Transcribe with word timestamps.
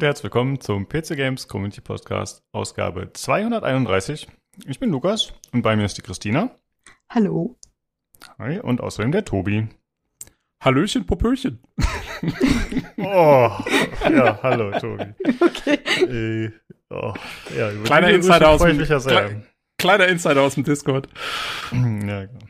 Und 0.00 0.06
herzlich 0.06 0.24
willkommen 0.24 0.58
zum 0.62 0.88
PC 0.88 1.08
Games 1.14 1.46
Community 1.46 1.82
Podcast, 1.82 2.42
Ausgabe 2.52 3.12
231. 3.12 4.28
Ich 4.64 4.80
bin 4.80 4.88
Lukas 4.88 5.34
und 5.52 5.60
bei 5.60 5.76
mir 5.76 5.84
ist 5.84 5.98
die 5.98 6.00
Christina. 6.00 6.58
Hallo. 7.10 7.58
Hi 8.38 8.60
und 8.60 8.80
außerdem 8.80 9.12
der 9.12 9.26
Tobi. 9.26 9.68
Hallöchen, 10.64 11.04
Popöchen. 11.04 11.62
oh, 12.96 13.50
ja, 14.10 14.38
hallo 14.42 14.70
Tobi. 14.78 15.04
Okay. 15.38 16.46
Äh, 16.46 16.50
oh, 16.88 17.12
ja, 17.54 17.70
Kleiner 17.84 18.08
Insider 18.08 18.48
aus 18.48 18.62
dem. 18.62 18.80
Kle- 18.80 19.42
Kleiner 19.76 20.08
Insider 20.08 20.40
aus 20.40 20.54
dem 20.54 20.64
Discord. 20.64 21.08
Ja, 21.72 22.24
genau. 22.24 22.46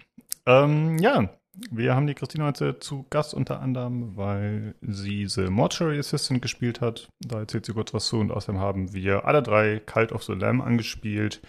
Ähm, 0.46 0.98
ja, 0.98 1.28
wir 1.70 1.94
haben 1.94 2.06
die 2.06 2.14
Christina 2.14 2.46
heute 2.46 2.78
zu 2.78 3.06
Gast 3.10 3.34
unter 3.34 3.60
anderem, 3.60 4.16
weil 4.16 4.74
sie 4.80 5.26
The 5.26 5.48
Mortuary 5.50 5.98
Assistant 5.98 6.42
gespielt 6.42 6.80
hat. 6.80 7.08
Da 7.20 7.40
erzählt 7.40 7.66
sie 7.66 7.72
kurz 7.72 7.92
was 7.92 8.06
zu 8.06 8.18
und 8.18 8.30
außerdem 8.30 8.60
haben 8.60 8.92
wir 8.92 9.24
alle 9.26 9.42
drei 9.42 9.80
Cult 9.80 10.12
of 10.12 10.22
the 10.24 10.32
Lamb 10.32 10.62
angespielt. 10.62 11.42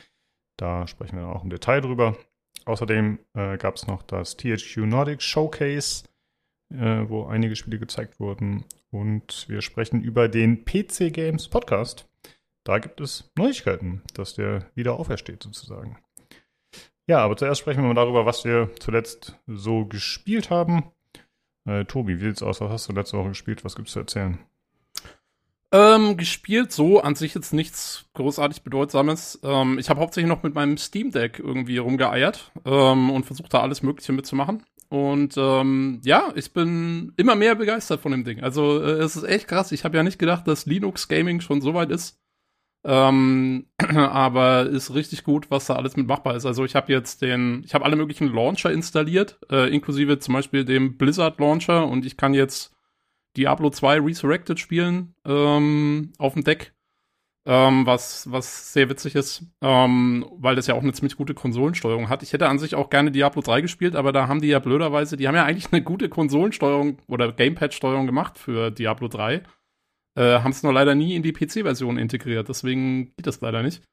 Da 0.58 0.88
sprechen 0.88 1.16
wir 1.16 1.24
dann 1.24 1.32
auch 1.32 1.44
im 1.44 1.50
Detail 1.50 1.82
drüber. 1.82 2.18
Außerdem 2.66 3.20
äh, 3.34 3.58
gab 3.58 3.76
es 3.76 3.88
noch 3.88 4.04
das 4.04 4.38
THQ 4.38 4.78
Nordic 4.78 5.22
Showcase, 5.22 6.06
äh, 6.74 7.06
wo 7.08 7.26
einige 7.26 7.56
Spiele 7.56 7.80
gezeigt 7.80 8.20
wurden. 8.20 8.66
Und 8.92 9.46
wir 9.48 9.62
sprechen 9.62 10.02
über 10.02 10.28
den 10.28 10.66
PC 10.66 11.12
Games 11.14 11.48
Podcast. 11.48 12.08
Da 12.64 12.78
gibt 12.78 13.02
es 13.02 13.32
Neuigkeiten, 13.36 14.04
dass 14.14 14.36
der 14.36 14.70
wieder 14.76 14.94
aufersteht 14.94 15.42
sozusagen. 15.42 15.98
Ja, 17.08 17.20
aber 17.20 17.36
zuerst 17.36 17.62
sprechen 17.62 17.82
wir 17.82 17.88
mal 17.88 17.94
darüber, 17.94 18.26
was 18.26 18.46
wir 18.46 18.70
zuletzt 18.80 19.40
so 19.48 19.86
gespielt 19.86 20.50
haben. 20.50 20.92
Äh, 21.66 21.86
Tobi, 21.86 22.20
wie 22.20 22.26
sieht's 22.26 22.44
aus? 22.44 22.62
Was 22.62 22.72
hast 22.72 22.90
du 22.90 22.94
letzte 22.94 23.18
Woche 23.18 23.30
gespielt? 23.30 23.64
Was 23.66 23.76
gibt's 23.76 23.92
zu 23.92 24.00
erzählen? 24.00 24.40
Ähm, 25.74 26.18
gespielt 26.18 26.74
so 26.74 27.02
an 27.02 27.16
sich 27.16 27.34
jetzt 27.34 27.54
nichts 27.54 28.06
großartig 28.14 28.64
Bedeutsames. 28.64 29.40
Ähm, 29.44 29.80
ich 29.80 29.90
habe 29.90 30.02
hauptsächlich 30.02 30.28
noch 30.28 30.44
mit 30.44 30.54
meinem 30.54 30.78
Steam 30.78 31.12
Deck 31.12 31.40
irgendwie 31.40 31.78
rumgeeiert 31.78 32.52
ähm, 32.66 33.10
und 33.10 33.26
versucht 33.26 33.54
da 33.54 33.62
alles 33.62 33.82
Mögliche 33.82 34.12
mitzumachen. 34.12 34.64
Und 34.90 35.36
ähm, 35.38 36.02
ja, 36.04 36.34
ich 36.36 36.52
bin 36.52 37.14
immer 37.16 37.36
mehr 37.36 37.56
begeistert 37.56 38.02
von 38.02 38.12
dem 38.12 38.26
Ding. 38.26 38.42
Also 38.42 38.84
äh, 38.84 39.00
es 39.00 39.16
ist 39.16 39.24
echt 39.24 39.48
krass. 39.48 39.72
Ich 39.72 39.86
habe 39.86 39.96
ja 39.96 40.04
nicht 40.04 40.20
gedacht, 40.20 40.46
dass 40.46 40.66
Linux 40.66 41.08
Gaming 41.08 41.40
schon 41.40 41.62
so 41.62 41.74
weit 41.74 41.92
ist. 41.92 42.20
Ähm, 42.84 43.68
aber 43.78 44.66
ist 44.66 44.94
richtig 44.94 45.24
gut, 45.24 45.52
was 45.52 45.66
da 45.68 45.76
alles 45.76 45.96
mit 45.96 46.08
machbar 46.08 46.36
ist. 46.36 46.46
Also 46.46 46.66
ich 46.66 46.76
habe 46.76 46.92
jetzt 46.92 47.22
den, 47.22 47.64
ich 47.64 47.74
habe 47.74 47.86
alle 47.86 47.96
möglichen 47.96 48.34
Launcher 48.34 48.72
installiert, 48.72 49.40
äh, 49.52 49.74
inklusive 49.74 50.20
zum 50.20 50.34
Beispiel 50.34 50.66
dem 50.66 50.98
Blizzard 50.98 51.40
Launcher 51.40 51.88
und 51.88 52.06
ich 52.06 52.18
kann 52.18 52.34
jetzt 52.34 52.76
Diablo 53.38 53.70
2 53.70 54.00
Resurrected 54.02 54.60
spielen 54.60 55.16
ähm, 55.26 56.14
auf 56.18 56.34
dem 56.34 56.44
Deck. 56.44 56.74
Ähm, 57.44 57.88
was, 57.88 58.32
was 58.32 58.72
sehr 58.72 58.88
witzig 58.90 59.16
ist, 59.16 59.44
ähm, 59.62 60.28
weil 60.38 60.56
das 60.56 60.68
ja 60.68 60.76
auch 60.76 60.84
eine 60.84 60.94
ziemlich 60.94 61.18
gute 61.18 61.34
Konsolensteuerung 61.34 62.08
hat. 62.08 62.22
Ich 62.22 62.34
hätte 62.34 62.48
an 62.48 62.60
sich 62.60 62.76
auch 62.76 62.92
gerne 62.92 63.10
Diablo 63.10 63.42
3 63.42 63.62
gespielt, 63.62 63.96
aber 63.96 64.12
da 64.12 64.28
haben 64.28 64.42
die 64.42 64.50
ja 64.50 64.60
blöderweise, 64.60 65.18
die 65.18 65.28
haben 65.28 65.34
ja 65.34 65.44
eigentlich 65.46 65.74
eine 65.74 65.82
gute 65.82 66.08
Konsolensteuerung 66.08 67.00
oder 67.08 67.32
Gamepad-Steuerung 67.32 68.06
gemacht 68.06 68.38
für 68.38 68.70
Diablo 68.70 69.08
3. 69.08 69.42
Äh, 70.16 70.40
haben 70.40 70.52
es 70.52 70.64
nur 70.64 70.74
leider 70.74 70.96
nie 70.96 71.16
in 71.16 71.24
die 71.24 71.34
PC-Version 71.34 71.98
integriert, 71.98 72.50
deswegen 72.50 73.14
geht 73.16 73.28
das 73.28 73.42
leider 73.42 73.64
nicht. 73.64 73.84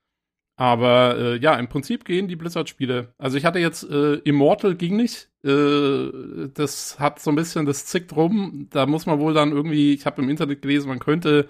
Aber 0.58 1.16
äh, 1.16 1.36
ja, 1.38 1.54
im 1.54 1.68
Prinzip 1.68 2.04
gehen 2.04 2.26
die 2.26 2.34
Blizzard-Spiele. 2.34 3.14
Also 3.16 3.38
ich 3.38 3.44
hatte 3.44 3.60
jetzt 3.60 3.88
äh, 3.88 4.14
Immortal 4.24 4.74
ging 4.74 4.96
nicht. 4.96 5.30
Äh, 5.44 6.48
das 6.52 6.98
hat 6.98 7.20
so 7.20 7.30
ein 7.30 7.36
bisschen, 7.36 7.64
das 7.64 7.86
zickt 7.86 8.16
rum. 8.16 8.66
Da 8.70 8.86
muss 8.86 9.06
man 9.06 9.20
wohl 9.20 9.34
dann 9.34 9.52
irgendwie, 9.52 9.94
ich 9.94 10.04
habe 10.04 10.20
im 10.20 10.28
Internet 10.28 10.60
gelesen, 10.60 10.88
man 10.88 10.98
könnte 10.98 11.48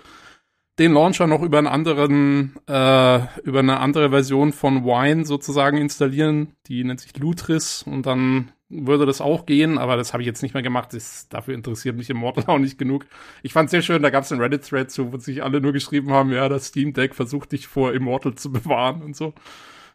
den 0.78 0.92
Launcher 0.92 1.26
noch 1.26 1.42
über 1.42 1.58
einen 1.58 1.66
anderen, 1.66 2.54
äh, 2.66 3.20
über 3.42 3.58
eine 3.58 3.80
andere 3.80 4.10
Version 4.10 4.52
von 4.52 4.84
Wine 4.84 5.24
sozusagen 5.24 5.76
installieren. 5.76 6.54
Die 6.66 6.84
nennt 6.84 7.00
sich 7.00 7.16
Lutris 7.16 7.82
und 7.82 8.06
dann 8.06 8.52
würde 8.68 9.06
das 9.06 9.20
auch 9.20 9.46
gehen, 9.46 9.78
aber 9.78 9.96
das 9.96 10.12
habe 10.12 10.22
ich 10.22 10.26
jetzt 10.26 10.42
nicht 10.42 10.54
mehr 10.54 10.62
gemacht. 10.62 10.92
Das, 10.92 11.28
dafür 11.28 11.54
interessiert 11.54 11.96
mich 11.96 12.10
Immortal 12.10 12.44
auch 12.46 12.58
nicht 12.58 12.78
genug. 12.78 13.06
Ich 13.42 13.52
fand 13.52 13.70
sehr 13.70 13.82
schön, 13.82 14.02
da 14.02 14.10
gab 14.10 14.24
es 14.24 14.32
einen 14.32 14.40
Reddit-Thread 14.40 14.90
zu, 14.90 15.12
wo 15.12 15.16
sich 15.18 15.42
alle 15.42 15.60
nur 15.60 15.72
geschrieben 15.72 16.12
haben, 16.12 16.30
ja, 16.32 16.48
das 16.48 16.66
Steam 16.66 16.92
Deck 16.92 17.14
versucht 17.14 17.52
dich 17.52 17.66
vor 17.66 17.92
Immortal 17.94 18.34
zu 18.34 18.52
bewahren 18.52 19.02
und 19.02 19.16
so. 19.16 19.34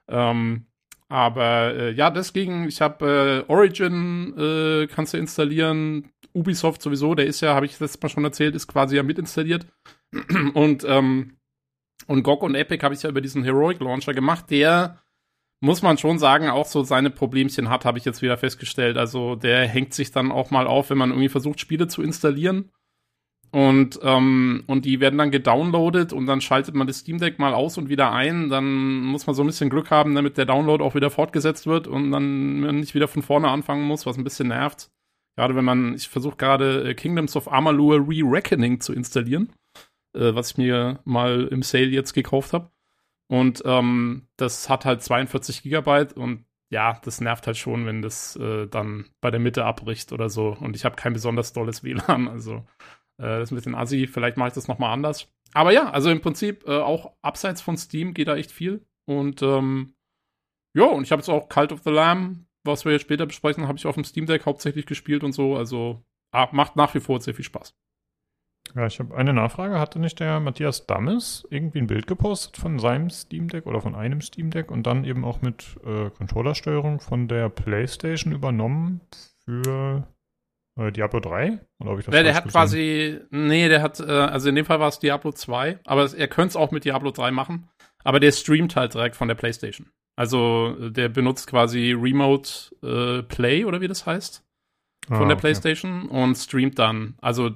Ähm, 0.08 0.66
aber 1.08 1.76
äh, 1.76 1.92
ja, 1.92 2.10
deswegen, 2.10 2.68
ich 2.68 2.82
habe 2.82 3.44
äh, 3.48 3.52
Origin 3.52 4.34
äh, 4.38 4.88
kannst 4.88 5.14
du 5.14 5.18
installieren, 5.18 6.10
Ubisoft 6.34 6.82
sowieso, 6.82 7.14
der 7.14 7.28
ist 7.28 7.42
ja, 7.42 7.54
habe 7.54 7.68
ich 7.68 7.80
letztes 7.80 8.02
Mal 8.02 8.10
schon 8.10 8.24
erzählt, 8.24 8.56
ist 8.56 8.68
quasi 8.68 8.96
ja 8.96 9.04
mitinstalliert. 9.04 9.68
und 10.54 10.86
ähm, 10.88 11.38
und 12.08 12.24
GOG 12.24 12.44
und 12.44 12.56
Epic 12.56 12.84
habe 12.84 12.94
ich 12.94 13.04
ja 13.04 13.10
über 13.10 13.22
diesen 13.22 13.44
Heroic 13.44 13.80
Launcher 13.80 14.14
gemacht, 14.14 14.50
der 14.50 15.00
muss 15.62 15.82
man 15.82 15.98
schon 15.98 16.20
sagen, 16.20 16.50
auch 16.50 16.66
so 16.66 16.84
seine 16.84 17.10
Problemchen 17.10 17.70
hat, 17.70 17.86
habe 17.86 17.98
ich 17.98 18.04
jetzt 18.04 18.22
wieder 18.22 18.38
festgestellt. 18.38 18.98
Also 18.98 19.36
der 19.36 19.66
hängt 19.66 19.94
sich 19.94 20.12
dann 20.12 20.32
auch 20.32 20.52
mal 20.52 20.68
auf, 20.68 20.90
wenn 20.90 20.98
man 20.98 21.12
irgendwie 21.12 21.30
versucht, 21.30 21.62
Spiele 21.62 21.88
zu 21.88 22.02
installieren. 22.02 22.72
Und, 23.52 24.00
ähm, 24.04 24.64
und 24.68 24.84
die 24.84 25.00
werden 25.00 25.20
dann 25.20 25.32
gedownloadet 25.32 26.12
und 26.12 26.26
dann 26.26 26.42
schaltet 26.42 26.76
man 26.76 26.88
das 26.88 26.98
Steam 26.98 27.20
Deck 27.20 27.40
mal 27.40 27.54
aus 27.54 27.78
und 27.78 27.88
wieder 27.88 28.12
ein. 28.12 28.50
Dann 28.50 29.02
muss 29.04 29.26
man 29.26 29.36
so 29.36 29.44
ein 29.44 29.48
bisschen 29.48 29.70
Glück 29.70 29.90
haben, 29.92 30.16
damit 30.16 30.38
der 30.38 30.46
Download 30.46 30.84
auch 30.84 30.96
wieder 30.96 31.12
fortgesetzt 31.12 31.68
wird 31.68 31.88
und 31.88 32.12
dann 32.12 32.60
nicht 32.78 32.96
wieder 32.96 33.08
von 33.08 33.22
vorne 33.22 33.48
anfangen 33.48 33.84
muss, 33.84 34.06
was 34.06 34.18
ein 34.18 34.24
bisschen 34.24 34.50
nervt. 34.50 34.90
Gerade 35.38 35.56
wenn 35.56 35.66
man, 35.66 35.94
ich 35.94 36.10
versuche 36.10 36.36
gerade 36.36 36.90
äh, 36.90 36.94
Kingdoms 36.94 37.36
of 37.36 37.50
Amalur 37.50 38.00
Re-Reckoning 38.00 38.82
zu 38.82 38.92
installieren, 38.92 39.50
äh, 40.14 40.36
was 40.36 40.52
ich 40.52 40.58
mir 40.58 41.00
mal 41.06 41.48
im 41.48 41.64
Sale 41.64 41.86
jetzt 41.86 42.14
gekauft 42.14 42.54
habe. 42.54 42.72
Und 43.28 43.64
ähm, 43.66 44.28
das 44.38 44.70
hat 44.70 44.86
halt 44.86 45.02
42 45.02 45.64
Gigabyte 45.64 46.14
und 46.14 46.46
ja, 46.70 47.00
das 47.04 47.22
nervt 47.22 47.46
halt 47.46 47.58
schon, 47.58 47.86
wenn 47.86 48.02
das 48.02 48.36
äh, 48.36 48.68
dann 48.68 49.06
bei 49.22 49.32
der 49.32 49.40
Mitte 49.40 49.64
abbricht 49.66 50.12
oder 50.12 50.30
so. 50.30 50.58
Und 50.60 50.76
ich 50.76 50.86
habe 50.86 50.96
kein 50.96 51.14
besonders 51.14 51.54
dolles 51.54 51.84
WLAN, 51.84 52.28
also 52.28 52.66
äh, 53.18 53.40
das 53.40 53.44
ist 53.44 53.52
ein 53.52 53.56
bisschen 53.56 53.76
assi. 53.76 54.08
Vielleicht 54.08 54.38
mache 54.38 54.50
ich 54.50 54.54
das 54.56 54.68
nochmal 54.68 54.92
anders. 54.92 55.32
Aber 55.54 55.72
ja, 55.72 55.90
also 55.92 56.10
im 56.10 56.22
Prinzip 56.22 56.68
äh, 56.68 56.80
auch 56.80 57.14
abseits 57.22 57.62
von 57.62 57.78
Steam 57.78 58.14
geht 58.14 58.28
da 58.28 58.36
echt 58.36 58.52
viel. 58.52 58.86
Und 59.06 59.42
ähm, 59.42 59.96
ja, 60.76 60.86
und 60.86 61.04
ich 61.04 61.12
habe 61.12 61.20
jetzt 61.20 61.30
auch 61.30 61.48
Cult 61.50 61.72
of 61.72 61.82
the 61.84 61.92
Lamb, 61.92 62.46
was 62.64 62.86
wir 62.86 62.94
jetzt 62.94 63.04
später 63.04 63.26
besprechen, 63.26 63.68
habe 63.68 63.78
ich 63.78 63.86
auf 63.86 63.96
dem 63.96 64.04
Steam 64.04 64.26
Deck 64.26 64.46
hauptsächlich 64.46 64.86
gespielt 64.86 65.24
und 65.24 65.34
so. 65.34 65.56
Also 65.56 66.04
ah, 66.32 66.50
macht 66.52 66.76
nach 66.76 66.94
wie 66.96 67.00
vor 67.00 67.22
sehr 67.22 67.36
viel 67.36 67.46
Spaß. 67.46 67.76
Ja, 68.76 68.88
ich 68.88 69.00
habe 69.00 69.16
eine 69.16 69.34
Nachfrage. 69.34 69.80
Hatte 69.80 70.00
nicht 70.00 70.20
der 70.20 70.40
Matthias 70.40 70.88
Dammes 70.88 71.46
irgendwie 71.50 71.80
ein 71.80 71.88
Bild 71.88 72.08
gepostet 72.08 72.58
von 72.58 72.80
seinem 72.80 73.10
Steam 73.10 73.48
Deck 73.48 73.66
oder 73.68 73.82
von 73.82 73.94
einem 73.94 74.22
Steam 74.22 74.50
Deck 74.50 74.72
und 74.72 74.88
dann 74.88 75.04
eben 75.06 75.24
auch 75.26 75.42
mit 75.42 75.78
äh, 75.86 76.10
Controllersteuerung 76.10 77.00
von 77.00 77.28
der 77.28 77.50
PlayStation 77.50 78.34
übernommen 78.34 79.02
für 79.46 80.08
äh, 80.80 80.92
Diablo 80.92 81.20
3? 81.20 81.60
Oder 81.80 81.90
habe 81.92 82.00
ich 82.00 82.06
das 82.08 82.16
Ja, 82.16 82.24
der 82.24 82.34
hat 82.36 82.46
gesehen? 82.46 82.52
quasi, 82.52 83.20
nee, 83.30 83.70
der 83.70 83.82
hat, 83.84 84.00
äh, 84.00 84.06
also 84.12 84.50
in 84.50 84.56
dem 84.56 84.66
Fall 84.66 84.80
war 84.80 84.88
es 84.90 84.98
Diablo 85.00 85.32
2, 85.32 85.80
aber 85.86 86.10
er 86.18 86.28
könnte 86.28 86.50
es 86.50 86.56
auch 86.56 86.72
mit 86.72 86.86
Diablo 86.86 87.12
3 87.12 87.30
machen, 87.32 87.70
aber 88.04 88.20
der 88.20 88.32
streamt 88.32 88.76
halt 88.76 88.96
direkt 88.96 89.16
von 89.16 89.28
der 89.28 89.36
PlayStation. 89.36 89.90
Also 90.16 90.76
äh, 90.80 90.90
der 90.92 91.10
benutzt 91.10 91.48
quasi 91.48 91.92
Remote 91.92 92.50
äh, 92.82 93.24
Play 93.24 93.66
oder 93.66 93.82
wie 93.82 93.88
das 93.88 94.06
heißt 94.08 94.44
von 95.08 95.16
Ah, 95.18 95.20
der 95.28 95.32
okay. 95.34 95.42
PlayStation 95.42 96.08
und 96.08 96.36
streamt 96.36 96.80
dann, 96.80 97.16
also 97.22 97.52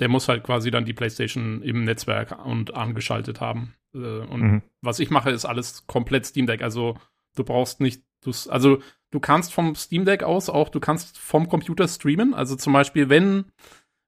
der 0.00 0.08
muss 0.08 0.28
halt 0.28 0.44
quasi 0.44 0.70
dann 0.70 0.84
die 0.84 0.92
PlayStation 0.92 1.62
im 1.62 1.84
Netzwerk 1.84 2.44
und 2.44 2.74
angeschaltet 2.74 3.40
haben. 3.40 3.74
Äh, 3.94 3.98
und 3.98 4.40
Mhm. 4.40 4.62
was 4.82 5.00
ich 5.00 5.10
mache, 5.10 5.30
ist 5.30 5.44
alles 5.44 5.86
komplett 5.86 6.26
Steam 6.26 6.46
Deck. 6.46 6.62
Also 6.62 6.96
du 7.36 7.44
brauchst 7.44 7.80
nicht, 7.80 8.02
also 8.48 8.80
du 9.10 9.20
kannst 9.20 9.52
vom 9.52 9.74
Steam 9.74 10.04
Deck 10.04 10.22
aus 10.22 10.48
auch, 10.48 10.68
du 10.68 10.80
kannst 10.80 11.18
vom 11.18 11.48
Computer 11.48 11.88
streamen. 11.88 12.34
Also 12.34 12.56
zum 12.56 12.72
Beispiel, 12.72 13.08
wenn, 13.08 13.46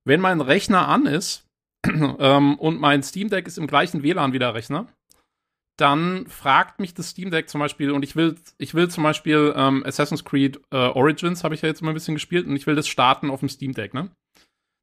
wenn 0.04 0.20
mein 0.20 0.40
Rechner 0.40 0.88
an 0.88 1.06
ist 1.06 1.46
ähm, 1.86 2.58
und 2.58 2.80
mein 2.80 3.02
Steam 3.02 3.28
Deck 3.30 3.46
ist 3.46 3.58
im 3.58 3.66
gleichen 3.66 4.02
WLAN 4.02 4.32
wie 4.32 4.38
der 4.38 4.54
Rechner, 4.54 4.86
dann 5.78 6.26
fragt 6.26 6.78
mich 6.78 6.92
das 6.92 7.08
Steam 7.10 7.30
Deck 7.30 7.48
zum 7.48 7.58
Beispiel, 7.60 7.90
und 7.90 8.02
ich 8.02 8.14
will, 8.14 8.36
ich 8.58 8.74
will 8.74 8.88
zum 8.88 9.02
Beispiel 9.02 9.54
ähm, 9.56 9.82
Assassin's 9.86 10.24
Creed 10.24 10.60
äh, 10.70 10.76
Origins, 10.76 11.42
habe 11.42 11.54
ich 11.54 11.62
ja 11.62 11.68
jetzt 11.68 11.80
mal 11.80 11.90
ein 11.90 11.94
bisschen 11.94 12.14
gespielt, 12.14 12.46
und 12.46 12.54
ich 12.54 12.66
will 12.66 12.74
das 12.74 12.86
starten 12.86 13.30
auf 13.30 13.40
dem 13.40 13.48
Steam 13.48 13.72
Deck, 13.72 13.94
ne? 13.94 14.10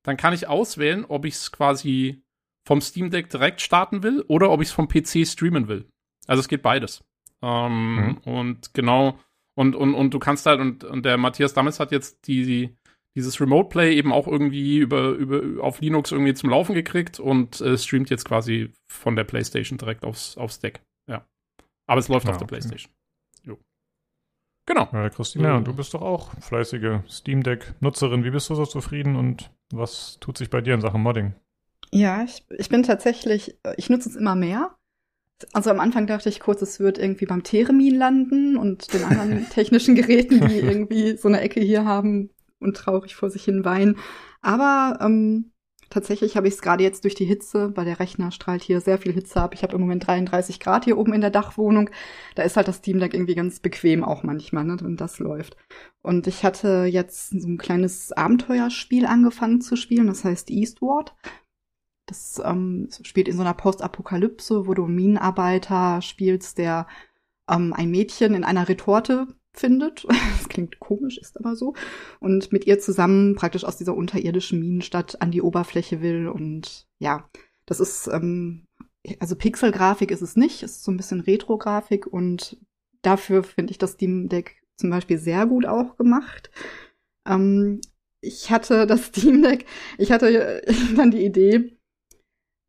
Dann 0.07 0.15
kann 0.18 0.33
ich 0.33 0.48
auswählen, 0.48 1.04
ob 1.06 1.25
ich 1.25 1.33
es 1.33 1.51
quasi 1.51 2.24
vom 2.65 2.80
Steam 2.81 3.09
Deck 3.12 3.30
direkt 3.30 3.62
starten 3.62 4.04
will 4.04 4.24
oder 4.27 4.50
ob 4.51 4.62
ich 4.62 4.69
es 4.69 4.74
vom 4.74 4.88
PC 4.88 5.27
streamen 5.27 5.68
will. 5.68 5.89
Also 6.27 6.39
es 6.39 6.48
geht 6.48 6.62
beides. 6.62 7.04
Ähm, 7.42 7.95
Mhm. 7.95 8.18
Und 8.25 8.74
genau, 8.74 9.19
und, 9.56 9.75
und, 9.75 9.94
und 9.94 10.13
du 10.13 10.19
kannst 10.19 10.45
halt, 10.45 10.59
und, 10.59 10.83
und 10.83 11.04
der 11.06 11.18
Matthias 11.18 11.54
Dammes 11.54 11.80
hat 11.80 11.92
jetzt 11.92 12.27
die, 12.27 12.75
dieses 13.15 13.39
Remote 13.42 13.69
Play 13.69 13.95
eben 13.95 14.12
auch 14.13 14.27
irgendwie 14.27 14.77
über, 14.77 15.09
über, 15.09 15.63
auf 15.63 15.81
Linux 15.81 16.12
irgendwie 16.12 16.33
zum 16.33 16.50
Laufen 16.51 16.74
gekriegt 16.75 17.19
und 17.19 17.59
äh, 17.62 17.77
streamt 17.77 18.09
jetzt 18.09 18.25
quasi 18.25 18.71
von 18.88 19.15
der 19.15 19.24
PlayStation 19.24 19.77
direkt 19.77 20.06
aufs, 20.06 20.38
aufs 20.38 20.59
Deck. 20.59 20.81
Ja. 21.09 21.25
Aber 21.88 22.00
es 22.00 22.07
läuft 22.07 22.27
Ah, 22.27 22.31
auf 22.31 22.38
der 22.38 22.44
okay. 22.45 22.56
PlayStation. 22.56 22.92
Jo. 23.44 23.57
Genau. 24.68 24.88
Ja, 24.92 25.09
Christina, 25.09 25.57
und 25.57 25.68
du 25.68 25.74
bist 25.74 25.94
doch 25.94 26.01
auch 26.01 26.33
fleißige 26.42 27.00
Steam 27.09 27.44
Deck-Nutzerin. 27.44 28.24
Wie 28.24 28.31
bist 28.31 28.50
du 28.50 28.56
so 28.56 28.65
zufrieden 28.65 29.15
und 29.15 29.51
was 29.72 30.18
tut 30.19 30.38
sich 30.38 30.50
bei 30.50 30.62
dir 30.62 30.74
in 30.74 30.81
Sachen 30.81 31.02
Modding? 31.02 31.34
Ja, 31.92 32.24
ich, 32.24 32.46
ich 32.58 32.69
bin 32.69 32.84
tatsächlich, 32.84 33.58
ich 33.78 33.90
nutze 33.90 34.10
es 34.10 34.16
immer 34.16 34.36
mehr. 34.36 34.75
Also 35.54 35.69
am 35.69 35.80
Anfang 35.80 36.08
dachte 36.08 36.30
ich 36.30 36.40
kurz, 36.40 36.62
es 36.62 36.80
wird 36.80 36.98
irgendwie 36.98 37.25
beim 37.25 37.44
Theremin 37.44 37.96
landen 37.96 38.58
und 38.58 38.92
den 38.94 39.04
anderen 39.04 39.50
technischen 39.52 39.96
Geräten, 39.96 40.48
die 40.48 40.58
irgendwie 40.60 41.18
so 41.18 41.28
eine 41.28 41.42
Ecke 41.42 41.62
hier 41.62 41.86
haben 41.86 42.31
und 42.60 42.75
traurig 42.75 43.16
vor 43.16 43.30
sich 43.30 43.44
hin 43.44 43.64
weinen. 43.64 43.98
Aber 44.42 44.98
ähm, 45.02 45.52
tatsächlich 45.89 46.36
habe 46.38 46.48
ich 46.48 46.56
es 46.56 46.62
gerade 46.62 46.84
jetzt 46.84 47.04
durch 47.04 47.16
die 47.16 47.25
Hitze, 47.25 47.75
weil 47.75 47.86
der 47.86 48.00
Rechner 48.00 48.31
strahlt 48.31 48.63
hier 48.63 48.81
sehr 48.81 48.98
viel 48.98 49.13
Hitze 49.13 49.42
ab. 49.42 49.54
Ich 49.54 49.63
habe 49.63 49.75
im 49.75 49.81
Moment 49.81 50.07
33 50.07 50.60
Grad 50.60 50.86
hier 50.86 50.98
oben 50.98 51.13
in 51.13 51.22
der 51.22 51.30
Dachwohnung. 51.30 51.89
Da 52.36 52.44
ist 52.44 52.57
halt 52.57 52.68
das 52.68 52.78
Steam 52.78 53.00
Deck 53.00 53.13
irgendwie 53.13 53.36
ganz 53.36 53.60
bequem 53.60 54.04
auch 54.04 54.24
manchmal, 54.24 54.63
ne, 54.63 54.78
wenn 54.81 54.98
das 54.98 55.19
läuft. 55.19 55.57
Und 56.01 56.28
ich 56.28 56.44
hatte 56.44 56.86
jetzt 56.86 57.30
so 57.30 57.48
ein 57.48 57.57
kleines 57.57 58.12
Abenteuerspiel 58.12 59.06
angefangen 59.06 59.62
zu 59.62 59.75
spielen, 59.75 60.07
das 60.07 60.24
heißt 60.24 60.50
Eastward. 60.50 61.16
Das 62.07 62.42
ähm, 62.44 62.90
spielt 63.04 63.28
in 63.28 63.36
so 63.36 63.42
einer 63.42 63.54
Postapokalypse, 63.54 64.68
wo 64.68 64.74
du 64.74 64.88
Minenarbeiter 64.88 66.01
spielst, 66.01 66.57
der 66.57 66.88
ähm, 67.50 67.74
ein 67.74 67.92
Mädchen 67.92 68.33
in 68.33 68.44
einer 68.44 68.69
Retorte 68.69 69.28
findet. 69.59 70.06
Das 70.38 70.50
klingt 70.50 70.80
komisch, 70.80 71.18
ist 71.18 71.38
aber 71.38 71.56
so. 71.56 71.74
Und 72.19 72.51
mit 72.51 72.65
ihr 72.68 72.80
zusammen 72.80 73.36
praktisch 73.36 73.63
aus 73.63 73.77
dieser 73.77 73.95
unterirdischen 73.95 74.59
Minenstadt 74.59 75.21
an 75.21 75.31
die 75.31 75.42
Oberfläche 75.42 76.01
will. 76.01 76.27
Und 76.27 76.88
ja, 77.00 77.27
das 77.65 77.80
ist, 77.80 78.07
ähm, 78.07 78.65
also 79.19 79.36
Pixelgrafik 79.36 80.12
ist 80.12 80.21
es 80.21 80.36
nicht, 80.36 80.63
ist 80.63 80.83
so 80.83 80.92
ein 80.92 80.98
bisschen 80.98 81.21
Retro-Grafik 81.21 82.07
und 82.07 82.57
dafür 83.01 83.44
finde 83.44 83.71
ich 83.71 83.77
das 83.77 83.94
Steam 83.94 84.30
Deck 84.30 84.62
zum 84.75 84.89
Beispiel 84.89 85.18
sehr 85.18 85.45
gut 85.45 85.65
auch 85.65 85.98
gemacht. 85.98 86.51
Ähm, 87.27 87.81
ich 88.21 88.51
hatte 88.51 88.88
das 88.88 89.06
Steam 89.07 89.42
Deck, 89.42 89.65
ich 89.98 90.12
hatte 90.12 90.62
dann 90.95 91.12
die 91.12 91.25
Idee, 91.25 91.77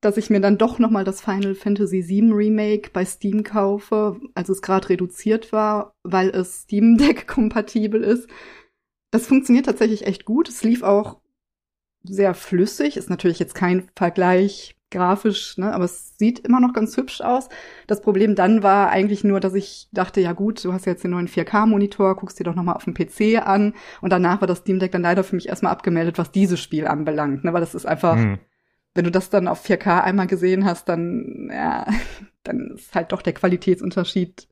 dass 0.00 0.16
ich 0.16 0.30
mir 0.30 0.40
dann 0.40 0.58
doch 0.58 0.78
noch 0.78 0.90
mal 0.90 1.04
das 1.04 1.20
Final 1.20 1.54
Fantasy 1.54 2.06
VII 2.06 2.32
Remake 2.32 2.90
bei 2.92 3.04
Steam 3.04 3.42
kaufe, 3.42 4.20
als 4.34 4.48
es 4.48 4.62
gerade 4.62 4.88
reduziert 4.90 5.52
war, 5.52 5.94
weil 6.02 6.28
es 6.30 6.62
Steam 6.62 6.96
Deck 6.98 7.26
kompatibel 7.26 8.02
ist. 8.02 8.28
Das 9.10 9.26
funktioniert 9.26 9.66
tatsächlich 9.66 10.06
echt 10.06 10.24
gut. 10.24 10.48
Es 10.48 10.62
lief 10.62 10.82
auch 10.82 11.20
sehr 12.04 12.34
flüssig, 12.34 12.96
ist 12.96 13.10
natürlich 13.10 13.38
jetzt 13.38 13.54
kein 13.54 13.88
Vergleich 13.96 14.76
grafisch, 14.90 15.58
ne, 15.58 15.74
aber 15.74 15.84
es 15.84 16.16
sieht 16.16 16.38
immer 16.38 16.60
noch 16.60 16.72
ganz 16.72 16.96
hübsch 16.96 17.20
aus. 17.20 17.48
Das 17.86 18.00
Problem 18.00 18.34
dann 18.34 18.62
war 18.62 18.88
eigentlich 18.88 19.22
nur, 19.22 19.38
dass 19.38 19.52
ich 19.54 19.88
dachte, 19.92 20.20
ja 20.20 20.32
gut, 20.32 20.64
du 20.64 20.72
hast 20.72 20.86
jetzt 20.86 21.04
den 21.04 21.10
neuen 21.10 21.28
4K-Monitor, 21.28 22.16
guckst 22.16 22.38
dir 22.38 22.44
doch 22.44 22.54
noch 22.54 22.62
mal 22.62 22.72
auf 22.72 22.84
dem 22.84 22.94
PC 22.94 23.46
an 23.46 23.74
und 24.00 24.10
danach 24.10 24.40
war 24.40 24.48
das 24.48 24.58
Steam 24.58 24.78
Deck 24.78 24.92
dann 24.92 25.02
leider 25.02 25.24
für 25.24 25.36
mich 25.36 25.48
erstmal 25.48 25.72
abgemeldet, 25.72 26.16
was 26.16 26.30
dieses 26.30 26.60
Spiel 26.60 26.86
anbelangt, 26.86 27.44
ne, 27.44 27.52
weil 27.52 27.60
das 27.60 27.74
ist 27.74 27.84
einfach 27.84 28.16
hm 28.16 28.38
wenn 28.98 29.04
du 29.04 29.12
das 29.12 29.30
dann 29.30 29.46
auf 29.46 29.64
4K 29.64 30.02
einmal 30.02 30.26
gesehen 30.26 30.64
hast, 30.64 30.88
dann, 30.88 31.50
ja, 31.52 31.86
dann 32.42 32.72
ist 32.74 32.92
halt 32.96 33.12
doch 33.12 33.22
der 33.22 33.32
Qualitätsunterschied 33.32 34.48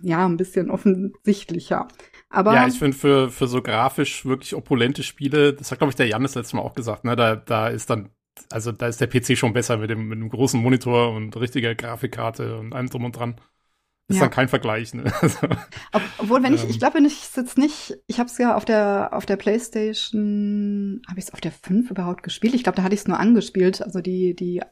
ja 0.00 0.24
ein 0.24 0.38
bisschen 0.38 0.70
offensichtlicher. 0.70 1.88
Aber 2.30 2.54
ja, 2.54 2.66
ich 2.66 2.78
finde 2.78 2.96
für 2.96 3.30
für 3.30 3.48
so 3.48 3.60
grafisch 3.60 4.24
wirklich 4.24 4.54
opulente 4.54 5.02
Spiele, 5.02 5.52
das 5.52 5.70
hat 5.70 5.78
glaube 5.78 5.90
ich 5.90 5.96
der 5.96 6.06
Jan 6.06 6.22
das 6.22 6.34
letzte 6.36 6.56
Mal 6.56 6.62
auch 6.62 6.74
gesagt, 6.74 7.04
ne, 7.04 7.14
da 7.16 7.36
da 7.36 7.68
ist 7.68 7.90
dann 7.90 8.08
also 8.50 8.72
da 8.72 8.86
ist 8.86 9.02
der 9.02 9.08
PC 9.08 9.36
schon 9.36 9.52
besser 9.52 9.76
mit 9.76 9.90
dem 9.90 10.08
mit 10.08 10.18
einem 10.18 10.30
großen 10.30 10.58
Monitor 10.58 11.12
und 11.12 11.36
richtiger 11.36 11.74
Grafikkarte 11.74 12.56
und 12.56 12.72
allem 12.72 12.88
drum 12.88 13.04
und 13.04 13.16
dran. 13.16 13.36
Ist 14.08 14.16
ja. 14.16 14.22
dann 14.22 14.30
kein 14.30 14.48
Vergleich, 14.48 14.94
ne? 14.94 15.04
Also, 15.20 15.48
Obwohl, 16.18 16.42
wenn 16.42 16.54
ich, 16.54 16.64
ich 16.64 16.74
ähm. 16.74 16.78
glaube, 16.78 16.94
wenn 16.94 17.04
ich 17.04 17.22
es 17.24 17.36
jetzt 17.36 17.58
nicht, 17.58 17.96
ich 18.06 18.18
habe 18.20 18.28
es 18.28 18.38
ja 18.38 18.54
auf 18.56 18.64
der 18.64 19.10
auf 19.12 19.26
der 19.26 19.36
PlayStation, 19.36 21.02
habe 21.08 21.18
ich 21.18 21.26
es 21.26 21.32
auf 21.32 21.40
der 21.40 21.50
5 21.50 21.90
überhaupt 21.90 22.22
gespielt? 22.22 22.54
Ich 22.54 22.62
glaube, 22.62 22.76
da 22.76 22.82
hatte 22.84 22.94
ich 22.94 23.00
es 23.00 23.08
nur 23.08 23.18
angespielt, 23.18 23.82
also 23.82 24.00
die 24.00 24.34
die 24.34 24.62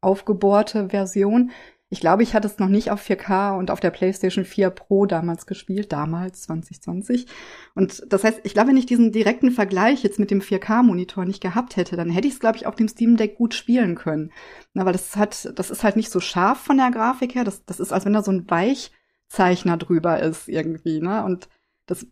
aufgebohrte 0.00 0.88
Version. 0.88 1.50
Ich 1.92 1.98
glaube, 1.98 2.22
ich 2.22 2.34
hatte 2.34 2.46
es 2.46 2.60
noch 2.60 2.68
nicht 2.68 2.92
auf 2.92 3.02
4K 3.04 3.58
und 3.58 3.72
auf 3.72 3.80
der 3.80 3.90
PlayStation 3.90 4.44
4 4.44 4.70
Pro 4.70 5.06
damals 5.06 5.44
gespielt, 5.44 5.90
damals 5.90 6.42
2020. 6.42 7.26
Und 7.74 8.04
das 8.08 8.22
heißt, 8.22 8.40
ich 8.44 8.54
glaube, 8.54 8.68
wenn 8.68 8.76
ich 8.76 8.86
diesen 8.86 9.10
direkten 9.10 9.50
Vergleich 9.50 10.04
jetzt 10.04 10.20
mit 10.20 10.30
dem 10.30 10.40
4K-Monitor 10.40 11.24
nicht 11.24 11.42
gehabt 11.42 11.76
hätte, 11.76 11.96
dann 11.96 12.08
hätte 12.08 12.28
ich 12.28 12.34
es, 12.34 12.40
glaube 12.40 12.56
ich, 12.56 12.68
auf 12.68 12.76
dem 12.76 12.86
Steam 12.86 13.16
Deck 13.16 13.36
gut 13.36 13.54
spielen 13.54 13.96
können. 13.96 14.30
Na, 14.72 14.86
weil 14.86 14.92
das 14.92 15.16
hat, 15.16 15.52
das 15.58 15.70
ist 15.72 15.82
halt 15.82 15.96
nicht 15.96 16.10
so 16.10 16.20
scharf 16.20 16.60
von 16.60 16.76
der 16.76 16.92
Grafik 16.92 17.34
her. 17.34 17.42
Das, 17.42 17.64
das 17.64 17.80
ist, 17.80 17.92
als 17.92 18.04
wenn 18.04 18.12
da 18.12 18.22
so 18.22 18.30
ein 18.30 18.48
Weichzeichner 18.48 19.76
drüber 19.76 20.20
ist 20.20 20.48
irgendwie, 20.48 21.00
ne? 21.00 21.24
Und 21.24 21.48
das 21.86 22.06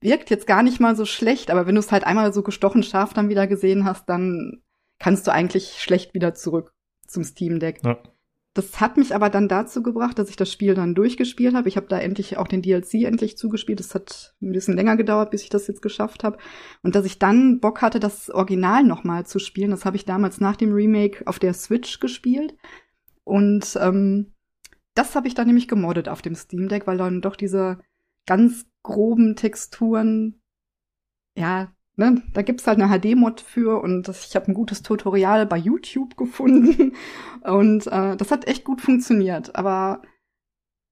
wirkt 0.00 0.30
jetzt 0.30 0.46
gar 0.46 0.62
nicht 0.62 0.80
mal 0.80 0.96
so 0.96 1.04
schlecht, 1.04 1.50
aber 1.50 1.66
wenn 1.66 1.74
du 1.74 1.80
es 1.80 1.92
halt 1.92 2.04
einmal 2.04 2.32
so 2.32 2.42
gestochen 2.42 2.82
scharf 2.82 3.12
dann 3.12 3.28
wieder 3.28 3.46
gesehen 3.46 3.84
hast, 3.84 4.08
dann 4.08 4.62
kannst 4.98 5.26
du 5.26 5.32
eigentlich 5.32 5.82
schlecht 5.82 6.14
wieder 6.14 6.34
zurück 6.34 6.72
zum 7.06 7.24
Steam 7.24 7.60
Deck. 7.60 7.80
Ja. 7.84 7.98
Das 8.52 8.80
hat 8.80 8.96
mich 8.96 9.14
aber 9.14 9.30
dann 9.30 9.46
dazu 9.46 9.80
gebracht, 9.80 10.18
dass 10.18 10.28
ich 10.28 10.34
das 10.34 10.50
Spiel 10.50 10.74
dann 10.74 10.96
durchgespielt 10.96 11.54
habe. 11.54 11.68
Ich 11.68 11.76
habe 11.76 11.86
da 11.86 11.98
endlich 12.00 12.36
auch 12.36 12.48
den 12.48 12.62
DLC 12.62 13.04
endlich 13.04 13.38
zugespielt. 13.38 13.78
Das 13.78 13.94
hat 13.94 14.34
ein 14.42 14.50
bisschen 14.50 14.74
länger 14.74 14.96
gedauert, 14.96 15.30
bis 15.30 15.44
ich 15.44 15.50
das 15.50 15.68
jetzt 15.68 15.82
geschafft 15.82 16.24
habe. 16.24 16.36
Und 16.82 16.96
dass 16.96 17.04
ich 17.04 17.20
dann 17.20 17.60
Bock 17.60 17.80
hatte, 17.80 18.00
das 18.00 18.28
Original 18.28 18.82
nochmal 18.82 19.24
zu 19.24 19.38
spielen. 19.38 19.70
Das 19.70 19.84
habe 19.84 19.96
ich 19.96 20.04
damals 20.04 20.40
nach 20.40 20.56
dem 20.56 20.72
Remake 20.72 21.24
auf 21.26 21.38
der 21.38 21.54
Switch 21.54 22.00
gespielt. 22.00 22.56
Und 23.22 23.78
ähm, 23.80 24.32
das 24.94 25.14
habe 25.14 25.28
ich 25.28 25.34
dann 25.34 25.46
nämlich 25.46 25.68
gemoddet 25.68 26.08
auf 26.08 26.20
dem 26.20 26.34
Steam 26.34 26.68
Deck, 26.68 26.88
weil 26.88 26.98
dann 26.98 27.20
doch 27.20 27.36
diese 27.36 27.78
ganz 28.26 28.66
groben 28.82 29.36
Texturen 29.36 30.40
ja 31.36 31.72
Ne, 32.00 32.22
da 32.32 32.40
gibt's 32.40 32.66
halt 32.66 32.80
eine 32.80 32.88
HD-Mod 32.88 33.42
für 33.42 33.82
und 33.82 34.08
das, 34.08 34.26
ich 34.26 34.34
habe 34.34 34.50
ein 34.50 34.54
gutes 34.54 34.82
Tutorial 34.82 35.44
bei 35.44 35.58
YouTube 35.58 36.16
gefunden 36.16 36.94
und 37.44 37.86
äh, 37.88 38.16
das 38.16 38.30
hat 38.30 38.48
echt 38.48 38.64
gut 38.64 38.80
funktioniert. 38.80 39.54
Aber 39.54 40.00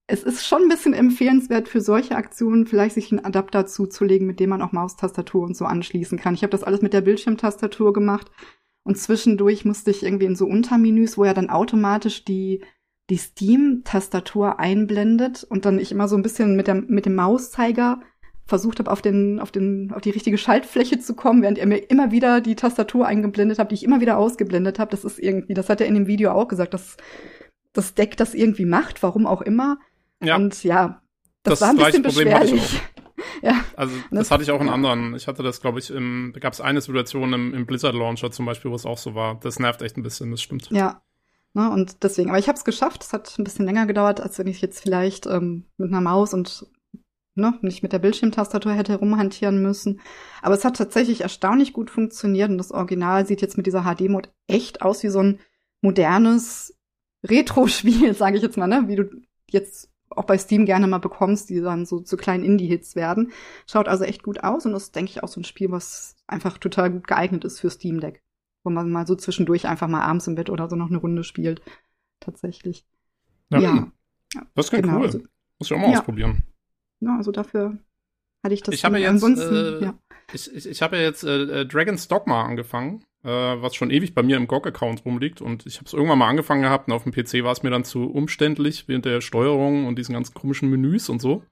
es 0.06 0.22
ist 0.22 0.46
schon 0.46 0.64
ein 0.64 0.68
bisschen 0.68 0.92
empfehlenswert 0.92 1.66
für 1.66 1.80
solche 1.80 2.14
Aktionen, 2.14 2.66
vielleicht 2.66 2.94
sich 2.94 3.10
einen 3.10 3.24
Adapter 3.24 3.64
zuzulegen, 3.64 4.26
mit 4.26 4.38
dem 4.38 4.50
man 4.50 4.60
auch 4.60 4.72
Maustastatur 4.72 5.44
und 5.44 5.56
so 5.56 5.64
anschließen 5.64 6.18
kann. 6.18 6.34
Ich 6.34 6.42
habe 6.42 6.50
das 6.50 6.62
alles 6.62 6.82
mit 6.82 6.92
der 6.92 7.00
Bildschirmtastatur 7.00 7.94
gemacht 7.94 8.30
und 8.82 8.98
zwischendurch 8.98 9.64
musste 9.64 9.90
ich 9.90 10.02
irgendwie 10.02 10.26
in 10.26 10.36
so 10.36 10.44
Untermenüs, 10.44 11.16
wo 11.16 11.24
er 11.24 11.32
dann 11.32 11.48
automatisch 11.48 12.26
die 12.26 12.62
die 13.08 13.16
Steam-Tastatur 13.16 14.60
einblendet 14.60 15.42
und 15.42 15.64
dann 15.64 15.78
ich 15.78 15.90
immer 15.90 16.06
so 16.06 16.16
ein 16.16 16.22
bisschen 16.22 16.54
mit, 16.54 16.66
der, 16.66 16.74
mit 16.74 17.06
dem 17.06 17.14
Mauszeiger 17.14 18.02
versucht 18.48 18.78
habe, 18.78 18.90
auf 18.90 19.02
den, 19.02 19.40
auf 19.40 19.52
den, 19.52 19.92
auf 19.92 20.00
die 20.00 20.10
richtige 20.10 20.38
Schaltfläche 20.38 20.98
zu 20.98 21.14
kommen, 21.14 21.42
während 21.42 21.58
er 21.58 21.66
mir 21.66 21.90
immer 21.90 22.10
wieder 22.10 22.40
die 22.40 22.56
Tastatur 22.56 23.06
eingeblendet 23.06 23.58
hat, 23.58 23.70
die 23.70 23.74
ich 23.74 23.84
immer 23.84 24.00
wieder 24.00 24.16
ausgeblendet 24.16 24.78
habe. 24.78 24.90
Das 24.90 25.04
ist 25.04 25.18
irgendwie, 25.18 25.52
das 25.52 25.68
hat 25.68 25.82
er 25.82 25.86
in 25.86 25.94
dem 25.94 26.06
Video 26.06 26.32
auch 26.32 26.48
gesagt, 26.48 26.72
dass 26.72 26.96
das 27.74 27.94
Deck 27.94 28.16
das 28.16 28.32
irgendwie 28.32 28.64
macht, 28.64 29.02
warum 29.02 29.26
auch 29.26 29.42
immer. 29.42 29.78
Ja. 30.22 30.36
Und 30.36 30.64
ja, 30.64 31.02
das, 31.42 31.58
das 31.58 31.60
war 31.60 31.68
ein 31.68 31.76
bisschen 31.76 32.02
beschwerlich. 32.02 32.80
ja. 33.42 33.62
Also 33.76 33.94
das, 34.10 34.20
das, 34.20 34.30
hatte 34.30 34.42
ich 34.44 34.50
auch 34.50 34.62
in 34.62 34.70
anderen. 34.70 35.14
Ich 35.14 35.28
hatte 35.28 35.42
das, 35.42 35.60
glaube 35.60 35.78
ich, 35.78 35.90
im, 35.90 36.30
da 36.32 36.40
gab 36.40 36.54
es 36.54 36.62
eine 36.62 36.80
Situation 36.80 37.34
im, 37.34 37.52
im 37.52 37.66
Blizzard 37.66 37.94
Launcher 37.94 38.30
zum 38.30 38.46
Beispiel, 38.46 38.70
wo 38.70 38.74
es 38.74 38.86
auch 38.86 38.98
so 38.98 39.14
war. 39.14 39.38
Das 39.40 39.58
nervt 39.58 39.82
echt 39.82 39.98
ein 39.98 40.02
bisschen, 40.02 40.30
das 40.30 40.40
stimmt. 40.40 40.70
Ja. 40.70 41.02
Ne, 41.52 41.70
und 41.70 42.02
deswegen, 42.02 42.30
aber 42.30 42.38
ich 42.38 42.48
habe 42.48 42.56
es 42.56 42.64
geschafft. 42.64 43.02
Es 43.04 43.12
hat 43.12 43.38
ein 43.38 43.44
bisschen 43.44 43.66
länger 43.66 43.86
gedauert, 43.86 44.20
als 44.22 44.38
wenn 44.38 44.46
ich 44.46 44.62
jetzt 44.62 44.80
vielleicht 44.80 45.26
ähm, 45.26 45.66
mit 45.76 45.88
einer 45.88 46.00
Maus 46.00 46.32
und 46.32 46.66
ne, 47.38 47.58
nicht 47.62 47.82
mit 47.82 47.92
der 47.92 47.98
Bildschirmtastatur 47.98 48.72
hätte 48.72 48.96
rumhantieren 48.96 49.62
müssen. 49.62 50.00
Aber 50.42 50.54
es 50.54 50.64
hat 50.64 50.76
tatsächlich 50.76 51.22
erstaunlich 51.22 51.72
gut 51.72 51.90
funktioniert 51.90 52.50
und 52.50 52.58
das 52.58 52.72
Original 52.72 53.26
sieht 53.26 53.40
jetzt 53.40 53.56
mit 53.56 53.66
dieser 53.66 53.82
HD-Mode 53.82 54.30
echt 54.46 54.82
aus 54.82 55.02
wie 55.02 55.08
so 55.08 55.20
ein 55.20 55.40
modernes 55.80 56.76
Retro-Spiel, 57.24 58.14
sage 58.14 58.36
ich 58.36 58.42
jetzt 58.42 58.56
mal, 58.56 58.66
ne, 58.66 58.84
wie 58.86 58.96
du 58.96 59.10
jetzt 59.50 59.90
auch 60.10 60.24
bei 60.24 60.38
Steam 60.38 60.64
gerne 60.66 60.86
mal 60.86 60.98
bekommst, 60.98 61.50
die 61.50 61.60
dann 61.60 61.86
so 61.86 62.00
zu 62.00 62.16
kleinen 62.16 62.44
Indie-Hits 62.44 62.96
werden. 62.96 63.32
Schaut 63.66 63.88
also 63.88 64.04
echt 64.04 64.22
gut 64.22 64.42
aus 64.42 64.66
und 64.66 64.74
ist, 64.74 64.94
denke 64.96 65.10
ich, 65.10 65.22
auch 65.22 65.28
so 65.28 65.40
ein 65.40 65.44
Spiel, 65.44 65.70
was 65.70 66.16
einfach 66.26 66.58
total 66.58 66.90
gut 66.90 67.06
geeignet 67.06 67.44
ist 67.44 67.60
für 67.60 67.70
Steam 67.70 68.00
Deck. 68.00 68.22
Wo 68.64 68.70
man 68.70 68.90
mal 68.90 69.06
so 69.06 69.14
zwischendurch 69.14 69.66
einfach 69.66 69.88
mal 69.88 70.02
abends 70.02 70.26
im 70.26 70.34
Bett 70.34 70.50
oder 70.50 70.68
so 70.68 70.76
noch 70.76 70.88
eine 70.88 70.98
Runde 70.98 71.24
spielt. 71.24 71.62
Tatsächlich. 72.20 72.84
Ja. 73.50 73.60
ja. 73.60 73.92
Das 74.54 74.70
klingt 74.70 74.84
genau. 74.84 74.98
cool. 74.98 75.06
Also, 75.06 75.18
Muss 75.58 75.70
ich 75.70 75.72
auch 75.72 75.78
mal 75.78 75.92
ja. 75.92 75.98
ausprobieren. 75.98 76.42
Ne? 77.00 77.14
Also 77.16 77.32
dafür 77.32 77.78
hatte 78.44 78.54
ich 78.54 78.62
das. 78.62 78.74
Ich 78.74 78.84
habe 78.84 78.98
ja 78.98 79.12
jetzt, 79.12 79.22
äh, 79.24 79.82
ja. 79.82 79.98
ich, 80.32 80.54
ich, 80.54 80.66
ich 80.66 80.82
habe 80.82 80.96
ja 80.96 81.02
jetzt 81.02 81.24
äh, 81.24 81.60
äh, 81.60 81.66
Dragon's 81.66 82.08
Dogma 82.08 82.44
angefangen, 82.44 83.04
äh, 83.24 83.28
was 83.28 83.74
schon 83.74 83.90
ewig 83.90 84.14
bei 84.14 84.22
mir 84.22 84.36
im 84.36 84.46
GOG-Account 84.46 85.04
rumliegt 85.04 85.40
und 85.40 85.66
ich 85.66 85.76
habe 85.76 85.86
es 85.86 85.92
irgendwann 85.92 86.18
mal 86.18 86.28
angefangen 86.28 86.62
gehabt 86.62 86.88
und 86.88 86.94
auf 86.94 87.04
dem 87.04 87.12
PC 87.12 87.44
war 87.44 87.52
es 87.52 87.62
mir 87.62 87.70
dann 87.70 87.84
zu 87.84 88.04
umständlich 88.10 88.88
während 88.88 89.04
der 89.04 89.20
Steuerung 89.20 89.86
und 89.86 89.98
diesen 89.98 90.14
ganzen 90.14 90.34
komischen 90.34 90.70
Menüs 90.70 91.08
und 91.08 91.20
so. 91.20 91.42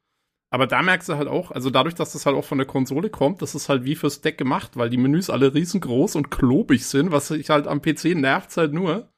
Aber 0.51 0.67
da 0.67 0.81
merkst 0.81 1.09
du 1.09 1.17
halt 1.17 1.29
auch, 1.29 1.51
also 1.51 1.71
dadurch, 1.71 1.97
dass 1.97 2.13
das 2.13 2.25
halt 2.25 2.37
auch 2.37 2.45
von 2.45 2.59
der 2.59 2.67
Konsole 2.67 3.11
kommt, 3.11 3.43
das 3.43 3.55
ist 3.55 3.69
halt 3.69 3.85
wie 3.85 3.97
fürs 3.97 4.21
Deck 4.21 4.39
gemacht, 4.39 4.77
weil 4.77 4.91
die 4.91 4.97
Menüs 4.97 5.29
alle 5.29 5.53
riesengroß 5.53 6.15
und 6.17 6.31
klobig 6.31 6.87
sind, 6.87 7.11
was 7.11 7.29
sich 7.29 7.51
halt 7.51 7.67
am 7.67 7.83
PC 7.83 8.15
nervt 8.15 8.57
halt 8.57 8.73
nur. 8.73 9.09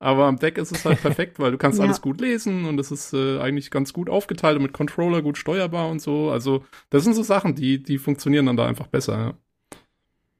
Aber 0.00 0.26
am 0.26 0.38
Deck 0.38 0.58
ist 0.58 0.72
es 0.72 0.84
halt 0.84 1.00
perfekt, 1.02 1.38
weil 1.38 1.50
du 1.50 1.58
kannst 1.58 1.78
ja. 1.78 1.84
alles 1.84 2.00
gut 2.00 2.20
lesen 2.20 2.64
und 2.66 2.78
es 2.78 2.90
ist 2.90 3.12
äh, 3.12 3.38
eigentlich 3.38 3.70
ganz 3.70 3.92
gut 3.92 4.08
aufgeteilt 4.08 4.56
und 4.56 4.62
mit 4.62 4.72
Controller 4.72 5.22
gut 5.22 5.38
steuerbar 5.38 5.88
und 5.88 6.00
so. 6.00 6.30
Also 6.30 6.64
das 6.90 7.04
sind 7.04 7.14
so 7.14 7.22
Sachen, 7.22 7.54
die, 7.54 7.82
die 7.82 7.98
funktionieren 7.98 8.46
dann 8.46 8.56
da 8.56 8.66
einfach 8.66 8.86
besser. 8.86 9.18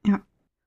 Ja. 0.05 0.11
ja. 0.11 0.21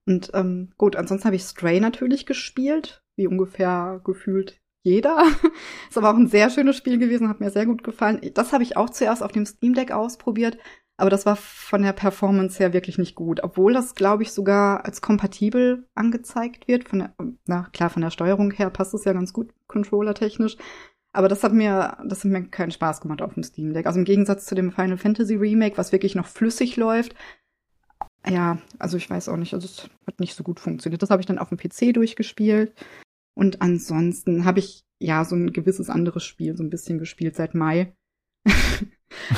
Und 0.05 0.31
ähm, 0.33 0.69
gut, 0.77 0.95
ansonsten 0.95 1.25
habe 1.25 1.35
ich 1.35 1.43
Stray 1.43 1.79
natürlich 1.79 2.25
gespielt, 2.25 3.03
wie 3.15 3.27
ungefähr 3.27 4.01
gefühlt 4.03 4.59
jeder. 4.83 5.25
ist 5.89 5.97
aber 5.97 6.11
auch 6.11 6.17
ein 6.17 6.27
sehr 6.27 6.49
schönes 6.49 6.75
Spiel 6.75 6.99
gewesen, 6.99 7.29
hat 7.29 7.39
mir 7.39 7.49
sehr 7.49 7.65
gut 7.65 7.83
gefallen. 7.83 8.21
Das 8.33 8.53
habe 8.53 8.63
ich 8.63 8.77
auch 8.77 8.89
zuerst 8.89 9.23
auf 9.23 9.31
dem 9.31 9.45
Steam 9.45 9.73
Deck 9.73 9.91
ausprobiert, 9.91 10.57
aber 10.97 11.09
das 11.09 11.25
war 11.25 11.35
von 11.35 11.81
der 11.81 11.93
Performance 11.93 12.59
her 12.59 12.73
wirklich 12.73 12.97
nicht 12.97 13.15
gut, 13.15 13.41
obwohl 13.43 13.73
das, 13.73 13.95
glaube 13.95 14.23
ich, 14.23 14.31
sogar 14.31 14.85
als 14.85 15.01
kompatibel 15.01 15.87
angezeigt 15.95 16.67
wird. 16.67 16.87
Von 16.87 16.99
der, 16.99 17.15
na 17.45 17.63
klar, 17.73 17.89
von 17.89 18.03
der 18.03 18.11
Steuerung 18.11 18.51
her 18.51 18.69
passt 18.69 18.93
es 18.93 19.05
ja 19.05 19.13
ganz 19.13 19.33
gut, 19.33 19.51
controllertechnisch. 19.67 20.57
Aber 21.11 21.27
das 21.27 21.43
hat 21.43 21.53
mir, 21.53 21.97
das 22.07 22.23
hat 22.23 22.31
mir 22.31 22.43
keinen 22.43 22.71
Spaß 22.71 23.01
gemacht 23.01 23.21
auf 23.21 23.33
dem 23.33 23.43
Steam 23.43 23.73
Deck. 23.73 23.85
Also 23.85 23.99
im 23.99 24.05
Gegensatz 24.05 24.45
zu 24.45 24.55
dem 24.55 24.71
Final 24.71 24.97
Fantasy 24.97 25.35
Remake, 25.35 25.77
was 25.77 25.91
wirklich 25.91 26.15
noch 26.15 26.27
flüssig 26.27 26.75
läuft. 26.75 27.15
Ja, 28.27 28.59
also 28.79 28.97
ich 28.97 29.09
weiß 29.09 29.29
auch 29.29 29.37
nicht, 29.37 29.53
also 29.53 29.65
es 29.65 29.89
hat 30.07 30.19
nicht 30.19 30.35
so 30.35 30.43
gut 30.43 30.59
funktioniert. 30.59 31.01
Das 31.01 31.09
habe 31.09 31.21
ich 31.21 31.25
dann 31.25 31.39
auf 31.39 31.49
dem 31.49 31.57
PC 31.57 31.93
durchgespielt. 31.93 32.73
Und 33.35 33.61
ansonsten 33.61 34.45
habe 34.45 34.59
ich 34.59 34.85
ja 34.99 35.25
so 35.25 35.35
ein 35.35 35.53
gewisses 35.53 35.89
anderes 35.89 36.23
Spiel 36.23 36.55
so 36.55 36.63
ein 36.63 36.69
bisschen 36.69 36.99
gespielt 36.99 37.35
seit 37.35 37.55
Mai. 37.55 37.95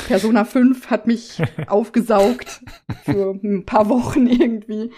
Persona 0.07 0.45
5 0.45 0.89
hat 0.89 1.07
mich 1.07 1.41
aufgesaugt 1.67 2.61
für 3.03 3.39
ein 3.43 3.65
paar 3.65 3.89
Wochen 3.89 4.27
irgendwie. 4.27 4.91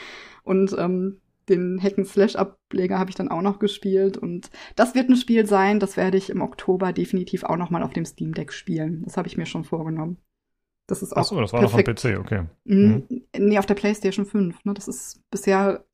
Und 0.44 0.76
ähm, 0.78 1.22
den 1.50 1.82
Hack-and-Slash-Ableger 1.82 3.00
habe 3.00 3.10
ich 3.10 3.16
dann 3.16 3.30
auch 3.30 3.42
noch 3.42 3.60
gespielt. 3.60 4.18
Und 4.18 4.50
das 4.76 4.96
wird 4.96 5.10
ein 5.10 5.16
Spiel 5.16 5.46
sein, 5.46 5.80
das 5.80 5.98
werde 5.98 6.18
ich 6.18 6.30
im 6.30 6.42
Oktober 6.42 6.94
definitiv 6.94 7.44
auch 7.44 7.58
noch 7.58 7.70
mal 7.70 7.84
auf 7.84 7.94
dem 7.94 8.06
Steam 8.06 8.34
Deck 8.34 8.52
spielen. 8.52 9.04
Das 9.06 9.18
habe 9.18 9.28
ich 9.28 9.38
mir 9.38 9.46
schon 9.46 9.64
vorgenommen. 9.64 10.18
Das 10.88 11.02
ist 11.02 11.14
auch 11.14 11.22
Ach 11.22 11.26
so, 11.26 11.40
das 11.42 11.52
war 11.52 11.60
perfekt. 11.60 12.04
noch 12.04 12.12
am 12.12 12.16
PC, 12.16 12.20
okay. 12.20 12.44
Mhm. 12.64 13.08
Nee, 13.38 13.60
auf 13.60 13.66
der 13.66 13.76
PlayStation 13.76 14.26
5. 14.26 14.64
Ne? 14.66 14.74
Das 14.74 14.88
ist 14.88 15.22
bisher, 15.30 15.86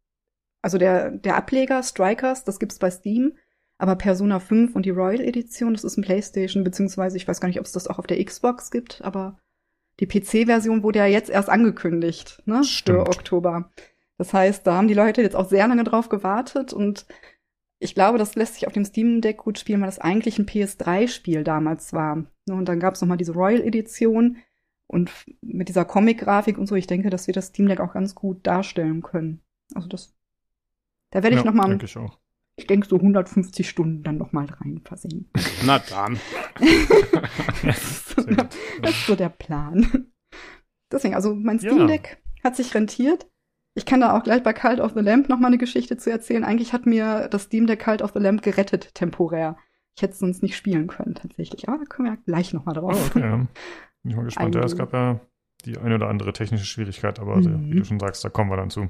also 0.62 0.78
der, 0.78 1.12
der 1.12 1.36
Ableger 1.36 1.82
Strikers, 1.82 2.44
das 2.44 2.60
gibt's 2.60 2.80
bei 2.80 2.92
Steam. 2.92 3.34
Aber 3.84 3.98
Persona 3.98 4.40
5 4.40 4.78
und 4.78 4.86
die 4.86 4.92
Royal 4.92 5.20
Edition, 5.20 5.74
das 5.74 5.84
ist 5.84 5.98
ein 5.98 6.04
PlayStation, 6.04 6.64
beziehungsweise 6.64 7.18
ich 7.18 7.28
weiß 7.28 7.42
gar 7.42 7.50
nicht, 7.50 7.60
ob 7.60 7.66
es 7.66 7.74
das 7.74 7.90
auch 7.90 8.00
auf 8.00 8.08
der 8.08 8.24
Xbox 8.24 8.72
gibt, 8.72 9.02
aber 9.02 9.38
die 10.00 10.08
PC-Version 10.08 10.84
wurde 10.84 11.00
ja 11.00 11.06
jetzt 11.06 11.30
erst 11.30 11.50
angekündigt, 11.50 12.42
ne? 12.46 12.64
Stimmt. 12.64 13.00
Für 13.00 13.08
Oktober. 13.08 13.70
Das 14.18 14.34
heißt, 14.34 14.66
da 14.66 14.76
haben 14.76 14.88
die 14.88 14.94
Leute 14.94 15.22
jetzt 15.22 15.36
auch 15.36 15.50
sehr 15.50 15.68
lange 15.68 15.84
drauf 15.84 16.08
gewartet 16.08 16.72
und 16.72 17.06
ich 17.78 17.94
glaube, 17.94 18.18
das 18.18 18.36
lässt 18.36 18.54
sich 18.54 18.68
auf 18.68 18.72
dem 18.72 18.86
Steam 18.86 19.20
Deck 19.20 19.40
gut 19.40 19.60
spielen, 19.60 19.82
weil 19.82 19.90
das 19.90 20.00
eigentlich 20.00 20.40
ein 20.40 20.46
PS3-Spiel 20.46 21.44
damals 21.44 21.92
war. 21.92 22.24
Ne, 22.46 22.56
und 22.56 22.70
dann 22.70 22.80
gab 22.80 22.94
es 22.94 23.02
nochmal 23.02 23.18
diese 23.18 23.34
Royal 23.34 23.60
Edition 23.60 24.38
und 24.88 25.12
mit 25.42 25.68
dieser 25.68 25.84
Comic-Grafik 25.84 26.58
und 26.58 26.68
so, 26.68 26.76
ich 26.76 26.88
denke, 26.88 27.10
dass 27.10 27.28
wir 27.28 27.34
das 27.34 27.48
Steam 27.48 27.68
Deck 27.68 27.82
auch 27.82 27.92
ganz 27.92 28.16
gut 28.16 28.48
darstellen 28.48 29.02
können. 29.02 29.42
Also 29.76 29.90
das, 29.90 30.16
da 31.12 31.22
werde 31.22 31.36
ich 31.36 31.44
ja, 31.44 31.52
noch 31.52 31.54
mal, 31.54 31.68
denke 31.68 31.90
ich, 32.56 32.68
denke 32.68 32.88
so 32.88 32.98
150 32.98 33.68
Stunden 33.68 34.04
dann 34.04 34.18
noch 34.18 34.32
mal 34.32 34.46
rein 34.46 34.82
versehen. 34.84 35.30
Na 35.66 35.80
dann. 35.80 36.20
das, 37.64 37.84
ist 37.84 38.10
so 38.10 38.22
der, 38.24 38.50
das 38.82 38.92
ist 38.92 39.08
so 39.08 39.16
der 39.16 39.30
Plan. 39.30 40.08
Deswegen, 40.92 41.16
also 41.16 41.34
mein 41.34 41.60
Steam 41.60 41.88
Deck 41.88 42.22
ja. 42.38 42.44
hat 42.44 42.56
sich 42.56 42.74
rentiert. 42.76 43.28
Ich 43.76 43.86
kann 43.86 44.02
da 44.02 44.16
auch 44.16 44.24
gleich 44.24 44.44
bei 44.44 44.54
Cult 44.54 44.80
of 44.80 44.94
the 44.94 45.00
Lamp 45.00 45.30
noch 45.30 45.40
mal 45.40 45.48
eine 45.48 45.58
Geschichte 45.58 45.98
zu 45.98 46.12
erzählen. 46.12 46.44
Eigentlich 46.44 46.74
hat 46.74 46.86
mir 46.86 47.28
das 47.30 47.44
Steam 47.44 47.66
der 47.66 47.78
Cult 47.78 48.04
of 48.04 48.12
the 48.14 48.20
Lamp 48.20 48.44
gerettet, 48.44 48.94
temporär. 48.94 49.58
Ich 49.96 50.04
hätte 50.04 50.14
es 50.14 50.20
sonst 50.20 50.44
nicht 50.44 50.56
spielen 50.56 50.88
können, 50.88 51.16
tatsächlich. 51.16 51.68
Aber 51.68 51.80
da 51.80 51.86
kommen 51.86 52.10
wir 52.10 52.18
gleich 52.18 52.54
noch 52.54 52.66
mal 52.66 52.74
drauf. 52.74 53.12
Oh, 53.16 53.18
okay. 53.18 53.48
Bin 54.04 54.12
ich 54.12 54.16
mal 54.16 54.26
gespannt. 54.26 54.56
Ja, 54.56 54.64
es 54.64 54.78
gab 54.78 54.94
ja 54.94 55.20
die 55.66 55.78
eine 55.78 55.96
oder 55.96 56.10
andere 56.10 56.34
technische 56.34 56.66
Schwierigkeit, 56.66 57.20
aber 57.20 57.38
mhm. 57.38 57.72
wie 57.72 57.78
du 57.78 57.86
schon 57.86 58.00
sagst, 58.00 58.24
da 58.24 58.30
kommen 58.30 58.50
wir 58.52 58.58
dann 58.58 58.70
zu. 58.70 58.90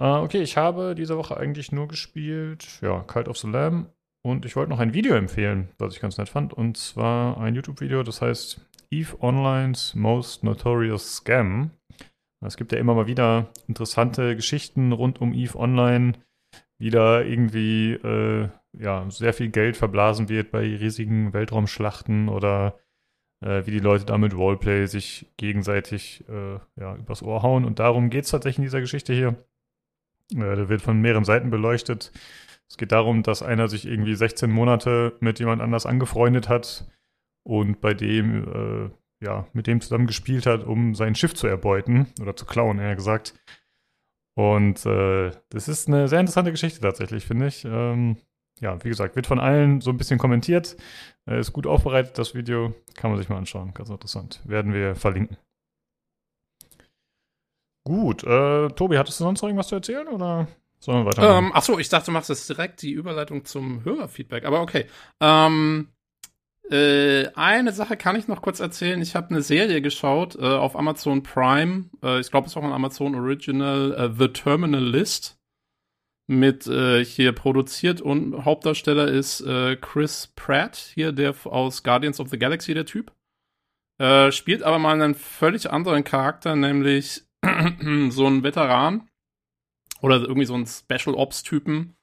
Uh, 0.00 0.22
okay, 0.22 0.42
ich 0.42 0.56
habe 0.56 0.94
diese 0.94 1.16
Woche 1.16 1.36
eigentlich 1.36 1.72
nur 1.72 1.88
gespielt, 1.88 2.78
ja, 2.82 3.00
Cult 3.00 3.26
of 3.26 3.36
the 3.36 3.48
Lamb 3.48 3.90
und 4.24 4.44
ich 4.44 4.54
wollte 4.54 4.70
noch 4.70 4.78
ein 4.78 4.94
Video 4.94 5.16
empfehlen, 5.16 5.70
was 5.78 5.92
ich 5.92 6.00
ganz 6.00 6.18
nett 6.18 6.28
fand, 6.28 6.54
und 6.54 6.76
zwar 6.76 7.36
ein 7.38 7.56
YouTube-Video, 7.56 8.04
das 8.04 8.22
heißt 8.22 8.64
Eve 8.90 9.16
Online's 9.20 9.96
Most 9.96 10.44
Notorious 10.44 11.16
Scam. 11.16 11.72
Es 12.46 12.56
gibt 12.56 12.70
ja 12.70 12.78
immer 12.78 12.94
mal 12.94 13.08
wieder 13.08 13.48
interessante 13.66 14.36
Geschichten 14.36 14.92
rund 14.92 15.20
um 15.20 15.34
EVE 15.34 15.58
Online, 15.58 16.12
wie 16.78 16.90
da 16.90 17.20
irgendwie 17.20 17.94
äh, 17.94 18.48
ja, 18.78 19.10
sehr 19.10 19.34
viel 19.34 19.48
Geld 19.48 19.76
verblasen 19.76 20.28
wird 20.28 20.52
bei 20.52 20.60
riesigen 20.60 21.32
Weltraumschlachten 21.32 22.28
oder 22.28 22.78
äh, 23.44 23.66
wie 23.66 23.72
die 23.72 23.80
Leute 23.80 24.04
da 24.04 24.16
mit 24.16 24.32
Roleplay 24.32 24.86
sich 24.86 25.26
gegenseitig 25.36 26.24
äh, 26.28 26.60
ja, 26.80 26.94
übers 26.94 27.24
Ohr 27.24 27.42
hauen. 27.42 27.64
Und 27.64 27.80
darum 27.80 28.10
geht 28.10 28.26
es 28.26 28.30
tatsächlich 28.30 28.58
in 28.58 28.64
dieser 28.64 28.80
Geschichte 28.80 29.12
hier. 29.12 29.34
Äh, 30.34 30.56
da 30.56 30.68
wird 30.68 30.82
von 30.82 31.00
mehreren 31.00 31.24
Seiten 31.24 31.50
beleuchtet. 31.50 32.12
Es 32.68 32.76
geht 32.76 32.92
darum, 32.92 33.22
dass 33.22 33.42
einer 33.42 33.68
sich 33.68 33.86
irgendwie 33.86 34.14
16 34.14 34.50
Monate 34.50 35.16
mit 35.20 35.38
jemand 35.38 35.62
anders 35.62 35.86
angefreundet 35.86 36.48
hat 36.48 36.86
und 37.44 37.80
bei 37.80 37.94
dem 37.94 38.88
äh, 38.88 38.90
ja, 39.20 39.46
mit 39.52 39.66
dem 39.66 39.80
zusammen 39.80 40.06
gespielt 40.06 40.46
hat, 40.46 40.64
um 40.64 40.94
sein 40.94 41.14
Schiff 41.14 41.34
zu 41.34 41.46
erbeuten 41.46 42.06
oder 42.20 42.36
zu 42.36 42.46
klauen, 42.46 42.78
eher 42.78 42.94
gesagt. 42.94 43.34
Und 44.36 44.86
äh, 44.86 45.32
das 45.48 45.66
ist 45.66 45.88
eine 45.88 46.06
sehr 46.06 46.20
interessante 46.20 46.52
Geschichte 46.52 46.80
tatsächlich, 46.80 47.26
finde 47.26 47.48
ich. 47.48 47.64
Ähm, 47.64 48.18
ja, 48.60 48.82
wie 48.84 48.88
gesagt, 48.88 49.16
wird 49.16 49.26
von 49.26 49.40
allen 49.40 49.80
so 49.80 49.90
ein 49.90 49.96
bisschen 49.96 50.18
kommentiert. 50.18 50.76
Äh, 51.28 51.40
ist 51.40 51.52
gut 51.52 51.66
aufbereitet, 51.66 52.18
das 52.18 52.34
Video. 52.34 52.74
Kann 52.94 53.10
man 53.10 53.18
sich 53.18 53.28
mal 53.28 53.38
anschauen. 53.38 53.74
Ganz 53.74 53.88
interessant. 53.88 54.40
Werden 54.44 54.72
wir 54.72 54.94
verlinken. 54.94 55.36
Gut, 57.88 58.22
äh, 58.22 58.68
Tobi, 58.68 58.98
hattest 58.98 59.18
du 59.18 59.24
sonst 59.24 59.40
noch 59.40 59.48
irgendwas 59.48 59.68
zu 59.68 59.76
erzählen 59.76 60.08
oder 60.08 60.46
sollen 60.78 61.06
wir 61.06 61.06
weiter? 61.06 61.38
Ähm, 61.38 61.52
achso, 61.54 61.78
ich 61.78 61.88
dachte, 61.88 62.06
du 62.06 62.12
machst 62.12 62.28
jetzt 62.28 62.46
direkt 62.46 62.82
die 62.82 62.92
Überleitung 62.92 63.46
zum 63.46 63.82
Hörerfeedback, 63.82 64.44
aber 64.44 64.60
okay. 64.60 64.84
Ähm, 65.20 65.88
äh, 66.70 67.28
eine 67.34 67.72
Sache 67.72 67.96
kann 67.96 68.14
ich 68.16 68.28
noch 68.28 68.42
kurz 68.42 68.60
erzählen. 68.60 69.00
Ich 69.00 69.16
habe 69.16 69.30
eine 69.30 69.40
Serie 69.40 69.80
geschaut 69.80 70.36
äh, 70.36 70.44
auf 70.44 70.76
Amazon 70.76 71.22
Prime. 71.22 71.86
Äh, 72.02 72.20
ich 72.20 72.30
glaube, 72.30 72.44
es 72.46 72.52
ist 72.52 72.56
auch 72.58 72.62
ein 72.62 72.74
Amazon 72.74 73.14
Original, 73.14 73.94
äh, 73.94 74.14
The 74.14 74.28
Terminal 74.34 74.84
List. 74.84 75.38
Mit 76.26 76.66
äh, 76.66 77.02
hier 77.02 77.32
produziert 77.32 78.02
und 78.02 78.44
Hauptdarsteller 78.44 79.08
ist 79.08 79.40
äh, 79.40 79.76
Chris 79.76 80.30
Pratt, 80.36 80.76
hier 80.76 81.12
der 81.12 81.34
aus 81.44 81.82
Guardians 81.82 82.20
of 82.20 82.28
the 82.28 82.38
Galaxy, 82.38 82.74
der 82.74 82.84
Typ. 82.84 83.12
spielt 84.30 84.62
aber 84.62 84.78
mal 84.78 84.92
einen 84.92 85.14
völlig 85.14 85.72
anderen 85.72 86.04
Charakter, 86.04 86.54
nämlich 86.54 87.27
so 88.10 88.26
ein 88.26 88.42
Veteran 88.42 89.08
oder 90.00 90.20
irgendwie 90.20 90.46
so 90.46 90.54
ein 90.54 90.66
Special 90.66 91.14
Ops-Typen, 91.14 91.96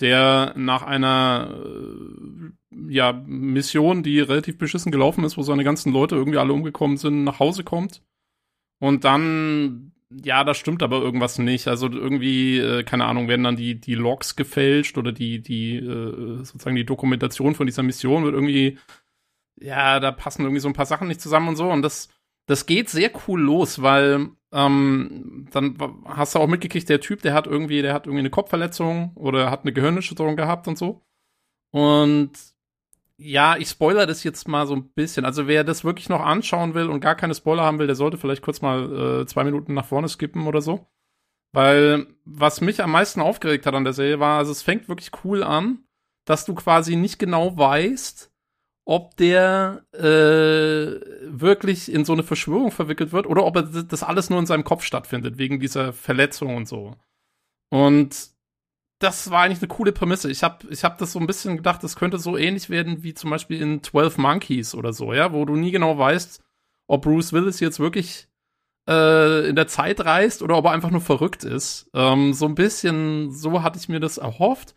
der 0.00 0.54
nach 0.56 0.82
einer 0.82 1.54
äh, 1.64 2.92
ja, 2.92 3.12
Mission, 3.12 4.02
die 4.02 4.20
relativ 4.20 4.58
beschissen 4.58 4.92
gelaufen 4.92 5.24
ist, 5.24 5.36
wo 5.36 5.42
seine 5.42 5.64
ganzen 5.64 5.92
Leute 5.92 6.16
irgendwie 6.16 6.38
alle 6.38 6.52
umgekommen 6.52 6.96
sind, 6.96 7.24
nach 7.24 7.38
Hause 7.38 7.64
kommt. 7.64 8.02
Und 8.78 9.04
dann, 9.04 9.92
ja, 10.10 10.42
da 10.44 10.54
stimmt 10.54 10.82
aber 10.82 11.00
irgendwas 11.00 11.38
nicht. 11.38 11.68
Also 11.68 11.88
irgendwie, 11.90 12.58
äh, 12.58 12.82
keine 12.82 13.04
Ahnung, 13.04 13.28
werden 13.28 13.44
dann 13.44 13.56
die, 13.56 13.78
die 13.78 13.94
Logs 13.94 14.36
gefälscht 14.36 14.96
oder 14.96 15.12
die, 15.12 15.42
die, 15.42 15.76
äh, 15.76 16.36
sozusagen 16.38 16.76
die 16.76 16.86
Dokumentation 16.86 17.54
von 17.54 17.66
dieser 17.66 17.82
Mission 17.82 18.24
wird 18.24 18.34
irgendwie, 18.34 18.78
ja, 19.60 20.00
da 20.00 20.12
passen 20.12 20.42
irgendwie 20.42 20.60
so 20.60 20.68
ein 20.68 20.74
paar 20.74 20.86
Sachen 20.86 21.08
nicht 21.08 21.20
zusammen 21.20 21.48
und 21.48 21.56
so. 21.56 21.70
Und 21.70 21.82
das, 21.82 22.08
das 22.46 22.64
geht 22.64 22.88
sehr 22.88 23.10
cool 23.28 23.40
los, 23.40 23.82
weil 23.82 24.30
ähm, 24.52 25.46
dann 25.52 25.76
hast 26.06 26.34
du 26.34 26.38
auch 26.40 26.46
mitgekriegt, 26.48 26.88
der 26.88 27.00
Typ, 27.00 27.22
der 27.22 27.34
hat 27.34 27.46
irgendwie, 27.46 27.82
der 27.82 27.94
hat 27.94 28.06
irgendwie 28.06 28.20
eine 28.20 28.30
Kopfverletzung 28.30 29.12
oder 29.14 29.50
hat 29.50 29.62
eine 29.62 29.72
Gehirnerschütterung 29.72 30.36
gehabt 30.36 30.66
und 30.68 30.76
so. 30.76 31.02
Und 31.70 32.32
ja, 33.16 33.56
ich 33.56 33.68
spoiler 33.68 34.06
das 34.06 34.24
jetzt 34.24 34.48
mal 34.48 34.66
so 34.66 34.74
ein 34.74 34.92
bisschen. 34.92 35.24
Also 35.24 35.46
wer 35.46 35.62
das 35.62 35.84
wirklich 35.84 36.08
noch 36.08 36.20
anschauen 36.20 36.74
will 36.74 36.88
und 36.88 37.00
gar 37.00 37.14
keine 37.14 37.34
Spoiler 37.34 37.62
haben 37.62 37.78
will, 37.78 37.86
der 37.86 37.96
sollte 37.96 38.16
vielleicht 38.16 38.42
kurz 38.42 38.62
mal 38.62 39.20
äh, 39.22 39.26
zwei 39.26 39.44
Minuten 39.44 39.74
nach 39.74 39.84
vorne 39.84 40.08
skippen 40.08 40.46
oder 40.46 40.62
so. 40.62 40.86
Weil 41.52 42.06
was 42.24 42.60
mich 42.60 42.82
am 42.82 42.92
meisten 42.92 43.20
aufgeregt 43.20 43.66
hat 43.66 43.74
an 43.74 43.84
der 43.84 43.92
Serie 43.92 44.20
war, 44.20 44.38
also 44.38 44.52
es 44.52 44.62
fängt 44.62 44.88
wirklich 44.88 45.10
cool 45.24 45.42
an, 45.42 45.84
dass 46.24 46.44
du 46.44 46.54
quasi 46.54 46.96
nicht 46.96 47.18
genau 47.18 47.56
weißt, 47.58 48.29
ob 48.84 49.16
der 49.16 49.84
äh, 49.92 50.00
wirklich 50.02 51.92
in 51.92 52.04
so 52.04 52.12
eine 52.12 52.22
Verschwörung 52.22 52.70
verwickelt 52.70 53.12
wird 53.12 53.26
oder 53.26 53.44
ob 53.44 53.56
er 53.56 53.62
das 53.62 54.02
alles 54.02 54.30
nur 54.30 54.38
in 54.38 54.46
seinem 54.46 54.64
Kopf 54.64 54.84
stattfindet, 54.84 55.38
wegen 55.38 55.60
dieser 55.60 55.92
Verletzung 55.92 56.56
und 56.56 56.66
so. 56.66 56.96
Und 57.70 58.30
das 59.00 59.30
war 59.30 59.42
eigentlich 59.42 59.60
eine 59.60 59.68
coole 59.68 59.92
Prämisse. 59.92 60.30
Ich 60.30 60.42
habe 60.42 60.66
ich 60.70 60.84
hab 60.84 60.98
das 60.98 61.12
so 61.12 61.18
ein 61.18 61.26
bisschen 61.26 61.56
gedacht, 61.56 61.82
das 61.82 61.96
könnte 61.96 62.18
so 62.18 62.36
ähnlich 62.36 62.68
werden 62.68 63.02
wie 63.02 63.14
zum 63.14 63.30
Beispiel 63.30 63.60
in 63.60 63.82
12 63.82 64.18
Monkeys 64.18 64.74
oder 64.74 64.92
so, 64.92 65.12
ja, 65.12 65.32
wo 65.32 65.44
du 65.44 65.56
nie 65.56 65.70
genau 65.70 65.96
weißt, 65.96 66.42
ob 66.86 67.02
Bruce 67.02 67.32
Willis 67.32 67.60
jetzt 67.60 67.80
wirklich 67.80 68.28
äh, 68.88 69.48
in 69.48 69.56
der 69.56 69.68
Zeit 69.68 70.04
reist 70.04 70.42
oder 70.42 70.56
ob 70.56 70.66
er 70.66 70.72
einfach 70.72 70.90
nur 70.90 71.00
verrückt 71.00 71.44
ist. 71.44 71.88
Ähm, 71.94 72.34
so 72.34 72.46
ein 72.46 72.54
bisschen, 72.54 73.32
so 73.32 73.62
hatte 73.62 73.78
ich 73.78 73.88
mir 73.88 74.00
das 74.00 74.18
erhofft. 74.18 74.74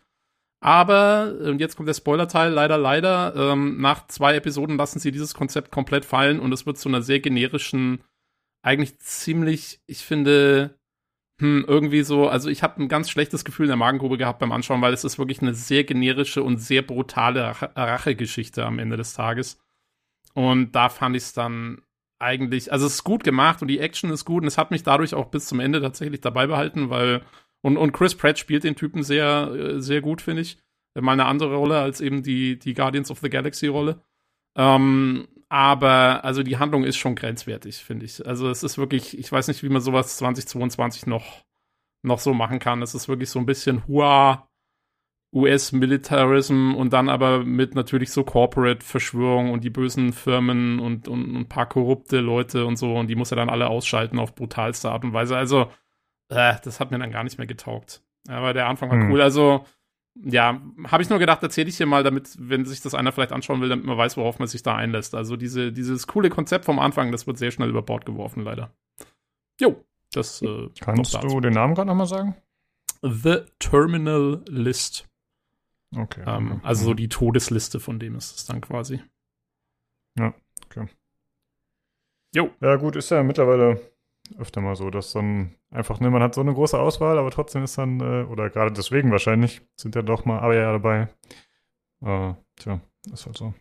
Aber, 0.64 1.34
und 1.42 1.60
jetzt 1.60 1.76
kommt 1.76 1.90
der 1.90 1.94
Spoiler-Teil, 1.94 2.50
leider, 2.50 2.78
leider, 2.78 3.34
ähm, 3.36 3.82
nach 3.82 4.06
zwei 4.06 4.34
Episoden 4.34 4.78
lassen 4.78 4.98
sie 4.98 5.10
dieses 5.10 5.34
Konzept 5.34 5.70
komplett 5.70 6.06
fallen 6.06 6.40
und 6.40 6.54
es 6.54 6.64
wird 6.64 6.78
zu 6.78 6.88
einer 6.88 7.02
sehr 7.02 7.20
generischen, 7.20 8.02
eigentlich 8.62 8.98
ziemlich, 8.98 9.82
ich 9.86 9.98
finde, 9.98 10.78
hm, 11.38 11.66
irgendwie 11.68 12.00
so, 12.00 12.30
also 12.30 12.48
ich 12.48 12.62
habe 12.62 12.82
ein 12.82 12.88
ganz 12.88 13.10
schlechtes 13.10 13.44
Gefühl 13.44 13.66
in 13.66 13.72
der 13.72 13.76
Magengrube 13.76 14.16
gehabt 14.16 14.38
beim 14.38 14.52
Anschauen, 14.52 14.80
weil 14.80 14.94
es 14.94 15.04
ist 15.04 15.18
wirklich 15.18 15.42
eine 15.42 15.52
sehr 15.52 15.84
generische 15.84 16.42
und 16.42 16.56
sehr 16.56 16.80
brutale 16.80 17.42
Rachegeschichte 17.76 18.64
am 18.64 18.78
Ende 18.78 18.96
des 18.96 19.12
Tages. 19.12 19.60
Und 20.32 20.72
da 20.72 20.88
fand 20.88 21.14
ich 21.14 21.24
es 21.24 21.32
dann 21.34 21.82
eigentlich, 22.18 22.72
also 22.72 22.86
es 22.86 22.94
ist 22.94 23.04
gut 23.04 23.22
gemacht 23.22 23.60
und 23.60 23.68
die 23.68 23.80
Action 23.80 24.08
ist 24.08 24.24
gut 24.24 24.42
und 24.42 24.48
es 24.48 24.56
hat 24.56 24.70
mich 24.70 24.82
dadurch 24.82 25.12
auch 25.12 25.26
bis 25.26 25.44
zum 25.44 25.60
Ende 25.60 25.82
tatsächlich 25.82 26.22
dabei 26.22 26.46
behalten, 26.46 26.88
weil 26.88 27.20
und, 27.64 27.78
und 27.78 27.92
Chris 27.92 28.14
Pratt 28.14 28.38
spielt 28.38 28.62
den 28.62 28.76
Typen 28.76 29.02
sehr, 29.02 29.50
äh, 29.52 29.80
sehr 29.80 30.02
gut, 30.02 30.20
finde 30.20 30.42
ich. 30.42 30.58
Mal 30.94 31.12
eine 31.12 31.24
andere 31.24 31.56
Rolle 31.56 31.80
als 31.80 32.02
eben 32.02 32.22
die, 32.22 32.58
die 32.58 32.74
Guardians 32.74 33.10
of 33.10 33.20
the 33.20 33.30
Galaxy 33.30 33.68
Rolle. 33.68 34.02
Ähm, 34.54 35.26
aber 35.48 36.24
also 36.24 36.42
die 36.42 36.58
Handlung 36.58 36.84
ist 36.84 36.98
schon 36.98 37.14
grenzwertig, 37.14 37.76
finde 37.76 38.04
ich. 38.04 38.24
Also 38.26 38.50
es 38.50 38.62
ist 38.62 38.76
wirklich, 38.76 39.18
ich 39.18 39.32
weiß 39.32 39.48
nicht, 39.48 39.62
wie 39.62 39.70
man 39.70 39.80
sowas 39.80 40.18
2022 40.18 41.06
noch, 41.06 41.42
noch 42.02 42.18
so 42.18 42.34
machen 42.34 42.58
kann. 42.58 42.82
Es 42.82 42.94
ist 42.94 43.08
wirklich 43.08 43.30
so 43.30 43.38
ein 43.38 43.46
bisschen 43.46 43.86
Hua 43.88 44.46
US-Militarism 45.34 46.74
und 46.74 46.92
dann 46.92 47.08
aber 47.08 47.44
mit 47.44 47.74
natürlich 47.74 48.10
so 48.10 48.24
Corporate-Verschwörung 48.24 49.52
und 49.52 49.64
die 49.64 49.70
bösen 49.70 50.12
Firmen 50.12 50.80
und, 50.80 51.08
und, 51.08 51.34
ein 51.34 51.48
paar 51.48 51.66
korrupte 51.66 52.20
Leute 52.20 52.66
und 52.66 52.76
so 52.76 52.94
und 52.94 53.08
die 53.08 53.16
muss 53.16 53.32
er 53.32 53.36
dann 53.36 53.48
alle 53.48 53.68
ausschalten 53.68 54.18
auf 54.18 54.34
brutalste 54.34 54.90
Art 54.90 55.02
und 55.02 55.14
Weise. 55.14 55.36
Also, 55.36 55.70
äh, 56.28 56.54
das 56.62 56.80
hat 56.80 56.90
mir 56.90 56.98
dann 56.98 57.10
gar 57.10 57.24
nicht 57.24 57.38
mehr 57.38 57.46
getaugt. 57.46 58.02
Aber 58.28 58.52
der 58.52 58.66
Anfang 58.66 58.90
war 58.90 58.98
hm. 58.98 59.10
cool. 59.10 59.20
Also, 59.20 59.66
ja, 60.14 60.60
habe 60.86 61.02
ich 61.02 61.10
nur 61.10 61.18
gedacht, 61.18 61.42
erzähle 61.42 61.68
ich 61.68 61.76
hier 61.76 61.86
mal, 61.86 62.02
damit, 62.02 62.36
wenn 62.38 62.64
sich 62.64 62.80
das 62.80 62.94
einer 62.94 63.12
vielleicht 63.12 63.32
anschauen 63.32 63.60
will, 63.60 63.68
damit 63.68 63.84
man 63.84 63.98
weiß, 63.98 64.16
worauf 64.16 64.38
man 64.38 64.48
sich 64.48 64.62
da 64.62 64.76
einlässt. 64.76 65.14
Also 65.14 65.36
diese, 65.36 65.72
dieses 65.72 66.06
coole 66.06 66.30
Konzept 66.30 66.64
vom 66.64 66.78
Anfang, 66.78 67.10
das 67.10 67.26
wird 67.26 67.36
sehr 67.36 67.50
schnell 67.50 67.68
über 67.68 67.82
Bord 67.82 68.06
geworfen, 68.06 68.44
leider. 68.44 68.72
Jo, 69.60 69.84
das 70.12 70.40
äh, 70.42 70.68
Kannst 70.80 71.14
du 71.14 71.40
den 71.40 71.52
Namen 71.52 71.74
gerade 71.74 71.88
nochmal 71.88 72.06
sagen? 72.06 72.36
The 73.02 73.40
Terminal 73.58 74.42
List. 74.48 75.08
Okay. 75.94 76.22
Ähm, 76.26 76.60
also 76.62 76.86
so 76.86 76.94
die 76.94 77.08
Todesliste 77.08 77.80
von 77.80 77.98
dem 77.98 78.16
ist 78.16 78.36
es 78.36 78.46
dann 78.46 78.60
quasi. 78.60 79.02
Ja, 80.16 80.32
okay. 80.64 80.86
Jo. 82.34 82.50
Ja, 82.60 82.76
gut, 82.76 82.96
ist 82.96 83.10
ja 83.10 83.22
mittlerweile 83.22 83.80
öfter 84.38 84.60
mal 84.60 84.76
so, 84.76 84.90
dass 84.90 85.12
dann 85.12 85.54
einfach, 85.70 86.00
ne, 86.00 86.10
man 86.10 86.22
hat 86.22 86.34
so 86.34 86.40
eine 86.40 86.54
große 86.54 86.78
Auswahl, 86.78 87.18
aber 87.18 87.30
trotzdem 87.30 87.62
ist 87.62 87.78
dann, 87.78 88.00
äh, 88.00 88.24
oder 88.24 88.50
gerade 88.50 88.72
deswegen 88.72 89.10
wahrscheinlich, 89.10 89.62
sind 89.76 89.94
ja 89.94 90.02
doch 90.02 90.24
mal 90.24 90.40
aber 90.40 90.54
ja 90.54 90.72
dabei. 90.72 91.08
Äh, 92.02 92.34
tja, 92.56 92.80
ist 93.12 93.26
halt 93.26 93.36
so. 93.36 93.54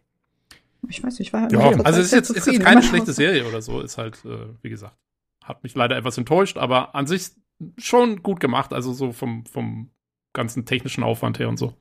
Ich 0.89 1.03
weiß 1.03 1.19
nicht, 1.19 1.29
ich 1.29 1.33
war 1.33 1.49
ja, 1.51 1.59
also 1.83 1.99
es 1.99 2.07
ist 2.07 2.11
jetzt, 2.11 2.29
ist 2.29 2.47
jetzt 2.47 2.61
keine 2.61 2.83
schlechte 2.83 3.13
Serie 3.13 3.47
oder 3.47 3.61
so, 3.61 3.81
ist 3.81 3.97
halt, 3.97 4.23
äh, 4.25 4.47
wie 4.61 4.69
gesagt, 4.69 4.97
hat 5.43 5.63
mich 5.63 5.75
leider 5.75 5.95
etwas 5.97 6.17
enttäuscht, 6.17 6.57
aber 6.57 6.95
an 6.95 7.07
sich 7.07 7.31
schon 7.77 8.21
gut 8.21 8.39
gemacht, 8.39 8.73
also 8.73 8.93
so 8.93 9.11
vom, 9.11 9.45
vom 9.45 9.91
ganzen 10.33 10.65
technischen 10.65 11.03
Aufwand 11.03 11.39
her 11.39 11.47
und 11.47 11.57
so. 11.57 11.73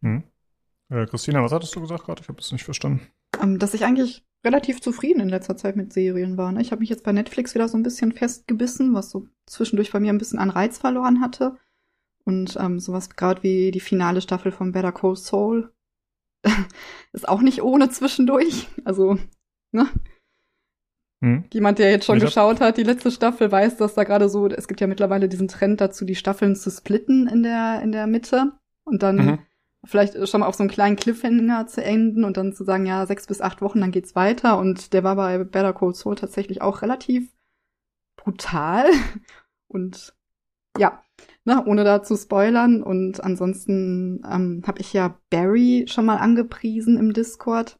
Hm. 0.00 0.22
Äh, 0.90 1.06
Christina, 1.06 1.42
was 1.42 1.52
hattest 1.52 1.74
du 1.74 1.80
gesagt 1.80 2.04
gerade? 2.04 2.22
Ich 2.22 2.28
habe 2.28 2.40
es 2.40 2.52
nicht 2.52 2.64
verstanden. 2.64 3.06
Um, 3.36 3.42
ähm, 3.42 3.58
dass 3.58 3.74
ich 3.74 3.84
eigentlich 3.84 4.24
relativ 4.44 4.80
zufrieden 4.80 5.20
in 5.20 5.28
letzter 5.28 5.56
Zeit 5.56 5.76
mit 5.76 5.92
Serien 5.92 6.36
war. 6.36 6.52
Ne? 6.52 6.60
Ich 6.60 6.70
habe 6.70 6.80
mich 6.80 6.88
jetzt 6.88 7.04
bei 7.04 7.12
Netflix 7.12 7.54
wieder 7.54 7.68
so 7.68 7.76
ein 7.76 7.82
bisschen 7.82 8.12
festgebissen, 8.12 8.94
was 8.94 9.10
so 9.10 9.26
zwischendurch 9.46 9.92
bei 9.92 10.00
mir 10.00 10.12
ein 10.12 10.18
bisschen 10.18 10.38
an 10.38 10.50
Reiz 10.50 10.78
verloren 10.78 11.20
hatte. 11.20 11.56
Und 12.24 12.56
ähm, 12.60 12.78
sowas 12.78 13.10
gerade 13.10 13.42
wie 13.42 13.70
die 13.70 13.80
finale 13.80 14.20
Staffel 14.20 14.52
von 14.52 14.72
Better 14.72 14.92
Call 14.92 15.16
Saul 15.16 15.72
ist 17.12 17.28
auch 17.28 17.40
nicht 17.40 17.62
ohne 17.62 17.90
zwischendurch. 17.90 18.68
Also, 18.84 19.18
ne? 19.72 19.88
Hm. 21.20 21.44
Jemand, 21.52 21.80
der 21.80 21.90
jetzt 21.90 22.04
schon 22.04 22.18
ich 22.18 22.24
geschaut 22.24 22.60
hat, 22.60 22.76
die 22.76 22.84
letzte 22.84 23.10
Staffel, 23.10 23.50
weiß, 23.50 23.76
dass 23.78 23.94
da 23.94 24.04
gerade 24.04 24.28
so, 24.28 24.46
es 24.46 24.68
gibt 24.68 24.80
ja 24.80 24.86
mittlerweile 24.86 25.28
diesen 25.28 25.48
Trend 25.48 25.80
dazu, 25.80 26.04
die 26.04 26.14
Staffeln 26.14 26.54
zu 26.54 26.70
splitten 26.70 27.26
in 27.26 27.42
der, 27.42 27.80
in 27.82 27.90
der 27.90 28.06
Mitte. 28.06 28.52
Und 28.84 29.02
dann 29.02 29.16
mhm 29.16 29.38
vielleicht 29.84 30.28
schon 30.28 30.40
mal 30.40 30.46
auf 30.46 30.54
so 30.54 30.62
einen 30.62 30.70
kleinen 30.70 30.96
Cliffhanger 30.96 31.66
zu 31.66 31.82
enden 31.82 32.24
und 32.24 32.36
dann 32.36 32.52
zu 32.52 32.64
sagen, 32.64 32.86
ja, 32.86 33.06
sechs 33.06 33.26
bis 33.26 33.40
acht 33.40 33.62
Wochen, 33.62 33.80
dann 33.80 33.92
geht's 33.92 34.16
weiter. 34.16 34.58
Und 34.58 34.92
der 34.92 35.04
war 35.04 35.16
bei 35.16 35.42
Better 35.44 35.72
Call 35.72 35.94
Saul 35.94 36.16
tatsächlich 36.16 36.62
auch 36.62 36.82
relativ 36.82 37.30
brutal. 38.16 38.86
Und 39.70 40.14
ja, 40.78 41.02
ne, 41.44 41.62
ohne 41.66 41.84
da 41.84 42.02
zu 42.02 42.16
spoilern. 42.16 42.82
Und 42.82 43.22
ansonsten 43.22 44.22
ähm, 44.30 44.62
habe 44.66 44.80
ich 44.80 44.92
ja 44.92 45.18
Barry 45.30 45.84
schon 45.88 46.06
mal 46.06 46.16
angepriesen 46.16 46.96
im 46.96 47.12
Discord. 47.12 47.78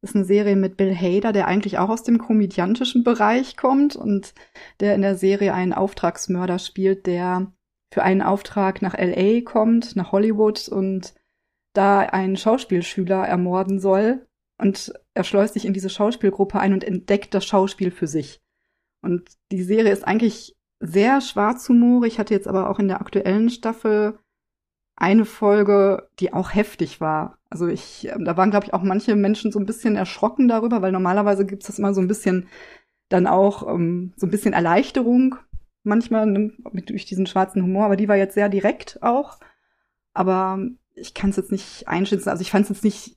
Das 0.00 0.10
ist 0.10 0.16
eine 0.16 0.24
Serie 0.24 0.56
mit 0.56 0.76
Bill 0.76 0.94
Hader, 0.96 1.32
der 1.32 1.46
eigentlich 1.46 1.78
auch 1.78 1.88
aus 1.88 2.02
dem 2.02 2.18
komödiantischen 2.18 3.04
Bereich 3.04 3.56
kommt 3.56 3.94
und 3.94 4.34
der 4.80 4.96
in 4.96 5.02
der 5.02 5.16
Serie 5.16 5.54
einen 5.54 5.72
Auftragsmörder 5.72 6.58
spielt, 6.58 7.06
der 7.06 7.52
für 7.92 8.02
einen 8.02 8.22
Auftrag 8.22 8.82
nach 8.82 8.94
LA 8.98 9.42
kommt, 9.42 9.94
nach 9.94 10.10
Hollywood 10.10 10.68
und 10.68 11.14
da 11.72 12.00
einen 12.00 12.36
Schauspielschüler 12.36 13.26
ermorden 13.26 13.80
soll 13.80 14.26
und 14.58 14.92
er 15.14 15.24
schleust 15.24 15.54
sich 15.54 15.64
in 15.64 15.72
diese 15.72 15.90
Schauspielgruppe 15.90 16.58
ein 16.58 16.72
und 16.72 16.84
entdeckt 16.84 17.34
das 17.34 17.44
Schauspiel 17.44 17.90
für 17.90 18.06
sich. 18.06 18.40
Und 19.02 19.28
die 19.50 19.62
Serie 19.62 19.92
ist 19.92 20.06
eigentlich 20.06 20.56
sehr 20.80 21.20
schwarzhumorig, 21.20 22.18
hatte 22.18 22.34
jetzt 22.34 22.48
aber 22.48 22.70
auch 22.70 22.78
in 22.78 22.88
der 22.88 23.00
aktuellen 23.00 23.50
Staffel 23.50 24.18
eine 24.96 25.24
Folge, 25.24 26.08
die 26.20 26.32
auch 26.32 26.54
heftig 26.54 27.00
war. 27.00 27.38
Also 27.50 27.66
ich, 27.66 28.08
ähm, 28.08 28.24
da 28.24 28.36
waren, 28.36 28.50
glaube 28.50 28.66
ich, 28.66 28.74
auch 28.74 28.82
manche 28.82 29.16
Menschen 29.16 29.50
so 29.50 29.58
ein 29.58 29.66
bisschen 29.66 29.96
erschrocken 29.96 30.48
darüber, 30.48 30.82
weil 30.82 30.92
normalerweise 30.92 31.46
gibt 31.46 31.62
es 31.62 31.66
das 31.68 31.78
immer 31.78 31.94
so 31.94 32.00
ein 32.00 32.08
bisschen 32.08 32.48
dann 33.08 33.26
auch 33.26 33.66
ähm, 33.68 34.12
so 34.16 34.26
ein 34.26 34.30
bisschen 34.30 34.52
Erleichterung, 34.52 35.36
manchmal 35.82 36.26
ne, 36.26 36.52
durch 36.86 37.04
diesen 37.04 37.26
schwarzen 37.26 37.62
Humor, 37.62 37.86
aber 37.86 37.96
die 37.96 38.08
war 38.08 38.16
jetzt 38.16 38.34
sehr 38.34 38.48
direkt 38.48 39.02
auch. 39.02 39.38
Aber 40.14 40.58
ich 40.94 41.14
kann 41.14 41.30
es 41.30 41.36
jetzt 41.36 41.52
nicht 41.52 41.88
einschätzen. 41.88 42.28
Also 42.28 42.42
ich 42.42 42.50
fand 42.50 42.64
es 42.64 42.70
jetzt 42.70 42.84
nicht 42.84 43.16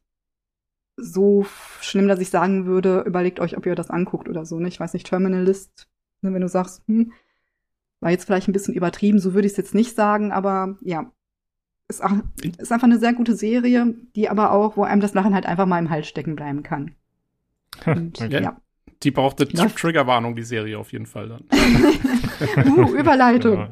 so 0.97 1.45
schlimm, 1.81 2.07
dass 2.07 2.19
ich 2.19 2.29
sagen 2.29 2.65
würde, 2.65 3.01
überlegt 3.01 3.39
euch, 3.39 3.57
ob 3.57 3.65
ihr 3.65 3.75
das 3.75 3.89
anguckt 3.89 4.29
oder 4.29 4.45
so. 4.45 4.59
Ne? 4.59 4.67
Ich 4.67 4.79
weiß 4.79 4.93
nicht, 4.93 5.07
Terminalist, 5.07 5.88
ne, 6.21 6.33
wenn 6.33 6.41
du 6.41 6.47
sagst, 6.47 6.83
hm, 6.88 7.11
war 7.99 8.11
jetzt 8.11 8.25
vielleicht 8.25 8.47
ein 8.47 8.53
bisschen 8.53 8.73
übertrieben, 8.73 9.19
so 9.19 9.33
würde 9.33 9.47
ich 9.47 9.53
es 9.53 9.57
jetzt 9.57 9.75
nicht 9.75 9.95
sagen, 9.95 10.31
aber 10.31 10.77
ja, 10.81 11.11
ist, 11.88 12.03
auch, 12.03 12.11
ist 12.57 12.71
einfach 12.71 12.88
eine 12.88 12.99
sehr 12.99 13.13
gute 13.13 13.35
Serie, 13.35 13.95
die 14.15 14.29
aber 14.29 14.51
auch, 14.51 14.77
wo 14.77 14.83
einem 14.83 15.01
das 15.01 15.13
Lachen 15.13 15.33
halt 15.33 15.45
einfach 15.45 15.65
mal 15.65 15.79
im 15.79 15.89
Hals 15.89 16.07
stecken 16.07 16.35
bleiben 16.35 16.63
kann. 16.63 16.95
Und, 17.85 18.21
okay. 18.21 18.41
ja. 18.41 18.61
Die 19.03 19.12
braucht 19.12 19.41
eine 19.41 19.49
ja. 19.51 19.65
Triggerwarnung, 19.67 20.36
die 20.36 20.43
Serie 20.43 20.79
auf 20.79 20.91
jeden 20.91 21.05
Fall 21.05 21.29
dann. 21.29 21.43
uh, 22.77 22.95
Überleitung. 22.95 23.67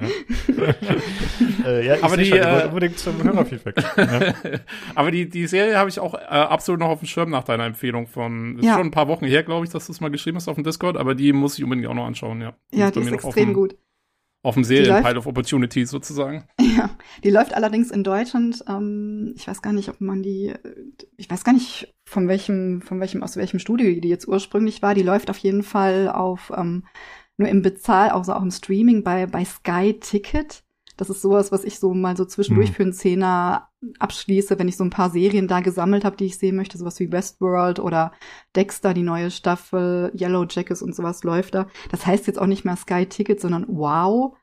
Genau, 0.47 0.65
ja. 0.65 1.65
äh, 1.65 1.85
ja, 1.87 1.95
aber 2.01 2.17
die, 2.17 2.25
schon, 2.25 2.37
äh, 2.37 2.65
unbedingt 2.67 2.99
zum 2.99 3.23
Hörerfeedback. 3.23 3.75
ja. 3.97 4.33
Aber 4.95 5.11
die, 5.11 5.29
die 5.29 5.47
Serie 5.47 5.77
habe 5.77 5.89
ich 5.89 5.99
auch 5.99 6.13
äh, 6.13 6.17
absolut 6.17 6.79
noch 6.79 6.89
auf 6.89 6.99
dem 6.99 7.07
Schirm 7.07 7.29
nach 7.29 7.43
deiner 7.43 7.65
Empfehlung 7.65 8.07
von, 8.07 8.59
ist 8.59 8.65
schon 8.65 8.87
ein 8.87 8.91
paar 8.91 9.07
Wochen 9.07 9.25
her, 9.25 9.43
glaube 9.43 9.65
ich, 9.65 9.71
dass 9.71 9.87
du 9.87 9.91
es 9.91 10.01
mal 10.01 10.11
geschrieben 10.11 10.37
hast 10.37 10.47
auf 10.47 10.55
dem 10.55 10.63
Discord, 10.63 10.97
aber 10.97 11.15
die 11.15 11.33
muss 11.33 11.57
ich 11.57 11.63
unbedingt 11.63 11.87
auch 11.87 11.93
noch 11.93 12.05
anschauen, 12.05 12.41
ja. 12.41 12.53
Ja, 12.71 12.91
die 12.91 12.99
ist 12.99 13.11
extrem 13.11 13.53
gut 13.53 13.75
auf 14.43 14.55
dem 14.55 14.63
Serien-Pile 14.63 15.17
of 15.17 15.25
Opportunity 15.25 15.85
sozusagen. 15.85 16.45
Ja, 16.75 16.89
die 17.23 17.29
läuft 17.29 17.53
allerdings 17.53 17.91
in 17.91 18.03
Deutschland, 18.03 18.63
ähm, 18.67 19.33
ich 19.37 19.47
weiß 19.47 19.61
gar 19.61 19.73
nicht, 19.73 19.89
ob 19.89 20.01
man 20.01 20.23
die, 20.23 20.53
ich 21.17 21.29
weiß 21.29 21.43
gar 21.43 21.53
nicht, 21.53 21.93
von 22.03 22.27
welchem, 22.27 22.81
von 22.81 22.99
welchem, 22.99 23.21
aus 23.21 23.37
welchem 23.37 23.59
Studio 23.59 23.99
die 24.01 24.09
jetzt 24.09 24.27
ursprünglich 24.27 24.81
war. 24.81 24.95
Die 24.95 25.03
läuft 25.03 25.29
auf 25.29 25.37
jeden 25.37 25.61
Fall 25.61 26.09
auf, 26.09 26.51
ähm, 26.55 26.85
nur 27.37 27.47
im 27.47 27.61
Bezahl, 27.61 28.09
also 28.09 28.33
auch 28.33 28.41
im 28.41 28.49
Streaming 28.49 29.03
bei, 29.03 29.27
bei 29.27 29.45
Sky 29.45 29.99
Ticket. 29.99 30.63
Das 30.97 31.09
ist 31.09 31.21
sowas, 31.21 31.51
was 31.51 31.63
ich 31.63 31.79
so 31.79 31.93
mal 31.93 32.15
so 32.15 32.25
zwischendurch 32.25 32.69
mhm. 32.69 32.73
für 32.73 32.83
einen 32.83 32.93
Zehner 32.93 33.69
abschließe, 33.99 34.57
wenn 34.59 34.67
ich 34.67 34.77
so 34.77 34.83
ein 34.83 34.89
paar 34.89 35.09
Serien 35.09 35.47
da 35.47 35.59
gesammelt 35.59 36.05
habe, 36.05 36.17
die 36.17 36.25
ich 36.25 36.37
sehen 36.37 36.55
möchte, 36.55 36.77
sowas 36.77 36.99
wie 36.99 37.11
Westworld 37.11 37.79
oder 37.79 38.11
Dexter, 38.55 38.93
die 38.93 39.03
neue 39.03 39.31
Staffel, 39.31 40.11
Yellow 40.19 40.45
Jackets 40.49 40.81
und 40.81 40.95
sowas 40.95 41.23
läuft 41.23 41.55
da. 41.55 41.67
Das 41.91 42.05
heißt 42.05 42.27
jetzt 42.27 42.39
auch 42.39 42.47
nicht 42.47 42.65
mehr 42.65 42.75
Sky 42.75 43.05
Ticket, 43.05 43.41
sondern 43.41 43.65
Wow. 43.67 44.35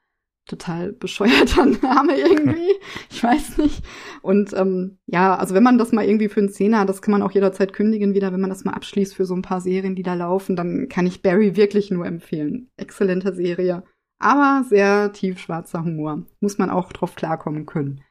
Total 0.47 0.93
bescheuerter 0.93 1.67
Name 1.83 2.19
irgendwie. 2.19 2.73
Ich 3.11 3.23
weiß 3.23 3.59
nicht. 3.59 3.85
Und 4.23 4.53
ähm, 4.55 4.99
ja, 5.07 5.37
also 5.37 5.55
wenn 5.55 5.63
man 5.63 5.79
das 5.79 5.93
mal 5.93 6.05
irgendwie 6.05 6.29
für 6.29 6.41
einen 6.41 6.49
Zehner, 6.49 6.87
das 6.87 7.03
kann 7.03 7.13
man 7.13 7.23
auch 7.23 7.31
jederzeit 7.33 7.73
kündigen 7.73 8.15
wieder, 8.15 8.33
wenn 8.33 8.41
man 8.41 8.51
das 8.51 8.65
mal 8.65 8.73
abschließt 8.73 9.15
für 9.15 9.27
so 9.27 9.35
ein 9.35 9.43
paar 9.43 9.61
Serien, 9.61 9.95
die 9.95 10.03
da 10.03 10.15
laufen, 10.15 10.57
dann 10.57 10.89
kann 10.89 11.07
ich 11.07 11.23
Barry 11.23 11.57
wirklich 11.57 11.91
nur 11.91 12.07
empfehlen. 12.07 12.71
Exzellente 12.77 13.35
Serie 13.35 13.85
aber 14.21 14.65
sehr 14.69 15.13
tiefschwarzer 15.13 15.83
Humor. 15.83 16.23
Muss 16.41 16.59
man 16.59 16.71
auch 16.71 16.93
drauf 16.93 17.17
klarkommen 17.17 17.67
können. 17.67 18.03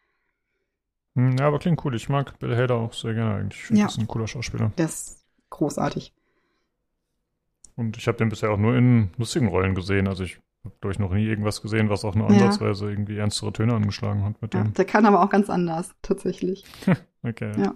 Hm, 1.15 1.38
ja, 1.38 1.48
aber 1.48 1.60
klingt 1.60 1.84
cool. 1.86 1.95
Ich 1.95 2.10
mag 2.10 2.38
Bill 2.39 2.56
Hader 2.58 2.76
auch 2.76 2.93
sehr 2.93 3.13
gerne 3.13 3.36
eigentlich. 3.36 3.60
Ich 3.60 3.65
finde, 3.67 3.80
ja. 3.80 3.86
das 3.86 3.95
ist 3.95 4.02
ein 4.02 4.08
cooler 4.08 4.28
Schauspieler. 4.28 4.72
Der 4.78 4.86
ist 4.86 5.26
großartig. 5.50 6.13
Und 7.76 7.98
ich 7.98 8.08
habe 8.08 8.17
den 8.17 8.30
bisher 8.30 8.52
auch 8.52 8.58
nur 8.58 8.76
in 8.76 9.12
lustigen 9.17 9.48
Rollen 9.48 9.76
gesehen. 9.76 10.08
Also 10.08 10.24
ich 10.24 10.39
habe, 10.65 10.76
glaube 10.82 10.93
ich, 10.93 11.00
noch 11.00 11.13
nie 11.13 11.26
irgendwas 11.26 11.62
gesehen, 11.62 11.89
was 11.89 12.04
auch 12.04 12.15
nur 12.15 12.30
ansatzweise 12.30 12.86
ja. 12.86 12.91
irgendwie 12.91 13.17
ernstere 13.17 13.54
Töne 13.54 13.74
angeschlagen 13.74 14.26
hat 14.26 14.41
mit 14.41 14.54
ja, 14.54 14.63
dem. 14.63 14.74
Der 14.74 14.86
kann 14.86 15.06
aber 15.06 15.24
auch 15.24 15.30
ganz 15.30 15.50
anders, 15.50 15.95
tatsächlich. 16.02 16.65
okay. 17.24 17.52
Ja. 17.58 17.76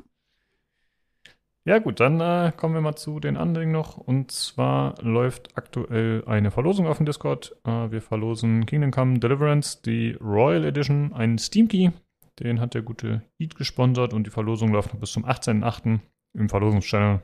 Ja 1.66 1.80
gut, 1.80 2.02
dann 2.02 2.20
äh, 2.20 2.52
kommen 2.56 2.74
wir 2.74 2.82
mal 2.82 2.96
zu 2.98 3.22
den 3.22 3.38
anderen 3.38 3.72
noch. 3.72 3.98
Und 3.98 4.32
zwar 4.32 5.02
läuft 5.02 5.58
aktuell 5.58 6.24
eine 6.26 6.52
Verlosung 6.52 6.88
auf 6.88 6.98
dem 6.98 7.06
Discord. 7.06 7.56
Äh, 7.64 7.90
wir 7.92 8.02
verlosen 8.02 8.66
Kingdom 8.66 8.92
Come 8.92 9.20
Deliverance, 9.20 9.82
die 9.82 10.18
Royal 10.20 10.66
Edition, 10.66 11.14
einen 11.14 11.38
Steam 11.38 11.70
Key. 11.70 11.92
Den 12.40 12.60
hat 12.60 12.74
der 12.74 12.82
gute 12.82 13.22
Eat 13.40 13.56
gesponsert 13.56 14.14
und 14.14 14.28
die 14.28 14.32
Verlosung 14.32 14.74
läuft 14.74 14.94
noch 14.94 15.00
bis 15.00 15.14
zum 15.14 15.26
18.08. 15.26 16.00
im 16.34 16.50
Verlosungschannel. 16.50 17.22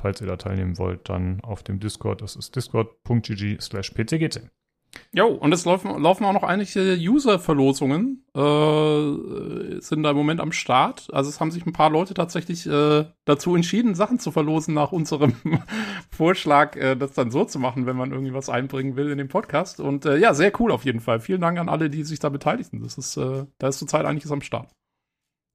Falls 0.00 0.22
ihr 0.22 0.26
da 0.26 0.36
teilnehmen 0.36 0.78
wollt, 0.78 1.10
dann 1.10 1.42
auf 1.42 1.62
dem 1.62 1.80
Discord. 1.80 2.22
Das 2.22 2.36
ist 2.36 2.56
discord.gg 2.56 3.60
slash 3.60 3.90
pcgt. 3.90 4.40
Jo, 5.12 5.26
und 5.26 5.52
es 5.52 5.64
laufen, 5.64 6.00
laufen 6.00 6.24
auch 6.24 6.32
noch 6.32 6.42
einige 6.42 6.96
User-Verlosungen, 6.96 8.24
äh, 8.34 9.80
sind 9.80 10.02
da 10.02 10.10
im 10.10 10.16
Moment 10.16 10.40
am 10.40 10.52
Start. 10.52 11.08
Also 11.12 11.30
es 11.30 11.40
haben 11.40 11.50
sich 11.50 11.66
ein 11.66 11.72
paar 11.72 11.90
Leute 11.90 12.14
tatsächlich 12.14 12.66
äh, 12.66 13.06
dazu 13.24 13.54
entschieden, 13.56 13.94
Sachen 13.94 14.20
zu 14.20 14.30
verlosen 14.30 14.74
nach 14.74 14.92
unserem 14.92 15.34
Vorschlag, 16.10 16.76
äh, 16.76 16.96
das 16.96 17.12
dann 17.12 17.30
so 17.30 17.44
zu 17.44 17.58
machen, 17.58 17.86
wenn 17.86 17.96
man 17.96 18.12
irgendwie 18.12 18.34
was 18.34 18.48
einbringen 18.48 18.96
will 18.96 19.10
in 19.10 19.18
den 19.18 19.28
Podcast. 19.28 19.80
Und 19.80 20.06
äh, 20.06 20.16
ja, 20.16 20.32
sehr 20.34 20.52
cool 20.60 20.70
auf 20.70 20.84
jeden 20.84 21.00
Fall. 21.00 21.20
Vielen 21.20 21.40
Dank 21.40 21.58
an 21.58 21.68
alle, 21.68 21.90
die 21.90 22.04
sich 22.04 22.20
da 22.20 22.28
beteiligen. 22.28 22.82
Das 22.82 22.96
ist, 22.96 23.16
äh, 23.16 23.46
da 23.58 23.68
ist 23.68 23.78
zurzeit 23.78 24.06
einiges 24.06 24.30
am 24.30 24.42
Start. 24.42 24.70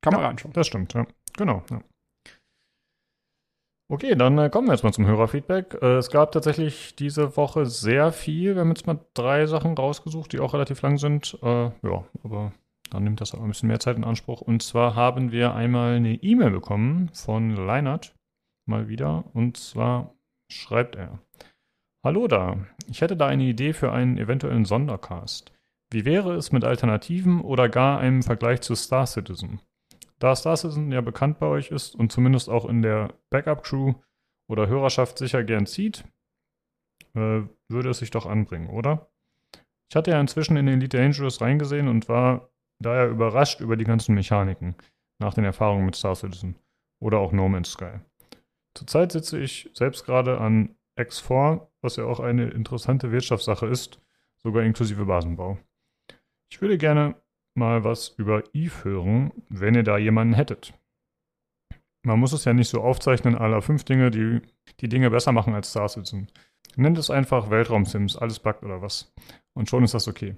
Kann 0.02 0.13
man 0.13 0.21
ja, 0.21 0.28
reinschauen. 0.28 0.54
Das 0.54 0.67
stimmt, 0.67 0.93
ja. 0.93 1.06
Genau. 1.38 1.63
Ja. 1.69 1.82
Okay, 3.88 4.15
dann 4.15 4.38
äh, 4.39 4.50
kommen 4.50 4.67
wir 4.67 4.74
jetzt 4.74 4.84
mal 4.84 4.93
zum 4.93 5.06
Hörerfeedback. 5.06 5.78
Äh, 5.80 5.98
es 5.98 6.10
gab 6.10 6.32
tatsächlich 6.32 6.95
diese 6.95 7.38
Woche 7.38 7.67
sehr 7.67 8.12
viel. 8.12 8.56
Wir 8.56 8.62
haben 8.62 8.69
jetzt 8.69 8.88
mal 8.88 9.00
drei 9.13 9.45
Sachen 9.45 9.76
rausgesucht, 9.76 10.34
die 10.34 10.39
auch 10.39 10.56
relativ 10.56 10.82
lang 10.82 10.98
sind. 10.98 11.38
Äh, 11.43 11.65
ja, 11.65 12.04
aber 12.24 12.52
dann 12.89 13.04
nimmt 13.04 13.21
das 13.21 13.36
auch 13.36 13.41
ein 13.41 13.48
bisschen 13.48 13.67
mehr 13.67 13.80
Zeit 13.80 13.95
in 13.95 14.04
Anspruch. 14.04 14.41
Und 14.41 14.63
zwar 14.63 14.95
haben 14.95 15.32
wir 15.32 15.54
einmal 15.54 15.95
eine 15.95 16.15
E-Mail 16.15 16.50
bekommen 16.50 17.12
von 17.13 17.52
Leinert, 17.52 18.15
mal 18.65 18.88
wieder. 18.88 19.26
Und 19.34 19.58
zwar 19.58 20.15
schreibt 20.52 20.95
er: 20.95 21.19
Hallo 22.04 22.28
da, 22.28 22.58
ich 22.89 23.02
hätte 23.02 23.15
da 23.15 23.28
eine 23.28 23.43
Idee 23.43 23.74
für 23.74 23.91
einen 23.91 24.17
eventuellen 24.17 24.65
Sondercast. 24.65 25.52
Wie 25.91 26.06
wäre 26.06 26.34
es 26.34 26.52
mit 26.52 26.63
Alternativen 26.63 27.39
oder 27.39 27.69
gar 27.69 28.00
einem 28.00 28.24
Vergleich 28.24 28.62
zu 28.62 28.74
Star 28.74 29.06
Citizen? 29.06 29.60
Da 30.19 30.36
Star 30.36 30.56
Citizen 30.56 30.91
ja 30.91 31.01
bekannt 31.01 31.39
bei 31.39 31.47
euch 31.47 31.71
ist 31.71 31.95
und 31.95 32.12
zumindest 32.12 32.49
auch 32.49 32.65
in 32.65 32.82
der 32.82 33.13
Backup-Crew 33.30 33.93
oder 34.47 34.67
Hörerschaft 34.67 35.17
sicher 35.17 35.43
gern 35.43 35.65
zieht, 35.65 36.06
äh, 37.15 37.41
würde 37.67 37.89
es 37.89 37.99
sich 37.99 38.12
doch 38.12 38.25
anbringen, 38.25 38.69
oder? 38.69 39.10
Ich 39.89 39.95
hatte 39.95 40.12
ja 40.12 40.19
inzwischen 40.19 40.58
in 40.58 40.67
Elite 40.67 40.97
Dangerous 40.97 41.41
reingesehen 41.41 41.88
und 41.88 42.10
war 42.10 42.49
daher 42.80 43.10
überrascht 43.10 43.62
über 43.62 43.78
die 43.78 43.86
ganzen 43.86 44.15
Mechaniken 44.15 44.75
nach 45.19 45.34
den 45.34 45.43
Erfahrungen 45.43 45.86
mit 45.86 45.95
Star 45.95 46.15
Citizen 46.15 46.56
oder 46.99 47.19
auch 47.19 47.32
No 47.32 47.47
Man's 47.47 47.71
Sky. 47.71 47.99
Zurzeit 48.73 49.12
sitze 49.12 49.39
ich 49.39 49.69
selbst 49.73 50.06
gerade 50.06 50.39
an 50.39 50.75
X4, 50.97 51.67
was 51.82 51.95
ja 51.95 52.06
auch 52.06 52.19
eine 52.19 52.49
interessante 52.49 53.12
Wirtschaftssache 53.12 53.67
ist, 53.67 54.01
sogar 54.38 54.63
inklusive 54.63 55.06
Basenbau. 55.06 55.58
Ich 56.49 56.62
würde 56.62 56.78
gerne 56.78 57.15
mal 57.56 57.84
was 57.84 58.10
über 58.10 58.44
Eve 58.54 58.84
hören, 58.84 59.32
wenn 59.50 59.76
ihr 59.76 59.84
da 59.84 59.98
jemanden 59.98 60.34
hättet. 60.34 60.74
Man 62.06 62.20
muss 62.20 62.34
es 62.34 62.46
ja 62.46 62.54
nicht 62.54 62.70
so 62.70 62.82
aufzeichnen, 62.82 63.36
aller 63.36 63.62
fünf 63.62 63.84
Dinge, 63.84 64.12
die 64.12 64.41
die 64.80 64.89
Dinge 64.89 65.10
besser 65.10 65.32
machen 65.32 65.56
als 65.56 65.72
Star 65.72 65.89
Citizen. 65.89 66.28
Nennt 66.76 66.98
es 66.98 67.10
einfach 67.10 67.50
Weltraum-Sims, 67.50 68.18
alles 68.18 68.39
buggt 68.39 68.63
oder 68.63 68.82
was. 68.82 69.13
Und 69.54 69.70
schon 69.70 69.84
ist 69.84 69.94
das 69.94 70.08
okay. 70.08 70.36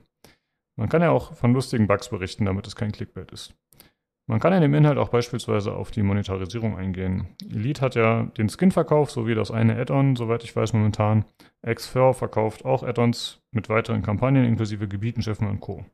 Man 0.78 0.90
kann 0.90 1.02
ja 1.02 1.10
auch 1.10 1.34
von 1.34 1.54
lustigen 1.54 1.88
Bugs 1.88 2.10
berichten, 2.10 2.46
damit 2.46 2.68
es 2.68 2.76
kein 2.76 2.92
Clickbait 2.92 3.32
ist. 3.32 3.56
Man 4.30 4.40
kann 4.40 4.54
in 4.54 4.62
dem 4.62 4.74
Inhalt 4.74 4.98
auch 4.98 5.10
beispielsweise 5.10 5.74
auf 5.74 5.90
die 5.90 6.04
Monetarisierung 6.04 6.78
eingehen. 6.78 7.28
Elite 7.50 7.82
hat 7.82 7.96
ja 7.96 8.24
den 8.38 8.50
Skin-Verkauf 8.50 9.10
sowie 9.10 9.36
das 9.36 9.52
eine 9.52 9.78
Add-on, 9.78 10.18
soweit 10.18 10.44
ich 10.44 10.56
weiß 10.56 10.74
momentan. 10.74 11.26
X4 11.66 12.14
verkauft 12.14 12.66
auch 12.66 12.84
Add-ons 12.84 13.42
mit 13.52 13.70
weiteren 13.70 14.04
Kampagnen 14.04 14.44
inklusive 14.44 14.88
Gebietenschiffen 14.88 15.48
und 15.48 15.62
Co. 15.62 15.86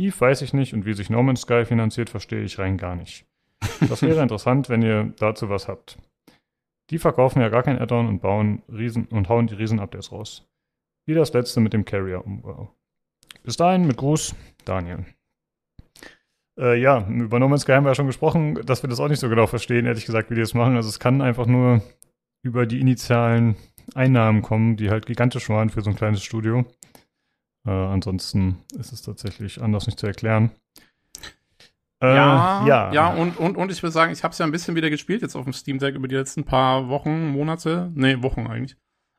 Eve 0.00 0.18
weiß 0.18 0.42
ich 0.42 0.54
nicht 0.54 0.72
und 0.72 0.86
wie 0.86 0.94
sich 0.94 1.10
No 1.10 1.22
Man's 1.22 1.42
Sky 1.42 1.64
finanziert, 1.64 2.10
verstehe 2.10 2.42
ich 2.42 2.58
rein 2.58 2.78
gar 2.78 2.96
nicht. 2.96 3.26
Das 3.88 4.02
wäre 4.02 4.22
interessant, 4.22 4.68
wenn 4.68 4.82
ihr 4.82 5.12
dazu 5.18 5.48
was 5.48 5.68
habt. 5.68 5.98
Die 6.88 6.98
verkaufen 6.98 7.40
ja 7.40 7.50
gar 7.50 7.62
kein 7.62 7.78
Add-on 7.78 8.08
und 8.08 8.20
bauen 8.20 8.62
Riesen 8.68 9.06
und 9.06 9.28
hauen 9.28 9.46
die 9.46 9.54
Riesen-Updates 9.54 10.10
raus. 10.10 10.48
Wie 11.06 11.14
das 11.14 11.32
letzte 11.32 11.60
mit 11.60 11.72
dem 11.72 11.84
Carrier-Umbau. 11.84 12.74
Bis 13.42 13.56
dahin 13.56 13.86
mit 13.86 13.96
Gruß, 13.96 14.34
Daniel. 14.64 15.04
Äh, 16.58 16.80
ja, 16.80 17.06
über 17.06 17.38
No 17.38 17.48
Man's 17.48 17.62
Sky 17.62 17.72
haben 17.72 17.84
wir 17.84 17.90
ja 17.90 17.94
schon 17.94 18.06
gesprochen, 18.06 18.54
dass 18.66 18.82
wir 18.82 18.90
das 18.90 19.00
auch 19.00 19.08
nicht 19.08 19.20
so 19.20 19.28
genau 19.28 19.46
verstehen, 19.46 19.86
ehrlich 19.86 20.06
gesagt, 20.06 20.30
wie 20.30 20.34
die 20.34 20.40
das 20.40 20.54
machen. 20.54 20.76
Also 20.76 20.88
es 20.88 20.98
kann 20.98 21.20
einfach 21.20 21.46
nur 21.46 21.82
über 22.42 22.66
die 22.66 22.80
initialen 22.80 23.56
Einnahmen 23.94 24.42
kommen, 24.42 24.76
die 24.76 24.90
halt 24.90 25.06
gigantisch 25.06 25.48
waren 25.48 25.68
für 25.68 25.82
so 25.82 25.90
ein 25.90 25.96
kleines 25.96 26.22
Studio. 26.22 26.64
Äh, 27.66 27.70
ansonsten 27.70 28.58
ist 28.78 28.92
es 28.92 29.02
tatsächlich 29.02 29.60
anders 29.60 29.86
nicht 29.86 29.98
zu 29.98 30.06
erklären. 30.06 30.50
Äh, 32.02 32.14
ja, 32.14 32.66
ja, 32.66 32.92
ja, 32.92 33.08
und, 33.12 33.36
und, 33.36 33.56
und 33.56 33.70
ich 33.70 33.82
würde 33.82 33.92
sagen, 33.92 34.12
ich 34.12 34.24
habe 34.24 34.32
es 34.32 34.38
ja 34.38 34.46
ein 34.46 34.52
bisschen 34.52 34.74
wieder 34.74 34.88
gespielt 34.88 35.20
jetzt 35.20 35.36
auf 35.36 35.44
dem 35.44 35.52
Steam 35.52 35.78
Deck 35.78 35.94
über 35.94 36.08
die 36.08 36.14
letzten 36.14 36.44
paar 36.44 36.88
Wochen, 36.88 37.28
Monate, 37.28 37.92
nee, 37.94 38.22
Wochen 38.22 38.46
eigentlich. 38.46 38.78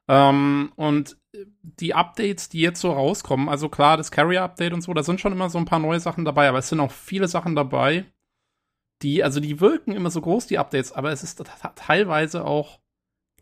Ähm, 0.10 0.72
und 0.76 1.18
die 1.62 1.94
Updates, 1.94 2.50
die 2.50 2.60
jetzt 2.60 2.82
so 2.82 2.92
rauskommen, 2.92 3.50
also 3.50 3.70
klar, 3.70 3.98
das 3.98 4.12
Carrier-Update 4.12 4.74
und 4.74 4.82
so, 4.82 4.94
da 4.94 5.04
sind 5.04 5.22
schon 5.22 5.32
immer 5.32 5.50
so 5.50 5.60
ein 5.60 5.66
paar 5.66 5.80
neue 5.80 6.00
Sachen 6.00 6.26
dabei, 6.26 6.50
aber 6.50 6.58
es 6.58 6.70
sind 6.70 6.80
auch 6.80 6.92
viele 6.92 7.28
Sachen 7.28 7.56
dabei, 7.56 8.06
die, 9.04 9.24
also 9.24 9.40
die 9.40 9.62
wirken 9.62 9.94
immer 9.94 10.10
so 10.10 10.22
groß, 10.22 10.48
die 10.48 10.58
Updates, 10.58 10.92
aber 10.92 11.12
es 11.12 11.24
ist 11.24 11.42
teilweise 11.76 12.46
auch 12.46 12.81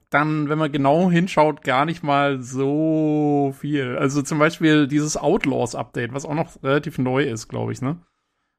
dann, 0.10 0.50
wenn 0.50 0.58
man 0.58 0.72
genau 0.72 1.10
hinschaut, 1.10 1.64
gar 1.64 1.86
nicht 1.86 2.04
mal 2.04 2.42
so 2.42 3.54
viel. 3.60 3.96
Also 3.98 4.22
zum 4.22 4.40
Beispiel 4.40 4.88
dieses 4.88 5.18
Outlaws-Update, 5.18 6.14
was 6.14 6.26
auch 6.26 6.34
noch 6.34 6.62
relativ 6.64 6.98
neu 6.98 7.24
ist, 7.24 7.48
glaube 7.48 7.72
ich, 7.74 7.82
ne? 7.82 8.02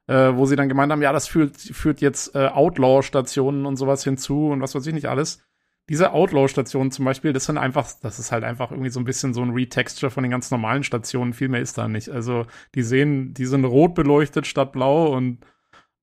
Äh, 0.07 0.37
wo 0.37 0.47
sie 0.47 0.57
dann 0.57 0.69
gemeint 0.69 0.93
haben, 0.93 1.03
ja, 1.03 1.13
das 1.13 1.29
führt, 1.29 1.57
führt 1.57 2.01
jetzt 2.01 2.35
äh, 2.35 2.49
Outlaw-Stationen 2.49 3.67
und 3.67 3.77
sowas 3.77 4.05
hinzu 4.05 4.49
und 4.49 4.61
was 4.61 4.75
weiß 4.75 4.87
ich 4.87 4.95
nicht 4.95 5.07
alles. 5.07 5.43
Diese 5.89 6.13
Outlaw-Stationen 6.13 6.93
zum 6.93 7.05
Beispiel, 7.05 7.33
das 7.33 7.47
sind 7.47 7.59
einfach, 7.59 7.89
das 8.01 8.21
ist 8.21 8.31
halt 8.31 8.45
einfach 8.45 8.71
irgendwie 8.71 8.91
so 8.91 9.01
ein 9.01 9.05
bisschen 9.05 9.35
so 9.35 9.43
ein 9.43 9.51
Retexture 9.51 10.11
von 10.11 10.23
den 10.23 10.31
ganz 10.31 10.53
normalen 10.53 10.85
Stationen. 10.85 11.33
Viel 11.33 11.49
mehr 11.49 11.61
ist 11.61 11.79
da 11.79 11.89
nicht. 11.89 12.11
Also 12.11 12.47
die 12.77 12.83
sehen, 12.83 13.35
die 13.35 13.47
sind 13.47 13.65
rot 13.65 13.95
beleuchtet 13.95 14.47
statt 14.47 14.71
blau 14.71 15.13
und 15.17 15.39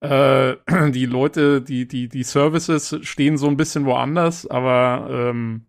äh, 0.01 0.55
die 0.91 1.05
Leute, 1.05 1.62
die, 1.62 1.88
die, 1.88 2.10
die 2.10 2.23
Services 2.23 2.97
stehen 3.01 3.38
so 3.38 3.47
ein 3.47 3.57
bisschen 3.57 3.86
woanders, 3.86 4.47
aber 4.47 5.07
ähm, 5.10 5.65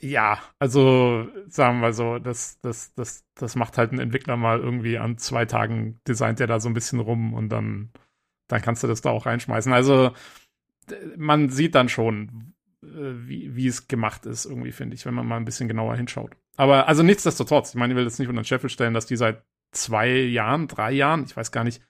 ja, 0.00 0.38
also 0.58 1.26
sagen 1.48 1.80
wir 1.80 1.92
so, 1.92 2.18
das, 2.18 2.60
das, 2.60 2.94
das, 2.94 3.24
das 3.34 3.56
macht 3.56 3.76
halt 3.76 3.92
ein 3.92 3.98
Entwickler 3.98 4.36
mal 4.36 4.60
irgendwie 4.60 4.98
an 4.98 5.18
zwei 5.18 5.44
Tagen, 5.44 6.00
designt 6.06 6.38
der 6.38 6.46
da 6.46 6.60
so 6.60 6.68
ein 6.68 6.74
bisschen 6.74 7.00
rum 7.00 7.34
und 7.34 7.48
dann, 7.48 7.90
dann 8.48 8.62
kannst 8.62 8.82
du 8.82 8.86
das 8.86 9.00
da 9.00 9.10
auch 9.10 9.26
reinschmeißen. 9.26 9.72
Also 9.72 10.12
man 11.16 11.48
sieht 11.48 11.74
dann 11.74 11.88
schon, 11.88 12.54
äh, 12.82 12.86
wie, 13.26 13.56
wie 13.56 13.66
es 13.66 13.88
gemacht 13.88 14.26
ist, 14.26 14.44
irgendwie, 14.44 14.72
finde 14.72 14.94
ich, 14.94 15.06
wenn 15.06 15.14
man 15.14 15.26
mal 15.26 15.36
ein 15.36 15.44
bisschen 15.44 15.68
genauer 15.68 15.96
hinschaut. 15.96 16.36
Aber 16.56 16.88
also 16.88 17.02
nichtsdestotrotz, 17.02 17.70
ich 17.70 17.74
meine, 17.74 17.92
ich 17.92 17.96
will 17.96 18.04
jetzt 18.04 18.18
nicht 18.18 18.28
unter 18.28 18.42
den 18.42 18.46
Scheffel 18.46 18.70
stellen, 18.70 18.94
dass 18.94 19.06
die 19.06 19.16
seit 19.16 19.42
zwei 19.72 20.08
Jahren, 20.08 20.68
drei 20.68 20.92
Jahren, 20.92 21.24
ich 21.24 21.36
weiß 21.36 21.52
gar 21.52 21.64
nicht, 21.64 21.82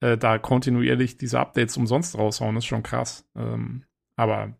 äh, 0.00 0.16
da 0.16 0.38
kontinuierlich 0.38 1.16
diese 1.16 1.40
Updates 1.40 1.76
umsonst 1.76 2.16
raushauen, 2.18 2.56
ist 2.56 2.66
schon 2.66 2.82
krass. 2.82 3.28
Ähm, 3.36 3.84
aber 4.16 4.54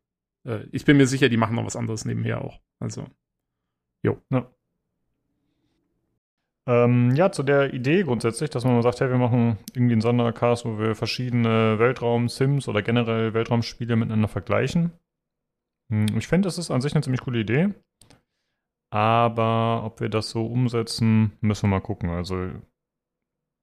äh, 0.44 0.64
ich 0.72 0.84
bin 0.84 0.96
mir 0.96 1.06
sicher, 1.06 1.28
die 1.28 1.36
machen 1.36 1.56
noch 1.56 1.66
was 1.66 1.76
anderes 1.76 2.04
nebenher 2.04 2.42
auch. 2.42 2.60
Also, 2.80 3.06
jo. 4.02 4.20
Ja. 4.30 4.50
Ähm, 6.66 7.14
ja, 7.14 7.30
zu 7.30 7.42
der 7.42 7.74
Idee 7.74 8.04
grundsätzlich, 8.04 8.48
dass 8.48 8.64
man 8.64 8.80
sagt, 8.80 9.00
hey, 9.00 9.10
wir 9.10 9.18
machen 9.18 9.58
irgendwie 9.74 9.92
einen 9.92 10.00
Sondercast, 10.00 10.64
wo 10.64 10.78
wir 10.78 10.94
verschiedene 10.94 11.78
Weltraum-Sims 11.78 12.68
oder 12.68 12.80
generell 12.80 13.34
Weltraumspiele 13.34 13.96
miteinander 13.96 14.28
vergleichen. 14.28 14.92
Hm, 15.90 16.06
ich 16.16 16.26
finde, 16.26 16.46
das 16.46 16.56
ist 16.58 16.70
an 16.70 16.80
sich 16.80 16.94
eine 16.94 17.02
ziemlich 17.02 17.20
coole 17.20 17.40
Idee. 17.40 17.74
Aber 18.90 19.82
ob 19.84 20.00
wir 20.00 20.08
das 20.08 20.30
so 20.30 20.46
umsetzen, 20.46 21.32
müssen 21.40 21.64
wir 21.64 21.76
mal 21.76 21.80
gucken. 21.80 22.10
Also 22.10 22.48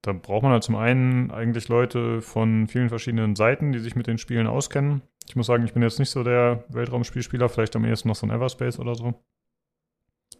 da 0.01 0.13
braucht 0.13 0.43
man 0.43 0.51
halt 0.51 0.63
zum 0.63 0.75
einen 0.75 1.29
eigentlich 1.31 1.67
Leute 1.67 2.21
von 2.21 2.67
vielen 2.67 2.89
verschiedenen 2.89 3.35
Seiten, 3.35 3.71
die 3.71 3.79
sich 3.79 3.95
mit 3.95 4.07
den 4.07 4.17
Spielen 4.17 4.47
auskennen. 4.47 5.01
Ich 5.27 5.35
muss 5.35 5.45
sagen, 5.45 5.63
ich 5.63 5.73
bin 5.73 5.83
jetzt 5.83 5.99
nicht 5.99 6.09
so 6.09 6.23
der 6.23 6.63
Weltraumspielspieler, 6.69 7.49
vielleicht 7.49 7.75
am 7.75 7.85
ehesten 7.85 8.07
noch 8.07 8.15
so 8.15 8.25
ein 8.25 8.31
Everspace 8.31 8.79
oder 8.79 8.95
so. 8.95 9.13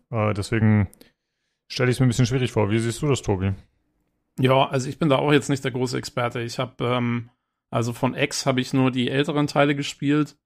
Äh, 0.09 0.33
deswegen 0.33 0.89
stelle 1.67 1.91
ich 1.91 1.95
es 1.95 1.99
mir 1.99 2.07
ein 2.07 2.09
bisschen 2.09 2.25
schwierig 2.25 2.51
vor. 2.51 2.71
Wie 2.71 2.79
siehst 2.79 3.01
du 3.01 3.07
das, 3.07 3.21
Tobi? 3.21 3.53
Ja, 4.39 4.67
also 4.67 4.89
ich 4.89 4.97
bin 4.97 5.09
da 5.09 5.17
auch 5.17 5.31
jetzt 5.31 5.49
nicht 5.49 5.63
der 5.63 5.71
große 5.71 5.97
Experte. 5.97 6.41
Ich 6.41 6.57
habe, 6.57 6.83
ähm, 6.83 7.29
also 7.69 7.93
von 7.93 8.15
X 8.15 8.45
habe 8.45 8.61
ich 8.61 8.73
nur 8.73 8.91
die 8.91 9.09
älteren 9.09 9.47
Teile 9.47 9.75
gespielt. 9.75 10.37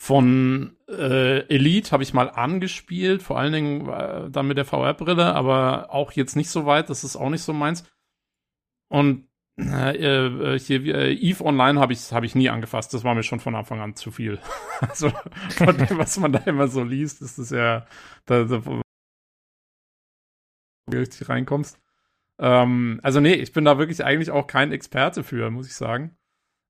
Von 0.00 0.76
äh, 0.88 1.40
Elite 1.48 1.90
habe 1.90 2.04
ich 2.04 2.14
mal 2.14 2.30
angespielt, 2.30 3.22
vor 3.22 3.38
allen 3.38 3.52
Dingen 3.52 3.88
äh, 3.88 4.30
dann 4.30 4.46
mit 4.46 4.56
der 4.56 4.64
VR-Brille, 4.64 5.34
aber 5.34 5.92
auch 5.92 6.12
jetzt 6.12 6.36
nicht 6.36 6.50
so 6.50 6.66
weit. 6.66 6.88
Das 6.88 7.04
ist 7.04 7.16
auch 7.16 7.30
nicht 7.30 7.42
so 7.42 7.52
meins. 7.52 7.84
Und 8.88 9.26
Äh, 9.60 10.54
äh, 10.54 10.58
hier, 10.60 10.84
äh, 10.94 11.12
Eve 11.14 11.44
Online 11.44 11.80
habe 11.80 11.92
ich, 11.92 12.12
hab 12.12 12.22
ich 12.22 12.36
nie 12.36 12.48
angefasst. 12.48 12.94
Das 12.94 13.02
war 13.02 13.16
mir 13.16 13.24
schon 13.24 13.40
von 13.40 13.56
Anfang 13.56 13.80
an 13.80 13.96
zu 13.96 14.12
viel. 14.12 14.38
also 14.80 15.10
von 15.50 15.76
dem, 15.76 15.98
was 15.98 16.16
man 16.18 16.32
da 16.32 16.38
immer 16.46 16.68
so 16.68 16.84
liest, 16.84 17.22
ist 17.22 17.38
es 17.38 17.50
ja, 17.50 17.84
da, 18.26 18.44
da 18.44 18.62
richtig 20.92 21.28
reinkommst. 21.28 21.80
Ähm, 22.40 23.00
also 23.04 23.20
nee, 23.20 23.34
ich 23.34 23.52
bin 23.54 23.66
da 23.66 23.78
wirklich 23.78 24.04
eigentlich 24.04 24.32
auch 24.32 24.48
kein 24.48 24.72
Experte 24.72 25.24
für, 25.24 25.50
muss 25.52 25.68
ich 25.68 25.76
sagen. 25.76 26.17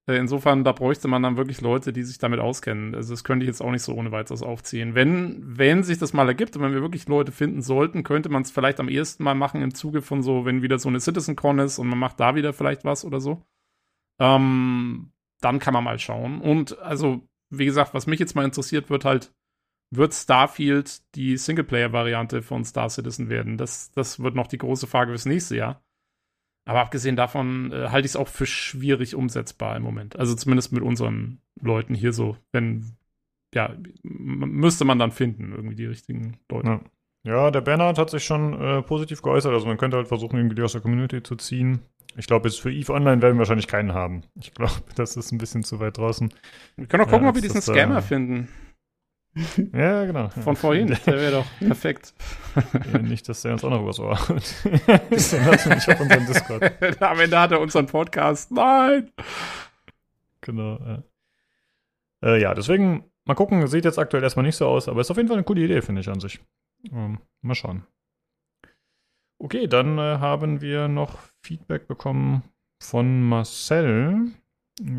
Äh, 0.09 0.17
insofern, 0.17 0.65
da 0.65 0.73
bräuchte 0.73 1.07
man 1.07 1.23
dann 1.23 1.37
wirklich 1.37 1.61
Leute, 1.61 1.93
die 1.93 2.03
sich 2.03 2.19
damit 2.19 2.41
auskennen. 2.41 2.95
Also 2.95 3.13
das 3.13 3.25
könnte 3.25 3.45
ich 3.45 3.49
jetzt 3.49 3.61
auch 3.61 3.71
nicht 3.71 3.83
so 3.83 3.95
ohne 3.95 4.11
weiteres 4.11 4.43
aufziehen. 4.43 4.95
Wenn, 4.95 5.43
wenn 5.59 5.83
sich 5.83 5.99
das 5.99 6.15
mal 6.15 6.27
ergibt 6.27 6.57
und 6.57 6.63
wenn 6.63 6.73
wir 6.73 6.81
wirklich 6.81 7.07
Leute 7.09 7.31
finden 7.31 7.61
sollten, 7.61 8.03
könnte 8.03 8.31
man 8.31 8.43
es 8.43 8.51
vielleicht 8.51 8.81
am 8.81 8.89
ehesten 8.89 9.23
mal 9.23 9.35
machen 9.35 9.63
im 9.63 9.75
Zuge 9.75 10.01
von 10.01 10.23
so, 10.23 10.47
wenn 10.47 10.63
wieder 10.63 10.79
so 10.79 10.89
eine 10.89 11.01
CitizenCon 11.01 11.59
ist 11.59 11.79
und 11.79 11.89
man 11.89 11.99
macht 11.99 12.19
da 12.19 12.35
wieder 12.35 12.55
vielleicht 12.55 12.85
was 12.85 13.05
oder 13.05 13.21
so. 13.21 13.43
Ähm, 14.19 15.13
dann 15.41 15.59
kann 15.59 15.75
man 15.75 15.85
mal 15.85 15.99
schauen. 15.99 16.41
Und 16.41 16.79
also, 16.79 17.29
wie 17.51 17.67
gesagt, 17.67 17.95
was 17.95 18.07
mich 18.07 18.19
jetzt 18.19 18.35
mal 18.35 18.45
interessiert, 18.45 18.91
wird 18.91 19.05
halt, 19.05 19.33
wird 19.91 20.15
Starfield 20.15 21.03
die 21.15 21.37
Singleplayer-Variante 21.37 22.43
von 22.43 22.65
Star 22.65 22.89
Citizen 22.89 23.29
werden? 23.29 23.59
Das, 23.59 23.93
das 23.93 24.21
wird 24.21 24.35
noch 24.35 24.49
die 24.49 24.59
große 24.59 24.87
Frage 24.87 25.13
fürs 25.13 25.27
nächste 25.27 25.57
Jahr. 25.57 25.83
Aber 26.69 26.81
abgesehen 26.81 27.17
davon 27.17 27.73
äh, 27.73 27.89
halte 27.89 28.05
ich 28.05 28.13
es 28.13 28.17
auch 28.17 28.29
für 28.29 28.45
schwierig 28.45 29.15
umsetzbar 29.15 29.75
im 29.75 29.83
Moment. 29.83 30.19
Also 30.19 30.35
zumindest 30.35 30.71
mit 30.71 30.83
unseren 30.83 31.41
Leuten 31.59 31.95
hier 31.95 32.13
so, 32.13 32.37
wenn, 32.53 32.93
ja, 33.55 33.75
müsste 34.03 34.85
man 34.85 34.99
dann 34.99 35.11
finden, 35.11 35.53
irgendwie 35.53 35.77
die 35.77 35.87
richtigen 35.87 36.37
Leute. 36.51 36.69
Ja. 36.69 36.81
Ja, 37.25 37.51
der 37.51 37.63
Bernhard 37.63 37.99
hat 37.99 38.11
sich 38.11 38.25
schon 38.25 38.61
äh, 38.61 38.83
positiv 38.83 39.23
geäußert. 39.23 39.53
Also 39.53 39.67
man 39.67 39.79
könnte 39.79 39.97
halt 39.97 40.09
versuchen, 40.09 40.37
irgendwie 40.37 40.57
die 40.57 40.63
aus 40.63 40.73
der 40.73 40.83
Community 40.83 41.23
zu 41.23 41.37
ziehen. 41.37 41.81
Ich 42.17 42.27
glaube, 42.27 42.49
jetzt 42.49 42.61
für 42.61 42.71
EVE 42.71 42.93
Online 42.93 43.23
werden 43.23 43.37
wir 43.37 43.39
wahrscheinlich 43.39 43.67
keinen 43.67 43.95
haben. 43.95 44.25
Ich 44.39 44.53
glaube, 44.53 44.75
das 44.95 45.17
ist 45.17 45.33
ein 45.33 45.39
bisschen 45.39 45.65
zu 45.65 45.81
weit 45.81 45.97
draußen. 45.97 46.33
Wir 46.77 46.87
können 46.87 47.03
auch 47.03 47.09
gucken, 47.09 47.25
ja, 47.25 47.31
ob 47.31 47.35
wir 47.35 47.43
diesen 47.43 47.63
Scammer 47.63 47.99
äh, 47.99 48.03
finden. 48.03 48.49
Ja, 49.73 50.05
genau. 50.05 50.29
Von 50.43 50.57
vorhin, 50.57 50.89
der 50.89 51.07
wäre 51.07 51.33
doch 51.33 51.47
perfekt. 51.59 52.15
Ja, 52.93 52.99
nicht, 52.99 53.29
dass 53.29 53.43
der 53.43 53.53
uns 53.53 53.65
auch 53.65 53.71
noch 53.71 53.87
was 53.87 53.99
Ohr 54.01 54.11
lassen 54.11 54.71
nicht 55.75 55.89
auf 55.89 56.01
unseren 56.01 56.27
Discord. 56.27 57.03
Am 57.03 57.21
Ende 57.21 57.39
hat 57.39 57.53
er 57.53 57.61
unseren 57.61 57.87
Podcast. 57.87 58.51
Nein! 58.51 59.11
Genau, 60.41 60.79
ja. 60.79 61.03
Äh, 62.23 62.41
ja, 62.41 62.55
deswegen, 62.55 63.05
mal 63.25 63.35
gucken, 63.35 63.67
sieht 63.67 63.85
jetzt 63.85 63.99
aktuell 63.99 64.23
erstmal 64.23 64.45
nicht 64.45 64.57
so 64.57 64.67
aus, 64.67 64.89
aber 64.89 65.01
ist 65.01 65.11
auf 65.11 65.17
jeden 65.17 65.29
Fall 65.29 65.37
eine 65.37 65.45
coole 65.45 65.63
Idee, 65.63 65.83
finde 65.83 66.01
ich 66.01 66.09
an 66.09 66.21
sich. 66.21 66.41
Ähm, 66.93 67.21
mal 67.43 67.55
schauen. 67.55 67.85
Okay, 69.39 69.69
dann 69.69 69.99
äh, 69.99 70.19
haben 70.19 70.61
wir 70.61 70.89
noch 70.89 71.19
Feedback 71.43 71.87
bekommen 71.87 72.43
von 72.83 73.23
Marcel. 73.23 74.33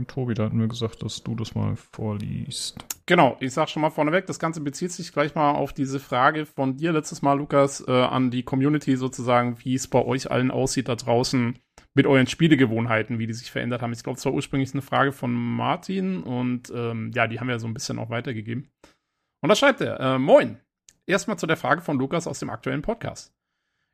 Tobi, 0.07 0.33
da 0.33 0.45
hatten 0.45 0.59
wir 0.59 0.67
gesagt, 0.67 1.03
dass 1.03 1.23
du 1.23 1.35
das 1.35 1.55
mal 1.55 1.75
vorliest. 1.75 2.77
Genau, 3.05 3.37
ich 3.39 3.53
sag 3.53 3.69
schon 3.69 3.81
mal 3.81 3.89
vorneweg, 3.89 4.25
das 4.25 4.39
Ganze 4.39 4.61
bezieht 4.61 4.91
sich 4.91 5.13
gleich 5.13 5.35
mal 5.35 5.51
auf 5.51 5.73
diese 5.73 5.99
Frage 5.99 6.45
von 6.45 6.77
dir 6.77 6.91
letztes 6.91 7.21
Mal, 7.21 7.37
Lukas, 7.37 7.83
äh, 7.87 7.91
an 7.91 8.29
die 8.29 8.43
Community 8.43 8.97
sozusagen, 8.97 9.57
wie 9.63 9.75
es 9.75 9.87
bei 9.87 10.03
euch 10.03 10.29
allen 10.29 10.51
aussieht 10.51 10.89
da 10.89 10.95
draußen 10.95 11.57
mit 11.95 12.07
euren 12.07 12.27
Spielegewohnheiten, 12.27 13.19
wie 13.19 13.27
die 13.27 13.33
sich 13.33 13.51
verändert 13.51 13.81
haben. 13.81 13.93
Ich 13.93 14.03
glaube, 14.03 14.19
es 14.19 14.25
war 14.25 14.33
ursprünglich 14.33 14.73
eine 14.73 14.81
Frage 14.81 15.11
von 15.11 15.33
Martin 15.33 16.23
und 16.23 16.71
ähm, 16.75 17.11
ja, 17.15 17.27
die 17.27 17.39
haben 17.39 17.47
wir 17.47 17.59
so 17.59 17.67
ein 17.67 17.73
bisschen 17.73 17.99
auch 17.99 18.09
weitergegeben. 18.09 18.69
Und 19.41 19.49
da 19.49 19.55
schreibt 19.55 19.81
er, 19.81 19.99
äh, 19.99 20.19
moin, 20.19 20.59
erstmal 21.05 21.39
zu 21.39 21.47
der 21.47 21.57
Frage 21.57 21.81
von 21.81 21.97
Lukas 21.97 22.27
aus 22.27 22.39
dem 22.39 22.49
aktuellen 22.49 22.81
Podcast. 22.81 23.33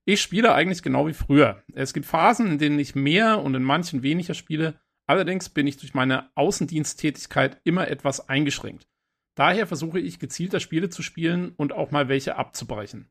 Ich 0.08 0.22
spiele 0.22 0.54
eigentlich 0.54 0.84
genau 0.84 1.08
wie 1.08 1.14
früher. 1.14 1.64
Es 1.74 1.94
gibt 1.94 2.06
Phasen, 2.06 2.48
in 2.48 2.58
denen 2.60 2.80
ich 2.80 2.96
mehr 2.96 3.42
und 3.42 3.56
in 3.56 3.64
manchen 3.64 4.04
weniger 4.04 4.36
spiele, 4.36 4.80
Allerdings 5.08 5.50
bin 5.50 5.68
ich 5.68 5.78
durch 5.78 5.94
meine 5.94 6.30
Außendiensttätigkeit 6.36 7.60
immer 7.64 7.88
etwas 7.88 8.28
eingeschränkt. 8.28 8.88
Daher 9.36 9.68
versuche 9.68 10.00
ich 10.00 10.20
gezielter 10.20 10.60
Spiele 10.60 10.90
zu 10.90 11.04
spielen 11.04 11.54
und 11.58 11.74
auch 11.74 11.92
mal 11.92 12.08
welche 12.08 12.38
abzubrechen. 12.38 13.10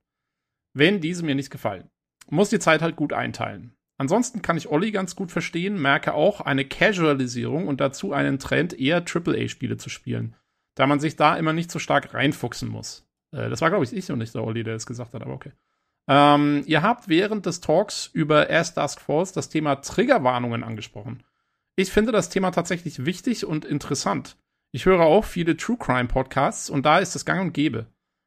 Wenn 0.72 1.00
diese 1.00 1.24
mir 1.24 1.34
nicht 1.34 1.50
gefallen. 1.50 1.90
Muss 2.28 2.50
die 2.50 2.58
Zeit 2.58 2.82
halt 2.82 2.96
gut 2.96 3.12
einteilen. 3.12 3.76
Ansonsten 3.96 4.42
kann 4.42 4.56
ich 4.56 4.68
Olli 4.68 4.90
ganz 4.90 5.14
gut 5.14 5.30
verstehen, 5.30 5.80
merke 5.80 6.14
auch 6.14 6.40
eine 6.40 6.64
Casualisierung 6.64 7.68
und 7.68 7.80
dazu 7.80 8.12
einen 8.12 8.38
Trend, 8.38 8.78
eher 8.78 9.04
AAA-Spiele 9.04 9.76
zu 9.76 9.88
spielen, 9.88 10.34
da 10.74 10.86
man 10.86 10.98
sich 10.98 11.14
da 11.14 11.36
immer 11.36 11.52
nicht 11.52 11.70
so 11.70 11.78
stark 11.78 12.12
reinfuchsen 12.12 12.68
muss. 12.68 13.06
Äh, 13.30 13.50
das 13.50 13.60
war, 13.60 13.70
glaube 13.70 13.84
ich, 13.84 13.92
ich 13.92 14.10
und 14.10 14.18
nicht 14.18 14.34
der 14.34 14.42
Olli, 14.42 14.64
der 14.64 14.74
es 14.74 14.86
gesagt 14.86 15.14
hat, 15.14 15.22
aber 15.22 15.34
okay. 15.34 15.52
Ähm, 16.08 16.64
ihr 16.66 16.82
habt 16.82 17.08
während 17.08 17.46
des 17.46 17.60
Talks 17.60 18.10
über 18.12 18.50
As 18.50 18.74
Dusk 18.74 19.00
Falls 19.00 19.32
das 19.32 19.48
Thema 19.48 19.76
Triggerwarnungen 19.76 20.64
angesprochen. 20.64 21.22
Ich 21.76 21.90
finde 21.90 22.12
das 22.12 22.28
Thema 22.28 22.52
tatsächlich 22.52 23.04
wichtig 23.04 23.44
und 23.44 23.64
interessant. 23.64 24.36
Ich 24.72 24.86
höre 24.86 25.02
auch 25.02 25.24
viele 25.24 25.56
True 25.56 25.76
Crime 25.76 26.06
Podcasts 26.06 26.70
und 26.70 26.86
da 26.86 26.98
ist 26.98 27.16
es 27.16 27.24
gang 27.24 27.40
und 27.40 27.52
gäbe. 27.52 27.86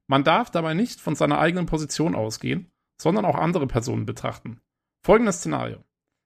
Man 0.09 0.23
darf 0.23 0.49
dabei 0.49 0.73
nicht 0.73 0.99
von 0.99 1.15
seiner 1.15 1.39
eigenen 1.39 1.65
Position 1.65 2.15
ausgehen, 2.15 2.71
sondern 3.01 3.25
auch 3.25 3.35
andere 3.35 3.67
Personen 3.67 4.05
betrachten. 4.05 4.59
Folgendes 5.05 5.37
Szenario. 5.37 5.83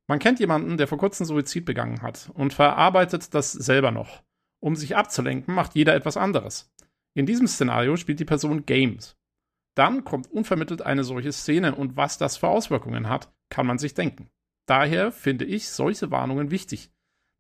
Man 0.08 0.20
kennt 0.20 0.40
jemanden, 0.40 0.78
der 0.78 0.88
vor 0.88 0.98
kurzem 0.98 1.26
Suizid 1.26 1.66
begangen 1.66 2.02
hat 2.02 2.32
und 2.34 2.54
verarbeitet 2.54 3.34
das 3.34 3.52
selber 3.52 3.92
noch. 3.92 4.24
Um 4.60 4.76
sich 4.76 4.96
abzulenken, 4.96 5.54
macht 5.54 5.76
jeder 5.76 5.96
etwas 5.96 6.18
anderes. 6.18 6.72
In 7.14 7.26
diesem 7.26 7.48
Szenario 7.48 7.98
spielt 7.98 8.20
die 8.20 8.26
Person 8.26 8.66
Games. 8.66 9.18
Dann 9.76 10.04
kommt 10.04 10.32
unvermittelt 10.32 10.82
eine 10.82 11.04
solche 11.04 11.32
Szene 11.32 11.76
und 11.76 11.98
was 11.98 12.18
das 12.18 12.38
für 12.38 12.48
Auswirkungen 12.48 13.10
hat, 13.10 13.32
kann 13.50 13.68
man 13.68 13.78
sich 13.78 13.94
denken. 13.94 14.30
Daher 14.68 15.12
finde 15.12 15.46
ich 15.46 15.70
solche 15.70 16.12
Warnungen 16.12 16.52
wichtig, 16.52 16.92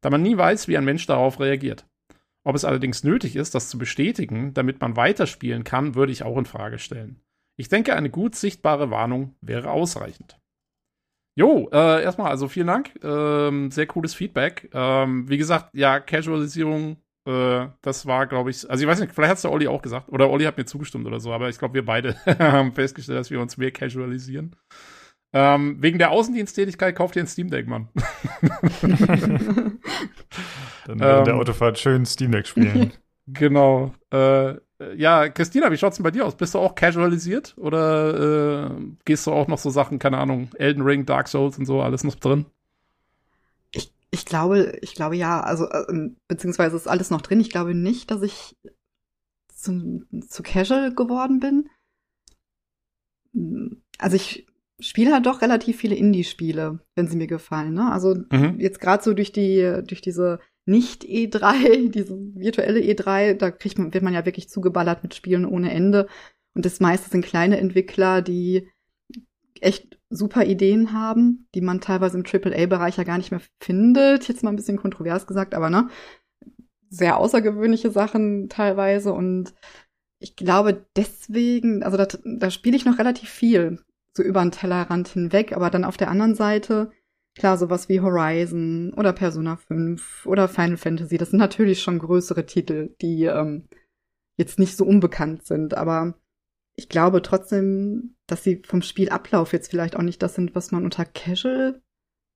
da 0.01 0.09
man 0.09 0.21
nie 0.21 0.37
weiß, 0.37 0.67
wie 0.67 0.77
ein 0.77 0.85
Mensch 0.85 1.05
darauf 1.05 1.39
reagiert. 1.39 1.85
Ob 2.43 2.55
es 2.55 2.65
allerdings 2.65 3.03
nötig 3.03 3.35
ist, 3.35 3.53
das 3.53 3.69
zu 3.69 3.77
bestätigen, 3.77 4.53
damit 4.53 4.81
man 4.81 4.95
weiterspielen 4.95 5.63
kann, 5.63 5.95
würde 5.95 6.11
ich 6.11 6.23
auch 6.23 6.37
in 6.37 6.45
Frage 6.45 6.79
stellen. 6.79 7.21
Ich 7.57 7.69
denke, 7.69 7.95
eine 7.95 8.09
gut 8.09 8.35
sichtbare 8.35 8.89
Warnung 8.89 9.35
wäre 9.41 9.69
ausreichend. 9.71 10.39
Jo, 11.37 11.69
äh, 11.71 12.03
erstmal, 12.03 12.29
also 12.29 12.47
vielen 12.47 12.67
Dank. 12.67 12.91
Ähm, 13.03 13.71
sehr 13.71 13.85
cooles 13.85 14.13
Feedback. 14.13 14.69
Ähm, 14.73 15.29
wie 15.29 15.37
gesagt, 15.37 15.69
ja, 15.73 15.99
Casualisierung, 15.99 16.97
äh, 17.27 17.67
das 17.81 18.05
war, 18.05 18.27
glaube 18.27 18.49
ich, 18.49 18.69
also 18.69 18.83
ich 18.83 18.89
weiß 18.89 18.99
nicht, 18.99 19.13
vielleicht 19.13 19.29
hat 19.29 19.37
es 19.37 19.43
der 19.43 19.51
Olli 19.51 19.67
auch 19.67 19.81
gesagt, 19.81 20.09
oder 20.09 20.29
Olli 20.29 20.45
hat 20.45 20.57
mir 20.57 20.65
zugestimmt 20.65 21.05
oder 21.05 21.19
so, 21.19 21.31
aber 21.31 21.49
ich 21.49 21.57
glaube, 21.57 21.75
wir 21.75 21.85
beide 21.85 22.15
haben 22.39 22.73
festgestellt, 22.73 23.19
dass 23.19 23.31
wir 23.31 23.39
uns 23.39 23.57
mehr 23.57 23.71
casualisieren. 23.71 24.55
Ähm, 25.33 25.77
wegen 25.79 25.97
der 25.97 26.11
Außendiensttätigkeit 26.11 26.95
kauft 26.95 27.15
ihr 27.15 27.23
ein 27.23 27.27
Steam 27.27 27.49
Deck, 27.49 27.67
Mann. 27.67 27.87
Dann 30.85 30.99
wird 30.99 31.19
ähm, 31.19 31.25
der 31.25 31.35
Autofahrt 31.35 31.79
schön 31.79 32.05
Steam 32.05 32.31
Deck 32.31 32.47
spielen. 32.47 32.93
Genau. 33.27 33.93
Äh, 34.11 34.55
ja, 34.95 35.29
Christina, 35.29 35.71
wie 35.71 35.77
schaut's 35.77 35.97
denn 35.97 36.03
bei 36.03 36.11
dir 36.11 36.25
aus? 36.25 36.35
Bist 36.35 36.53
du 36.53 36.59
auch 36.59 36.75
casualisiert 36.75 37.55
oder 37.57 38.71
äh, 38.71 38.83
gehst 39.05 39.27
du 39.27 39.31
auch 39.31 39.47
noch 39.47 39.59
so 39.59 39.69
Sachen, 39.69 39.99
keine 39.99 40.17
Ahnung, 40.17 40.49
Elden 40.55 40.81
Ring, 40.81 41.05
Dark 41.05 41.27
Souls 41.27 41.57
und 41.57 41.65
so, 41.65 41.81
alles 41.81 42.03
noch 42.03 42.15
drin? 42.15 42.47
Ich, 43.71 43.93
ich 44.09 44.25
glaube, 44.25 44.79
ich 44.81 44.95
glaube 44.95 45.15
ja, 45.15 45.39
also 45.39 45.69
äh, 45.69 46.09
beziehungsweise 46.27 46.75
ist 46.75 46.87
alles 46.87 47.09
noch 47.09 47.21
drin. 47.21 47.39
Ich 47.39 47.51
glaube 47.51 47.75
nicht, 47.75 48.11
dass 48.11 48.21
ich 48.23 48.57
zum, 49.53 50.07
zu 50.27 50.43
casual 50.43 50.93
geworden 50.93 51.39
bin. 51.39 51.69
Also 53.99 54.15
ich 54.15 54.47
spiele 54.81 55.13
halt 55.13 55.25
doch 55.25 55.41
relativ 55.41 55.77
viele 55.77 55.95
Indie-Spiele, 55.95 56.79
wenn 56.95 57.07
sie 57.07 57.15
mir 57.15 57.27
gefallen. 57.27 57.73
Ne? 57.73 57.91
Also 57.91 58.15
mhm. 58.31 58.59
jetzt 58.59 58.79
gerade 58.79 59.03
so 59.03 59.13
durch 59.13 59.31
die, 59.31 59.81
durch 59.85 60.01
diese 60.01 60.39
nicht 60.65 61.03
E3, 61.03 61.89
diese 61.91 62.17
virtuelle 62.35 62.79
E3, 62.79 63.35
da 63.35 63.51
kriegt 63.51 63.77
man, 63.77 63.93
wird 63.93 64.03
man 64.03 64.13
ja 64.13 64.25
wirklich 64.25 64.49
zugeballert 64.49 65.03
mit 65.03 65.15
Spielen 65.15 65.45
ohne 65.45 65.71
Ende. 65.71 66.07
Und 66.53 66.65
das 66.65 66.79
meiste 66.79 67.09
sind 67.09 67.23
kleine 67.23 67.57
Entwickler, 67.57 68.21
die 68.21 68.67
echt 69.61 69.99
super 70.09 70.45
Ideen 70.45 70.91
haben, 70.91 71.47
die 71.55 71.61
man 71.61 71.79
teilweise 71.79 72.17
im 72.17 72.25
AAA-Bereich 72.25 72.97
ja 72.97 73.03
gar 73.03 73.17
nicht 73.17 73.31
mehr 73.31 73.41
findet. 73.61 74.27
Jetzt 74.27 74.43
mal 74.43 74.49
ein 74.49 74.55
bisschen 74.55 74.77
kontrovers 74.77 75.27
gesagt, 75.27 75.53
aber 75.53 75.69
ne, 75.69 75.87
sehr 76.89 77.17
außergewöhnliche 77.17 77.91
Sachen 77.91 78.49
teilweise. 78.49 79.13
Und 79.13 79.53
ich 80.19 80.35
glaube 80.35 80.85
deswegen, 80.95 81.83
also 81.83 81.97
da, 81.97 82.07
da 82.23 82.51
spiele 82.51 82.75
ich 82.75 82.85
noch 82.85 82.99
relativ 82.99 83.29
viel 83.29 83.79
so 84.15 84.23
über 84.23 84.41
den 84.41 84.51
Tellerrand 84.51 85.07
hinweg, 85.07 85.53
aber 85.53 85.69
dann 85.69 85.85
auf 85.85 85.97
der 85.97 86.09
anderen 86.09 86.35
Seite, 86.35 86.91
klar, 87.35 87.57
sowas 87.57 87.89
wie 87.89 88.01
Horizon 88.01 88.93
oder 88.95 89.13
Persona 89.13 89.55
5 89.55 90.25
oder 90.25 90.47
Final 90.47 90.77
Fantasy, 90.77 91.17
das 91.17 91.29
sind 91.29 91.39
natürlich 91.39 91.81
schon 91.81 91.99
größere 91.99 92.45
Titel, 92.45 92.95
die 93.01 93.23
ähm, 93.25 93.67
jetzt 94.37 94.59
nicht 94.59 94.75
so 94.75 94.85
unbekannt 94.85 95.45
sind, 95.45 95.75
aber 95.75 96.15
ich 96.75 96.89
glaube 96.89 97.21
trotzdem, 97.21 98.15
dass 98.27 98.43
sie 98.43 98.61
vom 98.65 98.81
Spielablauf 98.81 99.53
jetzt 99.53 99.69
vielleicht 99.69 99.95
auch 99.95 100.01
nicht 100.01 100.21
das 100.21 100.35
sind, 100.35 100.55
was 100.55 100.71
man 100.71 100.83
unter 100.83 101.05
Casual 101.05 101.81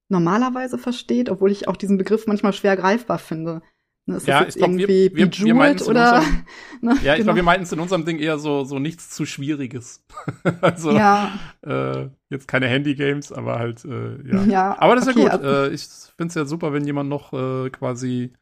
normalerweise 0.09 0.77
versteht, 0.77 1.29
obwohl 1.29 1.51
ich 1.51 1.67
auch 1.67 1.77
diesen 1.77 1.97
Begriff 1.97 2.27
manchmal 2.27 2.53
schwer 2.53 2.75
greifbar 2.75 3.17
finde. 3.17 3.61
Ne, 4.07 4.17
ist 4.17 4.27
ja, 4.27 4.43
das 4.43 4.53
jetzt 4.53 4.63
irgendwie 4.63 5.09
glaub, 5.09 5.17
wir, 5.17 5.31
wir, 5.31 5.45
wir 5.45 5.53
Bejeweled 5.53 5.81
oder? 5.87 6.19
Unserem, 6.19 6.45
ne, 6.81 6.91
ja, 6.91 6.95
ich 6.95 7.01
genau. 7.01 7.23
glaube, 7.23 7.35
wir 7.37 7.43
meinten 7.43 7.63
es 7.63 7.71
in 7.71 7.79
unserem 7.79 8.05
Ding 8.05 8.19
eher 8.19 8.37
so, 8.37 8.63
so 8.63 8.77
nichts 8.77 9.09
zu 9.09 9.25
Schwieriges. 9.25 10.05
also 10.61 10.91
ja. 10.91 11.31
äh, 11.65 12.09
jetzt 12.29 12.47
keine 12.47 12.67
Handy-Games, 12.67 13.31
aber 13.31 13.57
halt, 13.57 13.83
äh, 13.83 14.21
ja. 14.29 14.43
ja. 14.43 14.75
Aber 14.79 14.95
das 14.95 15.07
ist 15.07 15.15
okay, 15.15 15.25
ja 15.25 15.35
gut. 15.37 15.45
Also, 15.45 15.71
äh, 15.71 15.73
ich 15.73 15.87
finde 16.15 16.27
es 16.29 16.35
ja 16.35 16.45
super, 16.45 16.71
wenn 16.71 16.85
jemand 16.85 17.09
noch 17.09 17.33
äh, 17.33 17.69
quasi 17.71 18.33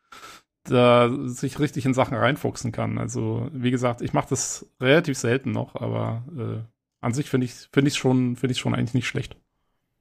da 0.65 1.09
sich 1.25 1.59
richtig 1.59 1.85
in 1.85 1.93
Sachen 1.93 2.17
reinfuchsen 2.17 2.71
kann. 2.71 2.97
Also, 2.97 3.49
wie 3.53 3.71
gesagt, 3.71 4.01
ich 4.01 4.13
mache 4.13 4.29
das 4.29 4.69
relativ 4.81 5.17
selten 5.17 5.51
noch, 5.51 5.75
aber 5.75 6.23
äh, 6.37 6.61
an 7.01 7.13
sich 7.13 7.29
finde 7.29 7.45
ich 7.45 7.53
finde 7.71 7.89
ich 7.89 7.97
schon 7.97 8.35
finde 8.37 8.53
ich 8.53 8.59
schon 8.59 8.75
eigentlich 8.75 8.93
nicht 8.93 9.07
schlecht. 9.07 9.37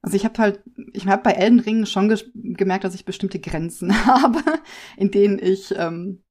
Also 0.03 0.17
ich 0.17 0.25
habe 0.25 0.37
halt, 0.37 0.61
ich 0.91 1.07
habe 1.07 1.23
bei 1.23 1.31
Elden 1.31 1.61
Ring 1.61 1.85
schon 1.85 2.09
ge 2.09 2.19
gemerkt, 2.35 2.83
dass 2.83 2.93
ich 2.93 3.05
bestimmte 3.05 3.39
Grenzen 3.39 4.05
habe, 4.05 4.41
in 4.97 5.11
denen 5.11 5.39
ich 5.39 5.73
ähm, 5.77 6.21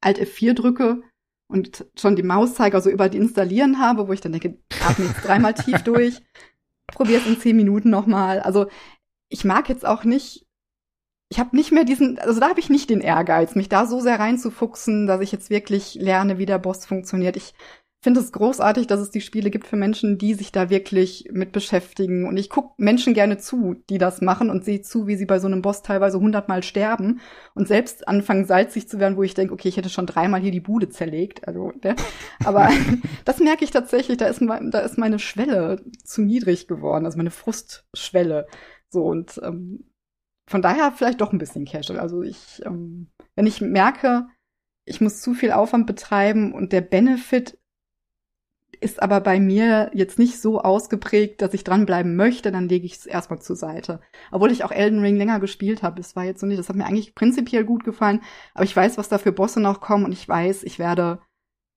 Alt 0.00 0.18
F4 0.18 0.54
drücke 0.54 1.02
und 1.48 1.86
schon 1.98 2.16
die 2.16 2.22
Mauszeiger 2.22 2.80
so 2.80 2.90
über 2.90 3.08
die 3.10 3.18
installieren 3.18 3.78
habe, 3.78 4.08
wo 4.08 4.12
ich 4.12 4.22
dann 4.22 4.32
denke, 4.32 4.58
atme 4.86 5.04
jetzt 5.06 5.24
dreimal 5.24 5.52
tief 5.52 5.82
durch, 5.84 6.22
probiere 6.86 7.20
es 7.20 7.26
in 7.26 7.38
zehn 7.38 7.56
Minuten 7.56 7.90
nochmal. 7.90 8.40
Also 8.40 8.66
ich 9.28 9.44
mag 9.44 9.68
jetzt 9.68 9.84
auch 9.84 10.04
nicht, 10.04 10.46
ich 11.30 11.38
habe 11.38 11.54
nicht 11.56 11.72
mehr 11.72 11.84
diesen, 11.84 12.18
also 12.18 12.40
da 12.40 12.48
habe 12.48 12.60
ich 12.60 12.70
nicht 12.70 12.88
den 12.88 13.02
Ehrgeiz, 13.02 13.54
mich 13.54 13.68
da 13.68 13.86
so 13.86 14.00
sehr 14.00 14.18
reinzufuchsen, 14.18 15.06
dass 15.06 15.20
ich 15.20 15.32
jetzt 15.32 15.50
wirklich 15.50 15.94
lerne, 15.94 16.38
wie 16.38 16.46
der 16.46 16.58
Boss 16.58 16.86
funktioniert. 16.86 17.36
Ich 17.36 17.52
finde 18.04 18.20
es 18.20 18.32
großartig, 18.32 18.86
dass 18.86 19.00
es 19.00 19.10
die 19.10 19.22
Spiele 19.22 19.50
gibt 19.50 19.66
für 19.66 19.76
Menschen, 19.76 20.18
die 20.18 20.34
sich 20.34 20.52
da 20.52 20.68
wirklich 20.68 21.30
mit 21.32 21.52
beschäftigen. 21.52 22.28
Und 22.28 22.36
ich 22.36 22.50
gucke 22.50 22.74
Menschen 22.76 23.14
gerne 23.14 23.38
zu, 23.38 23.76
die 23.88 23.96
das 23.96 24.20
machen 24.20 24.50
und 24.50 24.62
sehe 24.62 24.82
zu, 24.82 25.06
wie 25.06 25.16
sie 25.16 25.24
bei 25.24 25.38
so 25.38 25.46
einem 25.46 25.62
Boss 25.62 25.80
teilweise 25.82 26.20
hundertmal 26.20 26.62
sterben 26.62 27.20
und 27.54 27.66
selbst 27.66 28.06
anfangen 28.06 28.44
salzig 28.44 28.90
zu 28.90 29.00
werden, 29.00 29.16
wo 29.16 29.22
ich 29.22 29.32
denke, 29.32 29.54
okay, 29.54 29.68
ich 29.68 29.78
hätte 29.78 29.88
schon 29.88 30.04
dreimal 30.04 30.42
hier 30.42 30.50
die 30.50 30.60
Bude 30.60 30.90
zerlegt. 30.90 31.48
Also, 31.48 31.72
ne? 31.82 31.96
aber 32.44 32.68
das 33.24 33.40
merke 33.40 33.64
ich 33.64 33.70
tatsächlich, 33.70 34.18
da 34.18 34.26
ist, 34.26 34.42
da 34.42 34.80
ist 34.80 34.98
meine 34.98 35.18
Schwelle 35.18 35.82
zu 36.04 36.20
niedrig 36.20 36.68
geworden, 36.68 37.06
also 37.06 37.16
meine 37.16 37.30
Frustschwelle. 37.30 38.46
So 38.90 39.02
und 39.02 39.40
ähm, 39.42 39.90
von 40.46 40.60
daher 40.60 40.92
vielleicht 40.92 41.22
doch 41.22 41.32
ein 41.32 41.38
bisschen 41.38 41.64
casual. 41.64 41.98
Also 41.98 42.20
ich, 42.20 42.60
ähm, 42.66 43.08
wenn 43.34 43.46
ich 43.46 43.62
merke, 43.62 44.26
ich 44.84 45.00
muss 45.00 45.22
zu 45.22 45.32
viel 45.32 45.52
Aufwand 45.52 45.86
betreiben 45.86 46.52
und 46.52 46.70
der 46.74 46.82
Benefit 46.82 47.58
ist 48.84 49.02
aber 49.02 49.20
bei 49.20 49.40
mir 49.40 49.90
jetzt 49.94 50.18
nicht 50.18 50.38
so 50.38 50.60
ausgeprägt, 50.60 51.40
dass 51.40 51.54
ich 51.54 51.64
dranbleiben 51.64 52.16
möchte, 52.16 52.52
dann 52.52 52.68
lege 52.68 52.84
ich 52.84 52.92
es 52.96 53.06
erstmal 53.06 53.40
zur 53.40 53.56
Seite. 53.56 54.00
Obwohl 54.30 54.52
ich 54.52 54.62
auch 54.62 54.70
Elden 54.70 55.00
Ring 55.00 55.16
länger 55.16 55.40
gespielt 55.40 55.82
habe. 55.82 55.96
Das 55.96 56.14
war 56.14 56.24
jetzt 56.24 56.40
so 56.40 56.46
nicht, 56.46 56.58
das 56.58 56.68
hat 56.68 56.76
mir 56.76 56.84
eigentlich 56.84 57.14
prinzipiell 57.14 57.64
gut 57.64 57.84
gefallen, 57.84 58.20
aber 58.52 58.64
ich 58.64 58.76
weiß, 58.76 58.98
was 58.98 59.08
da 59.08 59.18
für 59.18 59.32
Bosse 59.32 59.60
noch 59.60 59.80
kommen 59.80 60.04
und 60.04 60.12
ich 60.12 60.28
weiß, 60.28 60.62
ich 60.64 60.78
werde 60.78 61.18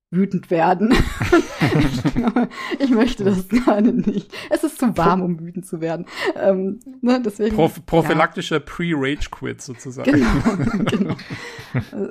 wütend 0.09 0.51
werden. 0.51 0.93
ich 2.79 2.89
möchte 2.91 3.23
das 3.23 3.47
gerade 3.49 3.93
nicht. 3.93 4.33
Es 4.49 4.63
ist 4.63 4.79
zu 4.79 4.97
warm, 4.97 5.21
um 5.21 5.39
wütend 5.39 5.65
zu 5.65 5.81
werden. 5.81 6.05
Ähm, 6.35 6.79
ne, 7.01 7.21
deswegen, 7.23 7.55
Proph 7.55 7.85
prophylaktischer 7.85 8.57
ja. 8.57 8.63
Pre-Rage-Quit 8.65 9.61
sozusagen. 9.61 10.11
Genau, 10.11 10.83
genau. 10.85 11.15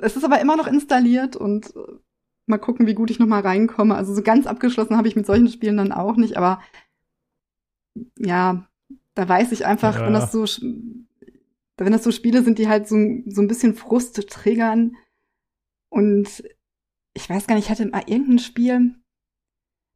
es 0.01 0.15
ist 0.15 0.23
aber 0.23 0.39
immer 0.41 0.57
noch 0.57 0.67
installiert 0.67 1.35
und 1.35 1.73
mal 2.47 2.57
gucken, 2.57 2.87
wie 2.87 2.95
gut 2.95 3.11
ich 3.11 3.19
noch 3.19 3.27
mal 3.27 3.41
reinkomme. 3.41 3.95
Also 3.95 4.13
so 4.13 4.21
ganz 4.21 4.47
abgeschlossen 4.47 4.97
habe 4.97 5.07
ich 5.07 5.15
mit 5.15 5.25
solchen 5.25 5.49
Spielen 5.49 5.77
dann 5.77 5.91
auch 5.91 6.15
nicht, 6.15 6.37
aber 6.37 6.61
ja, 8.17 8.67
da 9.15 9.27
weiß 9.27 9.51
ich 9.51 9.65
einfach, 9.65 9.95
ja. 9.95 10.05
wenn 10.05 10.13
das 10.13 10.31
so 10.31 10.45
wenn 11.77 11.93
das 11.93 12.03
so 12.03 12.11
Spiele 12.11 12.43
sind, 12.43 12.57
die 12.57 12.67
halt 12.67 12.87
so, 12.87 12.95
so 13.27 13.41
ein 13.41 13.47
bisschen 13.47 13.75
Frust 13.75 14.27
triggern 14.29 14.95
und 15.89 16.43
ich 17.13 17.29
weiß 17.29 17.47
gar 17.47 17.55
nicht, 17.55 17.65
ich 17.65 17.71
hatte 17.71 17.87
mal 17.87 18.03
irgendein 18.07 18.39
Spiel, 18.39 18.95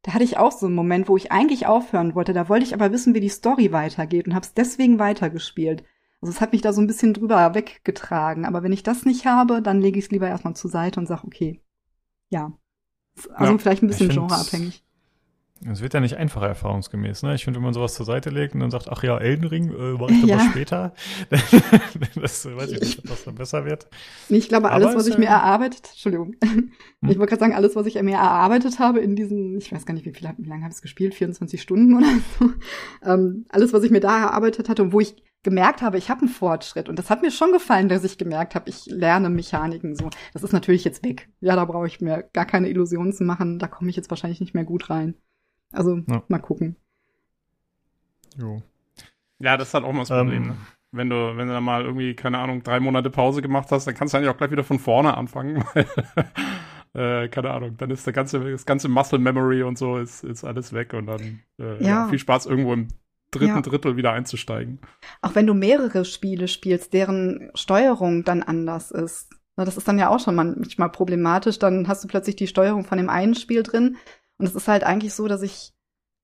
da 0.03 0.13
hatte 0.13 0.23
ich 0.23 0.37
auch 0.37 0.51
so 0.51 0.67
einen 0.67 0.75
Moment, 0.75 1.07
wo 1.07 1.17
ich 1.17 1.31
eigentlich 1.31 1.67
aufhören 1.67 2.15
wollte, 2.15 2.33
da 2.33 2.49
wollte 2.49 2.65
ich 2.65 2.73
aber 2.73 2.91
wissen, 2.91 3.13
wie 3.13 3.19
die 3.19 3.29
Story 3.29 3.71
weitergeht 3.71 4.27
und 4.27 4.35
habe 4.35 4.45
es 4.45 4.53
deswegen 4.53 4.99
weitergespielt. 4.99 5.83
Also 6.21 6.31
es 6.31 6.41
hat 6.41 6.53
mich 6.53 6.61
da 6.61 6.71
so 6.71 6.81
ein 6.81 6.87
bisschen 6.87 7.13
drüber 7.13 7.55
weggetragen, 7.55 8.45
aber 8.45 8.61
wenn 8.61 8.71
ich 8.71 8.83
das 8.83 9.05
nicht 9.05 9.25
habe, 9.25 9.61
dann 9.61 9.81
lege 9.81 9.97
ich 9.97 10.05
es 10.05 10.11
lieber 10.11 10.27
erstmal 10.27 10.55
zur 10.55 10.69
Seite 10.69 10.99
und 10.99 11.07
sag, 11.07 11.23
okay, 11.23 11.61
ja. 12.32 12.52
Also 13.36 13.52
ja, 13.54 13.58
vielleicht 13.58 13.84
ein 13.84 13.88
bisschen 13.88 14.10
genreabhängig. 14.10 14.84
Es 15.70 15.82
wird 15.82 15.94
ja 15.94 16.00
nicht 16.00 16.17
einfacher 16.17 16.48
erfahrungsgemäß, 16.48 17.22
ne? 17.22 17.36
Ich 17.36 17.44
finde, 17.44 17.60
wenn 17.60 17.65
man 17.65 17.74
sowas 17.76 17.94
zur 17.94 18.06
Seite 18.06 18.32
legt 18.32 18.56
und 18.56 18.62
dann 18.62 18.72
sagt, 18.72 18.89
ach 18.89 19.04
ja, 19.04 19.20
Elden 19.20 19.46
Ring, 19.46 19.70
äh, 19.70 19.94
mache 19.94 20.12
ich 20.12 20.22
dann 20.22 20.30
ja. 20.30 20.38
mal 20.38 20.50
später, 20.50 20.94
das 21.30 22.46
weiß 22.46 22.72
ich 22.72 22.80
nicht, 22.80 23.00
ob 23.00 23.06
das 23.06 23.24
dann 23.26 23.36
besser 23.36 23.63
wird. 23.65 23.88
Ich 24.30 24.50
glaube, 24.50 24.72
alles, 24.72 24.88
Aber 24.88 24.98
was 24.98 25.08
ich 25.08 25.20
mir 25.20 25.28
erarbeitet, 25.28 25.89
Entschuldigung, 25.91 26.36
hm? 26.44 26.72
ich 27.02 27.20
wollte 27.20 27.30
gerade 27.30 27.39
sagen, 27.41 27.54
alles, 27.54 27.76
was 27.76 27.86
ich 27.86 28.02
mir 28.02 28.15
erarbeitet 28.15 28.80
habe 28.80 29.02
in 29.02 29.15
diesen, 29.15 29.60
ich 29.60 29.72
weiß 29.72 29.86
gar 29.86 29.94
nicht, 29.94 30.06
wie, 30.06 30.13
viel, 30.13 30.28
wie 30.38 30.50
lange 30.50 30.63
habe 30.63 30.72
ich 30.72 30.78
es 30.78 30.82
gespielt, 30.82 31.13
24 31.13 31.62
Stunden 31.62 31.96
oder 31.96 32.08
so, 32.39 32.50
ähm, 33.04 33.46
alles, 33.50 33.72
was 33.72 33.84
ich 33.84 33.91
mir 33.91 34.02
da 34.02 34.20
erarbeitet 34.20 34.67
hatte 34.67 34.82
und 34.82 34.94
wo 34.94 35.00
ich 35.00 35.15
gemerkt 35.43 35.82
habe, 35.82 35.97
ich 35.97 36.10
habe 36.10 36.21
einen 36.21 36.30
Fortschritt. 36.30 36.89
Und 36.89 36.99
das 36.99 37.10
hat 37.10 37.21
mir 37.21 37.32
schon 37.32 37.51
gefallen, 37.51 37.89
dass 37.89 38.04
ich 38.04 38.17
gemerkt 38.17 38.56
habe, 38.56 38.69
ich 38.69 38.86
lerne 38.86 39.30
Mechaniken 39.30 39.95
so. 39.95 40.10
Das 40.34 40.43
ist 40.43 40.51
natürlich 40.54 40.84
jetzt 40.84 41.04
weg. 41.04 41.30
Ja, 41.39 41.56
da 41.56 41.65
brauche 41.65 41.88
ich 41.88 42.01
mir 42.01 42.30
gar 42.34 42.45
keine 42.45 42.69
Illusionen 42.69 43.13
zu 43.13 43.23
machen. 43.23 43.60
Da 43.60 43.67
komme 43.67 43.89
ich 43.89 43.95
jetzt 43.95 44.10
wahrscheinlich 44.10 44.39
nicht 44.39 44.54
mehr 44.54 44.65
gut 44.65 44.89
rein. 44.89 45.15
Also 45.71 45.97
ja. 46.08 46.23
mal 46.27 46.39
gucken. 46.39 46.75
Jo. 48.38 48.62
Ja, 49.39 49.58
das 49.58 49.69
ist 49.69 49.73
halt 49.73 49.84
auch 49.84 49.93
mal 49.93 50.01
das 50.01 50.10
Problem. 50.10 50.43
Ähm, 50.43 50.49
ne? 50.49 50.56
Wenn 50.93 51.10
du, 51.10 51.38
wenn 51.38 51.47
du 51.47 51.54
dann 51.54 51.63
mal 51.63 51.84
irgendwie, 51.84 52.15
keine 52.15 52.38
Ahnung, 52.39 52.63
drei 52.63 52.80
Monate 52.80 53.10
Pause 53.10 53.41
gemacht 53.41 53.71
hast, 53.71 53.88
dann 53.88 53.95
kannst 53.95 54.13
du 54.13 54.17
eigentlich 54.17 54.30
auch 54.30 54.38
gleich 54.38 54.51
wieder 54.51 54.65
von 54.65 54.77
vorne 54.77 55.15
anfangen. 55.15 55.63
äh, 56.93 57.30
keine 57.30 57.51
Ahnung, 57.51 57.77
dann 57.77 57.91
ist 57.91 58.06
der 58.06 58.13
ganze, 58.13 58.51
das 58.51 58.65
ganze 58.65 58.89
Muscle 58.89 59.19
Memory 59.19 59.63
und 59.63 59.77
so 59.77 59.97
ist, 59.97 60.23
ist 60.23 60.43
alles 60.43 60.73
weg 60.73 60.93
und 60.93 61.06
dann 61.06 61.39
äh, 61.60 61.82
ja. 61.84 62.10
viel 62.10 62.19
Spaß 62.19 62.45
irgendwo 62.45 62.73
im 62.73 62.89
dritten 63.32 63.56
ja. 63.56 63.62
Drittel 63.62 63.98
wieder 63.98 64.12
einzusteigen. 64.13 64.80
Auch 65.22 65.36
wenn 65.36 65.48
du 65.48 65.54
mehrere 65.54 66.06
Spiele 66.06 66.48
spielst, 66.48 66.94
deren 66.94 67.52
Steuerung 67.56 68.24
dann 68.24 68.44
anders 68.44 68.91
ist. 68.91 69.30
Das 69.56 69.78
ist 69.78 69.88
dann 69.88 70.00
ja 70.00 70.10
auch 70.10 70.20
schon 70.20 70.36
manchmal 70.36 70.89
problematisch. 70.89 71.60
Dann 71.60 71.88
hast 71.88 72.04
du 72.04 72.08
plötzlich 72.08 72.36
die 72.36 72.48
Steuerung 72.48 72.84
von 72.84 72.98
dem 72.98 73.10
einen 73.10 73.36
Spiel 73.36 73.63
drin. 73.63 73.98
Und 74.38 74.46
es 74.46 74.56
ist 74.56 74.67
halt 74.67 74.84
eigentlich 74.84 75.13
so, 75.13 75.28
dass 75.28 75.41
ich 75.41 75.74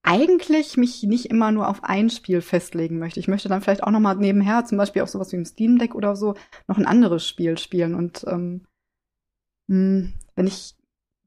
eigentlich 0.02 0.76
mich 0.76 1.02
nicht 1.02 1.26
immer 1.26 1.52
nur 1.52 1.68
auf 1.68 1.84
ein 1.84 2.08
Spiel 2.08 2.40
festlegen 2.40 2.98
möchte. 2.98 3.20
Ich 3.20 3.28
möchte 3.28 3.48
dann 3.48 3.60
vielleicht 3.60 3.82
auch 3.82 3.90
noch 3.90 4.00
mal 4.00 4.14
nebenher, 4.14 4.64
zum 4.64 4.78
Beispiel 4.78 5.02
auf 5.02 5.10
sowas 5.10 5.32
wie 5.32 5.36
im 5.36 5.44
Steam 5.44 5.78
Deck 5.78 5.94
oder 5.94 6.16
so, 6.16 6.34
noch 6.66 6.78
ein 6.78 6.86
anderes 6.86 7.26
Spiel 7.28 7.58
spielen. 7.58 7.94
Und 7.94 8.24
ähm, 8.26 8.64
hm, 9.68 10.14
wenn 10.34 10.46
ich 10.46 10.77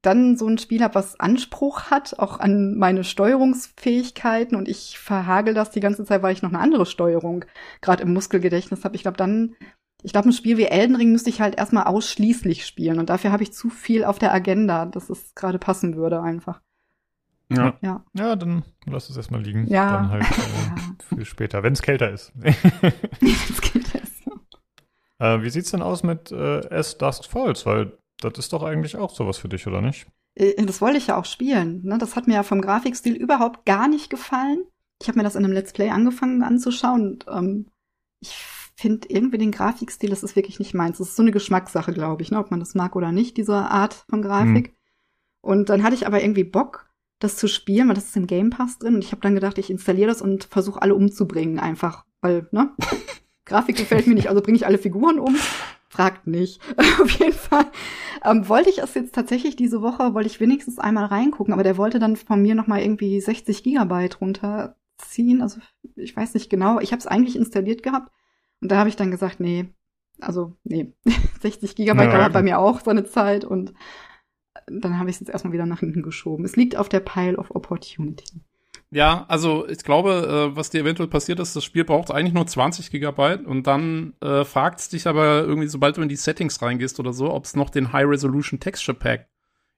dann 0.01 0.35
so 0.35 0.47
ein 0.47 0.57
Spiel 0.57 0.81
habe, 0.81 0.95
was 0.95 1.19
Anspruch 1.19 1.91
hat, 1.91 2.17
auch 2.19 2.39
an 2.39 2.77
meine 2.77 3.03
Steuerungsfähigkeiten 3.03 4.57
und 4.57 4.67
ich 4.67 4.97
verhagel 4.97 5.53
das 5.53 5.71
die 5.71 5.79
ganze 5.79 6.05
Zeit, 6.05 6.23
weil 6.23 6.33
ich 6.33 6.41
noch 6.41 6.49
eine 6.49 6.59
andere 6.59 6.85
Steuerung 6.85 7.45
gerade 7.81 8.03
im 8.03 8.13
Muskelgedächtnis 8.13 8.83
habe. 8.83 8.95
Ich 8.95 9.03
glaube, 9.03 9.17
dann, 9.17 9.55
ich 10.01 10.11
glaube, 10.11 10.29
ein 10.29 10.33
Spiel 10.33 10.57
wie 10.57 10.65
Elden 10.65 10.95
Ring 10.95 11.11
müsste 11.11 11.29
ich 11.29 11.41
halt 11.41 11.55
erstmal 11.55 11.85
ausschließlich 11.85 12.65
spielen 12.65 12.99
und 12.99 13.09
dafür 13.09 13.31
habe 13.31 13.43
ich 13.43 13.53
zu 13.53 13.69
viel 13.69 14.03
auf 14.03 14.17
der 14.17 14.33
Agenda, 14.33 14.87
dass 14.87 15.09
es 15.09 15.35
gerade 15.35 15.59
passen 15.59 15.95
würde 15.95 16.21
einfach. 16.21 16.61
Ja. 17.49 17.77
ja. 17.81 18.03
Ja, 18.13 18.35
dann 18.35 18.63
lass 18.85 19.09
es 19.09 19.17
erstmal 19.17 19.41
liegen. 19.41 19.67
Ja. 19.67 19.91
Dann 19.91 20.09
halt 20.09 20.23
äh, 20.23 21.03
für 21.15 21.25
später, 21.25 21.63
wenn 21.63 21.73
es 21.73 21.81
kälter 21.81 22.09
ist. 22.09 22.31
wenn 22.35 22.55
es 23.21 23.61
kälter 23.61 24.01
ist. 24.01 24.11
Äh, 25.19 25.43
wie 25.43 25.49
sieht's 25.49 25.71
denn 25.71 25.83
aus 25.83 26.01
mit 26.01 26.31
äh, 26.31 26.61
S 26.69 26.97
Dust 26.97 27.27
Falls? 27.27 27.65
Weil 27.65 27.97
das 28.23 28.37
ist 28.37 28.53
doch 28.53 28.63
eigentlich 28.63 28.95
auch 28.95 29.13
sowas 29.13 29.37
für 29.37 29.49
dich, 29.49 29.67
oder 29.67 29.81
nicht? 29.81 30.07
Äh, 30.35 30.63
das 30.65 30.81
wollte 30.81 30.97
ich 30.97 31.07
ja 31.07 31.17
auch 31.17 31.25
spielen. 31.25 31.81
Ne? 31.83 31.97
Das 31.97 32.15
hat 32.15 32.27
mir 32.27 32.35
ja 32.35 32.43
vom 32.43 32.61
Grafikstil 32.61 33.15
überhaupt 33.15 33.65
gar 33.65 33.87
nicht 33.87 34.09
gefallen. 34.09 34.63
Ich 35.01 35.07
habe 35.07 35.17
mir 35.17 35.23
das 35.23 35.35
in 35.35 35.43
einem 35.43 35.53
Let's 35.53 35.73
Play 35.73 35.89
angefangen 35.89 36.43
anzuschauen 36.43 37.01
und 37.01 37.25
ähm, 37.27 37.65
ich 38.19 38.35
finde 38.75 39.09
irgendwie 39.09 39.37
den 39.37 39.51
Grafikstil, 39.51 40.09
das 40.09 40.23
ist 40.23 40.35
wirklich 40.35 40.59
nicht 40.59 40.73
meins. 40.73 40.97
Das 40.97 41.09
ist 41.09 41.15
so 41.15 41.23
eine 41.23 41.31
Geschmackssache, 41.31 41.93
glaube 41.93 42.21
ich, 42.21 42.31
ne? 42.31 42.39
ob 42.39 42.51
man 42.51 42.59
das 42.59 42.75
mag 42.75 42.95
oder 42.95 43.11
nicht, 43.11 43.37
diese 43.37 43.55
Art 43.55 44.05
von 44.09 44.21
Grafik. 44.21 44.67
Hm. 44.67 44.75
Und 45.41 45.69
dann 45.69 45.83
hatte 45.83 45.95
ich 45.95 46.05
aber 46.05 46.21
irgendwie 46.21 46.43
Bock, 46.43 46.87
das 47.19 47.35
zu 47.37 47.47
spielen, 47.47 47.87
weil 47.87 47.95
das 47.95 48.05
ist 48.05 48.17
im 48.17 48.27
Game 48.27 48.49
Pass 48.49 48.79
drin. 48.79 48.95
Und 48.95 49.03
ich 49.03 49.11
habe 49.11 49.21
dann 49.21 49.35
gedacht, 49.35 49.57
ich 49.57 49.69
installiere 49.69 50.09
das 50.09 50.21
und 50.21 50.45
versuche 50.45 50.81
alle 50.81 50.95
umzubringen 50.95 51.59
einfach, 51.59 52.05
weil 52.21 52.47
ne 52.51 52.71
Grafik 53.45 53.75
gefällt 53.75 54.07
mir 54.07 54.13
nicht, 54.13 54.29
also 54.29 54.41
bringe 54.41 54.55
ich 54.55 54.65
alle 54.65 54.77
Figuren 54.77 55.19
um 55.19 55.35
fragt 55.91 56.25
nicht. 56.25 56.61
Auf 57.01 57.11
jeden 57.11 57.33
Fall 57.33 57.65
ähm, 58.23 58.47
wollte 58.47 58.69
ich 58.69 58.79
es 58.79 58.93
jetzt 58.93 59.13
tatsächlich 59.13 59.57
diese 59.57 59.81
Woche, 59.81 60.13
wollte 60.13 60.27
ich 60.27 60.39
wenigstens 60.39 60.79
einmal 60.79 61.05
reingucken, 61.05 61.53
aber 61.53 61.63
der 61.63 61.77
wollte 61.77 61.99
dann 61.99 62.15
von 62.15 62.41
mir 62.41 62.55
nochmal 62.55 62.81
irgendwie 62.81 63.19
60 63.19 63.61
Gigabyte 63.61 64.21
runterziehen. 64.21 65.41
Also 65.41 65.59
ich 65.95 66.15
weiß 66.15 66.33
nicht 66.33 66.49
genau. 66.49 66.79
Ich 66.79 66.93
habe 66.93 66.99
es 66.99 67.07
eigentlich 67.07 67.35
installiert 67.35 67.83
gehabt 67.83 68.11
und 68.61 68.71
da 68.71 68.77
habe 68.77 68.89
ich 68.89 68.95
dann 68.95 69.11
gesagt, 69.11 69.41
nee, 69.41 69.69
also 70.21 70.55
nee, 70.63 70.93
60 71.41 71.75
Gigabyte 71.75 72.13
dauert 72.13 72.33
bei 72.33 72.43
mir 72.43 72.59
auch 72.59 72.79
seine 72.79 73.03
Zeit 73.03 73.43
und 73.43 73.73
dann 74.67 74.97
habe 74.97 75.09
ich 75.09 75.17
es 75.17 75.19
jetzt 75.19 75.29
erstmal 75.29 75.53
wieder 75.53 75.65
nach 75.65 75.79
hinten 75.79 76.03
geschoben. 76.03 76.45
Es 76.45 76.55
liegt 76.55 76.77
auf 76.77 76.87
der 76.87 77.01
Pile 77.01 77.37
of 77.37 77.51
Opportunity. 77.51 78.41
Ja, 78.93 79.25
also 79.29 79.67
ich 79.69 79.83
glaube, 79.83 80.51
äh, 80.51 80.55
was 80.55 80.69
dir 80.69 80.81
eventuell 80.81 81.07
passiert 81.07 81.39
ist, 81.39 81.55
das 81.55 81.63
Spiel 81.63 81.85
braucht 81.85 82.11
eigentlich 82.11 82.33
nur 82.33 82.45
20 82.45 82.91
Gigabyte 82.91 83.45
und 83.45 83.65
dann 83.65 84.13
äh, 84.21 84.43
fragt 84.43 84.81
es 84.81 84.89
dich 84.89 85.07
aber 85.07 85.43
irgendwie, 85.43 85.69
sobald 85.69 85.95
du 85.95 86.01
in 86.01 86.09
die 86.09 86.17
Settings 86.17 86.61
reingehst 86.61 86.99
oder 86.99 87.13
so, 87.13 87.31
ob 87.31 87.45
es 87.45 87.55
noch 87.55 87.69
den 87.69 87.93
High 87.93 88.07
Resolution 88.07 88.59
Texture 88.59 88.97
Pack 88.97 89.29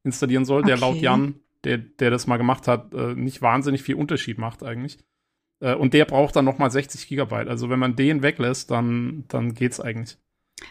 installieren 0.03 0.45
soll, 0.45 0.61
okay. 0.61 0.70
der 0.70 0.78
laut 0.78 0.95
Jan, 0.97 1.36
der, 1.64 1.78
der 1.78 2.09
das 2.09 2.26
mal 2.26 2.38
gemacht 2.38 2.68
hat, 2.68 2.91
äh, 2.95 3.14
nicht 3.14 3.43
wahnsinnig 3.43 3.84
viel 3.84 3.95
Unterschied 3.95 4.39
macht 4.39 4.64
eigentlich. 4.64 4.97
Äh, 5.59 5.76
und 5.76 5.93
der 5.93 6.05
braucht 6.05 6.36
dann 6.36 6.45
noch 6.45 6.57
mal 6.57 6.72
60 6.72 7.07
Gigabyte. 7.07 7.47
Also 7.47 7.70
wenn 7.70 7.80
man 7.80 7.95
den 7.95 8.24
weglässt, 8.24 8.72
dann, 8.72 9.26
dann 9.28 9.53
geht's 9.53 9.80
eigentlich. 9.80 10.18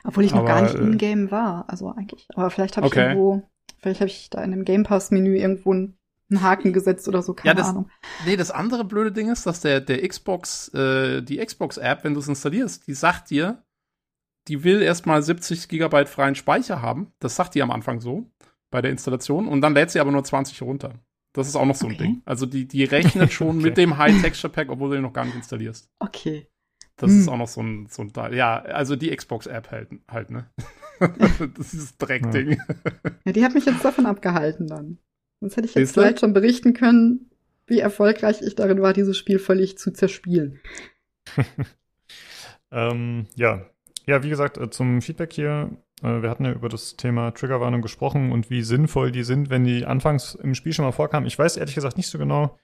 Obwohl 0.02 0.24
ich 0.24 0.32
noch 0.32 0.40
aber, 0.40 0.48
gar 0.48 0.62
nicht 0.62 0.74
äh, 0.74 0.78
in-game 0.78 1.30
war, 1.30 1.68
also 1.68 1.90
eigentlich. 1.90 2.26
Aber 2.34 2.50
vielleicht 2.50 2.76
habe 2.76 2.88
okay. 2.88 3.00
ich 3.00 3.06
irgendwo, 3.06 3.48
vielleicht 3.78 4.00
habe 4.00 4.10
ich 4.10 4.30
da 4.30 4.42
in 4.42 4.50
dem 4.50 4.64
Game 4.64 4.82
Pass-Menü 4.82 5.36
irgendwo 5.36 5.72
ein 5.72 5.96
einen 6.32 6.42
Haken 6.42 6.72
gesetzt 6.72 7.06
oder 7.08 7.22
so, 7.22 7.34
keine 7.34 7.50
ja, 7.50 7.54
das, 7.54 7.68
Ahnung. 7.68 7.90
Nee, 8.26 8.36
das 8.36 8.50
andere 8.50 8.84
blöde 8.84 9.12
Ding 9.12 9.30
ist, 9.30 9.46
dass 9.46 9.60
der, 9.60 9.80
der 9.80 10.06
Xbox, 10.06 10.68
äh, 10.74 11.22
die 11.22 11.38
Xbox-App, 11.38 12.04
wenn 12.04 12.14
du 12.14 12.20
es 12.20 12.28
installierst, 12.28 12.86
die 12.86 12.94
sagt 12.94 13.30
dir, 13.30 13.62
die 14.48 14.64
will 14.64 14.82
erstmal 14.82 15.22
70 15.22 15.68
Gigabyte 15.68 16.08
freien 16.08 16.34
Speicher 16.34 16.82
haben. 16.82 17.12
Das 17.20 17.36
sagt 17.36 17.54
die 17.54 17.62
am 17.62 17.70
Anfang 17.70 18.00
so 18.00 18.30
bei 18.70 18.82
der 18.82 18.90
Installation 18.90 19.46
und 19.46 19.60
dann 19.60 19.74
lädt 19.74 19.90
sie 19.90 20.00
aber 20.00 20.10
nur 20.10 20.24
20 20.24 20.62
runter. 20.62 20.94
Das 21.32 21.46
ist 21.46 21.56
auch 21.56 21.64
noch 21.64 21.74
so 21.74 21.86
ein 21.86 21.96
Ding. 21.96 22.22
Also 22.24 22.46
die, 22.46 22.66
die 22.66 22.84
rechnet 22.84 23.32
schon 23.32 23.56
okay. 23.56 23.62
mit 23.62 23.76
dem 23.76 23.96
High 23.96 24.20
Texture 24.20 24.52
Pack, 24.52 24.68
obwohl 24.70 24.90
du 24.90 24.96
den 24.96 25.02
noch 25.02 25.12
gar 25.12 25.24
nicht 25.24 25.36
installierst. 25.36 25.88
Okay. 25.98 26.48
Das 26.96 27.10
hm. 27.10 27.20
ist 27.20 27.28
auch 27.28 27.36
noch 27.36 27.48
so 27.48 27.62
ein, 27.62 27.86
so 27.88 28.02
ein 28.02 28.12
Teil. 28.12 28.34
Ja, 28.34 28.60
also 28.60 28.96
die 28.96 29.14
Xbox-App 29.14 29.70
halt, 29.70 29.88
halt, 30.08 30.30
ne? 30.30 30.50
das 31.00 31.72
ist 31.72 31.82
das 31.82 31.98
Dreckding. 31.98 32.60
Ja, 33.24 33.32
die 33.32 33.44
hat 33.44 33.54
mich 33.54 33.64
jetzt 33.64 33.84
davon 33.84 34.06
abgehalten 34.06 34.66
dann. 34.66 34.98
Sonst 35.42 35.56
hätte 35.56 35.66
ich 35.66 35.74
jetzt 35.74 35.94
vielleicht 35.94 36.20
schon 36.20 36.32
berichten 36.32 36.72
können, 36.72 37.28
wie 37.66 37.80
erfolgreich 37.80 38.42
ich 38.42 38.54
darin 38.54 38.80
war, 38.80 38.92
dieses 38.92 39.18
Spiel 39.18 39.40
völlig 39.40 39.76
zu 39.76 39.92
zerspielen. 39.92 40.60
ähm, 42.70 43.26
ja. 43.34 43.66
Ja, 44.06 44.22
wie 44.22 44.28
gesagt, 44.28 44.56
äh, 44.56 44.70
zum 44.70 45.02
Feedback 45.02 45.32
hier. 45.32 45.76
Äh, 46.00 46.22
wir 46.22 46.30
hatten 46.30 46.44
ja 46.44 46.52
über 46.52 46.68
das 46.68 46.96
Thema 46.96 47.32
Triggerwarnung 47.32 47.82
gesprochen 47.82 48.30
und 48.30 48.50
wie 48.50 48.62
sinnvoll 48.62 49.10
die 49.10 49.24
sind, 49.24 49.50
wenn 49.50 49.64
die 49.64 49.84
anfangs 49.84 50.36
im 50.36 50.54
Spiel 50.54 50.72
schon 50.74 50.84
mal 50.84 50.92
vorkamen. 50.92 51.26
Ich 51.26 51.36
weiß 51.36 51.56
ehrlich 51.56 51.74
gesagt 51.74 51.96
nicht 51.96 52.08
so 52.08 52.18
genau, 52.18 52.56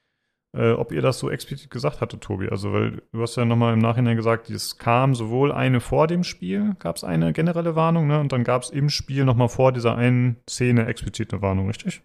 äh, 0.56 0.70
ob 0.70 0.92
ihr 0.92 1.02
das 1.02 1.18
so 1.18 1.30
explizit 1.30 1.70
gesagt 1.70 2.00
hattet, 2.00 2.20
Tobi. 2.20 2.48
Also, 2.48 2.72
weil 2.72 3.02
du 3.10 3.22
hast 3.22 3.34
ja 3.34 3.44
nochmal 3.44 3.72
im 3.74 3.80
Nachhinein 3.80 4.16
gesagt, 4.16 4.50
es 4.50 4.78
kam 4.78 5.16
sowohl 5.16 5.50
eine 5.50 5.80
vor 5.80 6.06
dem 6.06 6.22
Spiel, 6.22 6.76
gab 6.78 6.94
es 6.94 7.02
eine 7.02 7.32
generelle 7.32 7.74
Warnung, 7.74 8.06
ne? 8.06 8.20
Und 8.20 8.30
dann 8.30 8.44
gab 8.44 8.62
es 8.62 8.70
im 8.70 8.88
Spiel 8.88 9.24
nochmal 9.24 9.48
vor 9.48 9.72
dieser 9.72 9.96
einen 9.96 10.36
Szene 10.48 10.86
explizit 10.86 11.32
eine 11.32 11.42
Warnung, 11.42 11.66
richtig? 11.66 12.02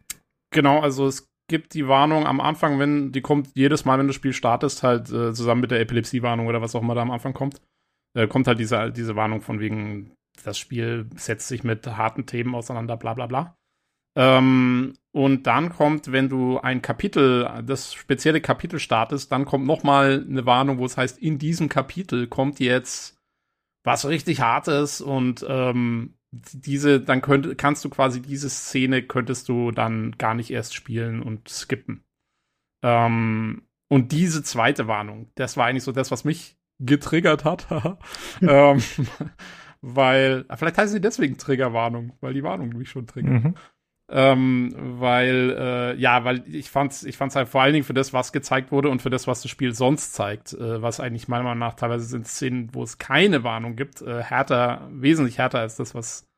Genau, 0.54 0.80
also 0.80 1.08
es 1.08 1.30
gibt 1.50 1.74
die 1.74 1.88
Warnung 1.88 2.26
am 2.26 2.40
Anfang, 2.40 2.80
wenn 2.80 3.12
die 3.12 3.22
kommt 3.22 3.50
jedes 3.56 3.84
Mal, 3.86 3.98
wenn 3.98 4.06
du 4.06 4.12
das 4.12 4.16
Spiel 4.16 4.34
startest, 4.34 4.84
halt 4.84 5.12
äh, 5.12 5.34
zusammen 5.34 5.62
mit 5.62 5.72
der 5.72 5.82
Epilepsie-Warnung 5.82 6.48
oder 6.48 6.62
was 6.62 6.76
auch 6.76 6.82
immer 6.82 6.96
da 6.96 7.02
am 7.02 7.12
Anfang 7.12 7.34
kommt, 7.34 7.62
äh, 8.16 8.28
kommt 8.28 8.48
halt 8.48 8.60
diese, 8.60 8.92
diese 8.92 9.16
Warnung 9.16 9.42
von 9.42 9.60
wegen, 9.60 10.14
das 10.44 10.58
Spiel 10.58 11.10
setzt 11.16 11.48
sich 11.48 11.64
mit 11.64 11.86
harten 11.86 12.26
Themen 12.26 12.56
auseinander, 12.56 12.96
bla 12.98 13.14
bla 13.14 13.28
bla. 13.28 13.58
Ähm, 14.16 14.94
und 15.12 15.48
dann 15.48 15.70
kommt, 15.70 16.12
wenn 16.12 16.30
du 16.30 16.60
ein 16.60 16.82
Kapitel, 16.82 17.64
das 17.66 17.94
spezielle 17.94 18.42
Kapitel 18.42 18.80
startest, 18.80 19.32
dann 19.32 19.46
kommt 19.46 19.66
noch 19.66 19.84
mal 19.84 20.26
eine 20.28 20.46
Warnung, 20.46 20.78
wo 20.78 20.86
es 20.86 20.98
heißt, 20.98 21.18
in 21.20 21.40
diesem 21.40 21.68
Kapitel 21.68 22.28
kommt 22.28 22.60
jetzt 22.60 23.18
was 23.84 24.08
richtig 24.08 24.40
Hartes 24.40 25.02
und 25.02 25.46
ähm, 25.48 26.14
diese, 26.34 27.00
dann 27.00 27.22
könnt, 27.22 27.58
kannst 27.58 27.86
du 27.86 27.90
quasi 27.90 28.22
diese 28.22 28.50
Szene 28.50 29.04
könntest 29.04 29.50
du 29.50 29.72
dann 29.72 30.14
gar 30.18 30.34
nicht 30.34 30.52
erst 30.52 30.74
spielen 30.74 31.22
und 31.22 31.48
skippen. 31.48 32.04
Ähm, 32.82 33.64
und 33.88 34.12
diese 34.12 34.42
zweite 34.44 34.88
Warnung, 34.88 35.32
das 35.36 35.58
war 35.58 35.68
eigentlich 35.68 35.84
so 35.84 35.92
das, 35.92 36.10
was 36.10 36.24
mich 36.24 36.58
getriggert 36.80 37.46
hat. 37.46 37.68
ähm, 38.42 38.82
weil, 39.82 40.46
vielleicht 40.56 40.78
heißen 40.78 40.94
sie 40.94 41.02
deswegen 41.02 41.38
Triggerwarnung, 41.38 42.14
weil 42.20 42.34
die 42.34 42.44
Warnung 42.44 42.70
mich 42.70 42.90
schon 42.90 43.06
triggert. 43.06 43.44
Mhm. 43.44 43.56
Ähm, 44.16 44.76
weil, 44.78 45.56
äh, 45.58 45.96
ja, 46.00 46.24
weil 46.24 46.44
ich 46.48 46.70
fand's, 46.70 47.04
ich 47.04 47.18
fand's 47.18 47.36
halt 47.36 47.50
vor 47.50 47.64
allen 47.64 47.74
Dingen 47.74 47.84
für 47.84 47.96
das, 47.96 48.14
was 48.14 48.32
gezeigt 48.32 48.72
wurde 48.72 48.90
und 48.90 49.02
für 49.02 49.10
das, 49.10 49.26
was 49.26 49.42
das 49.42 49.50
Spiel 49.50 49.74
sonst 49.74 50.14
zeigt, 50.14 50.54
äh, 50.54 50.84
was 50.84 51.00
eigentlich 51.00 51.28
meiner 51.28 51.44
Meinung 51.44 51.58
nach 51.58 51.74
teilweise 51.74 52.06
sind 52.06 52.28
Szenen, 52.28 52.70
wo 52.76 52.84
es 52.84 53.00
keine 53.00 53.44
Warnung 53.44 53.76
gibt, 53.76 54.04
äh, 54.04 54.22
härter, 54.22 54.88
wesentlich 54.92 55.40
härter 55.40 55.62
als 55.62 55.78
das, 55.78 55.96
was, 55.96 56.30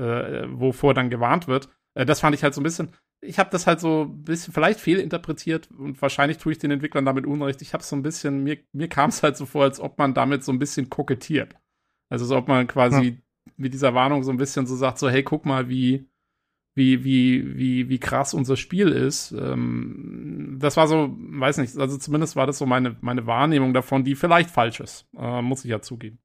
äh, 0.00 0.46
wovor 0.48 0.94
dann 0.94 1.10
gewarnt 1.10 1.48
wird. 1.48 1.68
Äh, 1.92 2.06
das 2.06 2.20
fand 2.20 2.34
ich 2.34 2.42
halt 2.44 2.54
so 2.54 2.62
ein 2.62 2.64
bisschen, 2.64 2.92
ich 3.20 3.38
habe 3.38 3.50
das 3.50 3.66
halt 3.66 3.80
so 3.80 4.04
ein 4.04 4.24
bisschen 4.24 4.54
vielleicht 4.54 4.80
fehlinterpretiert 4.80 5.70
und 5.70 6.00
wahrscheinlich 6.00 6.38
tue 6.38 6.52
ich 6.52 6.58
den 6.58 6.70
Entwicklern 6.70 7.04
damit 7.04 7.26
Unrecht. 7.26 7.60
Ich 7.60 7.74
habe 7.74 7.84
so 7.84 7.94
ein 7.94 8.02
bisschen, 8.02 8.42
mir, 8.42 8.56
mir 8.72 8.88
kam 8.88 9.10
es 9.10 9.22
halt 9.22 9.36
so 9.36 9.44
vor, 9.44 9.64
als 9.64 9.80
ob 9.80 9.98
man 9.98 10.14
damit 10.14 10.44
so 10.44 10.52
ein 10.52 10.58
bisschen 10.58 10.88
kokettiert. 10.88 11.56
Also 12.08 12.24
als 12.24 12.32
ob 12.32 12.48
man 12.48 12.66
quasi 12.66 13.04
ja. 13.04 13.16
mit 13.58 13.74
dieser 13.74 13.92
Warnung 13.92 14.22
so 14.22 14.30
ein 14.30 14.38
bisschen 14.38 14.66
so 14.66 14.76
sagt, 14.76 14.98
so, 14.98 15.10
hey, 15.10 15.22
guck 15.22 15.44
mal, 15.44 15.68
wie, 15.68 16.08
wie, 16.74 17.04
wie, 17.04 17.56
wie, 17.56 17.88
wie 17.88 17.98
krass 17.98 18.34
unser 18.34 18.56
Spiel 18.56 18.88
ist. 18.88 19.32
Ähm, 19.32 20.56
das 20.58 20.76
war 20.76 20.86
so, 20.86 21.14
weiß 21.18 21.58
nicht, 21.58 21.76
also 21.76 21.98
zumindest 21.98 22.36
war 22.36 22.46
das 22.46 22.58
so 22.58 22.66
meine, 22.66 22.96
meine 23.00 23.26
Wahrnehmung 23.26 23.74
davon, 23.74 24.04
die 24.04 24.14
vielleicht 24.14 24.50
falsch 24.50 24.80
ist, 24.80 25.06
äh, 25.16 25.42
muss 25.42 25.64
ich 25.64 25.70
ja 25.70 25.80
zugeben. 25.80 26.18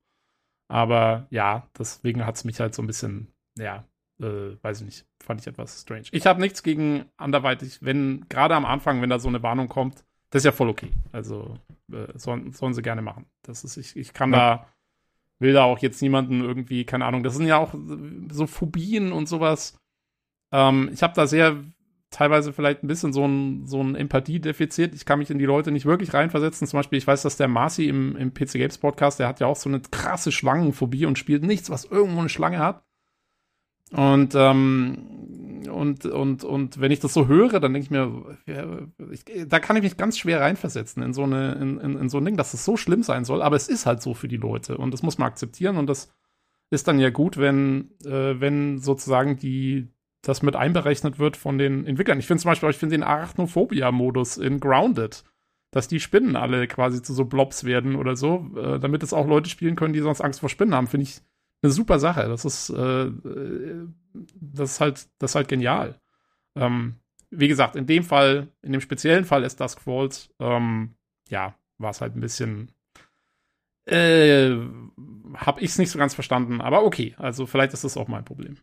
Aber 0.70 1.28
ja, 1.30 1.70
deswegen 1.78 2.26
hat 2.26 2.36
es 2.36 2.46
mich 2.46 2.60
halt 2.60 2.74
so 2.74 2.82
ein 2.82 2.88
bisschen, 2.88 3.34
ja, 3.58 3.86
äh, 4.22 4.56
weiß 4.62 4.82
ich 4.82 4.86
nicht, 4.86 5.06
fand 5.22 5.42
ich 5.42 5.48
etwas 5.48 5.82
strange. 5.82 6.06
Ich 6.12 6.26
habe 6.26 6.42
nichts 6.42 6.64
gegen 6.64 7.06
anderweitig, 7.18 7.80
wenn, 7.82 8.26
gerade 8.30 8.56
am 8.56 8.66
Anfang, 8.66 9.02
wenn 9.02 9.10
da 9.10 9.20
so 9.20 9.28
eine 9.28 9.44
Warnung 9.44 9.68
kommt, 9.68 10.06
das 10.30 10.42
ist 10.42 10.46
ja 10.46 10.52
voll 10.52 10.70
okay. 10.70 10.92
Also 11.12 11.58
äh, 11.92 12.18
sollen, 12.18 12.52
sollen 12.54 12.74
sie 12.74 12.82
gerne 12.82 13.02
machen. 13.02 13.26
Das 13.44 13.64
ist, 13.64 13.78
ich, 13.78 13.96
ich 13.96 14.14
kann 14.14 14.32
ja. 14.32 14.38
da, 14.38 14.68
will 15.40 15.54
da 15.54 15.64
auch 15.64 15.80
jetzt 15.80 16.02
niemanden 16.02 16.42
irgendwie, 16.42 16.86
keine 16.86 17.06
Ahnung, 17.06 17.24
das 17.24 17.36
sind 17.36 17.48
ja 17.48 17.58
auch 17.58 17.74
so 18.30 18.48
Phobien 18.48 19.12
und 19.12 19.28
sowas 19.28 19.78
ähm, 20.52 20.90
ich 20.94 21.04
habe 21.04 21.14
da 21.14 21.28
sehr 21.28 21.58
teilweise 22.10 22.54
vielleicht 22.54 22.84
ein 22.84 22.88
bisschen 22.88 23.12
so 23.12 23.26
ein, 23.28 23.66
so 23.66 23.82
ein 23.82 23.96
Empathiedefizit. 23.96 24.96
Ich 24.96 25.06
kann 25.06 25.20
mich 25.20 25.30
in 25.30 25.40
die 25.40 25.46
Leute 25.46 25.72
nicht 25.72 25.86
wirklich 25.86 26.14
reinversetzen. 26.14 26.68
Zum 26.68 26.80
Beispiel, 26.80 26.98
ich 26.98 27.08
weiß, 27.08 27.22
dass 27.22 27.38
der 27.38 27.48
Marcy 27.48 27.88
im, 27.88 28.16
im 28.16 28.34
PC 28.34 28.54
Games 28.54 28.78
Podcast, 28.78 29.20
der 29.20 29.28
hat 29.28 29.40
ja 29.40 29.48
auch 29.48 29.56
so 29.56 29.70
eine 29.70 29.82
krasse 29.82 30.32
Schlangenphobie 30.32 31.06
und 31.06 31.18
spielt 31.18 31.44
nichts, 31.44 31.70
was 31.70 31.86
irgendwo 31.86 32.20
eine 32.20 32.30
Schlange 32.30 32.60
hat. 32.60 32.84
Und, 33.92 34.36
ähm, 34.36 35.68
und, 35.72 36.06
und, 36.06 36.44
und 36.44 36.80
wenn 36.80 36.92
ich 36.92 37.00
das 37.00 37.14
so 37.14 37.28
höre, 37.28 37.60
dann 37.60 37.74
denke 37.74 37.86
ich 37.86 37.92
mir, 37.92 38.38
ich, 39.12 39.24
da 39.48 39.60
kann 39.60 39.76
ich 39.78 39.84
mich 39.84 39.98
ganz 39.98 40.18
schwer 40.18 40.42
reinversetzen 40.42 41.04
in 41.04 41.14
so, 41.14 41.24
eine, 41.24 41.54
in, 41.54 41.80
in, 41.80 41.98
in 41.98 42.10
so 42.10 42.18
ein 42.18 42.26
Ding, 42.26 42.38
dass 42.38 42.48
es 42.48 42.60
das 42.60 42.66
so 42.66 42.78
schlimm 42.78 43.04
sein 43.04 43.26
soll. 43.26 43.42
Aber 43.42 43.56
es 43.56 43.68
ist 43.68 43.86
halt 43.86 44.02
so 44.02 44.14
für 44.14 44.28
die 44.28 44.38
Leute 44.38 44.78
und 44.78 44.94
das 44.94 45.04
muss 45.04 45.18
man 45.18 45.28
akzeptieren 45.28 45.78
und 45.78 45.88
das 45.88 46.14
ist 46.70 46.88
dann 46.88 47.00
ja 47.00 47.10
gut, 47.10 47.38
wenn, 47.38 47.92
äh, 48.04 48.40
wenn 48.40 48.80
sozusagen 48.80 49.38
die, 49.38 49.88
das 50.22 50.42
mit 50.42 50.56
einberechnet 50.56 51.20
wird 51.20 51.38
von 51.38 51.58
den 51.58 51.86
Entwicklern. 51.86 52.20
Ich 52.20 52.28
finde 52.28 52.42
zum 52.42 52.52
Beispiel, 52.52 52.70
ich 52.70 52.78
finde 52.78 52.96
den 52.96 53.04
Arachnophobia-Modus 53.04 54.38
in 54.38 54.60
Grounded, 54.60 55.24
dass 55.72 55.88
die 55.88 56.00
Spinnen 56.00 56.36
alle 56.36 56.68
quasi 56.68 57.02
zu 57.02 57.14
so 57.14 57.26
Blobs 57.26 57.64
werden 57.64 57.96
oder 57.96 58.16
so, 58.16 58.50
äh, 58.56 58.80
damit 58.80 59.04
es 59.04 59.14
auch 59.14 59.28
Leute 59.28 59.50
spielen 59.50 59.76
können, 59.76 59.94
die 59.94 60.00
sonst 60.00 60.22
Angst 60.22 60.40
vor 60.40 60.50
Spinnen 60.50 60.76
haben, 60.76 60.88
finde 60.88 61.04
ich 61.04 61.22
eine 61.62 61.72
super 61.72 62.00
Sache. 62.00 62.28
Das 62.28 62.46
ist, 62.46 62.70
äh, 62.70 63.06
äh, 63.06 63.88
das 64.36 64.72
ist 64.72 64.82
halt, 64.82 65.08
das 65.20 65.32
ist 65.32 65.36
halt 65.36 65.48
genial. 65.48 66.00
Ähm, 66.56 66.96
wie 67.30 67.48
gesagt, 67.48 67.76
in 67.76 67.86
dem 67.86 68.04
Fall, 68.04 68.48
in 68.62 68.72
dem 68.72 68.82
speziellen 68.82 69.26
Fall 69.26 69.44
ist 69.44 69.60
Dusk 69.60 69.82
Falls, 69.82 70.30
ähm, 70.40 70.96
ja, 71.30 71.56
war 71.78 71.92
es 71.92 72.02
halt 72.02 72.16
ein 72.16 72.22
bisschen, 72.22 72.72
äh, 73.86 74.56
hab 75.36 75.62
ich 75.62 75.72
es 75.72 75.78
nicht 75.78 75.92
so 75.92 76.00
ganz 76.00 76.14
verstanden, 76.14 76.62
aber 76.62 76.84
okay, 76.84 77.16
also 77.18 77.46
vielleicht 77.46 77.74
ist 77.74 77.84
das 77.84 77.98
auch 77.98 78.08
mein 78.08 78.26
Problem. 78.26 78.58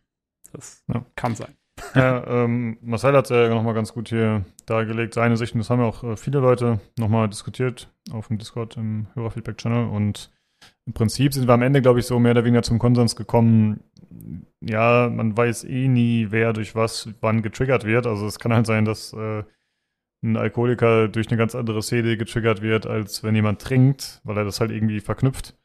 Das 0.55 0.83
ja. 0.87 1.05
kann 1.15 1.35
sein. 1.35 1.55
Ja, 1.93 2.25
ähm, 2.27 2.77
Marcel 2.81 3.13
hat 3.13 3.25
es 3.25 3.31
ja 3.31 3.49
nochmal 3.49 3.73
ganz 3.73 3.93
gut 3.93 4.09
hier 4.09 4.45
dargelegt, 4.65 5.13
seine 5.13 5.37
Sicht. 5.37 5.53
Und 5.53 5.59
das 5.59 5.69
haben 5.69 5.81
ja 5.81 5.85
auch 5.85 6.03
äh, 6.03 6.17
viele 6.17 6.39
Leute 6.39 6.79
nochmal 6.97 7.29
diskutiert 7.29 7.89
auf 8.11 8.27
dem 8.29 8.37
Discord 8.37 8.77
im 8.77 9.07
Hörerfeedback-Channel. 9.13 9.89
Und 9.89 10.31
im 10.85 10.93
Prinzip 10.93 11.33
sind 11.33 11.47
wir 11.47 11.53
am 11.53 11.61
Ende, 11.61 11.81
glaube 11.81 11.99
ich, 11.99 12.05
so 12.05 12.19
mehr 12.19 12.31
oder 12.31 12.45
weniger 12.45 12.63
zum 12.63 12.79
Konsens 12.79 13.15
gekommen. 13.15 13.81
Ja, 14.61 15.09
man 15.11 15.35
weiß 15.35 15.65
eh 15.65 15.87
nie, 15.87 16.27
wer 16.29 16.53
durch 16.53 16.75
was 16.75 17.09
wann 17.21 17.41
getriggert 17.41 17.83
wird. 17.83 18.07
Also 18.07 18.25
es 18.25 18.39
kann 18.39 18.53
halt 18.53 18.65
sein, 18.65 18.85
dass 18.85 19.11
äh, 19.13 19.43
ein 20.23 20.37
Alkoholiker 20.37 21.07
durch 21.07 21.27
eine 21.27 21.37
ganz 21.37 21.55
andere 21.55 21.81
Szene 21.81 22.17
getriggert 22.17 22.61
wird, 22.61 22.85
als 22.85 23.23
wenn 23.23 23.35
jemand 23.35 23.61
trinkt, 23.61 24.21
weil 24.23 24.37
er 24.37 24.45
das 24.45 24.59
halt 24.59 24.71
irgendwie 24.71 25.01
verknüpft. 25.01 25.55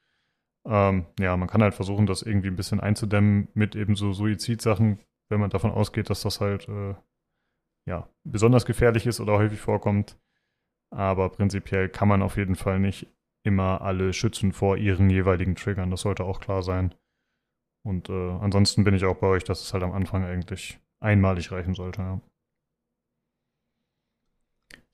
Ähm, 0.70 1.06
ja, 1.18 1.36
man 1.36 1.48
kann 1.48 1.62
halt 1.62 1.74
versuchen, 1.74 2.06
das 2.06 2.22
irgendwie 2.22 2.46
ein 2.46 2.56
bisschen 2.56 2.78
einzudämmen 2.78 3.48
mit 3.54 3.74
eben 3.74 3.96
so 3.96 4.12
Suizidsachen, 4.12 5.00
wenn 5.28 5.40
man 5.40 5.50
davon 5.50 5.72
ausgeht, 5.72 6.10
dass 6.10 6.22
das 6.22 6.40
halt 6.40 6.68
äh, 6.68 6.94
ja 7.88 8.08
besonders 8.22 8.64
gefährlich 8.66 9.04
ist 9.04 9.18
oder 9.18 9.32
häufig 9.32 9.60
vorkommt. 9.60 10.16
Aber 10.92 11.28
prinzipiell 11.30 11.88
kann 11.88 12.06
man 12.06 12.22
auf 12.22 12.36
jeden 12.36 12.54
Fall 12.54 12.78
nicht 12.78 13.08
immer 13.42 13.80
alle 13.80 14.12
schützen 14.12 14.52
vor 14.52 14.76
ihren 14.76 15.10
jeweiligen 15.10 15.56
Triggern. 15.56 15.90
Das 15.90 16.02
sollte 16.02 16.24
auch 16.24 16.40
klar 16.40 16.62
sein. 16.62 16.94
Und 17.82 18.08
äh, 18.08 18.30
ansonsten 18.40 18.84
bin 18.84 18.94
ich 18.94 19.04
auch 19.04 19.16
bei 19.16 19.26
euch, 19.26 19.42
dass 19.42 19.62
es 19.62 19.72
halt 19.72 19.82
am 19.82 19.92
Anfang 19.92 20.24
eigentlich 20.24 20.78
einmalig 21.00 21.50
reichen 21.50 21.74
sollte. 21.74 22.02
Ja. 22.02 22.20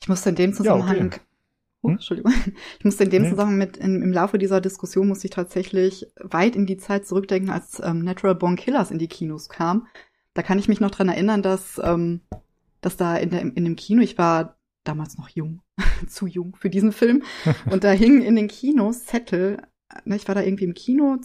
Ich 0.00 0.08
musste 0.08 0.30
in 0.30 0.36
dem 0.36 0.52
Zusammenhang, 0.54 0.96
ja, 0.96 1.06
okay. 1.06 1.20
Oh, 1.86 1.92
Entschuldigung, 1.92 2.32
ich 2.78 2.84
musste 2.84 3.04
in 3.04 3.10
dem 3.10 3.22
nee. 3.22 3.30
Zusammenhang 3.30 3.58
mit, 3.58 3.76
in, 3.76 4.02
im 4.02 4.12
Laufe 4.12 4.38
dieser 4.38 4.60
Diskussion 4.60 5.08
musste 5.08 5.26
ich 5.26 5.32
tatsächlich 5.32 6.06
weit 6.20 6.56
in 6.56 6.66
die 6.66 6.76
Zeit 6.76 7.06
zurückdenken, 7.06 7.50
als 7.50 7.80
ähm, 7.84 8.02
Natural 8.02 8.34
Born 8.34 8.56
Killers 8.56 8.90
in 8.90 8.98
die 8.98 9.08
Kinos 9.08 9.48
kam. 9.48 9.86
Da 10.34 10.42
kann 10.42 10.58
ich 10.58 10.68
mich 10.68 10.80
noch 10.80 10.90
dran 10.90 11.08
erinnern, 11.08 11.42
dass, 11.42 11.80
ähm, 11.82 12.20
dass 12.80 12.96
da 12.96 13.16
in, 13.16 13.30
der, 13.30 13.40
in 13.40 13.64
dem 13.64 13.76
Kino, 13.76 14.02
ich 14.02 14.18
war 14.18 14.58
damals 14.84 15.16
noch 15.18 15.28
jung, 15.28 15.62
zu 16.08 16.26
jung 16.26 16.56
für 16.56 16.70
diesen 16.70 16.92
Film, 16.92 17.22
und 17.70 17.84
da 17.84 17.90
hingen 17.90 18.22
in 18.22 18.36
den 18.36 18.48
Kinos 18.48 19.04
Zettel, 19.04 19.62
ne, 20.04 20.16
ich 20.16 20.28
war 20.28 20.34
da 20.34 20.42
irgendwie 20.42 20.64
im 20.64 20.74
Kino, 20.74 21.16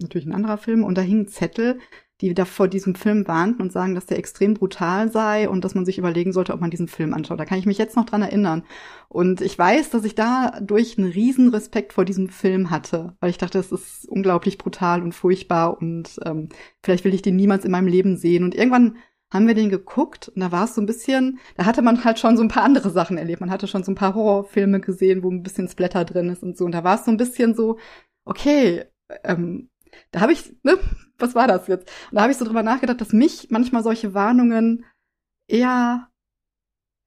natürlich 0.00 0.26
ein 0.26 0.34
anderer 0.34 0.58
Film, 0.58 0.84
und 0.84 0.98
da 0.98 1.02
hingen 1.02 1.28
Zettel, 1.28 1.78
die 2.20 2.32
da 2.32 2.44
vor 2.44 2.68
diesem 2.68 2.94
Film 2.94 3.26
warnten 3.26 3.60
und 3.60 3.72
sagen, 3.72 3.94
dass 3.94 4.06
der 4.06 4.18
extrem 4.18 4.54
brutal 4.54 5.10
sei 5.10 5.48
und 5.48 5.64
dass 5.64 5.74
man 5.74 5.84
sich 5.84 5.98
überlegen 5.98 6.32
sollte, 6.32 6.52
ob 6.52 6.60
man 6.60 6.70
diesen 6.70 6.86
Film 6.86 7.12
anschaut. 7.12 7.40
Da 7.40 7.44
kann 7.44 7.58
ich 7.58 7.66
mich 7.66 7.78
jetzt 7.78 7.96
noch 7.96 8.06
dran 8.06 8.22
erinnern. 8.22 8.62
Und 9.08 9.40
ich 9.40 9.58
weiß, 9.58 9.90
dass 9.90 10.04
ich 10.04 10.14
dadurch 10.14 10.96
einen 10.96 11.10
riesen 11.10 11.48
Respekt 11.48 11.92
vor 11.92 12.04
diesem 12.04 12.28
Film 12.28 12.70
hatte, 12.70 13.16
weil 13.20 13.30
ich 13.30 13.38
dachte, 13.38 13.58
es 13.58 13.72
ist 13.72 14.08
unglaublich 14.08 14.58
brutal 14.58 15.02
und 15.02 15.12
furchtbar 15.12 15.76
und 15.80 16.18
ähm, 16.24 16.50
vielleicht 16.82 17.04
will 17.04 17.14
ich 17.14 17.22
den 17.22 17.36
niemals 17.36 17.64
in 17.64 17.72
meinem 17.72 17.88
Leben 17.88 18.16
sehen. 18.16 18.44
Und 18.44 18.54
irgendwann 18.54 18.96
haben 19.32 19.48
wir 19.48 19.54
den 19.54 19.68
geguckt 19.70 20.28
und 20.28 20.40
da 20.40 20.52
war 20.52 20.64
es 20.64 20.76
so 20.76 20.80
ein 20.80 20.86
bisschen, 20.86 21.40
da 21.56 21.66
hatte 21.66 21.82
man 21.82 22.04
halt 22.04 22.20
schon 22.20 22.36
so 22.36 22.42
ein 22.44 22.48
paar 22.48 22.62
andere 22.62 22.90
Sachen 22.90 23.18
erlebt. 23.18 23.40
Man 23.40 23.50
hatte 23.50 23.66
schon 23.66 23.82
so 23.82 23.90
ein 23.90 23.96
paar 23.96 24.14
Horrorfilme 24.14 24.80
gesehen, 24.80 25.24
wo 25.24 25.30
ein 25.30 25.42
bisschen 25.42 25.68
Splatter 25.68 26.04
drin 26.04 26.28
ist 26.28 26.44
und 26.44 26.56
so. 26.56 26.64
Und 26.64 26.72
da 26.72 26.84
war 26.84 26.94
es 26.94 27.04
so 27.04 27.10
ein 27.10 27.16
bisschen 27.16 27.54
so, 27.54 27.78
okay, 28.24 28.84
ähm, 29.24 29.70
da 30.10 30.20
habe 30.20 30.32
ich, 30.32 30.54
ne, 30.62 30.78
was 31.18 31.34
war 31.34 31.46
das 31.46 31.66
jetzt? 31.68 31.90
Und 32.10 32.16
da 32.16 32.22
habe 32.22 32.32
ich 32.32 32.38
so 32.38 32.44
drüber 32.44 32.62
nachgedacht, 32.62 33.00
dass 33.00 33.12
mich 33.12 33.48
manchmal 33.50 33.82
solche 33.82 34.14
Warnungen 34.14 34.84
eher 35.48 36.08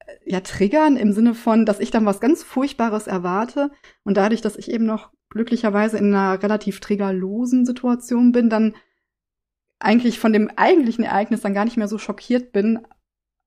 äh, 0.00 0.12
ja 0.24 0.40
triggern 0.40 0.96
im 0.96 1.12
Sinne 1.12 1.34
von, 1.34 1.66
dass 1.66 1.80
ich 1.80 1.90
dann 1.90 2.06
was 2.06 2.20
ganz 2.20 2.42
Furchtbares 2.42 3.06
erwarte 3.06 3.70
und 4.04 4.16
dadurch, 4.16 4.40
dass 4.40 4.56
ich 4.56 4.70
eben 4.70 4.86
noch 4.86 5.10
glücklicherweise 5.30 5.98
in 5.98 6.14
einer 6.14 6.42
relativ 6.42 6.80
triggerlosen 6.80 7.66
Situation 7.66 8.32
bin, 8.32 8.48
dann 8.48 8.74
eigentlich 9.78 10.18
von 10.18 10.32
dem 10.32 10.50
eigentlichen 10.56 11.04
Ereignis 11.04 11.40
dann 11.40 11.54
gar 11.54 11.64
nicht 11.64 11.76
mehr 11.76 11.88
so 11.88 11.98
schockiert 11.98 12.52
bin, 12.52 12.80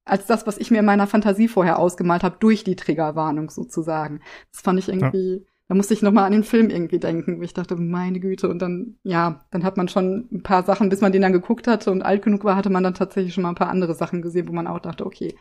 als 0.06 0.26
das, 0.26 0.48
was 0.48 0.58
ich 0.58 0.72
mir 0.72 0.80
in 0.80 0.86
meiner 0.86 1.08
Fantasie 1.08 1.48
vorher 1.48 1.80
ausgemalt 1.80 2.24
habe, 2.24 2.38
durch 2.40 2.64
die 2.64 2.76
Triggerwarnung 2.76 3.50
sozusagen. 3.50 4.22
Das 4.52 4.62
fand 4.62 4.80
ich 4.80 4.90
irgendwie, 4.90 5.46
da 5.72 5.76
musste 5.76 5.94
ich 5.94 6.02
nochmal 6.02 6.26
an 6.26 6.34
den 6.34 6.44
Film 6.44 6.70
irgendwie 6.70 7.00
denken, 7.00 7.40
wo 7.40 7.44
ich 7.44 7.54
dachte, 7.54 7.78
meine 7.78 8.20
Güte, 8.20 8.50
und 8.50 8.62
dann, 8.62 8.98
ja, 9.04 9.46
dann 9.52 9.64
hat 9.64 9.78
man 9.78 9.88
schon 9.88 10.28
ein 10.30 10.44
paar 10.44 10.64
Sachen, 10.64 10.90
bis 10.90 11.00
man 11.00 11.14
den 11.14 11.22
dann 11.22 11.32
geguckt 11.32 11.66
hatte 11.66 11.92
und 11.92 12.02
alt 12.02 12.24
genug 12.24 12.44
war, 12.44 12.58
hatte 12.58 12.70
man 12.70 12.84
dann 12.84 12.94
tatsächlich 12.94 13.34
schon 13.34 13.44
mal 13.44 13.48
ein 13.48 13.56
paar 13.56 13.70
andere 13.70 13.96
Sachen 13.96 14.22
gesehen, 14.22 14.50
wo 14.50 14.52
man 14.52 14.68
auch 14.68 14.80
dachte, 14.80 15.06
okay, 15.06 15.34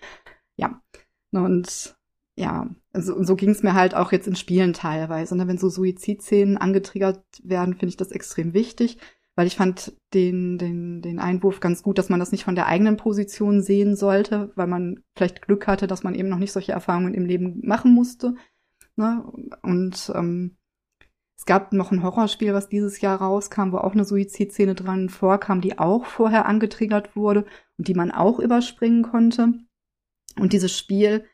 ja. 0.55 0.81
Und 1.33 1.97
ja, 2.37 2.70
also, 2.93 3.20
so 3.24 3.35
ging 3.35 3.51
es 3.51 3.64
mir 3.64 3.74
halt 3.74 3.97
auch 3.97 4.12
jetzt 4.12 4.28
in 4.28 4.37
Spielen 4.37 4.72
teilweise. 4.72 5.35
Und 5.35 5.41
ne? 5.41 5.49
wenn 5.49 5.59
so 5.59 5.68
Suizidszenen 5.68 6.59
angetriggert 6.59 7.24
werden, 7.43 7.74
finde 7.74 7.89
ich 7.89 7.97
das 7.97 8.12
extrem 8.12 8.55
wichtig, 8.55 8.99
weil 9.35 9.49
ich 9.49 9.57
fand 9.57 9.95
den, 10.14 10.59
den, 10.59 11.03
den 11.03 11.18
Einwurf 11.18 11.59
ganz 11.59 11.83
gut, 11.83 11.99
dass 11.99 12.09
man 12.09 12.20
das 12.20 12.31
nicht 12.31 12.45
von 12.45 12.55
der 12.55 12.66
eigenen 12.66 12.97
Position 12.97 13.62
sehen 13.62 13.97
sollte, 13.97 14.53
weil 14.55 14.68
man 14.68 15.03
vielleicht 15.16 15.43
Glück 15.43 15.66
hatte, 15.66 15.89
dass 15.89 16.05
man 16.05 16.14
eben 16.14 16.28
noch 16.28 16.39
nicht 16.39 16.53
solche 16.53 16.70
Erfahrungen 16.70 17.14
im 17.14 17.26
Leben 17.26 17.59
machen 17.64 17.93
musste 17.93 18.37
Ne? 19.01 19.24
Und 19.62 20.12
ähm, 20.14 20.57
es 21.36 21.46
gab 21.46 21.72
noch 21.72 21.90
ein 21.90 22.03
Horrorspiel, 22.03 22.53
was 22.53 22.68
dieses 22.68 23.01
Jahr 23.01 23.20
rauskam, 23.20 23.72
wo 23.72 23.78
auch 23.78 23.94
eine 23.94 24.05
Suizidszene 24.05 24.74
dran 24.74 25.09
vorkam, 25.09 25.62
die 25.62 25.78
auch 25.78 26.05
vorher 26.05 26.44
angetriggert 26.44 27.16
wurde 27.16 27.46
und 27.78 27.88
die 27.88 27.94
man 27.94 28.11
auch 28.11 28.38
überspringen 28.38 29.03
konnte. 29.03 29.55
Und 30.38 30.53
dieses 30.53 30.76
Spiel 30.76 31.24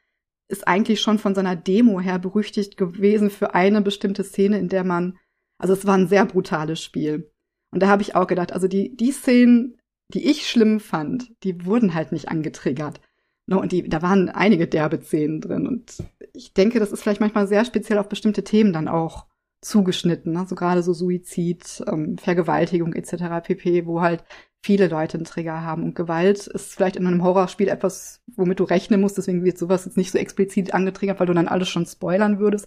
ist 0.48 0.68
eigentlich 0.68 1.00
schon 1.00 1.18
von 1.18 1.34
seiner 1.34 1.56
Demo 1.56 2.00
her 2.00 2.20
berüchtigt 2.20 2.76
gewesen 2.76 3.30
für 3.30 3.54
eine 3.54 3.82
bestimmte 3.82 4.22
Szene, 4.22 4.60
in 4.60 4.68
der 4.68 4.84
man, 4.84 5.18
also 5.58 5.74
es 5.74 5.86
war 5.86 5.98
ein 5.98 6.06
sehr 6.06 6.24
brutales 6.24 6.80
Spiel. 6.80 7.32
Und 7.72 7.82
da 7.82 7.88
habe 7.88 8.02
ich 8.02 8.14
auch 8.14 8.28
gedacht, 8.28 8.52
also 8.52 8.68
die, 8.68 8.96
die 8.96 9.10
Szenen, 9.10 9.76
die 10.14 10.30
ich 10.30 10.48
schlimm 10.48 10.78
fand, 10.78 11.32
die 11.42 11.66
wurden 11.66 11.94
halt 11.94 12.12
nicht 12.12 12.28
angetriggert. 12.28 13.00
No, 13.46 13.60
und 13.60 13.70
die, 13.70 13.88
da 13.88 14.02
waren 14.02 14.28
einige 14.28 14.66
derbe 14.66 15.00
Szenen 15.00 15.40
drin. 15.40 15.66
Und 15.66 16.02
ich 16.32 16.52
denke, 16.52 16.80
das 16.80 16.90
ist 16.90 17.02
vielleicht 17.02 17.20
manchmal 17.20 17.46
sehr 17.46 17.64
speziell 17.64 17.98
auf 17.98 18.08
bestimmte 18.08 18.42
Themen 18.42 18.72
dann 18.72 18.88
auch 18.88 19.26
zugeschnitten. 19.62 20.32
Ne? 20.32 20.46
So 20.48 20.56
gerade 20.56 20.82
so 20.82 20.92
Suizid, 20.92 21.82
ähm, 21.86 22.18
Vergewaltigung 22.18 22.92
etc. 22.92 23.42
pp., 23.42 23.86
wo 23.86 24.00
halt 24.00 24.24
viele 24.64 24.88
Leute 24.88 25.16
einen 25.16 25.24
Trigger 25.24 25.62
haben. 25.62 25.84
Und 25.84 25.94
Gewalt 25.94 26.48
ist 26.48 26.74
vielleicht 26.74 26.96
in 26.96 27.06
einem 27.06 27.22
Horrorspiel 27.22 27.68
etwas, 27.68 28.20
womit 28.34 28.58
du 28.58 28.64
rechnen 28.64 29.00
musst. 29.00 29.16
Deswegen 29.16 29.44
wird 29.44 29.58
sowas 29.58 29.84
jetzt 29.84 29.96
nicht 29.96 30.10
so 30.10 30.18
explizit 30.18 30.74
angetriggert, 30.74 31.20
weil 31.20 31.28
du 31.28 31.34
dann 31.34 31.48
alles 31.48 31.68
schon 31.68 31.86
spoilern 31.86 32.40
würdest. 32.40 32.66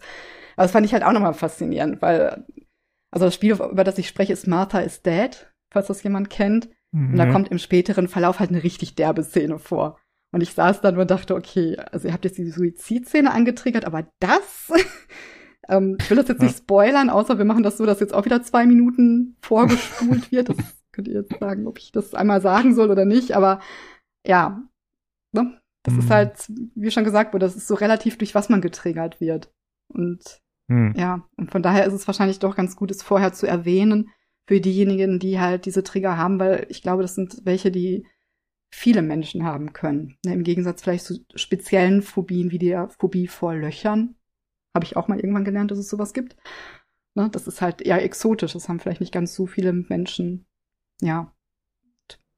Aber 0.56 0.64
das 0.64 0.72
fand 0.72 0.86
ich 0.86 0.94
halt 0.94 1.04
auch 1.04 1.12
nochmal 1.12 1.34
faszinierend, 1.34 2.02
weil, 2.02 2.46
also 3.12 3.26
das 3.26 3.36
Spiel, 3.36 3.54
über 3.54 3.84
das 3.84 3.98
ich 3.98 4.08
spreche, 4.08 4.34
ist 4.34 4.48
Martha 4.48 4.80
is 4.80 5.02
Dead, 5.02 5.52
falls 5.72 5.88
das 5.88 6.04
jemand 6.04 6.30
kennt. 6.30 6.70
Mhm. 6.92 7.12
Und 7.12 7.18
da 7.18 7.26
mhm. 7.26 7.34
kommt 7.34 7.50
im 7.50 7.60
späteren 7.60 8.08
Verlauf 8.08 8.40
halt 8.40 8.50
eine 8.50 8.64
richtig 8.64 8.96
derbe 8.96 9.24
Szene 9.24 9.60
vor. 9.60 10.00
Und 10.32 10.42
ich 10.42 10.54
saß 10.54 10.82
dann 10.82 10.98
und 10.98 11.10
dachte, 11.10 11.36
okay, 11.36 11.78
also 11.92 12.08
ihr 12.08 12.14
habt 12.14 12.26
jetzt 12.26 12.38
die 12.38 12.50
Suizidszene 12.50 13.32
angetriggert, 13.32 13.86
aber 13.86 14.08
das, 14.20 14.72
ähm, 15.70 15.98
ich 16.00 16.10
will 16.10 16.18
das 16.18 16.28
jetzt 16.28 16.42
nicht 16.42 16.58
spoilern, 16.58 17.10
außer 17.10 17.38
wir 17.38 17.46
machen 17.46 17.64
das 17.64 17.78
so, 17.78 17.86
dass 17.86 18.00
jetzt 18.00 18.14
auch 18.14 18.26
wieder 18.26 18.44
zwei 18.44 18.66
Minuten 18.66 19.38
vorgespult 19.42 20.32
wird. 20.32 20.50
Das 20.50 20.58
könnt 20.92 21.08
ihr 21.08 21.22
jetzt 21.22 21.40
sagen, 21.40 21.68
ob 21.68 21.80
ich 21.80 21.92
das 21.92 22.14
einmal 22.14 22.42
sagen 22.42 22.76
soll 22.76 22.92
oder 22.92 23.06
nicht, 23.06 23.36
aber 23.36 23.60
ja, 24.26 24.62
ne? 25.32 25.60
das 25.84 25.94
mhm. 25.94 26.00
ist 26.00 26.10
halt, 26.10 26.52
wie 26.76 26.92
schon 26.92 27.04
gesagt 27.04 27.34
wurde, 27.34 27.46
das 27.46 27.56
ist 27.56 27.68
so 27.68 27.76
relativ, 27.76 28.18
durch 28.18 28.36
was 28.36 28.50
man 28.50 28.62
getriggert 28.62 29.20
wird. 29.20 29.52
Und 29.88 30.42
mhm. 30.68 30.94
ja, 30.96 31.28
und 31.38 31.52
von 31.52 31.64
daher 31.64 31.86
ist 31.86 31.94
es 31.94 32.08
wahrscheinlich 32.08 32.40
doch 32.40 32.56
ganz 32.56 32.76
gut, 32.76 32.92
es 32.92 33.02
vorher 33.02 33.34
zu 33.34 33.48
erwähnen 33.48 34.10
für 34.48 34.62
diejenigen, 34.62 35.20
die 35.20 35.40
halt 35.40 35.66
diese 35.66 35.84
Trigger 35.84 36.18
haben, 36.18 36.40
weil 36.40 36.66
ich 36.70 36.82
glaube, 36.82 37.02
das 37.02 37.16
sind 37.16 37.42
welche, 37.46 37.72
die 37.72 38.06
viele 38.72 39.02
Menschen 39.02 39.44
haben 39.44 39.74
können. 39.74 40.18
Ne, 40.26 40.34
Im 40.34 40.44
Gegensatz 40.44 40.82
vielleicht 40.82 41.06
zu 41.06 41.26
speziellen 41.36 42.02
Phobien 42.02 42.52
wie 42.52 42.60
der 42.60 42.90
Phobie 42.90 43.28
vor 43.28 43.56
Löchern. 43.56 44.16
Habe 44.74 44.86
ich 44.86 44.96
auch 44.96 45.08
mal 45.08 45.20
irgendwann 45.20 45.46
gelernt, 45.46 45.72
dass 45.72 45.80
es 45.80 45.90
sowas 45.90 46.14
gibt. 46.14 46.36
Ne? 47.16 47.30
Das 47.32 47.48
ist 47.48 47.62
halt 47.62 47.82
eher 47.82 48.04
exotisch. 48.04 48.54
Das 48.54 48.70
haben 48.70 48.80
vielleicht 48.80 49.02
nicht 49.02 49.14
ganz 49.14 49.34
so 49.34 49.48
viele 49.48 49.74
Menschen. 49.74 50.46
Ja. 51.02 51.34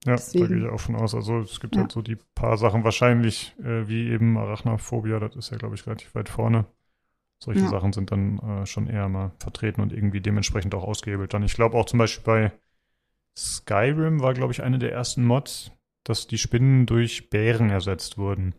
Ja, 0.05 0.15
Deswegen. 0.15 0.47
da 0.47 0.55
gehe 0.55 0.65
ich 0.65 0.71
auch 0.71 0.79
von 0.79 0.95
aus. 0.95 1.13
Also 1.13 1.39
es 1.39 1.59
gibt 1.59 1.75
ja. 1.75 1.81
halt 1.81 1.91
so 1.91 2.01
die 2.01 2.17
paar 2.33 2.57
Sachen 2.57 2.83
wahrscheinlich, 2.83 3.55
äh, 3.59 3.87
wie 3.87 4.09
eben 4.09 4.37
Arachnophobia, 4.37 5.19
das 5.19 5.35
ist 5.35 5.51
ja, 5.51 5.57
glaube 5.57 5.75
ich, 5.75 5.85
relativ 5.85 6.15
weit 6.15 6.29
vorne. 6.29 6.65
Solche 7.37 7.61
ja. 7.61 7.69
Sachen 7.69 7.93
sind 7.93 8.11
dann 8.11 8.39
äh, 8.39 8.65
schon 8.65 8.87
eher 8.87 9.09
mal 9.09 9.31
vertreten 9.39 9.81
und 9.81 9.93
irgendwie 9.93 10.21
dementsprechend 10.21 10.73
auch 10.73 10.83
ausgehebelt. 10.83 11.33
Dann, 11.33 11.43
ich 11.43 11.53
glaube 11.53 11.77
auch 11.77 11.85
zum 11.85 11.99
Beispiel 11.99 12.23
bei 12.23 12.51
Skyrim 13.37 14.21
war, 14.21 14.33
glaube 14.33 14.53
ich, 14.53 14.63
eine 14.63 14.79
der 14.79 14.91
ersten 14.91 15.25
Mods, 15.25 15.71
dass 16.03 16.27
die 16.27 16.37
Spinnen 16.37 16.85
durch 16.85 17.29
Bären 17.29 17.69
ersetzt 17.69 18.17
wurden. 18.17 18.55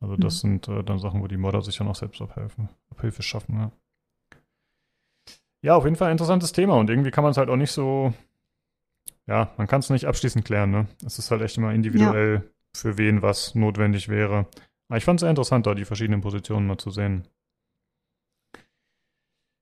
Also 0.00 0.16
das 0.16 0.42
mhm. 0.42 0.62
sind 0.62 0.68
äh, 0.68 0.84
dann 0.84 0.98
Sachen, 0.98 1.22
wo 1.22 1.26
die 1.26 1.36
Modder 1.36 1.62
sich 1.62 1.78
ja 1.78 1.84
noch 1.84 1.96
selbst 1.96 2.20
abhelfen, 2.20 2.68
Abhilfe 2.90 3.22
schaffen. 3.22 3.56
Ja. 3.56 3.72
ja, 5.62 5.74
auf 5.76 5.84
jeden 5.84 5.96
Fall 5.96 6.08
ein 6.08 6.12
interessantes 6.12 6.52
Thema 6.52 6.74
und 6.76 6.90
irgendwie 6.90 7.10
kann 7.10 7.24
man 7.24 7.32
es 7.32 7.36
halt 7.36 7.48
auch 7.48 7.56
nicht 7.56 7.72
so, 7.72 8.12
ja, 9.26 9.52
man 9.56 9.66
kann 9.66 9.80
es 9.80 9.90
nicht 9.90 10.06
abschließend 10.06 10.44
klären. 10.44 10.70
Ne? 10.70 10.86
Es 11.04 11.18
ist 11.18 11.30
halt 11.30 11.42
echt 11.42 11.56
immer 11.58 11.72
individuell, 11.72 12.42
ja. 12.44 12.50
für 12.74 12.98
wen 12.98 13.22
was 13.22 13.54
notwendig 13.54 14.08
wäre. 14.08 14.46
Aber 14.88 14.96
ich 14.96 15.04
fand 15.04 15.18
es 15.18 15.22
sehr 15.22 15.30
interessant, 15.30 15.66
da 15.66 15.74
die 15.74 15.84
verschiedenen 15.84 16.20
Positionen 16.20 16.66
mal 16.66 16.78
zu 16.78 16.90
sehen. 16.90 17.28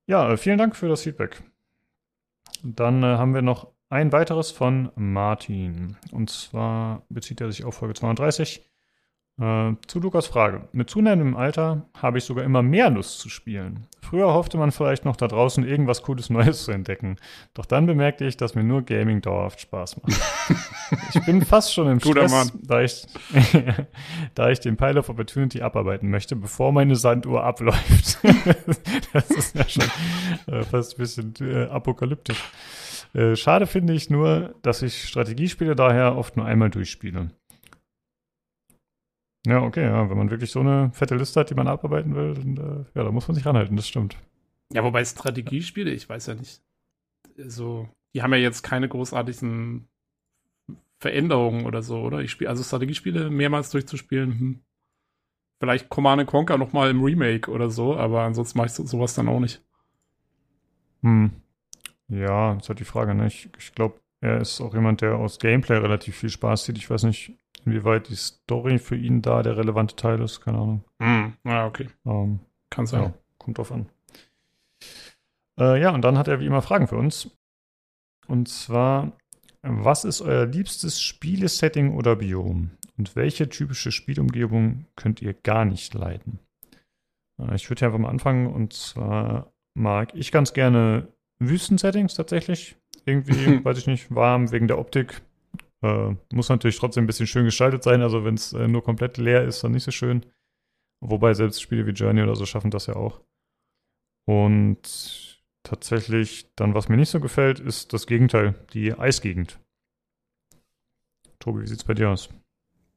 Ja, 0.06 0.30
äh, 0.30 0.36
vielen 0.36 0.58
Dank 0.58 0.76
für 0.76 0.88
das 0.88 1.02
Feedback. 1.02 1.42
Dann 2.62 3.02
äh, 3.02 3.06
haben 3.06 3.34
wir 3.34 3.42
noch 3.42 3.72
ein 3.88 4.12
weiteres 4.12 4.50
von 4.50 4.90
Martin. 4.96 5.96
Und 6.12 6.30
zwar 6.30 7.02
bezieht 7.08 7.40
er 7.40 7.50
sich 7.50 7.64
auf 7.64 7.74
Folge 7.74 7.94
32. 7.94 8.64
Äh, 9.38 9.74
zu 9.86 10.00
Lukas 10.00 10.26
Frage. 10.26 10.66
Mit 10.72 10.88
zunehmendem 10.88 11.36
Alter 11.36 11.86
habe 12.00 12.16
ich 12.16 12.24
sogar 12.24 12.42
immer 12.42 12.62
mehr 12.62 12.88
Lust 12.88 13.18
zu 13.18 13.28
spielen. 13.28 13.86
Früher 14.00 14.32
hoffte 14.32 14.56
man 14.56 14.72
vielleicht 14.72 15.04
noch 15.04 15.16
da 15.16 15.28
draußen 15.28 15.62
irgendwas 15.62 16.02
Cooles 16.02 16.30
Neues 16.30 16.64
zu 16.64 16.72
entdecken. 16.72 17.16
Doch 17.52 17.66
dann 17.66 17.84
bemerkte 17.84 18.24
ich, 18.24 18.38
dass 18.38 18.54
mir 18.54 18.64
nur 18.64 18.80
Gaming 18.82 19.20
dauerhaft 19.20 19.60
Spaß 19.60 20.00
macht. 20.02 20.18
ich 21.14 21.26
bin 21.26 21.44
fast 21.44 21.74
schon 21.74 21.86
im 21.88 21.98
Guter 21.98 22.28
Stress, 22.28 22.52
da 22.62 22.80
ich, 22.80 23.06
da 24.34 24.48
ich 24.48 24.60
den 24.60 24.78
Pile 24.78 25.00
of 25.00 25.10
Opportunity 25.10 25.60
abarbeiten 25.60 26.08
möchte, 26.08 26.34
bevor 26.34 26.72
meine 26.72 26.96
Sanduhr 26.96 27.44
abläuft. 27.44 28.18
das 29.12 29.30
ist 29.30 29.54
ja 29.54 29.68
schon 29.68 29.90
äh, 30.46 30.62
fast 30.62 30.94
ein 30.94 30.98
bisschen 30.98 31.34
äh, 31.42 31.64
apokalyptisch. 31.64 32.42
Äh, 33.16 33.34
schade 33.34 33.66
finde 33.66 33.94
ich 33.94 34.10
nur, 34.10 34.54
dass 34.60 34.82
ich 34.82 35.08
Strategiespiele 35.08 35.74
daher 35.74 36.16
oft 36.16 36.36
nur 36.36 36.44
einmal 36.44 36.68
durchspiele. 36.68 37.30
Ja, 39.46 39.62
okay, 39.62 39.84
ja, 39.84 40.10
wenn 40.10 40.18
man 40.18 40.30
wirklich 40.30 40.50
so 40.50 40.60
eine 40.60 40.90
fette 40.92 41.16
Liste 41.16 41.40
hat, 41.40 41.48
die 41.48 41.54
man 41.54 41.66
abarbeiten 41.66 42.14
will, 42.14 42.34
dann, 42.34 42.56
äh, 42.58 42.98
ja, 42.98 43.04
da 43.04 43.10
muss 43.10 43.26
man 43.26 43.34
sich 43.34 43.46
ranhalten, 43.46 43.74
das 43.74 43.88
stimmt. 43.88 44.18
Ja, 44.70 44.84
wobei 44.84 45.02
Strategiespiele, 45.02 45.92
ich 45.92 46.06
weiß 46.06 46.26
ja 46.26 46.34
nicht, 46.34 46.60
so, 47.38 47.88
die 48.12 48.22
haben 48.22 48.34
ja 48.34 48.38
jetzt 48.38 48.62
keine 48.62 48.86
großartigen 48.86 49.88
Veränderungen 50.98 51.64
oder 51.64 51.80
so, 51.80 52.02
oder? 52.02 52.20
Ich 52.20 52.32
spiele, 52.32 52.50
also 52.50 52.62
Strategiespiele 52.62 53.30
mehrmals 53.30 53.70
durchzuspielen, 53.70 54.38
hm, 54.38 54.60
vielleicht 55.58 55.88
Command 55.88 56.26
Conquer 56.26 56.58
noch 56.58 56.74
mal 56.74 56.90
im 56.90 57.02
Remake 57.02 57.50
oder 57.50 57.70
so, 57.70 57.96
aber 57.96 58.24
ansonsten 58.24 58.58
mache 58.58 58.66
ich 58.66 58.74
so, 58.74 58.84
sowas 58.84 59.14
dann 59.14 59.28
auch 59.28 59.40
nicht. 59.40 59.64
Hm. 61.02 61.30
Ja, 62.08 62.54
das 62.54 62.64
ist 62.64 62.68
halt 62.68 62.80
die 62.80 62.84
Frage, 62.84 63.14
ne? 63.14 63.26
Ich, 63.26 63.48
ich 63.58 63.74
glaube, 63.74 64.00
er 64.20 64.40
ist 64.40 64.60
auch 64.60 64.74
jemand, 64.74 65.00
der 65.00 65.16
aus 65.16 65.38
Gameplay 65.38 65.76
relativ 65.76 66.16
viel 66.16 66.30
Spaß 66.30 66.64
sieht. 66.64 66.78
Ich 66.78 66.88
weiß 66.88 67.02
nicht, 67.04 67.32
inwieweit 67.64 68.08
die 68.08 68.16
Story 68.16 68.78
für 68.78 68.96
ihn 68.96 69.22
da 69.22 69.42
der 69.42 69.56
relevante 69.56 69.96
Teil 69.96 70.20
ist, 70.20 70.40
keine 70.40 70.58
Ahnung. 70.58 70.84
Hm. 71.02 71.34
Ja, 71.44 71.66
okay. 71.66 71.88
Ähm, 72.06 72.40
Kann 72.70 72.86
sein. 72.86 73.02
ja, 73.02 73.14
kommt 73.38 73.58
drauf 73.58 73.72
an. 73.72 73.88
Äh, 75.58 75.80
ja, 75.80 75.90
und 75.90 76.02
dann 76.02 76.18
hat 76.18 76.28
er 76.28 76.40
wie 76.40 76.46
immer 76.46 76.62
Fragen 76.62 76.86
für 76.86 76.96
uns. 76.96 77.30
Und 78.26 78.48
zwar, 78.48 79.12
was 79.62 80.04
ist 80.04 80.20
euer 80.20 80.46
liebstes 80.46 81.00
Spielesetting 81.00 81.94
oder 81.94 82.16
Biom? 82.16 82.70
Und 82.98 83.14
welche 83.16 83.48
typische 83.48 83.92
Spielumgebung 83.92 84.86
könnt 84.96 85.20
ihr 85.20 85.34
gar 85.34 85.64
nicht 85.64 85.92
leiden? 85.94 86.38
Äh, 87.38 87.54
ich 87.54 87.68
würde 87.68 87.82
ja 87.82 87.88
einfach 87.88 87.98
mal 87.98 88.10
anfangen. 88.10 88.46
Und 88.46 88.72
zwar 88.72 89.52
mag 89.74 90.14
ich 90.14 90.32
ganz 90.32 90.52
gerne 90.52 91.08
Wüstensettings 91.38 92.14
tatsächlich. 92.14 92.76
Irgendwie, 93.04 93.64
weiß 93.64 93.78
ich 93.78 93.86
nicht, 93.86 94.14
warm 94.14 94.52
wegen 94.52 94.68
der 94.68 94.78
Optik. 94.78 95.22
Äh, 95.82 96.14
muss 96.32 96.48
natürlich 96.48 96.78
trotzdem 96.78 97.04
ein 97.04 97.06
bisschen 97.06 97.26
schön 97.26 97.44
gestaltet 97.44 97.82
sein. 97.82 98.02
Also 98.02 98.24
wenn 98.24 98.34
es 98.34 98.52
äh, 98.52 98.68
nur 98.68 98.82
komplett 98.82 99.18
leer 99.18 99.44
ist, 99.44 99.62
dann 99.62 99.72
nicht 99.72 99.84
so 99.84 99.90
schön. 99.90 100.24
Wobei 101.00 101.34
selbst 101.34 101.60
Spiele 101.60 101.86
wie 101.86 101.90
Journey 101.90 102.22
oder 102.22 102.34
so 102.34 102.46
schaffen 102.46 102.70
das 102.70 102.86
ja 102.86 102.96
auch. 102.96 103.20
Und 104.26 105.36
tatsächlich 105.62 106.52
dann, 106.56 106.74
was 106.74 106.88
mir 106.88 106.96
nicht 106.96 107.10
so 107.10 107.20
gefällt, 107.20 107.60
ist 107.60 107.92
das 107.92 108.06
Gegenteil, 108.06 108.54
die 108.72 108.94
Eisgegend. 108.94 109.60
Tobi, 111.38 111.62
wie 111.62 111.66
sieht's 111.66 111.84
bei 111.84 111.94
dir 111.94 112.10
aus? 112.10 112.28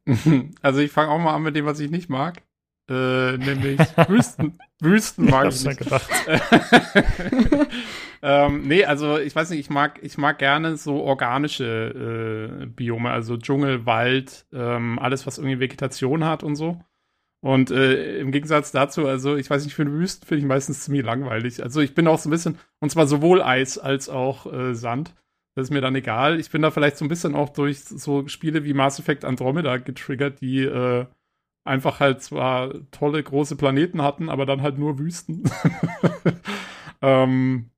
Also 0.64 0.80
ich 0.80 0.92
fange 0.92 1.12
auch 1.12 1.20
mal 1.20 1.36
an 1.36 1.44
mit 1.44 1.56
dem, 1.56 1.66
was 1.66 1.80
ich 1.80 1.92
nicht 1.92 2.10
mag. 2.10 2.42
Äh, 2.90 3.38
nämlich 3.38 3.80
Wüsten. 4.08 4.60
Wüsten 4.80 5.26
mag 5.30 5.50
ich 5.50 5.64
mir 5.64 5.70
nicht. 5.70 5.80
gedacht. 5.80 6.10
ähm, 8.22 8.68
nee, 8.68 8.84
also 8.86 9.18
ich 9.20 9.36
weiß 9.36 9.52
nicht, 9.52 9.60
ich 9.60 9.70
mag, 9.70 10.00
ich 10.02 10.18
mag 10.18 10.40
gerne 10.40 10.76
so 10.76 11.02
organische 11.04 12.62
äh, 12.64 12.66
Biome, 12.66 13.12
also 13.12 13.38
Dschungel, 13.38 13.86
Wald, 13.86 14.46
ähm, 14.54 14.98
alles, 14.98 15.28
was 15.28 15.38
irgendwie 15.38 15.60
Vegetation 15.60 16.26
hat 16.26 16.44
und 16.44 16.56
so. 16.56 16.80
Und 17.42 17.72
äh, 17.72 18.20
im 18.20 18.32
Gegensatz 18.32 18.72
dazu, 18.72 19.08
also 19.08 19.36
ich 19.36 19.50
weiß 19.50 19.64
nicht, 19.64 19.74
für 19.74 19.90
Wüsten 19.90 20.26
finde 20.28 20.40
ich 20.40 20.48
meistens 20.48 20.84
ziemlich 20.84 21.06
langweilig. 21.06 21.64
Also 21.64 21.80
ich 21.80 21.94
bin 21.94 22.08
auch 22.08 22.20
so 22.20 22.28
ein 22.28 22.32
bisschen, 22.32 22.58
und 22.80 22.90
zwar 22.90 23.08
sowohl 23.08 23.42
Eis 23.42 23.78
als 23.78 24.10
auch 24.10 24.52
äh, 24.52 24.74
Sand. 24.74 25.16
Das 25.56 25.68
ist 25.68 25.72
mir 25.72 25.82
dann 25.82 25.96
egal. 25.96 26.40
Ich 26.40 26.50
bin 26.50 26.62
da 26.62 26.72
vielleicht 26.72 26.98
so 26.98 27.06
ein 27.06 27.10
bisschen 27.10 27.36
auch 27.36 27.50
durch 27.50 27.82
so 27.82 28.28
Spiele 28.28 28.64
wie 28.66 28.74
Mass 28.74 29.00
Effect 29.00 29.26
Andromeda 29.26 29.78
getriggert, 29.78 30.42
die 30.42 30.64
äh, 30.64 31.06
einfach 31.70 32.00
halt 32.00 32.22
zwar 32.22 32.74
tolle 32.92 33.24
große 33.24 33.56
Planeten 33.56 34.02
hatten, 34.02 34.30
aber 34.30 34.46
dann 34.46 34.62
halt 34.62 34.78
nur 34.78 35.00
Wüsten. 35.00 35.44
ähm, 37.02 37.70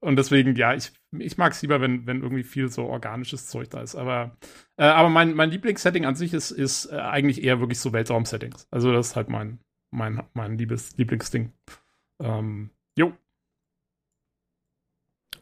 und 0.00 0.16
deswegen, 0.16 0.56
ja, 0.56 0.74
ich, 0.74 0.92
ich 1.18 1.36
mag 1.36 1.52
es 1.52 1.60
lieber, 1.60 1.80
wenn, 1.80 2.06
wenn 2.06 2.22
irgendwie 2.22 2.42
viel 2.42 2.70
so 2.70 2.86
organisches 2.86 3.46
Zeug 3.46 3.68
da 3.68 3.82
ist. 3.82 3.94
Aber, 3.94 4.36
äh, 4.76 4.84
aber 4.84 5.10
mein, 5.10 5.34
mein 5.34 5.50
Lieblingssetting 5.50 6.06
an 6.06 6.14
sich 6.14 6.32
ist, 6.32 6.50
ist 6.50 6.86
äh, 6.86 6.96
eigentlich 6.96 7.44
eher 7.44 7.60
wirklich 7.60 7.78
so 7.78 7.92
Weltraum-Settings. 7.92 8.66
Also 8.70 8.92
das 8.92 9.08
ist 9.08 9.16
halt 9.16 9.28
mein, 9.28 9.60
mein, 9.90 10.22
mein 10.32 10.56
Liebes, 10.56 10.96
Lieblingsding. 10.96 11.52
Ähm, 12.22 12.70
jo. 12.96 13.12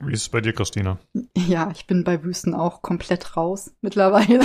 Wie 0.00 0.12
ist 0.12 0.22
es 0.22 0.28
bei 0.28 0.40
dir, 0.40 0.52
Christina? 0.52 0.98
Ja, 1.36 1.70
ich 1.70 1.86
bin 1.86 2.02
bei 2.02 2.22
Wüsten 2.24 2.54
auch 2.54 2.82
komplett 2.82 3.36
raus 3.36 3.72
mittlerweile. 3.80 4.44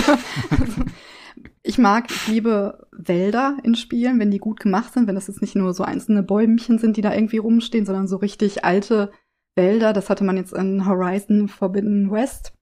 ich 1.62 1.78
mag, 1.78 2.10
ich 2.10 2.28
liebe 2.28 2.86
Wälder 2.92 3.56
in 3.62 3.74
Spielen, 3.74 4.18
wenn 4.20 4.30
die 4.30 4.38
gut 4.38 4.60
gemacht 4.60 4.92
sind, 4.92 5.06
wenn 5.06 5.14
das 5.14 5.28
jetzt 5.28 5.40
nicht 5.40 5.56
nur 5.56 5.72
so 5.74 5.82
einzelne 5.82 6.22
Bäumchen 6.22 6.78
sind, 6.78 6.96
die 6.96 7.02
da 7.02 7.14
irgendwie 7.14 7.38
rumstehen, 7.38 7.86
sondern 7.86 8.08
so 8.08 8.16
richtig 8.16 8.64
alte 8.64 9.10
Wälder. 9.56 9.92
Das 9.92 10.10
hatte 10.10 10.24
man 10.24 10.36
jetzt 10.36 10.52
in 10.52 10.86
Horizon 10.86 11.48
Forbidden 11.48 12.10
West. 12.10 12.52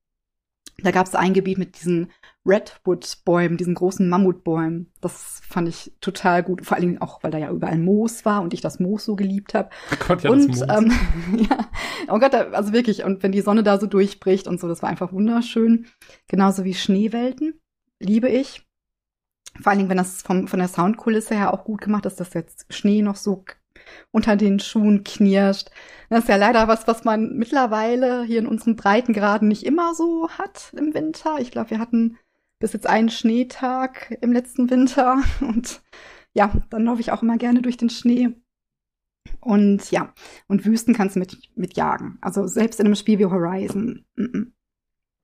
Da 0.79 0.91
gab 0.91 1.07
es 1.07 1.15
ein 1.15 1.35
Gebiet 1.35 1.59
mit 1.59 1.79
diesen 1.79 2.11
Redwood-Bäumen, 2.45 3.57
diesen 3.57 3.75
großen 3.75 4.09
Mammutbäumen. 4.09 4.91
Das 5.01 5.41
fand 5.49 5.69
ich 5.69 5.93
total 6.01 6.43
gut. 6.43 6.65
Vor 6.65 6.77
allen 6.77 6.87
Dingen 6.87 7.01
auch, 7.01 7.23
weil 7.23 7.31
da 7.31 7.39
ja 7.39 7.51
überall 7.51 7.79
Moos 7.79 8.25
war 8.25 8.43
und 8.43 8.53
ich 8.53 8.61
das 8.61 8.81
Moos 8.81 9.05
so 9.05 9.15
geliebt 9.15 9.55
habe. 9.55 9.71
Oh 9.93 9.97
Gott, 10.09 10.23
ja, 10.23 10.31
und 10.31 10.49
das 10.49 10.67
Mond. 10.67 10.93
ähm, 10.93 11.47
ja, 11.51 11.71
oh 12.09 12.19
Gott, 12.19 12.35
also 12.35 12.73
wirklich, 12.73 13.05
und 13.05 13.23
wenn 13.23 13.33
die 13.33 13.43
Sonne 13.43 13.63
da 13.63 13.79
so 13.79 13.87
durchbricht 13.87 14.49
und 14.49 14.59
so, 14.59 14.67
das 14.67 14.83
war 14.83 14.89
einfach 14.89 15.13
wunderschön. 15.13 15.87
Genauso 16.27 16.65
wie 16.65 16.75
Schneewelten, 16.75 17.61
liebe 18.03 18.29
ich. 18.29 18.67
Vor 19.61 19.71
allen 19.71 19.79
Dingen, 19.79 19.91
wenn 19.91 19.99
das 19.99 20.23
vom, 20.23 20.49
von 20.49 20.59
der 20.59 20.69
Soundkulisse 20.69 21.35
her 21.35 21.53
auch 21.53 21.65
gut 21.65 21.81
gemacht 21.81 22.07
ist, 22.07 22.21
dass 22.21 22.35
jetzt 22.35 22.73
Schnee 22.73 23.03
noch 23.03 23.17
so 23.17 23.45
unter 24.11 24.37
den 24.37 24.61
Schuhen 24.61 25.05
knirscht. 25.05 25.71
Das 26.09 26.21
ist 26.21 26.29
ja 26.29 26.37
leider 26.37 26.69
was, 26.69 26.87
was 26.87 27.05
man 27.05 27.37
mittlerweile 27.37 28.25
hier 28.25 28.39
in 28.39 28.47
unseren 28.47 28.77
Breitengraden 28.77 29.49
nicht 29.49 29.65
immer 29.65 29.95
so 29.95 30.29
hat 30.31 30.73
im 30.77 30.95
Winter. 30.95 31.39
Ich 31.41 31.51
glaube, 31.51 31.71
wir 31.71 31.79
hatten 31.79 32.19
bis 32.59 32.73
jetzt 32.73 32.87
einen 32.87 33.09
Schneetag 33.09 34.17
im 34.21 34.33
letzten 34.33 34.71
Winter 34.71 35.23
und 35.41 35.83
ja, 36.33 36.53
dann 36.71 36.85
laufe 36.85 37.01
ich 37.01 37.13
auch 37.13 37.23
immer 37.23 37.37
gerne 37.37 37.61
durch 37.61 37.77
den 37.77 37.91
Schnee. 37.91 38.31
Und 39.41 39.91
ja, 39.91 40.15
und 40.49 40.65
Wüsten 40.65 40.95
kannst 40.95 41.17
du 41.17 41.21
mit, 41.21 41.37
mit 41.55 41.77
jagen. 41.77 42.19
Also 42.21 42.47
selbst 42.47 42.81
in 42.81 42.87
einem 42.87 42.95
Spiel 42.95 43.19
wie 43.19 43.27
Horizon 43.27 44.05
mm 44.17 44.23
-mm, 44.23 44.53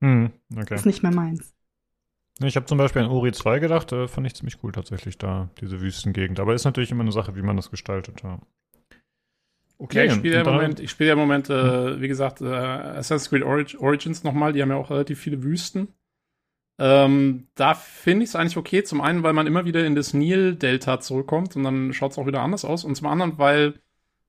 Hm, 0.00 0.30
okay. 0.56 0.74
ist 0.74 0.86
nicht 0.86 1.02
mehr 1.02 1.12
meins. 1.12 1.54
Ich 2.40 2.56
habe 2.56 2.66
zum 2.66 2.78
Beispiel 2.78 3.02
an 3.02 3.10
Ori 3.10 3.32
2 3.32 3.58
gedacht, 3.58 3.92
äh, 3.92 4.06
fand 4.06 4.26
ich 4.26 4.34
ziemlich 4.34 4.62
cool 4.62 4.72
tatsächlich 4.72 5.18
da, 5.18 5.50
diese 5.60 5.80
Wüstengegend. 5.80 6.38
Aber 6.38 6.54
ist 6.54 6.64
natürlich 6.64 6.90
immer 6.90 7.02
eine 7.02 7.12
Sache, 7.12 7.34
wie 7.34 7.42
man 7.42 7.56
das 7.56 7.70
gestaltet. 7.70 8.22
Ja. 8.22 8.38
Ja, 9.92 10.04
ich 10.04 10.12
spiele 10.12 10.34
ja 10.34 10.40
im 10.40 10.46
Moment, 10.46 10.80
ich 10.80 10.90
spiele 10.90 11.08
ja 11.08 11.12
im 11.12 11.20
Moment, 11.20 11.50
äh, 11.50 12.00
wie 12.00 12.08
gesagt, 12.08 12.40
äh, 12.40 12.46
Assassin's 12.46 13.30
Creed 13.30 13.44
Orig 13.44 13.78
Origins 13.78 14.24
nochmal, 14.24 14.52
die 14.52 14.60
haben 14.60 14.70
ja 14.70 14.76
auch 14.76 14.90
relativ 14.90 15.20
viele 15.20 15.44
Wüsten. 15.44 15.94
Ähm, 16.80 17.48
da 17.54 17.74
finde 17.74 18.24
ich 18.24 18.30
es 18.30 18.36
eigentlich 18.36 18.56
okay. 18.56 18.82
Zum 18.84 19.00
einen, 19.00 19.22
weil 19.22 19.32
man 19.32 19.46
immer 19.46 19.64
wieder 19.64 19.84
in 19.84 19.94
das 19.94 20.14
Nil-Delta 20.14 21.00
zurückkommt 21.00 21.56
und 21.56 21.64
dann 21.64 21.92
schaut 21.92 22.12
es 22.12 22.18
auch 22.18 22.26
wieder 22.26 22.42
anders 22.42 22.64
aus. 22.64 22.84
Und 22.84 22.96
zum 22.96 23.06
anderen, 23.08 23.38
weil, 23.38 23.74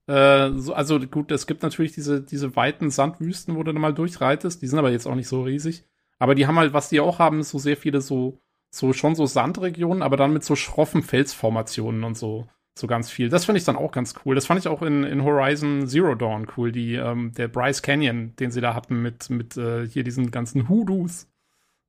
äh, 0.06 0.50
so, 0.56 0.74
also 0.74 0.98
gut, 1.00 1.30
es 1.30 1.46
gibt 1.46 1.62
natürlich 1.62 1.92
diese, 1.92 2.20
diese 2.20 2.54
weiten 2.56 2.90
Sandwüsten, 2.90 3.54
wo 3.56 3.62
du 3.62 3.72
dann 3.72 3.80
mal 3.80 3.94
durchreitest. 3.94 4.62
Die 4.62 4.66
sind 4.66 4.78
aber 4.78 4.90
jetzt 4.90 5.06
auch 5.06 5.14
nicht 5.14 5.28
so 5.28 5.42
riesig. 5.42 5.84
Aber 6.20 6.36
die 6.36 6.46
haben 6.46 6.58
halt, 6.58 6.72
was 6.72 6.88
die 6.88 7.00
auch 7.00 7.18
haben, 7.18 7.42
so 7.42 7.58
sehr 7.58 7.76
viele 7.76 8.00
so, 8.00 8.38
so 8.70 8.92
schon 8.92 9.16
so 9.16 9.26
Sandregionen, 9.26 10.02
aber 10.02 10.16
dann 10.16 10.32
mit 10.32 10.44
so 10.44 10.54
schroffen 10.54 11.02
Felsformationen 11.02 12.04
und 12.04 12.16
so 12.16 12.46
so 12.80 12.86
ganz 12.86 13.10
viel. 13.10 13.28
Das 13.28 13.44
finde 13.44 13.58
ich 13.58 13.64
dann 13.64 13.76
auch 13.76 13.92
ganz 13.92 14.14
cool. 14.24 14.34
Das 14.34 14.46
fand 14.46 14.58
ich 14.58 14.68
auch 14.68 14.82
in, 14.82 15.04
in 15.04 15.22
Horizon 15.22 15.86
Zero 15.86 16.14
Dawn 16.14 16.46
cool, 16.56 16.72
die, 16.72 16.94
ähm, 16.94 17.32
der 17.32 17.48
Bryce 17.48 17.82
Canyon, 17.82 18.34
den 18.36 18.50
sie 18.50 18.60
da 18.60 18.74
hatten 18.74 19.02
mit, 19.02 19.30
mit 19.30 19.56
äh, 19.56 19.86
hier 19.86 20.02
diesen 20.02 20.30
ganzen 20.30 20.68
Hoodoos 20.68 21.28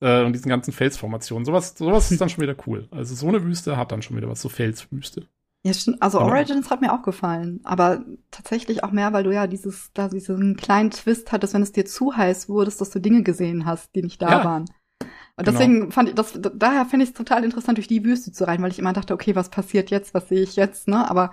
äh, 0.02 0.24
und 0.24 0.34
diesen 0.34 0.50
ganzen 0.50 0.74
Felsformationen. 0.74 1.46
Sowas, 1.46 1.76
sowas 1.78 2.12
ist 2.12 2.22
dann 2.22 2.30
schon 2.30 2.44
wieder 2.44 2.56
cool. 2.68 2.88
Also 2.92 3.16
so 3.16 3.28
eine 3.28 3.44
Wüste 3.44 3.78
hat 3.78 3.92
dann 3.92 4.02
schon 4.02 4.18
wieder 4.18 4.30
was, 4.30 4.42
so 4.42 4.50
Felswüste. 4.50 5.28
Ja, 5.64 5.74
stimmt. 5.74 6.02
Also 6.02 6.20
Aber- 6.20 6.32
Origins 6.32 6.70
hat 6.72 6.82
mir 6.82 6.92
auch 6.92 7.04
gefallen, 7.04 7.60
aber 7.64 8.04
tatsächlich 8.32 8.84
auch 8.84 8.92
mehr, 8.92 9.14
weil 9.14 9.24
du 9.24 9.32
ja 9.34 9.46
dieses, 9.46 9.92
da 9.94 10.08
diesen 10.08 10.56
kleinen 10.58 10.90
Twist 10.90 11.32
hattest, 11.32 11.54
wenn 11.54 11.62
es 11.62 11.72
dir 11.72 11.86
zu 11.86 12.16
heiß 12.18 12.50
wurde, 12.50 12.72
dass 12.76 12.90
du 12.90 13.00
Dinge 13.00 13.22
gesehen 13.22 13.66
hast, 13.66 13.94
die 13.96 14.02
nicht 14.02 14.22
da 14.22 14.30
Ja. 14.30 14.44
waren. 14.46 14.66
Und 15.38 15.46
Genau. 15.46 15.52
deswegen 15.60 15.92
fand 15.92 16.10
ich 16.10 16.16
das, 16.16 16.40
daher 16.56 16.86
finde 16.86 17.04
ich 17.04 17.12
es 17.12 17.16
total 17.16 17.44
interessant, 17.44 17.78
durch 17.78 17.88
die 17.88 18.04
Wüste 18.04 18.32
zu 18.32 18.46
reiten, 18.48 18.64
weil 18.64 18.72
ich 18.72 18.80
immer 18.80 18.94
dachte, 18.94 19.14
okay, 19.14 19.36
was 19.36 19.50
passiert 19.50 19.92
jetzt, 19.92 20.14
was 20.14 20.30
sehe 20.30 20.42
ich 20.42 20.56
jetzt, 20.56 20.88
ne? 20.88 21.10
Aber 21.10 21.32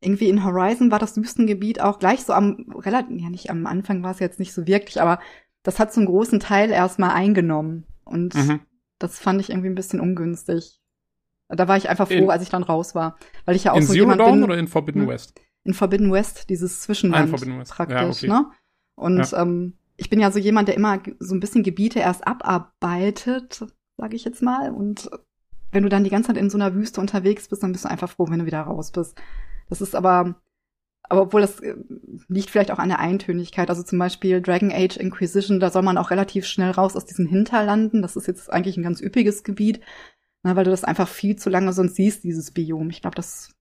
irgendwie 0.00 0.28
in 0.28 0.44
Horizon 0.44 0.90
war 0.90 0.98
das 0.98 1.16
Wüstengebiet 1.16 1.80
auch 1.80 1.98
gleich 1.98 2.24
so 2.24 2.32
am, 2.34 2.66
relativ, 2.74 3.20
ja 3.20 3.30
nicht 3.30 3.50
am 3.50 3.66
Anfang 3.66 4.02
war 4.02 4.10
es 4.10 4.18
jetzt 4.18 4.38
nicht 4.38 4.52
so 4.52 4.66
wirklich, 4.66 5.00
aber 5.00 5.18
das 5.62 5.78
hat 5.78 5.92
so 5.94 6.00
einen 6.00 6.08
großen 6.08 6.40
Teil 6.40 6.70
erstmal 6.70 7.10
eingenommen. 7.10 7.86
Und 8.04 8.34
Mhm. 8.34 8.60
das 8.98 9.18
fand 9.18 9.40
ich 9.40 9.48
irgendwie 9.50 9.68
ein 9.68 9.74
bisschen 9.76 10.00
ungünstig. 10.00 10.80
Da 11.54 11.68
war 11.68 11.76
ich 11.76 11.88
einfach 11.88 12.08
froh, 12.08 12.14
In- 12.14 12.30
als 12.30 12.42
ich 12.42 12.48
dann 12.48 12.62
raus 12.62 12.94
war. 12.94 13.16
Weil 13.44 13.56
ich 13.56 13.64
ja 13.64 13.72
auch 13.72 13.76
In 13.76 13.82
so 13.82 13.92
Zero 13.92 14.04
jemand 14.04 14.20
Dawn 14.20 14.32
bin, 14.34 14.44
oder 14.44 14.58
in 14.58 14.68
Forbidden 14.68 15.02
Hm. 15.02 15.08
West? 15.08 15.40
in 15.64 15.74
Forbidden 15.74 16.10
West, 16.10 16.50
dieses 16.50 16.80
Zwischenland 16.80 17.20
Ah, 17.20 17.24
in 17.24 17.30
Forbidden 17.30 17.58
West. 17.60 17.70
praktisch, 17.72 17.96
Ja, 17.96 18.08
okay. 18.08 18.26
ne? 18.28 18.50
Und 18.96 19.32
ähm, 19.36 19.74
ich 19.96 20.10
bin 20.10 20.18
ja 20.18 20.30
so 20.32 20.40
jemand, 20.40 20.66
der 20.66 20.74
immer 20.76 21.00
so 21.20 21.34
ein 21.36 21.40
bisschen 21.40 21.62
Gebiete 21.62 22.00
erst 22.00 22.26
abarbeitet, 22.26 23.64
sage 23.96 24.16
ich 24.16 24.24
jetzt 24.24 24.42
mal. 24.42 24.70
Und 24.72 25.08
wenn 25.70 25.82
du 25.84 25.88
dann 25.88 26.04
die 26.04 26.10
ganze 26.10 26.28
Zeit 26.28 26.36
in 26.36 26.50
so 26.50 26.58
einer 26.58 26.74
Wüste 26.74 27.00
unterwegs 27.00 27.48
bist, 27.48 27.62
dann 27.62 27.72
bist 27.72 27.84
du 27.84 27.88
einfach 27.88 28.10
froh, 28.10 28.26
wenn 28.28 28.40
du 28.40 28.46
wieder 28.46 28.60
raus 28.62 28.90
bist. 28.90 29.16
Das 29.68 29.80
ist 29.80 29.94
aber, 29.94 30.34
aber 31.08 31.22
obwohl 31.22 31.40
das 31.40 31.60
äh, 31.60 31.76
liegt 32.28 32.50
vielleicht 32.50 32.70
auch 32.72 32.78
an 32.78 32.88
der 32.88 32.98
Eintönigkeit. 32.98 33.70
Also 33.70 33.82
zum 33.82 33.98
Beispiel 33.98 34.42
Dragon 34.42 34.72
Age 34.72 34.96
Inquisition, 34.96 35.60
da 35.60 35.70
soll 35.70 35.82
man 35.82 35.96
auch 35.96 36.10
relativ 36.10 36.44
schnell 36.46 36.72
raus 36.72 36.96
aus 36.96 37.04
diesen 37.06 37.26
Hinterlanden. 37.26 38.02
Das 38.02 38.16
ist 38.16 38.26
jetzt 38.26 38.52
eigentlich 38.52 38.76
ein 38.76 38.82
ganz 38.82 39.00
üppiges 39.00 39.44
Gebiet, 39.44 39.80
na, 40.42 40.56
weil 40.56 40.64
du 40.64 40.70
das 40.70 40.84
einfach 40.84 41.08
viel 41.08 41.36
zu 41.36 41.50
lange 41.50 41.72
sonst 41.72 41.96
siehst, 41.96 42.24
dieses 42.24 42.50
Biom. 42.50 42.90
Ich 42.90 43.00
glaube, 43.00 43.16
das 43.16 43.54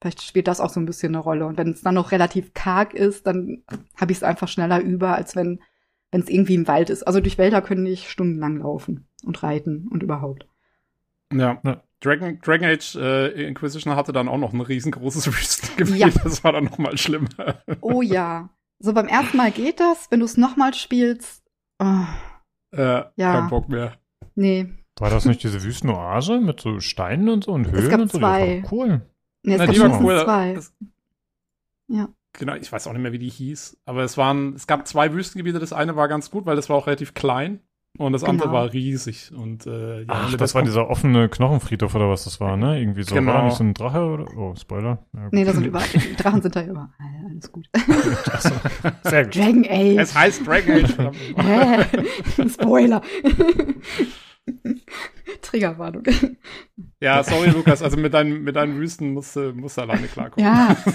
Vielleicht 0.00 0.20
spielt 0.20 0.48
das 0.48 0.60
auch 0.60 0.68
so 0.68 0.80
ein 0.80 0.84
bisschen 0.84 1.14
eine 1.14 1.22
Rolle. 1.22 1.46
Und 1.46 1.56
wenn 1.56 1.70
es 1.70 1.80
dann 1.80 1.94
noch 1.94 2.12
relativ 2.12 2.52
karg 2.52 2.92
ist, 2.92 3.26
dann 3.26 3.64
habe 3.96 4.12
ich 4.12 4.18
es 4.18 4.22
einfach 4.22 4.48
schneller 4.48 4.80
über, 4.80 5.14
als 5.14 5.34
wenn 5.34 5.60
wenn 6.14 6.20
es 6.20 6.28
irgendwie 6.28 6.54
im 6.54 6.68
Wald 6.68 6.90
ist. 6.90 7.02
Also 7.02 7.20
durch 7.20 7.38
Wälder 7.38 7.60
können 7.60 7.84
ich 7.86 8.08
stundenlang 8.08 8.58
laufen 8.58 9.08
und 9.24 9.42
reiten 9.42 9.88
und 9.90 10.04
überhaupt. 10.04 10.46
Ja. 11.32 11.60
ja. 11.64 11.82
Dragon, 11.98 12.38
Dragon 12.40 12.68
Age 12.68 12.94
äh, 12.94 13.48
Inquisition 13.48 13.96
hatte 13.96 14.12
dann 14.12 14.28
auch 14.28 14.38
noch 14.38 14.52
ein 14.52 14.60
riesengroßes 14.60 15.26
Wüstengebiet. 15.26 15.96
Ja. 15.96 16.08
Das 16.22 16.44
war 16.44 16.52
dann 16.52 16.64
noch 16.64 16.78
mal 16.78 16.96
schlimmer. 16.96 17.62
Oh 17.80 18.00
ja. 18.00 18.48
So 18.78 18.92
beim 18.92 19.08
ersten 19.08 19.38
Mal 19.38 19.50
geht 19.50 19.80
das, 19.80 20.08
wenn 20.12 20.20
du 20.20 20.26
es 20.26 20.36
noch 20.36 20.56
mal 20.56 20.72
spielst. 20.72 21.42
Oh. 21.80 22.04
Äh, 22.70 23.02
ja. 23.16 23.40
Kein 23.40 23.50
Bock 23.50 23.68
mehr. 23.68 23.98
Nee. 24.36 24.68
War 24.98 25.10
das 25.10 25.24
nicht 25.24 25.42
diese 25.42 25.62
Wüstenoase 25.62 26.40
mit 26.40 26.60
so 26.60 26.80
Steinen 26.80 27.28
und 27.28 27.44
so 27.44 27.52
und 27.52 27.70
Höhlen 27.70 27.84
es 27.84 27.90
gab 27.90 28.00
und 28.00 28.12
so? 28.12 28.18
Zwei. 28.18 28.56
Die 28.56 28.62
war 28.62 28.72
cool. 28.72 29.02
Nee, 29.42 29.54
es 29.54 29.58
Na, 29.58 29.66
gab 29.66 29.74
die 29.74 29.80
war 29.80 30.00
cool. 30.00 30.24
zwei. 30.24 30.54
Das, 30.54 30.72
ja. 31.88 32.08
Genau, 32.32 32.54
ich 32.54 32.70
weiß 32.70 32.86
auch 32.86 32.92
nicht 32.92 33.02
mehr, 33.02 33.12
wie 33.12 33.18
die 33.18 33.28
hieß. 33.28 33.78
Aber 33.84 34.02
es 34.02 34.16
waren, 34.16 34.54
es 34.54 34.66
gab 34.66 34.86
zwei 34.86 35.12
Wüstengebiete. 35.12 35.58
Das 35.58 35.72
eine 35.72 35.96
war 35.96 36.08
ganz 36.08 36.30
gut, 36.30 36.46
weil 36.46 36.56
das 36.56 36.68
war 36.68 36.76
auch 36.76 36.86
relativ 36.86 37.14
klein. 37.14 37.60
Und 37.96 38.12
das 38.12 38.24
andere 38.24 38.48
genau. 38.48 38.60
war 38.60 38.72
riesig. 38.72 39.30
Und, 39.32 39.66
äh, 39.66 40.00
ja, 40.00 40.06
Ach, 40.08 40.34
das 40.34 40.54
war 40.56 40.62
dieser 40.62 40.90
offene 40.90 41.28
Knochenfriedhof 41.28 41.94
oder 41.94 42.10
was 42.10 42.24
das 42.24 42.40
war, 42.40 42.56
ne? 42.56 42.80
Irgendwie 42.80 43.04
so. 43.04 43.14
Genau. 43.14 43.34
War 43.34 43.44
nicht 43.44 43.56
so 43.56 43.62
ein 43.62 43.72
Drache 43.72 44.04
oder? 44.04 44.26
Oh, 44.36 44.54
Spoiler. 44.56 45.06
Ja, 45.12 45.28
nee, 45.30 45.44
da 45.44 45.52
sind 45.52 45.64
überall, 45.66 45.86
Drachen 46.16 46.42
sind 46.42 46.56
da 46.56 46.60
immer. 46.62 46.92
Alles 47.30 47.52
gut. 47.52 47.68
Sehr 49.04 49.24
gut. 49.24 49.36
Dragon 49.36 49.64
Age. 49.68 49.96
Es 49.98 50.12
heißt 50.12 50.44
Dragon 50.44 50.84
Age. 50.84 52.50
Spoiler. 52.52 53.00
Triggerwarnung. 55.42 56.04
Ja, 57.00 57.22
sorry, 57.22 57.50
Lukas, 57.50 57.82
also 57.82 57.96
mit 57.96 58.12
deinen, 58.14 58.42
mit 58.42 58.56
deinen 58.56 58.78
Wüsten 58.78 59.12
musst 59.12 59.36
du, 59.36 59.52
musst 59.52 59.76
du 59.76 59.82
alleine 59.82 60.06
klarkommen. 60.06 60.46
Ja. 60.46 60.76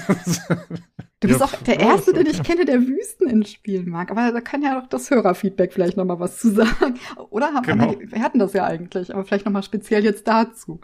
Du 1.22 1.28
bist 1.28 1.42
ja, 1.42 1.48
auch 1.48 1.52
der 1.64 1.82
Erste, 1.82 2.14
den 2.14 2.28
ich 2.28 2.42
kenne, 2.44 2.64
der 2.64 2.80
Wüsten 2.80 3.30
ins 3.30 3.52
Spielen 3.52 3.90
mag. 3.90 4.10
Aber 4.10 4.32
da 4.32 4.40
kann 4.40 4.62
ja 4.62 4.80
auch 4.80 4.88
das 4.88 5.12
Hörerfeedback 5.12 5.74
vielleicht 5.74 5.98
noch 5.98 6.06
mal 6.06 6.22
was 6.22 6.38
zu 6.38 6.50
sagen. 6.50 6.98
Oder 7.30 7.48
haben 7.48 7.66
genau. 7.66 8.00
wir, 8.00 8.10
wir 8.10 8.22
hatten 8.22 8.40
das 8.40 8.54
ja 8.54 8.64
eigentlich, 8.64 9.14
aber 9.14 9.26
vielleicht 9.26 9.44
noch 9.46 9.52
mal 9.52 9.62
speziell 9.62 10.06
jetzt 10.06 10.26
dazu. 10.30 10.80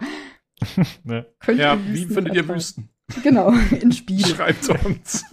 ne. 1.06 1.26
Ja, 1.56 1.78
wie 1.88 2.06
findet 2.06 2.36
ihr 2.36 2.46
Wüsten? 2.50 2.90
Genau, 3.24 3.54
in 3.80 3.94
Spielen. 3.94 4.26
Schreibt 4.26 4.68
uns. 4.68 5.24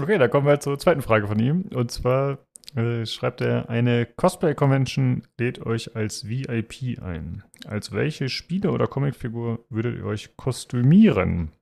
okay, 0.00 0.18
dann 0.18 0.30
kommen 0.30 0.46
wir 0.46 0.60
zur 0.60 0.78
zweiten 0.78 1.02
Frage 1.02 1.26
von 1.26 1.40
ihm. 1.40 1.62
Und 1.74 1.90
zwar 1.90 2.38
äh, 2.74 3.06
schreibt 3.06 3.40
er, 3.40 3.68
eine 3.68 4.06
Cosplay-Convention 4.06 5.22
lädt 5.38 5.64
euch 5.64 5.94
als 5.94 6.28
VIP 6.28 7.00
ein. 7.00 7.44
Als 7.66 7.92
welche 7.92 8.28
Spiele 8.28 8.72
oder 8.72 8.86
Comicfigur 8.86 9.64
würdet 9.70 9.98
ihr 9.98 10.04
euch 10.04 10.36
kostümieren? 10.36 11.52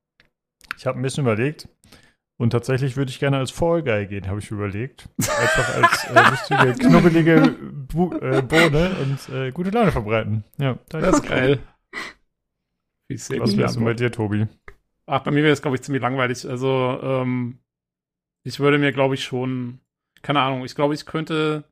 Ich 0.78 0.86
habe 0.86 0.98
ein 0.98 1.02
bisschen 1.02 1.24
überlegt 1.24 1.68
und 2.38 2.50
tatsächlich 2.50 2.96
würde 2.96 3.10
ich 3.10 3.18
gerne 3.18 3.38
als 3.38 3.50
Fall 3.50 3.82
Guy 3.82 4.06
gehen, 4.06 4.26
habe 4.26 4.40
ich 4.40 4.50
überlegt. 4.50 5.08
Einfach 5.18 5.76
als 5.76 6.04
äh, 6.10 6.30
lustige, 6.30 6.88
knubbelige 6.88 7.56
Bu 7.60 8.14
äh, 8.14 8.42
Bohne 8.42 8.96
und 9.02 9.28
äh, 9.34 9.52
gute 9.52 9.70
Laune 9.70 9.92
verbreiten. 9.92 10.44
Ja, 10.58 10.78
das 10.88 11.18
ist 11.18 11.28
geil. 11.28 11.58
Was 13.08 13.56
wärst 13.56 13.76
du 13.76 13.84
bei 13.84 13.94
dir, 13.94 14.10
Tobi? 14.10 14.46
Ach, 15.06 15.20
bei 15.20 15.30
mir 15.30 15.42
wäre 15.42 15.52
es, 15.52 15.60
glaube 15.60 15.76
ich, 15.76 15.82
ziemlich 15.82 16.02
langweilig. 16.02 16.48
Also, 16.48 16.98
ähm, 17.02 17.58
ich 18.44 18.58
würde 18.58 18.78
mir, 18.78 18.92
glaube 18.92 19.14
ich, 19.14 19.24
schon 19.24 19.80
keine 20.22 20.40
Ahnung, 20.40 20.64
ich 20.64 20.74
glaube, 20.74 20.94
ich 20.94 21.06
könnte. 21.06 21.64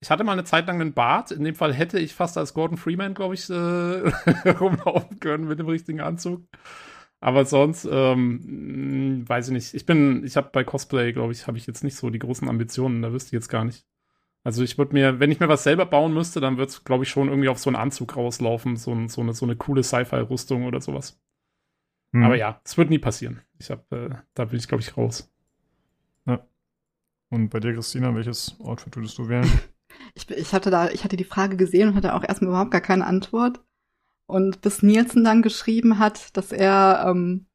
Ich 0.00 0.10
hatte 0.10 0.24
mal 0.24 0.32
eine 0.32 0.44
Zeit 0.44 0.66
lang 0.66 0.80
einen 0.80 0.92
Bart. 0.92 1.30
In 1.30 1.42
dem 1.42 1.54
Fall 1.54 1.72
hätte 1.72 1.98
ich 1.98 2.14
fast 2.14 2.36
als 2.36 2.52
Gordon 2.52 2.76
Freeman, 2.76 3.14
glaube 3.14 3.34
ich, 3.34 3.48
äh, 3.48 3.54
rumlaufen 4.50 5.20
können 5.20 5.48
mit 5.48 5.58
dem 5.58 5.68
richtigen 5.68 6.00
Anzug. 6.00 6.42
Aber 7.20 7.46
sonst, 7.46 7.88
ähm, 7.90 9.24
weiß 9.26 9.48
ich 9.48 9.52
nicht. 9.52 9.74
Ich 9.74 9.86
bin, 9.86 10.22
ich 10.24 10.36
habe 10.36 10.50
bei 10.52 10.64
Cosplay, 10.64 11.12
glaube 11.12 11.32
ich, 11.32 11.46
habe 11.46 11.56
ich 11.56 11.66
jetzt 11.66 11.82
nicht 11.82 11.96
so 11.96 12.10
die 12.10 12.18
großen 12.18 12.48
Ambitionen. 12.48 13.02
Da 13.02 13.12
wüsste 13.12 13.28
ich 13.28 13.32
jetzt 13.32 13.48
gar 13.48 13.64
nicht. 13.64 13.86
Also 14.44 14.62
ich 14.62 14.78
würde 14.78 14.92
mir, 14.92 15.18
wenn 15.18 15.32
ich 15.32 15.40
mir 15.40 15.48
was 15.48 15.64
selber 15.64 15.86
bauen 15.86 16.14
müsste, 16.14 16.40
dann 16.40 16.56
wird 16.56 16.70
es, 16.70 16.84
glaube 16.84 17.04
ich, 17.04 17.10
schon 17.10 17.28
irgendwie 17.28 17.48
auf 17.48 17.58
so 17.58 17.68
einen 17.68 17.76
Anzug 17.76 18.16
rauslaufen, 18.16 18.76
so, 18.76 18.92
ein, 18.92 19.08
so 19.08 19.22
eine, 19.22 19.32
so 19.32 19.44
eine 19.44 19.56
coole 19.56 19.82
Sci-Fi-Rüstung 19.82 20.66
oder 20.66 20.80
sowas. 20.80 21.20
Hm. 22.12 22.22
Aber 22.22 22.36
ja, 22.36 22.60
es 22.64 22.78
wird 22.78 22.90
nie 22.90 23.00
passieren. 23.00 23.40
Ich 23.58 23.70
habe, 23.70 23.96
äh, 23.96 24.14
da 24.34 24.44
bin 24.44 24.58
ich, 24.58 24.68
glaube 24.68 24.82
ich, 24.82 24.96
raus. 24.96 25.32
Und 27.30 27.50
bei 27.50 27.60
dir, 27.60 27.74
Christina, 27.74 28.14
welches 28.14 28.58
Outfit 28.60 28.96
würdest 28.96 29.18
du 29.18 29.28
wählen? 29.28 29.50
Ich, 30.14 30.28
ich, 30.30 30.52
hatte 30.52 30.70
da, 30.70 30.90
ich 30.90 31.04
hatte 31.04 31.16
die 31.16 31.24
Frage 31.24 31.56
gesehen 31.56 31.88
und 31.88 31.94
hatte 31.94 32.14
auch 32.14 32.24
erstmal 32.24 32.50
überhaupt 32.50 32.70
gar 32.70 32.82
keine 32.82 33.06
Antwort. 33.06 33.64
Und 34.28 34.60
bis 34.60 34.82
Nielsen 34.82 35.24
dann 35.24 35.40
geschrieben 35.40 35.98
hat, 35.98 36.36
dass 36.36 36.52
er 36.52 37.06
ähm, 37.06 37.46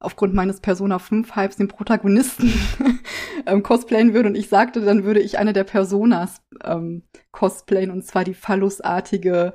aufgrund 0.00 0.34
meines 0.34 0.60
Persona 0.60 0.98
5 0.98 1.34
Hypes 1.34 1.56
den 1.56 1.68
Protagonisten 1.68 2.52
ähm, 3.46 3.62
cosplayen 3.62 4.14
würde 4.14 4.28
und 4.28 4.36
ich 4.36 4.48
sagte, 4.48 4.80
dann 4.80 5.04
würde 5.04 5.20
ich 5.20 5.38
eine 5.38 5.52
der 5.52 5.64
Personas 5.64 6.42
ähm, 6.62 7.04
cosplayen 7.32 7.90
und 7.90 8.04
zwar 8.04 8.24
die 8.24 8.34
phallusartige 8.34 9.54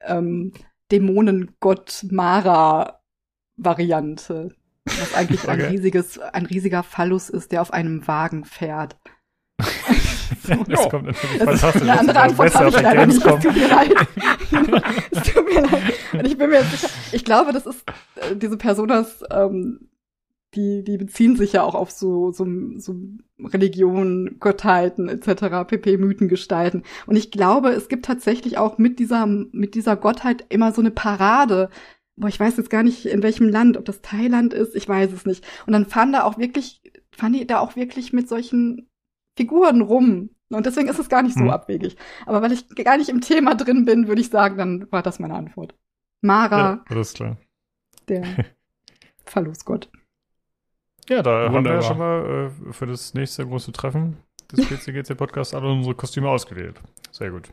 ähm, 0.00 0.52
Dämonengott 0.90 2.06
Mara 2.10 3.00
Variante. 3.56 4.54
Was 4.86 5.14
eigentlich 5.14 5.42
okay. 5.42 5.50
ein 5.52 5.60
riesiges, 5.60 6.18
ein 6.18 6.46
riesiger 6.46 6.82
Phallus 6.82 7.28
ist, 7.28 7.52
der 7.52 7.62
auf 7.62 7.72
einem 7.72 8.06
Wagen 8.06 8.44
fährt. 8.44 8.96
so. 10.46 10.64
Das 10.68 10.88
kommt 10.88 11.06
natürlich 11.06 11.38
das 11.38 11.60
fantastisch. 11.60 11.82
Eine 11.82 12.00
andere 12.00 12.20
Antwort 12.20 12.54
habe 12.54 12.68
ich 12.68 12.80
leider 12.80 13.06
nicht. 13.06 13.26
Es 13.26 13.42
tut 13.42 13.54
mir 13.54 13.68
leid. 13.68 13.94
es 15.10 15.22
tut 15.22 15.44
mir 15.44 15.60
leid. 15.62 15.82
Und 16.12 16.26
ich 16.26 16.38
bin 16.38 16.50
mir 16.50 16.62
sicher, 16.64 16.88
ich 17.12 17.24
glaube, 17.24 17.52
das 17.52 17.66
ist, 17.66 17.84
äh, 18.16 18.36
diese 18.36 18.56
Personas, 18.56 19.22
ähm, 19.30 19.88
die, 20.54 20.84
die 20.84 20.96
beziehen 20.96 21.36
sich 21.36 21.52
ja 21.52 21.62
auch 21.62 21.74
auf 21.74 21.90
so, 21.90 22.30
so, 22.32 22.46
so 22.76 22.94
Religionen, 23.38 24.38
Gottheiten 24.38 25.08
etc., 25.08 25.66
pp, 25.66 25.98
Mythengestalten. 25.98 26.84
Und 27.06 27.16
ich 27.16 27.30
glaube, 27.30 27.70
es 27.70 27.88
gibt 27.88 28.06
tatsächlich 28.06 28.56
auch 28.56 28.78
mit 28.78 28.98
dieser, 28.98 29.26
mit 29.26 29.74
dieser 29.74 29.96
Gottheit 29.96 30.46
immer 30.48 30.72
so 30.72 30.80
eine 30.80 30.90
Parade, 30.90 31.68
boah, 32.16 32.28
ich 32.28 32.40
weiß 32.40 32.56
jetzt 32.56 32.70
gar 32.70 32.82
nicht, 32.82 33.06
in 33.06 33.22
welchem 33.22 33.48
Land, 33.48 33.76
ob 33.76 33.84
das 33.84 34.00
Thailand 34.00 34.54
ist, 34.54 34.74
ich 34.74 34.88
weiß 34.88 35.12
es 35.12 35.26
nicht. 35.26 35.46
Und 35.66 35.72
dann 35.72 35.86
fahren 35.86 36.12
da 36.12 36.24
auch 36.24 36.38
wirklich, 36.38 36.82
fahren 37.10 37.34
die 37.34 37.46
da 37.46 37.60
auch 37.60 37.76
wirklich 37.76 38.12
mit 38.12 38.28
solchen 38.28 38.88
Figuren 39.36 39.82
rum. 39.82 40.30
Und 40.48 40.64
deswegen 40.64 40.88
ist 40.88 40.98
es 40.98 41.08
gar 41.08 41.22
nicht 41.22 41.34
so 41.34 41.40
hm. 41.40 41.50
abwegig. 41.50 41.96
Aber 42.24 42.40
weil 42.40 42.52
ich 42.52 42.68
gar 42.76 42.96
nicht 42.96 43.08
im 43.08 43.20
Thema 43.20 43.54
drin 43.54 43.84
bin, 43.84 44.08
würde 44.08 44.20
ich 44.20 44.30
sagen, 44.30 44.56
dann 44.56 44.90
war 44.90 45.02
das 45.02 45.18
meine 45.18 45.34
Antwort. 45.34 45.74
Mara. 46.22 46.58
Ja, 46.58 46.84
alles 46.88 47.12
klar. 47.12 47.36
Der 48.08 48.24
Verlustgott. 49.24 49.90
Ja, 51.08 51.22
da 51.22 51.52
Wunderbar. 51.52 51.54
haben 51.54 51.64
wir 51.64 51.72
ja 51.74 51.82
schon 51.82 51.98
mal 51.98 52.52
äh, 52.68 52.72
für 52.72 52.86
das 52.86 53.14
nächste 53.14 53.46
große 53.46 53.72
Treffen 53.72 54.16
des 54.50 54.66
PCGC-Podcasts 54.68 55.54
alle 55.54 55.70
unsere 55.70 55.94
Kostüme 55.94 56.28
ausgewählt. 56.28 56.80
Sehr 57.10 57.30
gut. 57.30 57.52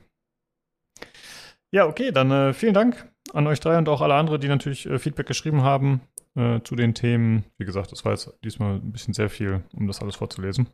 Ja, 1.71 1.87
okay, 1.87 2.11
dann 2.11 2.31
äh, 2.31 2.53
vielen 2.53 2.75
Dank 2.75 3.12
an 3.33 3.47
euch 3.47 3.59
drei 3.59 3.77
und 3.77 3.89
auch 3.89 4.01
alle 4.01 4.13
anderen, 4.13 4.39
die 4.39 4.47
natürlich 4.47 4.85
äh, 4.85 4.99
Feedback 4.99 5.25
geschrieben 5.25 5.63
haben 5.63 6.01
äh, 6.35 6.61
zu 6.61 6.75
den 6.75 6.93
Themen. 6.93 7.43
Wie 7.57 7.65
gesagt, 7.65 7.91
das 7.91 8.05
war 8.05 8.13
jetzt 8.13 8.31
diesmal 8.43 8.75
ein 8.75 8.91
bisschen 8.91 9.13
sehr 9.13 9.29
viel, 9.29 9.63
um 9.73 9.87
das 9.87 10.01
alles 10.01 10.15
vorzulesen. 10.15 10.69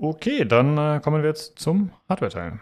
Okay, 0.00 0.44
dann 0.44 0.76
äh, 0.78 1.00
kommen 1.02 1.22
wir 1.22 1.28
jetzt 1.28 1.58
zum 1.58 1.90
Hardware-Teil. 2.08 2.60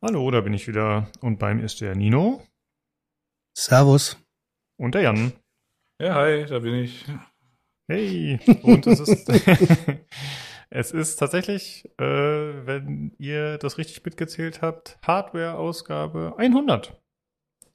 Hallo, 0.00 0.30
da 0.30 0.42
bin 0.42 0.54
ich 0.54 0.68
wieder 0.68 1.10
und 1.20 1.38
beim 1.38 1.60
ist 1.60 1.80
der 1.80 1.94
Nino. 1.96 2.42
Servus. 3.56 4.18
Und 4.78 4.94
der 4.94 5.02
Jan. 5.02 5.32
Ja, 6.00 6.14
hi, 6.14 6.44
da 6.46 6.58
bin 6.58 6.74
ich. 6.74 7.04
Hey, 7.88 8.38
und 8.62 8.86
es 8.86 9.00
ist 9.00 9.28
Es 10.70 10.90
ist 10.90 11.16
tatsächlich, 11.16 11.90
äh, 11.98 12.66
wenn 12.66 13.14
ihr 13.18 13.58
das 13.58 13.78
richtig 13.78 14.04
mitgezählt 14.04 14.62
habt, 14.62 14.98
Hardware-Ausgabe 15.02 16.34
100. 16.36 17.00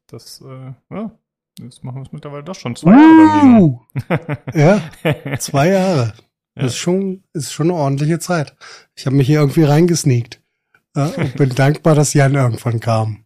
Das, 0.08 0.42
äh, 0.42 0.74
ja, 0.90 1.12
das 1.60 1.84
machen 1.84 1.98
wir 1.98 2.04
es 2.04 2.12
mittlerweile 2.12 2.44
doch 2.44 2.56
schon 2.56 2.76
zwei 2.76 2.92
uh, 2.92 3.80
Jahre. 4.04 4.38
ja, 4.54 5.38
zwei 5.40 5.70
Jahre. 5.70 6.14
Ja. 6.56 6.64
Das 6.64 6.74
ist 6.74 6.78
schon, 6.78 7.24
ist 7.34 7.54
schon 7.54 7.70
eine 7.70 7.80
ordentliche 7.80 8.20
Zeit. 8.20 8.56
Ich 8.96 9.06
habe 9.06 9.16
mich 9.16 9.28
hier 9.28 9.40
irgendwie 9.40 9.64
reingesneakt. 9.64 10.42
Ja, 10.96 11.06
und 11.06 11.36
bin 11.38 11.50
dankbar, 11.50 11.96
dass 11.96 12.14
Jan 12.14 12.34
irgendwann 12.34 12.80
kam. 12.80 13.26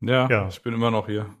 Ja, 0.00 0.28
ja, 0.28 0.48
ich 0.48 0.60
bin 0.62 0.74
immer 0.74 0.90
noch 0.90 1.06
hier. 1.06 1.34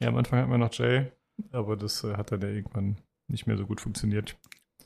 ja, 0.00 0.08
am 0.08 0.16
Anfang 0.16 0.40
hatten 0.40 0.50
wir 0.50 0.58
noch 0.58 0.72
Jay, 0.72 1.10
aber 1.50 1.76
das 1.76 2.04
äh, 2.04 2.14
hat 2.16 2.32
dann 2.32 2.40
ja 2.40 2.48
irgendwann 2.48 2.96
nicht 3.28 3.46
mehr 3.46 3.56
so 3.56 3.66
gut 3.66 3.80
funktioniert. 3.80 4.36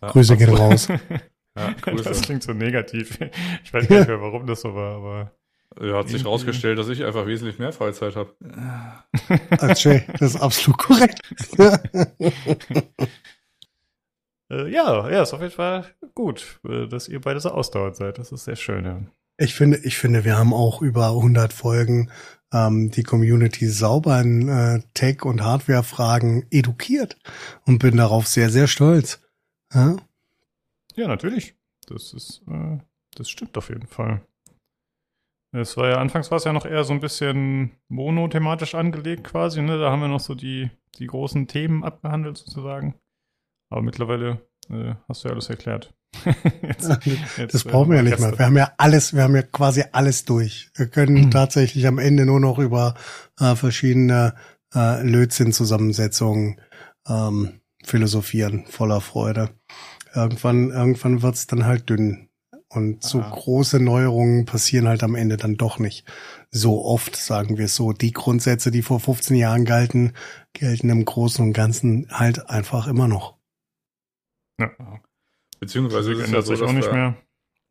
Ja, 0.00 0.10
Grüße 0.10 0.36
gehen 0.36 0.54
raus. 0.54 0.88
ja, 1.56 1.72
Grüße. 1.80 2.04
Das 2.04 2.22
klingt 2.22 2.42
so 2.42 2.52
negativ. 2.52 3.18
Ich 3.64 3.72
weiß 3.72 3.88
gar 3.88 3.98
nicht 3.98 4.08
mehr, 4.08 4.20
warum 4.20 4.46
das 4.46 4.60
so 4.62 4.74
war, 4.74 4.96
aber. 4.96 5.32
Ja, 5.80 5.98
hat 5.98 6.08
sich 6.08 6.24
rausgestellt, 6.24 6.78
dass 6.78 6.88
ich 6.88 7.04
einfach 7.04 7.26
wesentlich 7.26 7.60
mehr 7.60 7.72
Freizeit 7.72 8.16
habe. 8.16 8.34
Als 9.50 9.84
Jay, 9.84 10.04
das 10.18 10.34
ist 10.34 10.40
absolut 10.40 10.78
korrekt. 10.78 11.20
äh, 14.50 14.68
ja, 14.68 15.08
ja, 15.08 15.22
ist 15.22 15.32
auf 15.32 15.40
jeden 15.40 15.52
Fall 15.52 15.86
gut, 16.16 16.58
äh, 16.68 16.88
dass 16.88 17.06
ihr 17.06 17.20
beide 17.20 17.38
so 17.38 17.50
ausdauernd 17.50 17.94
seid. 17.94 18.18
Das 18.18 18.32
ist 18.32 18.46
sehr 18.46 18.56
schön, 18.56 18.84
ja. 18.84 19.00
Ich 19.38 19.54
finde, 19.54 19.78
ich 19.84 19.96
finde, 19.96 20.24
wir 20.24 20.36
haben 20.36 20.52
auch 20.52 20.82
über 20.82 21.10
100 21.10 21.52
Folgen 21.52 22.10
ähm, 22.52 22.90
die 22.90 23.02
Community 23.02 23.68
sauber 23.68 24.20
in 24.20 24.48
äh, 24.48 24.82
Tech- 24.94 25.24
und 25.24 25.42
Hardware-Fragen 25.42 26.46
edukiert 26.50 27.16
und 27.66 27.78
bin 27.78 27.96
darauf 27.96 28.26
sehr, 28.26 28.50
sehr 28.50 28.66
stolz. 28.66 29.20
Ja, 29.72 29.96
ja 30.94 31.08
natürlich. 31.08 31.54
Das 31.86 32.12
ist, 32.12 32.42
äh, 32.48 32.78
das 33.14 33.30
stimmt 33.30 33.56
auf 33.56 33.68
jeden 33.68 33.86
Fall. 33.86 34.22
Es 35.52 35.76
war 35.76 35.88
ja, 35.88 35.96
anfangs 35.96 36.30
war 36.30 36.36
es 36.36 36.44
ja 36.44 36.52
noch 36.52 36.64
eher 36.64 36.84
so 36.84 36.92
ein 36.92 37.00
bisschen 37.00 37.72
monothematisch 37.88 38.76
angelegt 38.76 39.24
quasi, 39.24 39.62
ne? 39.62 39.78
Da 39.78 39.90
haben 39.90 40.00
wir 40.00 40.08
noch 40.08 40.20
so 40.20 40.36
die, 40.36 40.70
die 40.98 41.06
großen 41.06 41.48
Themen 41.48 41.82
abgehandelt 41.82 42.38
sozusagen. 42.38 42.94
Aber 43.68 43.82
mittlerweile 43.82 44.40
äh, 44.70 44.94
hast 45.08 45.24
du 45.24 45.28
ja 45.28 45.34
alles 45.34 45.48
erklärt. 45.48 45.94
jetzt, 46.62 46.88
jetzt, 47.36 47.54
das 47.54 47.64
brauchen 47.64 47.90
wir 47.90 47.98
ja 47.98 48.02
nicht 48.02 48.18
mehr. 48.18 48.36
Wir 48.36 48.46
haben 48.46 48.56
ja 48.56 48.72
alles, 48.78 49.14
wir 49.14 49.22
haben 49.22 49.36
ja 49.36 49.42
quasi 49.42 49.84
alles 49.92 50.24
durch. 50.24 50.70
Wir 50.74 50.86
können 50.86 51.26
mhm. 51.26 51.30
tatsächlich 51.30 51.86
am 51.86 51.98
Ende 51.98 52.26
nur 52.26 52.40
noch 52.40 52.58
über 52.58 52.94
äh, 53.38 53.54
verschiedene 53.54 54.34
äh, 54.74 55.02
Lötzinn-Zusammensetzungen 55.02 56.60
ähm, 57.08 57.60
philosophieren, 57.84 58.64
voller 58.68 59.00
Freude. 59.00 59.50
Irgendwann, 60.14 60.70
irgendwann 60.70 61.22
wird's 61.22 61.46
dann 61.46 61.64
halt 61.64 61.88
dünn. 61.88 62.28
Und 62.72 63.02
so 63.02 63.20
ah. 63.20 63.28
große 63.28 63.80
Neuerungen 63.80 64.44
passieren 64.44 64.86
halt 64.86 65.02
am 65.02 65.16
Ende 65.16 65.36
dann 65.36 65.56
doch 65.56 65.80
nicht. 65.80 66.04
So 66.52 66.84
oft, 66.84 67.16
sagen 67.16 67.58
wir 67.58 67.64
es 67.64 67.74
so. 67.74 67.92
Die 67.92 68.12
Grundsätze, 68.12 68.70
die 68.70 68.82
vor 68.82 69.00
15 69.00 69.36
Jahren 69.36 69.64
galten, 69.64 70.12
gelten 70.52 70.88
im 70.88 71.04
Großen 71.04 71.44
und 71.44 71.52
Ganzen 71.52 72.06
halt 72.10 72.48
einfach 72.48 72.86
immer 72.86 73.08
noch. 73.08 73.39
Ja. 74.60 75.00
Beziehungsweise 75.58 76.12
ja 76.32 76.42
so, 76.42 76.52
dass 76.52 76.62
auch 76.62 76.72
nicht 76.72 76.90
mehr. 76.92 77.16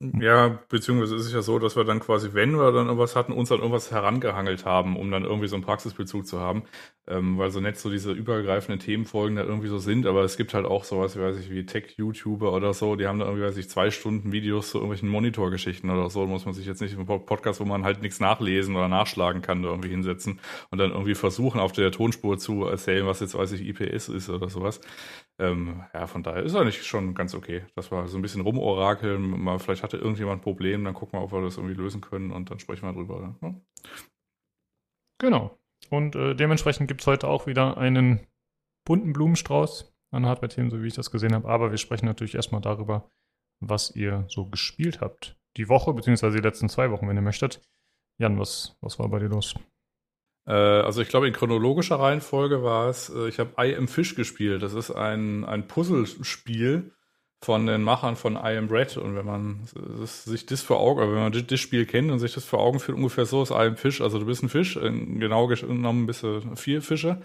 Ja, 0.02 0.60
beziehungsweise 0.70 1.18
ist 1.18 1.26
es 1.26 1.34
ja 1.34 1.41
so, 1.41 1.60
dass 1.60 1.76
wir 1.76 1.84
dann 1.84 2.00
quasi, 2.00 2.30
wenn 2.34 2.52
wir 2.58 2.72
dann 2.72 2.86
irgendwas 2.86 3.18
hatten, 3.18 3.34
uns 3.34 3.50
dann 3.50 3.58
irgendwas 3.60 3.91
herangehangelt 3.91 4.64
haben, 4.64 4.95
um 4.95 5.12
dann 5.12 5.26
irgendwie 5.26 5.50
so 5.50 5.58
einen 5.58 5.66
Praxisbezug 5.66 6.26
zu 6.26 6.39
haben. 6.39 6.64
Ähm, 7.06 7.38
weil 7.38 7.52
so 7.52 7.60
nett 7.60 7.78
so 7.78 7.89
diese 7.89 8.14
übergreifenden 8.14 8.80
Themenfolgen 8.80 9.36
da 9.36 9.43
irgendwie 9.43 9.68
so 9.68 9.78
sind, 9.78 10.06
aber 10.06 10.24
es 10.24 10.38
gibt 10.38 10.54
halt 10.54 10.66
auch 10.66 10.86
sowas, 10.86 11.20
weiß 11.20 11.38
ich, 11.39 11.50
wie 11.50 11.66
Tech-YouTuber 11.66 12.54
oder 12.54 12.74
so, 12.74 12.95
die 12.95 13.08
haben 13.08 13.20
da 13.20 13.26
irgendwie, 13.26 13.43
weiß 13.43 13.58
ich, 13.58 13.68
zwei 13.70 13.89
Stunden 13.91 14.32
Videos 14.32 14.70
zu 14.70 14.78
irgendwelchen 14.78 15.10
Monitorgeschichten 15.10 15.89
oder 15.89 16.10
so. 16.10 16.22
Da 16.22 16.28
muss 16.28 16.45
man 16.45 16.54
sich 16.54 16.66
jetzt 16.68 16.82
nicht 16.82 16.93
im 16.93 17.06
Podcast, 17.06 17.60
wo 17.60 17.66
man 17.66 17.84
halt 17.84 18.02
nichts 18.02 18.22
nachlesen 18.22 18.76
oder 18.78 18.88
nachschlagen 18.88 19.41
kann, 19.41 19.64
da 19.64 19.70
irgendwie 19.70 19.89
hinsetzen 19.89 20.39
und 20.70 20.78
dann 20.78 20.91
irgendwie 20.91 21.16
versuchen, 21.16 21.60
auf 21.60 21.74
der 21.74 21.91
Tonspur 21.91 22.38
zu 22.38 22.64
erzählen, 22.66 23.06
was 23.06 23.20
jetzt, 23.20 23.36
weiß 23.38 23.52
ich, 23.54 23.68
IPS 23.68 24.08
ist 24.08 24.30
oder 24.30 24.47
sowas. 24.50 24.80
Ähm, 25.39 25.84
ja, 25.93 26.06
von 26.08 26.22
daher 26.22 26.43
ist 26.43 26.56
eigentlich 26.56 26.84
schon 26.86 27.16
ganz 27.16 27.34
okay. 27.34 27.64
Das 27.76 27.91
war 27.91 28.08
so 28.08 28.18
ein 28.18 28.22
bisschen 28.22 28.41
rumorakeln, 28.41 29.22
mal 29.41 29.58
vielleicht 29.60 29.84
hatte 29.94 30.02
irgendjemand 30.02 30.40
ein 30.40 30.44
Problem, 30.44 30.84
dann 30.84 30.94
gucken 30.94 31.20
wir, 31.20 31.24
ob 31.24 31.32
wir 31.32 31.42
das 31.42 31.58
irgendwie 31.58 31.76
lösen 31.76 32.02
können 32.02 32.32
und 32.32 32.50
dann 32.50 32.60
sprechen 32.60 32.86
wir 32.86 32.94
drüber. 32.94 33.36
Ne? 33.42 33.62
Genau. 35.20 35.58
Und 35.90 36.16
äh, 36.16 36.36
dementsprechend 36.36 36.88
gibt 36.88 37.02
es 37.02 37.08
heute 37.08 37.28
auch 37.28 37.48
wieder 37.48 37.78
einen 37.78 38.28
bunten 38.86 39.14
Blumenstrauß 39.14 39.94
an 40.12 40.26
Hardware-Themen, 40.26 40.70
so 40.70 40.82
wie 40.82 40.88
ich 40.88 40.94
das 40.94 41.12
gesehen 41.12 41.34
habe. 41.34 41.48
Aber 41.48 41.72
wir 41.72 41.78
sprechen 41.78 42.06
natürlich 42.06 42.36
erstmal 42.36 42.62
darüber, 42.62 43.10
was 43.60 43.96
ihr 43.96 44.26
so 44.28 44.46
gespielt 44.46 45.02
habt. 45.02 45.38
Die 45.58 45.68
Woche, 45.68 45.94
beziehungsweise 45.94 46.38
die 46.38 46.44
letzten 46.44 46.70
zwei 46.70 46.92
Wochen, 46.92 47.08
wenn 47.08 47.18
ihr 47.18 47.22
möchtet. 47.22 47.62
Jan, 48.20 48.38
was, 48.38 48.78
was 48.82 49.00
war 49.00 49.10
bei 49.10 49.20
dir 49.20 49.30
los? 49.30 49.56
Äh, 50.48 50.54
also 50.54 51.02
ich 51.02 51.10
glaube, 51.10 51.28
in 51.28 51.34
chronologischer 51.34 52.00
Reihenfolge 52.00 52.64
war 52.64 52.90
es, 52.90 53.10
äh, 53.10 53.28
ich 53.28 53.40
habe 53.40 53.54
I 53.58 53.76
Am 53.76 53.88
Fish 53.88 54.16
gespielt. 54.16 54.62
Das 54.62 54.74
ist 54.74 54.92
ein, 54.92 55.44
ein 55.46 55.68
Puzzlespiel 55.68 56.94
von 57.42 57.66
den 57.66 57.84
Machern 57.84 58.16
von 58.16 58.36
I 58.36 58.58
Am 58.58 58.68
Red. 58.70 58.98
Und 58.98 59.16
wenn 59.16 59.26
man 59.26 59.62
sich 60.04 60.46
das 60.46 60.62
vor 60.62 60.80
Augen, 60.80 61.02
wenn 61.02 61.14
man 61.14 61.48
das 61.48 61.60
Spiel 61.60 61.86
kennt 61.86 62.12
und 62.12 62.20
sich 62.20 62.34
das 62.34 62.46
vor 62.46 62.60
Augen 62.60 62.80
führt, 62.80 62.98
ungefähr 62.98 63.26
so 63.26 63.44
ist 63.44 63.52
I 63.52 63.54
Am 63.54 63.78
Fish. 63.78 64.02
Also 64.02 64.20
du 64.20 64.26
bist 64.26 64.44
ein 64.44 64.50
Fisch, 64.50 64.76
genau 64.76 65.48
genommen 65.48 66.06
bist 66.06 66.24
du 66.24 66.42
vier 66.56 66.82
Fische. 66.82 67.22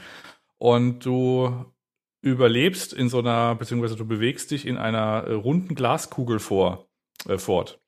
Und 0.59 1.05
du 1.05 1.67
überlebst 2.23 2.93
in 2.93 3.09
so 3.09 3.19
einer, 3.19 3.55
beziehungsweise 3.55 3.97
du 3.97 4.07
bewegst 4.07 4.51
dich 4.51 4.67
in 4.67 4.79
einer 4.79 5.31
runden 5.31 5.75
Glaskugel 5.75 6.39
vor, 6.39 6.89
äh, 7.29 7.37
fort. 7.37 7.81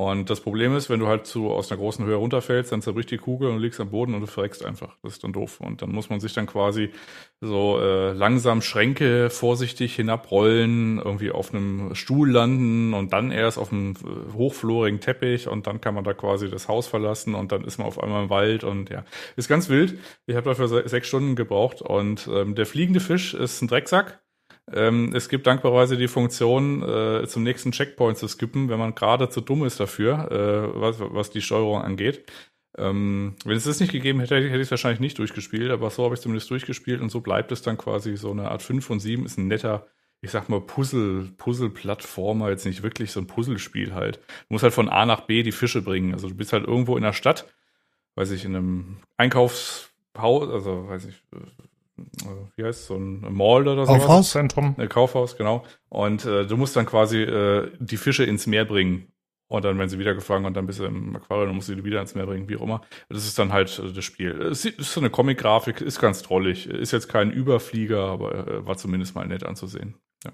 Und 0.00 0.30
das 0.30 0.40
Problem 0.40 0.74
ist, 0.74 0.88
wenn 0.88 0.98
du 0.98 1.08
halt 1.08 1.26
zu, 1.26 1.50
aus 1.50 1.70
einer 1.70 1.78
großen 1.78 2.06
Höhe 2.06 2.14
runterfällst, 2.14 2.72
dann 2.72 2.80
zerbricht 2.80 3.10
die 3.10 3.18
Kugel 3.18 3.50
und 3.50 3.58
liegst 3.58 3.80
am 3.80 3.90
Boden 3.90 4.14
und 4.14 4.22
du 4.22 4.26
verreckst 4.26 4.64
einfach. 4.64 4.96
Das 5.02 5.12
ist 5.12 5.24
dann 5.24 5.34
doof. 5.34 5.60
Und 5.60 5.82
dann 5.82 5.92
muss 5.92 6.08
man 6.08 6.20
sich 6.20 6.32
dann 6.32 6.46
quasi 6.46 6.88
so 7.42 7.78
äh, 7.78 8.12
langsam 8.12 8.62
Schränke 8.62 9.28
vorsichtig 9.28 9.94
hinabrollen, 9.94 11.00
irgendwie 11.00 11.30
auf 11.30 11.52
einem 11.52 11.94
Stuhl 11.94 12.30
landen 12.30 12.94
und 12.94 13.12
dann 13.12 13.30
erst 13.30 13.58
auf 13.58 13.72
einem 13.72 13.92
äh, 13.92 14.32
hochflorigen 14.32 15.00
Teppich 15.00 15.48
und 15.48 15.66
dann 15.66 15.82
kann 15.82 15.94
man 15.94 16.04
da 16.04 16.14
quasi 16.14 16.48
das 16.48 16.66
Haus 16.66 16.86
verlassen 16.86 17.34
und 17.34 17.52
dann 17.52 17.62
ist 17.64 17.76
man 17.76 17.86
auf 17.86 18.02
einmal 18.02 18.24
im 18.24 18.30
Wald 18.30 18.64
und 18.64 18.88
ja, 18.88 19.04
ist 19.36 19.48
ganz 19.48 19.68
wild. 19.68 19.98
Ich 20.24 20.34
habe 20.34 20.48
dafür 20.48 20.88
sechs 20.88 21.08
Stunden 21.08 21.36
gebraucht 21.36 21.82
und 21.82 22.26
ähm, 22.32 22.54
der 22.54 22.64
fliegende 22.64 23.00
Fisch 23.00 23.34
ist 23.34 23.60
ein 23.60 23.68
Drecksack 23.68 24.22
ähm, 24.72 25.12
es 25.14 25.28
gibt 25.28 25.46
dankbarerweise 25.46 25.96
die 25.96 26.08
Funktion, 26.08 26.82
äh, 26.82 27.26
zum 27.26 27.42
nächsten 27.42 27.72
Checkpoint 27.72 28.18
zu 28.18 28.28
skippen, 28.28 28.68
wenn 28.68 28.78
man 28.78 28.94
gerade 28.94 29.28
zu 29.28 29.40
dumm 29.40 29.64
ist 29.64 29.80
dafür, 29.80 30.30
äh, 30.30 30.80
was, 30.80 30.96
was 31.00 31.30
die 31.30 31.42
Steuerung 31.42 31.82
angeht. 31.82 32.24
Ähm, 32.78 33.34
wenn 33.44 33.56
es 33.56 33.64
das 33.64 33.80
nicht 33.80 33.92
gegeben 33.92 34.20
hätte, 34.20 34.36
hätte 34.36 34.56
ich 34.56 34.62
es 34.62 34.70
wahrscheinlich 34.70 35.00
nicht 35.00 35.18
durchgespielt, 35.18 35.70
aber 35.70 35.90
so 35.90 36.04
habe 36.04 36.14
ich 36.14 36.20
zumindest 36.20 36.50
durchgespielt 36.50 37.00
und 37.00 37.10
so 37.10 37.20
bleibt 37.20 37.50
es 37.50 37.62
dann 37.62 37.76
quasi 37.76 38.16
so 38.16 38.30
eine 38.30 38.50
Art 38.50 38.62
5 38.62 38.84
von 38.84 39.00
7, 39.00 39.26
ist 39.26 39.38
ein 39.38 39.48
netter, 39.48 39.86
ich 40.22 40.30
sag 40.30 40.48
mal, 40.48 40.60
Puzzle, 40.60 41.32
Puzzle-Plattformer, 41.36 42.50
jetzt 42.50 42.66
nicht 42.66 42.82
wirklich 42.82 43.10
so 43.10 43.20
ein 43.20 43.26
Puzzlespiel 43.26 43.94
halt. 43.94 44.16
Du 44.16 44.54
musst 44.54 44.62
halt 44.62 44.74
von 44.74 44.88
A 44.88 45.04
nach 45.04 45.22
B 45.22 45.42
die 45.42 45.52
Fische 45.52 45.82
bringen. 45.82 46.12
Also 46.12 46.28
du 46.28 46.34
bist 46.34 46.52
halt 46.52 46.66
irgendwo 46.66 46.96
in 46.96 47.02
der 47.02 47.12
Stadt, 47.12 47.46
weiß 48.16 48.30
ich, 48.32 48.44
in 48.44 48.54
einem 48.54 48.96
Einkaufshaus, 49.16 50.48
also 50.50 50.88
weiß 50.88 51.06
ich, 51.06 51.22
wie 52.56 52.64
heißt 52.64 52.80
es, 52.80 52.86
so 52.86 52.96
ein 52.96 53.20
Mall 53.32 53.66
oder 53.68 53.86
so. 53.86 53.92
Kaufhauszentrum. 53.92 54.74
Ein 54.78 54.88
Kaufhaus, 54.88 55.36
genau. 55.36 55.64
Und 55.88 56.24
äh, 56.24 56.46
du 56.46 56.56
musst 56.56 56.76
dann 56.76 56.86
quasi 56.86 57.22
äh, 57.22 57.70
die 57.78 57.96
Fische 57.96 58.24
ins 58.24 58.46
Meer 58.46 58.64
bringen. 58.64 59.12
Und 59.48 59.64
dann, 59.64 59.78
wenn 59.78 59.88
sie 59.88 59.98
wieder 59.98 60.14
gefangen 60.14 60.44
und 60.44 60.54
dann 60.54 60.66
bist 60.66 60.78
du 60.78 60.84
im 60.84 61.16
Aquarium, 61.16 61.48
dann 61.48 61.56
musst 61.56 61.68
die 61.68 61.82
wieder 61.82 62.00
ins 62.00 62.14
Meer 62.14 62.26
bringen, 62.26 62.48
wie 62.48 62.56
auch 62.56 62.62
immer. 62.62 62.82
Das 63.08 63.26
ist 63.26 63.36
dann 63.36 63.52
halt 63.52 63.76
äh, 63.80 63.92
das 63.92 64.04
Spiel. 64.04 64.30
Es 64.42 64.64
ist 64.64 64.92
so 64.92 65.00
eine 65.00 65.10
Comic-Grafik, 65.10 65.80
ist 65.80 66.00
ganz 66.00 66.22
drollig. 66.22 66.68
Ist 66.68 66.92
jetzt 66.92 67.08
kein 67.08 67.32
Überflieger, 67.32 68.04
aber 68.04 68.46
äh, 68.46 68.66
war 68.66 68.76
zumindest 68.76 69.16
mal 69.16 69.26
nett 69.26 69.44
anzusehen. 69.44 69.96
Ja. 70.24 70.32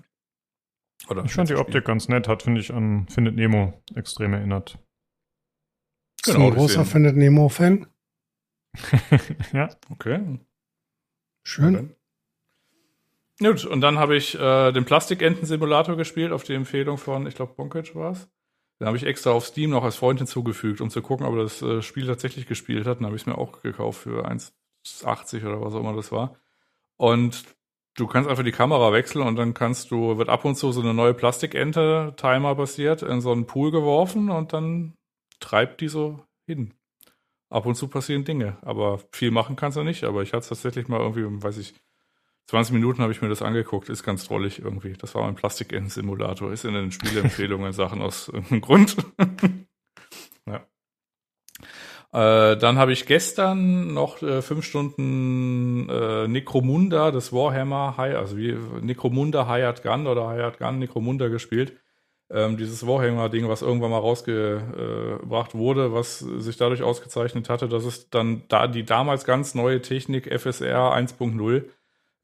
Oder 1.08 1.24
ich 1.24 1.32
fand 1.32 1.48
die 1.48 1.54
Optik 1.54 1.86
ganz 1.86 2.08
nett, 2.08 2.28
hat, 2.28 2.42
finde 2.42 2.60
ich, 2.60 2.74
an 2.74 3.08
Findet 3.08 3.36
Nemo 3.36 3.82
extrem 3.94 4.34
erinnert. 4.34 4.78
Genau, 6.24 6.48
ein 6.48 6.54
großer 6.54 6.84
Findet 6.84 7.16
Nemo-Fan? 7.16 7.86
ja. 9.52 9.70
Okay. 9.90 10.38
Schön. 11.49 11.94
Gut, 13.38 13.64
und 13.64 13.80
dann 13.80 14.01
habe 14.01 14.16
ich 14.16 14.34
äh, 14.34 14.72
den 14.72 14.84
Plastikenten-Simulator 14.84 15.97
gespielt, 15.97 16.32
auf 16.32 16.42
die 16.42 16.55
Empfehlung 16.55 16.99
von, 16.99 17.24
ich 17.28 17.36
glaube, 17.36 17.55
Bonkage 17.55 17.94
war 17.94 18.11
es. 18.11 18.28
Den 18.80 18.88
habe 18.88 18.97
ich 18.97 19.05
extra 19.05 19.30
auf 19.30 19.47
Steam 19.47 19.70
noch 19.70 19.84
als 19.84 19.94
Freund 19.94 20.18
hinzugefügt, 20.18 20.80
um 20.80 20.90
zu 20.90 21.03
gucken, 21.03 21.24
ob 21.24 21.36
er 21.36 21.44
das 21.44 21.62
äh, 21.62 21.82
Spiel 21.82 22.05
tatsächlich 22.09 22.49
gespielt 22.49 22.84
hat. 22.84 22.99
Dann 22.99 23.07
habe 23.07 23.14
ich 23.14 23.22
es 23.22 23.26
mir 23.26 23.38
auch 23.38 23.62
gekauft 23.62 24.01
für 24.01 24.26
1,80 24.28 25.47
oder 25.47 25.61
was 25.61 25.72
auch 25.74 25.80
immer 25.80 25.94
das 25.94 26.11
war. 26.11 26.36
Und 26.97 27.44
du 27.94 28.09
kannst 28.09 28.28
einfach 28.28 28.42
die 28.42 28.51
Kamera 28.51 28.92
wechseln 28.92 29.24
und 29.24 29.36
dann 29.36 29.55
kannst 29.55 29.92
du, 29.92 30.18
wird 30.18 30.28
ab 30.28 30.44
und 30.44 30.57
zu 30.57 30.72
so 30.72 30.80
eine 30.80 30.94
neue 30.94 31.14
Plastikente, 31.14 32.14
Timer 32.16 32.57
basiert, 32.57 33.03
in 33.03 33.20
so 33.20 33.30
einen 33.30 33.47
Pool 33.47 33.70
geworfen 33.70 34.30
und 34.30 34.53
dann 34.53 34.94
treibt 35.38 35.80
die 35.80 35.88
so 35.88 36.24
hin 36.44 36.74
ab 37.51 37.66
und 37.66 37.74
zu 37.74 37.88
passieren 37.88 38.24
Dinge. 38.24 38.57
Aber 38.62 39.01
viel 39.12 39.30
machen 39.30 39.57
kannst 39.57 39.76
du 39.76 39.82
nicht. 39.82 40.05
Aber 40.05 40.22
ich 40.22 40.32
hatte 40.32 40.40
es 40.40 40.49
tatsächlich 40.49 40.88
mal 40.88 41.01
irgendwie, 41.01 41.24
weiß 41.42 41.59
ich, 41.59 41.74
20 42.49 42.74
Minuten 42.74 43.03
habe 43.03 43.12
ich 43.12 43.22
mir 43.22 43.28
das 43.28 43.42
angeguckt. 43.42 43.88
Ist 43.88 44.05
ganz 44.05 44.26
drollig 44.26 44.61
irgendwie. 44.61 44.92
Das 44.94 45.14
war 45.14 45.22
mein 45.22 45.34
Plastik-Simulator. 45.34 46.53
Ist 46.53 46.64
in 46.64 46.74
den 46.74 46.92
Spieleempfehlungen 46.92 47.72
Sachen 47.74 48.03
aus 48.03 48.28
irgendeinem 48.28 48.61
Grund. 48.61 48.97
ja. 50.47 50.66
Äh, 52.12 52.57
dann 52.57 52.78
habe 52.78 52.92
ich 52.92 53.07
gestern 53.07 53.92
noch 53.94 54.22
äh, 54.22 54.42
fünf 54.42 54.64
Stunden 54.64 55.88
äh, 55.88 56.28
Necromunda, 56.28 57.11
das 57.11 57.32
Warhammer 57.32 57.97
High, 57.97 58.16
also 58.16 58.36
wie 58.36 58.57
Necromunda 58.80 59.53
Hired 59.53 59.82
Gun 59.82 60.07
oder 60.07 60.30
Hired 60.30 60.59
Gun 60.59 60.78
Necromunda 60.78 61.28
gespielt 61.28 61.72
ähm, 62.30 62.56
dieses 62.56 62.86
Warhammer-Ding, 62.86 63.48
was 63.48 63.62
irgendwann 63.62 63.90
mal 63.90 63.98
rausgebracht 63.98 65.54
wurde, 65.54 65.92
was 65.92 66.18
sich 66.18 66.56
dadurch 66.56 66.82
ausgezeichnet 66.82 67.48
hatte, 67.48 67.68
dass 67.68 67.84
es 67.84 68.10
dann 68.10 68.42
da 68.48 68.66
die 68.66 68.84
damals 68.84 69.24
ganz 69.24 69.54
neue 69.54 69.80
Technik 69.80 70.26
FSR 70.26 70.92
1.0 70.94 71.64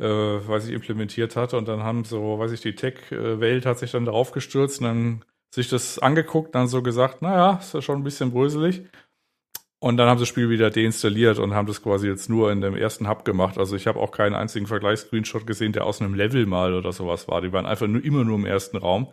äh, 0.02 0.48
weiß 0.48 0.66
ich, 0.66 0.74
implementiert 0.74 1.36
hatte 1.36 1.56
und 1.56 1.68
dann 1.68 1.82
haben 1.82 2.04
so, 2.04 2.38
weiß 2.38 2.52
ich, 2.52 2.60
die 2.60 2.74
Tech-Welt 2.74 3.66
hat 3.66 3.78
sich 3.78 3.92
dann 3.92 4.04
darauf 4.04 4.32
gestürzt 4.32 4.80
und 4.80 4.86
dann 4.86 5.24
sich 5.50 5.68
das 5.68 5.98
angeguckt, 5.98 6.54
dann 6.54 6.66
so 6.66 6.82
gesagt, 6.82 7.22
naja, 7.22 7.58
ist 7.60 7.74
ja 7.74 7.82
schon 7.82 8.00
ein 8.00 8.04
bisschen 8.04 8.32
bröselig. 8.32 8.82
Und 9.78 9.96
dann 9.96 10.08
haben 10.08 10.18
sie 10.18 10.22
das 10.22 10.28
Spiel 10.28 10.48
wieder 10.48 10.70
deinstalliert 10.70 11.38
und 11.38 11.54
haben 11.54 11.66
das 11.66 11.82
quasi 11.82 12.08
jetzt 12.08 12.30
nur 12.30 12.52
in 12.52 12.60
dem 12.60 12.76
ersten 12.76 13.08
Hub 13.08 13.24
gemacht. 13.24 13.58
Also 13.58 13.76
ich 13.76 13.86
habe 13.86 13.98
auch 13.98 14.12
keinen 14.12 14.34
einzigen 14.34 14.66
Vergleichsscreenshot 14.66 15.46
gesehen, 15.46 15.72
der 15.72 15.84
aus 15.86 16.00
einem 16.00 16.14
Level 16.14 16.46
mal 16.46 16.74
oder 16.74 16.92
sowas 16.92 17.26
war. 17.28 17.40
Die 17.40 17.52
waren 17.52 17.66
einfach 17.66 17.88
nur 17.88 18.02
immer 18.02 18.24
nur 18.24 18.36
im 18.36 18.46
ersten 18.46 18.76
Raum. 18.76 19.12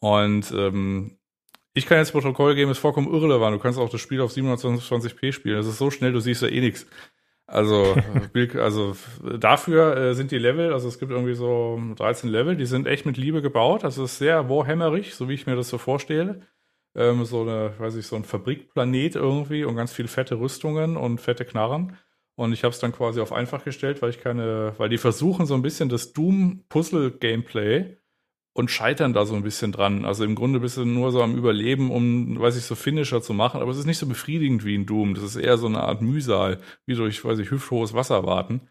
Und 0.00 0.52
ähm, 0.52 1.18
ich 1.74 1.86
kann 1.86 1.98
jetzt 1.98 2.12
Protokoll 2.12 2.54
geben, 2.54 2.70
ist 2.70 2.78
vollkommen 2.78 3.12
irrelevant. 3.12 3.54
Du 3.54 3.60
kannst 3.60 3.78
auch 3.78 3.90
das 3.90 4.00
Spiel 4.00 4.20
auf 4.20 4.32
720p 4.32 5.32
spielen. 5.32 5.56
Das 5.56 5.66
ist 5.66 5.78
so 5.78 5.90
schnell, 5.90 6.12
du 6.12 6.20
siehst 6.20 6.42
ja 6.42 6.48
eh 6.48 6.60
nichts. 6.60 6.86
Also, 7.46 7.96
also 8.58 8.96
dafür 9.38 9.96
äh, 9.96 10.14
sind 10.14 10.30
die 10.30 10.38
Level, 10.38 10.72
also 10.72 10.86
es 10.88 10.98
gibt 10.98 11.10
irgendwie 11.10 11.34
so 11.34 11.80
13 11.96 12.28
Level, 12.28 12.56
die 12.56 12.66
sind 12.66 12.86
echt 12.86 13.06
mit 13.06 13.16
Liebe 13.16 13.42
gebaut. 13.42 13.84
Das 13.84 13.96
ist 13.96 14.18
sehr 14.18 14.48
Warhammerig, 14.50 15.14
so 15.14 15.28
wie 15.28 15.34
ich 15.34 15.46
mir 15.46 15.56
das 15.56 15.68
so 15.68 15.78
vorstelle. 15.78 16.42
Ähm, 16.94 17.24
so 17.24 17.42
eine, 17.42 17.74
weiß 17.78 17.96
ich, 17.96 18.06
so 18.06 18.16
ein 18.16 18.24
Fabrikplanet 18.24 19.14
irgendwie 19.16 19.64
und 19.64 19.76
ganz 19.76 19.92
viele 19.92 20.08
fette 20.08 20.38
Rüstungen 20.38 20.96
und 20.96 21.20
fette 21.20 21.44
Knarren. 21.44 21.96
Und 22.34 22.52
ich 22.52 22.64
habe 22.64 22.72
es 22.72 22.80
dann 22.80 22.92
quasi 22.92 23.20
auf 23.20 23.32
einfach 23.32 23.64
gestellt, 23.64 24.02
weil 24.02 24.10
ich 24.10 24.20
keine, 24.20 24.74
weil 24.78 24.88
die 24.88 24.98
versuchen 24.98 25.46
so 25.46 25.54
ein 25.54 25.62
bisschen 25.62 25.88
das 25.88 26.12
Doom-Puzzle-Gameplay 26.12 27.96
und 28.58 28.72
scheitern 28.72 29.12
da 29.12 29.24
so 29.24 29.36
ein 29.36 29.44
bisschen 29.44 29.70
dran. 29.70 30.04
Also 30.04 30.24
im 30.24 30.34
Grunde 30.34 30.58
bist 30.58 30.76
du 30.76 30.84
nur 30.84 31.12
so 31.12 31.22
am 31.22 31.36
Überleben, 31.36 31.92
um, 31.92 32.40
weiß 32.40 32.56
ich, 32.56 32.64
so 32.64 32.74
Finisher 32.74 33.22
zu 33.22 33.32
machen, 33.32 33.60
aber 33.60 33.70
es 33.70 33.78
ist 33.78 33.86
nicht 33.86 33.98
so 33.98 34.06
befriedigend 34.06 34.64
wie 34.64 34.74
in 34.74 34.84
Doom. 34.84 35.14
Das 35.14 35.22
ist 35.22 35.36
eher 35.36 35.58
so 35.58 35.68
eine 35.68 35.80
Art 35.80 36.02
Mühsal, 36.02 36.58
wie 36.84 36.94
durch, 36.94 37.24
weiß 37.24 37.38
ich, 37.38 37.52
hüfthohes 37.52 37.94
Wasser 37.94 38.26
warten. 38.26 38.68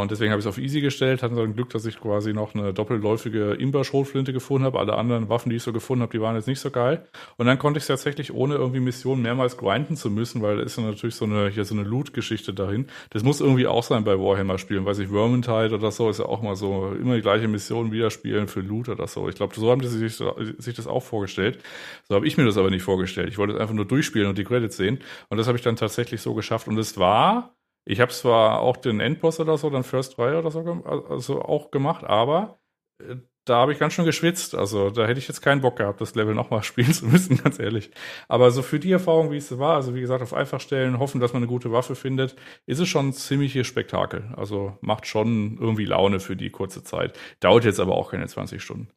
Und 0.00 0.10
deswegen 0.10 0.30
habe 0.30 0.40
ich 0.40 0.46
es 0.46 0.48
auf 0.48 0.58
Easy 0.58 0.80
gestellt, 0.80 1.22
hatte 1.22 1.34
dann 1.34 1.54
Glück, 1.54 1.70
dass 1.70 1.84
ich 1.84 2.00
quasi 2.00 2.32
noch 2.32 2.54
eine 2.54 2.72
doppelläufige 2.72 3.52
Imber-Schrotflinte 3.52 4.32
gefunden 4.32 4.64
habe. 4.64 4.78
Alle 4.78 4.94
anderen 4.94 5.28
Waffen, 5.28 5.50
die 5.50 5.56
ich 5.56 5.62
so 5.62 5.72
gefunden 5.72 6.02
habe, 6.02 6.12
die 6.12 6.20
waren 6.20 6.34
jetzt 6.34 6.46
nicht 6.46 6.60
so 6.60 6.70
geil. 6.70 7.06
Und 7.36 7.46
dann 7.46 7.58
konnte 7.58 7.78
ich 7.78 7.82
es 7.82 7.88
tatsächlich, 7.88 8.32
ohne 8.32 8.54
irgendwie 8.54 8.80
Missionen 8.80 9.22
mehrmals 9.22 9.56
grinden 9.56 9.96
zu 9.96 10.10
müssen, 10.10 10.40
weil 10.42 10.56
da 10.56 10.62
ist 10.62 10.78
ja 10.78 10.84
natürlich 10.84 11.14
so 11.14 11.26
eine, 11.26 11.48
hier 11.50 11.64
so 11.64 11.74
eine 11.74 11.84
Loot-Geschichte 11.84 12.54
dahin. 12.54 12.86
Das 13.10 13.22
muss 13.22 13.40
irgendwie 13.40 13.66
auch 13.66 13.82
sein 13.82 14.04
bei 14.04 14.18
Warhammer-Spielen, 14.18 14.86
weiß 14.86 14.98
ich, 14.98 15.08
Vermintide 15.08 15.74
oder 15.74 15.90
so 15.90 16.08
ist 16.08 16.18
ja 16.18 16.26
auch 16.26 16.42
mal 16.42 16.56
so, 16.56 16.92
immer 16.92 17.16
die 17.16 17.22
gleiche 17.22 17.48
Mission 17.48 17.92
wieder 17.92 18.10
spielen 18.10 18.48
für 18.48 18.60
Loot 18.60 18.88
oder 18.88 19.06
so. 19.06 19.28
Ich 19.28 19.34
glaube, 19.34 19.54
so 19.54 19.70
haben 19.70 19.82
sie 19.82 20.08
sich, 20.08 20.22
sich 20.58 20.74
das 20.74 20.86
auch 20.86 21.02
vorgestellt. 21.02 21.58
So 22.08 22.14
habe 22.14 22.26
ich 22.26 22.36
mir 22.36 22.44
das 22.44 22.56
aber 22.56 22.70
nicht 22.70 22.82
vorgestellt. 22.82 23.28
Ich 23.28 23.38
wollte 23.38 23.54
es 23.54 23.60
einfach 23.60 23.74
nur 23.74 23.84
durchspielen 23.84 24.28
und 24.28 24.38
die 24.38 24.44
Credits 24.44 24.76
sehen. 24.76 25.00
Und 25.28 25.38
das 25.38 25.46
habe 25.46 25.58
ich 25.58 25.64
dann 25.64 25.76
tatsächlich 25.76 26.20
so 26.20 26.34
geschafft. 26.34 26.68
Und 26.68 26.78
es 26.78 26.98
war 26.98 27.54
ich 27.84 28.00
habe 28.00 28.12
zwar 28.12 28.60
auch 28.60 28.76
den 28.76 29.00
Endboss 29.00 29.40
oder 29.40 29.58
so, 29.58 29.70
dann 29.70 29.84
First 29.84 30.14
Try 30.14 30.36
oder 30.36 30.50
so 30.50 30.60
also 31.08 31.42
auch 31.42 31.70
gemacht, 31.70 32.04
aber 32.04 32.60
äh, 33.00 33.16
da 33.44 33.56
habe 33.56 33.72
ich 33.72 33.78
ganz 33.78 33.94
schön 33.94 34.04
geschwitzt. 34.04 34.54
Also 34.54 34.90
da 34.90 35.06
hätte 35.06 35.18
ich 35.18 35.26
jetzt 35.26 35.40
keinen 35.40 35.62
Bock 35.62 35.76
gehabt, 35.76 36.00
das 36.00 36.14
Level 36.14 36.34
nochmal 36.34 36.62
spielen 36.62 36.92
zu 36.92 37.06
müssen, 37.06 37.38
ganz 37.42 37.58
ehrlich. 37.58 37.90
Aber 38.28 38.50
so 38.50 38.62
für 38.62 38.78
die 38.78 38.92
Erfahrung, 38.92 39.30
wie 39.32 39.36
es 39.36 39.58
war, 39.58 39.76
also 39.76 39.94
wie 39.94 40.00
gesagt, 40.00 40.22
auf 40.22 40.34
einfach 40.34 40.60
stellen, 40.60 40.98
hoffen, 40.98 41.20
dass 41.20 41.32
man 41.32 41.42
eine 41.42 41.48
gute 41.48 41.72
Waffe 41.72 41.94
findet, 41.94 42.36
ist 42.66 42.78
es 42.78 42.88
schon 42.88 43.08
ein 43.08 43.12
ziemliches 43.12 43.66
Spektakel. 43.66 44.32
Also 44.36 44.78
macht 44.80 45.06
schon 45.06 45.58
irgendwie 45.58 45.86
Laune 45.86 46.20
für 46.20 46.36
die 46.36 46.50
kurze 46.50 46.84
Zeit. 46.84 47.18
Dauert 47.40 47.64
jetzt 47.64 47.80
aber 47.80 47.96
auch 47.96 48.12
keine 48.12 48.26
20 48.26 48.62
Stunden. 48.62 48.88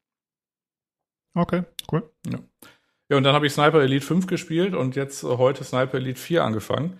Okay, 1.33 1.63
cool. 1.91 2.09
Ja. 2.27 2.39
Ja, 3.07 3.17
und 3.17 3.23
dann 3.23 3.36
habe 3.36 3.45
ich 3.45 3.53
Sniper 3.53 3.83
Elite 3.83 4.03
5 4.03 4.25
gespielt 4.25 4.73
und 4.73 4.95
jetzt 4.95 5.21
heute 5.23 5.63
Sniper 5.63 5.97
Elite 5.97 6.19
4 6.19 6.43
angefangen 6.43 6.99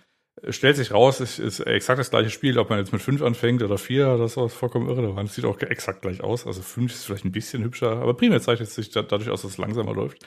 stellt 0.49 0.75
sich 0.75 0.91
raus, 0.91 1.19
es 1.19 1.39
ist 1.39 1.61
exakt 1.61 1.99
das 1.99 2.09
gleiche 2.09 2.29
Spiel, 2.29 2.59
ob 2.59 2.69
man 2.69 2.79
jetzt 2.79 2.91
mit 2.91 3.01
fünf 3.01 3.21
anfängt 3.21 3.63
oder 3.63 3.77
vier, 3.77 4.17
das 4.17 4.36
ist 4.38 4.53
vollkommen 4.53 4.89
irrelevant. 4.89 5.29
Es 5.29 5.36
sieht 5.36 5.45
auch 5.45 5.59
exakt 5.61 6.01
gleich 6.01 6.21
aus. 6.21 6.45
Also 6.45 6.61
fünf 6.61 6.91
ist 6.93 7.05
vielleicht 7.05 7.25
ein 7.25 7.31
bisschen 7.31 7.63
hübscher, 7.63 8.01
aber 8.01 8.15
primär 8.15 8.41
zeichnet 8.41 8.69
sich 8.69 8.89
dadurch 8.89 9.29
aus, 9.29 9.43
dass 9.43 9.51
es 9.51 9.57
langsamer 9.57 9.93
läuft. 9.93 10.25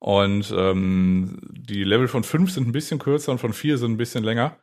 Und 0.00 0.52
ähm, 0.56 1.40
die 1.50 1.84
Level 1.84 2.08
von 2.08 2.24
fünf 2.24 2.50
sind 2.50 2.66
ein 2.68 2.72
bisschen 2.72 2.98
kürzer 2.98 3.32
und 3.32 3.38
von 3.38 3.52
vier 3.52 3.78
sind 3.78 3.92
ein 3.92 3.96
bisschen 3.96 4.24
länger. 4.24 4.58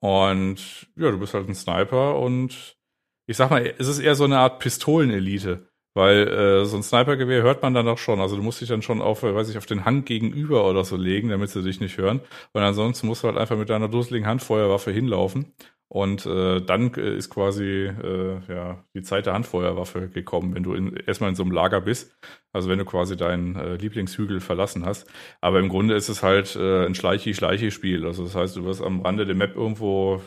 Und 0.00 0.88
ja, 0.96 1.10
du 1.10 1.18
bist 1.18 1.34
halt 1.34 1.48
ein 1.48 1.54
Sniper 1.54 2.18
und 2.18 2.78
ich 3.26 3.36
sag 3.36 3.50
mal, 3.50 3.74
es 3.78 3.86
ist 3.86 4.00
eher 4.00 4.14
so 4.14 4.24
eine 4.24 4.38
Art 4.38 4.58
Pistolenelite. 4.58 5.69
Weil 5.94 6.28
äh, 6.28 6.64
so 6.66 6.76
ein 6.76 6.82
Snipergewehr 6.82 7.42
hört 7.42 7.62
man 7.62 7.74
dann 7.74 7.86
doch 7.86 7.98
schon. 7.98 8.20
Also 8.20 8.36
du 8.36 8.42
musst 8.42 8.60
dich 8.60 8.68
dann 8.68 8.82
schon 8.82 9.02
auf, 9.02 9.22
weiß 9.22 9.48
ich, 9.50 9.58
auf 9.58 9.66
den 9.66 9.84
Hang 9.84 10.04
gegenüber 10.04 10.68
oder 10.68 10.84
so 10.84 10.96
legen, 10.96 11.30
damit 11.30 11.50
sie 11.50 11.62
dich 11.62 11.80
nicht 11.80 11.98
hören. 11.98 12.20
Und 12.52 12.62
ansonsten 12.62 13.06
musst 13.08 13.24
du 13.24 13.28
halt 13.28 13.38
einfach 13.38 13.56
mit 13.56 13.70
deiner 13.70 13.88
dusseligen 13.88 14.26
Handfeuerwaffe 14.28 14.92
hinlaufen. 14.92 15.52
Und 15.92 16.24
äh, 16.24 16.60
dann 16.60 16.94
äh, 16.94 17.16
ist 17.16 17.30
quasi 17.30 17.64
äh, 17.64 18.38
ja, 18.48 18.84
die 18.94 19.02
Zeit 19.02 19.26
der 19.26 19.32
Handfeuerwaffe 19.32 20.08
gekommen, 20.08 20.54
wenn 20.54 20.62
du 20.62 20.72
in, 20.72 20.94
erstmal 20.94 21.30
in 21.30 21.34
so 21.34 21.42
einem 21.42 21.50
Lager 21.50 21.80
bist. 21.80 22.16
Also 22.52 22.68
wenn 22.68 22.78
du 22.78 22.84
quasi 22.84 23.16
deinen 23.16 23.56
äh, 23.56 23.74
Lieblingshügel 23.74 24.38
verlassen 24.38 24.86
hast. 24.86 25.10
Aber 25.40 25.58
im 25.58 25.68
Grunde 25.68 25.96
ist 25.96 26.08
es 26.08 26.22
halt 26.22 26.54
äh, 26.54 26.86
ein 26.86 26.94
Schleichi-Schleichi-Spiel. 26.94 28.06
Also 28.06 28.22
das 28.22 28.36
heißt, 28.36 28.54
du 28.54 28.64
wirst 28.64 28.82
am 28.82 29.00
Rande 29.00 29.26
der 29.26 29.34
Map 29.34 29.56
irgendwo 29.56 30.22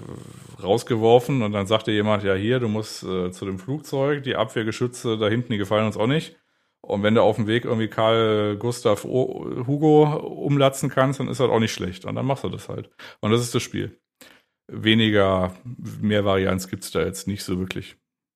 rausgeworfen 0.62 1.42
und 1.42 1.54
dann 1.54 1.66
sagt 1.66 1.88
dir 1.88 1.94
jemand, 1.94 2.24
ja 2.24 2.34
hier, 2.34 2.60
du 2.60 2.68
musst 2.68 3.04
äh, 3.04 3.32
zu 3.32 3.46
dem 3.46 3.58
Flugzeug, 3.58 4.22
die 4.24 4.36
Abwehrgeschütze 4.36 5.18
da 5.18 5.30
hinten, 5.30 5.54
die 5.54 5.58
gefallen 5.58 5.86
uns 5.86 5.96
auch 5.96 6.08
nicht. 6.08 6.36
Und 6.82 7.04
wenn 7.04 7.16
du 7.16 7.22
auf 7.22 7.38
dem 7.38 7.48
Weg 7.48 7.64
irgendwie 7.64 7.88
Karl 7.88 8.58
Gustav 8.58 9.06
o 9.06 9.66
Hugo 9.66 10.18
umlatzen 10.18 10.90
kannst, 10.90 11.22
dann 11.22 11.30
ist 11.30 11.40
das 11.40 11.50
auch 11.50 11.60
nicht 11.60 11.72
schlecht. 11.72 12.04
Und 12.04 12.16
dann 12.16 12.26
machst 12.26 12.44
du 12.44 12.50
das 12.50 12.68
halt. 12.68 12.90
Und 13.22 13.32
das 13.32 13.40
ist 13.40 13.56
das 13.56 13.64
Spiel 13.64 13.98
weniger, 14.74 15.56
mehr 16.02 16.26
Varianz 16.26 16.68
gibt's 16.68 16.92
da 16.92 17.04
jetzt 17.04 17.28
nicht 17.28 17.44
so 17.44 17.60
wirklich. 17.60 17.96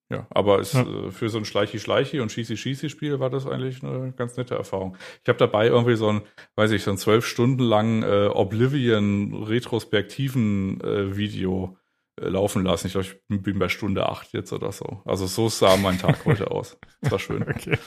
Ja, 0.09 0.25
aber 0.29 0.59
es, 0.59 0.73
ja. 0.73 0.83
Äh, 0.83 1.11
für 1.11 1.27
so 1.29 1.37
ein 1.37 1.43
Schleichi-Schleichi 1.43 2.21
und 2.21 2.31
Schießi-Schießi-Spiel 2.31 3.19
war 3.19 3.29
das 3.29 3.45
eigentlich 3.45 3.83
eine 3.83 4.13
ganz 4.13 4.37
nette 4.37 4.55
Erfahrung. 4.55 4.95
Ich 5.23 5.27
habe 5.27 5.37
dabei 5.37 5.67
irgendwie 5.67 5.97
so 5.97 6.07
ein, 6.07 6.21
weiß 6.55 6.71
ich, 6.71 6.83
so 6.83 6.91
ein 6.91 6.97
zwölf 6.97 7.25
Stunden 7.25 7.63
lang 7.63 8.03
äh, 8.03 8.27
Oblivion-retrospektiven 8.27 10.79
äh, 10.79 11.17
Video 11.17 11.77
äh, 12.21 12.29
laufen 12.29 12.63
lassen. 12.63 12.87
Ich 12.87 12.93
glaube, 12.93 13.07
ich 13.07 13.17
bin 13.41 13.59
bei 13.59 13.67
Stunde 13.67 14.07
acht 14.07 14.31
jetzt 14.31 14.53
oder 14.53 14.71
so. 14.71 15.01
Also 15.03 15.27
so 15.27 15.49
sah 15.49 15.75
mein 15.75 15.99
Tag 15.99 16.23
heute 16.25 16.51
aus. 16.51 16.77
Das 17.01 17.11
war 17.11 17.19
schön. 17.19 17.43
Okay. 17.43 17.77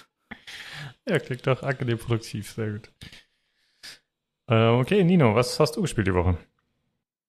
Ja, 1.09 1.19
klingt 1.19 1.47
doch 1.47 1.63
angenehm 1.63 1.97
produktiv, 1.97 2.51
sehr 2.51 2.73
gut. 2.73 2.93
Äh, 4.47 4.69
okay, 4.69 5.05
Nino, 5.05 5.35
was 5.35 5.59
hast 5.59 5.77
du 5.77 5.81
gespielt 5.81 6.07
die 6.07 6.15
Woche? 6.15 6.37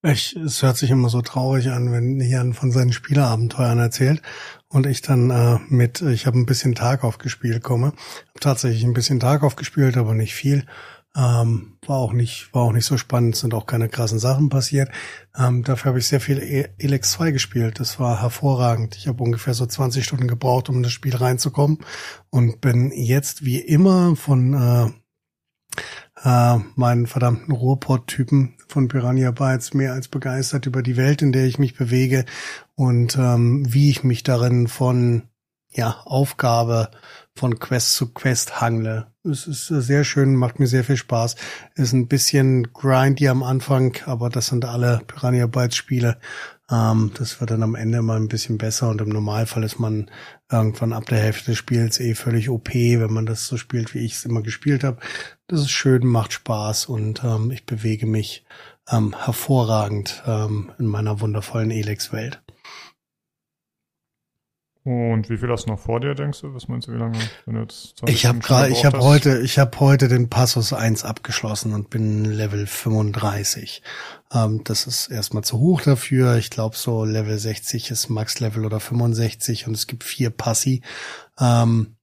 Ich, 0.04 0.36
es 0.36 0.64
hört 0.64 0.78
sich 0.78 0.90
immer 0.90 1.10
so 1.10 1.22
traurig 1.22 1.70
an, 1.70 1.92
wenn 1.92 2.20
Jan 2.20 2.56
von 2.56 2.72
seinen 2.72 2.92
Spielerabenteuern 2.92 3.78
erzählt 3.78 4.24
und 4.68 4.88
ich 4.88 5.04
dann 5.04 5.30
äh, 5.30 5.60
mit, 5.70 6.02
ich 6.02 6.26
habe 6.26 6.40
ein 6.40 6.48
bisschen 6.48 6.74
Tarkov 6.74 7.20
gespielt 7.20 7.62
komme. 7.62 7.94
Hab 8.30 8.42
tatsächlich 8.42 8.84
ein 8.84 8.94
bisschen 8.94 9.20
Tarkov 9.20 9.56
gespielt, 9.56 9.98
aber 9.98 10.16
nicht 10.16 10.34
viel. 10.34 10.66
Ähm, 11.16 11.78
war 11.86 11.98
auch 11.98 12.14
nicht, 12.14 12.52
war 12.52 12.64
auch 12.64 12.72
nicht 12.72 12.86
so 12.86 12.98
spannend, 12.98 13.36
sind 13.36 13.54
auch 13.54 13.68
keine 13.68 13.90
krassen 13.90 14.18
Sachen 14.18 14.50
passiert. 14.50 14.90
Ähm, 15.38 15.64
dafür 15.64 15.90
habe 15.90 16.00
ich 16.00 16.08
sehr 16.08 16.22
viel 16.22 16.40
e 16.40 16.70
Elex 16.80 17.12
2 17.12 17.30
gespielt. 17.30 17.80
Das 17.80 18.00
war 18.00 18.22
hervorragend. 18.22 18.96
Ich 18.96 19.08
habe 19.08 19.22
ungefähr 19.22 19.54
so 19.54 19.68
20 19.68 20.04
Stunden 20.04 20.28
gebraucht, 20.28 20.68
um 20.70 20.78
in 20.78 20.84
das 20.84 20.94
Spiel 20.94 21.16
reinzukommen 21.16 21.78
und 22.32 22.60
bin 22.60 22.92
jetzt 22.92 23.46
wie 23.46 23.60
immer 23.60 24.16
von 24.16 24.54
äh, 24.54 24.92
äh, 26.24 26.58
meinen 26.76 27.08
verdammten 27.08 27.54
Ruhrpott-Typen 27.54 28.54
von 28.68 28.88
Piranha 28.88 29.32
Bytes 29.32 29.74
mehr 29.74 29.94
als 29.94 30.08
begeistert 30.08 30.66
über 30.66 30.84
die 30.84 30.98
Welt, 30.98 31.22
in 31.22 31.32
der 31.32 31.46
ich 31.46 31.60
mich 31.60 31.76
bewege 31.76 32.26
und 32.76 33.18
ähm, 33.18 33.66
wie 33.68 33.90
ich 33.90 34.04
mich 34.04 34.24
darin 34.24 34.68
von 34.68 35.24
ja 35.74 36.02
Aufgabe 36.06 36.92
von 37.36 37.60
Quest 37.60 37.94
zu 37.96 38.14
Quest 38.14 38.60
hangle. 38.60 39.08
Es 39.24 39.48
ist 39.48 39.68
sehr 39.68 40.04
schön, 40.04 40.36
macht 40.36 40.60
mir 40.60 40.68
sehr 40.68 40.84
viel 40.84 40.98
Spaß. 40.98 41.36
Ist 41.76 41.94
ein 41.94 42.08
bisschen 42.08 42.74
grindy 42.74 43.28
am 43.30 43.44
Anfang, 43.44 43.96
aber 44.06 44.30
das 44.30 44.48
sind 44.48 44.66
alle 44.66 45.02
Piranha 45.08 45.48
Bytes 45.48 45.76
Spiele. 45.76 46.18
Ähm, 46.70 47.12
das 47.18 47.40
wird 47.40 47.52
dann 47.52 47.64
am 47.64 47.76
Ende 47.76 48.02
mal 48.02 48.18
ein 48.18 48.30
bisschen 48.30 48.58
besser 48.58 48.90
und 48.90 49.02
im 49.02 49.10
Normalfall 49.10 49.64
ist 49.64 49.80
man 49.80 50.10
irgendwann 50.52 50.94
ab 50.94 51.06
der 51.06 51.20
Hälfte 51.20 51.52
des 51.52 51.58
Spiels 51.58 52.00
eh 52.00 52.16
völlig 52.16 52.50
OP, 52.50 52.74
wenn 52.74 53.14
man 53.14 53.26
das 53.26 53.46
so 53.46 53.58
spielt, 53.58 53.94
wie 53.94 54.00
ich 54.00 54.14
es 54.14 54.26
immer 54.26 54.42
gespielt 54.42 54.84
habe. 54.84 54.98
Das 55.52 55.60
ist 55.60 55.72
schön, 55.72 56.08
macht 56.08 56.32
Spaß 56.32 56.86
und 56.86 57.26
ähm, 57.26 57.52
ich 57.52 57.66
bewege 57.66 58.06
mich 58.06 58.46
ähm, 58.90 59.14
hervorragend 59.26 60.24
ähm, 60.26 60.72
in 60.80 60.86
meiner 60.86 61.20
wundervollen 61.20 61.72
Elex-Welt. 61.72 62.42
Und 64.86 65.30
wie 65.30 65.38
viel 65.38 65.50
hast 65.50 65.66
du 65.66 65.72
noch 65.72 65.80
vor 65.80 66.00
dir, 66.00 66.16
denkst 66.16 66.40
du? 66.40 66.56
Was 66.56 66.70
meinst 66.70 66.88
du, 66.88 66.94
wie 66.94 66.98
lange? 66.98 67.20
Wenn 67.46 67.56
du 67.56 67.62
jetzt 67.64 68.02
ich 68.08 68.26
habe 68.26 68.40
gerade, 68.40 68.70
ich 68.70 68.86
habe 68.86 69.00
heute, 69.02 69.40
ich 69.40 69.60
habe 69.60 69.78
heute 69.82 70.08
den 70.08 70.30
Passus 70.30 70.72
1 70.72 71.04
abgeschlossen 71.04 71.74
und 71.74 71.90
bin 71.90 72.24
Level 72.24 72.66
35. 72.66 73.84
Ähm, 74.32 74.64
das 74.64 74.88
ist 74.88 75.10
erstmal 75.10 75.44
zu 75.44 75.60
hoch 75.60 75.82
dafür. 75.82 76.38
Ich 76.38 76.50
glaube, 76.50 76.78
so 76.78 77.04
Level 77.04 77.38
60 77.38 77.92
ist 77.92 78.08
Max-Level 78.08 78.66
oder 78.66 78.80
65 78.80 79.68
und 79.68 79.74
es 79.74 79.86
gibt 79.86 80.06
vier 80.06 80.30
Passi. 80.30 80.82
Ähm, 81.38 81.98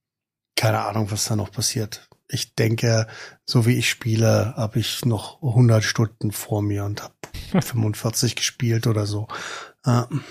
keine 0.55 0.81
Ahnung, 0.81 1.09
was 1.09 1.25
da 1.25 1.35
noch 1.35 1.51
passiert. 1.51 2.08
Ich 2.31 2.55
denke, 2.55 3.07
so 3.45 3.65
wie 3.65 3.77
ich 3.77 3.89
spiele, 3.89 4.53
habe 4.55 4.79
ich 4.79 5.03
noch 5.03 5.41
100 5.41 5.83
Stunden 5.83 6.31
vor 6.31 6.61
mir 6.61 6.85
und 6.85 7.03
habe 7.03 7.13
45 7.61 8.35
gespielt 8.35 8.85
oder 8.85 9.05
so. 9.05 9.27
Ähm, 9.85 10.23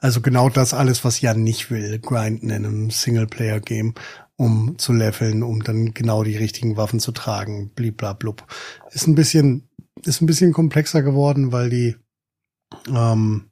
also 0.00 0.20
genau 0.20 0.48
das 0.48 0.74
alles, 0.74 1.04
was 1.04 1.20
Jan 1.20 1.42
nicht 1.42 1.70
will, 1.70 2.00
grinden 2.00 2.50
in 2.50 2.66
einem 2.66 2.90
Singleplayer-Game, 2.90 3.94
um 4.36 4.76
zu 4.78 4.92
leveln, 4.92 5.44
um 5.44 5.62
dann 5.62 5.94
genau 5.94 6.24
die 6.24 6.36
richtigen 6.36 6.76
Waffen 6.76 6.98
zu 6.98 7.12
tragen, 7.12 7.70
bliblablub. 7.70 8.44
Ist 8.90 9.06
ein 9.06 9.14
bisschen, 9.14 9.68
ist 10.04 10.20
ein 10.20 10.26
bisschen 10.26 10.52
komplexer 10.52 11.02
geworden, 11.02 11.52
weil 11.52 11.70
die, 11.70 11.96
ähm, 12.88 13.50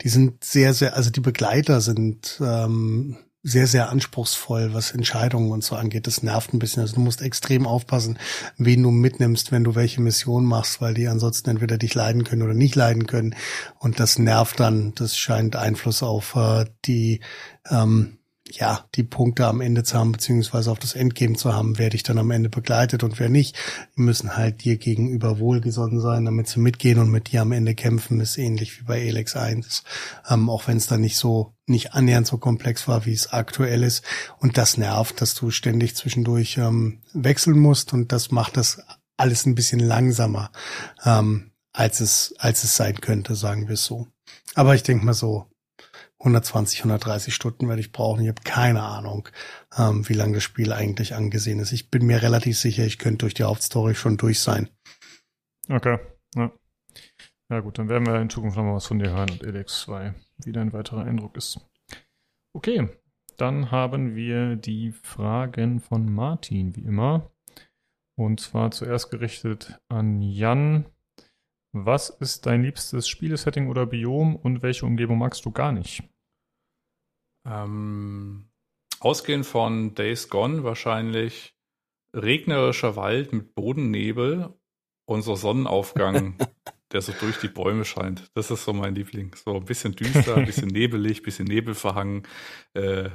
die 0.00 0.08
sind 0.08 0.42
sehr, 0.42 0.72
sehr, 0.72 0.96
also 0.96 1.10
die 1.10 1.20
Begleiter 1.20 1.82
sind 1.82 2.40
ähm, 2.42 3.18
sehr, 3.42 3.66
sehr 3.66 3.90
anspruchsvoll, 3.90 4.72
was 4.72 4.92
Entscheidungen 4.92 5.50
und 5.50 5.64
so 5.64 5.74
angeht. 5.74 6.06
Das 6.06 6.22
nervt 6.22 6.54
ein 6.54 6.58
bisschen. 6.60 6.82
Also 6.82 6.94
du 6.94 7.00
musst 7.00 7.22
extrem 7.22 7.66
aufpassen, 7.66 8.18
wen 8.56 8.82
du 8.82 8.90
mitnimmst, 8.90 9.50
wenn 9.50 9.64
du 9.64 9.74
welche 9.74 10.00
Mission 10.00 10.44
machst, 10.44 10.80
weil 10.80 10.94
die 10.94 11.08
ansonsten 11.08 11.50
entweder 11.50 11.76
dich 11.76 11.94
leiden 11.94 12.22
können 12.22 12.42
oder 12.42 12.54
nicht 12.54 12.76
leiden 12.76 13.06
können. 13.06 13.34
Und 13.78 13.98
das 13.98 14.18
nervt 14.18 14.60
dann. 14.60 14.94
Das 14.94 15.16
scheint 15.16 15.56
Einfluss 15.56 16.02
auf 16.02 16.36
äh, 16.36 16.66
die 16.84 17.20
ähm, 17.68 18.18
ja, 18.50 18.86
die 18.94 19.04
Punkte 19.04 19.46
am 19.46 19.60
Ende 19.60 19.84
zu 19.84 19.96
haben, 19.96 20.12
beziehungsweise 20.12 20.70
auf 20.70 20.78
das 20.78 20.94
Endgame 20.94 21.36
zu 21.36 21.54
haben, 21.54 21.78
wer 21.78 21.90
dich 21.90 22.02
dann 22.02 22.18
am 22.18 22.30
Ende 22.30 22.48
begleitet 22.48 23.02
und 23.02 23.18
wer 23.18 23.28
nicht. 23.28 23.56
Die 23.96 24.02
müssen 24.02 24.36
halt 24.36 24.64
dir 24.64 24.76
gegenüber 24.76 25.38
wohlgesonnen 25.38 26.00
sein, 26.00 26.24
damit 26.24 26.48
sie 26.48 26.60
mitgehen 26.60 26.98
und 26.98 27.10
mit 27.10 27.30
dir 27.30 27.42
am 27.42 27.52
Ende 27.52 27.74
kämpfen, 27.74 28.20
ist 28.20 28.38
ähnlich 28.38 28.78
wie 28.78 28.84
bei 28.84 29.00
Elex 29.00 29.36
1. 29.36 29.84
Ähm, 30.28 30.50
auch 30.50 30.66
wenn 30.66 30.76
es 30.76 30.86
dann 30.86 31.00
nicht 31.00 31.16
so, 31.16 31.54
nicht 31.66 31.94
annähernd 31.94 32.26
so 32.26 32.38
komplex 32.38 32.88
war, 32.88 33.06
wie 33.06 33.12
es 33.12 33.32
aktuell 33.32 33.82
ist. 33.82 34.04
Und 34.38 34.58
das 34.58 34.76
nervt, 34.76 35.20
dass 35.20 35.34
du 35.34 35.50
ständig 35.50 35.94
zwischendurch 35.94 36.58
ähm, 36.58 37.00
wechseln 37.12 37.58
musst 37.58 37.92
und 37.92 38.12
das 38.12 38.30
macht 38.30 38.56
das 38.56 38.82
alles 39.16 39.46
ein 39.46 39.54
bisschen 39.54 39.80
langsamer, 39.80 40.50
ähm, 41.04 41.52
als 41.72 42.00
es, 42.00 42.34
als 42.38 42.64
es 42.64 42.76
sein 42.76 43.00
könnte, 43.00 43.34
sagen 43.34 43.68
wir 43.68 43.74
es 43.74 43.84
so. 43.84 44.08
Aber 44.54 44.74
ich 44.74 44.82
denke 44.82 45.04
mal 45.04 45.14
so, 45.14 45.46
120, 46.22 46.80
130 46.80 47.34
Stunden 47.34 47.68
werde 47.68 47.80
ich 47.80 47.90
brauchen. 47.90 48.22
Ich 48.22 48.28
habe 48.28 48.42
keine 48.44 48.82
Ahnung, 48.82 49.28
ähm, 49.76 50.08
wie 50.08 50.14
lange 50.14 50.34
das 50.34 50.44
Spiel 50.44 50.72
eigentlich 50.72 51.14
angesehen 51.14 51.58
ist. 51.58 51.72
Ich 51.72 51.90
bin 51.90 52.06
mir 52.06 52.22
relativ 52.22 52.56
sicher, 52.56 52.84
ich 52.84 52.98
könnte 52.98 53.18
durch 53.18 53.34
die 53.34 53.42
Hauptstory 53.42 53.96
schon 53.96 54.16
durch 54.18 54.38
sein. 54.38 54.68
Okay. 55.68 55.98
Ja. 56.36 56.52
ja 57.50 57.60
gut, 57.60 57.78
dann 57.78 57.88
werden 57.88 58.06
wir 58.06 58.20
in 58.20 58.30
Zukunft 58.30 58.56
nochmal 58.56 58.76
was 58.76 58.86
von 58.86 59.00
dir 59.00 59.10
hören 59.10 59.30
und 59.30 59.42
Elex 59.42 59.80
2, 59.82 60.14
wie 60.44 60.52
dein 60.52 60.72
weiterer 60.72 61.04
Eindruck 61.04 61.36
ist. 61.36 61.60
Okay, 62.52 62.88
dann 63.36 63.72
haben 63.72 64.14
wir 64.14 64.54
die 64.54 64.92
Fragen 64.92 65.80
von 65.80 66.12
Martin, 66.12 66.76
wie 66.76 66.84
immer. 66.84 67.30
Und 68.14 68.40
zwar 68.40 68.70
zuerst 68.70 69.10
gerichtet 69.10 69.80
an 69.88 70.20
Jan. 70.20 70.86
Was 71.72 72.10
ist 72.10 72.46
dein 72.46 72.62
liebstes 72.62 73.08
Spielesetting 73.08 73.68
oder 73.68 73.86
Biom 73.86 74.36
und 74.36 74.62
welche 74.62 74.86
Umgebung 74.86 75.18
magst 75.18 75.44
du 75.44 75.50
gar 75.50 75.72
nicht? 75.72 76.04
Ähm, 77.44 78.48
ausgehend 79.00 79.46
von 79.46 79.94
Days 79.94 80.28
Gone 80.28 80.64
wahrscheinlich 80.64 81.56
regnerischer 82.14 82.96
Wald 82.96 83.32
mit 83.32 83.54
Bodennebel 83.54 84.54
und 85.06 85.22
so 85.22 85.34
Sonnenaufgang, 85.34 86.36
der 86.92 87.00
so 87.00 87.12
durch 87.20 87.38
die 87.38 87.48
Bäume 87.48 87.84
scheint. 87.84 88.30
Das 88.34 88.50
ist 88.50 88.64
so 88.64 88.72
mein 88.72 88.94
Liebling. 88.94 89.34
So 89.34 89.56
ein 89.56 89.64
bisschen 89.64 89.94
düster, 89.96 90.36
ein 90.36 90.46
bisschen 90.46 90.68
nebelig, 90.68 91.20
ein 91.20 91.24
bisschen 91.24 91.46
nebelverhangen. 91.46 92.26
Äh, 92.74 93.10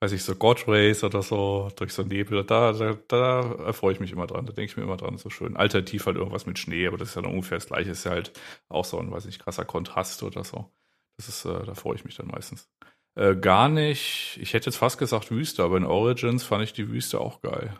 weiß 0.00 0.12
ich, 0.12 0.24
so 0.24 0.34
God 0.34 0.66
Race 0.66 1.04
oder 1.04 1.22
so, 1.22 1.70
durch 1.76 1.92
so 1.92 2.02
Nebel. 2.02 2.44
Da, 2.44 2.72
da, 2.72 2.94
da 3.06 3.52
erfreue 3.66 3.92
ich 3.92 4.00
mich 4.00 4.12
immer 4.12 4.26
dran. 4.26 4.46
Da 4.46 4.52
denke 4.52 4.70
ich 4.70 4.76
mir 4.76 4.82
immer 4.82 4.96
dran, 4.96 5.18
so 5.18 5.28
schön. 5.30 5.56
Alternativ 5.56 6.06
halt 6.06 6.16
irgendwas 6.16 6.46
mit 6.46 6.58
Schnee, 6.58 6.86
aber 6.86 6.96
das 6.96 7.10
ist 7.10 7.14
ja 7.16 7.22
dann 7.22 7.32
ungefähr 7.32 7.58
das 7.58 7.66
gleiche. 7.66 7.90
Ist 7.90 8.04
ja 8.04 8.12
halt 8.12 8.32
auch 8.68 8.84
so 8.84 8.98
ein, 8.98 9.10
weiß 9.10 9.26
ich, 9.26 9.38
krasser 9.38 9.64
Kontrast 9.64 10.22
oder 10.22 10.42
so. 10.42 10.72
Das 11.18 11.28
ist, 11.28 11.44
äh, 11.44 11.64
da 11.64 11.74
freue 11.74 11.96
ich 11.96 12.04
mich 12.04 12.16
dann 12.16 12.28
meistens. 12.28 12.70
Äh, 13.16 13.36
gar 13.36 13.68
nicht. 13.68 14.38
Ich 14.40 14.54
hätte 14.54 14.66
jetzt 14.66 14.76
fast 14.76 14.98
gesagt 14.98 15.30
Wüste, 15.30 15.62
aber 15.64 15.76
in 15.76 15.84
Origins 15.84 16.44
fand 16.44 16.64
ich 16.64 16.72
die 16.72 16.88
Wüste 16.88 17.20
auch 17.20 17.40
geil. 17.42 17.78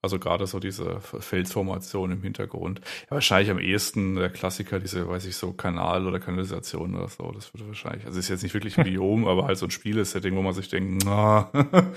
Also 0.00 0.20
gerade 0.20 0.46
so 0.46 0.60
diese 0.60 1.00
Felsformation 1.00 2.12
im 2.12 2.22
Hintergrund. 2.22 2.80
Ja, 3.06 3.12
wahrscheinlich 3.12 3.50
am 3.50 3.58
ehesten 3.58 4.14
der 4.14 4.30
Klassiker, 4.30 4.78
diese, 4.78 5.08
weiß 5.08 5.26
ich, 5.26 5.34
so 5.36 5.52
Kanal 5.52 6.06
oder 6.06 6.20
Kanalisation 6.20 6.94
oder 6.94 7.08
so. 7.08 7.32
Das 7.32 7.52
würde 7.52 7.66
wahrscheinlich, 7.66 8.06
also 8.06 8.16
ist 8.18 8.28
jetzt 8.28 8.44
nicht 8.44 8.54
wirklich 8.54 8.78
ein 8.78 8.84
Biom, 8.84 9.26
aber 9.28 9.46
halt 9.46 9.58
so 9.58 9.66
ein 9.66 9.72
Spielesetting, 9.72 10.36
wo 10.36 10.42
man 10.42 10.54
sich 10.54 10.68
denkt, 10.68 11.02
na, 11.04 11.50
äh, 11.54 11.90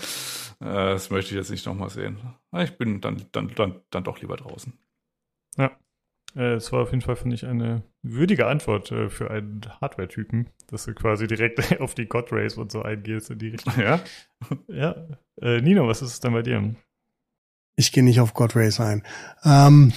das 0.60 1.12
möchte 1.12 1.32
ich 1.32 1.38
jetzt 1.38 1.52
nicht 1.52 1.66
nochmal 1.68 1.92
sehen. 1.92 2.20
Ich 2.58 2.76
bin 2.78 3.02
dann, 3.02 3.24
dann, 3.34 3.54
dann, 3.54 3.82
dann 3.92 4.04
doch 4.04 4.20
lieber 4.20 4.36
draußen. 4.36 4.74
Ja. 5.58 5.72
Äh, 6.36 6.54
es 6.54 6.72
war 6.72 6.82
auf 6.82 6.92
jeden 6.92 7.02
Fall, 7.02 7.16
finde 7.16 7.36
ich, 7.36 7.46
eine 7.46 7.84
würdige 8.02 8.48
Antwort 8.48 8.92
äh, 8.92 9.10
für 9.10 9.30
einen 9.30 9.62
Hardware-Typen, 9.82 10.50
dass 10.68 10.86
du 10.86 10.94
quasi 10.94 11.28
direkt 11.28 11.80
auf 11.82 11.96
die 11.96 12.08
God 12.08 12.32
Race 12.32 12.58
und 12.58 12.72
so 12.72 12.82
eingehst 12.82 13.30
in 13.30 13.40
die 13.40 13.50
Richtung. 13.50 13.74
Ja. 13.80 14.00
ja. 14.68 14.96
Äh, 15.42 15.62
Nino, 15.62 15.88
was 15.88 16.02
ist 16.02 16.14
es 16.14 16.20
denn 16.20 16.34
bei 16.34 16.42
dir? 16.42 16.76
Ich 17.76 17.92
gehe 17.92 18.04
nicht 18.04 18.20
auf 18.20 18.34
God 18.34 18.56
Race 18.56 18.80
ein. 18.80 19.04
Ähm, 19.44 19.94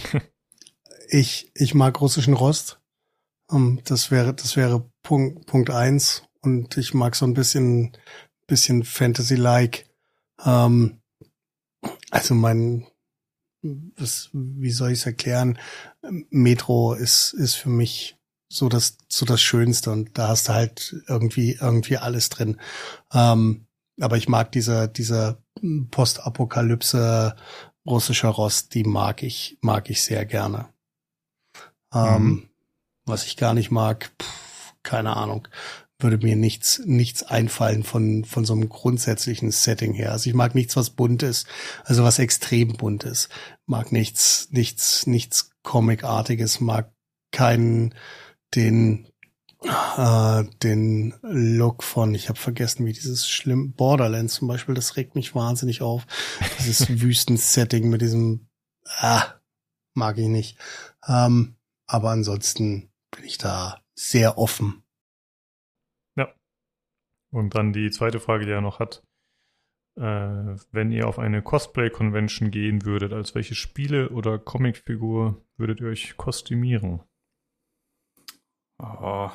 ich, 1.08 1.50
ich 1.54 1.74
mag 1.74 2.00
russischen 2.00 2.34
Rost. 2.34 2.80
Um, 3.46 3.78
ähm, 3.78 3.80
das 3.84 4.10
wäre, 4.10 4.32
das 4.32 4.56
wäre 4.56 4.90
Punkt, 5.02 5.46
Punkt 5.46 5.70
eins. 5.70 6.24
Und 6.40 6.76
ich 6.76 6.94
mag 6.94 7.14
so 7.14 7.26
ein 7.26 7.34
bisschen, 7.34 7.96
bisschen 8.46 8.84
Fantasy-like. 8.84 9.86
Ähm, 10.44 11.00
also 12.10 12.34
mein, 12.34 12.86
was, 13.96 14.30
wie 14.32 14.70
soll 14.70 14.90
ich 14.90 15.00
es 15.00 15.06
erklären? 15.06 15.58
Metro 16.30 16.94
ist, 16.94 17.32
ist 17.32 17.54
für 17.54 17.70
mich 17.70 18.16
so 18.48 18.68
das, 18.68 18.98
so 19.08 19.26
das 19.26 19.40
Schönste 19.40 19.90
und 19.90 20.16
da 20.18 20.28
hast 20.28 20.48
du 20.48 20.52
halt 20.52 20.96
irgendwie, 21.08 21.58
irgendwie 21.60 21.96
alles 21.96 22.28
drin. 22.28 22.60
Ähm, 23.12 23.66
aber 24.00 24.16
ich 24.16 24.28
mag 24.28 24.52
diese, 24.52 24.88
diese 24.88 25.38
Postapokalypse 25.90 27.36
russischer 27.86 28.28
Rost, 28.28 28.74
die 28.74 28.84
mag 28.84 29.22
ich, 29.22 29.58
mag 29.60 29.90
ich 29.90 30.02
sehr 30.02 30.24
gerne. 30.26 30.68
Ähm, 31.92 32.22
mhm. 32.22 32.48
Was 33.06 33.24
ich 33.26 33.36
gar 33.36 33.54
nicht 33.54 33.70
mag, 33.70 34.10
pff, 34.20 34.74
keine 34.82 35.16
Ahnung 35.16 35.48
würde 35.98 36.18
mir 36.18 36.36
nichts, 36.36 36.82
nichts 36.84 37.22
einfallen 37.22 37.84
von, 37.84 38.24
von 38.24 38.44
so 38.44 38.52
einem 38.52 38.68
grundsätzlichen 38.68 39.50
Setting 39.50 39.94
her. 39.94 40.12
Also 40.12 40.28
ich 40.28 40.34
mag 40.34 40.54
nichts, 40.54 40.76
was 40.76 40.90
bunt 40.90 41.22
ist, 41.22 41.46
also 41.84 42.04
was 42.04 42.18
extrem 42.18 42.74
bunt 42.74 43.04
ist. 43.04 43.28
Mag 43.66 43.92
nichts, 43.92 44.48
nichts, 44.50 45.06
nichts 45.06 45.50
Comicartiges, 45.62 46.60
mag 46.60 46.92
keinen, 47.30 47.94
den, 48.54 49.08
äh, 49.96 50.44
den 50.62 51.14
Look 51.22 51.82
von, 51.82 52.14
ich 52.14 52.28
habe 52.28 52.38
vergessen, 52.38 52.86
wie 52.86 52.92
dieses 52.92 53.28
schlimm, 53.28 53.72
Borderlands 53.72 54.34
zum 54.34 54.48
Beispiel, 54.48 54.74
das 54.74 54.96
regt 54.96 55.14
mich 55.14 55.34
wahnsinnig 55.34 55.80
auf. 55.80 56.06
Dieses 56.58 56.88
Wüstensetting 57.00 57.88
mit 57.88 58.02
diesem, 58.02 58.48
ah, 58.98 59.24
mag 59.94 60.18
ich 60.18 60.28
nicht. 60.28 60.58
Ähm, 61.06 61.56
aber 61.86 62.10
ansonsten 62.10 62.90
bin 63.10 63.24
ich 63.24 63.38
da 63.38 63.80
sehr 63.94 64.38
offen 64.38 64.83
und 67.34 67.54
dann 67.54 67.72
die 67.72 67.90
zweite 67.90 68.20
Frage, 68.20 68.46
die 68.46 68.52
er 68.52 68.60
noch 68.60 68.78
hat. 68.78 69.02
Äh, 69.96 70.56
wenn 70.72 70.90
ihr 70.90 71.06
auf 71.08 71.18
eine 71.18 71.42
Cosplay-Convention 71.42 72.50
gehen 72.50 72.84
würdet, 72.84 73.12
als 73.12 73.34
welche 73.34 73.54
Spiele 73.54 74.10
oder 74.10 74.38
Comicfigur 74.38 75.42
würdet 75.56 75.80
ihr 75.80 75.88
euch 75.88 76.16
kostümieren? 76.16 77.02
Oh. 78.78 79.30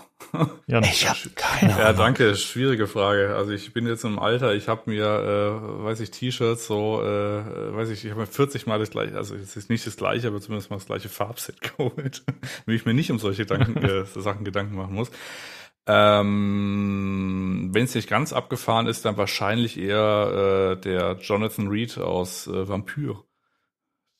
Ja, 0.67 0.79
ich 0.83 1.07
habe 1.07 1.17
keine 1.35 1.73
Ahnung. 1.73 1.85
Ja, 1.85 1.93
danke. 1.93 2.35
Schwierige 2.35 2.87
Frage. 2.87 3.35
Also 3.35 3.51
ich 3.51 3.73
bin 3.73 3.87
jetzt 3.87 4.03
im 4.03 4.19
Alter, 4.19 4.53
ich 4.53 4.67
habe 4.67 4.89
mir, 4.89 5.05
äh, 5.05 5.83
weiß 5.85 6.01
ich, 6.01 6.11
T-Shirts 6.11 6.67
so, 6.67 7.01
äh, 7.01 7.75
weiß 7.75 7.89
ich, 7.89 8.03
ich 8.03 8.11
habe 8.11 8.21
mir 8.21 8.27
40 8.27 8.67
Mal 8.67 8.79
das 8.79 8.91
gleiche, 8.91 9.15
also 9.15 9.35
es 9.35 9.55
ist 9.55 9.69
nicht 9.69 9.87
das 9.87 9.95
gleiche, 9.95 10.27
aber 10.27 10.41
zumindest 10.41 10.69
mal 10.69 10.77
das 10.77 10.85
gleiche 10.85 11.09
Farbset 11.09 11.61
geholt, 11.77 12.23
wenn 12.65 12.75
ich 12.75 12.85
mir 12.85 12.93
nicht 12.93 13.11
um 13.11 13.19
solche 13.19 13.45
Gedanken, 13.45 13.77
äh, 13.83 14.05
Sachen 14.05 14.43
Gedanken 14.43 14.75
machen 14.75 14.93
muss. 14.93 15.09
Ähm, 15.91 17.69
Wenn 17.73 17.85
es 17.85 17.95
nicht 17.95 18.07
ganz 18.07 18.31
abgefahren 18.31 18.85
ist, 18.85 19.05
dann 19.05 19.17
wahrscheinlich 19.17 19.79
eher 19.79 20.75
äh, 20.77 20.81
der 20.81 21.17
Jonathan 21.19 21.67
Reed 21.67 21.97
aus 21.97 22.45
äh, 22.45 22.67
Vampyr. 22.67 23.23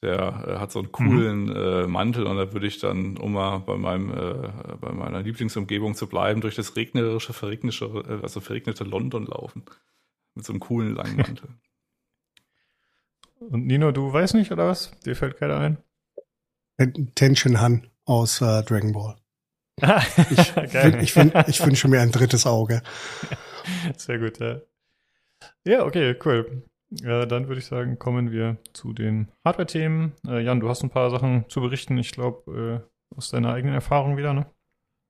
Der 0.02 0.46
äh, 0.48 0.58
hat 0.58 0.72
so 0.72 0.80
einen 0.80 0.92
coolen 0.92 1.44
mhm. 1.44 1.56
äh, 1.56 1.86
Mantel 1.86 2.26
und 2.26 2.38
da 2.38 2.54
würde 2.54 2.66
ich 2.66 2.80
dann, 2.80 3.18
um 3.18 3.34
mal 3.34 3.60
bei 3.60 3.78
meinem, 3.78 4.10
äh, 4.10 4.52
bei 4.82 4.92
meiner 4.94 5.22
Lieblingsumgebung 5.22 5.94
zu 5.94 6.08
bleiben, 6.08 6.42
durch 6.42 6.56
das 6.56 6.76
regnerische, 6.76 7.34
verregnete, 7.34 7.86
äh, 7.86 8.24
also 8.24 8.40
verregnete 8.40 8.84
London 8.84 9.28
laufen. 9.28 9.64
Mit 10.34 10.46
so 10.46 10.54
einem 10.54 10.62
coolen 10.62 10.96
langen 10.96 11.18
Mantel. 11.18 11.50
Und 13.42 13.68
Nino, 13.68 13.92
du 13.92 14.12
weißt 14.12 14.34
nicht, 14.34 14.52
oder 14.52 14.68
was? 14.68 14.92
Dir 15.02 15.16
fällt 15.16 15.38
keiner 15.38 15.60
ein? 15.60 15.78
Tension 17.14 17.62
Han 17.62 17.88
aus 18.06 18.42
äh, 18.42 18.64
Dragon 18.64 18.92
Ball. 18.92 19.18
Ich, 20.30 20.56
ich, 21.02 21.14
find, 21.14 21.34
ich 21.48 21.66
wünsche 21.66 21.88
mir 21.88 22.02
ein 22.02 22.12
drittes 22.12 22.46
Auge. 22.46 22.82
Sehr 23.98 24.20
gut, 24.20 24.40
ja. 24.40 24.62
Ja, 25.66 25.86
okay, 25.86 26.16
cool. 26.26 26.64
Ja, 26.92 27.26
dann 27.26 27.48
würde 27.48 27.60
ich 27.60 27.68
sagen, 27.68 28.00
kommen 28.00 28.32
wir 28.32 28.58
zu 28.74 28.94
den 28.94 29.32
Hardware-Themen. 29.46 30.14
Äh, 30.28 30.42
Jan, 30.42 30.60
du 30.60 30.70
hast 30.70 30.84
ein 30.84 30.90
paar 30.90 31.12
Sachen 31.12 31.48
zu 31.50 31.62
berichten, 31.62 31.98
ich 31.98 32.12
glaube, 32.12 32.84
äh, 33.12 33.16
aus 33.16 33.30
deiner 33.30 33.54
eigenen 33.54 33.76
Erfahrung 33.76 34.18
wieder, 34.18 34.34
ne? 34.34 34.48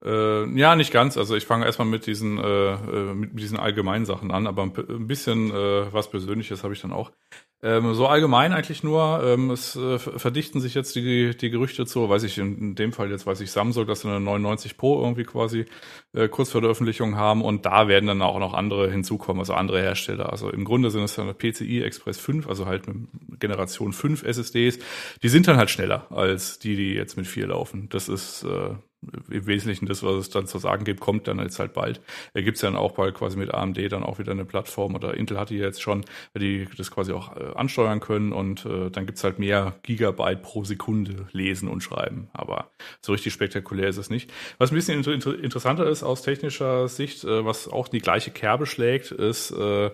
Äh, 0.03 0.45
ja, 0.57 0.75
nicht 0.75 0.91
ganz. 0.91 1.17
Also 1.17 1.35
ich 1.35 1.45
fange 1.45 1.65
erstmal 1.65 1.87
mit 1.87 2.05
diesen, 2.05 2.37
äh, 2.37 2.73
äh 2.73 3.13
mit 3.13 3.39
diesen 3.39 3.59
allgemeinen 3.59 4.05
Sachen 4.05 4.31
an, 4.31 4.47
aber 4.47 4.63
ein 4.63 5.07
bisschen 5.07 5.51
äh, 5.51 5.93
was 5.93 6.09
Persönliches 6.09 6.63
habe 6.63 6.73
ich 6.73 6.81
dann 6.81 6.93
auch. 6.93 7.11
Ähm, 7.61 7.93
so 7.93 8.07
allgemein 8.07 8.53
eigentlich 8.53 8.83
nur, 8.83 9.21
ähm, 9.21 9.51
es 9.51 9.75
äh, 9.75 9.99
verdichten 9.99 10.61
sich 10.61 10.75
jetzt 10.75 10.95
die, 10.95 11.35
die 11.35 11.49
Gerüchte 11.49 11.85
zu, 11.85 12.07
weiß 12.07 12.23
ich, 12.23 12.37
in, 12.37 12.57
in, 12.57 12.75
dem 12.75 12.93
Fall 12.93 13.11
jetzt 13.11 13.27
weiß 13.27 13.41
ich 13.41 13.51
Samsung, 13.51 13.85
dass 13.85 14.01
sie 14.01 14.07
eine 14.07 14.21
99 14.21 14.77
Pro 14.77 15.01
irgendwie 15.01 15.25
quasi 15.25 15.65
äh, 16.13 16.29
kurz 16.29 16.51
vor 16.51 16.61
der 16.61 16.69
Öffentlichung 16.69 17.17
haben 17.17 17.41
und 17.41 17.65
da 17.65 17.89
werden 17.89 18.07
dann 18.07 18.21
auch 18.21 18.39
noch 18.39 18.53
andere 18.53 18.89
hinzukommen, 18.89 19.41
also 19.41 19.55
andere 19.55 19.81
Hersteller. 19.81 20.31
Also 20.31 20.49
im 20.49 20.63
Grunde 20.63 20.89
sind 20.89 21.03
es 21.03 21.15
dann 21.15 21.35
PCI 21.35 21.83
Express 21.83 22.17
5, 22.17 22.47
also 22.47 22.65
halt 22.65 22.87
mit 22.87 23.09
Generation 23.41 23.91
5 23.91 24.23
SSDs. 24.23 24.79
Die 25.21 25.29
sind 25.29 25.45
dann 25.49 25.57
halt 25.57 25.69
schneller 25.69 26.07
als 26.11 26.59
die, 26.59 26.77
die 26.77 26.93
jetzt 26.93 27.17
mit 27.17 27.27
4 27.27 27.47
laufen. 27.47 27.89
Das 27.89 28.07
ist 28.07 28.43
äh, 28.43 28.75
im 29.01 29.47
Wesentlichen 29.47 29.85
das, 29.85 30.03
was 30.03 30.15
es 30.15 30.29
dann 30.29 30.47
zu 30.47 30.57
sagen 30.57 30.83
gibt, 30.83 30.99
kommt 30.99 31.27
dann 31.27 31.39
jetzt 31.39 31.59
halt 31.59 31.73
bald. 31.73 32.01
Da 32.33 32.41
gibt's 32.41 32.61
dann 32.61 32.75
auch 32.75 32.91
bald 32.91 33.15
quasi 33.15 33.37
mit 33.37 33.53
AMD 33.53 33.77
dann 33.91 34.03
auch 34.03 34.19
wieder 34.19 34.31
eine 34.31 34.45
Plattform 34.45 34.95
oder 34.95 35.13
Intel 35.15 35.39
hat 35.39 35.49
die 35.49 35.57
jetzt 35.57 35.81
schon, 35.81 36.03
die 36.35 36.67
das 36.77 36.91
quasi 36.91 37.13
auch 37.13 37.35
äh, 37.35 37.53
ansteuern 37.55 37.99
können 37.99 38.33
und 38.33 38.65
äh, 38.65 38.89
dann 38.89 39.05
gibt's 39.05 39.23
halt 39.23 39.39
mehr 39.39 39.75
Gigabyte 39.83 40.41
pro 40.41 40.63
Sekunde 40.63 41.27
lesen 41.31 41.69
und 41.69 41.81
schreiben. 41.81 42.29
Aber 42.33 42.71
so 43.01 43.13
richtig 43.13 43.33
spektakulär 43.33 43.87
ist 43.87 43.97
es 43.97 44.09
nicht. 44.09 44.31
Was 44.57 44.71
ein 44.71 44.75
bisschen 44.75 44.97
inter 44.97 45.13
inter 45.13 45.37
interessanter 45.39 45.87
ist 45.87 46.03
aus 46.03 46.21
technischer 46.21 46.87
Sicht, 46.87 47.23
äh, 47.23 47.45
was 47.45 47.67
auch 47.67 47.87
die 47.87 47.99
gleiche 47.99 48.31
Kerbe 48.31 48.65
schlägt, 48.65 49.11
ist, 49.11 49.51
äh, 49.51 49.87
äh 49.87 49.91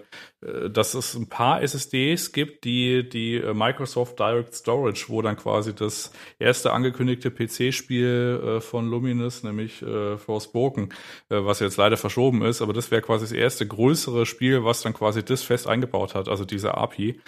dass 0.70 0.94
es 0.94 1.16
ein 1.16 1.28
paar 1.28 1.62
SSDs 1.62 2.32
gibt, 2.32 2.66
die 2.66 3.08
die 3.08 3.36
äh, 3.36 3.54
Microsoft 3.54 4.20
Direct 4.20 4.54
Storage, 4.54 5.06
wo 5.08 5.22
dann 5.22 5.38
quasi 5.38 5.74
das 5.74 6.12
erste 6.40 6.72
angekündigte 6.72 7.32
PC-Spiel 7.32 8.58
äh, 8.58 8.62
von 8.62 8.90
Luminous, 8.90 9.44
nämlich 9.44 9.82
äh, 9.82 10.18
Forspoken, 10.18 10.94
äh, 11.30 11.38
was 11.44 11.60
jetzt 11.60 11.78
leider 11.78 11.98
verschoben 11.98 12.44
ist, 12.44 12.62
aber 12.62 12.74
das 12.74 12.92
wäre 12.92 13.02
quasi 13.02 13.26
das 13.26 13.32
erste 13.32 13.66
größere 13.66 14.26
Spiel, 14.26 14.64
was 14.64 14.82
dann 14.82 14.94
quasi 14.94 15.24
das 15.24 15.42
fest 15.42 15.68
eingebaut 15.68 16.16
hat, 16.16 16.28
also 16.28 16.46
diese 16.46 16.76
API. 16.76 17.20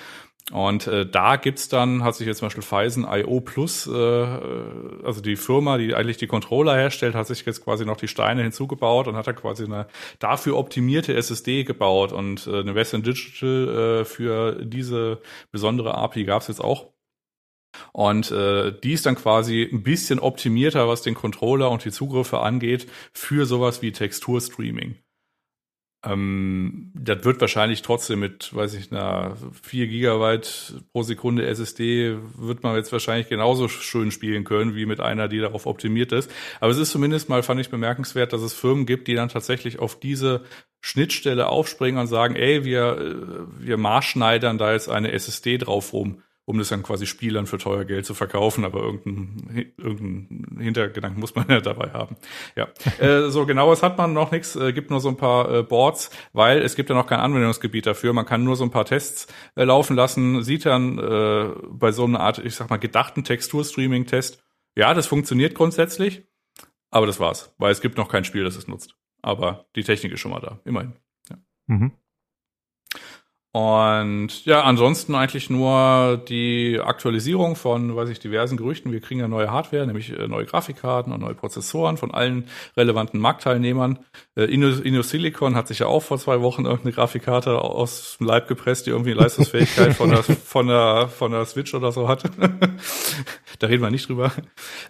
Und 0.53 0.87
äh, 0.87 1.05
da 1.05 1.35
gibt's 1.35 1.67
dann, 1.67 2.05
hat 2.05 2.15
sich 2.15 2.25
jetzt 2.25 2.37
zum 2.37 2.45
Beispiel 2.45 2.63
Phison 2.63 3.05
IO 3.09 3.41
Plus, 3.41 3.85
äh, 3.85 3.91
also 3.91 5.19
die 5.19 5.35
Firma, 5.35 5.77
die 5.77 5.93
eigentlich 5.93 6.15
die 6.15 6.27
Controller 6.27 6.73
herstellt, 6.73 7.15
hat 7.15 7.27
sich 7.27 7.45
jetzt 7.45 7.65
quasi 7.65 7.85
noch 7.85 7.97
die 7.97 8.07
Steine 8.07 8.43
hinzugebaut 8.43 9.09
und 9.09 9.17
hat 9.17 9.27
da 9.27 9.33
quasi 9.33 9.65
eine 9.65 9.87
dafür 10.19 10.55
optimierte 10.55 11.13
SSD 11.13 11.65
gebaut 11.65 12.13
und 12.13 12.47
äh, 12.47 12.61
eine 12.61 12.75
Western 12.75 13.03
Digital 13.03 14.01
äh, 14.01 14.05
für 14.05 14.63
diese 14.63 15.21
besondere 15.51 15.95
API 15.95 16.23
gab's 16.23 16.47
jetzt 16.47 16.63
auch. 16.63 16.93
Und 17.91 18.31
äh, 18.31 18.71
die 18.79 18.93
ist 18.93 19.05
dann 19.05 19.15
quasi 19.15 19.67
ein 19.71 19.83
bisschen 19.83 20.19
optimierter, 20.19 20.87
was 20.87 21.01
den 21.01 21.13
Controller 21.13 21.69
und 21.69 21.83
die 21.83 21.91
Zugriffe 21.91 22.39
angeht, 22.39 22.87
für 23.13 23.45
sowas 23.45 23.81
wie 23.81 23.91
Texturstreaming. 23.91 24.95
Ähm, 26.03 26.91
das 26.93 27.25
wird 27.25 27.41
wahrscheinlich 27.41 27.81
trotzdem 27.81 28.19
mit, 28.19 28.53
weiß 28.53 28.75
ich, 28.75 28.91
einer 28.91 29.35
4 29.63 29.87
Gigabyte 29.87 30.83
pro 30.91 31.01
Sekunde 31.01 31.45
SSD 31.47 32.17
wird 32.37 32.63
man 32.63 32.75
jetzt 32.75 32.91
wahrscheinlich 32.91 33.29
genauso 33.29 33.67
schön 33.67 34.11
spielen 34.11 34.43
können, 34.43 34.75
wie 34.75 34.85
mit 34.85 34.99
einer, 34.99 35.27
die 35.27 35.39
darauf 35.39 35.65
optimiert 35.65 36.11
ist. 36.11 36.31
Aber 36.59 36.71
es 36.71 36.77
ist 36.77 36.91
zumindest 36.91 37.29
mal, 37.29 37.41
fand 37.41 37.59
ich 37.61 37.69
bemerkenswert, 37.69 38.31
dass 38.31 38.41
es 38.41 38.53
Firmen 38.53 38.85
gibt, 38.85 39.07
die 39.07 39.15
dann 39.15 39.29
tatsächlich 39.29 39.79
auf 39.79 39.99
diese 39.99 40.43
Schnittstelle 40.81 41.47
aufspringen 41.47 41.99
und 41.99 42.07
sagen, 42.07 42.35
ey, 42.35 42.63
wir, 42.63 42.97
äh, 42.97 43.65
wir 43.65 43.77
maßschneidern 43.77 44.57
da 44.59 44.73
jetzt 44.73 44.89
eine 44.89 45.11
SSD 45.11 45.57
drauf 45.57 45.93
rum 45.93 46.21
um 46.47 46.57
das 46.57 46.69
dann 46.69 46.81
quasi 46.81 47.05
Spielern 47.05 47.45
für 47.45 47.57
teuer 47.57 47.83
Geld 47.83 48.05
zu 48.05 48.13
verkaufen, 48.13 48.63
aber 48.63 48.79
irgendeinen 48.79 49.73
irgendein 49.77 50.61
Hintergedanken 50.61 51.19
muss 51.19 51.35
man 51.35 51.45
ja 51.49 51.59
dabei 51.59 51.91
haben. 51.91 52.15
Ja, 52.55 52.69
äh, 52.99 53.29
so 53.29 53.45
genaues 53.45 53.83
hat 53.83 53.97
man 53.97 54.13
noch 54.13 54.31
nichts, 54.31 54.55
äh, 54.55 54.71
gibt 54.71 54.89
nur 54.89 55.01
so 55.01 55.09
ein 55.09 55.17
paar 55.17 55.53
äh, 55.53 55.63
Boards, 55.63 56.09
weil 56.31 56.61
es 56.61 56.77
gibt 56.77 56.89
ja 56.89 56.95
noch 56.95 57.05
kein 57.05 57.19
Anwendungsgebiet 57.19 57.85
dafür. 57.85 58.13
Man 58.13 58.25
kann 58.25 58.45
nur 58.45 58.55
so 58.55 58.63
ein 58.63 58.71
paar 58.71 58.85
Tests 58.85 59.27
äh, 59.57 59.65
laufen 59.65 59.97
lassen, 59.97 60.41
sieht 60.41 60.65
dann 60.65 60.97
äh, 60.97 61.49
bei 61.69 61.91
so 61.91 62.05
einer 62.05 62.21
Art, 62.21 62.39
ich 62.39 62.55
sag 62.55 62.69
mal, 62.69 62.77
gedachten 62.77 63.25
Texturstreaming-Test, 63.25 64.41
ja, 64.77 64.93
das 64.93 65.05
funktioniert 65.05 65.53
grundsätzlich, 65.53 66.23
aber 66.91 67.07
das 67.07 67.19
war's, 67.19 67.53
weil 67.57 67.73
es 67.73 67.81
gibt 67.81 67.97
noch 67.97 68.07
kein 68.07 68.23
Spiel, 68.23 68.45
das 68.45 68.55
es 68.55 68.69
nutzt. 68.69 68.95
Aber 69.21 69.65
die 69.75 69.83
Technik 69.83 70.13
ist 70.13 70.21
schon 70.21 70.31
mal 70.31 70.39
da, 70.39 70.61
immerhin. 70.63 70.93
Ja. 71.29 71.37
Mhm. 71.65 71.91
Und 73.57 74.45
ja, 74.45 74.61
ansonsten 74.61 75.15
eigentlich 75.15 75.49
nur 75.49 76.21
die 76.29 76.79
Aktualisierung 76.79 77.55
von, 77.55 77.95
weiß 77.95 78.09
ich, 78.09 78.19
diversen 78.19 78.55
Gerüchten. 78.55 78.91
Wir 78.91 78.99
kriegen 78.99 79.19
ja 79.19 79.27
neue 79.27 79.49
Hardware, 79.49 79.87
nämlich 79.87 80.11
äh, 80.15 80.27
neue 80.27 80.45
Grafikkarten 80.45 81.11
und 81.11 81.21
neue 81.21 81.33
Prozessoren 81.33 81.97
von 81.97 82.13
allen 82.13 82.49
relevanten 82.75 83.19
Marktteilnehmern. 83.19 83.97
Äh, 84.35 84.43
InnoSilicon 84.43 85.55
hat 85.55 85.67
sich 85.67 85.79
ja 85.79 85.87
auch 85.87 86.03
vor 86.03 86.19
zwei 86.19 86.41
Wochen 86.41 86.65
irgendeine 86.65 86.93
Grafikkarte 86.93 87.59
aus 87.59 88.17
dem 88.19 88.27
Leib 88.27 88.47
gepresst, 88.47 88.85
die 88.85 88.91
irgendwie 88.91 89.13
Leistungsfähigkeit 89.13 89.95
von 89.95 90.11
der, 90.11 90.21
von 90.45 90.67
der, 90.67 91.07
von 91.07 91.31
der 91.31 91.43
Switch 91.45 91.73
oder 91.73 91.91
so 91.91 92.07
hat. 92.07 92.25
da 93.59 93.65
reden 93.65 93.81
wir 93.81 93.89
nicht 93.89 94.07
drüber. 94.07 94.31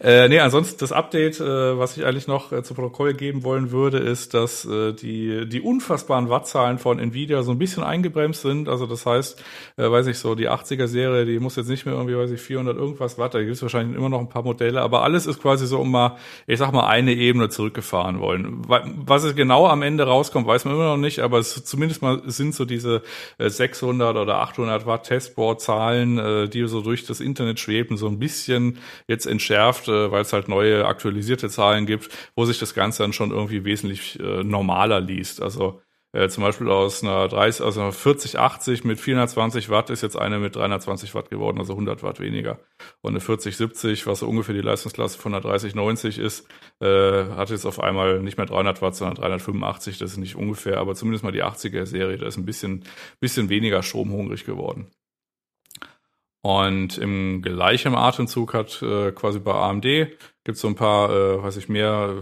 Äh, 0.01 0.27
nee, 0.27 0.41
ansonsten 0.41 0.77
das 0.79 0.91
Update, 0.91 1.39
äh, 1.39 1.79
was 1.79 1.95
ich 1.95 2.03
eigentlich 2.03 2.27
noch 2.27 2.51
äh, 2.51 2.63
zu 2.63 2.73
Protokoll 2.73 3.13
geben 3.13 3.45
wollen 3.45 3.71
würde, 3.71 3.99
ist, 3.99 4.33
dass 4.33 4.65
äh, 4.65 4.91
die, 4.91 5.47
die 5.47 5.61
unfassbaren 5.61 6.29
Wattzahlen 6.29 6.79
von 6.79 6.99
Nvidia 6.99 7.43
so 7.43 7.51
ein 7.51 7.59
bisschen 7.59 7.83
eingebremst 7.83 8.41
sind 8.41 8.56
sind. 8.57 8.69
Also 8.69 8.85
das 8.85 9.05
heißt, 9.05 9.43
äh, 9.77 9.89
weiß 9.89 10.07
ich 10.07 10.17
so, 10.19 10.35
die 10.35 10.49
80er-Serie, 10.49 11.25
die 11.25 11.39
muss 11.39 11.55
jetzt 11.55 11.69
nicht 11.69 11.85
mehr 11.85 11.95
irgendwie, 11.95 12.17
weiß 12.17 12.31
ich, 12.31 12.41
400 12.41 12.77
irgendwas 12.77 13.17
Watt, 13.17 13.33
da 13.33 13.39
gibt 13.39 13.53
es 13.53 13.61
wahrscheinlich 13.61 13.97
immer 13.97 14.09
noch 14.09 14.19
ein 14.19 14.29
paar 14.29 14.43
Modelle, 14.43 14.81
aber 14.81 15.03
alles 15.03 15.25
ist 15.25 15.41
quasi 15.41 15.67
so 15.67 15.79
um 15.79 15.91
mal, 15.91 16.17
ich 16.45 16.59
sag 16.59 16.71
mal, 16.71 16.87
eine 16.87 17.13
Ebene 17.13 17.49
zurückgefahren 17.49 18.19
wollen. 18.19 18.61
Was 18.67 19.23
es 19.23 19.35
genau 19.35 19.67
am 19.67 19.81
Ende 19.81 20.05
rauskommt, 20.05 20.47
weiß 20.47 20.65
man 20.65 20.75
immer 20.75 20.85
noch 20.85 20.97
nicht, 20.97 21.19
aber 21.19 21.39
es 21.39 21.63
zumindest 21.63 22.01
mal 22.01 22.21
sind 22.25 22.53
so 22.53 22.65
diese 22.65 23.01
600 23.39 24.15
äh, 24.15 24.19
oder 24.19 24.39
800 24.39 24.85
Watt 24.85 25.05
Testboard-Zahlen, 25.05 26.17
äh, 26.17 26.49
die 26.49 26.67
so 26.67 26.81
durch 26.81 27.05
das 27.05 27.19
Internet 27.19 27.59
schweben, 27.59 27.97
so 27.97 28.07
ein 28.07 28.19
bisschen 28.19 28.79
jetzt 29.07 29.25
entschärft, 29.25 29.87
äh, 29.87 30.11
weil 30.11 30.21
es 30.21 30.33
halt 30.33 30.47
neue 30.47 30.85
aktualisierte 30.85 31.49
Zahlen 31.49 31.85
gibt, 31.85 32.09
wo 32.35 32.45
sich 32.45 32.59
das 32.59 32.73
Ganze 32.73 33.03
dann 33.03 33.13
schon 33.13 33.31
irgendwie 33.31 33.63
wesentlich 33.63 34.19
normaler 34.43 34.99
liest. 34.99 35.41
Also 35.41 35.81
äh, 36.17 36.29
zum 36.29 36.43
Beispiel 36.43 36.69
aus 36.69 37.03
einer 37.03 37.27
30, 37.27 37.63
also 37.63 37.79
einer 37.79 37.91
4080 37.91 38.83
mit 38.83 38.99
420 38.99 39.69
Watt 39.69 39.91
ist 39.91 40.01
jetzt 40.01 40.17
eine 40.17 40.39
mit 40.39 40.55
320 40.55 41.13
Watt 41.13 41.29
geworden, 41.29 41.59
also 41.59 41.73
100 41.73 42.01
Watt 42.01 42.19
weniger. 42.19 42.59
Und 43.01 43.11
eine 43.11 43.19
4070, 43.19 44.07
was 44.07 44.19
so 44.19 44.27
ungefähr 44.27 44.55
die 44.55 44.61
Leistungsklasse 44.61 45.19
von 45.19 45.35
einer 45.35 45.41
3090 45.41 46.17
ist, 46.17 46.47
äh, 46.81 47.25
hat 47.35 47.51
jetzt 47.51 47.65
auf 47.67 47.79
einmal 47.79 48.19
nicht 48.19 48.37
mehr 48.37 48.47
300 48.47 48.81
Watt, 48.81 48.95
sondern 48.95 49.15
385. 49.17 49.99
Das 49.99 50.11
ist 50.13 50.17
nicht 50.17 50.35
ungefähr, 50.35 50.79
aber 50.79 50.95
zumindest 50.95 51.23
mal 51.23 51.31
die 51.31 51.43
80er 51.43 51.85
Serie, 51.85 52.17
da 52.17 52.25
ist 52.25 52.37
ein 52.37 52.45
bisschen, 52.45 52.83
bisschen 53.19 53.49
weniger 53.49 53.83
stromhungrig 53.83 54.43
geworden. 54.43 54.89
Und 56.41 56.97
im 56.97 57.43
gleichen 57.43 57.93
Atemzug 57.93 58.55
hat 58.55 58.81
äh, 58.81 59.11
quasi 59.11 59.37
bei 59.39 59.53
AMD 59.53 59.85
gibt 60.47 60.57
so 60.57 60.69
ein 60.69 60.75
paar, 60.75 61.11
äh, 61.11 61.43
weiß 61.43 61.57
ich, 61.57 61.67
mehr, 61.67 62.15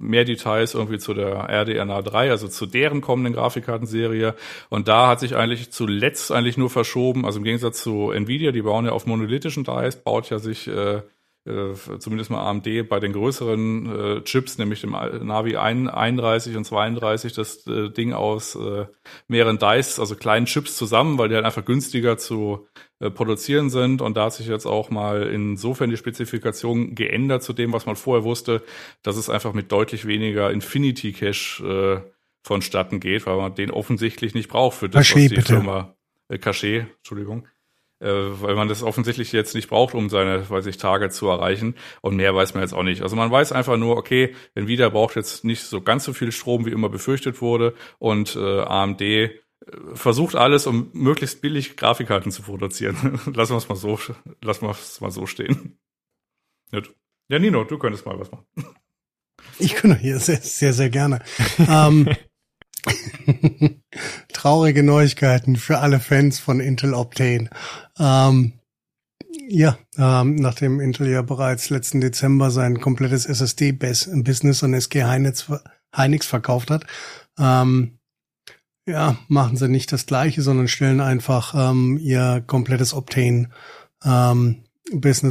mehr 0.00 0.24
Details 0.24 0.74
irgendwie 0.74 0.98
zu 0.98 1.14
der 1.14 1.48
RDNA 1.48 2.02
3, 2.02 2.30
also 2.30 2.48
zu 2.48 2.66
deren 2.66 3.00
kommenden 3.00 3.32
Grafikkartenserie. 3.32 4.34
Und 4.68 4.88
da 4.88 5.06
hat 5.06 5.20
sich 5.20 5.36
eigentlich 5.36 5.70
zuletzt 5.70 6.32
eigentlich 6.32 6.58
nur 6.58 6.68
verschoben, 6.68 7.24
also 7.24 7.38
im 7.38 7.44
Gegensatz 7.44 7.80
zu 7.80 8.10
Nvidia, 8.10 8.50
die 8.50 8.62
bauen 8.62 8.86
ja 8.86 8.92
auf 8.92 9.06
monolithischen 9.06 9.62
Dice, 9.62 9.96
baut 10.02 10.28
ja 10.30 10.40
sich 10.40 10.66
äh, 10.66 11.02
zumindest 11.44 12.30
mal 12.30 12.46
AMD 12.48 12.88
bei 12.88 13.00
den 13.00 13.12
größeren 13.14 14.18
äh, 14.18 14.24
Chips, 14.24 14.58
nämlich 14.58 14.82
dem 14.82 14.90
Navi 14.90 15.56
31 15.56 16.56
und 16.56 16.64
32, 16.64 17.32
das 17.32 17.66
äh, 17.66 17.88
Ding 17.88 18.12
aus 18.12 18.54
äh, 18.56 18.86
mehreren 19.26 19.58
Dice, 19.58 19.98
also 19.98 20.16
kleinen 20.16 20.44
Chips 20.44 20.76
zusammen, 20.76 21.16
weil 21.16 21.30
die 21.30 21.34
halt 21.34 21.46
einfach 21.46 21.64
günstiger 21.64 22.18
zu 22.18 22.68
äh, 22.98 23.10
produzieren 23.10 23.70
sind. 23.70 24.02
Und 24.02 24.18
da 24.18 24.26
hat 24.26 24.34
sich 24.34 24.48
jetzt 24.48 24.66
auch 24.66 24.90
mal 24.90 25.22
insofern 25.22 25.88
die 25.88 25.96
Spezifikation 25.96 26.94
geändert 26.94 27.42
zu 27.42 27.54
dem, 27.54 27.72
was 27.72 27.86
man 27.86 27.96
vorher 27.96 28.24
wusste, 28.24 28.62
dass 29.02 29.16
es 29.16 29.30
einfach 29.30 29.54
mit 29.54 29.72
deutlich 29.72 30.06
weniger 30.06 30.50
Infinity 30.50 31.12
Cache 31.12 31.64
äh, 31.64 32.10
vonstatten 32.42 33.00
geht, 33.00 33.26
weil 33.26 33.38
man 33.38 33.54
den 33.54 33.70
offensichtlich 33.70 34.34
nicht 34.34 34.50
braucht 34.50 34.76
für 34.78 34.90
das, 34.90 35.06
Caché, 35.06 35.14
was 35.14 35.28
die 35.28 35.34
bitte. 35.36 35.52
Firma 35.54 35.96
äh, 36.28 36.38
Cache, 36.38 36.88
Entschuldigung, 36.98 37.46
äh, 37.46 37.59
weil 38.06 38.54
man 38.54 38.68
das 38.68 38.82
offensichtlich 38.82 39.32
jetzt 39.32 39.54
nicht 39.54 39.68
braucht, 39.68 39.94
um 39.94 40.08
seine, 40.08 40.48
weiß 40.48 40.66
ich, 40.66 40.78
Tage 40.78 41.10
zu 41.10 41.28
erreichen. 41.28 41.74
Und 42.00 42.16
mehr 42.16 42.34
weiß 42.34 42.54
man 42.54 42.62
jetzt 42.62 42.72
auch 42.72 42.82
nicht. 42.82 43.02
Also 43.02 43.16
man 43.16 43.30
weiß 43.30 43.52
einfach 43.52 43.76
nur, 43.76 43.96
okay, 43.96 44.34
Nvidia 44.54 44.88
braucht 44.88 45.16
jetzt 45.16 45.44
nicht 45.44 45.62
so 45.62 45.80
ganz 45.80 46.04
so 46.04 46.12
viel 46.12 46.32
Strom, 46.32 46.66
wie 46.66 46.70
immer 46.70 46.88
befürchtet 46.88 47.40
wurde. 47.40 47.74
Und 47.98 48.36
äh, 48.36 48.60
AMD 48.62 49.00
äh, 49.02 49.30
versucht 49.94 50.34
alles, 50.34 50.66
um 50.66 50.90
möglichst 50.92 51.42
billig 51.42 51.76
Grafikkarten 51.76 52.32
zu 52.32 52.42
produzieren. 52.42 53.20
lassen 53.34 53.52
wir 53.52 53.58
es 53.58 53.68
mal 53.68 53.76
so, 53.76 53.98
lassen 54.42 54.66
wir 54.66 54.70
es 54.70 55.00
mal 55.00 55.10
so 55.10 55.26
stehen. 55.26 55.78
Ja, 57.28 57.38
Nino, 57.38 57.64
du 57.64 57.78
könntest 57.78 58.06
mal 58.06 58.18
was 58.18 58.30
machen. 58.30 58.46
Ich 59.58 59.74
könnte 59.74 59.98
hier 59.98 60.18
sehr, 60.18 60.40
sehr, 60.40 60.72
sehr 60.72 60.90
gerne. 60.90 61.22
ähm, 61.58 62.08
Traurige 64.32 64.82
Neuigkeiten 64.82 65.56
für 65.56 65.78
alle 65.78 66.00
Fans 66.00 66.38
von 66.38 66.60
Intel 66.60 66.94
Optane. 66.94 67.50
Ähm, 67.98 68.54
ja, 69.48 69.78
ähm, 69.98 70.36
nachdem 70.36 70.80
Intel 70.80 71.08
ja 71.08 71.22
bereits 71.22 71.70
letzten 71.70 72.00
Dezember 72.00 72.50
sein 72.50 72.80
komplettes 72.80 73.26
SSD-Business 73.26 74.62
an 74.62 74.74
SG 74.74 75.04
Hynix, 75.04 75.50
Hynix 75.94 76.26
verkauft 76.26 76.70
hat, 76.70 76.86
ähm, 77.38 77.98
ja, 78.86 79.16
machen 79.28 79.56
sie 79.56 79.68
nicht 79.68 79.92
das 79.92 80.06
Gleiche, 80.06 80.42
sondern 80.42 80.68
stellen 80.68 81.00
einfach 81.00 81.54
ähm, 81.54 81.98
ihr 81.98 82.42
komplettes 82.46 82.94
Obtain 82.94 83.52
ähm, 84.04 84.64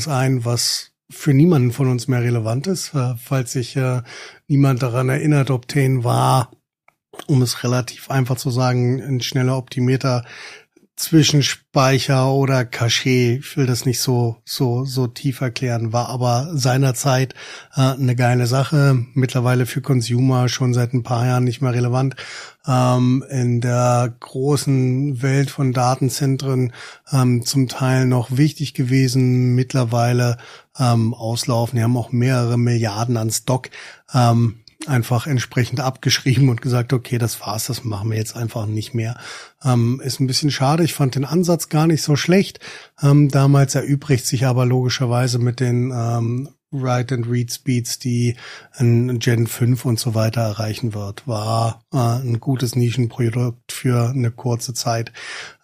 ein, 0.07 0.45
was 0.45 0.91
für 1.09 1.33
niemanden 1.33 1.71
von 1.71 1.89
uns 1.89 2.07
mehr 2.07 2.21
relevant 2.21 2.67
ist. 2.67 2.93
Äh, 2.93 3.15
falls 3.17 3.53
sich 3.53 3.75
äh, 3.75 4.01
niemand 4.47 4.83
daran 4.83 5.09
erinnert, 5.09 5.49
Obtain 5.49 6.03
war, 6.03 6.51
um 7.27 7.41
es 7.41 7.63
relativ 7.63 8.09
einfach 8.09 8.37
zu 8.37 8.49
sagen, 8.49 9.01
ein 9.01 9.21
schneller 9.21 9.57
Optimierter 9.57 10.23
Zwischenspeicher 10.99 12.29
oder 12.29 12.65
Cache, 12.65 13.39
ich 13.39 13.55
will 13.55 13.65
das 13.65 13.85
nicht 13.85 14.01
so 14.01 14.35
so 14.43 14.83
so 14.83 15.07
tief 15.07 15.39
erklären, 15.39 15.93
war 15.93 16.09
aber 16.09 16.49
seinerzeit 16.53 17.35
äh, 17.73 17.93
eine 17.93 18.17
geile 18.17 18.47
Sache. 18.47 19.05
Mittlerweile 19.13 19.65
für 19.65 19.79
Consumer 19.79 20.49
schon 20.49 20.73
seit 20.73 20.93
ein 20.93 21.03
paar 21.03 21.25
Jahren 21.25 21.45
nicht 21.45 21.61
mehr 21.61 21.73
relevant. 21.73 22.17
Ähm, 22.67 23.23
in 23.29 23.61
der 23.61 24.13
großen 24.19 25.21
Welt 25.21 25.49
von 25.49 25.71
Datenzentren 25.71 26.73
ähm, 27.13 27.45
zum 27.45 27.69
Teil 27.69 28.05
noch 28.05 28.35
wichtig 28.35 28.73
gewesen. 28.73 29.55
Mittlerweile 29.55 30.37
ähm, 30.77 31.13
auslaufen. 31.13 31.77
Die 31.77 31.83
haben 31.83 31.95
auch 31.95 32.11
mehrere 32.11 32.57
Milliarden 32.59 33.15
an 33.15 33.31
Stock. 33.31 33.69
Ähm, 34.13 34.59
einfach 34.87 35.27
entsprechend 35.27 35.81
abgeschrieben 35.81 36.49
und 36.49 36.61
gesagt, 36.61 36.93
okay, 36.93 37.17
das 37.17 37.41
war's, 37.41 37.67
das 37.67 37.83
machen 37.83 38.11
wir 38.11 38.17
jetzt 38.17 38.35
einfach 38.35 38.65
nicht 38.65 38.93
mehr. 38.93 39.17
Ähm, 39.63 40.01
ist 40.03 40.19
ein 40.19 40.27
bisschen 40.27 40.51
schade. 40.51 40.83
Ich 40.83 40.93
fand 40.93 41.15
den 41.15 41.25
Ansatz 41.25 41.69
gar 41.69 41.87
nicht 41.87 42.01
so 42.01 42.15
schlecht. 42.15 42.59
Ähm, 43.01 43.29
damals 43.29 43.75
erübrigt 43.75 44.25
sich 44.25 44.45
aber 44.45 44.65
logischerweise 44.65 45.39
mit 45.39 45.59
den 45.59 45.91
ähm, 45.91 46.49
Write 46.71 47.15
and 47.15 47.27
Read 47.27 47.51
Speeds, 47.51 47.99
die 47.99 48.35
ein 48.73 49.19
Gen 49.19 49.47
5 49.47 49.85
und 49.85 49.99
so 49.99 50.15
weiter 50.15 50.41
erreichen 50.41 50.93
wird. 50.93 51.27
War 51.27 51.83
äh, 51.91 51.97
ein 51.97 52.39
gutes 52.39 52.75
Nischenprodukt 52.75 53.71
für 53.71 54.09
eine 54.09 54.31
kurze 54.31 54.73
Zeit. 54.73 55.11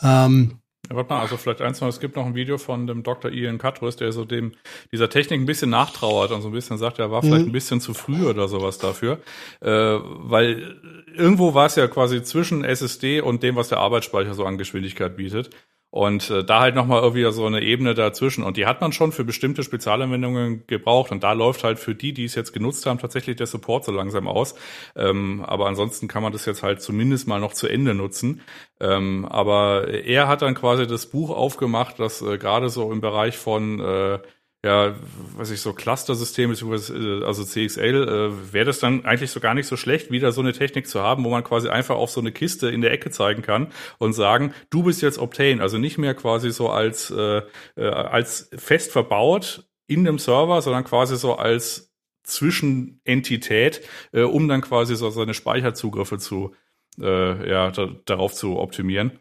Ähm, 0.02 0.60
ja, 0.90 0.96
warte 0.96 1.14
mal, 1.14 1.22
also 1.22 1.38
vielleicht 1.38 1.62
eins 1.62 1.82
noch, 1.82 1.88
es 1.88 2.00
gibt 2.00 2.16
noch 2.16 2.26
ein 2.26 2.36
Video 2.36 2.58
von 2.58 2.88
dem 2.88 3.04
Dr. 3.04 3.32
Ian 3.32 3.58
Cutruss, 3.58 3.96
der 3.96 4.12
so 4.12 4.26
dem, 4.26 4.54
dieser 4.92 5.10
Technik 5.10 5.40
ein 5.40 5.46
bisschen 5.46 5.70
nachtrauert 5.70 6.32
und 6.32 6.42
so 6.42 6.50
ein 6.50 6.54
bisschen 6.54 6.78
sagt, 6.78 7.00
er 7.00 7.12
war 7.12 7.22
vielleicht 7.22 7.44
mhm. 7.44 7.50
ein 7.50 7.54
bisschen 7.54 7.82
zu 7.82 7.94
früh 7.94 8.26
oder 8.28 8.48
sowas 8.48 8.78
dafür. 8.78 9.20
Äh, 9.62 9.70
weil 9.70 10.80
irgendwo 11.14 11.54
war 11.54 11.68
es 11.68 11.76
ja 11.76 11.88
quasi 11.88 12.24
zwischen 12.24 12.64
SSD 12.64 13.22
und 13.22 13.44
dem, 13.44 13.56
was 13.56 13.70
der 13.70 13.80
Arbeitsspeicher 13.80 14.34
so 14.34 14.46
an 14.46 14.58
Geschwindigkeit 14.58 15.16
bietet. 15.16 15.50
Und 15.96 16.30
äh, 16.30 16.44
da 16.44 16.60
halt 16.60 16.76
nochmal 16.76 17.02
irgendwie 17.04 17.32
so 17.32 17.46
eine 17.46 17.62
Ebene 17.62 17.94
dazwischen. 17.94 18.44
Und 18.44 18.58
die 18.58 18.66
hat 18.66 18.82
man 18.82 18.92
schon 18.92 19.14
für 19.14 19.24
bestimmte 19.24 19.64
Spezialanwendungen 19.64 20.68
gebraucht. 20.68 21.10
Und 21.10 21.24
da 21.24 21.32
läuft 21.32 21.64
halt 21.64 21.80
für 21.80 21.96
die, 21.96 22.12
die 22.12 22.26
es 22.26 22.36
jetzt 22.36 22.52
genutzt 22.52 22.86
haben, 22.86 23.00
tatsächlich 23.00 23.38
der 23.38 23.48
Support 23.48 23.86
so 23.86 23.94
langsam 23.94 24.28
aus. 24.28 24.56
Ähm, 24.98 25.42
aber 25.48 25.68
ansonsten 25.68 26.10
kann 26.10 26.22
man 26.22 26.34
das 26.34 26.46
jetzt 26.46 26.64
halt 26.64 26.82
zumindest 26.82 27.30
mal 27.30 27.40
noch 27.40 27.54
zu 27.54 27.70
Ende 27.70 27.94
nutzen. 27.94 28.42
Ähm, 28.82 29.24
aber 29.24 29.88
er 29.88 30.28
hat 30.28 30.42
dann 30.42 30.54
quasi 30.54 30.86
das 30.86 31.06
Buch 31.06 31.30
aufgemacht, 31.30 31.98
das 31.98 32.22
äh, 32.22 32.38
gerade 32.38 32.68
so 32.68 32.92
im 32.92 33.00
Bereich 33.00 33.38
von 33.38 33.80
äh, 33.80 34.20
ja, 34.66 34.96
was 35.38 35.52
ich 35.52 35.62
so 35.62 35.74
Cluster-System 35.74 36.52
äh, 36.52 37.24
also 37.24 37.44
CXL, 37.44 37.80
äh, 37.80 38.54
wäre 38.54 38.66
das 38.66 38.80
dann 38.80 39.06
eigentlich 39.06 39.30
so 39.30 39.40
gar 39.40 39.54
nicht 39.54 39.68
so 39.68 39.78
schlecht, 39.78 40.10
wieder 40.10 40.32
so 40.32 40.42
eine 40.42 40.54
Technik 40.54 40.88
zu 40.88 41.02
haben, 41.02 41.24
wo 41.24 41.30
man 41.30 41.44
quasi 41.44 41.70
einfach 41.70 41.96
auf 41.96 42.10
so 42.10 42.20
eine 42.20 42.32
Kiste 42.32 42.70
in 42.70 42.82
der 42.82 42.92
Ecke 42.92 43.12
zeigen 43.12 43.44
kann 43.44 43.68
und 44.00 44.14
sagen, 44.14 44.56
du 44.72 44.82
bist 44.82 45.04
jetzt 45.04 45.20
Obtain, 45.20 45.62
also 45.62 45.78
nicht 45.78 46.00
mehr 46.00 46.16
quasi 46.16 46.52
so 46.52 46.70
als 46.70 47.12
äh, 47.12 47.44
äh, 47.76 47.86
als 47.86 48.50
fest 48.58 48.92
verbaut 48.92 49.68
in 49.86 50.04
dem 50.04 50.18
Server, 50.18 50.60
sondern 50.64 50.84
quasi 50.84 51.16
so 51.16 51.36
als 51.36 51.94
Zwischenentität, 52.24 53.88
äh, 54.14 54.22
um 54.22 54.48
dann 54.48 54.62
quasi 54.62 54.96
so 54.96 55.12
seine 55.12 55.36
Speicherzugriffe 55.36 56.18
zu 56.18 56.56
äh, 57.00 57.50
ja 57.52 57.70
da, 57.70 57.90
darauf 58.06 58.34
zu 58.34 58.58
optimieren. 58.58 59.20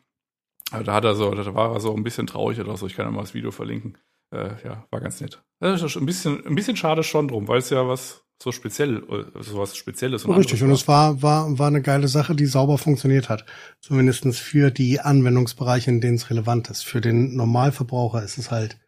Da 0.71 0.95
hat 0.95 1.05
er 1.05 1.15
so, 1.15 1.31
da 1.35 1.55
war 1.55 1.75
er 1.75 1.81
so 1.81 1.95
ein 1.95 2.03
bisschen 2.03 2.27
traurig 2.27 2.59
oder 2.61 2.79
so. 2.79 2.87
Ich 2.87 2.97
kann 2.97 3.13
mal 3.13 3.21
das 3.21 3.35
Video 3.35 3.51
verlinken 3.51 3.99
äh, 4.35 4.57
ja, 4.65 4.87
war 4.91 5.01
ganz 5.01 5.21
nett. 5.21 5.43
Das 5.61 5.83
ist 5.83 5.97
ein 5.97 6.07
bisschen, 6.07 6.45
ein 6.47 6.55
bisschen 6.55 6.77
schade 6.77 7.03
schon 7.03 7.29
drum, 7.29 7.49
weil 7.49 7.59
es 7.59 7.71
ja 7.71 7.87
was 7.89 8.25
so 8.43 8.53
speziell, 8.53 9.03
so 9.41 9.59
was 9.59 9.77
Spezielles 9.77 10.25
und 10.25 10.37
Richtig, 10.37 10.63
und 10.63 10.71
es 10.71 10.87
war, 10.89 11.23
war, 11.23 11.59
war 11.59 11.69
eine 11.69 11.83
geile 11.83 12.09
Sache, 12.09 12.35
die 12.35 12.47
sauber 12.47 12.79
funktioniert 12.79 13.29
hat. 13.29 13.47
Zumindestens 13.81 14.39
für 14.39 14.71
die 14.71 15.01
Anwendungsbereiche, 15.01 15.91
in 15.91 16.01
denen 16.01 16.17
es 16.17 16.31
relevant 16.31 16.69
ist. 16.69 16.85
Für 16.85 17.01
den 17.01 17.37
Normalverbraucher 17.37 18.23
ist 18.23 18.39
es 18.39 18.51
halt 18.51 18.79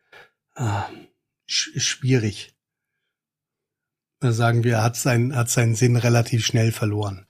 äh, 0.57 0.83
sch 1.47 1.71
schwierig. 1.81 2.55
Sagen 4.21 4.65
wir, 4.65 4.83
hat 4.83 4.97
sein, 4.97 5.37
hat 5.37 5.49
seinen 5.49 5.75
Sinn 5.75 5.97
relativ 5.97 6.45
schnell 6.45 6.73
verloren. 6.73 7.27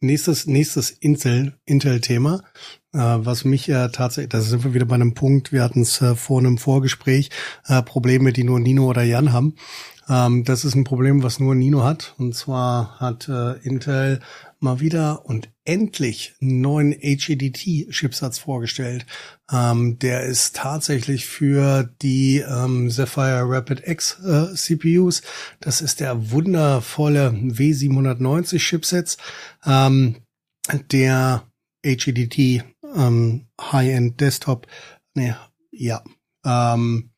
Nächstes, 0.00 0.46
nächstes 0.46 0.90
Intel, 0.90 1.54
Intel-Thema, 1.64 2.42
äh, 2.92 2.98
was 2.98 3.46
mich 3.46 3.68
äh, 3.70 3.88
tatsächlich, 3.88 4.28
da 4.28 4.42
sind 4.42 4.62
wir 4.62 4.74
wieder 4.74 4.84
bei 4.84 4.94
einem 4.94 5.14
Punkt, 5.14 5.52
wir 5.52 5.62
hatten 5.62 5.80
es 5.80 6.02
äh, 6.02 6.14
vor 6.14 6.38
einem 6.38 6.58
Vorgespräch, 6.58 7.30
äh, 7.66 7.82
Probleme, 7.82 8.34
die 8.34 8.44
nur 8.44 8.60
Nino 8.60 8.86
oder 8.86 9.02
Jan 9.02 9.32
haben. 9.32 9.54
Ähm, 10.08 10.44
das 10.44 10.64
ist 10.64 10.74
ein 10.74 10.84
Problem, 10.84 11.22
was 11.22 11.40
nur 11.40 11.54
Nino 11.54 11.82
hat. 11.82 12.14
Und 12.18 12.34
zwar 12.34 13.00
hat 13.00 13.28
äh, 13.28 13.58
Intel 13.58 14.20
mal 14.60 14.80
wieder 14.80 15.26
und 15.26 15.50
endlich 15.64 16.34
einen 16.40 16.60
neuen 16.60 16.92
HEDT-Chipsatz 16.92 18.38
vorgestellt. 18.38 19.06
Ähm, 19.50 19.98
der 19.98 20.22
ist 20.22 20.56
tatsächlich 20.56 21.26
für 21.26 21.92
die 22.02 22.38
ähm, 22.38 22.90
Sapphire 22.90 23.44
Rapid 23.44 23.86
X 23.86 24.20
äh, 24.24 24.54
CPUs. 24.54 25.22
Das 25.60 25.80
ist 25.80 26.00
der 26.00 26.30
wundervolle 26.30 27.30
W790 27.30 28.58
Chipsatz. 28.58 29.16
Ähm, 29.64 30.16
der 30.90 31.44
HEDT 31.84 32.64
ähm, 32.94 33.46
High-End 33.60 34.20
Desktop. 34.20 34.66
Nee, 35.14 35.34
ja. 35.70 36.02
Ähm, 36.44 37.10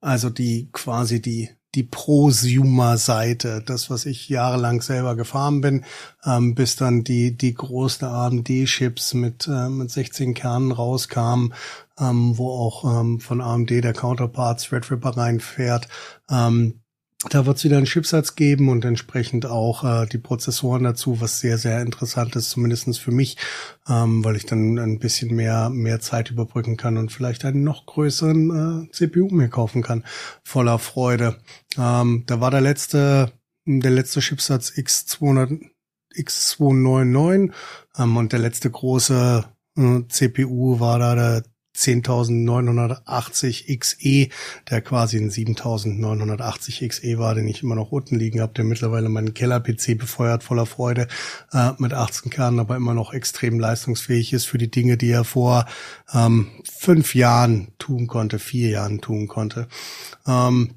also 0.00 0.30
die 0.30 0.68
quasi 0.72 1.20
die 1.20 1.50
die 1.76 1.82
Prosumer-Seite, 1.84 3.62
das, 3.64 3.90
was 3.90 4.06
ich 4.06 4.28
jahrelang 4.28 4.80
selber 4.80 5.14
gefahren 5.14 5.60
bin, 5.60 5.84
ähm, 6.24 6.54
bis 6.54 6.76
dann 6.76 7.04
die, 7.04 7.36
die 7.36 7.54
großen 7.54 8.08
AMD-Chips 8.08 9.14
mit, 9.14 9.46
äh, 9.46 9.68
mit 9.68 9.90
16 9.90 10.34
Kernen 10.34 10.72
rauskamen, 10.72 11.54
ähm, 11.98 12.36
wo 12.38 12.50
auch 12.50 13.00
ähm, 13.00 13.20
von 13.20 13.40
AMD 13.40 13.70
der 13.70 13.92
Counterpart 13.92 14.64
Threadripper 14.64 15.16
reinfährt. 15.16 15.88
Ähm, 16.30 16.80
da 17.24 17.46
wird 17.46 17.56
es 17.56 17.64
wieder 17.64 17.78
einen 17.78 17.86
Chipsatz 17.86 18.34
geben 18.34 18.68
und 18.68 18.84
entsprechend 18.84 19.46
auch 19.46 19.84
äh, 19.84 20.06
die 20.06 20.18
Prozessoren 20.18 20.84
dazu, 20.84 21.20
was 21.20 21.40
sehr, 21.40 21.56
sehr 21.56 21.80
interessant 21.80 22.36
ist, 22.36 22.50
zumindestens 22.50 22.98
für 22.98 23.10
mich, 23.10 23.38
ähm, 23.88 24.22
weil 24.22 24.36
ich 24.36 24.44
dann 24.44 24.78
ein 24.78 24.98
bisschen 24.98 25.34
mehr, 25.34 25.70
mehr 25.70 26.00
Zeit 26.00 26.30
überbrücken 26.30 26.76
kann 26.76 26.98
und 26.98 27.10
vielleicht 27.10 27.44
einen 27.46 27.64
noch 27.64 27.86
größeren 27.86 28.88
äh, 28.88 28.92
CPU 28.92 29.28
mir 29.30 29.48
kaufen 29.48 29.82
kann. 29.82 30.04
Voller 30.44 30.78
Freude. 30.78 31.38
Ähm, 31.78 32.24
da 32.26 32.40
war 32.40 32.50
der 32.50 32.60
letzte, 32.60 33.32
der 33.64 33.90
letzte 33.90 34.20
Chipsatz 34.20 34.70
X200, 34.70 35.70
X299 36.14 37.50
ähm, 37.98 38.16
und 38.16 38.32
der 38.32 38.40
letzte 38.40 38.70
große 38.70 39.44
äh, 39.78 40.00
CPU 40.08 40.80
war 40.80 40.98
da 40.98 41.14
der 41.14 41.42
10.980 41.76 43.78
XE, 43.78 44.28
der 44.70 44.80
quasi 44.80 45.18
ein 45.18 45.30
7.980 45.30 46.88
XE 46.88 47.18
war, 47.18 47.34
den 47.34 47.48
ich 47.48 47.62
immer 47.62 47.74
noch 47.74 47.92
unten 47.92 48.16
liegen 48.16 48.40
habe, 48.40 48.54
der 48.54 48.64
mittlerweile 48.64 49.08
meinen 49.08 49.34
Keller-PC 49.34 49.98
befeuert, 49.98 50.42
voller 50.42 50.66
Freude, 50.66 51.08
äh, 51.52 51.72
mit 51.78 51.92
18 51.92 52.30
Kernen, 52.30 52.60
aber 52.60 52.76
immer 52.76 52.94
noch 52.94 53.12
extrem 53.12 53.58
leistungsfähig 53.58 54.32
ist 54.32 54.46
für 54.46 54.58
die 54.58 54.70
Dinge, 54.70 54.96
die 54.96 55.10
er 55.10 55.24
vor 55.24 55.66
ähm, 56.14 56.48
fünf 56.64 57.14
Jahren 57.14 57.68
tun 57.78 58.06
konnte, 58.06 58.38
vier 58.38 58.70
Jahren 58.70 59.00
tun 59.00 59.28
konnte. 59.28 59.68
Ähm, 60.26 60.75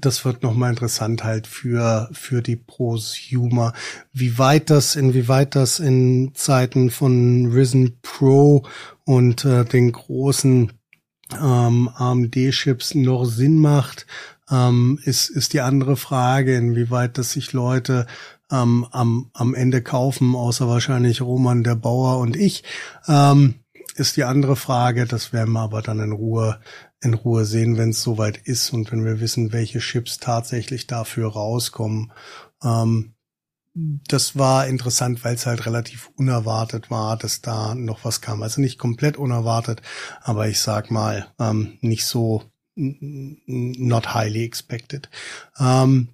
das 0.00 0.24
wird 0.24 0.42
nochmal 0.42 0.70
interessant 0.70 1.24
halt 1.24 1.46
für, 1.46 2.08
für 2.12 2.42
die 2.42 2.56
Prosumer. 2.56 3.72
Wie 4.12 4.38
weit 4.38 4.70
das, 4.70 4.96
inwieweit 4.96 5.54
das 5.54 5.78
in 5.78 6.32
Zeiten 6.34 6.90
von 6.90 7.46
Risen 7.52 7.98
Pro 8.02 8.64
und 9.04 9.44
äh, 9.44 9.64
den 9.64 9.92
großen 9.92 10.72
ähm, 11.40 11.90
AMD-Chips 11.94 12.94
noch 12.94 13.24
Sinn 13.24 13.58
macht, 13.58 14.06
ähm, 14.50 14.98
ist, 15.04 15.30
ist 15.30 15.52
die 15.52 15.60
andere 15.60 15.96
Frage, 15.96 16.56
inwieweit 16.56 17.18
das 17.18 17.32
sich 17.32 17.52
Leute 17.52 18.06
ähm, 18.50 18.86
am, 18.90 19.30
am 19.32 19.54
Ende 19.54 19.82
kaufen, 19.82 20.34
außer 20.34 20.68
wahrscheinlich 20.68 21.20
Roman 21.22 21.62
der 21.62 21.76
Bauer 21.76 22.18
und 22.18 22.36
ich. 22.36 22.64
Ähm, 23.06 23.54
ist 23.96 24.16
die 24.16 24.24
andere 24.24 24.56
Frage. 24.56 25.06
Das 25.06 25.32
werden 25.32 25.52
wir 25.52 25.60
aber 25.60 25.82
dann 25.82 26.00
in 26.00 26.12
Ruhe, 26.12 26.58
in 27.02 27.14
Ruhe 27.14 27.44
sehen, 27.44 27.76
wenn 27.76 27.90
es 27.90 28.02
soweit 28.02 28.36
ist 28.38 28.72
und 28.72 28.92
wenn 28.92 29.04
wir 29.04 29.20
wissen, 29.20 29.52
welche 29.52 29.78
Chips 29.78 30.18
tatsächlich 30.18 30.86
dafür 30.86 31.32
rauskommen. 31.32 32.12
Ähm, 32.62 33.14
das 33.74 34.36
war 34.36 34.66
interessant, 34.66 35.24
weil 35.24 35.36
es 35.36 35.46
halt 35.46 35.64
relativ 35.64 36.10
unerwartet 36.16 36.90
war, 36.90 37.16
dass 37.16 37.40
da 37.40 37.74
noch 37.74 38.04
was 38.04 38.20
kam. 38.20 38.42
Also 38.42 38.60
nicht 38.60 38.78
komplett 38.78 39.16
unerwartet, 39.16 39.80
aber 40.20 40.48
ich 40.48 40.60
sag 40.60 40.90
mal, 40.90 41.28
ähm, 41.38 41.78
nicht 41.80 42.04
so 42.04 42.42
not 42.76 44.14
highly 44.14 44.44
expected. 44.44 45.08
Ähm, 45.58 46.08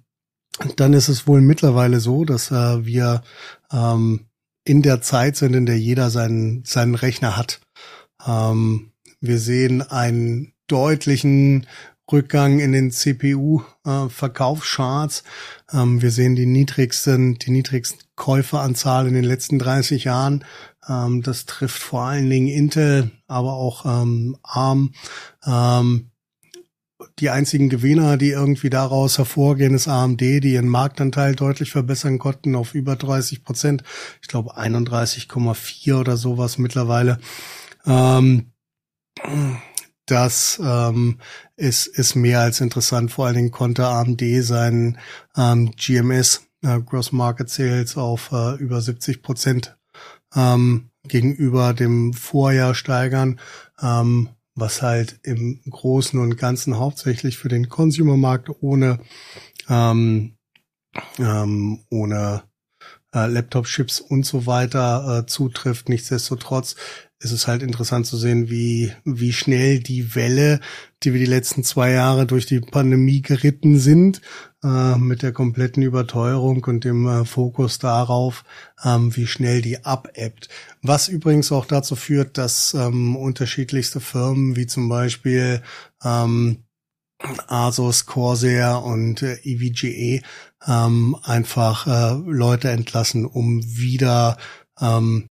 dann 0.75 0.93
ist 0.93 1.07
es 1.07 1.27
wohl 1.27 1.41
mittlerweile 1.41 1.99
so, 1.99 2.25
dass 2.25 2.51
äh, 2.51 2.85
wir 2.85 3.23
ähm, 3.71 4.27
in 4.63 4.81
der 4.81 5.01
Zeit 5.01 5.35
sind, 5.37 5.53
in 5.53 5.65
der 5.65 5.79
jeder 5.79 6.09
seinen, 6.09 6.63
seinen 6.65 6.95
Rechner 6.95 7.37
hat. 7.37 7.61
Ähm, 8.25 8.91
wir 9.21 9.39
sehen 9.39 9.81
einen 9.81 10.53
deutlichen 10.67 11.65
Rückgang 12.11 12.59
in 12.59 12.71
den 12.71 12.89
CPU-Verkaufscharts. 12.91 15.23
Äh, 15.71 15.81
ähm, 15.81 16.01
wir 16.01 16.09
sehen 16.11 16.35
die 16.35 16.45
niedrigsten, 16.45 17.37
die 17.37 17.51
niedrigsten 17.51 17.99
Käuferanzahl 18.15 19.07
in 19.07 19.13
den 19.13 19.25
letzten 19.25 19.59
30 19.59 20.05
Jahren. 20.05 20.45
Ähm, 20.87 21.21
das 21.21 21.45
trifft 21.45 21.81
vor 21.81 22.03
allen 22.03 22.29
Dingen 22.29 22.47
Intel, 22.47 23.11
aber 23.27 23.51
auch 23.53 23.85
ähm, 23.85 24.37
ARM. 24.43 24.93
Die 27.19 27.29
einzigen 27.29 27.69
Gewinner, 27.69 28.17
die 28.17 28.31
irgendwie 28.31 28.71
daraus 28.71 29.19
hervorgehen, 29.19 29.75
ist 29.75 29.87
AMD, 29.87 30.19
die 30.19 30.53
ihren 30.53 30.67
Marktanteil 30.67 31.35
deutlich 31.35 31.69
verbessern 31.71 32.17
konnten 32.17 32.55
auf 32.55 32.73
über 32.73 32.95
30 32.95 33.43
Prozent. 33.43 33.83
Ich 34.21 34.27
glaube 34.27 34.57
31,4 34.57 35.99
oder 35.99 36.17
sowas 36.17 36.57
mittlerweile. 36.57 37.19
Das 40.07 40.59
ähm, 40.63 41.19
ist, 41.55 41.87
ist 41.87 42.15
mehr 42.15 42.41
als 42.41 42.61
interessant. 42.61 43.11
Vor 43.11 43.27
allen 43.27 43.35
Dingen 43.35 43.51
konnte 43.51 43.85
AMD 43.85 44.21
seinen 44.41 44.97
ähm, 45.35 45.71
GMS, 45.75 46.47
äh, 46.63 46.79
Gross 46.79 47.11
Market 47.11 47.49
Sales, 47.49 47.97
auf 47.97 48.31
äh, 48.31 48.55
über 48.55 48.81
70 48.81 49.21
Prozent 49.21 49.77
ähm, 50.35 50.89
gegenüber 51.07 51.73
dem 51.73 52.13
Vorjahr 52.13 52.73
steigern, 52.73 53.39
ähm, 53.81 54.29
was 54.55 54.81
halt 54.81 55.19
im 55.23 55.61
Großen 55.69 56.19
und 56.19 56.37
Ganzen 56.37 56.77
hauptsächlich 56.77 57.37
für 57.37 57.49
den 57.49 57.69
Consumermarkt 57.69 58.49
ohne 58.61 58.99
ähm, 59.69 60.37
ähm, 61.19 61.83
ohne 61.89 62.43
äh, 63.13 63.27
Laptop-Chips 63.27 63.99
und 63.99 64.25
so 64.25 64.45
weiter 64.45 65.19
äh, 65.19 65.25
zutrifft. 65.25 65.89
Nichtsdestotrotz 65.89 66.75
ist 67.19 67.31
es 67.31 67.47
halt 67.47 67.63
interessant 67.63 68.05
zu 68.05 68.15
sehen, 68.15 68.49
wie, 68.49 68.91
wie 69.03 69.33
schnell 69.33 69.79
die 69.79 70.13
Welle, 70.15 70.59
die 71.03 71.13
wir 71.13 71.19
die 71.19 71.25
letzten 71.25 71.63
zwei 71.63 71.91
Jahre 71.91 72.27
durch 72.27 72.45
die 72.45 72.59
Pandemie 72.59 73.21
geritten 73.21 73.79
sind, 73.79 74.21
äh, 74.63 74.95
mit 74.97 75.23
der 75.23 75.31
kompletten 75.31 75.81
Überteuerung 75.81 76.63
und 76.63 76.83
dem 76.83 77.07
äh, 77.07 77.25
Fokus 77.25 77.79
darauf, 77.79 78.43
ähm, 78.83 79.15
wie 79.15 79.25
schnell 79.25 79.61
die 79.61 79.83
abebbt. 79.83 80.49
Was 80.83 81.07
übrigens 81.07 81.51
auch 81.51 81.65
dazu 81.65 81.95
führt, 81.95 82.37
dass 82.37 82.75
ähm, 82.75 83.15
unterschiedlichste 83.15 83.99
Firmen 83.99 84.55
wie 84.55 84.67
zum 84.67 84.87
Beispiel 84.87 85.63
ähm, 86.03 86.63
Asus, 87.47 88.05
Corsair 88.05 88.83
und 88.83 89.23
äh, 89.23 89.39
EVGA 89.43 90.23
ähm, 90.67 91.15
einfach 91.23 91.87
äh, 91.87 92.13
Leute 92.29 92.69
entlassen, 92.69 93.25
um 93.25 93.63
wieder 93.63 94.37
ähm, 94.79 95.27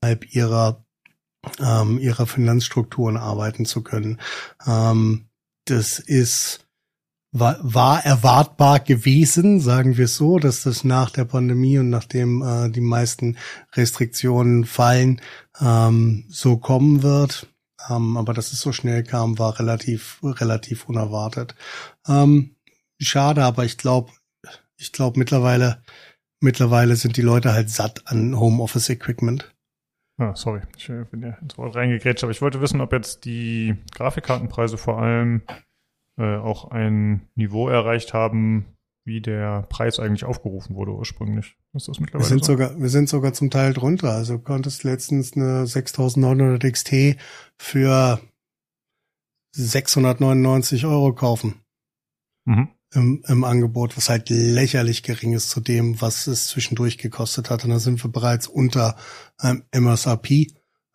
innerhalb 0.00 0.34
ihrer 0.34 0.84
ähm, 1.58 1.98
ihrer 1.98 2.26
Finanzstrukturen 2.26 3.16
arbeiten 3.16 3.64
zu 3.64 3.82
können. 3.82 4.20
Ähm, 4.66 5.28
das 5.64 5.98
ist 5.98 6.66
war, 7.32 7.58
war 7.62 8.04
erwartbar 8.04 8.80
gewesen, 8.80 9.60
sagen 9.60 9.96
wir 9.96 10.08
so, 10.08 10.38
dass 10.40 10.64
das 10.64 10.82
nach 10.82 11.10
der 11.10 11.24
Pandemie 11.24 11.78
und 11.78 11.88
nachdem 11.88 12.42
äh, 12.42 12.70
die 12.70 12.80
meisten 12.80 13.38
Restriktionen 13.74 14.64
fallen, 14.64 15.20
ähm, 15.60 16.24
so 16.28 16.56
kommen 16.56 17.02
wird. 17.04 17.46
Ähm, 17.88 18.16
aber 18.16 18.34
dass 18.34 18.52
es 18.52 18.60
so 18.60 18.72
schnell 18.72 19.04
kam, 19.04 19.38
war 19.38 19.58
relativ 19.58 20.18
relativ 20.22 20.88
unerwartet. 20.88 21.54
Ähm, 22.06 22.56
schade, 23.00 23.44
aber 23.44 23.64
ich 23.64 23.78
glaube, 23.78 24.10
ich 24.76 24.92
glaube 24.92 25.18
mittlerweile 25.18 25.82
mittlerweile 26.40 26.96
sind 26.96 27.16
die 27.16 27.22
Leute 27.22 27.52
halt 27.52 27.70
satt 27.70 28.06
an 28.06 28.38
Homeoffice 28.38 28.88
Equipment. 28.88 29.54
Ah, 30.20 30.34
sorry, 30.36 30.60
ich 30.76 30.86
bin 31.10 31.22
ja 31.22 31.30
ins 31.40 31.56
Wort 31.56 31.74
reingegrätscht, 31.74 32.22
aber 32.22 32.30
ich 32.30 32.42
wollte 32.42 32.60
wissen, 32.60 32.82
ob 32.82 32.92
jetzt 32.92 33.24
die 33.24 33.74
Grafikkartenpreise 33.94 34.76
vor 34.76 35.00
allem 35.00 35.40
äh, 36.18 36.36
auch 36.36 36.70
ein 36.70 37.26
Niveau 37.36 37.70
erreicht 37.70 38.12
haben, 38.12 38.66
wie 39.06 39.22
der 39.22 39.62
Preis 39.70 39.98
eigentlich 39.98 40.26
aufgerufen 40.26 40.76
wurde 40.76 40.92
ursprünglich. 40.92 41.56
Ist 41.72 41.88
das 41.88 42.00
mittlerweile 42.00 42.26
wir 42.26 42.28
sind 42.28 42.44
so? 42.44 42.52
sogar, 42.52 42.78
wir 42.78 42.90
sind 42.90 43.08
sogar 43.08 43.32
zum 43.32 43.48
Teil 43.48 43.72
drunter. 43.72 44.10
Also 44.10 44.36
du 44.36 44.42
konntest 44.42 44.84
letztens 44.84 45.34
eine 45.34 45.66
6900 45.66 46.70
XT 46.70 47.16
für 47.58 48.20
699 49.56 50.84
Euro 50.84 51.14
kaufen. 51.14 51.62
Mhm 52.44 52.68
im, 52.92 53.22
im 53.26 53.44
Angebot, 53.44 53.96
was 53.96 54.08
halt 54.08 54.30
lächerlich 54.30 55.02
gering 55.02 55.32
ist 55.32 55.50
zu 55.50 55.60
dem, 55.60 56.00
was 56.00 56.26
es 56.26 56.48
zwischendurch 56.48 56.98
gekostet 56.98 57.50
hat. 57.50 57.64
Und 57.64 57.70
da 57.70 57.78
sind 57.78 58.02
wir 58.02 58.10
bereits 58.10 58.46
unter 58.46 58.96
ähm, 59.42 59.64
MSRP. 59.72 60.48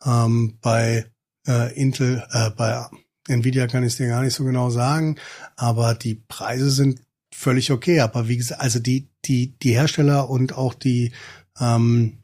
Ähm, 0.06 0.58
bei 0.62 1.06
äh, 1.48 1.74
Intel, 1.80 2.24
äh, 2.32 2.50
bei 2.52 2.86
Nvidia 3.28 3.68
kann 3.68 3.84
ich 3.84 3.94
es 3.94 3.98
dir 3.98 4.08
gar 4.08 4.22
nicht 4.22 4.36
so 4.36 4.44
genau 4.44 4.70
sagen, 4.70 5.18
aber 5.56 5.96
die 5.96 6.16
Preise 6.16 6.70
sind 6.70 7.02
völlig 7.34 7.72
okay. 7.72 8.02
Aber 8.02 8.28
wie 8.28 8.38
gesagt, 8.38 8.62
also 8.62 8.80
die, 8.80 9.10
die, 9.26 9.58
die 9.60 9.74
Hersteller 9.74 10.30
und 10.30 10.58
auch 10.58 10.74
die, 10.74 11.12
ähm, 11.60 12.20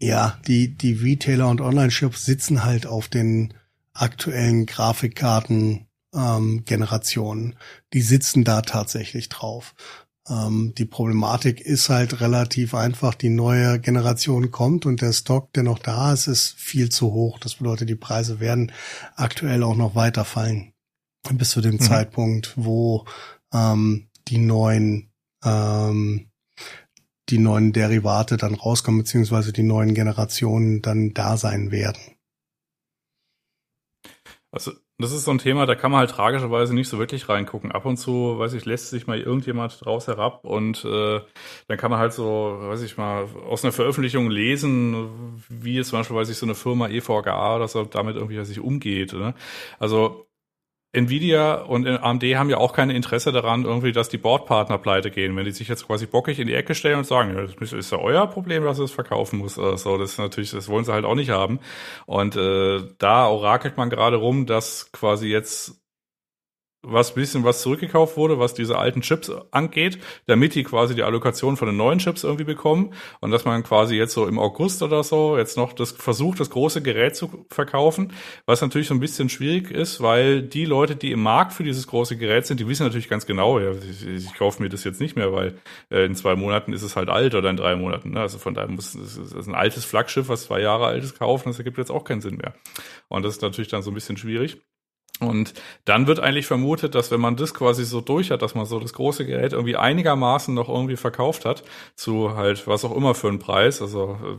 ja, 0.00 0.38
die, 0.46 0.76
die 0.76 0.94
Retailer 0.94 1.48
und 1.48 1.60
Online-Shops 1.60 2.24
sitzen 2.24 2.64
halt 2.64 2.86
auf 2.86 3.08
den 3.08 3.54
aktuellen 3.92 4.66
Grafikkarten 4.66 5.86
ähm, 6.14 6.64
Generationen. 6.64 7.56
Die 7.92 8.02
sitzen 8.02 8.44
da 8.44 8.62
tatsächlich 8.62 9.28
drauf. 9.28 9.74
Ähm, 10.28 10.74
die 10.76 10.84
Problematik 10.84 11.60
ist 11.60 11.88
halt 11.88 12.20
relativ 12.20 12.74
einfach. 12.74 13.14
Die 13.14 13.30
neue 13.30 13.80
Generation 13.80 14.50
kommt 14.50 14.86
und 14.86 15.00
der 15.00 15.12
Stock, 15.12 15.52
der 15.52 15.62
noch 15.62 15.78
da 15.78 16.12
ist, 16.12 16.26
ist 16.26 16.54
viel 16.56 16.90
zu 16.90 17.12
hoch. 17.12 17.38
Das 17.38 17.56
bedeutet, 17.56 17.88
die 17.88 17.96
Preise 17.96 18.40
werden 18.40 18.72
aktuell 19.16 19.62
auch 19.62 19.76
noch 19.76 19.94
weiter 19.94 20.24
fallen. 20.24 20.72
Bis 21.32 21.50
zu 21.50 21.60
dem 21.60 21.74
mhm. 21.74 21.80
Zeitpunkt, 21.80 22.54
wo 22.56 23.04
ähm, 23.52 24.08
die 24.28 24.38
neuen 24.38 25.10
ähm, 25.44 26.30
die 27.30 27.38
neuen 27.38 27.72
Derivate 27.72 28.36
dann 28.36 28.54
rauskommen, 28.54 29.02
beziehungsweise 29.02 29.52
die 29.52 29.62
neuen 29.62 29.94
Generationen 29.94 30.82
dann 30.82 31.14
da 31.14 31.36
sein 31.36 31.70
werden. 31.70 32.16
Also 34.50 34.72
das 35.00 35.12
ist 35.12 35.24
so 35.24 35.30
ein 35.30 35.38
Thema, 35.38 35.66
da 35.66 35.74
kann 35.74 35.90
man 35.90 36.00
halt 36.00 36.10
tragischerweise 36.10 36.74
nicht 36.74 36.88
so 36.88 36.98
wirklich 36.98 37.28
reingucken. 37.28 37.72
Ab 37.72 37.84
und 37.86 37.96
zu, 37.96 38.38
weiß 38.38 38.52
ich, 38.54 38.64
lässt 38.64 38.90
sich 38.90 39.06
mal 39.06 39.20
irgendjemand 39.20 39.84
draus 39.84 40.06
herab 40.06 40.44
und 40.44 40.84
äh, 40.84 41.20
dann 41.68 41.78
kann 41.78 41.90
man 41.90 42.00
halt 42.00 42.12
so, 42.12 42.56
weiß 42.60 42.82
ich 42.82 42.96
mal, 42.96 43.26
aus 43.48 43.64
einer 43.64 43.72
Veröffentlichung 43.72 44.30
lesen, 44.30 45.42
wie 45.48 45.76
jetzt 45.76 45.88
zum 45.88 45.98
Beispiel, 45.98 46.16
weiß 46.16 46.28
ich, 46.30 46.36
so 46.36 46.46
eine 46.46 46.54
Firma 46.54 46.88
EVGA 46.88 47.56
oder 47.56 47.68
so 47.68 47.84
damit 47.84 48.16
irgendwie 48.16 48.38
weiß 48.38 48.50
ich, 48.50 48.60
umgeht. 48.60 49.12
Ne? 49.12 49.34
Also 49.78 50.26
Nvidia 50.92 51.54
und 51.54 51.86
AMD 51.86 52.24
haben 52.34 52.50
ja 52.50 52.56
auch 52.56 52.72
kein 52.72 52.90
Interesse 52.90 53.30
daran, 53.30 53.64
irgendwie, 53.64 53.92
dass 53.92 54.08
die 54.08 54.18
Bordpartner 54.18 54.76
pleite 54.78 55.12
gehen. 55.12 55.36
Wenn 55.36 55.44
die 55.44 55.52
sich 55.52 55.68
jetzt 55.68 55.86
quasi 55.86 56.06
bockig 56.06 56.40
in 56.40 56.48
die 56.48 56.54
Ecke 56.54 56.74
stellen 56.74 56.98
und 56.98 57.06
sagen, 57.06 57.36
ja, 57.36 57.46
das 57.46 57.72
ist 57.72 57.92
ja 57.92 57.98
euer 57.98 58.26
Problem, 58.26 58.64
dass 58.64 58.80
es 58.80 58.90
verkaufen 58.90 59.38
muss. 59.38 59.56
Oder 59.56 59.76
so, 59.76 59.98
das 59.98 60.12
ist 60.12 60.18
natürlich, 60.18 60.50
das 60.50 60.68
wollen 60.68 60.84
sie 60.84 60.92
halt 60.92 61.04
auch 61.04 61.14
nicht 61.14 61.30
haben. 61.30 61.60
Und 62.06 62.34
äh, 62.34 62.80
da 62.98 63.28
orakelt 63.28 63.76
man 63.76 63.88
gerade 63.88 64.16
rum, 64.16 64.46
dass 64.46 64.90
quasi 64.90 65.28
jetzt 65.28 65.79
was 66.82 67.14
bisschen 67.14 67.44
was 67.44 67.60
zurückgekauft 67.60 68.16
wurde, 68.16 68.38
was 68.38 68.54
diese 68.54 68.78
alten 68.78 69.02
Chips 69.02 69.30
angeht, 69.50 69.98
damit 70.26 70.54
die 70.54 70.64
quasi 70.64 70.94
die 70.94 71.02
Allokation 71.02 71.56
von 71.56 71.68
den 71.68 71.76
neuen 71.76 71.98
Chips 71.98 72.24
irgendwie 72.24 72.44
bekommen 72.44 72.94
und 73.20 73.30
dass 73.30 73.44
man 73.44 73.62
quasi 73.62 73.96
jetzt 73.96 74.14
so 74.14 74.26
im 74.26 74.38
August 74.38 74.82
oder 74.82 75.04
so 75.04 75.36
jetzt 75.36 75.56
noch 75.58 75.74
das 75.74 75.92
versucht, 75.92 76.40
das 76.40 76.48
große 76.48 76.80
Gerät 76.80 77.16
zu 77.16 77.46
verkaufen, 77.50 78.12
was 78.46 78.62
natürlich 78.62 78.88
so 78.88 78.94
ein 78.94 79.00
bisschen 79.00 79.28
schwierig 79.28 79.70
ist, 79.70 80.00
weil 80.00 80.42
die 80.42 80.64
Leute, 80.64 80.96
die 80.96 81.12
im 81.12 81.22
Markt 81.22 81.52
für 81.52 81.64
dieses 81.64 81.86
große 81.86 82.16
Gerät 82.16 82.46
sind, 82.46 82.60
die 82.60 82.68
wissen 82.68 82.84
natürlich 82.84 83.10
ganz 83.10 83.26
genau, 83.26 83.58
ja, 83.58 83.72
ich, 83.72 84.06
ich 84.06 84.34
kaufe 84.34 84.62
mir 84.62 84.70
das 84.70 84.84
jetzt 84.84 85.00
nicht 85.00 85.16
mehr, 85.16 85.32
weil 85.34 85.58
äh, 85.90 86.06
in 86.06 86.14
zwei 86.14 86.34
Monaten 86.34 86.72
ist 86.72 86.82
es 86.82 86.96
halt 86.96 87.10
alt 87.10 87.34
oder 87.34 87.50
in 87.50 87.56
drei 87.56 87.76
Monaten. 87.76 88.12
Ne? 88.12 88.20
Also 88.20 88.38
von 88.38 88.54
daher 88.54 88.70
muss 88.70 88.94
es 88.94 89.18
ist 89.18 89.48
ein 89.48 89.54
altes 89.54 89.84
Flaggschiff, 89.84 90.28
was 90.28 90.44
zwei 90.44 90.60
Jahre 90.60 90.86
alt 90.86 91.04
ist, 91.04 91.18
kaufen, 91.18 91.50
das 91.50 91.58
ergibt 91.58 91.76
jetzt 91.76 91.90
auch 91.90 92.04
keinen 92.04 92.22
Sinn 92.22 92.36
mehr. 92.36 92.54
Und 93.08 93.22
das 93.22 93.34
ist 93.34 93.42
natürlich 93.42 93.68
dann 93.68 93.82
so 93.82 93.90
ein 93.90 93.94
bisschen 93.94 94.16
schwierig. 94.16 94.60
Und 95.20 95.54
dann 95.84 96.06
wird 96.06 96.20
eigentlich 96.20 96.46
vermutet, 96.46 96.94
dass 96.94 97.10
wenn 97.10 97.20
man 97.20 97.36
das 97.36 97.52
quasi 97.52 97.84
so 97.84 98.00
durch 98.00 98.30
hat, 98.30 98.42
dass 98.42 98.54
man 98.54 98.64
so 98.64 98.80
das 98.80 98.94
große 98.94 99.26
Gerät 99.26 99.52
irgendwie 99.52 99.76
einigermaßen 99.76 100.54
noch 100.54 100.68
irgendwie 100.68 100.96
verkauft 100.96 101.44
hat, 101.44 101.62
zu 101.94 102.36
halt 102.36 102.66
was 102.66 102.84
auch 102.84 102.96
immer 102.96 103.14
für 103.14 103.28
einen 103.28 103.38
Preis, 103.38 103.82
also 103.82 104.18
äh, 104.22 104.38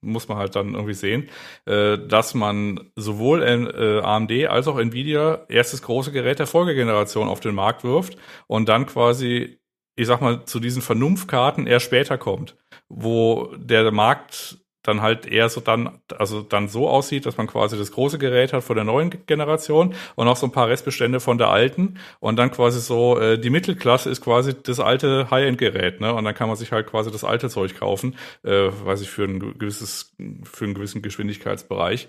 muss 0.00 0.28
man 0.28 0.38
halt 0.38 0.56
dann 0.56 0.74
irgendwie 0.74 0.94
sehen, 0.94 1.28
äh, 1.66 1.98
dass 1.98 2.34
man 2.34 2.90
sowohl 2.96 3.42
äh, 3.42 4.00
AMD 4.00 4.32
als 4.48 4.68
auch 4.68 4.78
Nvidia 4.78 5.44
erstes 5.48 5.82
große 5.82 6.12
Gerät 6.12 6.38
der 6.38 6.46
Folgegeneration 6.46 7.28
auf 7.28 7.40
den 7.40 7.54
Markt 7.54 7.84
wirft 7.84 8.16
und 8.46 8.68
dann 8.68 8.86
quasi, 8.86 9.58
ich 9.96 10.06
sag 10.06 10.20
mal, 10.20 10.44
zu 10.44 10.60
diesen 10.60 10.82
Vernunftkarten 10.82 11.66
eher 11.66 11.80
später 11.80 12.18
kommt, 12.18 12.56
wo 12.88 13.52
der 13.56 13.90
Markt 13.92 14.58
dann 14.86 15.02
halt 15.02 15.26
eher 15.26 15.48
so 15.48 15.60
dann, 15.60 15.98
also 16.18 16.42
dann 16.42 16.68
so 16.68 16.88
aussieht, 16.88 17.26
dass 17.26 17.36
man 17.36 17.46
quasi 17.46 17.76
das 17.76 17.92
große 17.92 18.18
Gerät 18.18 18.52
hat 18.52 18.64
von 18.64 18.76
der 18.76 18.84
neuen 18.84 19.10
Generation 19.26 19.94
und 20.14 20.28
auch 20.28 20.36
so 20.36 20.46
ein 20.46 20.52
paar 20.52 20.68
Restbestände 20.68 21.20
von 21.20 21.38
der 21.38 21.48
alten 21.48 21.98
und 22.20 22.36
dann 22.36 22.50
quasi 22.50 22.80
so 22.80 23.18
äh, 23.18 23.38
die 23.38 23.50
Mittelklasse 23.50 24.10
ist 24.10 24.20
quasi 24.20 24.54
das 24.60 24.80
alte 24.80 25.30
High-End-Gerät, 25.30 26.00
ne? 26.00 26.14
Und 26.14 26.24
dann 26.24 26.34
kann 26.34 26.48
man 26.48 26.56
sich 26.56 26.72
halt 26.72 26.86
quasi 26.86 27.10
das 27.10 27.24
alte 27.24 27.48
Zeug 27.48 27.74
kaufen, 27.74 28.16
äh, 28.44 28.70
weiß 28.84 29.00
ich 29.00 29.10
für 29.10 29.24
ein 29.24 29.58
gewisses, 29.58 30.14
für 30.44 30.64
einen 30.64 30.74
gewissen 30.74 31.02
Geschwindigkeitsbereich. 31.02 32.08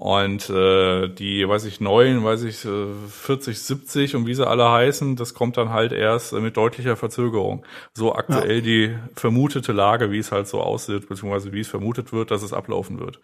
Und 0.00 0.48
äh, 0.48 1.08
die, 1.08 1.48
weiß 1.48 1.64
ich, 1.64 1.80
neuen, 1.80 2.22
weiß 2.22 2.44
ich, 2.44 2.58
40, 2.58 3.60
70 3.60 4.14
und 4.14 4.28
wie 4.28 4.34
sie 4.34 4.46
alle 4.46 4.70
heißen, 4.70 5.16
das 5.16 5.34
kommt 5.34 5.56
dann 5.56 5.70
halt 5.70 5.90
erst 5.90 6.32
mit 6.34 6.56
deutlicher 6.56 6.94
Verzögerung. 6.94 7.66
So 7.94 8.14
aktuell 8.14 8.58
ja. 8.58 8.60
die 8.60 8.98
vermutete 9.16 9.72
Lage, 9.72 10.12
wie 10.12 10.18
es 10.18 10.30
halt 10.30 10.46
so 10.46 10.60
aussieht, 10.60 11.08
beziehungsweise 11.08 11.50
wie 11.52 11.58
es 11.58 11.66
vermutet 11.66 12.12
wird, 12.12 12.30
dass 12.30 12.44
es 12.44 12.52
ablaufen 12.52 13.00
wird. 13.00 13.20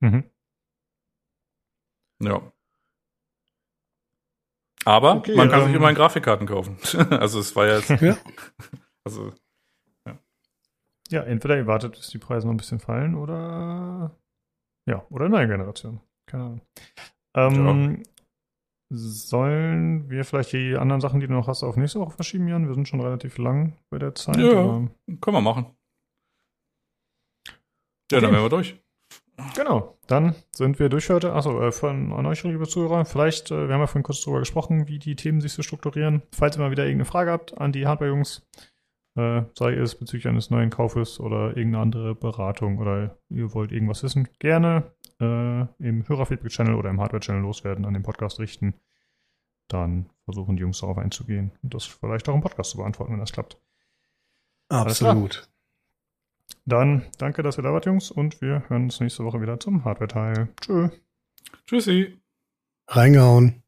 Mhm. 0.00 0.24
Ja. 2.20 2.52
Aber 4.84 5.14
okay, 5.14 5.34
man 5.34 5.48
kann 5.48 5.60
ähm, 5.60 5.66
sich 5.68 5.76
immerhin 5.76 5.96
Grafikkarten 5.96 6.46
kaufen. 6.46 6.76
also 7.10 7.40
es 7.40 7.56
war 7.56 7.66
jetzt. 7.68 7.88
Ja. 7.88 8.18
Also. 9.06 9.34
Ja. 10.06 10.18
ja, 11.10 11.22
entweder 11.24 11.58
ihr 11.58 11.66
wartet, 11.66 11.92
bis 11.92 12.08
die 12.08 12.16
Preise 12.16 12.46
noch 12.46 12.54
ein 12.54 12.58
bisschen 12.58 12.80
fallen 12.80 13.14
oder 13.14 14.16
ja, 14.88 15.04
oder 15.10 15.28
neue 15.28 15.48
Generation. 15.48 16.00
Keine 16.26 16.44
Ahnung. 16.44 16.60
Ähm, 17.36 17.96
ja. 17.96 18.02
Sollen 18.96 20.10
wir 20.10 20.24
vielleicht 20.24 20.52
die 20.52 20.76
anderen 20.76 21.00
Sachen, 21.00 21.20
die 21.20 21.26
du 21.26 21.32
noch 21.32 21.48
hast, 21.48 21.62
auf 21.62 21.76
nächste 21.76 22.00
Woche 22.00 22.14
verschieben, 22.14 22.46
Jan? 22.48 22.68
Wir 22.68 22.74
sind 22.74 22.86
schon 22.86 23.00
relativ 23.00 23.38
lang 23.38 23.76
bei 23.90 23.98
der 23.98 24.14
Zeit. 24.14 24.36
Ja, 24.36 24.52
können 24.52 25.36
wir 25.36 25.40
machen. 25.40 25.66
Ja, 28.10 28.18
okay. 28.18 28.26
dann 28.26 28.32
wären 28.32 28.44
wir 28.44 28.50
durch. 28.50 28.78
Genau, 29.56 29.98
dann 30.06 30.36
sind 30.54 30.78
wir 30.78 30.88
durch 30.88 31.10
heute. 31.10 31.32
Achso, 31.32 31.60
äh, 31.60 31.72
von 31.72 32.12
an 32.12 32.26
euch, 32.26 32.44
liebe 32.44 32.68
Zuhörer, 32.68 33.04
vielleicht, 33.04 33.50
äh, 33.50 33.66
wir 33.66 33.74
haben 33.74 33.80
ja 33.80 33.86
vorhin 33.86 34.04
kurz 34.04 34.20
darüber 34.20 34.38
gesprochen, 34.38 34.86
wie 34.86 35.00
die 35.00 35.16
Themen 35.16 35.40
sich 35.40 35.52
so 35.52 35.62
strukturieren. 35.62 36.22
Falls 36.32 36.56
ihr 36.56 36.60
mal 36.60 36.70
wieder 36.70 36.84
irgendeine 36.84 37.06
Frage 37.06 37.32
habt 37.32 37.58
an 37.58 37.72
die 37.72 37.86
Hardware-Jungs, 37.86 38.46
äh, 39.16 39.42
sei 39.56 39.74
es 39.74 39.94
bezüglich 39.94 40.28
eines 40.28 40.50
neuen 40.50 40.70
Kaufes 40.70 41.20
oder 41.20 41.56
irgendeine 41.56 41.82
andere 41.82 42.14
Beratung 42.14 42.78
oder 42.78 43.18
ihr 43.28 43.54
wollt 43.54 43.72
irgendwas 43.72 44.02
wissen, 44.02 44.28
gerne 44.38 44.92
äh, 45.20 45.60
im 45.78 46.08
Hörerfeedback-Channel 46.08 46.74
oder 46.74 46.90
im 46.90 47.00
Hardware-Channel 47.00 47.42
loswerden, 47.42 47.84
an 47.84 47.94
den 47.94 48.02
Podcast 48.02 48.40
richten. 48.40 48.74
Dann 49.68 50.10
versuchen 50.24 50.56
die 50.56 50.62
Jungs 50.62 50.80
darauf 50.80 50.98
einzugehen 50.98 51.52
und 51.62 51.74
das 51.74 51.84
vielleicht 51.84 52.28
auch 52.28 52.34
im 52.34 52.40
Podcast 52.40 52.70
zu 52.70 52.78
beantworten, 52.78 53.12
wenn 53.12 53.20
das 53.20 53.32
klappt. 53.32 53.58
Absolut. 54.68 55.48
Dann 56.66 57.06
danke, 57.18 57.42
dass 57.42 57.58
ihr 57.58 57.62
da 57.62 57.72
wart, 57.72 57.86
Jungs, 57.86 58.10
und 58.10 58.40
wir 58.40 58.68
hören 58.68 58.84
uns 58.84 59.00
nächste 59.00 59.24
Woche 59.24 59.40
wieder 59.40 59.60
zum 59.60 59.84
Hardware-Teil. 59.84 60.48
Tschö. 60.60 60.88
Tschüssi. 61.66 62.18
Reingehauen. 62.88 63.63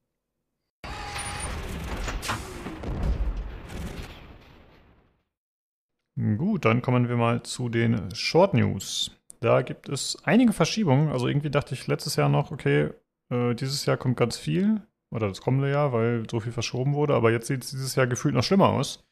Gut, 6.17 6.65
dann 6.65 6.81
kommen 6.81 7.09
wir 7.09 7.17
mal 7.17 7.43
zu 7.43 7.69
den 7.69 8.15
Short 8.15 8.55
News. 8.55 9.11
Da 9.41 9.61
gibt 9.61 9.89
es 9.91 10.17
einige 10.25 10.55
Verschiebungen. 10.55 11.11
Also 11.11 11.29
irgendwie 11.29 11.51
dachte 11.51 11.75
ich 11.75 11.87
letztes 11.87 12.17
Jahr 12.17 12.31
noch, 12.31 12.51
okay, 12.53 12.91
äh, 13.31 13.55
dieses 13.55 13.85
Jahr 13.85 13.99
kommt 13.99 14.17
ganz 14.17 14.39
viel. 14.39 14.81
Oder 15.11 15.29
das 15.29 15.41
kommende 15.41 15.71
Jahr, 15.71 15.93
weil 15.93 16.25
so 16.31 16.41
viel 16.41 16.53
verschoben 16.53 16.95
wurde. 16.95 17.15
Aber 17.15 17.31
jetzt 17.31 17.49
sieht 17.49 17.65
es 17.65 17.71
dieses 17.71 17.95
Jahr 17.97 18.07
gefühlt 18.07 18.35
noch 18.35 18.43
schlimmer 18.43 18.71
aus. 18.71 19.07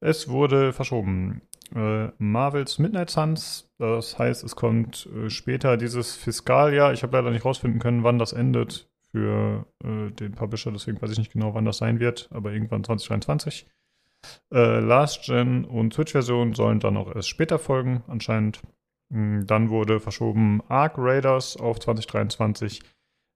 Es 0.00 0.28
wurde 0.28 0.72
verschoben. 0.72 1.40
Äh, 1.74 2.08
Marvels 2.18 2.78
Midnight 2.78 3.08
Suns, 3.08 3.70
das 3.78 4.18
heißt, 4.18 4.44
es 4.44 4.54
kommt 4.54 5.08
äh, 5.14 5.30
später 5.30 5.78
dieses 5.78 6.16
Fiskaljahr. 6.16 6.92
Ich 6.92 7.02
habe 7.02 7.16
leider 7.16 7.30
nicht 7.30 7.46
rausfinden 7.46 7.80
können, 7.80 8.04
wann 8.04 8.18
das 8.18 8.34
endet 8.34 8.90
für 9.10 9.64
äh, 9.82 10.10
den 10.10 10.32
Publisher. 10.32 10.70
Deswegen 10.70 11.00
weiß 11.00 11.12
ich 11.12 11.18
nicht 11.18 11.32
genau, 11.32 11.54
wann 11.54 11.64
das 11.64 11.78
sein 11.78 11.98
wird. 11.98 12.28
Aber 12.30 12.52
irgendwann 12.52 12.84
2023. 12.84 13.66
Äh, 14.52 14.80
Last 14.80 15.24
Gen 15.24 15.64
und 15.64 15.94
Switch-Version 15.94 16.54
sollen 16.54 16.80
dann 16.80 16.96
auch 16.96 17.14
erst 17.14 17.28
später 17.28 17.58
folgen, 17.58 18.02
anscheinend. 18.06 18.62
Hm, 19.12 19.46
dann 19.46 19.70
wurde 19.70 20.00
verschoben 20.00 20.62
Arc 20.68 20.94
Raiders 20.96 21.56
auf 21.56 21.78
2023. 21.78 22.80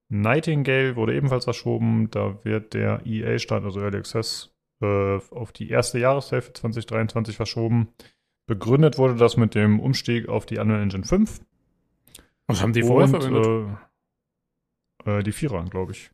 Nightingale 0.08 0.96
wurde 0.96 1.14
ebenfalls 1.14 1.44
verschoben. 1.44 2.10
Da 2.10 2.38
wird 2.44 2.74
der 2.74 3.04
EA-Start, 3.04 3.64
also 3.64 3.80
Early 3.80 3.98
Access, 3.98 4.54
äh, 4.80 5.18
auf 5.30 5.52
die 5.52 5.68
erste 5.68 5.98
Jahreshälfte 5.98 6.52
2023 6.52 7.36
verschoben. 7.36 7.88
Begründet 8.46 8.98
wurde 8.98 9.16
das 9.16 9.36
mit 9.36 9.54
dem 9.54 9.80
Umstieg 9.80 10.28
auf 10.28 10.46
die 10.46 10.58
Unreal 10.58 10.82
Engine 10.82 11.04
5. 11.04 11.40
Was 12.46 12.62
haben 12.62 12.72
die 12.72 12.82
vorher 12.82 13.08
verwendet? 13.08 13.78
Äh, 15.04 15.18
äh, 15.18 15.22
die 15.22 15.32
Vierer, 15.32 15.64
glaube 15.64 15.92
ich. 15.92 16.10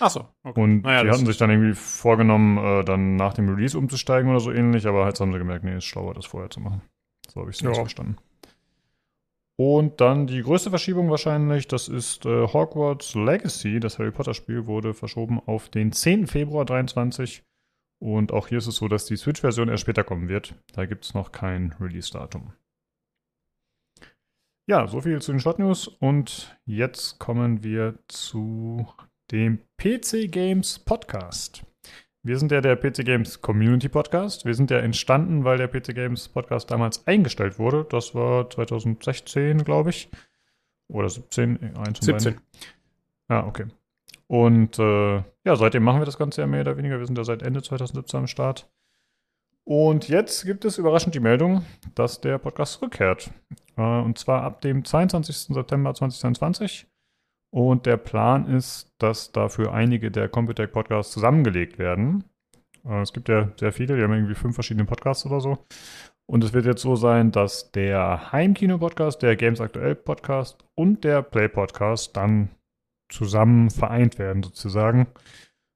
Achso. 0.00 0.28
Okay. 0.42 0.60
Und 0.60 0.82
naja, 0.82 1.04
die 1.04 1.10
hatten 1.10 1.26
sich 1.26 1.36
dann 1.36 1.50
irgendwie 1.50 1.74
vorgenommen, 1.74 2.58
äh, 2.58 2.84
dann 2.84 3.16
nach 3.16 3.34
dem 3.34 3.48
Release 3.48 3.76
umzusteigen 3.76 4.30
oder 4.30 4.40
so 4.40 4.50
ähnlich, 4.52 4.86
aber 4.86 5.06
jetzt 5.06 5.20
haben 5.20 5.32
sie 5.32 5.38
gemerkt, 5.38 5.64
nee, 5.64 5.76
ist 5.76 5.84
schlauer, 5.84 6.14
das 6.14 6.26
vorher 6.26 6.50
zu 6.50 6.60
machen. 6.60 6.82
So 7.28 7.40
habe 7.40 7.50
ich 7.50 7.56
es 7.56 7.62
ja. 7.62 7.74
verstanden. 7.74 8.16
Und 9.58 10.02
dann 10.02 10.26
die 10.26 10.42
größte 10.42 10.68
Verschiebung 10.68 11.10
wahrscheinlich, 11.10 11.66
das 11.66 11.88
ist 11.88 12.26
äh, 12.26 12.46
Hogwarts 12.46 13.14
Legacy, 13.14 13.80
das 13.80 13.98
Harry 13.98 14.10
Potter 14.10 14.34
Spiel, 14.34 14.66
wurde 14.66 14.92
verschoben 14.92 15.40
auf 15.46 15.70
den 15.70 15.92
10. 15.92 16.26
Februar 16.26 16.66
23. 16.66 17.42
Und 17.98 18.32
auch 18.32 18.48
hier 18.48 18.58
ist 18.58 18.66
es 18.66 18.76
so, 18.76 18.88
dass 18.88 19.06
die 19.06 19.16
Switch-Version 19.16 19.70
erst 19.70 19.80
später 19.80 20.04
kommen 20.04 20.28
wird. 20.28 20.54
Da 20.74 20.84
gibt 20.84 21.06
es 21.06 21.14
noch 21.14 21.32
kein 21.32 21.74
Release-Datum. 21.80 22.52
Ja, 24.68 24.86
soviel 24.86 25.22
zu 25.22 25.32
den 25.32 25.40
Short 25.40 25.58
News. 25.58 25.88
Und 25.88 26.58
jetzt 26.66 27.18
kommen 27.18 27.62
wir 27.62 27.98
zu 28.08 28.86
dem 29.30 29.58
PC 29.78 30.30
Games 30.30 30.78
Podcast. 30.78 31.64
Wir 32.22 32.38
sind 32.38 32.50
ja 32.50 32.60
der 32.60 32.76
PC 32.76 33.04
Games 33.04 33.40
Community 33.40 33.88
Podcast. 33.88 34.44
Wir 34.44 34.54
sind 34.54 34.70
ja 34.70 34.78
entstanden, 34.78 35.44
weil 35.44 35.58
der 35.58 35.68
PC 35.68 35.94
Games 35.94 36.28
Podcast 36.28 36.70
damals 36.70 37.06
eingestellt 37.06 37.58
wurde. 37.58 37.86
Das 37.88 38.14
war 38.14 38.50
2016, 38.50 39.64
glaube 39.64 39.90
ich. 39.90 40.10
Oder 40.88 41.08
17, 41.08 41.76
eins 41.76 41.98
17. 42.00 42.40
Ja, 43.28 43.40
ah, 43.42 43.46
okay. 43.46 43.66
Und 44.28 44.78
äh, 44.78 45.16
ja, 45.16 45.56
seitdem 45.56 45.82
machen 45.82 46.00
wir 46.00 46.06
das 46.06 46.18
Ganze 46.18 46.40
ja 46.40 46.46
mehr 46.46 46.62
oder 46.62 46.76
weniger. 46.76 46.98
Wir 46.98 47.06
sind 47.06 47.18
ja 47.18 47.24
seit 47.24 47.42
Ende 47.42 47.62
2017 47.62 48.18
am 48.18 48.26
Start. 48.26 48.68
Und 49.64 50.08
jetzt 50.08 50.44
gibt 50.44 50.64
es 50.64 50.78
überraschend 50.78 51.14
die 51.14 51.20
Meldung, 51.20 51.64
dass 51.96 52.20
der 52.20 52.38
Podcast 52.38 52.74
zurückkehrt. 52.74 53.30
Äh, 53.76 53.82
und 53.82 54.18
zwar 54.18 54.42
ab 54.42 54.60
dem 54.60 54.84
22. 54.84 55.54
September 55.54 55.92
2022. 55.92 56.86
Und 57.56 57.86
der 57.86 57.96
Plan 57.96 58.46
ist, 58.54 58.92
dass 58.98 59.32
dafür 59.32 59.72
einige 59.72 60.10
der 60.10 60.28
Computec 60.28 60.72
Podcasts 60.72 61.10
zusammengelegt 61.10 61.78
werden. 61.78 62.24
Äh, 62.84 63.00
es 63.00 63.14
gibt 63.14 63.30
ja 63.30 63.50
sehr 63.58 63.72
viele, 63.72 63.96
die 63.96 64.02
haben 64.02 64.12
irgendwie 64.12 64.34
fünf 64.34 64.54
verschiedene 64.54 64.84
Podcasts 64.84 65.24
oder 65.24 65.40
so. 65.40 65.64
Und 66.30 66.44
es 66.44 66.52
wird 66.52 66.66
jetzt 66.66 66.82
so 66.82 66.96
sein, 66.96 67.32
dass 67.32 67.72
der 67.72 68.30
Heimkino-Podcast, 68.30 69.22
der 69.22 69.36
Games 69.36 69.62
Aktuell 69.62 69.94
Podcast 69.94 70.66
und 70.74 71.02
der 71.02 71.22
Play 71.22 71.48
Podcast 71.48 72.14
dann 72.14 72.50
zusammen 73.10 73.70
vereint 73.70 74.18
werden, 74.18 74.42
sozusagen. 74.42 75.06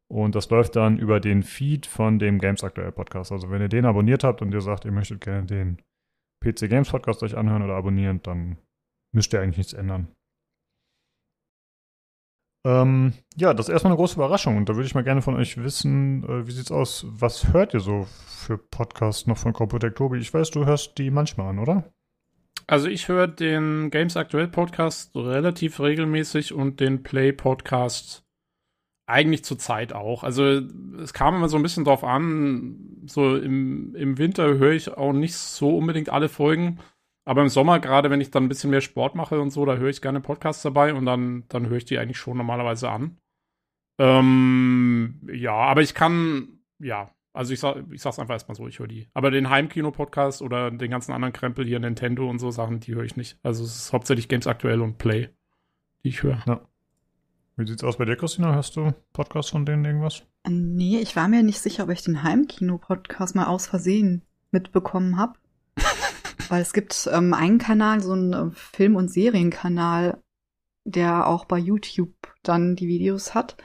Und 0.06 0.34
das 0.34 0.50
läuft 0.50 0.76
dann 0.76 0.98
über 0.98 1.18
den 1.18 1.42
Feed 1.42 1.86
von 1.86 2.18
dem 2.18 2.40
Games 2.40 2.62
Aktuell 2.62 2.92
Podcast. 2.92 3.32
Also 3.32 3.50
wenn 3.50 3.62
ihr 3.62 3.70
den 3.70 3.86
abonniert 3.86 4.22
habt 4.22 4.42
und 4.42 4.52
ihr 4.52 4.60
sagt, 4.60 4.84
ihr 4.84 4.92
möchtet 4.92 5.22
gerne 5.22 5.46
den 5.46 5.78
PC 6.44 6.68
Games 6.68 6.90
Podcast 6.90 7.22
euch 7.22 7.38
anhören 7.38 7.62
oder 7.62 7.76
abonnieren, 7.76 8.20
dann 8.22 8.58
müsst 9.14 9.32
ihr 9.32 9.40
eigentlich 9.40 9.56
nichts 9.56 9.72
ändern. 9.72 10.08
Ähm, 12.64 13.14
ja, 13.36 13.54
das 13.54 13.68
ist 13.68 13.72
erstmal 13.72 13.92
eine 13.92 13.98
große 13.98 14.16
Überraschung 14.16 14.56
und 14.56 14.68
da 14.68 14.74
würde 14.74 14.86
ich 14.86 14.94
mal 14.94 15.04
gerne 15.04 15.22
von 15.22 15.34
euch 15.36 15.56
wissen, 15.62 16.24
äh, 16.24 16.46
wie 16.46 16.52
sieht's 16.52 16.70
aus? 16.70 17.06
Was 17.08 17.52
hört 17.52 17.72
ihr 17.72 17.80
so 17.80 18.06
für 18.26 18.58
Podcasts 18.58 19.26
noch 19.26 19.38
von 19.38 19.52
Computec 19.52 19.94
Tobi? 19.96 20.18
Ich 20.18 20.32
weiß, 20.32 20.50
du 20.50 20.66
hörst 20.66 20.98
die 20.98 21.10
manchmal 21.10 21.48
an, 21.48 21.58
oder? 21.58 21.90
Also 22.66 22.88
ich 22.88 23.08
höre 23.08 23.26
den 23.26 23.90
Games 23.90 24.16
Aktuell 24.16 24.48
Podcast 24.48 25.16
relativ 25.16 25.80
regelmäßig 25.80 26.52
und 26.52 26.80
den 26.80 27.02
Play 27.02 27.32
Podcast 27.32 28.24
eigentlich 29.06 29.44
zur 29.44 29.58
Zeit 29.58 29.92
auch. 29.92 30.22
Also 30.22 30.44
es 31.02 31.12
kam 31.12 31.34
immer 31.34 31.48
so 31.48 31.56
ein 31.56 31.62
bisschen 31.62 31.84
drauf 31.84 32.04
an, 32.04 33.02
so 33.06 33.36
im, 33.36 33.94
im 33.96 34.18
Winter 34.18 34.58
höre 34.58 34.72
ich 34.72 34.96
auch 34.96 35.12
nicht 35.12 35.34
so 35.34 35.76
unbedingt 35.76 36.10
alle 36.10 36.28
Folgen. 36.28 36.78
Aber 37.24 37.42
im 37.42 37.48
Sommer, 37.48 37.80
gerade 37.80 38.10
wenn 38.10 38.20
ich 38.20 38.30
dann 38.30 38.44
ein 38.44 38.48
bisschen 38.48 38.70
mehr 38.70 38.80
Sport 38.80 39.14
mache 39.14 39.40
und 39.40 39.50
so, 39.50 39.64
da 39.64 39.76
höre 39.76 39.90
ich 39.90 40.02
gerne 40.02 40.20
Podcasts 40.20 40.62
dabei 40.62 40.94
und 40.94 41.04
dann, 41.06 41.44
dann 41.48 41.68
höre 41.68 41.76
ich 41.76 41.84
die 41.84 41.98
eigentlich 41.98 42.18
schon 42.18 42.36
normalerweise 42.36 42.90
an. 42.90 43.18
Ähm, 43.98 45.20
ja, 45.30 45.52
aber 45.52 45.82
ich 45.82 45.94
kann, 45.94 46.60
ja, 46.78 47.10
also 47.32 47.52
ich, 47.52 47.60
sag, 47.60 47.84
ich 47.92 48.02
sag's 48.02 48.18
einfach 48.18 48.34
erstmal 48.34 48.56
so, 48.56 48.66
ich 48.66 48.78
höre 48.78 48.88
die. 48.88 49.08
Aber 49.14 49.30
den 49.30 49.50
Heimkino-Podcast 49.50 50.42
oder 50.42 50.70
den 50.70 50.90
ganzen 50.90 51.12
anderen 51.12 51.32
Krempel 51.32 51.66
hier, 51.66 51.78
Nintendo 51.78 52.28
und 52.28 52.38
so 52.38 52.50
Sachen, 52.50 52.80
die 52.80 52.94
höre 52.94 53.04
ich 53.04 53.16
nicht. 53.16 53.38
Also 53.42 53.62
es 53.62 53.76
ist 53.76 53.92
hauptsächlich 53.92 54.28
Games 54.28 54.46
aktuell 54.46 54.80
und 54.80 54.98
Play, 54.98 55.28
die 56.02 56.08
ich 56.08 56.22
höre. 56.22 56.42
Ja. 56.46 56.60
Wie 57.56 57.66
sieht's 57.66 57.84
aus 57.84 57.98
bei 57.98 58.06
dir, 58.06 58.16
Christina? 58.16 58.54
Hörst 58.54 58.76
du 58.76 58.94
Podcasts 59.12 59.50
von 59.50 59.66
denen 59.66 59.84
irgendwas? 59.84 60.24
Nee, 60.48 60.98
ich 60.98 61.14
war 61.14 61.28
mir 61.28 61.42
nicht 61.42 61.60
sicher, 61.60 61.84
ob 61.84 61.90
ich 61.90 62.02
den 62.02 62.22
Heimkino-Podcast 62.22 63.36
mal 63.36 63.46
aus 63.46 63.66
Versehen 63.66 64.22
mitbekommen 64.50 65.18
habe. 65.18 65.34
Weil 66.50 66.62
es 66.62 66.72
gibt 66.72 67.08
ähm, 67.12 67.34
einen 67.34 67.58
Kanal, 67.58 68.00
so 68.00 68.12
einen 68.12 68.32
äh, 68.32 68.50
Film- 68.52 68.96
und 68.96 69.10
Serienkanal, 69.10 70.22
der 70.84 71.26
auch 71.26 71.44
bei 71.44 71.58
YouTube 71.58 72.14
dann 72.42 72.76
die 72.76 72.88
Videos 72.88 73.34
hat 73.34 73.56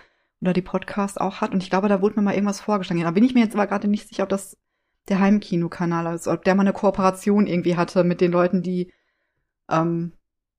oder 0.41 0.53
die 0.53 0.61
Podcasts 0.61 1.17
auch 1.17 1.41
hat. 1.41 1.51
Und 1.51 1.63
ich 1.63 1.69
glaube, 1.69 1.89
da 1.89 2.01
wurde 2.01 2.15
mir 2.15 2.21
mal 2.21 2.33
irgendwas 2.33 2.61
vorgeschlagen. 2.61 3.01
Da 3.01 3.11
bin 3.11 3.23
ich 3.23 3.33
mir 3.33 3.41
jetzt 3.41 3.55
aber 3.55 3.67
gerade 3.67 3.87
nicht 3.87 4.07
sicher, 4.07 4.23
ob 4.23 4.29
das 4.29 4.57
der 5.07 5.19
Heimkinokanal 5.19 6.13
ist, 6.15 6.27
ob 6.27 6.43
der 6.43 6.55
mal 6.55 6.61
eine 6.61 6.73
Kooperation 6.73 7.47
irgendwie 7.47 7.75
hatte 7.75 8.03
mit 8.03 8.21
den 8.21 8.31
Leuten, 8.31 8.61
die 8.61 8.91
ähm, 9.69 10.13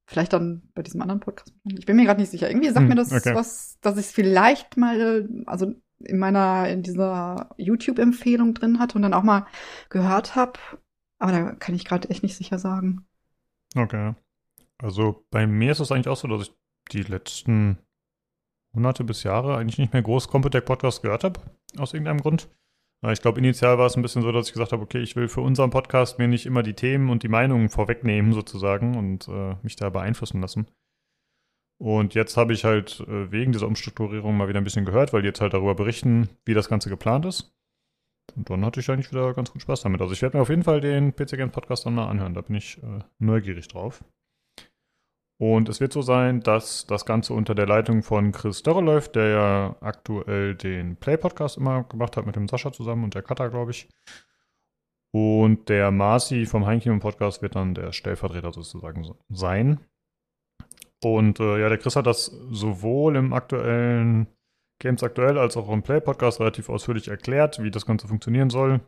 vielleicht 0.06 0.32
dann 0.32 0.62
bei 0.74 0.82
diesem 0.82 1.02
anderen 1.02 1.20
Podcast. 1.20 1.52
Ich 1.64 1.86
bin 1.86 1.96
mir 1.96 2.04
gerade 2.04 2.20
nicht 2.20 2.30
sicher. 2.30 2.48
Irgendwie 2.48 2.68
sagt 2.68 2.80
hm, 2.80 2.88
mir 2.88 2.94
das 2.94 3.12
okay. 3.12 3.34
was, 3.34 3.78
dass 3.80 3.98
ich 3.98 4.06
es 4.06 4.12
vielleicht 4.12 4.76
mal, 4.76 5.28
also 5.46 5.72
in 5.98 6.18
meiner, 6.18 6.68
in 6.68 6.82
dieser 6.82 7.50
YouTube-Empfehlung 7.56 8.54
drin 8.54 8.78
hatte 8.78 8.96
und 8.96 9.02
dann 9.02 9.14
auch 9.14 9.22
mal 9.22 9.46
gehört 9.88 10.36
habe. 10.36 10.58
Aber 11.18 11.32
da 11.32 11.52
kann 11.52 11.74
ich 11.74 11.84
gerade 11.84 12.08
echt 12.10 12.22
nicht 12.22 12.36
sicher 12.36 12.58
sagen. 12.58 13.06
Okay. 13.74 14.14
Also 14.78 15.24
bei 15.30 15.46
mir 15.46 15.72
ist 15.72 15.80
es 15.80 15.90
eigentlich 15.90 16.08
auch 16.08 16.16
so, 16.16 16.28
dass 16.28 16.42
ich 16.42 16.54
die 16.92 17.02
letzten 17.02 17.78
Monate 18.72 19.04
bis 19.04 19.22
Jahre 19.22 19.56
eigentlich 19.56 19.78
nicht 19.78 19.92
mehr 19.92 20.02
groß 20.02 20.28
Computec 20.28 20.66
Podcast 20.66 21.02
gehört 21.02 21.24
habe, 21.24 21.40
aus 21.78 21.94
irgendeinem 21.94 22.20
Grund. 22.20 22.48
Ich 23.12 23.22
glaube, 23.22 23.38
initial 23.38 23.78
war 23.78 23.86
es 23.86 23.96
ein 23.96 24.02
bisschen 24.02 24.22
so, 24.22 24.32
dass 24.32 24.48
ich 24.48 24.52
gesagt 24.52 24.72
habe, 24.72 24.82
okay, 24.82 24.98
ich 24.98 25.16
will 25.16 25.28
für 25.28 25.40
unseren 25.40 25.70
Podcast 25.70 26.18
mir 26.18 26.28
nicht 26.28 26.46
immer 26.46 26.62
die 26.62 26.74
Themen 26.74 27.10
und 27.10 27.22
die 27.22 27.28
Meinungen 27.28 27.68
vorwegnehmen 27.68 28.32
sozusagen 28.32 28.96
und 28.96 29.28
äh, 29.28 29.54
mich 29.62 29.76
da 29.76 29.90
beeinflussen 29.90 30.40
lassen. 30.40 30.66
Und 31.78 32.14
jetzt 32.14 32.36
habe 32.36 32.52
ich 32.52 32.64
halt 32.64 33.00
äh, 33.00 33.30
wegen 33.30 33.52
dieser 33.52 33.66
Umstrukturierung 33.66 34.36
mal 34.36 34.48
wieder 34.48 34.60
ein 34.60 34.64
bisschen 34.64 34.86
gehört, 34.86 35.12
weil 35.12 35.22
die 35.22 35.28
jetzt 35.28 35.40
halt 35.40 35.52
darüber 35.52 35.74
berichten, 35.74 36.30
wie 36.46 36.54
das 36.54 36.68
Ganze 36.68 36.88
geplant 36.88 37.26
ist. 37.26 37.54
Und 38.34 38.50
dann 38.50 38.64
hatte 38.64 38.80
ich 38.80 38.90
eigentlich 38.90 39.10
wieder 39.10 39.32
ganz 39.34 39.52
gut 39.52 39.62
Spaß 39.62 39.82
damit. 39.82 40.00
Also 40.00 40.12
ich 40.12 40.22
werde 40.22 40.36
mir 40.36 40.42
auf 40.42 40.48
jeden 40.48 40.64
Fall 40.64 40.80
den 40.80 41.14
PC 41.14 41.36
Games 41.36 41.52
Podcast 41.52 41.86
dann 41.86 41.94
mal 41.94 42.08
anhören. 42.08 42.34
Da 42.34 42.40
bin 42.40 42.56
ich 42.56 42.82
äh, 42.82 43.00
neugierig 43.18 43.68
drauf. 43.68 44.02
Und 45.38 45.68
es 45.68 45.80
wird 45.80 45.92
so 45.92 46.00
sein, 46.00 46.40
dass 46.40 46.86
das 46.86 47.04
Ganze 47.04 47.34
unter 47.34 47.54
der 47.54 47.66
Leitung 47.66 48.02
von 48.02 48.32
Chris 48.32 48.62
Dörre 48.62 48.80
läuft, 48.80 49.16
der 49.16 49.28
ja 49.28 49.76
aktuell 49.80 50.54
den 50.54 50.96
Play-Podcast 50.96 51.58
immer 51.58 51.84
gemacht 51.84 52.16
hat 52.16 52.24
mit 52.24 52.36
dem 52.36 52.48
Sascha 52.48 52.72
zusammen 52.72 53.04
und 53.04 53.14
der 53.14 53.22
Cutter, 53.22 53.50
glaube 53.50 53.72
ich. 53.72 53.88
Und 55.12 55.68
der 55.68 55.90
Marci 55.90 56.46
vom 56.46 56.66
Heimkino-Podcast 56.66 57.42
wird 57.42 57.54
dann 57.54 57.74
der 57.74 57.92
Stellvertreter 57.92 58.52
sozusagen 58.52 59.14
sein. 59.28 59.80
Und 61.02 61.38
äh, 61.40 61.60
ja, 61.60 61.68
der 61.68 61.78
Chris 61.78 61.96
hat 61.96 62.06
das 62.06 62.26
sowohl 62.50 63.16
im 63.16 63.32
aktuellen 63.32 64.26
Games 64.78 65.02
aktuell 65.02 65.38
als 65.38 65.56
auch 65.56 65.68
im 65.70 65.82
Play-Podcast 65.82 66.40
relativ 66.40 66.68
ausführlich 66.68 67.08
erklärt, 67.08 67.62
wie 67.62 67.70
das 67.70 67.86
Ganze 67.86 68.08
funktionieren 68.08 68.50
soll. 68.50 68.80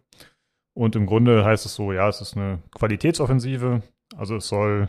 Und 0.76 0.94
im 0.96 1.06
Grunde 1.06 1.44
heißt 1.44 1.66
es 1.66 1.74
so, 1.74 1.92
ja, 1.92 2.08
es 2.08 2.20
ist 2.20 2.36
eine 2.36 2.62
Qualitätsoffensive. 2.76 3.82
Also 4.16 4.36
es 4.36 4.48
soll 4.48 4.88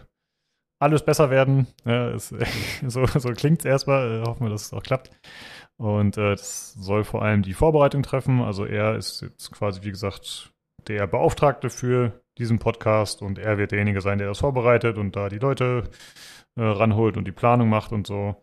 alles 0.79 1.03
besser 1.03 1.29
werden. 1.29 1.67
Ja, 1.85 2.09
es, 2.09 2.29
so 2.87 3.05
so 3.05 3.29
klingt 3.33 3.59
es 3.59 3.65
erstmal. 3.65 4.21
Äh, 4.21 4.27
hoffen 4.27 4.45
wir, 4.45 4.49
dass 4.49 4.67
es 4.67 4.73
auch 4.73 4.83
klappt. 4.83 5.11
Und 5.77 6.17
äh, 6.17 6.31
das 6.31 6.73
soll 6.73 7.03
vor 7.03 7.21
allem 7.21 7.41
die 7.41 7.53
Vorbereitung 7.53 8.03
treffen. 8.03 8.41
Also 8.41 8.65
er 8.65 8.95
ist 8.95 9.21
jetzt 9.21 9.51
quasi, 9.51 9.83
wie 9.83 9.91
gesagt, 9.91 10.51
der 10.87 11.07
Beauftragte 11.07 11.69
für 11.69 12.21
diesen 12.37 12.59
Podcast 12.59 13.21
und 13.21 13.37
er 13.37 13.57
wird 13.57 13.71
derjenige 13.71 14.01
sein, 14.01 14.17
der 14.17 14.27
das 14.27 14.39
vorbereitet 14.39 14.97
und 14.97 15.15
da 15.15 15.29
die 15.29 15.39
Leute 15.39 15.89
äh, 16.55 16.63
ranholt 16.63 17.17
und 17.17 17.25
die 17.25 17.31
Planung 17.31 17.69
macht 17.69 17.91
und 17.91 18.07
so. 18.07 18.35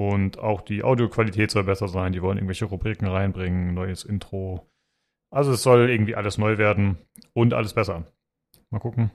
Und 0.00 0.38
auch 0.38 0.62
die 0.62 0.82
Audioqualität 0.82 1.50
soll 1.50 1.64
besser 1.64 1.86
sein. 1.86 2.14
Die 2.14 2.22
wollen 2.22 2.38
irgendwelche 2.38 2.64
Rubriken 2.64 3.06
reinbringen, 3.06 3.74
neues 3.74 4.02
Intro. 4.02 4.66
Also 5.30 5.52
es 5.52 5.62
soll 5.62 5.90
irgendwie 5.90 6.14
alles 6.14 6.38
neu 6.38 6.56
werden 6.56 6.96
und 7.34 7.52
alles 7.52 7.74
besser. 7.74 8.06
Mal 8.70 8.78
gucken. 8.78 9.10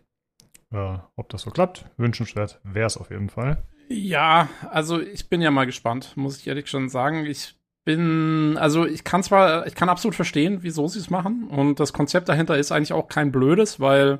Äh, 0.72 1.00
ob 1.16 1.30
das 1.30 1.42
so 1.42 1.50
klappt, 1.50 1.90
wünschenswert 1.98 2.62
wäre 2.64 2.86
es 2.86 2.98
auf 2.98 3.10
jeden 3.10 3.32
Fall. 3.32 3.64
Ja, 3.90 4.48
also 4.70 5.02
ich 5.02 5.28
bin 5.28 5.42
ja 5.42 5.50
mal 5.50 5.66
gespannt, 5.66 6.16
muss 6.18 6.38
ich 6.38 6.46
ehrlich 6.46 6.68
schon 6.68 6.88
sagen. 6.90 7.26
Ich 7.26 7.56
bin, 7.84 8.56
also 8.60 8.86
ich 8.86 9.04
kann 9.04 9.24
zwar, 9.24 9.66
ich 9.66 9.74
kann 9.74 9.90
absolut 9.90 10.14
verstehen, 10.14 10.60
wieso 10.62 10.88
sie 10.88 11.00
es 11.00 11.10
machen. 11.10 11.48
Und 11.48 11.80
das 11.80 11.94
Konzept 11.94 12.30
dahinter 12.30 12.60
ist 12.60 12.72
eigentlich 12.72 12.94
auch 12.94 13.08
kein 13.08 13.32
blödes, 13.32 13.80
weil 13.80 14.20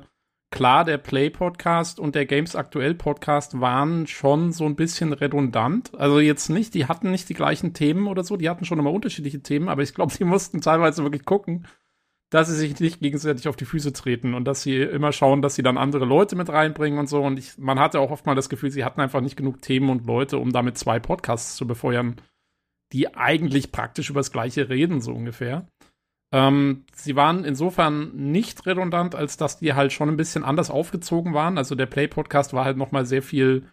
klar, 0.50 0.84
der 0.84 0.98
Play-Podcast 0.98 2.00
und 2.00 2.14
der 2.14 2.26
Games 2.26 2.56
Aktuell-Podcast 2.56 3.60
waren 3.60 4.06
schon 4.06 4.52
so 4.52 4.64
ein 4.64 4.76
bisschen 4.76 5.12
redundant. 5.12 5.94
Also 5.94 6.20
jetzt 6.20 6.48
nicht, 6.48 6.74
die 6.74 6.86
hatten 6.86 7.10
nicht 7.10 7.28
die 7.28 7.34
gleichen 7.34 7.74
Themen 7.74 8.06
oder 8.06 8.24
so, 8.24 8.36
die 8.36 8.48
hatten 8.48 8.64
schon 8.64 8.78
immer 8.78 8.92
unterschiedliche 8.92 9.42
Themen, 9.42 9.68
aber 9.68 9.82
ich 9.82 9.94
glaube, 9.94 10.12
sie 10.12 10.24
mussten 10.26 10.60
teilweise 10.60 11.02
wirklich 11.02 11.24
gucken, 11.24 11.66
dass 12.30 12.48
sie 12.48 12.56
sich 12.56 12.80
nicht 12.80 13.00
gegenseitig 13.00 13.46
auf 13.48 13.56
die 13.56 13.64
Füße 13.64 13.92
treten 13.92 14.34
und 14.34 14.44
dass 14.44 14.62
sie 14.62 14.76
immer 14.76 15.12
schauen, 15.12 15.42
dass 15.42 15.54
sie 15.54 15.62
dann 15.62 15.78
andere 15.78 16.04
Leute 16.04 16.34
mit 16.34 16.48
reinbringen 16.48 16.98
und 16.98 17.08
so. 17.08 17.22
Und 17.22 17.38
ich, 17.38 17.56
man 17.56 17.78
hatte 17.78 18.00
auch 18.00 18.10
oft 18.10 18.26
mal 18.26 18.34
das 18.34 18.48
Gefühl, 18.48 18.70
sie 18.70 18.84
hatten 18.84 19.00
einfach 19.00 19.20
nicht 19.20 19.36
genug 19.36 19.62
Themen 19.62 19.90
und 19.90 20.06
Leute, 20.06 20.38
um 20.38 20.52
damit 20.52 20.76
zwei 20.76 20.98
Podcasts 20.98 21.56
zu 21.56 21.66
befeuern, 21.66 22.16
die 22.92 23.14
eigentlich 23.14 23.70
praktisch 23.70 24.10
über 24.10 24.20
das 24.20 24.32
Gleiche 24.32 24.68
reden, 24.68 25.00
so 25.00 25.12
ungefähr. 25.12 25.68
Ähm, 26.36 26.84
sie 26.92 27.16
waren 27.16 27.44
insofern 27.44 28.14
nicht 28.14 28.66
redundant, 28.66 29.14
als 29.14 29.38
dass 29.38 29.58
die 29.58 29.72
halt 29.72 29.90
schon 29.94 30.10
ein 30.10 30.18
bisschen 30.18 30.44
anders 30.44 30.70
aufgezogen 30.70 31.32
waren. 31.32 31.56
Also 31.56 31.74
der 31.74 31.86
Play-Podcast 31.86 32.52
war 32.52 32.66
halt 32.66 32.76
noch 32.76 32.92
mal 32.92 33.06
sehr 33.06 33.22
viel 33.22 33.66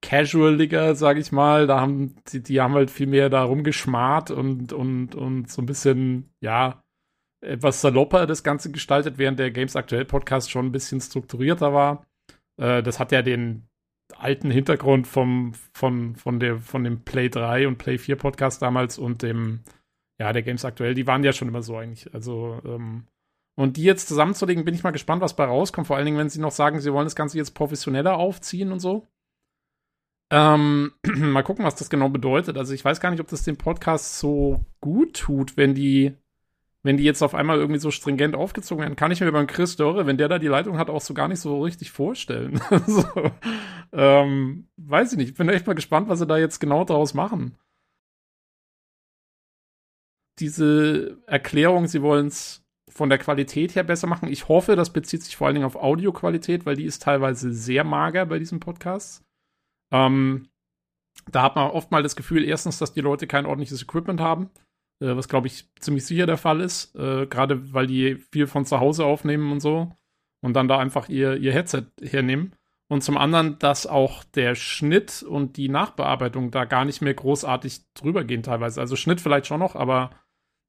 casualiger, 0.00 0.94
sag 0.94 1.18
ich 1.18 1.30
mal. 1.30 1.66
Da 1.66 1.82
haben 1.82 2.16
die, 2.28 2.42
die 2.42 2.62
haben 2.62 2.72
halt 2.72 2.90
viel 2.90 3.06
mehr 3.06 3.28
da 3.28 3.42
rumgeschmarrt 3.44 4.30
und, 4.30 4.72
und, 4.72 5.14
und 5.14 5.50
so 5.50 5.60
ein 5.60 5.66
bisschen, 5.66 6.30
ja, 6.40 6.82
etwas 7.42 7.82
salopper 7.82 8.26
das 8.26 8.42
Ganze 8.42 8.72
gestaltet, 8.72 9.18
während 9.18 9.38
der 9.38 9.50
Games 9.50 9.76
Aktuell 9.76 10.06
Podcast 10.06 10.50
schon 10.50 10.64
ein 10.64 10.72
bisschen 10.72 11.02
strukturierter 11.02 11.74
war. 11.74 12.06
Äh, 12.56 12.82
das 12.82 12.98
hat 12.98 13.12
ja 13.12 13.20
den 13.20 13.68
alten 14.16 14.50
Hintergrund 14.50 15.06
vom, 15.06 15.52
von, 15.74 16.16
von, 16.16 16.40
der, 16.40 16.60
von 16.60 16.82
dem 16.82 17.02
Play 17.04 17.28
3 17.28 17.68
und 17.68 17.76
Play 17.76 17.98
4 17.98 18.16
Podcast 18.16 18.62
damals 18.62 18.96
und 18.96 19.20
dem, 19.20 19.60
ja, 20.18 20.32
der 20.32 20.42
Games 20.42 20.64
Aktuell, 20.64 20.94
die 20.94 21.06
waren 21.06 21.24
ja 21.24 21.32
schon 21.32 21.48
immer 21.48 21.62
so 21.62 21.76
eigentlich. 21.76 22.12
Also, 22.14 22.60
ähm, 22.64 23.06
und 23.56 23.76
die 23.76 23.84
jetzt 23.84 24.08
zusammenzulegen, 24.08 24.64
bin 24.64 24.74
ich 24.74 24.82
mal 24.82 24.90
gespannt, 24.90 25.22
was 25.22 25.36
bei 25.36 25.44
rauskommt. 25.44 25.86
Vor 25.86 25.96
allen 25.96 26.06
Dingen, 26.06 26.18
wenn 26.18 26.28
sie 26.28 26.40
noch 26.40 26.50
sagen, 26.50 26.80
sie 26.80 26.92
wollen 26.92 27.06
das 27.06 27.16
Ganze 27.16 27.38
jetzt 27.38 27.52
professioneller 27.52 28.16
aufziehen 28.16 28.72
und 28.72 28.80
so. 28.80 29.06
Ähm, 30.32 30.92
mal 31.04 31.42
gucken, 31.42 31.64
was 31.64 31.76
das 31.76 31.90
genau 31.90 32.08
bedeutet. 32.08 32.56
Also 32.56 32.74
ich 32.74 32.84
weiß 32.84 33.00
gar 33.00 33.10
nicht, 33.10 33.20
ob 33.20 33.28
das 33.28 33.44
dem 33.44 33.56
Podcast 33.56 34.18
so 34.18 34.64
gut 34.80 35.14
tut, 35.14 35.56
wenn 35.56 35.74
die 35.74 36.16
wenn 36.84 36.98
die 36.98 37.04
jetzt 37.04 37.22
auf 37.22 37.34
einmal 37.34 37.58
irgendwie 37.58 37.80
so 37.80 37.90
stringent 37.90 38.36
aufgezogen 38.36 38.82
werden, 38.82 38.94
kann 38.94 39.10
ich 39.10 39.22
mir 39.22 39.32
beim 39.32 39.46
Chris 39.46 39.74
Dörre, 39.76 40.06
wenn 40.06 40.18
der 40.18 40.28
da 40.28 40.38
die 40.38 40.48
Leitung 40.48 40.76
hat, 40.76 40.90
auch 40.90 41.00
so 41.00 41.14
gar 41.14 41.28
nicht 41.28 41.40
so 41.40 41.62
richtig 41.62 41.90
vorstellen. 41.90 42.60
so, 42.86 43.04
ähm, 43.92 44.68
weiß 44.76 45.12
ich 45.12 45.18
nicht. 45.18 45.30
Ich 45.30 45.34
bin 45.34 45.48
echt 45.48 45.66
mal 45.66 45.72
gespannt, 45.72 46.10
was 46.10 46.18
sie 46.18 46.26
da 46.26 46.36
jetzt 46.36 46.60
genau 46.60 46.84
draus 46.84 47.14
machen. 47.14 47.56
Diese 50.40 51.22
Erklärung, 51.26 51.86
sie 51.86 52.02
wollen 52.02 52.26
es 52.26 52.64
von 52.88 53.08
der 53.08 53.18
Qualität 53.18 53.74
her 53.74 53.84
besser 53.84 54.06
machen. 54.06 54.28
Ich 54.28 54.48
hoffe, 54.48 54.76
das 54.76 54.92
bezieht 54.92 55.22
sich 55.22 55.36
vor 55.36 55.46
allen 55.46 55.54
Dingen 55.54 55.66
auf 55.66 55.76
Audioqualität, 55.76 56.66
weil 56.66 56.76
die 56.76 56.84
ist 56.84 57.02
teilweise 57.02 57.52
sehr 57.52 57.84
mager 57.84 58.26
bei 58.26 58.38
diesem 58.38 58.60
Podcast. 58.60 59.24
Ähm, 59.92 60.48
da 61.30 61.42
hat 61.42 61.56
man 61.56 61.70
oft 61.70 61.90
mal 61.90 62.02
das 62.02 62.16
Gefühl, 62.16 62.44
erstens, 62.44 62.78
dass 62.78 62.92
die 62.92 63.00
Leute 63.00 63.26
kein 63.26 63.46
ordentliches 63.46 63.82
Equipment 63.82 64.20
haben 64.20 64.50
äh, 65.00 65.16
was 65.16 65.28
glaube 65.28 65.46
ich 65.46 65.68
ziemlich 65.80 66.06
sicher 66.06 66.26
der 66.26 66.36
Fall 66.36 66.60
ist, 66.60 66.94
äh, 66.96 67.26
gerade 67.26 67.72
weil 67.72 67.86
die 67.86 68.16
viel 68.16 68.46
von 68.46 68.64
zu 68.64 68.80
Hause 68.80 69.04
aufnehmen 69.04 69.52
und 69.52 69.60
so 69.60 69.92
und 70.42 70.54
dann 70.54 70.68
da 70.68 70.78
einfach 70.78 71.08
ihr, 71.08 71.36
ihr 71.36 71.52
Headset 71.52 71.86
hernehmen. 72.00 72.54
Und 72.88 73.02
zum 73.02 73.16
anderen, 73.16 73.58
dass 73.58 73.86
auch 73.86 74.24
der 74.24 74.54
Schnitt 74.54 75.22
und 75.22 75.56
die 75.56 75.70
Nachbearbeitung 75.70 76.50
da 76.50 76.66
gar 76.66 76.84
nicht 76.84 77.00
mehr 77.00 77.14
großartig 77.14 77.80
drüber 77.94 78.24
gehen 78.24 78.42
teilweise. 78.42 78.78
Also 78.78 78.94
Schnitt 78.94 79.22
vielleicht 79.22 79.46
schon 79.46 79.60
noch, 79.60 79.74
aber 79.74 80.10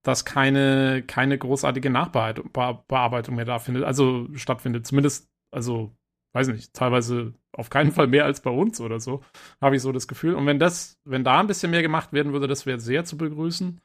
dass 0.05 0.23
keine, 0.23 1.03
keine 1.07 1.37
großartige 1.37 1.89
Nachbearbeitung 1.89 3.35
mehr 3.35 3.45
da 3.45 3.57
findet, 3.57 3.83
also 3.83 4.27
stattfindet. 4.35 4.85
Zumindest, 4.85 5.27
also, 5.51 5.95
weiß 6.33 6.49
nicht, 6.49 6.73
teilweise 6.73 7.33
auf 7.51 7.71
keinen 7.71 7.91
Fall 7.91 8.07
mehr 8.07 8.25
als 8.25 8.41
bei 8.41 8.51
uns 8.51 8.79
oder 8.79 8.99
so, 8.99 9.23
habe 9.59 9.75
ich 9.75 9.81
so 9.81 9.91
das 9.91 10.07
Gefühl. 10.07 10.35
Und 10.35 10.45
wenn 10.45 10.59
das, 10.59 10.99
wenn 11.05 11.23
da 11.23 11.39
ein 11.39 11.47
bisschen 11.47 11.71
mehr 11.71 11.81
gemacht 11.81 12.13
werden 12.13 12.33
würde, 12.33 12.47
das 12.47 12.67
wäre 12.67 12.79
sehr 12.79 13.03
zu 13.03 13.17
begrüßen. 13.17 13.81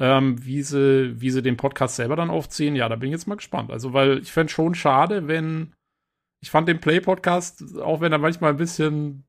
Ähm, 0.00 0.44
wie, 0.44 0.62
sie, 0.62 1.20
wie 1.20 1.30
sie 1.30 1.40
den 1.40 1.56
Podcast 1.56 1.96
selber 1.96 2.16
dann 2.16 2.28
aufziehen, 2.28 2.76
ja, 2.76 2.88
da 2.88 2.96
bin 2.96 3.08
ich 3.08 3.12
jetzt 3.12 3.28
mal 3.28 3.36
gespannt. 3.36 3.70
Also, 3.70 3.92
weil 3.92 4.18
ich 4.18 4.32
fände 4.32 4.52
schon 4.52 4.74
schade, 4.74 5.28
wenn. 5.28 5.72
Ich 6.42 6.50
fand 6.50 6.68
den 6.68 6.80
Play-Podcast, 6.80 7.78
auch 7.80 8.02
wenn 8.02 8.12
er 8.12 8.18
manchmal 8.18 8.50
ein 8.50 8.58
bisschen 8.58 9.24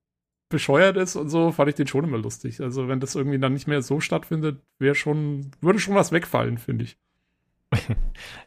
bescheuert 0.50 0.98
ist 0.98 1.16
und 1.16 1.30
so, 1.30 1.52
fand 1.52 1.70
ich 1.70 1.76
den 1.76 1.88
schon 1.88 2.04
immer 2.04 2.18
lustig. 2.18 2.62
Also, 2.62 2.88
wenn 2.88 3.00
das 3.00 3.16
irgendwie 3.16 3.40
dann 3.40 3.54
nicht 3.54 3.68
mehr 3.68 3.82
so 3.82 4.00
stattfindet, 4.00 4.62
wäre 4.80 4.96
schon, 4.96 5.52
würde 5.62 5.80
schon 5.80 5.96
was 5.96 6.12
wegfallen, 6.12 6.58
finde 6.58 6.86
ich. 6.86 6.98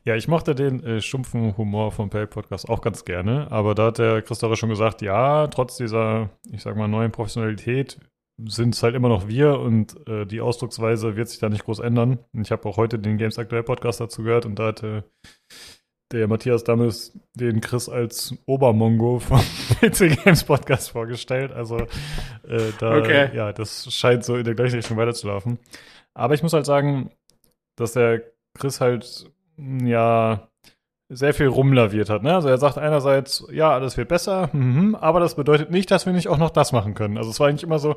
ja, 0.04 0.14
ich 0.14 0.28
mochte 0.28 0.54
den 0.54 0.82
äh, 0.84 1.00
stumpfen 1.00 1.56
Humor 1.56 1.92
vom 1.92 2.10
Play-Podcast 2.10 2.68
auch 2.68 2.80
ganz 2.80 3.04
gerne, 3.04 3.50
aber 3.50 3.74
da 3.74 3.86
hat 3.86 3.98
der 3.98 4.22
Christopher 4.22 4.56
schon 4.56 4.68
gesagt, 4.68 5.02
ja, 5.02 5.48
trotz 5.48 5.76
dieser, 5.76 6.30
ich 6.50 6.62
sag 6.62 6.76
mal, 6.76 6.88
neuen 6.88 7.12
Professionalität 7.12 7.98
sind 8.46 8.74
es 8.74 8.82
halt 8.82 8.94
immer 8.94 9.08
noch 9.08 9.26
wir 9.26 9.58
und 9.58 10.06
äh, 10.06 10.24
die 10.24 10.40
Ausdrucksweise 10.40 11.16
wird 11.16 11.28
sich 11.28 11.40
da 11.40 11.48
nicht 11.48 11.64
groß 11.64 11.80
ändern. 11.80 12.18
Und 12.32 12.42
ich 12.42 12.52
habe 12.52 12.68
auch 12.68 12.76
heute 12.76 12.98
den 12.98 13.18
Games 13.18 13.38
Aktuell 13.38 13.64
Podcast 13.64 14.00
dazu 14.00 14.22
gehört 14.22 14.46
und 14.46 14.58
da 14.58 14.68
hatte 14.68 15.04
der 16.12 16.26
Matthias 16.26 16.64
Dammes 16.64 17.18
den 17.34 17.60
Chris 17.60 17.88
als 17.88 18.34
Obermongo 18.46 19.18
vom 19.18 19.40
PC 19.80 20.24
Games 20.24 20.44
Podcast 20.44 20.90
vorgestellt. 20.90 21.52
Also 21.52 21.78
äh, 22.48 22.72
da, 22.78 22.96
okay. 22.96 23.30
ja, 23.34 23.52
das 23.52 23.92
scheint 23.92 24.24
so 24.24 24.36
in 24.36 24.44
der 24.44 24.54
gleichen 24.54 24.76
Richtung 24.76 24.96
weiterzulaufen. 24.96 25.58
Aber 26.14 26.34
ich 26.34 26.42
muss 26.42 26.52
halt 26.52 26.66
sagen, 26.66 27.10
dass 27.76 27.92
der 27.92 28.22
Chris 28.58 28.80
halt 28.80 29.30
ja 29.58 30.48
sehr 31.10 31.34
viel 31.34 31.46
rumlaviert 31.46 32.10
hat. 32.10 32.22
Ne? 32.22 32.34
Also 32.34 32.48
er 32.48 32.58
sagt 32.58 32.78
einerseits, 32.78 33.46
ja, 33.50 33.72
alles 33.72 33.96
wird 33.96 34.08
besser, 34.08 34.50
mhm, 34.52 34.94
aber 34.94 35.20
das 35.20 35.36
bedeutet 35.36 35.70
nicht, 35.70 35.90
dass 35.90 36.06
wir 36.06 36.12
nicht 36.12 36.28
auch 36.28 36.36
noch 36.36 36.50
das 36.50 36.72
machen 36.72 36.94
können. 36.94 37.16
Also 37.16 37.30
es 37.30 37.40
war 37.40 37.48
eigentlich 37.48 37.62
immer 37.62 37.78
so, 37.78 37.96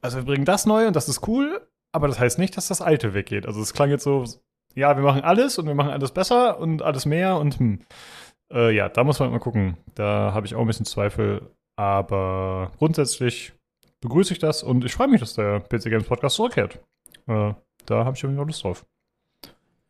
also 0.00 0.18
wir 0.18 0.24
bringen 0.24 0.44
das 0.44 0.66
neu 0.66 0.86
und 0.86 0.96
das 0.96 1.08
ist 1.08 1.26
cool, 1.28 1.60
aber 1.92 2.08
das 2.08 2.18
heißt 2.18 2.38
nicht, 2.38 2.56
dass 2.56 2.68
das 2.68 2.80
alte 2.80 3.14
weggeht. 3.14 3.46
Also 3.46 3.60
es 3.60 3.74
klang 3.74 3.90
jetzt 3.90 4.04
so, 4.04 4.24
ja, 4.74 4.96
wir 4.96 5.02
machen 5.02 5.22
alles 5.22 5.58
und 5.58 5.66
wir 5.66 5.74
machen 5.74 5.90
alles 5.90 6.12
besser 6.12 6.58
und 6.58 6.82
alles 6.82 7.06
mehr 7.06 7.36
und 7.36 7.58
hm. 7.58 7.80
Äh, 8.50 8.74
ja, 8.74 8.88
da 8.88 9.04
muss 9.04 9.20
man 9.20 9.30
mal 9.30 9.40
gucken. 9.40 9.76
Da 9.94 10.32
habe 10.32 10.46
ich 10.46 10.54
auch 10.54 10.60
ein 10.60 10.66
bisschen 10.66 10.86
Zweifel, 10.86 11.50
aber 11.76 12.72
grundsätzlich 12.78 13.52
begrüße 14.00 14.32
ich 14.32 14.38
das 14.38 14.62
und 14.62 14.84
ich 14.84 14.94
freue 14.94 15.08
mich, 15.08 15.20
dass 15.20 15.34
der 15.34 15.60
PC 15.60 15.84
Games 15.84 16.06
Podcast 16.06 16.36
zurückkehrt. 16.36 16.80
Äh, 17.26 17.52
da 17.86 18.04
habe 18.04 18.16
ich 18.16 18.22
irgendwie 18.22 18.42
Lust 18.44 18.64
drauf. 18.64 18.86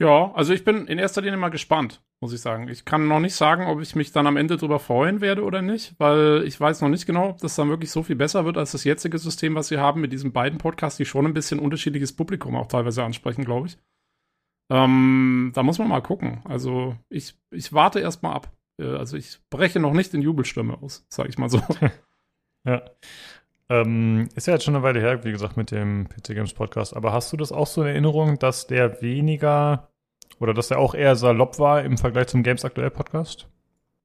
Ja, 0.00 0.32
also 0.34 0.52
ich 0.52 0.64
bin 0.64 0.86
in 0.86 0.98
erster 0.98 1.22
Linie 1.22 1.38
mal 1.38 1.48
gespannt, 1.48 2.02
muss 2.20 2.32
ich 2.32 2.40
sagen. 2.40 2.68
Ich 2.68 2.84
kann 2.84 3.08
noch 3.08 3.18
nicht 3.18 3.34
sagen, 3.34 3.66
ob 3.66 3.80
ich 3.80 3.96
mich 3.96 4.12
dann 4.12 4.28
am 4.28 4.36
Ende 4.36 4.56
drüber 4.56 4.78
freuen 4.78 5.20
werde 5.20 5.42
oder 5.42 5.60
nicht, 5.60 5.96
weil 5.98 6.44
ich 6.46 6.60
weiß 6.60 6.82
noch 6.82 6.88
nicht 6.88 7.04
genau, 7.04 7.30
ob 7.30 7.38
das 7.38 7.56
dann 7.56 7.68
wirklich 7.68 7.90
so 7.90 8.04
viel 8.04 8.14
besser 8.14 8.44
wird 8.44 8.58
als 8.58 8.72
das 8.72 8.84
jetzige 8.84 9.18
System, 9.18 9.56
was 9.56 9.72
wir 9.72 9.80
haben 9.80 10.00
mit 10.00 10.12
diesen 10.12 10.32
beiden 10.32 10.58
Podcasts, 10.58 10.98
die 10.98 11.04
schon 11.04 11.26
ein 11.26 11.34
bisschen 11.34 11.58
unterschiedliches 11.58 12.14
Publikum 12.14 12.54
auch 12.54 12.68
teilweise 12.68 13.02
ansprechen, 13.02 13.44
glaube 13.44 13.66
ich. 13.66 13.78
Ähm, 14.70 15.52
da 15.54 15.62
muss 15.62 15.78
man 15.78 15.88
mal 15.88 16.02
gucken. 16.02 16.40
Also 16.44 16.96
ich, 17.08 17.34
ich 17.50 17.72
warte 17.72 18.00
erst 18.00 18.22
mal 18.22 18.32
ab. 18.32 18.52
Äh, 18.78 18.96
also 18.96 19.16
ich 19.16 19.38
breche 19.50 19.80
noch 19.80 19.92
nicht 19.92 20.14
in 20.14 20.22
Jubelstimme 20.22 20.78
aus, 20.82 21.06
sage 21.08 21.28
ich 21.28 21.38
mal 21.38 21.48
so. 21.48 21.60
ja. 22.64 22.82
Ähm, 23.70 24.28
ist 24.34 24.46
ja 24.46 24.54
jetzt 24.54 24.64
schon 24.64 24.74
eine 24.74 24.82
Weile 24.82 25.00
her, 25.00 25.24
wie 25.24 25.32
gesagt, 25.32 25.56
mit 25.56 25.70
dem 25.70 26.08
PC 26.08 26.28
Games 26.28 26.54
Podcast. 26.54 26.96
Aber 26.96 27.12
hast 27.12 27.32
du 27.32 27.36
das 27.36 27.52
auch 27.52 27.66
so 27.66 27.82
in 27.82 27.88
Erinnerung, 27.88 28.38
dass 28.38 28.66
der 28.66 29.02
weniger 29.02 29.90
oder 30.38 30.54
dass 30.54 30.68
der 30.68 30.78
auch 30.78 30.94
eher 30.94 31.16
salopp 31.16 31.58
war 31.58 31.82
im 31.82 31.98
Vergleich 31.98 32.28
zum 32.28 32.42
Games 32.42 32.64
Aktuell 32.64 32.90
Podcast? 32.90 33.48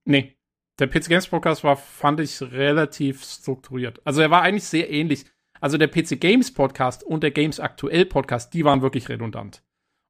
Nee. 0.05 0.35
Der 0.79 0.87
PC 0.87 1.07
Games 1.07 1.27
Podcast 1.27 1.63
war, 1.63 1.77
fand 1.77 2.19
ich, 2.19 2.41
relativ 2.41 3.23
strukturiert. 3.23 4.01
Also 4.05 4.21
er 4.21 4.31
war 4.31 4.41
eigentlich 4.41 4.63
sehr 4.63 4.89
ähnlich. 4.89 5.25
Also 5.61 5.77
der 5.77 5.87
PC 5.87 6.19
Games 6.19 6.53
Podcast 6.53 7.03
und 7.03 7.23
der 7.23 7.31
Games 7.31 7.59
Aktuell 7.59 8.05
Podcast, 8.05 8.53
die 8.53 8.65
waren 8.65 8.81
wirklich 8.81 9.07
redundant. 9.07 9.62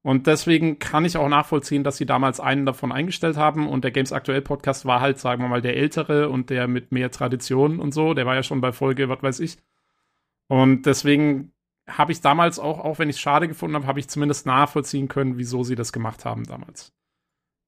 Und 0.04 0.26
deswegen 0.26 0.78
kann 0.78 1.06
ich 1.06 1.16
auch 1.16 1.30
nachvollziehen, 1.30 1.82
dass 1.82 1.96
sie 1.96 2.04
damals 2.04 2.38
einen 2.38 2.66
davon 2.66 2.92
eingestellt 2.92 3.38
haben. 3.38 3.66
Und 3.66 3.84
der 3.84 3.90
Games 3.90 4.12
Aktuell 4.12 4.42
Podcast 4.42 4.84
war 4.84 5.00
halt, 5.00 5.18
sagen 5.18 5.42
wir 5.42 5.48
mal, 5.48 5.62
der 5.62 5.78
ältere 5.78 6.28
und 6.28 6.50
der 6.50 6.68
mit 6.68 6.92
mehr 6.92 7.10
Tradition 7.10 7.80
und 7.80 7.94
so. 7.94 8.12
Der 8.12 8.26
war 8.26 8.34
ja 8.34 8.42
schon 8.42 8.60
bei 8.60 8.70
Folge, 8.70 9.08
was 9.08 9.22
weiß 9.22 9.40
ich. 9.40 9.56
Und 10.48 10.84
deswegen 10.84 11.52
habe 11.88 12.12
ich 12.12 12.20
damals 12.20 12.58
auch, 12.58 12.80
auch 12.80 12.98
wenn 12.98 13.08
ich 13.08 13.16
es 13.16 13.22
schade 13.22 13.48
gefunden 13.48 13.76
habe, 13.76 13.86
habe 13.86 13.98
ich 13.98 14.08
zumindest 14.08 14.44
nachvollziehen 14.44 15.08
können, 15.08 15.38
wieso 15.38 15.64
sie 15.64 15.74
das 15.74 15.90
gemacht 15.90 16.26
haben 16.26 16.44
damals. 16.44 16.92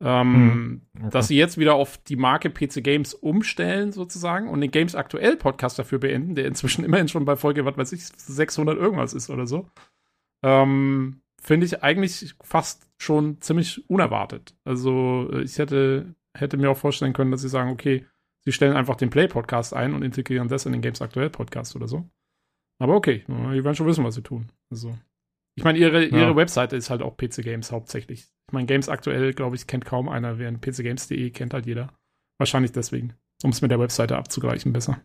Ähm, 0.03 0.35
hm, 0.35 0.83
okay. 0.99 1.09
Dass 1.13 1.29
sie 1.29 1.39
jetzt 1.39 1.57
wieder 1.57 1.73
auf 1.73 1.97
die 1.97 2.17
Marke 2.17 2.51
PC 2.51 2.85
Games 2.85 3.15
umstellen, 3.15 3.93
sozusagen, 3.93 4.51
und 4.51 4.61
den 4.61 4.71
Games 4.71 4.95
Aktuell 4.95 5.39
Podcast 5.39 5.79
dafür 5.79 6.01
beenden, 6.01 6.35
der 6.35 6.45
inzwischen 6.45 6.85
immerhin 6.85 7.09
schon 7.09 7.25
bei 7.25 7.37
Folge, 7.37 7.65
was 7.65 7.79
weiß 7.79 7.93
ich, 7.93 8.05
600 8.05 8.77
irgendwas 8.77 9.15
ist 9.15 9.31
oder 9.31 9.47
so. 9.47 9.71
Ähm, 10.43 11.23
finde 11.47 11.65
ich 11.65 11.83
eigentlich 11.85 12.35
fast 12.43 12.89
schon 12.99 13.41
ziemlich 13.41 13.89
unerwartet. 13.89 14.55
Also 14.65 15.31
äh, 15.33 15.43
ich 15.43 15.59
hätte, 15.59 16.15
hätte 16.37 16.57
mir 16.57 16.71
auch 16.71 16.77
vorstellen 16.77 17.13
können, 17.13 17.31
dass 17.31 17.43
sie 17.43 17.49
sagen, 17.49 17.71
okay, 17.71 18.05
sie 18.45 18.51
stellen 18.51 18.77
einfach 18.77 18.97
den 18.97 19.11
Play-Podcast 19.11 19.73
ein 19.73 19.95
und 19.95 20.03
integrieren 20.03 20.49
das 20.49 20.67
in 20.67 20.73
den 20.73 20.83
Games 20.83 21.01
Aktuell 21.01 21.31
Podcast 21.31 21.77
oder 21.77 21.87
so. 21.87 22.05
Aber 22.79 22.97
okay, 22.97 23.25
die 23.29 23.65
werden 23.65 23.75
schon 23.77 23.87
wissen, 23.87 24.05
was 24.05 24.17
sie 24.17 24.23
tun. 24.23 24.51
Also, 24.71 24.99
ich 25.55 25.65
meine, 25.65 25.79
ihre, 25.79 26.05
ja. 26.05 26.19
ihre 26.19 26.37
Webseite 26.37 26.77
ist 26.77 26.91
halt 26.91 27.01
auch 27.01 27.17
PC 27.17 27.43
Games 27.43 27.73
hauptsächlich. 27.73 28.27
Ich 28.49 28.53
meine, 28.53 28.67
Games 28.67 28.89
aktuell, 28.89 29.33
glaube 29.33 29.57
ich, 29.57 29.67
kennt 29.67 29.87
kaum 29.87 30.09
einer, 30.09 30.39
während 30.39 30.61
pcgames.de 30.61 31.31
kennt 31.31 31.55
halt 31.55 31.65
jeder. 31.65 31.93
Wahrscheinlich 32.39 32.73
deswegen, 32.73 33.15
um 33.45 33.51
es 33.51 33.63
mit 33.63 33.71
der 33.71 33.81
Webseite 33.81 34.19
abzugleichen 34.19 34.73
besser. 34.73 35.01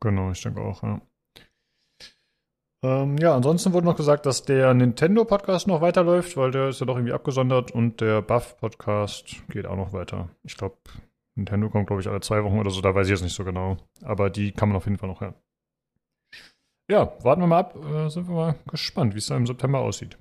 Genau, 0.00 0.30
ich 0.30 0.40
denke 0.40 0.60
auch, 0.60 0.82
ja. 0.82 1.02
Ähm, 2.82 3.16
ja, 3.18 3.34
ansonsten 3.34 3.72
wurde 3.72 3.86
noch 3.86 3.96
gesagt, 3.96 4.26
dass 4.26 4.44
der 4.44 4.74
Nintendo-Podcast 4.74 5.66
noch 5.66 5.80
weiterläuft, 5.80 6.36
weil 6.36 6.50
der 6.50 6.68
ist 6.68 6.80
ja 6.80 6.86
doch 6.86 6.96
irgendwie 6.96 7.14
abgesondert 7.14 7.70
und 7.70 8.00
der 8.00 8.22
Buff-Podcast 8.22 9.42
geht 9.48 9.66
auch 9.66 9.76
noch 9.76 9.92
weiter. 9.92 10.28
Ich 10.44 10.56
glaube, 10.56 10.76
Nintendo 11.36 11.70
kommt, 11.70 11.86
glaube 11.86 12.02
ich, 12.02 12.08
alle 12.08 12.20
zwei 12.20 12.44
Wochen 12.44 12.58
oder 12.58 12.70
so, 12.70 12.80
da 12.80 12.94
weiß 12.94 13.06
ich 13.06 13.12
jetzt 13.12 13.22
nicht 13.22 13.34
so 13.34 13.44
genau. 13.44 13.76
Aber 14.02 14.30
die 14.30 14.52
kann 14.52 14.68
man 14.68 14.76
auf 14.76 14.84
jeden 14.84 14.98
Fall 14.98 15.08
noch 15.08 15.20
hören. 15.20 15.34
Ja, 16.88 17.12
warten 17.22 17.42
wir 17.42 17.46
mal 17.46 17.58
ab, 17.58 17.76
äh, 17.76 18.08
sind 18.08 18.28
wir 18.28 18.34
mal 18.34 18.54
gespannt, 18.70 19.14
wie 19.14 19.18
es 19.18 19.26
dann 19.26 19.38
im 19.38 19.46
September 19.46 19.80
aussieht. 19.80 20.18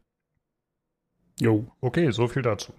Jo. 1.39 1.65
Okay, 1.81 2.11
so 2.11 2.27
viel 2.27 2.41
dazu. 2.41 2.73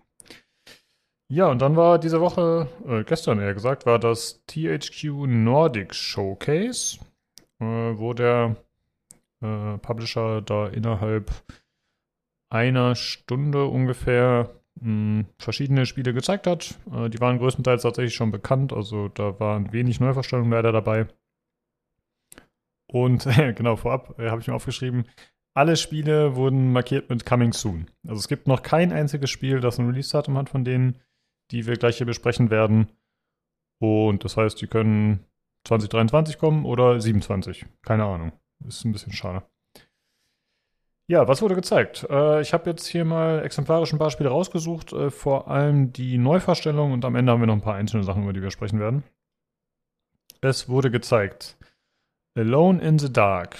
Ja, 1.28 1.48
und 1.48 1.60
dann 1.60 1.76
war 1.76 1.98
diese 1.98 2.20
Woche, 2.20 2.68
äh, 2.86 3.04
gestern 3.04 3.40
eher 3.40 3.54
gesagt, 3.54 3.84
war 3.84 3.98
das 3.98 4.44
THQ 4.46 5.26
Nordic 5.26 5.94
Showcase, 5.94 6.98
äh, 7.60 7.64
wo 7.64 8.12
der 8.12 8.56
äh, 9.42 9.78
Publisher 9.78 10.42
da 10.42 10.68
innerhalb 10.68 11.30
einer 12.50 12.94
Stunde 12.94 13.66
ungefähr 13.66 14.50
mh, 14.80 14.84
hm, 14.84 15.26
verschiedene 15.38 15.86
Spiele 15.86 16.14
gezeigt 16.14 16.46
hat. 16.46 16.78
Äh, 16.92 17.10
die 17.10 17.20
waren 17.20 17.38
größtenteils 17.38 17.82
tatsächlich 17.82 18.14
schon 18.14 18.30
bekannt, 18.30 18.72
also 18.72 19.08
da 19.08 19.38
waren 19.40 19.72
wenig 19.72 20.00
Neuverstellungen 20.00 20.52
leider 20.52 20.72
dabei. 20.72 21.06
Und 22.86 23.24
genau, 23.56 23.76
vorab 23.76 24.18
äh, 24.18 24.30
habe 24.30 24.40
ich 24.40 24.46
mir 24.46 24.54
aufgeschrieben, 24.54 25.04
alle 25.54 25.76
Spiele 25.76 26.36
wurden 26.36 26.72
markiert 26.72 27.08
mit 27.08 27.24
Coming 27.24 27.54
Soon. 27.54 27.86
Also 28.06 28.20
es 28.20 28.28
gibt 28.28 28.46
noch 28.46 28.62
kein 28.62 28.92
einziges 28.92 29.30
Spiel, 29.30 29.60
das 29.60 29.78
ein 29.78 29.86
Release-Datum 29.86 30.36
hat 30.36 30.50
von 30.50 30.64
denen, 30.64 31.00
die 31.50 31.66
wir 31.66 31.76
gleich 31.76 31.96
hier 31.96 32.06
besprechen 32.06 32.50
werden. 32.50 32.88
Und 33.78 34.22
das 34.24 34.36
heißt, 34.36 34.60
die 34.60 34.66
können 34.66 35.24
2023 35.64 36.38
kommen 36.38 36.66
oder 36.66 37.00
27. 37.00 37.64
Keine 37.82 38.04
Ahnung. 38.04 38.32
Ist 38.64 38.84
ein 38.84 38.92
bisschen 38.92 39.12
schade. 39.12 39.42
Ja, 41.08 41.28
was 41.28 41.40
wurde 41.40 41.54
gezeigt? 41.54 42.04
Äh, 42.10 42.40
ich 42.40 42.52
habe 42.52 42.68
jetzt 42.68 42.86
hier 42.86 43.04
mal 43.04 43.44
exemplarisch 43.44 43.92
ein 43.92 43.98
paar 43.98 44.10
Spiele 44.10 44.30
rausgesucht, 44.30 44.92
äh, 44.92 45.10
vor 45.10 45.48
allem 45.48 45.92
die 45.92 46.18
Neuverstellung 46.18 46.92
und 46.92 47.04
am 47.04 47.14
Ende 47.14 47.30
haben 47.30 47.40
wir 47.40 47.46
noch 47.46 47.54
ein 47.54 47.60
paar 47.60 47.76
einzelne 47.76 48.02
Sachen, 48.02 48.24
über 48.24 48.32
die 48.32 48.42
wir 48.42 48.50
sprechen 48.50 48.80
werden. 48.80 49.04
Es 50.40 50.68
wurde 50.68 50.90
gezeigt. 50.90 51.56
Alone 52.36 52.82
in 52.82 52.98
the 52.98 53.12
Dark. 53.12 53.56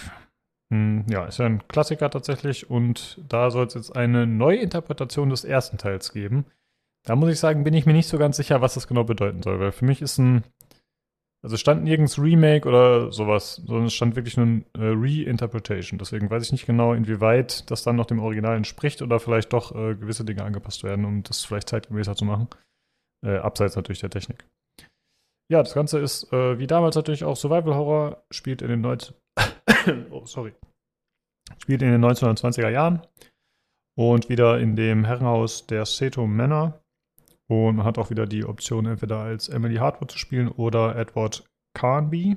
Hm, 0.70 1.06
ja, 1.08 1.24
ist 1.26 1.38
ja 1.38 1.46
ein 1.46 1.66
Klassiker 1.68 2.10
tatsächlich 2.10 2.68
und 2.68 3.20
da 3.28 3.50
soll 3.50 3.66
es 3.66 3.74
jetzt 3.74 3.96
eine 3.96 4.26
Neuinterpretation 4.26 5.30
des 5.30 5.44
ersten 5.44 5.78
Teils 5.78 6.12
geben. 6.12 6.46
Da 7.04 7.14
muss 7.14 7.30
ich 7.30 7.38
sagen, 7.38 7.62
bin 7.62 7.74
ich 7.74 7.86
mir 7.86 7.92
nicht 7.92 8.08
so 8.08 8.18
ganz 8.18 8.36
sicher, 8.36 8.60
was 8.60 8.74
das 8.74 8.88
genau 8.88 9.04
bedeuten 9.04 9.42
soll, 9.42 9.60
weil 9.60 9.70
für 9.70 9.84
mich 9.84 10.02
ist 10.02 10.18
ein 10.18 10.42
also 11.46 11.56
stand 11.56 11.84
nirgends 11.84 12.18
Remake 12.18 12.68
oder 12.68 13.12
sowas, 13.12 13.62
sondern 13.64 13.84
es 13.84 13.94
stand 13.94 14.16
wirklich 14.16 14.36
nur 14.36 14.46
ein 14.46 14.66
äh, 14.74 15.28
Reinterpretation. 15.28 15.96
Deswegen 15.96 16.28
weiß 16.28 16.42
ich 16.42 16.50
nicht 16.50 16.66
genau, 16.66 16.92
inwieweit 16.92 17.70
das 17.70 17.84
dann 17.84 17.94
noch 17.94 18.06
dem 18.06 18.18
Original 18.18 18.56
entspricht 18.56 19.00
oder 19.00 19.20
vielleicht 19.20 19.52
doch 19.52 19.72
äh, 19.72 19.94
gewisse 19.94 20.24
Dinge 20.24 20.42
angepasst 20.42 20.82
werden, 20.82 21.04
um 21.04 21.22
das 21.22 21.44
vielleicht 21.44 21.68
zeitgemäßer 21.68 22.16
zu 22.16 22.24
machen. 22.24 22.48
Äh, 23.24 23.36
abseits 23.36 23.76
natürlich 23.76 24.00
der 24.00 24.10
Technik. 24.10 24.44
Ja, 25.48 25.62
das 25.62 25.72
Ganze 25.72 26.00
ist 26.00 26.32
äh, 26.32 26.58
wie 26.58 26.66
damals 26.66 26.96
natürlich 26.96 27.22
auch 27.22 27.36
Survival 27.36 27.76
Horror, 27.76 28.24
spielt 28.32 28.60
in 28.60 28.68
den 28.68 28.80
19 28.80 29.14
oh, 30.10 30.26
sorry. 30.26 30.52
Spielt 31.62 31.80
in 31.82 31.92
den 31.92 32.04
1920er 32.04 32.70
Jahren 32.70 33.06
und 33.96 34.28
wieder 34.28 34.58
in 34.58 34.74
dem 34.74 35.04
Herrenhaus 35.04 35.64
der 35.68 35.86
Seto 35.86 36.26
Manor 36.26 36.82
und 37.48 37.76
man 37.76 37.86
hat 37.86 37.98
auch 37.98 38.10
wieder 38.10 38.26
die 38.26 38.44
Option, 38.44 38.86
entweder 38.86 39.18
als 39.18 39.48
Emily 39.48 39.76
Hartwood 39.76 40.10
zu 40.10 40.18
spielen 40.18 40.48
oder 40.48 40.96
Edward 40.96 41.44
Carnby. 41.74 42.36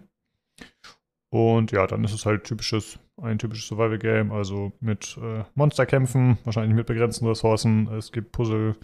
Und 1.32 1.72
ja, 1.72 1.86
dann 1.88 2.04
ist 2.04 2.14
es 2.14 2.26
halt 2.26 2.44
typisches, 2.44 3.00
ein 3.22 3.38
typisches 3.38 3.68
Survival-Game, 3.68 4.32
also 4.32 4.72
mit 4.80 5.18
äh, 5.22 5.44
Monsterkämpfen, 5.56 6.40
wahrscheinlich 6.44 6.76
mit 6.76 6.88
begrenzten 6.88 7.28
Ressourcen. 7.28 7.88
Es 7.94 8.12
gibt 8.12 8.32
Puzzle, 8.32 8.76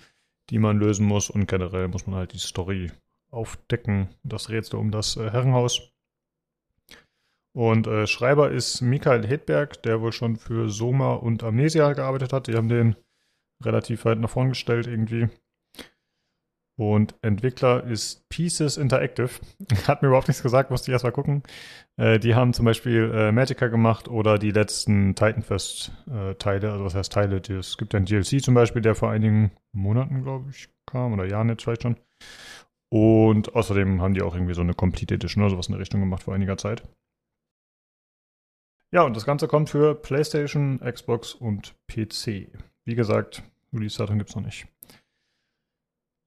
die 0.49 0.59
man 0.59 0.77
lösen 0.77 1.07
muss 1.07 1.29
und 1.29 1.47
generell 1.47 1.87
muss 1.87 2.05
man 2.05 2.15
halt 2.15 2.33
die 2.33 2.39
Story 2.39 2.91
aufdecken, 3.31 4.09
das 4.23 4.49
Rätsel 4.49 4.79
um 4.79 4.91
das 4.91 5.17
äh, 5.17 5.29
Herrenhaus. 5.31 5.91
Und 7.53 7.87
äh, 7.87 8.05
Schreiber 8.05 8.51
ist 8.51 8.81
Michael 8.81 9.25
Hedberg, 9.25 9.81
der 9.83 10.01
wohl 10.01 10.11
schon 10.11 10.35
für 10.35 10.69
Soma 10.69 11.13
und 11.13 11.43
Amnesia 11.43 11.93
gearbeitet 11.93 12.33
hat. 12.33 12.47
Die 12.47 12.55
haben 12.55 12.67
den 12.67 12.95
relativ 13.63 14.05
weit 14.05 14.19
nach 14.19 14.29
vorn 14.29 14.49
gestellt 14.49 14.87
irgendwie. 14.87 15.29
Und 16.77 17.15
Entwickler 17.21 17.85
ist 17.85 18.27
Pieces 18.27 18.75
Interactive. 18.77 19.29
Hat 19.87 20.01
mir 20.01 20.09
überhaupt 20.09 20.27
nichts 20.27 20.43
gesagt, 20.43 20.71
musste 20.71 20.91
ich 20.91 20.93
erst 20.93 21.05
mal 21.05 21.11
gucken. 21.11 21.43
Äh, 21.97 22.19
die 22.19 22.35
haben 22.35 22.53
zum 22.53 22.65
Beispiel 22.65 23.11
äh, 23.13 23.31
Magica 23.31 23.67
gemacht 23.67 24.09
oder 24.09 24.37
die 24.37 24.51
letzten 24.51 25.15
Titanfest-Teile. 25.15 26.67
Äh, 26.67 26.71
also 26.71 26.83
was 26.83 26.95
heißt 26.95 27.13
Teile? 27.13 27.37
Es 27.37 27.77
gibt 27.77 27.95
einen 27.95 28.05
DLC 28.05 28.43
zum 28.43 28.55
Beispiel, 28.55 28.81
der 28.81 28.95
vor 28.95 29.09
einigen 29.09 29.51
Monaten, 29.71 30.23
glaube 30.23 30.49
ich, 30.49 30.67
kam 30.85 31.13
oder 31.13 31.25
Jahren 31.25 31.47
jetzt 31.47 31.63
vielleicht 31.63 31.83
schon. 31.83 31.95
Und 32.89 33.55
außerdem 33.55 34.01
haben 34.01 34.13
die 34.13 34.21
auch 34.21 34.35
irgendwie 34.35 34.53
so 34.53 34.61
eine 34.61 34.73
Complete 34.73 35.15
Edition 35.15 35.43
oder 35.43 35.51
sowas 35.51 35.67
in 35.67 35.73
der 35.73 35.81
Richtung 35.81 36.01
gemacht 36.01 36.23
vor 36.23 36.33
einiger 36.33 36.57
Zeit. 36.57 36.83
Ja, 38.91 39.03
und 39.03 39.15
das 39.15 39.25
Ganze 39.25 39.47
kommt 39.47 39.69
für 39.69 39.95
PlayStation, 39.95 40.79
Xbox 40.79 41.33
und 41.33 41.75
PC. 41.87 42.49
Wie 42.85 42.95
gesagt, 42.95 43.43
Release-Datum 43.73 44.17
gibt 44.17 44.29
es 44.29 44.35
noch 44.35 44.43
nicht. 44.43 44.67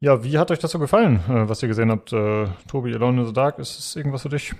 Ja, 0.01 0.23
wie 0.23 0.39
hat 0.39 0.51
euch 0.51 0.61
das 0.61 0.71
so 0.71 0.79
gefallen, 0.79 1.17
äh, 1.29 1.49
was 1.49 1.63
ihr 1.63 1.69
gesehen 1.69 1.91
habt? 1.91 2.13
Äh, 2.13 2.47
Tobi, 2.69 2.95
Alone 2.95 3.23
in 3.23 3.27
the 3.27 3.33
Dark, 3.33 3.59
ist 3.59 3.79
es 3.79 3.97
irgendwas 3.97 4.23
für 4.23 4.29
dich? 4.29 4.55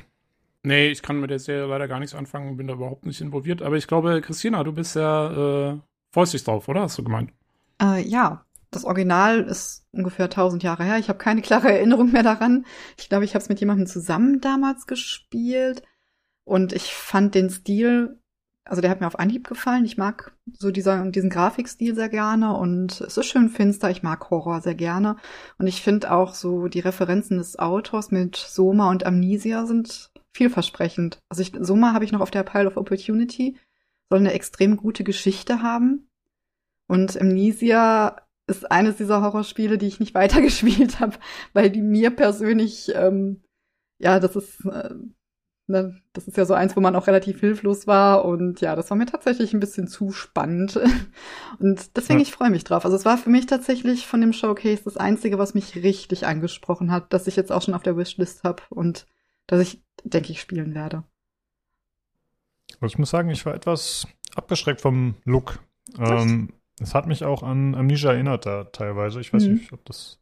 Nee, 0.65 0.89
ich 0.89 1.03
kann 1.03 1.21
mit 1.21 1.31
der 1.31 1.39
Serie 1.39 1.67
leider 1.67 1.87
gar 1.87 2.01
nichts 2.01 2.15
anfangen 2.15 2.49
und 2.51 2.57
bin 2.57 2.67
da 2.67 2.75
überhaupt 2.75 3.07
nicht 3.07 3.21
involviert. 3.21 3.63
Aber 3.63 3.77
ich 3.77 3.87
glaube, 3.87 4.21
Christina, 4.21 4.65
du 4.65 4.73
bist 4.73 4.97
ja 4.97 5.71
äh, 5.71 5.79
freust 6.13 6.35
dich 6.35 6.45
drauf, 6.45 6.69
oder? 6.69 6.83
Hast 6.83 6.99
du 6.99 7.05
gemeint? 7.05 7.33
Äh, 7.81 8.03
ja, 8.03 8.45
das 8.71 8.85
Original 8.85 9.43
ist 9.43 9.87
ungefähr 9.93 10.27
1000 10.27 10.63
Jahre 10.63 10.85
her. 10.85 10.99
Ich 10.99 11.09
habe 11.09 11.19
keine 11.19 11.43
klare 11.43 11.73
Erinnerung 11.73 12.13
mehr 12.13 12.23
daran. 12.23 12.67
Ich 12.99 13.09
glaube, 13.09 13.25
ich 13.25 13.35
habe 13.35 13.43
es 13.43 13.49
mit 13.49 13.61
jemandem 13.61 13.87
zusammen 13.87 14.41
damals 14.41 14.87
gespielt. 14.87 15.83
Und 16.45 16.73
ich 16.73 16.95
fand 16.95 17.35
den 17.35 17.51
Stil, 17.51 18.19
also 18.69 18.83
der 18.83 18.91
hat 18.91 19.01
mir 19.01 19.07
auf 19.07 19.19
Anhieb 19.19 19.49
gefallen. 19.49 19.85
Ich 19.87 19.97
mag 19.97 20.33
so 20.59 20.71
dieser, 20.71 21.11
diesen 21.11 21.31
Grafikstil 21.31 21.95
sehr 21.95 22.11
gerne 22.11 22.55
und 22.55 23.01
es 23.01 23.17
ist 23.17 23.27
schön 23.27 23.49
finster. 23.49 23.91
Ich 23.91 24.03
mag 24.03 24.29
Horror 24.31 24.61
sehr 24.61 24.75
gerne. 24.75 25.17
Und 25.59 25.67
ich 25.67 25.83
finde 25.83 26.13
auch 26.13 26.35
so 26.35 26.69
die 26.69 26.81
Referenzen 26.81 27.39
des 27.39 27.59
Autors 27.59 28.11
mit 28.11 28.37
Soma 28.37 28.91
und 28.91 29.07
Amnesia 29.07 29.65
sind 29.65 30.11
vielversprechend. 30.35 31.19
Also 31.31 31.43
ich, 31.43 31.53
Soma 31.59 31.95
habe 31.95 32.05
ich 32.05 32.13
noch 32.13 32.21
auf 32.21 32.31
der 32.31 32.43
Pile 32.43 32.67
of 32.67 32.77
Opportunity. 32.77 33.57
Soll 34.11 34.21
eine 34.21 34.33
extrem 34.33 34.77
gute 34.77 35.03
Geschichte 35.03 35.63
haben. 35.63 36.11
Und 36.89 37.19
Amnesia 37.21 38.17
ist 38.47 38.71
eines 38.71 38.97
dieser 38.97 39.23
Horrorspiele, 39.23 39.79
die 39.79 39.87
ich 39.87 39.99
nicht 39.99 40.15
weitergespielt 40.15 41.01
habe, 41.01 41.17
weil 41.55 41.71
die 41.71 41.83
mir 41.83 42.11
persönlich, 42.11 42.93
ähm, 42.95 43.43
ja, 43.99 44.21
das 44.21 44.37
ist 44.37 44.65
äh, 44.67 44.95
Ne, 45.71 46.01
das 46.15 46.27
ist 46.27 46.39
ja 46.39 46.47
so 46.47 46.55
eins, 46.55 46.77
wo 46.77 46.81
man 46.81 46.97
auch 46.97 47.07
relativ 47.09 47.41
hilflos 47.41 47.87
war. 47.87 48.25
Und 48.25 48.63
ja, 48.63 48.75
das 48.75 48.89
war 48.89 48.97
mir 48.97 49.05
tatsächlich 49.05 49.53
ein 49.53 49.61
bisschen 49.61 49.87
zu 49.87 50.13
spannend. 50.13 50.81
Und 51.59 51.95
deswegen, 51.95 52.21
ja. 52.21 52.23
ich 52.23 52.33
freue 52.33 52.49
mich 52.49 52.65
drauf. 52.65 52.87
Also 52.87 52.97
es 52.97 53.05
war 53.05 53.19
für 53.19 53.29
mich 53.29 53.45
tatsächlich 53.45 54.07
von 54.07 54.23
dem 54.23 54.33
Showcase 54.33 54.85
das 54.85 54.97
Einzige, 54.97 55.37
was 55.37 55.53
mich 55.53 55.77
richtig 55.77 56.27
angesprochen 56.27 56.91
hat, 56.91 57.13
dass 57.13 57.27
ich 57.27 57.37
jetzt 57.37 57.53
auch 57.53 57.61
schon 57.61 57.75
auf 57.75 57.83
der 57.83 57.99
Wishlist 57.99 58.45
habe 58.45 58.63
und 58.71 59.07
dass 59.47 59.61
ich, 59.61 59.83
denke 60.05 60.33
ich, 60.33 60.41
spielen 60.41 60.75
werde. 60.75 61.05
Also 62.81 62.95
ich 62.95 62.99
muss 62.99 63.11
sagen, 63.11 63.29
ich 63.29 63.45
war 63.45 63.55
etwas 63.55 64.07
abgeschreckt 64.37 64.81
vom 64.81 65.17
Look. 65.25 65.59
Ähm, 65.99 66.49
es 66.81 66.95
hat 66.95 67.07
mich 67.07 67.25
auch 67.25 67.43
an 67.43 67.75
Amnesia 67.75 68.13
erinnert 68.13 68.47
da 68.47 68.65
teilweise. 68.65 69.21
Ich 69.21 69.35
weiß 69.35 69.45
mhm. 69.45 69.55
nicht, 69.55 69.73
ob 69.75 69.85
das 69.85 70.19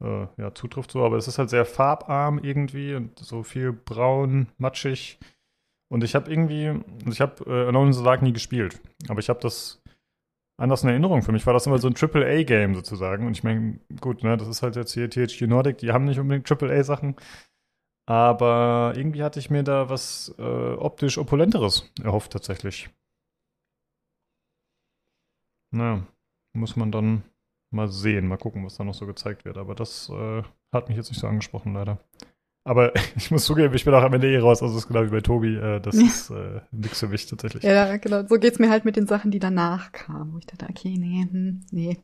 äh, 0.00 0.26
ja, 0.36 0.54
zutrifft 0.54 0.92
so, 0.92 1.04
aber 1.04 1.16
es 1.16 1.28
ist 1.28 1.38
halt 1.38 1.50
sehr 1.50 1.64
farbarm 1.64 2.38
irgendwie 2.38 2.94
und 2.94 3.18
so 3.18 3.42
viel 3.42 3.72
braun, 3.72 4.48
matschig. 4.58 5.18
Und 5.90 6.04
ich 6.04 6.14
habe 6.14 6.30
irgendwie, 6.30 6.68
also 6.68 7.10
ich 7.10 7.20
habe 7.20 7.44
äh, 7.46 7.66
Alone 7.66 7.92
Dark 8.02 8.22
nie 8.22 8.32
gespielt, 8.32 8.80
aber 9.08 9.20
ich 9.20 9.28
habe 9.28 9.40
das 9.40 9.82
anders 10.58 10.82
in 10.82 10.90
Erinnerung. 10.90 11.22
Für 11.22 11.32
mich 11.32 11.46
war 11.46 11.54
das 11.54 11.66
immer 11.66 11.78
so 11.78 11.88
ein 11.88 11.94
Triple-A-Game 11.94 12.74
sozusagen. 12.74 13.26
Und 13.26 13.32
ich 13.32 13.44
meine, 13.44 13.78
gut, 14.00 14.22
ne, 14.22 14.36
das 14.36 14.48
ist 14.48 14.62
halt 14.62 14.76
jetzt 14.76 14.92
hier 14.92 15.08
THQ 15.08 15.42
Nordic, 15.42 15.78
die 15.78 15.92
haben 15.92 16.04
nicht 16.04 16.18
unbedingt 16.18 16.46
Triple-A-Sachen. 16.46 17.16
Aber 18.06 18.94
irgendwie 18.96 19.22
hatte 19.22 19.38
ich 19.38 19.50
mir 19.50 19.62
da 19.62 19.88
was 19.88 20.34
äh, 20.38 20.42
optisch 20.42 21.18
Opulenteres 21.18 21.90
erhofft 22.02 22.32
tatsächlich. 22.32 22.88
Na, 25.70 26.06
muss 26.54 26.76
man 26.76 26.90
dann 26.90 27.22
mal 27.70 27.88
sehen, 27.88 28.28
mal 28.28 28.38
gucken, 28.38 28.64
was 28.64 28.76
da 28.76 28.84
noch 28.84 28.94
so 28.94 29.06
gezeigt 29.06 29.44
wird. 29.44 29.58
Aber 29.58 29.74
das 29.74 30.10
äh, 30.10 30.42
hat 30.72 30.88
mich 30.88 30.96
jetzt 30.96 31.10
nicht 31.10 31.20
so 31.20 31.26
angesprochen, 31.26 31.74
leider. 31.74 31.98
Aber 32.64 32.92
ich 33.16 33.30
muss 33.30 33.44
zugeben, 33.44 33.74
ich 33.74 33.84
bin 33.84 33.94
auch 33.94 34.02
am 34.02 34.12
Ende 34.12 34.30
eh 34.30 34.38
raus. 34.38 34.62
Also 34.62 34.76
es 34.76 34.84
ist 34.84 34.88
genau 34.88 35.04
wie 35.04 35.10
bei 35.10 35.20
Tobi. 35.20 35.56
Äh, 35.56 35.80
das 35.80 35.94
ist 35.94 36.30
äh, 36.30 36.60
nichts 36.70 37.00
für 37.00 37.08
mich 37.08 37.26
tatsächlich. 37.26 37.62
Ja, 37.62 37.96
genau. 37.96 38.26
So 38.26 38.38
geht's 38.38 38.58
mir 38.58 38.70
halt 38.70 38.84
mit 38.84 38.96
den 38.96 39.06
Sachen, 39.06 39.30
die 39.30 39.38
danach 39.38 39.92
kamen. 39.92 40.34
Wo 40.34 40.38
ich 40.38 40.46
dachte, 40.46 40.66
okay, 40.68 40.96
nee, 40.98 41.26
hm, 41.30 41.60
nee. 41.70 41.98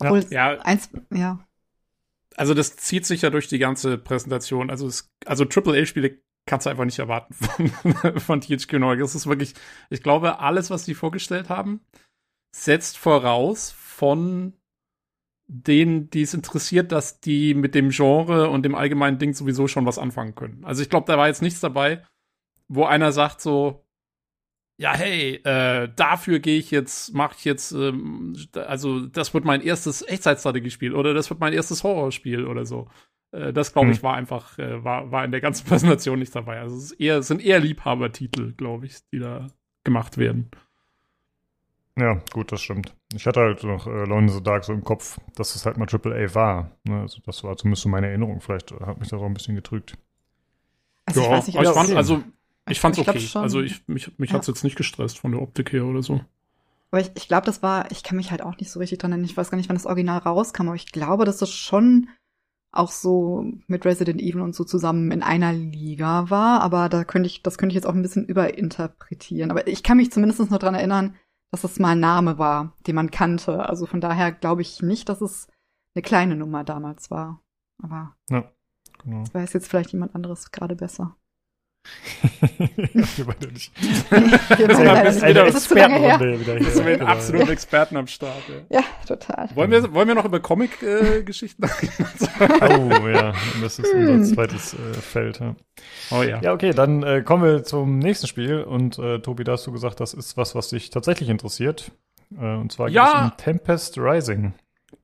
Obwohl, 0.00 0.24
ja. 0.30 0.58
eins, 0.60 0.90
ja. 1.12 1.44
Also 2.36 2.54
das 2.54 2.76
zieht 2.76 3.04
sich 3.04 3.22
ja 3.22 3.30
durch 3.30 3.48
die 3.48 3.58
ganze 3.58 3.98
Präsentation. 3.98 4.70
Also 4.70 4.86
es, 4.86 5.12
also 5.26 5.44
AAA-Spiele 5.44 6.20
kannst 6.46 6.66
du 6.66 6.70
einfach 6.70 6.84
nicht 6.84 6.98
erwarten 6.98 7.34
von, 7.34 7.70
von 8.20 8.40
THQ 8.40 8.74
Nordic. 8.74 9.02
Das 9.02 9.14
ist 9.14 9.26
wirklich, 9.26 9.54
ich 9.90 10.02
glaube, 10.02 10.38
alles, 10.38 10.70
was 10.70 10.84
die 10.84 10.94
vorgestellt 10.94 11.48
haben, 11.48 11.80
setzt 12.54 12.98
voraus, 12.98 13.72
von 14.00 14.54
denen, 15.46 16.08
die 16.08 16.22
es 16.22 16.32
interessiert, 16.32 16.90
dass 16.90 17.20
die 17.20 17.52
mit 17.52 17.74
dem 17.74 17.90
Genre 17.90 18.48
und 18.48 18.62
dem 18.62 18.74
allgemeinen 18.74 19.18
Ding 19.18 19.34
sowieso 19.34 19.66
schon 19.66 19.84
was 19.84 19.98
anfangen 19.98 20.34
können. 20.34 20.64
Also 20.64 20.80
ich 20.80 20.88
glaube, 20.88 21.06
da 21.06 21.18
war 21.18 21.28
jetzt 21.28 21.42
nichts 21.42 21.60
dabei, 21.60 22.02
wo 22.66 22.84
einer 22.84 23.12
sagt 23.12 23.42
so, 23.42 23.84
ja, 24.78 24.94
hey, 24.94 25.34
äh, 25.44 25.92
dafür 25.94 26.38
gehe 26.38 26.58
ich 26.58 26.70
jetzt, 26.70 27.12
mache 27.12 27.34
ich 27.36 27.44
jetzt, 27.44 27.72
ähm, 27.72 28.34
also 28.54 29.06
das 29.06 29.34
wird 29.34 29.44
mein 29.44 29.60
erstes 29.60 30.00
Echtzeitstrategiespiel 30.00 30.94
oder 30.94 31.12
das 31.12 31.28
wird 31.28 31.40
mein 31.40 31.52
erstes 31.52 31.84
Horrorspiel 31.84 32.46
oder 32.46 32.64
so. 32.64 32.88
Äh, 33.32 33.52
das, 33.52 33.74
glaube 33.74 33.90
ich, 33.90 33.98
hm. 33.98 34.02
war 34.04 34.14
einfach, 34.14 34.58
äh, 34.58 34.82
war, 34.82 35.10
war 35.10 35.26
in 35.26 35.30
der 35.30 35.42
ganzen 35.42 35.66
Präsentation 35.68 36.20
nicht 36.20 36.34
dabei. 36.34 36.60
Also 36.60 36.76
es, 36.76 36.84
ist 36.84 36.92
eher, 36.92 37.18
es 37.18 37.26
sind 37.26 37.44
eher 37.44 37.60
Liebhabertitel, 37.60 38.54
glaube 38.54 38.86
ich, 38.86 38.96
die 39.12 39.18
da 39.18 39.48
gemacht 39.84 40.16
werden. 40.16 40.50
Ja, 42.00 42.18
gut, 42.32 42.50
das 42.50 42.62
stimmt. 42.62 42.94
Ich 43.14 43.26
hatte 43.26 43.40
halt 43.40 43.62
noch 43.62 43.86
äh, 43.86 44.04
Lone 44.04 44.28
in 44.28 44.32
the 44.32 44.42
Dark 44.42 44.64
so 44.64 44.72
im 44.72 44.82
Kopf, 44.82 45.18
dass 45.36 45.54
es 45.54 45.66
halt 45.66 45.76
mal 45.76 45.86
AAA 45.86 46.34
war. 46.34 46.70
Ne? 46.84 47.02
Also 47.02 47.20
das 47.26 47.44
war 47.44 47.56
zumindest 47.58 47.82
so 47.82 47.90
meine 47.90 48.06
Erinnerung. 48.08 48.40
Vielleicht 48.40 48.72
hat 48.72 48.98
mich 48.98 49.10
das 49.10 49.20
auch 49.20 49.26
ein 49.26 49.34
bisschen 49.34 49.54
getrügt. 49.54 49.98
Also 51.04 51.20
ja, 51.20 51.26
ich, 51.26 51.32
weiß 51.32 51.46
nicht, 51.48 51.60
ich 51.60 51.68
fand, 51.68 51.94
also 51.94 52.22
ich 52.68 52.80
fand's 52.80 52.98
ich 52.98 53.06
okay. 53.06 53.20
Schon, 53.20 53.42
also 53.42 53.60
ich, 53.60 53.86
mich, 53.86 54.18
mich 54.18 54.30
ja. 54.30 54.36
hat's 54.36 54.46
jetzt 54.46 54.64
nicht 54.64 54.76
gestresst 54.76 55.18
von 55.18 55.32
der 55.32 55.42
Optik 55.42 55.72
her 55.72 55.84
oder 55.84 56.02
so. 56.02 56.20
Aber 56.90 57.02
ich, 57.02 57.10
ich 57.14 57.28
glaube, 57.28 57.44
das 57.44 57.62
war, 57.62 57.90
ich 57.90 58.02
kann 58.02 58.16
mich 58.16 58.30
halt 58.30 58.40
auch 58.40 58.56
nicht 58.56 58.70
so 58.70 58.80
richtig 58.80 58.98
dran 58.98 59.12
erinnern. 59.12 59.28
Ich 59.28 59.36
weiß 59.36 59.50
gar 59.50 59.58
nicht, 59.58 59.68
wann 59.68 59.76
das 59.76 59.86
Original 59.86 60.18
rauskam, 60.18 60.68
aber 60.68 60.76
ich 60.76 60.90
glaube, 60.90 61.26
dass 61.26 61.36
das 61.36 61.50
schon 61.50 62.08
auch 62.72 62.90
so 62.90 63.44
mit 63.66 63.84
Resident 63.84 64.22
Evil 64.22 64.40
und 64.40 64.54
so 64.54 64.64
zusammen 64.64 65.10
in 65.10 65.22
einer 65.22 65.52
Liga 65.52 66.30
war. 66.30 66.62
Aber 66.62 66.88
da 66.88 67.04
könnte 67.04 67.26
ich, 67.26 67.42
das 67.42 67.58
könnte 67.58 67.72
ich 67.72 67.76
jetzt 67.76 67.86
auch 67.86 67.94
ein 67.94 68.02
bisschen 68.02 68.24
überinterpretieren. 68.24 69.50
Aber 69.50 69.66
ich 69.66 69.82
kann 69.82 69.98
mich 69.98 70.12
zumindest 70.12 70.50
noch 70.50 70.58
dran 70.58 70.74
erinnern, 70.74 71.16
dass 71.50 71.64
es 71.64 71.78
mal 71.78 71.90
ein 71.90 72.00
Name 72.00 72.38
war, 72.38 72.74
den 72.86 72.94
man 72.94 73.10
kannte. 73.10 73.68
Also 73.68 73.86
von 73.86 74.00
daher 74.00 74.32
glaube 74.32 74.62
ich 74.62 74.82
nicht, 74.82 75.08
dass 75.08 75.20
es 75.20 75.48
eine 75.94 76.02
kleine 76.02 76.36
Nummer 76.36 76.64
damals 76.64 77.10
war. 77.10 77.42
Aber 77.82 78.16
ja, 78.28 78.50
genau. 79.02 79.20
das 79.20 79.34
weiß 79.34 79.52
jetzt 79.54 79.68
vielleicht 79.68 79.92
jemand 79.92 80.14
anderes 80.14 80.50
gerade 80.52 80.76
besser. 80.76 81.16
wir 83.16 83.24
beide 83.24 83.48
nicht. 83.52 83.72
wir 83.80 84.68
beide 84.68 85.12
nicht. 85.12 85.28
Wieder 85.28 85.44
lange 85.74 85.98
her. 85.98 86.20
Wieder 86.20 86.58
hier. 86.58 86.70
sind 86.70 86.86
wir 86.86 86.98
genau. 86.98 87.10
absoluten 87.10 87.50
Experten 87.50 87.96
am 87.96 88.06
Start. 88.06 88.42
Ja, 88.68 88.80
ja 88.80 88.84
total. 89.06 89.48
Wollen 89.54 89.70
wir, 89.70 89.92
wollen 89.94 90.08
wir 90.08 90.14
noch 90.14 90.24
über 90.24 90.40
Comic-Geschichten 90.40 91.64
reden? 91.82 93.00
oh 93.00 93.08
ja, 93.08 93.32
das 93.62 93.78
ist 93.78 93.92
unser 93.92 94.12
hm. 94.12 94.24
zweites 94.24 94.74
äh, 94.74 94.94
Feld. 94.94 95.40
Ja. 95.40 95.56
Oh 96.10 96.22
ja. 96.22 96.40
Ja, 96.40 96.52
okay, 96.52 96.72
dann 96.72 97.02
äh, 97.02 97.22
kommen 97.22 97.44
wir 97.44 97.64
zum 97.64 97.98
nächsten 97.98 98.26
Spiel. 98.26 98.62
Und 98.62 98.98
äh, 98.98 99.20
Tobi, 99.20 99.44
da 99.44 99.52
hast 99.52 99.66
du 99.66 99.72
gesagt, 99.72 100.00
das 100.00 100.14
ist 100.14 100.36
was, 100.36 100.54
was 100.54 100.68
dich 100.68 100.90
tatsächlich 100.90 101.28
interessiert. 101.28 101.92
Äh, 102.38 102.54
und 102.54 102.72
zwar 102.72 102.86
geht 102.86 102.96
ja. 102.96 103.26
es 103.26 103.32
um 103.32 103.36
Tempest 103.36 103.98
Rising. 103.98 104.54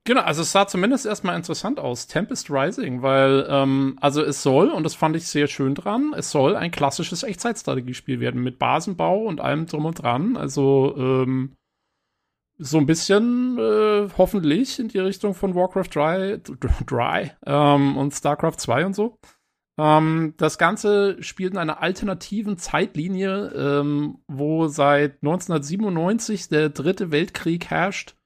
Genau, 0.07 0.21
also 0.21 0.43
es 0.43 0.53
sah 0.53 0.65
zumindest 0.65 1.05
erstmal 1.05 1.35
interessant 1.35 1.81
aus. 1.81 2.07
Tempest 2.07 2.49
Rising, 2.49 3.01
weil, 3.01 3.45
ähm, 3.49 3.97
also 3.99 4.23
es 4.23 4.41
soll, 4.41 4.69
und 4.69 4.83
das 4.83 4.95
fand 4.95 5.17
ich 5.17 5.27
sehr 5.27 5.47
schön 5.47 5.75
dran, 5.75 6.13
es 6.15 6.31
soll 6.31 6.55
ein 6.55 6.71
klassisches 6.71 7.23
Echtzeitstrategiespiel 7.23 8.21
werden 8.21 8.41
mit 8.41 8.57
Basenbau 8.57 9.25
und 9.25 9.41
allem 9.41 9.65
drum 9.65 9.83
und 9.83 10.01
dran. 10.01 10.37
Also, 10.37 10.95
ähm, 10.97 11.57
so 12.57 12.77
ein 12.77 12.85
bisschen 12.85 13.57
äh, 13.59 14.07
hoffentlich 14.17 14.79
in 14.79 14.87
die 14.87 14.99
Richtung 14.99 15.33
von 15.33 15.55
Warcraft 15.55 15.89
3, 15.93 16.39
Dry 16.85 17.31
ähm, 17.45 17.97
und 17.97 18.13
StarCraft 18.13 18.59
2 18.59 18.85
und 18.85 18.93
so. 18.93 19.17
Ähm, 19.77 20.35
das 20.37 20.57
Ganze 20.57 21.21
spielt 21.21 21.51
in 21.51 21.59
einer 21.59 21.81
alternativen 21.81 22.57
Zeitlinie, 22.57 23.51
ähm, 23.53 24.19
wo 24.29 24.69
seit 24.69 25.15
1997 25.21 26.47
der 26.47 26.69
dritte 26.69 27.11
Weltkrieg 27.11 27.65
herrscht 27.65 28.16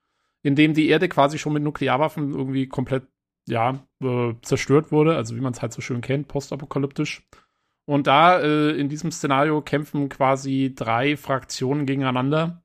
in 0.43 0.55
dem 0.55 0.73
die 0.73 0.89
Erde 0.89 1.09
quasi 1.09 1.37
schon 1.37 1.53
mit 1.53 1.63
Nuklearwaffen 1.63 2.33
irgendwie 2.33 2.67
komplett, 2.67 3.03
ja, 3.47 3.85
äh, 4.03 4.33
zerstört 4.41 4.91
wurde, 4.91 5.15
also 5.15 5.35
wie 5.35 5.41
man 5.41 5.53
es 5.53 5.61
halt 5.61 5.73
so 5.73 5.81
schön 5.81 6.01
kennt, 6.01 6.27
postapokalyptisch. 6.27 7.27
Und 7.85 8.07
da 8.07 8.39
äh, 8.39 8.71
in 8.71 8.89
diesem 8.89 9.11
Szenario 9.11 9.61
kämpfen 9.61 10.09
quasi 10.09 10.73
drei 10.75 11.17
Fraktionen 11.17 11.85
gegeneinander. 11.85 12.63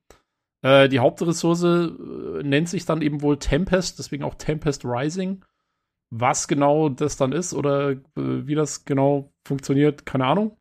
Äh, 0.62 0.88
die 0.88 1.00
Hauptressource 1.00 1.64
äh, 1.64 2.42
nennt 2.42 2.68
sich 2.68 2.84
dann 2.84 3.02
eben 3.02 3.22
wohl 3.22 3.38
Tempest, 3.38 3.98
deswegen 3.98 4.24
auch 4.24 4.34
Tempest 4.34 4.84
Rising. 4.84 5.44
Was 6.10 6.46
genau 6.46 6.88
das 6.88 7.16
dann 7.16 7.32
ist 7.32 7.54
oder 7.54 7.90
äh, 7.90 7.96
wie 8.14 8.54
das 8.54 8.84
genau 8.84 9.32
funktioniert, 9.46 10.06
keine 10.06 10.26
Ahnung. 10.26 10.56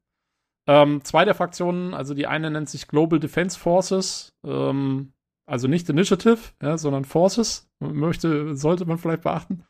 Ähm, 0.68 1.04
zwei 1.04 1.26
der 1.26 1.36
Fraktionen, 1.36 1.94
also 1.94 2.14
die 2.14 2.26
eine 2.26 2.50
nennt 2.50 2.70
sich 2.70 2.88
Global 2.88 3.20
Defense 3.20 3.60
Forces, 3.60 4.34
ähm, 4.44 5.14
also 5.46 5.68
nicht 5.68 5.90
Initiative, 5.90 6.40
ja, 6.62 6.78
sondern 6.78 7.06
Forces. 7.06 7.70
möchte, 7.80 8.56
sollte 8.56 8.86
man 8.86 8.98
vielleicht 8.98 9.24
beachten. 9.24 9.64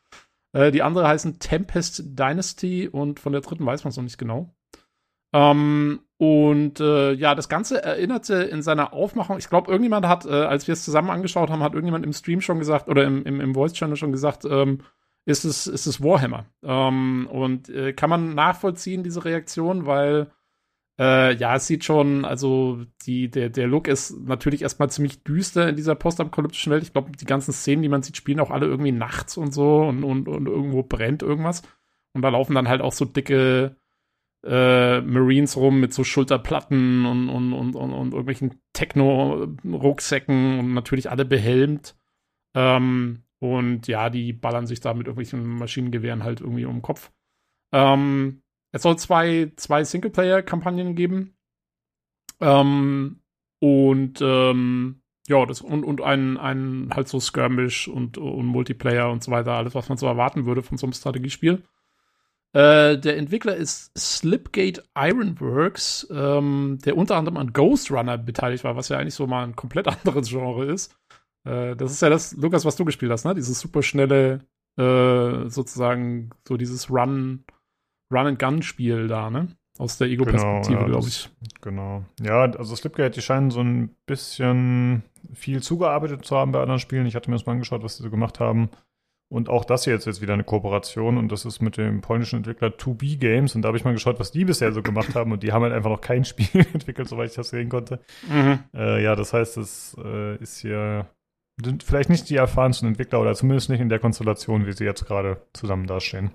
Äh, 0.52 0.70
die 0.70 0.82
andere 0.82 1.06
heißen 1.06 1.38
Tempest 1.38 2.18
Dynasty 2.18 2.88
und 2.88 3.20
von 3.20 3.32
der 3.32 3.42
dritten 3.42 3.66
weiß 3.66 3.84
man 3.84 3.90
es 3.90 3.96
noch 3.96 4.04
nicht 4.04 4.18
genau. 4.18 4.54
Ähm, 5.32 6.00
und 6.18 6.80
äh, 6.80 7.12
ja, 7.12 7.34
das 7.34 7.48
Ganze 7.48 7.82
erinnerte 7.82 8.36
in 8.36 8.62
seiner 8.62 8.94
Aufmachung, 8.94 9.36
ich 9.36 9.50
glaube, 9.50 9.70
irgendjemand 9.70 10.06
hat, 10.06 10.24
äh, 10.24 10.30
als 10.30 10.66
wir 10.66 10.72
es 10.72 10.84
zusammen 10.84 11.10
angeschaut 11.10 11.50
haben, 11.50 11.62
hat 11.62 11.74
irgendjemand 11.74 12.06
im 12.06 12.14
Stream 12.14 12.40
schon 12.40 12.58
gesagt 12.58 12.88
oder 12.88 13.04
im, 13.04 13.24
im, 13.24 13.40
im 13.40 13.54
Voice-Channel 13.54 13.96
schon 13.96 14.12
gesagt, 14.12 14.46
ähm, 14.46 14.80
ist 15.26 15.44
es, 15.44 15.66
ist 15.66 15.86
es 15.86 16.02
Warhammer. 16.02 16.46
Ähm, 16.62 17.28
und 17.30 17.68
äh, 17.68 17.92
kann 17.92 18.08
man 18.08 18.34
nachvollziehen, 18.34 19.02
diese 19.02 19.24
Reaktion, 19.24 19.84
weil 19.84 20.30
äh, 20.98 21.34
ja, 21.34 21.56
es 21.56 21.66
sieht 21.66 21.84
schon, 21.84 22.24
also 22.24 22.84
die, 23.04 23.30
der, 23.30 23.50
der 23.50 23.66
Look 23.66 23.86
ist 23.88 24.18
natürlich 24.26 24.62
erstmal 24.62 24.90
ziemlich 24.90 25.22
düster 25.22 25.68
in 25.68 25.76
dieser 25.76 25.94
postapokalyptischen 25.94 26.72
Welt. 26.72 26.82
Ich 26.82 26.92
glaube, 26.92 27.12
die 27.12 27.26
ganzen 27.26 27.52
Szenen, 27.52 27.82
die 27.82 27.88
man 27.88 28.02
sieht, 28.02 28.16
spielen 28.16 28.40
auch 28.40 28.50
alle 28.50 28.66
irgendwie 28.66 28.92
nachts 28.92 29.36
und 29.36 29.52
so 29.52 29.80
und, 29.80 30.04
und, 30.04 30.28
und 30.28 30.46
irgendwo 30.46 30.82
brennt 30.82 31.22
irgendwas. 31.22 31.62
Und 32.14 32.22
da 32.22 32.30
laufen 32.30 32.54
dann 32.54 32.68
halt 32.68 32.80
auch 32.80 32.92
so 32.92 33.04
dicke 33.04 33.76
äh, 34.44 35.00
Marines 35.00 35.56
rum 35.56 35.80
mit 35.80 35.92
so 35.92 36.02
Schulterplatten 36.02 37.04
und, 37.04 37.28
und, 37.28 37.52
und, 37.52 37.74
und, 37.74 37.92
und 37.92 38.12
irgendwelchen 38.12 38.62
Techno-Rucksäcken 38.72 40.58
und 40.60 40.72
natürlich 40.72 41.10
alle 41.10 41.24
behelmt. 41.24 41.96
Ähm, 42.54 43.24
und 43.38 43.86
ja, 43.86 44.08
die 44.08 44.32
ballern 44.32 44.66
sich 44.66 44.80
da 44.80 44.94
mit 44.94 45.08
irgendwelchen 45.08 45.46
Maschinengewehren 45.46 46.24
halt 46.24 46.40
irgendwie 46.40 46.64
um 46.64 46.76
den 46.76 46.82
Kopf. 46.82 47.12
Ähm, 47.72 48.42
es 48.72 48.82
soll 48.82 48.98
zwei, 48.98 49.52
zwei 49.56 49.84
Singleplayer-Kampagnen 49.84 50.94
geben. 50.94 51.36
Ähm, 52.40 53.20
und 53.60 54.20
ähm, 54.20 55.02
ja, 55.28 55.44
das 55.46 55.60
und, 55.60 55.84
und 55.84 56.00
ein, 56.02 56.36
ein 56.36 56.90
halt 56.94 57.08
so 57.08 57.20
Skirmish 57.20 57.88
und, 57.88 58.18
und 58.18 58.46
Multiplayer 58.46 59.10
und 59.10 59.24
so 59.24 59.30
weiter, 59.30 59.52
alles, 59.52 59.74
was 59.74 59.88
man 59.88 59.98
so 59.98 60.06
erwarten 60.06 60.46
würde 60.46 60.62
von 60.62 60.78
so 60.78 60.86
einem 60.86 60.92
Strategiespiel. 60.92 61.62
Äh, 62.52 62.98
der 62.98 63.16
Entwickler 63.16 63.56
ist 63.56 63.90
Slipgate 63.98 64.82
Ironworks, 64.96 66.06
ähm, 66.10 66.78
der 66.84 66.96
unter 66.96 67.16
anderem 67.16 67.36
an 67.36 67.52
Ghost 67.52 67.90
Runner 67.90 68.16
beteiligt 68.16 68.64
war, 68.64 68.76
was 68.76 68.88
ja 68.88 68.98
eigentlich 68.98 69.14
so 69.14 69.26
mal 69.26 69.44
ein 69.44 69.56
komplett 69.56 69.88
anderes 70.06 70.28
Genre 70.28 70.64
ist. 70.64 70.96
Äh, 71.44 71.76
das 71.76 71.92
ist 71.92 72.02
ja 72.02 72.08
das, 72.08 72.34
Lukas, 72.36 72.64
was 72.64 72.76
du 72.76 72.84
gespielt 72.84 73.12
hast, 73.12 73.24
ne? 73.24 73.34
Dieses 73.34 73.60
super 73.60 73.82
schnelle, 73.82 74.46
äh, 74.76 75.48
sozusagen, 75.48 76.30
so 76.46 76.56
dieses 76.56 76.90
Run, 76.90 77.44
Run-and-Gun-Spiel 78.12 79.08
da, 79.08 79.30
ne? 79.30 79.48
Aus 79.78 79.98
der 79.98 80.08
Ego-Perspektive, 80.08 80.68
genau, 80.68 80.80
ja, 80.80 80.86
glaube 80.86 81.08
ich. 81.08 81.28
Genau. 81.60 82.04
Ja, 82.22 82.44
also 82.44 82.74
Slipgate, 82.74 83.16
die 83.16 83.22
scheinen 83.22 83.50
so 83.50 83.60
ein 83.60 83.94
bisschen 84.06 85.02
viel 85.34 85.62
zugearbeitet 85.62 86.24
zu 86.24 86.36
haben 86.36 86.52
bei 86.52 86.60
anderen 86.60 86.80
Spielen. 86.80 87.06
Ich 87.06 87.14
hatte 87.14 87.30
mir 87.30 87.36
das 87.36 87.44
mal 87.44 87.52
angeschaut, 87.52 87.82
was 87.82 87.96
sie 87.96 88.02
so 88.02 88.10
gemacht 88.10 88.40
haben. 88.40 88.70
Und 89.28 89.48
auch 89.48 89.64
das 89.64 89.84
hier 89.84 89.94
ist 89.96 90.06
jetzt 90.06 90.22
wieder 90.22 90.34
eine 90.34 90.44
Kooperation 90.44 91.18
und 91.18 91.32
das 91.32 91.44
ist 91.44 91.60
mit 91.60 91.76
dem 91.76 92.00
polnischen 92.00 92.36
Entwickler 92.36 92.68
2B 92.68 93.18
Games 93.18 93.56
und 93.56 93.62
da 93.62 93.68
habe 93.68 93.76
ich 93.76 93.84
mal 93.84 93.92
geschaut, 93.92 94.20
was 94.20 94.30
die 94.30 94.44
bisher 94.44 94.70
so 94.70 94.82
gemacht 94.82 95.16
haben 95.16 95.32
und 95.32 95.42
die 95.42 95.50
haben 95.52 95.62
halt 95.62 95.72
einfach 95.72 95.90
noch 95.90 96.00
kein 96.00 96.24
Spiel 96.24 96.64
entwickelt, 96.72 97.08
soweit 97.08 97.30
ich 97.30 97.36
das 97.36 97.48
sehen 97.48 97.68
konnte. 97.68 98.00
Mhm. 98.28 98.60
Äh, 98.72 99.02
ja, 99.02 99.16
das 99.16 99.32
heißt, 99.32 99.56
es 99.56 99.96
äh, 99.98 100.36
ist 100.36 100.60
hier 100.60 101.06
vielleicht 101.84 102.08
nicht 102.08 102.30
die 102.30 102.36
erfahrensten 102.36 102.86
Entwickler 102.86 103.20
oder 103.20 103.34
zumindest 103.34 103.68
nicht 103.68 103.80
in 103.80 103.88
der 103.88 103.98
Konstellation, 103.98 104.64
wie 104.64 104.72
sie 104.72 104.84
jetzt 104.84 105.06
gerade 105.06 105.42
zusammen 105.54 105.88
dastehen. 105.88 106.30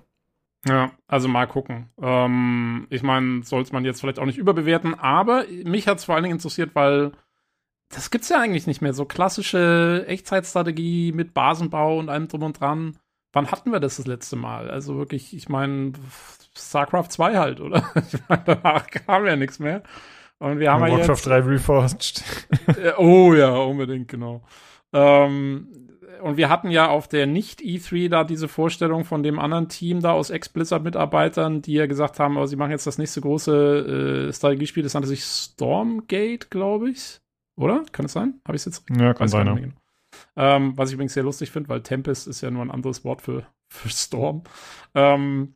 Ja, 0.66 0.92
also 1.08 1.28
mal 1.28 1.46
gucken. 1.46 1.90
Ähm, 2.00 2.86
ich 2.88 3.02
meine, 3.02 3.42
sollte 3.42 3.72
man 3.72 3.84
jetzt 3.84 4.00
vielleicht 4.00 4.18
auch 4.18 4.26
nicht 4.26 4.38
überbewerten, 4.38 4.94
aber 4.94 5.44
mich 5.64 5.88
hat 5.88 5.98
es 5.98 6.04
vor 6.04 6.14
allen 6.14 6.24
Dingen 6.24 6.36
interessiert, 6.36 6.74
weil 6.74 7.12
das 7.88 8.10
gibt's 8.10 8.28
ja 8.28 8.40
eigentlich 8.40 8.66
nicht 8.66 8.80
mehr. 8.80 8.94
So 8.94 9.04
klassische 9.04 10.04
Echtzeitstrategie 10.06 11.12
mit 11.12 11.34
Basenbau 11.34 11.98
und 11.98 12.08
allem 12.08 12.28
drum 12.28 12.44
und 12.44 12.60
dran. 12.60 12.98
Wann 13.32 13.50
hatten 13.50 13.72
wir 13.72 13.80
das 13.80 13.96
das 13.96 14.06
letzte 14.06 14.36
Mal? 14.36 14.70
Also 14.70 14.96
wirklich, 14.96 15.34
ich 15.34 15.48
meine, 15.48 15.92
StarCraft 16.56 17.08
2 17.08 17.38
halt, 17.38 17.60
oder? 17.60 17.90
Ich 18.12 18.20
meine, 18.28 18.42
danach 18.44 18.86
kam 18.88 19.26
ja 19.26 19.36
nichts 19.36 19.58
mehr. 19.58 19.82
Und 20.38 20.58
wir 20.58 20.72
haben 20.72 20.86
ja 20.86 20.98
Warcraft 20.98 21.26
3 21.26 21.38
Reforged. 21.40 22.24
oh 22.98 23.32
ja, 23.34 23.50
unbedingt, 23.50 24.08
genau. 24.08 24.42
Ähm, 24.92 25.68
und 26.20 26.36
wir 26.36 26.48
hatten 26.48 26.70
ja 26.70 26.88
auf 26.88 27.08
der 27.08 27.26
Nicht-E3 27.26 28.08
da 28.08 28.24
diese 28.24 28.48
Vorstellung 28.48 29.04
von 29.04 29.22
dem 29.22 29.38
anderen 29.38 29.68
Team 29.68 30.00
da 30.00 30.12
aus 30.12 30.30
Ex-Blizzard-Mitarbeitern, 30.30 31.62
die 31.62 31.74
ja 31.74 31.86
gesagt 31.86 32.18
haben, 32.18 32.36
oh, 32.36 32.46
sie 32.46 32.56
machen 32.56 32.70
jetzt 32.70 32.86
das 32.86 32.98
nächste 32.98 33.20
große 33.20 34.28
äh, 34.28 34.32
Strategiespiel, 34.32 34.82
das 34.82 34.94
nannte 34.94 35.08
sich 35.08 35.24
Stormgate, 35.24 36.48
glaube 36.50 36.90
ich. 36.90 37.20
Oder? 37.56 37.84
Kann 37.92 38.06
es 38.06 38.12
sein? 38.12 38.40
Habe 38.46 38.56
ich 38.56 38.62
es 38.62 38.66
jetzt 38.66 38.80
richtig? 38.90 39.00
Ja, 39.00 39.14
kann 39.14 39.28
sein. 39.28 39.46
Ja. 39.46 39.54
Genau. 39.54 39.72
Ähm, 40.36 40.76
was 40.76 40.90
ich 40.90 40.94
übrigens 40.94 41.14
sehr 41.14 41.22
lustig 41.22 41.50
finde, 41.50 41.68
weil 41.68 41.82
Tempest 41.82 42.26
ist 42.26 42.40
ja 42.40 42.50
nur 42.50 42.62
ein 42.62 42.70
anderes 42.70 43.04
Wort 43.04 43.22
für, 43.22 43.46
für 43.68 43.88
Storm. 43.88 44.42
Ähm, 44.94 45.54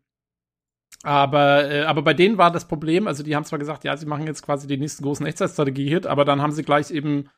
aber, 1.02 1.70
äh, 1.70 1.82
aber 1.82 2.02
bei 2.02 2.14
denen 2.14 2.38
war 2.38 2.50
das 2.50 2.66
Problem, 2.66 3.06
also 3.06 3.22
die 3.22 3.36
haben 3.36 3.44
zwar 3.44 3.58
gesagt, 3.58 3.84
ja, 3.84 3.96
sie 3.96 4.06
machen 4.06 4.26
jetzt 4.26 4.42
quasi 4.42 4.66
den 4.66 4.80
nächsten 4.80 5.04
großen 5.04 5.26
Echtzeitstrategie-Hit, 5.26 6.06
aber 6.06 6.24
dann 6.24 6.42
haben 6.42 6.52
sie 6.52 6.62
gleich 6.62 6.90
eben 6.90 7.28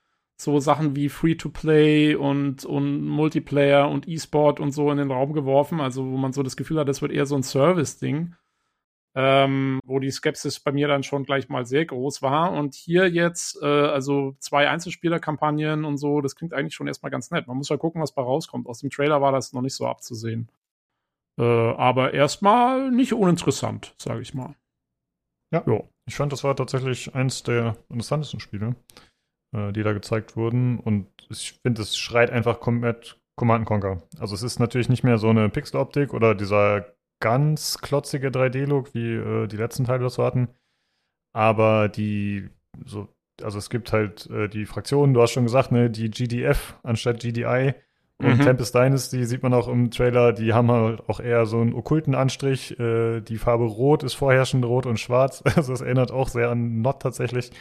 so 0.40 0.60
Sachen 0.60 0.94
wie 0.96 1.08
Free-to-Play 1.08 2.14
und, 2.14 2.64
und 2.64 3.06
Multiplayer 3.06 3.88
und 3.88 4.08
E-Sport 4.08 4.60
und 4.60 4.72
so 4.72 4.90
in 4.90 4.98
den 4.98 5.10
Raum 5.10 5.32
geworfen, 5.32 5.80
also 5.80 6.04
wo 6.04 6.16
man 6.16 6.32
so 6.32 6.42
das 6.42 6.56
Gefühl 6.56 6.78
hat, 6.78 6.88
das 6.88 7.02
wird 7.02 7.12
eher 7.12 7.26
so 7.26 7.34
ein 7.34 7.42
Service-Ding 7.42 8.34
ähm, 9.14 9.80
wo 9.84 9.98
die 9.98 10.12
Skepsis 10.12 10.60
bei 10.60 10.70
mir 10.70 10.86
dann 10.86 11.02
schon 11.02 11.24
gleich 11.24 11.48
mal 11.48 11.66
sehr 11.66 11.84
groß 11.84 12.22
war. 12.22 12.52
Und 12.52 12.76
hier 12.76 13.08
jetzt, 13.08 13.60
äh, 13.60 13.66
also 13.66 14.36
zwei 14.38 14.68
Einzelspielerkampagnen 14.68 15.84
und 15.84 15.96
so, 15.96 16.20
das 16.20 16.36
klingt 16.36 16.54
eigentlich 16.54 16.76
schon 16.76 16.86
erstmal 16.86 17.10
ganz 17.10 17.32
nett. 17.32 17.48
Man 17.48 17.56
muss 17.56 17.68
ja 17.68 17.76
gucken, 17.76 18.00
was 18.00 18.12
bei 18.12 18.22
rauskommt. 18.22 18.68
Aus 18.68 18.78
dem 18.78 18.90
Trailer 18.90 19.20
war 19.20 19.32
das 19.32 19.52
noch 19.52 19.62
nicht 19.62 19.74
so 19.74 19.88
abzusehen. 19.88 20.48
Äh, 21.36 21.42
aber 21.42 22.14
erstmal 22.14 22.92
nicht 22.92 23.12
uninteressant, 23.12 23.92
sage 23.98 24.20
ich 24.20 24.34
mal. 24.34 24.54
Ja, 25.52 25.64
jo. 25.66 25.88
ich 26.06 26.14
fand, 26.14 26.32
das 26.32 26.44
war 26.44 26.54
tatsächlich 26.54 27.14
eins 27.16 27.42
der 27.42 27.76
interessantesten 27.88 28.38
Spiele, 28.38 28.76
äh, 29.54 29.72
die 29.72 29.82
da 29.82 29.92
gezeigt 29.92 30.36
wurden. 30.36 30.78
Und 30.78 31.06
ich 31.30 31.58
finde, 31.62 31.82
es 31.82 31.96
schreit 31.96 32.30
einfach 32.30 32.60
komplett 32.60 33.18
Command 33.36 33.66
Conquer. 33.66 34.02
Also 34.18 34.34
es 34.34 34.42
ist 34.42 34.58
natürlich 34.58 34.88
nicht 34.88 35.04
mehr 35.04 35.18
so 35.18 35.30
eine 35.30 35.48
Pixeloptik 35.48 36.12
oder 36.12 36.34
dieser 36.34 36.86
ganz 37.20 37.78
klotzige 37.78 38.28
3D-Look, 38.28 38.94
wie 38.94 39.14
äh, 39.14 39.46
die 39.46 39.56
letzten 39.56 39.84
Teile 39.84 40.04
das 40.04 40.14
so 40.14 40.24
hatten. 40.24 40.48
Aber 41.32 41.88
die, 41.88 42.48
so, 42.84 43.08
also 43.42 43.58
es 43.58 43.70
gibt 43.70 43.92
halt 43.92 44.28
äh, 44.30 44.48
die 44.48 44.66
Fraktionen, 44.66 45.14
du 45.14 45.22
hast 45.22 45.32
schon 45.32 45.44
gesagt, 45.44 45.72
ne, 45.72 45.90
die 45.90 46.10
GDF 46.10 46.76
anstatt 46.82 47.20
GDI. 47.20 47.74
Und 48.20 48.38
mhm. 48.38 48.42
Tempest 48.42 48.74
Dynasty 48.74 49.24
sieht 49.24 49.44
man 49.44 49.54
auch 49.54 49.68
im 49.68 49.92
Trailer, 49.92 50.32
die 50.32 50.52
haben 50.52 50.72
halt 50.72 51.08
auch 51.08 51.20
eher 51.20 51.46
so 51.46 51.60
einen 51.60 51.72
okkulten 51.72 52.16
Anstrich. 52.16 52.78
Äh, 52.80 53.20
die 53.20 53.38
Farbe 53.38 53.64
Rot 53.64 54.02
ist 54.02 54.14
vorherrschend 54.14 54.64
rot 54.64 54.86
und 54.86 54.98
schwarz. 54.98 55.42
Also 55.56 55.72
es 55.72 55.80
erinnert 55.80 56.10
auch 56.10 56.28
sehr 56.28 56.50
an 56.50 56.82
Not 56.82 57.00
tatsächlich. 57.00 57.52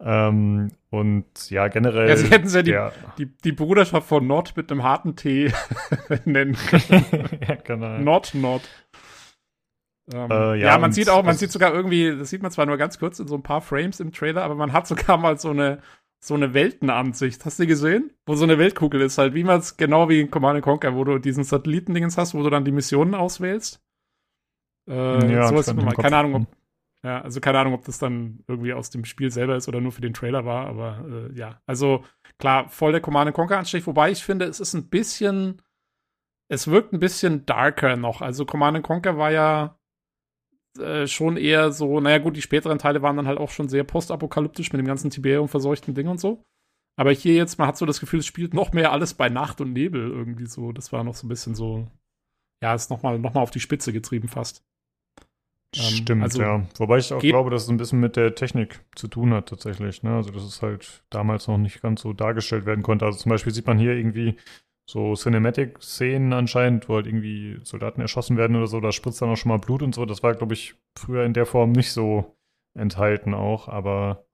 Ähm, 0.00 0.70
und 0.90 1.50
ja, 1.50 1.68
generell. 1.68 2.08
Ja, 2.08 2.16
sie 2.16 2.30
hätten 2.30 2.48
ja 2.48 2.62
die, 2.62 3.24
die, 3.24 3.36
die 3.44 3.52
Bruderschaft 3.52 4.06
von 4.06 4.26
Nord 4.26 4.56
mit 4.56 4.70
einem 4.70 4.84
harten 4.84 5.16
T 5.16 5.52
nennen 6.24 6.54
können. 6.54 7.04
ja, 7.48 7.56
genau. 7.56 7.98
Nord, 7.98 8.34
Nord. 8.34 8.62
Ähm, 10.12 10.30
äh, 10.30 10.34
ja, 10.34 10.54
ja, 10.54 10.78
man 10.78 10.92
sieht 10.92 11.10
auch, 11.10 11.22
man 11.22 11.36
sieht 11.36 11.52
sogar 11.52 11.74
irgendwie, 11.74 12.16
das 12.16 12.30
sieht 12.30 12.42
man 12.42 12.50
zwar 12.50 12.64
nur 12.64 12.78
ganz 12.78 12.98
kurz 12.98 13.18
in 13.18 13.28
so 13.28 13.34
ein 13.34 13.42
paar 13.42 13.60
Frames 13.60 14.00
im 14.00 14.12
Trailer, 14.12 14.42
aber 14.42 14.54
man 14.54 14.72
hat 14.72 14.86
sogar 14.86 15.18
mal 15.18 15.38
so 15.38 15.50
eine, 15.50 15.80
so 16.20 16.34
eine 16.34 16.54
Weltenansicht. 16.54 17.44
Hast 17.44 17.58
du 17.58 17.64
die 17.64 17.68
gesehen? 17.68 18.12
Wo 18.24 18.34
so 18.34 18.44
eine 18.44 18.58
Weltkugel 18.58 19.02
ist 19.02 19.18
halt, 19.18 19.34
wie 19.34 19.44
man 19.44 19.58
es 19.58 19.76
genau 19.76 20.08
wie 20.08 20.20
in 20.20 20.30
Command 20.30 20.62
Conquer, 20.62 20.94
wo 20.94 21.04
du 21.04 21.18
diesen 21.18 21.44
Satellitendingens 21.44 22.16
hast, 22.16 22.34
wo 22.34 22.42
du 22.42 22.50
dann 22.50 22.64
die 22.64 22.72
Missionen 22.72 23.14
auswählst. 23.14 23.82
Äh, 24.88 25.32
ja, 25.32 25.48
sowas, 25.48 25.74
keine 25.96 26.16
Ahnung, 26.16 26.34
ob, 26.34 26.46
ja, 27.04 27.20
also 27.20 27.40
keine 27.40 27.58
Ahnung, 27.60 27.74
ob 27.74 27.84
das 27.84 27.98
dann 27.98 28.42
irgendwie 28.48 28.72
aus 28.72 28.90
dem 28.90 29.04
Spiel 29.04 29.30
selber 29.30 29.56
ist 29.56 29.68
oder 29.68 29.80
nur 29.80 29.92
für 29.92 30.00
den 30.00 30.14
Trailer 30.14 30.44
war, 30.44 30.66
aber 30.66 31.04
äh, 31.08 31.38
ja. 31.38 31.60
Also 31.66 32.04
klar, 32.38 32.68
voll 32.68 32.92
der 32.92 33.00
Command 33.00 33.32
Conquer 33.34 33.58
Anstrich, 33.58 33.86
wobei 33.86 34.10
ich 34.10 34.24
finde, 34.24 34.46
es 34.46 34.58
ist 34.58 34.74
ein 34.74 34.88
bisschen, 34.88 35.62
es 36.48 36.68
wirkt 36.68 36.92
ein 36.92 37.00
bisschen 37.00 37.46
darker 37.46 37.96
noch. 37.96 38.20
Also 38.20 38.44
Command 38.44 38.82
Conquer 38.82 39.16
war 39.16 39.30
ja 39.30 39.78
äh, 40.78 41.06
schon 41.06 41.36
eher 41.36 41.72
so, 41.72 42.00
naja 42.00 42.18
gut, 42.18 42.36
die 42.36 42.42
späteren 42.42 42.78
Teile 42.78 43.02
waren 43.02 43.16
dann 43.16 43.28
halt 43.28 43.38
auch 43.38 43.50
schon 43.50 43.68
sehr 43.68 43.84
postapokalyptisch 43.84 44.72
mit 44.72 44.80
dem 44.80 44.86
ganzen 44.86 45.10
Tiberium 45.10 45.48
verseuchten 45.48 45.94
Ding 45.94 46.08
und 46.08 46.20
so. 46.20 46.44
Aber 46.96 47.12
hier 47.12 47.34
jetzt, 47.34 47.58
man 47.58 47.68
hat 47.68 47.76
so 47.78 47.86
das 47.86 48.00
Gefühl, 48.00 48.20
es 48.20 48.26
spielt 48.26 48.54
noch 48.54 48.72
mehr 48.72 48.90
alles 48.90 49.14
bei 49.14 49.28
Nacht 49.28 49.60
und 49.60 49.72
Nebel 49.72 50.10
irgendwie 50.10 50.46
so. 50.46 50.72
Das 50.72 50.92
war 50.92 51.04
noch 51.04 51.14
so 51.14 51.26
ein 51.26 51.28
bisschen 51.28 51.54
so, 51.54 51.86
ja, 52.60 52.74
ist 52.74 52.90
nochmal 52.90 53.20
noch 53.20 53.34
mal 53.34 53.40
auf 53.40 53.52
die 53.52 53.60
Spitze 53.60 53.92
getrieben 53.92 54.26
fast. 54.26 54.64
Ähm, 55.76 55.82
Stimmt, 55.82 56.22
also 56.22 56.40
ja. 56.40 56.66
Wobei 56.78 56.98
ich 56.98 57.12
auch 57.12 57.20
glaube, 57.20 57.50
dass 57.50 57.64
es 57.64 57.68
ein 57.68 57.76
bisschen 57.76 58.00
mit 58.00 58.16
der 58.16 58.34
Technik 58.34 58.80
zu 58.94 59.06
tun 59.06 59.34
hat 59.34 59.48
tatsächlich. 59.48 60.02
Ne? 60.02 60.14
Also 60.14 60.30
dass 60.30 60.42
es 60.42 60.62
halt 60.62 61.04
damals 61.10 61.46
noch 61.46 61.58
nicht 61.58 61.82
ganz 61.82 62.00
so 62.00 62.12
dargestellt 62.12 62.64
werden 62.64 62.82
konnte. 62.82 63.04
Also 63.04 63.18
zum 63.18 63.30
Beispiel 63.30 63.52
sieht 63.52 63.66
man 63.66 63.78
hier 63.78 63.92
irgendwie 63.92 64.36
so 64.88 65.14
Cinematic-Szenen 65.14 66.32
anscheinend, 66.32 66.88
wo 66.88 66.94
halt 66.94 67.06
irgendwie 67.06 67.60
Soldaten 67.62 68.00
erschossen 68.00 68.38
werden 68.38 68.56
oder 68.56 68.66
so, 68.66 68.80
da 68.80 68.90
spritzt 68.90 69.20
dann 69.20 69.28
auch 69.28 69.36
schon 69.36 69.50
mal 69.50 69.58
Blut 69.58 69.82
und 69.82 69.94
so. 69.94 70.06
Das 70.06 70.22
war, 70.22 70.34
glaube 70.34 70.54
ich, 70.54 70.76
früher 70.98 71.24
in 71.24 71.34
der 71.34 71.44
Form 71.44 71.72
nicht 71.72 71.92
so 71.92 72.38
enthalten 72.74 73.34
auch, 73.34 73.68
aber 73.68 74.26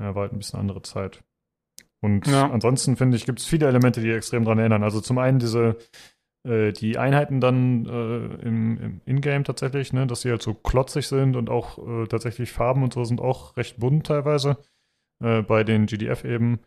ja, 0.00 0.14
war 0.14 0.22
halt 0.22 0.32
ein 0.32 0.38
bisschen 0.38 0.60
andere 0.60 0.80
Zeit. 0.80 1.22
Und 2.00 2.26
ja. 2.26 2.50
ansonsten 2.50 2.96
finde 2.96 3.16
ich, 3.18 3.26
gibt 3.26 3.40
es 3.40 3.46
viele 3.46 3.66
Elemente, 3.66 4.00
die 4.00 4.10
extrem 4.10 4.44
daran 4.44 4.58
erinnern. 4.58 4.84
Also 4.84 5.00
zum 5.02 5.18
einen 5.18 5.38
diese 5.38 5.76
äh, 6.48 6.72
die 6.72 6.98
Einheiten 6.98 7.40
dann 7.40 7.86
äh, 7.86 8.46
im, 8.46 8.78
im 8.78 9.00
Ingame 9.04 9.44
tatsächlich, 9.44 9.92
ne, 9.92 10.06
dass 10.06 10.22
sie 10.22 10.30
halt 10.30 10.42
so 10.42 10.54
klotzig 10.54 11.06
sind 11.06 11.36
und 11.36 11.50
auch 11.50 11.78
äh, 11.78 12.06
tatsächlich 12.06 12.52
Farben 12.52 12.82
und 12.82 12.94
so 12.94 13.04
sind 13.04 13.20
auch 13.20 13.56
recht 13.56 13.78
bunt 13.78 14.06
teilweise. 14.06 14.56
Äh, 15.22 15.42
bei 15.42 15.64
den 15.64 15.86
GDF 15.86 16.24
eben. 16.24 16.60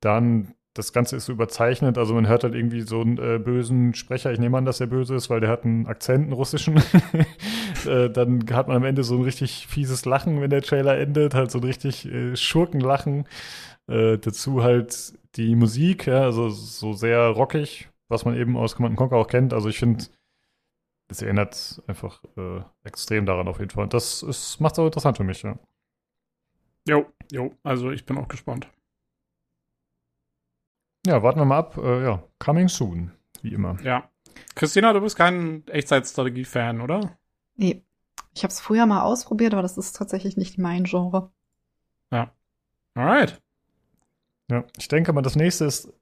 Dann 0.00 0.54
das 0.74 0.92
Ganze 0.92 1.16
ist 1.16 1.26
so 1.26 1.32
überzeichnet, 1.32 1.98
also 1.98 2.14
man 2.14 2.28
hört 2.28 2.44
halt 2.44 2.54
irgendwie 2.54 2.82
so 2.82 3.00
einen 3.00 3.18
äh, 3.18 3.40
bösen 3.40 3.94
Sprecher. 3.94 4.30
Ich 4.32 4.38
nehme 4.38 4.58
an, 4.58 4.64
dass 4.64 4.80
er 4.80 4.86
böse 4.86 5.16
ist, 5.16 5.28
weil 5.28 5.40
der 5.40 5.50
hat 5.50 5.64
einen 5.64 5.86
Akzent, 5.86 6.24
einen 6.24 6.32
russischen. 6.34 6.76
äh, 7.86 8.08
dann 8.10 8.44
hat 8.52 8.68
man 8.68 8.76
am 8.76 8.84
Ende 8.84 9.02
so 9.02 9.16
ein 9.16 9.22
richtig 9.22 9.66
fieses 9.66 10.04
Lachen, 10.04 10.40
wenn 10.40 10.50
der 10.50 10.62
Trailer 10.62 10.96
endet, 10.98 11.34
halt 11.34 11.50
so 11.50 11.58
ein 11.58 11.64
richtig 11.64 12.08
Schurkenlachen. 12.34 13.26
Dazu 13.86 14.62
halt 14.62 15.14
die 15.36 15.56
Musik, 15.56 16.06
ja, 16.06 16.20
also 16.20 16.50
so 16.50 16.92
sehr 16.92 17.26
rockig, 17.28 17.88
was 18.08 18.24
man 18.24 18.36
eben 18.36 18.56
aus 18.56 18.74
Command 18.76 18.96
Conquer 18.96 19.16
auch 19.16 19.28
kennt. 19.28 19.52
Also 19.52 19.68
ich 19.68 19.78
finde, 19.78 20.04
es 21.08 21.22
erinnert 21.22 21.82
einfach 21.86 22.22
äh, 22.36 22.62
extrem 22.84 23.26
daran 23.26 23.48
auf 23.48 23.58
jeden 23.58 23.70
Fall. 23.70 23.84
Und 23.84 23.94
das 23.94 24.22
macht 24.60 24.72
es 24.74 24.78
auch 24.78 24.86
interessant 24.86 25.16
für 25.16 25.24
mich, 25.24 25.42
ja. 25.42 25.58
Jo, 26.86 27.06
jo, 27.30 27.54
also 27.62 27.90
ich 27.90 28.06
bin 28.06 28.16
auch 28.16 28.28
gespannt. 28.28 28.68
Ja, 31.06 31.22
warten 31.22 31.40
wir 31.40 31.44
mal 31.44 31.58
ab. 31.58 31.76
Äh, 31.78 32.04
ja, 32.04 32.22
coming 32.38 32.68
soon, 32.68 33.12
wie 33.42 33.52
immer. 33.52 33.80
Ja. 33.82 34.10
Christina, 34.54 34.92
du 34.92 35.00
bist 35.00 35.16
kein 35.16 35.66
Echtzeitstrategie-Fan, 35.68 36.80
oder? 36.80 37.18
Nee. 37.56 37.84
Ich 38.34 38.42
habe 38.44 38.52
es 38.52 38.60
früher 38.60 38.86
mal 38.86 39.02
ausprobiert, 39.02 39.52
aber 39.52 39.62
das 39.62 39.78
ist 39.78 39.96
tatsächlich 39.96 40.36
nicht 40.36 40.58
mein 40.58 40.84
Genre. 40.84 41.32
Ja. 42.12 42.32
Alright. 42.94 43.42
Ja, 44.50 44.64
ich 44.76 44.88
denke 44.88 45.12
mal, 45.12 45.22
das 45.22 45.36
nächste 45.36 45.64
ist 45.64 45.92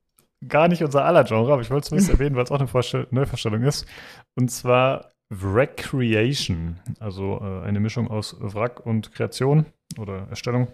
gar 0.46 0.68
nicht 0.68 0.82
unser 0.82 1.04
aller 1.04 1.24
Genre, 1.24 1.52
aber 1.52 1.62
ich 1.62 1.70
wollte 1.70 1.84
es 1.84 1.88
zumindest 1.88 2.10
erwähnen, 2.14 2.36
weil 2.36 2.44
es 2.44 2.50
auch 2.50 2.58
eine 2.58 2.68
Vorstell 2.68 3.06
Neuvorstellung 3.10 3.62
ist. 3.62 3.86
Und 4.34 4.50
zwar 4.50 5.12
Wreck-Creation, 5.30 6.78
also 7.00 7.40
äh, 7.42 7.66
eine 7.66 7.80
Mischung 7.80 8.08
aus 8.08 8.36
Wrack 8.38 8.84
und 8.84 9.12
Kreation 9.12 9.66
oder 9.98 10.28
Erstellung. 10.28 10.68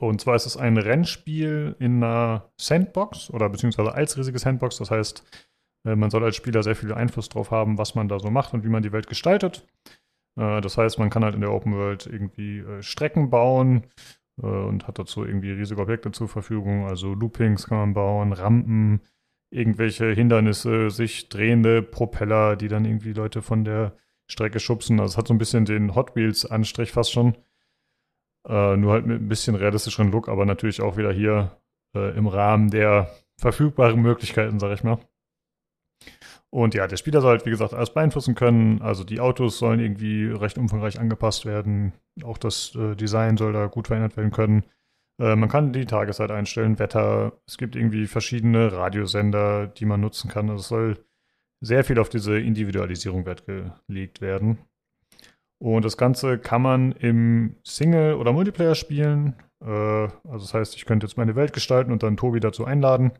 Und 0.00 0.20
zwar 0.20 0.36
ist 0.36 0.46
es 0.46 0.56
ein 0.56 0.76
Rennspiel 0.76 1.74
in 1.78 2.02
einer 2.02 2.50
Sandbox 2.60 3.30
oder 3.30 3.48
beziehungsweise 3.48 3.92
als 3.92 4.16
riesige 4.16 4.38
Sandbox. 4.38 4.78
Das 4.78 4.90
heißt, 4.90 5.24
äh, 5.84 5.96
man 5.96 6.10
soll 6.10 6.24
als 6.24 6.36
Spieler 6.36 6.62
sehr 6.62 6.76
viel 6.76 6.92
Einfluss 6.92 7.28
drauf 7.28 7.50
haben, 7.50 7.78
was 7.78 7.94
man 7.94 8.08
da 8.08 8.18
so 8.18 8.30
macht 8.30 8.54
und 8.54 8.64
wie 8.64 8.68
man 8.68 8.82
die 8.82 8.92
Welt 8.92 9.08
gestaltet. 9.08 9.66
Äh, 10.38 10.60
das 10.60 10.78
heißt, 10.78 10.98
man 10.98 11.10
kann 11.10 11.24
halt 11.24 11.34
in 11.34 11.40
der 11.40 11.52
Open 11.52 11.74
World 11.74 12.06
irgendwie 12.06 12.58
äh, 12.58 12.82
Strecken 12.82 13.30
bauen 13.30 13.86
und 14.46 14.86
hat 14.86 14.98
dazu 14.98 15.24
irgendwie 15.24 15.50
riesige 15.50 15.80
Objekte 15.80 16.10
zur 16.12 16.28
Verfügung. 16.28 16.86
Also 16.86 17.14
Loopings 17.14 17.66
kann 17.66 17.78
man 17.78 17.94
bauen, 17.94 18.32
Rampen, 18.32 19.00
irgendwelche 19.50 20.12
Hindernisse, 20.12 20.90
sich 20.90 21.28
drehende 21.28 21.82
Propeller, 21.82 22.56
die 22.56 22.68
dann 22.68 22.84
irgendwie 22.84 23.12
Leute 23.12 23.42
von 23.42 23.64
der 23.64 23.96
Strecke 24.26 24.60
schubsen. 24.60 25.00
Also 25.00 25.12
es 25.12 25.18
hat 25.18 25.28
so 25.28 25.34
ein 25.34 25.38
bisschen 25.38 25.64
den 25.64 25.94
Hot 25.94 26.14
Wheels-Anstrich 26.14 26.92
fast 26.92 27.12
schon. 27.12 27.36
Äh, 28.46 28.76
nur 28.76 28.92
halt 28.92 29.06
mit 29.06 29.20
ein 29.20 29.28
bisschen 29.28 29.54
realistischeren 29.54 30.12
Look, 30.12 30.28
aber 30.28 30.46
natürlich 30.46 30.80
auch 30.80 30.96
wieder 30.96 31.12
hier 31.12 31.58
äh, 31.94 32.16
im 32.16 32.26
Rahmen 32.26 32.70
der 32.70 33.10
verfügbaren 33.36 34.00
Möglichkeiten, 34.00 34.58
sag 34.58 34.72
ich 34.72 34.84
mal. 34.84 34.98
Und 36.50 36.74
ja, 36.74 36.86
der 36.86 36.96
Spieler 36.96 37.20
soll 37.20 37.32
halt, 37.32 37.46
wie 37.46 37.50
gesagt, 37.50 37.74
alles 37.74 37.92
beeinflussen 37.92 38.34
können. 38.34 38.80
Also 38.80 39.04
die 39.04 39.20
Autos 39.20 39.58
sollen 39.58 39.80
irgendwie 39.80 40.26
recht 40.26 40.56
umfangreich 40.56 40.98
angepasst 40.98 41.44
werden. 41.44 41.92
Auch 42.24 42.38
das 42.38 42.74
äh, 42.74 42.96
Design 42.96 43.36
soll 43.36 43.52
da 43.52 43.66
gut 43.66 43.88
verändert 43.88 44.16
werden 44.16 44.30
können. 44.30 44.64
Äh, 45.20 45.36
man 45.36 45.50
kann 45.50 45.72
die 45.72 45.84
Tageszeit 45.84 46.30
einstellen, 46.30 46.78
Wetter. 46.78 47.32
Es 47.46 47.58
gibt 47.58 47.76
irgendwie 47.76 48.06
verschiedene 48.06 48.72
Radiosender, 48.72 49.66
die 49.66 49.84
man 49.84 50.00
nutzen 50.00 50.30
kann. 50.30 50.48
Also 50.48 50.60
es 50.60 50.68
soll 50.68 51.04
sehr 51.60 51.84
viel 51.84 51.98
auf 51.98 52.08
diese 52.08 52.38
Individualisierung 52.38 53.26
Wert 53.26 53.44
gelegt 53.44 54.20
werden. 54.20 54.58
Und 55.60 55.84
das 55.84 55.96
Ganze 55.96 56.38
kann 56.38 56.62
man 56.62 56.92
im 56.92 57.56
Single- 57.64 58.14
oder 58.14 58.32
Multiplayer 58.32 58.74
spielen. 58.74 59.34
Äh, 59.60 59.66
also 59.68 60.38
das 60.38 60.54
heißt, 60.54 60.76
ich 60.76 60.86
könnte 60.86 61.06
jetzt 61.06 61.16
meine 61.16 61.36
Welt 61.36 61.52
gestalten 61.52 61.92
und 61.92 62.02
dann 62.02 62.16
Tobi 62.16 62.40
dazu 62.40 62.64
einladen. 62.64 63.12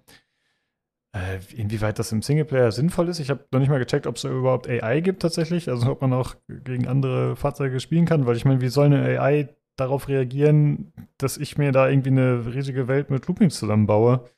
Äh, 1.18 1.40
inwieweit 1.56 1.98
das 1.98 2.12
im 2.12 2.22
Singleplayer 2.22 2.70
sinnvoll 2.70 3.08
ist, 3.08 3.18
ich 3.18 3.30
habe 3.30 3.44
noch 3.50 3.60
nicht 3.60 3.70
mal 3.70 3.78
gecheckt, 3.78 4.06
ob 4.06 4.16
es 4.16 4.24
überhaupt 4.24 4.68
AI 4.68 5.00
gibt 5.00 5.22
tatsächlich. 5.22 5.68
Also 5.68 5.90
ob 5.90 6.00
man 6.00 6.12
auch 6.12 6.36
gegen 6.48 6.86
andere 6.86 7.34
Fahrzeuge 7.34 7.80
spielen 7.80 8.04
kann, 8.04 8.26
weil 8.26 8.36
ich 8.36 8.44
meine, 8.44 8.60
wie 8.60 8.68
soll 8.68 8.86
eine 8.86 9.20
AI 9.20 9.48
darauf 9.76 10.08
reagieren, 10.08 10.92
dass 11.18 11.36
ich 11.36 11.56
mir 11.56 11.72
da 11.72 11.88
irgendwie 11.88 12.10
eine 12.10 12.54
riesige 12.54 12.88
Welt 12.88 13.10
mit 13.10 13.26
Loopings 13.26 13.58
zusammenbaue? 13.58 14.28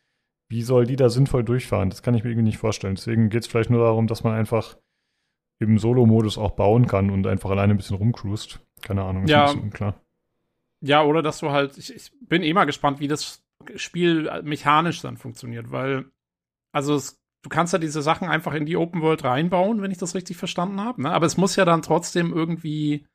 Wie 0.48 0.62
soll 0.62 0.86
die 0.86 0.96
da 0.96 1.08
sinnvoll 1.08 1.44
durchfahren? 1.44 1.90
Das 1.90 2.02
kann 2.02 2.14
ich 2.14 2.24
mir 2.24 2.30
irgendwie 2.30 2.46
nicht 2.48 2.58
vorstellen. 2.58 2.94
Deswegen 2.94 3.30
geht 3.30 3.42
es 3.42 3.48
vielleicht 3.48 3.70
nur 3.70 3.84
darum, 3.84 4.06
dass 4.06 4.24
man 4.24 4.34
einfach 4.34 4.76
im 5.60 5.78
Solo-Modus 5.78 6.38
auch 6.38 6.52
bauen 6.52 6.86
kann 6.86 7.10
und 7.10 7.26
einfach 7.26 7.50
alleine 7.50 7.74
ein 7.74 7.76
bisschen 7.76 7.96
rumcruist. 7.96 8.60
Keine 8.82 9.02
Ahnung, 9.02 9.24
ist 9.24 9.30
ja. 9.30 9.42
ein 9.42 9.46
bisschen 9.46 9.62
unklar. 9.64 10.00
Ja, 10.82 11.02
oder 11.02 11.22
dass 11.22 11.38
du 11.40 11.50
halt, 11.50 11.76
ich, 11.76 11.94
ich 11.94 12.10
bin 12.20 12.42
eh 12.42 12.54
mal 12.54 12.64
gespannt, 12.64 13.00
wie 13.00 13.08
das 13.08 13.44
Spiel 13.76 14.30
mechanisch 14.42 15.02
dann 15.02 15.18
funktioniert, 15.18 15.70
weil, 15.70 16.06
also 16.72 16.94
es, 16.94 17.20
du 17.42 17.48
kannst 17.48 17.72
ja 17.72 17.78
diese 17.78 18.02
Sachen 18.02 18.28
einfach 18.28 18.54
in 18.54 18.66
die 18.66 18.76
Open 18.76 19.02
World 19.02 19.24
reinbauen, 19.24 19.82
wenn 19.82 19.90
ich 19.90 19.98
das 19.98 20.14
richtig 20.14 20.36
verstanden 20.36 20.80
habe, 20.80 21.02
ne? 21.02 21.10
aber 21.10 21.26
es 21.26 21.36
muss 21.36 21.56
ja 21.56 21.64
dann 21.64 21.82
trotzdem 21.82 22.32
irgendwie, 22.32 23.06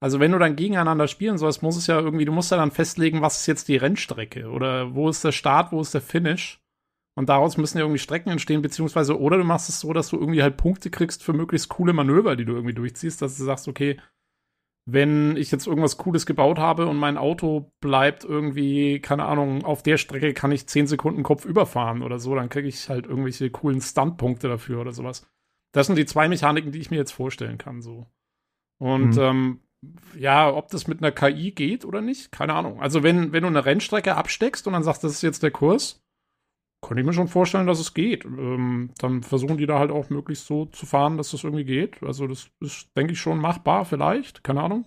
also 0.00 0.20
wenn 0.20 0.32
du 0.32 0.38
dann 0.38 0.56
gegeneinander 0.56 1.08
spielen 1.08 1.38
sollst, 1.38 1.62
muss 1.62 1.76
es 1.76 1.86
ja 1.86 1.98
irgendwie, 1.98 2.24
du 2.24 2.32
musst 2.32 2.50
ja 2.50 2.56
dann 2.56 2.70
festlegen, 2.70 3.22
was 3.22 3.40
ist 3.40 3.46
jetzt 3.46 3.68
die 3.68 3.76
Rennstrecke 3.76 4.48
oder 4.48 4.94
wo 4.94 5.08
ist 5.08 5.24
der 5.24 5.32
Start, 5.32 5.72
wo 5.72 5.80
ist 5.80 5.94
der 5.94 6.00
Finish 6.00 6.60
und 7.16 7.28
daraus 7.28 7.56
müssen 7.56 7.78
ja 7.78 7.84
irgendwie 7.84 8.00
Strecken 8.00 8.30
entstehen, 8.30 8.62
beziehungsweise, 8.62 9.18
oder 9.18 9.38
du 9.38 9.44
machst 9.44 9.68
es 9.68 9.80
so, 9.80 9.92
dass 9.92 10.08
du 10.08 10.18
irgendwie 10.18 10.42
halt 10.42 10.56
Punkte 10.56 10.90
kriegst 10.90 11.22
für 11.22 11.32
möglichst 11.32 11.68
coole 11.68 11.92
Manöver, 11.92 12.36
die 12.36 12.44
du 12.44 12.54
irgendwie 12.54 12.74
durchziehst, 12.74 13.22
dass 13.22 13.36
du 13.36 13.44
sagst, 13.44 13.68
okay, 13.68 14.00
wenn 14.86 15.36
ich 15.36 15.50
jetzt 15.50 15.66
irgendwas 15.66 15.96
Cooles 15.96 16.26
gebaut 16.26 16.58
habe 16.58 16.86
und 16.86 16.96
mein 16.96 17.16
Auto 17.16 17.72
bleibt 17.80 18.24
irgendwie, 18.24 19.00
keine 19.00 19.24
Ahnung, 19.24 19.64
auf 19.64 19.82
der 19.82 19.96
Strecke 19.96 20.34
kann 20.34 20.52
ich 20.52 20.66
10 20.66 20.86
Sekunden 20.86 21.22
Kopf 21.22 21.44
überfahren 21.46 22.02
oder 22.02 22.18
so, 22.18 22.34
dann 22.34 22.50
kriege 22.50 22.68
ich 22.68 22.88
halt 22.88 23.06
irgendwelche 23.06 23.50
coolen 23.50 23.80
Stuntpunkte 23.80 24.48
dafür 24.48 24.80
oder 24.80 24.92
sowas. 24.92 25.26
Das 25.72 25.86
sind 25.86 25.96
die 25.96 26.06
zwei 26.06 26.28
Mechaniken, 26.28 26.70
die 26.70 26.80
ich 26.80 26.90
mir 26.90 26.96
jetzt 26.96 27.12
vorstellen 27.12 27.58
kann, 27.58 27.80
so. 27.80 28.06
Und 28.78 29.16
mhm. 29.16 29.22
ähm, 29.22 29.60
ja, 30.18 30.52
ob 30.52 30.68
das 30.68 30.86
mit 30.86 31.02
einer 31.02 31.12
KI 31.12 31.52
geht 31.52 31.84
oder 31.84 32.00
nicht, 32.00 32.30
keine 32.30 32.54
Ahnung. 32.54 32.80
Also 32.80 33.02
wenn, 33.02 33.32
wenn 33.32 33.42
du 33.42 33.48
eine 33.48 33.64
Rennstrecke 33.64 34.14
absteckst 34.16 34.66
und 34.66 34.74
dann 34.74 34.82
sagst, 34.82 35.02
das 35.02 35.12
ist 35.12 35.22
jetzt 35.22 35.42
der 35.42 35.50
Kurs, 35.50 36.03
kann 36.88 36.98
ich 36.98 37.04
mir 37.04 37.12
schon 37.12 37.28
vorstellen, 37.28 37.66
dass 37.66 37.78
es 37.78 37.94
geht. 37.94 38.24
Ähm, 38.24 38.90
dann 38.98 39.22
versuchen 39.22 39.58
die 39.58 39.66
da 39.66 39.78
halt 39.78 39.90
auch 39.90 40.10
möglichst 40.10 40.46
so 40.46 40.66
zu 40.66 40.86
fahren, 40.86 41.16
dass 41.16 41.30
das 41.30 41.44
irgendwie 41.44 41.64
geht. 41.64 42.02
Also 42.02 42.26
das 42.26 42.50
ist, 42.60 42.96
denke 42.96 43.12
ich, 43.12 43.20
schon 43.20 43.38
machbar 43.38 43.84
vielleicht. 43.84 44.44
Keine 44.44 44.62
Ahnung. 44.62 44.86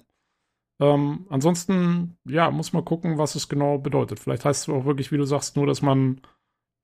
Ähm, 0.80 1.26
ansonsten, 1.30 2.18
ja, 2.26 2.52
muss 2.52 2.74
man 2.74 2.86
gucken, 2.86 3.18
was 3.18 3.36
es 3.36 3.50
genau 3.50 3.78
bedeutet. 3.78 4.20
Vielleicht 4.20 4.46
heißt 4.46 4.68
es 4.68 4.74
auch 4.74 4.86
wirklich, 4.86 5.12
wie 5.12 5.18
du 5.18 5.26
sagst, 5.26 5.56
nur, 5.56 5.66
dass 5.66 5.82
man, 5.82 6.22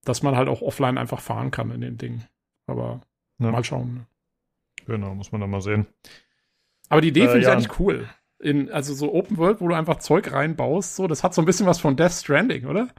dass 0.03 0.23
man 0.23 0.35
halt 0.35 0.49
auch 0.49 0.61
offline 0.61 0.97
einfach 0.97 1.21
fahren 1.21 1.51
kann 1.51 1.71
in 1.71 1.81
den 1.81 1.97
Dingen. 1.97 2.23
Aber 2.65 3.01
ja. 3.39 3.51
mal 3.51 3.63
schauen. 3.63 3.93
Ne? 3.93 4.05
Genau, 4.85 5.13
muss 5.15 5.31
man 5.31 5.41
dann 5.41 5.51
mal 5.51 5.61
sehen. 5.61 5.85
Aber 6.89 7.01
die 7.01 7.09
Idee 7.09 7.21
äh, 7.21 7.27
finde 7.27 7.39
ich 7.39 7.45
ja. 7.45 7.53
eigentlich 7.53 7.79
cool. 7.79 8.09
In, 8.39 8.71
also 8.71 8.93
so 8.93 9.13
Open 9.13 9.37
World, 9.37 9.61
wo 9.61 9.67
du 9.67 9.75
einfach 9.75 9.99
Zeug 9.99 10.31
reinbaust, 10.31 10.95
so, 10.95 11.07
das 11.07 11.23
hat 11.23 11.33
so 11.33 11.41
ein 11.41 11.45
bisschen 11.45 11.65
was 11.67 11.79
von 11.79 11.95
Death 11.95 12.11
Stranding, 12.11 12.65
oder? 12.65 12.89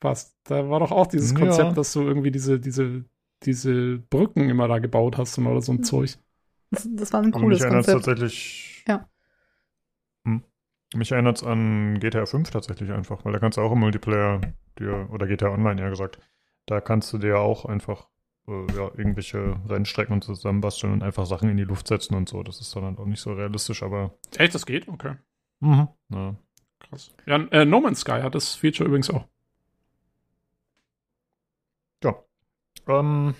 Passt. 0.00 0.36
Da 0.44 0.68
war 0.68 0.80
doch 0.80 0.92
auch 0.92 1.06
dieses 1.06 1.34
Konzept, 1.34 1.68
ja. 1.68 1.72
dass 1.72 1.92
du 1.92 2.02
irgendwie 2.02 2.30
diese, 2.30 2.60
diese, 2.60 3.04
diese 3.42 3.98
Brücken 3.98 4.48
immer 4.48 4.68
da 4.68 4.78
gebaut 4.78 5.18
hast 5.18 5.38
und 5.38 5.46
oder 5.46 5.62
so 5.62 5.72
ein 5.72 5.82
Zeug. 5.82 6.16
Das, 6.70 6.88
das 6.90 7.12
war 7.12 7.22
ein 7.22 7.32
cooles 7.32 7.60
mich 7.60 7.68
Konzept. 7.68 8.04
tatsächlich. 8.04 8.84
Ja. 8.88 9.08
Hm. 10.24 10.42
Mich 10.94 11.12
erinnert 11.12 11.38
es 11.38 11.44
an 11.44 11.98
GTA 12.00 12.26
5 12.26 12.50
tatsächlich 12.50 12.90
einfach, 12.92 13.24
weil 13.24 13.32
da 13.32 13.38
kannst 13.38 13.58
du 13.58 13.62
auch 13.62 13.72
im 13.72 13.80
Multiplayer 13.80 14.40
dir, 14.78 15.08
oder 15.10 15.26
GTA 15.26 15.50
Online 15.50 15.80
ja 15.80 15.88
gesagt, 15.88 16.18
da 16.66 16.80
kannst 16.80 17.12
du 17.12 17.18
dir 17.18 17.38
auch 17.38 17.64
einfach 17.64 18.08
äh, 18.48 18.66
ja, 18.76 18.90
irgendwelche 18.96 19.56
Rennstrecken 19.68 20.22
zusammenbasteln 20.22 20.92
und 20.92 21.02
einfach 21.02 21.26
Sachen 21.26 21.48
in 21.48 21.56
die 21.56 21.64
Luft 21.64 21.88
setzen 21.88 22.14
und 22.14 22.28
so. 22.28 22.42
Das 22.42 22.60
ist 22.60 22.74
dann 22.74 22.84
halt 22.84 22.98
auch 22.98 23.06
nicht 23.06 23.20
so 23.20 23.32
realistisch, 23.32 23.82
aber. 23.82 24.14
Echt, 24.36 24.54
das 24.54 24.66
geht? 24.66 24.88
Okay. 24.88 25.14
Mhm. 25.60 25.88
Ja. 26.10 26.36
Krass. 26.80 27.14
Ja, 27.26 27.36
äh, 27.36 27.64
No 27.64 27.80
Man's 27.80 28.00
Sky 28.00 28.20
hat 28.22 28.34
das 28.34 28.54
Feature 28.54 28.86
übrigens 28.86 29.10
auch. 29.10 29.26
Ähm, 32.86 33.34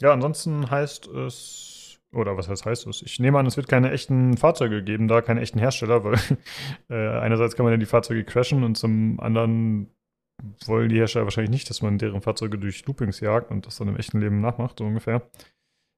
ja, 0.00 0.12
ansonsten 0.12 0.70
heißt 0.70 1.06
es, 1.08 2.00
oder 2.12 2.36
was 2.36 2.48
heißt 2.48 2.66
heißt 2.66 2.86
es? 2.86 3.02
Ich 3.02 3.20
nehme 3.20 3.38
an, 3.38 3.46
es 3.46 3.56
wird 3.56 3.68
keine 3.68 3.90
echten 3.92 4.36
Fahrzeuge 4.36 4.82
geben, 4.82 5.08
da 5.08 5.20
keine 5.20 5.40
echten 5.40 5.58
Hersteller, 5.58 6.04
weil 6.04 6.18
äh, 6.88 7.18
einerseits 7.18 7.56
kann 7.56 7.64
man 7.64 7.72
ja 7.72 7.78
die 7.78 7.86
Fahrzeuge 7.86 8.24
crashen 8.24 8.64
und 8.64 8.76
zum 8.76 9.20
anderen 9.20 9.90
wollen 10.64 10.88
die 10.88 10.96
Hersteller 10.96 11.26
wahrscheinlich 11.26 11.50
nicht, 11.50 11.70
dass 11.70 11.82
man 11.82 11.98
deren 11.98 12.22
Fahrzeuge 12.22 12.58
durch 12.58 12.86
Loopings 12.86 13.20
jagt 13.20 13.50
und 13.50 13.66
das 13.66 13.76
dann 13.76 13.88
im 13.88 13.96
echten 13.96 14.20
Leben 14.20 14.40
nachmacht, 14.40 14.78
so 14.78 14.86
ungefähr. 14.86 15.22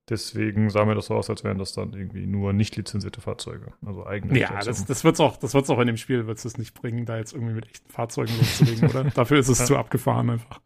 Deswegen 0.09 0.69
sah 0.69 0.85
mir 0.85 0.97
das 0.97 1.06
so 1.06 1.14
aus, 1.14 1.31
als 1.31 1.44
wären 1.44 1.59
das 1.59 1.74
dann 1.74 1.93
irgendwie 1.93 2.27
nur 2.27 2.52
nicht 2.52 2.74
lizenzierte 2.77 3.20
Fahrzeuge, 3.20 3.73
also 3.86 4.05
eigene. 4.05 4.36
Ja, 4.36 4.59
das, 4.59 4.85
das 4.85 5.05
wird 5.05 5.14
es 5.14 5.20
auch, 5.20 5.36
das 5.36 5.55
wird's 5.55 5.70
auch 5.70 5.78
in 5.78 5.86
dem 5.86 5.97
Spiel, 5.97 6.27
wird 6.27 6.44
es 6.44 6.59
nicht 6.59 6.74
bringen, 6.74 7.06
da 7.06 7.19
jetzt 7.19 7.32
irgendwie 7.32 7.55
mit 7.55 7.69
echten 7.69 7.89
Fahrzeugen 7.89 8.36
loszulegen, 8.36 8.89
oder? 8.90 9.05
Dafür 9.05 9.39
ist 9.39 9.48
es 9.48 9.60
ja. 9.60 9.64
zu 9.64 9.77
abgefahren 9.77 10.28
einfach. 10.28 10.60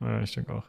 Ja, 0.00 0.20
ich 0.20 0.32
denke 0.32 0.54
auch. 0.54 0.64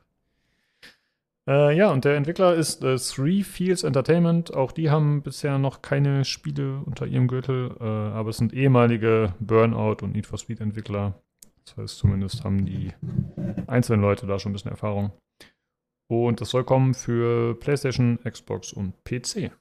Äh, 1.48 1.78
ja, 1.78 1.92
und 1.92 2.04
der 2.04 2.18
Entwickler 2.18 2.56
ist 2.56 2.84
äh, 2.84 2.98
Three 2.98 3.42
Fields 3.44 3.84
Entertainment. 3.84 4.54
Auch 4.54 4.74
die 4.74 4.90
haben 4.90 5.22
bisher 5.22 5.58
noch 5.58 5.82
keine 5.82 6.26
Spiele 6.26 6.82
unter 6.86 7.08
ihrem 7.08 7.28
Gürtel, 7.28 7.76
äh, 7.80 7.84
aber 7.84 8.32
es 8.32 8.38
sind 8.38 8.54
ehemalige 8.54 9.34
Burnout 9.40 10.04
und 10.04 10.14
Need 10.14 10.28
for 10.28 10.38
Speed 10.38 10.60
Entwickler. 10.60 11.22
Das 11.66 11.78
heißt, 11.78 11.98
zumindest 11.98 12.44
haben 12.44 12.66
die 12.66 12.94
einzelnen 13.68 14.02
Leute 14.02 14.28
da 14.28 14.40
schon 14.40 14.52
ein 14.52 14.54
bisschen 14.54 14.72
Erfahrung. 14.72 15.12
Und 16.10 16.40
das 16.40 16.50
soll 16.50 16.64
kommen 16.64 16.94
für 16.94 17.58
PlayStation, 17.60 18.20
Xbox 18.24 18.74
und 18.74 19.04
PC. 19.04 19.52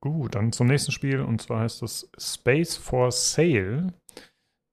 Gut, 0.00 0.34
dann 0.34 0.52
zum 0.52 0.66
nächsten 0.66 0.92
Spiel 0.92 1.20
und 1.20 1.40
zwar 1.40 1.60
heißt 1.60 1.80
das 1.80 2.10
Space 2.18 2.76
for 2.76 3.10
Sale. 3.10 3.94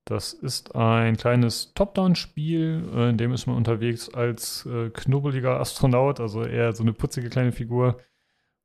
Das 0.06 0.34
ist 0.34 0.76
ein 0.76 1.16
kleines 1.16 1.74
Top-Down-Spiel, 1.74 2.90
äh, 2.96 3.10
in 3.10 3.18
dem 3.18 3.34
ist 3.34 3.46
man 3.46 3.56
unterwegs 3.56 4.10
als 4.10 4.66
äh, 4.66 4.90
knubbeliger 4.90 5.60
Astronaut, 5.60 6.20
also 6.20 6.44
eher 6.44 6.74
so 6.74 6.84
eine 6.84 6.94
putzige 6.94 7.30
kleine 7.30 7.52
Figur. 7.52 8.00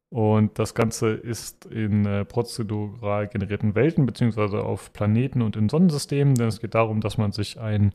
Und 0.09 0.59
das 0.59 0.75
Ganze 0.75 1.11
ist 1.11 1.67
in 1.67 2.07
äh, 2.07 2.25
prozedural 2.25 3.29
generierten 3.29 3.75
Welten, 3.75 4.07
beziehungsweise 4.07 4.63
auf 4.63 4.93
Planeten 4.93 5.43
und 5.43 5.57
in 5.57 5.69
Sonnensystemen, 5.69 6.37
denn 6.37 6.49
es 6.49 6.61
geht 6.61 6.75
darum, 6.75 7.01
dass 7.01 7.19
man 7.19 7.33
sich 7.33 7.61
ein 7.61 7.93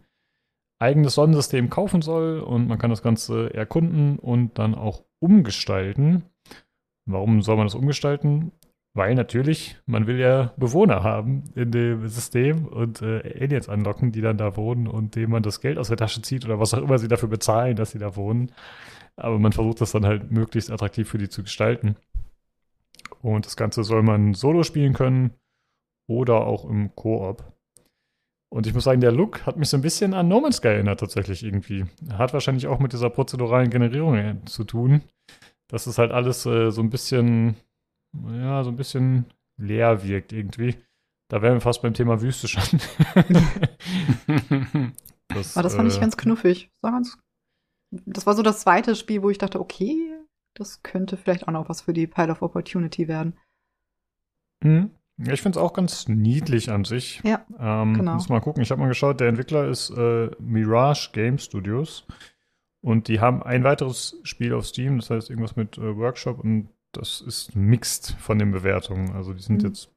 eigenes 0.80 1.16
Sonnensystem 1.16 1.70
kaufen 1.70 2.02
soll 2.02 2.40
und 2.40 2.68
man 2.68 2.80
kann 2.80 2.90
das 2.90 3.04
Ganze 3.04 3.54
erkunden 3.54 4.20
und 4.20 4.58
dann 4.60 4.76
auch 4.76 5.04
umgestalten. 5.20 6.24
Warum 7.06 7.42
soll 7.42 7.56
man 7.58 7.68
das 7.68 7.76
umgestalten? 7.76 8.52
Weil 8.94 9.16
natürlich, 9.16 9.78
man 9.86 10.06
will 10.06 10.20
ja 10.20 10.54
Bewohner 10.58 11.02
haben 11.02 11.46
in 11.56 11.72
dem 11.72 12.08
System 12.10 12.66
und 12.66 13.02
äh, 13.02 13.22
Aliens 13.40 13.70
anlocken, 13.70 14.12
die 14.12 14.20
dann 14.20 14.38
da 14.38 14.58
wohnen 14.58 14.88
und 14.88 15.16
denen 15.16 15.32
man 15.32 15.44
das 15.44 15.62
Geld 15.62 15.78
aus 15.78 15.88
der 15.88 15.98
Tasche 15.98 16.22
zieht 16.22 16.44
oder 16.44 16.60
was 16.60 16.74
auch 16.74 16.82
immer 16.82 17.00
sie 17.00 17.08
dafür 17.08 17.30
bezahlen, 17.30 17.78
dass 17.78 17.92
sie 17.92 18.00
da 18.00 18.18
wohnen. 18.18 18.52
Aber 19.16 19.40
man 19.40 19.54
versucht 19.54 19.80
das 19.80 19.92
dann 19.92 20.06
halt 20.06 20.32
möglichst 20.32 20.72
attraktiv 20.72 21.10
für 21.10 21.18
die 21.18 21.30
zu 21.30 21.44
gestalten. 21.44 21.96
Und 23.22 23.46
das 23.46 23.56
Ganze 23.56 23.84
soll 23.84 24.04
man 24.04 24.34
solo 24.34 24.64
spielen 24.64 24.94
können 24.94 25.32
oder 26.10 26.46
auch 26.46 26.66
im 26.66 26.94
Koop. 26.96 27.44
Und 28.54 28.68
ich 28.68 28.74
muss 28.74 28.84
sagen, 28.84 29.00
der 29.00 29.14
Look 29.14 29.46
hat 29.46 29.56
mich 29.56 29.70
so 29.70 29.78
ein 29.78 29.82
bisschen 29.82 30.14
an 30.14 30.28
No 30.28 30.42
Man's 30.42 30.58
Sky 30.58 30.70
erinnert 30.70 31.00
tatsächlich 31.00 31.44
irgendwie. 31.44 31.86
Hat 32.12 32.34
wahrscheinlich 32.34 32.68
auch 32.68 32.80
mit 32.80 32.92
dieser 32.92 33.10
prozeduralen 33.10 33.70
Generierung 33.70 34.16
äh, 34.16 34.36
zu 34.46 34.66
tun. 34.66 35.04
Das 35.70 35.88
ist 35.88 35.98
halt 35.98 36.12
alles 36.12 36.46
äh, 36.46 36.70
so 36.72 36.82
ein 36.82 36.90
bisschen, 36.90 37.56
ja, 38.14 38.64
so 38.64 38.70
ein 38.70 38.76
bisschen 38.76 39.26
leer 39.58 40.04
wirkt 40.04 40.34
irgendwie. 40.34 40.76
Da 41.30 41.42
wären 41.42 41.54
wir 41.56 41.62
fast 41.62 41.82
beim 41.82 41.94
Thema 41.94 42.22
Wüste 42.22 42.48
schon. 42.48 42.80
das, 45.30 45.56
Aber 45.56 45.64
das 45.64 45.76
fand 45.76 45.90
äh, 45.90 45.94
ich 45.94 46.00
ganz 46.02 46.18
knuffig. 46.18 46.70
Das 46.74 46.84
war, 46.84 46.92
ganz, 46.92 47.18
das 47.92 48.26
war 48.26 48.34
so 48.36 48.44
das 48.44 48.62
zweite 48.62 48.96
Spiel, 48.96 49.24
wo 49.24 49.30
ich 49.30 49.38
dachte, 49.38 49.60
okay, 49.60 50.14
das 50.56 50.84
könnte 50.84 51.16
vielleicht 51.16 51.48
auch 51.48 51.54
noch 51.54 51.70
was 51.70 51.82
für 51.82 51.94
die 51.94 52.08
Pile 52.08 52.32
of 52.32 52.42
Opportunity 52.42 53.08
werden. 53.08 53.38
Mhm. 54.62 54.92
Ja, 55.18 55.34
ich 55.34 55.42
finde 55.42 55.60
es 55.60 55.64
auch 55.64 55.74
ganz 55.74 56.08
niedlich 56.08 56.72
an 56.72 56.84
sich. 56.84 57.22
Ja. 57.24 57.46
Ähm, 57.60 57.94
genau. 57.94 58.16
Muss 58.16 58.30
mal 58.30 58.42
gucken. 58.42 58.64
Ich 58.64 58.72
habe 58.72 58.82
mal 58.82 58.88
geschaut, 58.88 59.20
der 59.20 59.30
Entwickler 59.30 59.68
ist 59.68 59.92
äh, 59.92 60.32
Mirage 60.40 61.12
Game 61.14 61.38
Studios. 61.38 62.06
Und 62.82 63.08
die 63.08 63.20
haben 63.20 63.44
ein 63.44 63.64
weiteres 63.64 64.20
Spiel 64.24 64.54
auf 64.54 64.66
Steam, 64.66 64.98
das 64.98 65.12
heißt 65.12 65.30
irgendwas 65.30 65.56
mit 65.56 65.78
äh, 65.78 65.96
Workshop 65.96 66.40
und 66.40 66.70
das 66.92 67.22
ist 67.22 67.56
mixed 67.56 68.12
von 68.20 68.40
den 68.40 68.52
Bewertungen. 68.52 69.12
Also 69.12 69.34
die 69.34 69.42
sind 69.42 69.62
mhm. 69.62 69.70
jetzt 69.70 69.92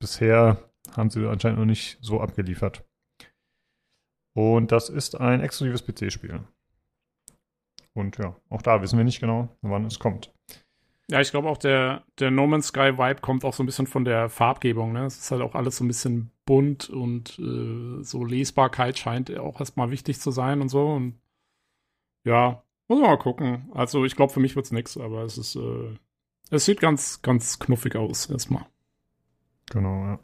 bisher, 0.00 0.70
haben 0.96 1.10
sie 1.10 1.26
anscheinend 1.26 1.58
noch 1.58 1.66
nicht 1.66 1.98
so 2.00 2.20
abgeliefert. 2.20 2.84
Und 4.34 4.70
das 4.70 4.88
ist 4.88 5.20
ein 5.20 5.40
exklusives 5.40 5.84
PC-Spiel. 5.84 6.40
Und 7.94 8.18
ja, 8.18 8.36
auch 8.48 8.62
da 8.62 8.80
wissen 8.80 8.96
wir 8.96 9.04
nicht 9.04 9.20
genau, 9.20 9.48
wann 9.62 9.84
es 9.84 9.98
kommt. 9.98 10.32
Ja, 11.10 11.20
ich 11.20 11.30
glaube 11.30 11.48
auch 11.48 11.56
der, 11.56 12.04
der 12.18 12.30
No 12.30 12.46
Man's 12.46 12.68
Sky 12.68 12.98
Vibe 12.98 13.20
kommt 13.20 13.44
auch 13.44 13.54
so 13.54 13.62
ein 13.62 13.66
bisschen 13.66 13.86
von 13.86 14.04
der 14.04 14.28
Farbgebung. 14.28 14.92
Ne? 14.92 15.06
Es 15.06 15.18
ist 15.18 15.30
halt 15.30 15.40
auch 15.40 15.54
alles 15.54 15.78
so 15.78 15.84
ein 15.84 15.88
bisschen 15.88 16.30
bunt 16.44 16.90
und 16.90 17.38
äh, 17.38 18.02
so 18.04 18.24
Lesbarkeit 18.24 18.98
scheint 18.98 19.36
auch 19.38 19.58
erstmal 19.58 19.90
wichtig 19.90 20.20
zu 20.20 20.30
sein 20.30 20.60
und 20.60 20.68
so. 20.68 20.86
Und 20.86 21.18
ja, 22.24 22.62
muss 22.88 23.00
man 23.00 23.10
mal 23.10 23.18
gucken. 23.18 23.70
Also 23.72 24.04
ich 24.04 24.16
glaube, 24.16 24.32
für 24.32 24.40
mich 24.40 24.54
wird 24.54 24.66
es 24.66 24.72
nichts, 24.72 24.98
aber 24.98 25.22
es 25.22 25.38
ist, 25.38 25.56
äh, 25.56 25.96
es 26.50 26.64
sieht 26.64 26.80
ganz, 26.80 27.22
ganz 27.22 27.58
knuffig 27.58 27.96
aus 27.96 28.26
erstmal. 28.26 28.66
Genau, 29.70 30.04
ja. 30.04 30.18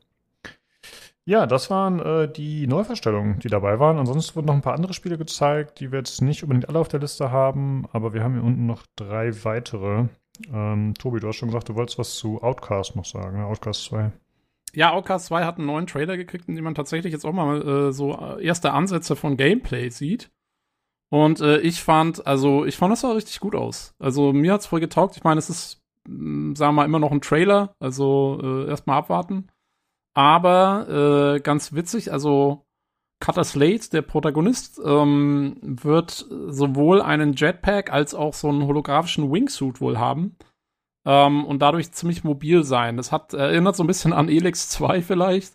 Ja, 1.27 1.47
das 1.47 1.71
waren 1.71 2.01
äh, 2.01 2.31
die 2.31 2.67
Neuverstellungen, 2.67 3.39
die 3.39 3.49
dabei 3.49 3.79
waren. 3.79 3.99
Ansonsten 3.99 4.37
wurden 4.37 4.47
noch 4.47 4.55
ein 4.55 4.61
paar 4.61 4.75
andere 4.75 4.93
Spiele 4.93 5.17
gezeigt, 5.17 5.81
die 5.81 5.91
wir 5.91 5.99
jetzt 6.01 6.21
nicht 6.21 6.43
unbedingt 6.43 6.69
alle 6.69 6.79
auf 6.79 6.89
der 6.89 7.01
Liste 7.01 7.31
haben, 7.31 7.87
aber 7.93 8.13
wir 8.13 8.23
haben 8.23 8.35
hier 8.35 8.45
unten 8.45 8.67
noch 8.67 8.85
drei 8.95 9.33
weitere. 9.45 10.09
Ähm, 10.53 10.95
Tobi, 10.99 11.21
du 11.21 11.29
hast 11.29 11.37
schon 11.37 11.49
gesagt, 11.49 11.71
du 11.71 11.77
wolltest 11.77 11.99
was 11.99 12.15
zu 12.17 12.43
Outcast 12.43 12.97
noch 12.97 13.07
sagen, 13.07 13.39
ne? 13.39 13.47
Outcast 13.47 13.85
2. 13.85 14.13
Ja, 14.75 14.93
Outcast 14.93 15.27
2 15.27 15.45
hat 15.45 15.59
einen 15.59 15.67
neuen 15.67 15.87
Trailer 15.87 16.17
gekriegt, 16.17 16.49
in 16.49 16.57
dem 16.57 16.65
man 16.65 16.75
tatsächlich 16.75 17.13
jetzt 17.13 17.25
auch 17.25 17.33
mal 17.33 17.63
äh, 17.63 17.93
so 17.93 18.19
erste 18.39 18.73
Ansätze 18.73 19.17
von 19.17 19.37
Gameplay 19.37 19.89
sieht. 19.89 20.31
Und 21.11 21.41
äh, 21.41 21.59
ich 21.59 21.81
fand, 21.81 22.27
also 22.27 22.65
ich 22.65 22.77
fand 22.77 22.93
das 22.93 23.03
sah 23.03 23.13
richtig 23.13 23.39
gut 23.39 23.55
aus. 23.55 23.95
Also 24.01 24.33
mir 24.33 24.53
hat's 24.53 24.67
voll 24.67 24.81
getaugt. 24.81 25.17
Ich 25.17 25.23
meine, 25.23 25.39
es 25.39 25.49
ist, 25.49 25.84
sagen 26.07 26.55
wir 26.57 26.73
mal, 26.73 26.85
immer 26.85 26.99
noch 26.99 27.13
ein 27.13 27.21
Trailer, 27.21 27.75
also 27.79 28.39
äh, 28.43 28.69
erstmal 28.69 28.99
abwarten. 28.99 29.49
Aber 30.15 31.35
äh, 31.37 31.41
ganz 31.41 31.73
witzig, 31.73 32.13
also 32.13 32.65
Cutter 33.21 33.45
Slate, 33.45 33.91
der 33.91 34.03
Protagonist, 34.03 34.81
ähm, 34.85 35.57
wird 35.63 36.11
sowohl 36.11 37.01
einen 37.03 37.35
Jetpack 37.35 37.93
als 37.93 38.15
auch 38.15 38.35
so 38.35 38.49
einen 38.49 38.67
holographischen 38.67 39.33
Wingsuit 39.33 39.81
wohl 39.81 39.99
haben. 39.99 40.37
Ähm, 41.07 41.45
und 41.45 41.61
dadurch 41.61 41.93
ziemlich 41.93 42.25
mobil 42.25 42.65
sein. 42.65 42.97
Das 42.97 43.13
hat 43.13 43.35
erinnert 43.35 43.77
so 43.77 43.83
ein 43.85 43.87
bisschen 43.87 44.13
an 44.13 44.29
Elix 44.29 44.69
2 44.71 45.03
vielleicht. 45.03 45.55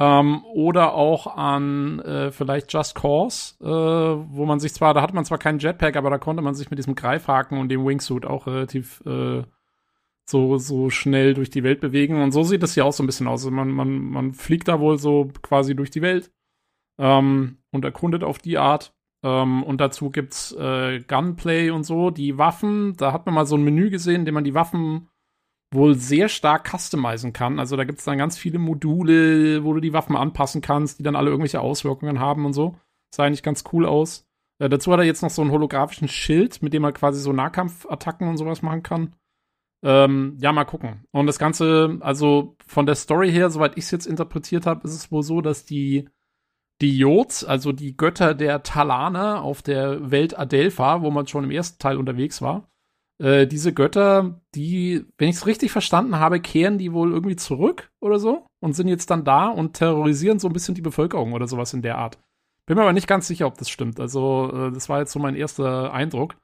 Ähm, 0.00 0.44
oder 0.52 0.94
auch 0.94 1.36
an 1.36 2.00
äh, 2.00 2.32
vielleicht 2.32 2.72
Just 2.72 2.96
Cause, 2.96 3.54
äh, 3.62 3.66
wo 3.66 4.44
man 4.44 4.58
sich 4.58 4.74
zwar, 4.74 4.92
da 4.92 5.02
hat 5.02 5.14
man 5.14 5.24
zwar 5.24 5.38
keinen 5.38 5.60
Jetpack, 5.60 5.94
aber 5.96 6.10
da 6.10 6.18
konnte 6.18 6.42
man 6.42 6.54
sich 6.54 6.68
mit 6.68 6.78
diesem 6.78 6.96
Greifhaken 6.96 7.58
und 7.58 7.68
dem 7.68 7.86
Wingsuit 7.86 8.26
auch 8.26 8.48
relativ 8.48 9.02
äh, 9.06 9.44
so, 10.26 10.58
so 10.58 10.90
schnell 10.90 11.34
durch 11.34 11.50
die 11.50 11.62
Welt 11.62 11.80
bewegen. 11.80 12.22
Und 12.22 12.32
so 12.32 12.42
sieht 12.42 12.62
das 12.62 12.74
hier 12.74 12.86
auch 12.86 12.92
so 12.92 13.02
ein 13.02 13.06
bisschen 13.06 13.26
aus. 13.26 13.44
Also 13.44 13.50
man, 13.50 13.70
man, 13.70 13.98
man 13.98 14.32
fliegt 14.32 14.68
da 14.68 14.80
wohl 14.80 14.98
so 14.98 15.30
quasi 15.42 15.74
durch 15.74 15.90
die 15.90 16.02
Welt 16.02 16.32
ähm, 16.98 17.58
und 17.70 17.84
erkundet 17.84 18.24
auf 18.24 18.38
die 18.38 18.58
Art. 18.58 18.94
Ähm, 19.22 19.62
und 19.62 19.80
dazu 19.80 20.10
gibt's 20.10 20.52
äh, 20.52 21.00
Gunplay 21.00 21.70
und 21.70 21.84
so. 21.84 22.10
Die 22.10 22.38
Waffen, 22.38 22.96
da 22.96 23.12
hat 23.12 23.26
man 23.26 23.34
mal 23.34 23.46
so 23.46 23.56
ein 23.56 23.64
Menü 23.64 23.90
gesehen, 23.90 24.20
in 24.20 24.24
dem 24.24 24.34
man 24.34 24.44
die 24.44 24.54
Waffen 24.54 25.08
wohl 25.72 25.94
sehr 25.94 26.28
stark 26.28 26.68
customizen 26.68 27.32
kann. 27.32 27.58
Also 27.58 27.76
da 27.76 27.84
gibt's 27.84 28.04
dann 28.04 28.18
ganz 28.18 28.38
viele 28.38 28.58
Module, 28.58 29.64
wo 29.64 29.74
du 29.74 29.80
die 29.80 29.92
Waffen 29.92 30.16
anpassen 30.16 30.60
kannst, 30.60 30.98
die 30.98 31.02
dann 31.02 31.16
alle 31.16 31.30
irgendwelche 31.30 31.60
Auswirkungen 31.60 32.20
haben 32.20 32.46
und 32.46 32.52
so. 32.52 32.76
Sah 33.14 33.24
eigentlich 33.24 33.42
ganz 33.42 33.64
cool 33.72 33.84
aus. 33.84 34.26
Äh, 34.58 34.68
dazu 34.68 34.92
hat 34.92 35.00
er 35.00 35.06
jetzt 35.06 35.22
noch 35.22 35.30
so 35.30 35.42
einen 35.42 35.50
holographischen 35.50 36.08
Schild, 36.08 36.62
mit 36.62 36.72
dem 36.72 36.84
er 36.84 36.92
quasi 36.92 37.20
so 37.20 37.32
Nahkampfattacken 37.32 38.28
und 38.28 38.36
sowas 38.36 38.62
machen 38.62 38.82
kann. 38.82 39.14
Ähm, 39.84 40.38
ja, 40.40 40.50
mal 40.52 40.64
gucken. 40.64 41.04
Und 41.12 41.26
das 41.26 41.38
Ganze, 41.38 41.98
also 42.00 42.56
von 42.66 42.86
der 42.86 42.94
Story 42.94 43.30
her, 43.30 43.50
soweit 43.50 43.76
ich 43.76 43.84
es 43.84 43.90
jetzt 43.90 44.06
interpretiert 44.06 44.64
habe, 44.64 44.86
ist 44.88 44.94
es 44.94 45.12
wohl 45.12 45.22
so, 45.22 45.42
dass 45.42 45.66
die 45.66 46.08
die 46.80 46.98
Jods, 46.98 47.44
also 47.44 47.72
die 47.72 47.96
Götter 47.96 48.34
der 48.34 48.62
Talaner 48.62 49.42
auf 49.42 49.62
der 49.62 50.10
Welt 50.10 50.38
Adelpha, 50.38 51.02
wo 51.02 51.10
man 51.10 51.26
schon 51.26 51.44
im 51.44 51.50
ersten 51.50 51.78
Teil 51.78 51.98
unterwegs 51.98 52.42
war. 52.42 52.68
Äh, 53.18 53.46
diese 53.46 53.72
Götter, 53.72 54.40
die, 54.54 55.04
wenn 55.18 55.28
ich 55.28 55.36
es 55.36 55.46
richtig 55.46 55.70
verstanden 55.70 56.18
habe, 56.18 56.40
kehren 56.40 56.78
die 56.78 56.92
wohl 56.92 57.12
irgendwie 57.12 57.36
zurück 57.36 57.92
oder 58.00 58.18
so 58.18 58.46
und 58.60 58.72
sind 58.72 58.88
jetzt 58.88 59.10
dann 59.10 59.24
da 59.24 59.48
und 59.48 59.74
terrorisieren 59.74 60.40
so 60.40 60.48
ein 60.48 60.52
bisschen 60.52 60.74
die 60.74 60.82
Bevölkerung 60.82 61.32
oder 61.32 61.46
sowas 61.46 61.74
in 61.74 61.82
der 61.82 61.98
Art. 61.98 62.18
Bin 62.66 62.76
mir 62.76 62.82
aber 62.82 62.92
nicht 62.92 63.06
ganz 63.06 63.28
sicher, 63.28 63.46
ob 63.46 63.56
das 63.58 63.68
stimmt. 63.68 64.00
Also, 64.00 64.50
äh, 64.52 64.72
das 64.72 64.88
war 64.88 64.98
jetzt 64.98 65.12
so 65.12 65.20
mein 65.20 65.36
erster 65.36 65.92
Eindruck. 65.92 66.36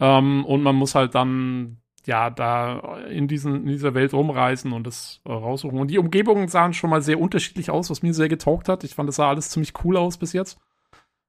Ähm, 0.00 0.44
und 0.46 0.62
man 0.62 0.74
muss 0.74 0.94
halt 0.94 1.14
dann 1.14 1.79
ja, 2.06 2.30
da 2.30 2.98
in, 3.08 3.28
diesen, 3.28 3.56
in 3.56 3.66
dieser 3.66 3.94
Welt 3.94 4.12
rumreisen 4.12 4.72
und 4.72 4.86
das 4.86 5.20
äh, 5.24 5.32
raussuchen. 5.32 5.78
Und 5.78 5.88
die 5.88 5.98
Umgebungen 5.98 6.48
sahen 6.48 6.72
schon 6.72 6.90
mal 6.90 7.02
sehr 7.02 7.20
unterschiedlich 7.20 7.70
aus, 7.70 7.90
was 7.90 8.02
mir 8.02 8.14
sehr 8.14 8.28
getaugt 8.28 8.68
hat. 8.68 8.84
Ich 8.84 8.94
fand, 8.94 9.08
das 9.08 9.16
sah 9.16 9.28
alles 9.28 9.50
ziemlich 9.50 9.72
cool 9.84 9.96
aus 9.96 10.16
bis 10.16 10.32
jetzt. 10.32 10.58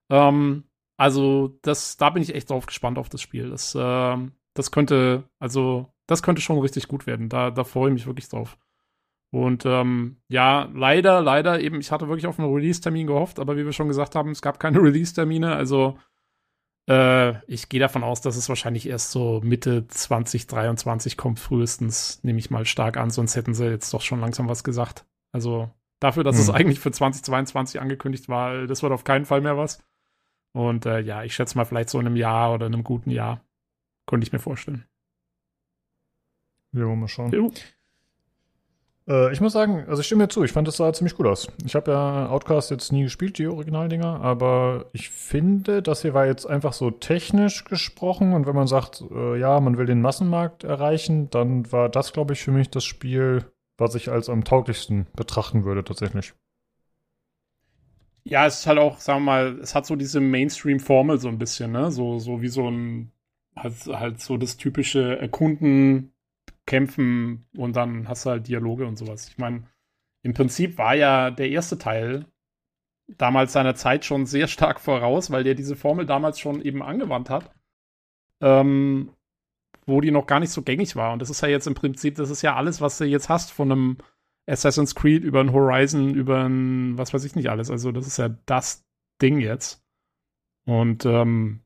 Ähm, 0.09 0.63
also, 0.97 1.57
das, 1.61 1.97
da 1.97 2.09
bin 2.11 2.23
ich 2.23 2.35
echt 2.35 2.49
drauf 2.49 2.65
gespannt 2.65 2.97
auf 2.97 3.09
das 3.09 3.21
Spiel. 3.21 3.49
Das, 3.49 3.75
äh, 3.75 4.17
das 4.53 4.71
könnte, 4.71 5.23
also, 5.39 5.87
das 6.07 6.23
könnte 6.23 6.41
schon 6.41 6.59
richtig 6.59 6.87
gut 6.87 7.07
werden. 7.07 7.29
Da, 7.29 7.51
da 7.51 7.63
freue 7.63 7.89
ich 7.89 7.93
mich 7.93 8.07
wirklich 8.07 8.29
drauf. 8.29 8.57
Und 9.31 9.65
ähm, 9.65 10.17
ja, 10.27 10.69
leider, 10.73 11.21
leider 11.21 11.61
eben, 11.61 11.79
ich 11.79 11.91
hatte 11.91 12.09
wirklich 12.09 12.27
auf 12.27 12.37
einen 12.37 12.53
Release-Termin 12.53 13.07
gehofft, 13.07 13.39
aber 13.39 13.55
wie 13.55 13.63
wir 13.65 13.71
schon 13.71 13.87
gesagt 13.87 14.13
haben, 14.13 14.31
es 14.31 14.41
gab 14.41 14.59
keine 14.59 14.79
Release-Termine. 14.83 15.55
Also 15.55 15.97
Äh, 16.89 17.45
ich 17.45 17.69
gehe 17.69 17.79
davon 17.79 18.03
aus, 18.03 18.21
dass 18.21 18.35
es 18.35 18.49
wahrscheinlich 18.49 18.87
erst 18.87 19.11
so 19.11 19.41
Mitte 19.43 19.87
2023 19.87 21.17
kommt, 21.17 21.39
frühestens, 21.39 22.23
nehme 22.23 22.39
ich 22.39 22.49
mal 22.49 22.65
stark 22.65 22.97
an, 22.97 23.09
sonst 23.09 23.35
hätten 23.35 23.53
sie 23.53 23.69
jetzt 23.69 23.93
doch 23.93 24.01
schon 24.01 24.19
langsam 24.19 24.47
was 24.47 24.63
gesagt. 24.63 25.05
Also 25.31 25.69
dafür, 25.99 26.23
dass 26.23 26.37
hm. 26.37 26.41
es 26.41 26.49
eigentlich 26.49 26.79
für 26.79 26.91
2022 26.91 27.79
angekündigt 27.79 28.29
war, 28.29 28.67
das 28.67 28.83
wird 28.83 28.93
auf 28.93 29.03
keinen 29.03 29.25
Fall 29.25 29.41
mehr 29.41 29.57
was. 29.57 29.83
Und 30.53 30.85
äh, 30.85 30.99
ja, 30.99 31.23
ich 31.23 31.33
schätze 31.33 31.57
mal 31.57 31.65
vielleicht 31.65 31.89
so 31.89 31.99
in 31.99 32.07
einem 32.07 32.17
Jahr 32.17 32.53
oder 32.53 32.67
in 32.67 32.73
einem 32.73 32.83
guten 32.83 33.09
Jahr. 33.09 33.45
Könnte 34.05 34.25
ich 34.25 34.33
mir 34.33 34.39
vorstellen. 34.39 34.85
Ja, 36.73 36.85
mal 36.85 37.07
schauen. 37.07 37.31
Jo. 37.31 37.51
Äh, 39.11 39.33
ich 39.33 39.41
muss 39.41 39.53
sagen, 39.53 39.83
also 39.87 39.99
ich 39.99 40.05
stimme 40.05 40.23
mir 40.23 40.29
zu, 40.29 40.43
ich 40.43 40.53
fand 40.53 40.67
das 40.67 40.77
sah 40.77 40.93
ziemlich 40.93 41.15
gut 41.15 41.27
aus. 41.27 41.49
Ich 41.65 41.75
habe 41.75 41.91
ja 41.91 42.29
Outcast 42.29 42.71
jetzt 42.71 42.91
nie 42.91 43.03
gespielt, 43.03 43.37
die 43.37 43.47
Originaldinger, 43.47 44.21
aber 44.21 44.85
ich 44.93 45.09
finde, 45.09 45.81
das 45.81 46.01
hier 46.01 46.13
war 46.13 46.25
jetzt 46.25 46.45
einfach 46.45 46.73
so 46.73 46.91
technisch 46.91 47.65
gesprochen 47.65 48.33
und 48.33 48.47
wenn 48.47 48.55
man 48.55 48.67
sagt, 48.67 49.03
äh, 49.11 49.37
ja, 49.37 49.59
man 49.59 49.77
will 49.77 49.85
den 49.85 50.01
Massenmarkt 50.01 50.63
erreichen, 50.63 51.29
dann 51.29 51.69
war 51.71 51.89
das, 51.89 52.13
glaube 52.13 52.33
ich, 52.33 52.41
für 52.41 52.51
mich 52.51 52.69
das 52.69 52.85
Spiel, 52.85 53.45
was 53.77 53.95
ich 53.95 54.09
als 54.09 54.29
am 54.29 54.45
tauglichsten 54.45 55.07
betrachten 55.15 55.65
würde 55.65 55.83
tatsächlich. 55.83 56.33
Ja, 58.23 58.45
es 58.45 58.59
ist 58.59 58.67
halt 58.67 58.77
auch, 58.77 58.99
sagen 58.99 59.21
wir 59.21 59.25
mal, 59.25 59.59
es 59.61 59.73
hat 59.73 59.87
so 59.87 59.95
diese 59.95 60.19
Mainstream-Formel 60.19 61.17
so 61.19 61.27
ein 61.27 61.39
bisschen, 61.39 61.71
ne? 61.71 61.91
So, 61.91 62.19
so 62.19 62.41
wie 62.43 62.49
so 62.49 62.69
ein, 62.69 63.11
halt, 63.55 63.73
halt 63.87 64.21
so 64.21 64.37
das 64.37 64.57
typische 64.57 65.17
Erkunden, 65.17 66.13
Kämpfen 66.65 67.47
und 67.55 67.75
dann 67.75 68.07
hast 68.07 68.25
du 68.25 68.31
halt 68.31 68.47
Dialoge 68.47 68.85
und 68.85 68.97
sowas. 68.97 69.27
Ich 69.27 69.37
meine, 69.37 69.67
im 70.23 70.33
Prinzip 70.33 70.77
war 70.77 70.95
ja 70.95 71.31
der 71.31 71.49
erste 71.49 71.77
Teil 71.77 72.25
damals 73.07 73.53
seiner 73.53 73.75
Zeit 73.75 74.05
schon 74.05 74.25
sehr 74.25 74.47
stark 74.47 74.79
voraus, 74.79 75.31
weil 75.31 75.43
der 75.43 75.55
diese 75.55 75.75
Formel 75.75 76.05
damals 76.05 76.39
schon 76.39 76.61
eben 76.61 76.81
angewandt 76.81 77.29
hat. 77.29 77.51
Ähm, 78.41 79.11
wo 79.85 80.01
die 80.01 80.11
noch 80.11 80.27
gar 80.27 80.39
nicht 80.39 80.51
so 80.51 80.61
gängig 80.61 80.95
war. 80.95 81.13
Und 81.13 81.21
das 81.21 81.29
ist 81.29 81.41
ja 81.41 81.49
jetzt 81.49 81.67
im 81.67 81.73
Prinzip, 81.73 82.15
das 82.15 82.29
ist 82.29 82.41
ja 82.41 82.55
alles, 82.55 82.81
was 82.81 82.97
du 82.97 83.05
jetzt 83.05 83.29
hast 83.29 83.51
von 83.51 83.71
einem 83.71 83.97
Assassin's 84.47 84.95
Creed 84.95 85.23
über 85.23 85.41
ein 85.41 85.53
Horizon, 85.53 86.13
über 86.13 86.45
ein, 86.45 86.97
was 86.97 87.13
weiß 87.13 87.23
ich 87.23 87.35
nicht 87.35 87.49
alles. 87.49 87.69
Also 87.69 87.91
das 87.91 88.07
ist 88.07 88.17
ja 88.17 88.29
das 88.45 88.85
Ding 89.21 89.39
jetzt. 89.39 89.83
Und 90.65 91.05
ähm, 91.05 91.61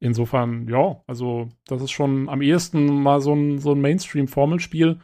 insofern, 0.00 0.68
ja, 0.68 1.02
also 1.06 1.48
das 1.66 1.82
ist 1.82 1.90
schon 1.90 2.28
am 2.28 2.42
ehesten 2.42 3.02
mal 3.02 3.20
so 3.20 3.34
ein, 3.34 3.58
so 3.58 3.72
ein 3.72 3.80
Mainstream-Formelspiel. 3.80 5.00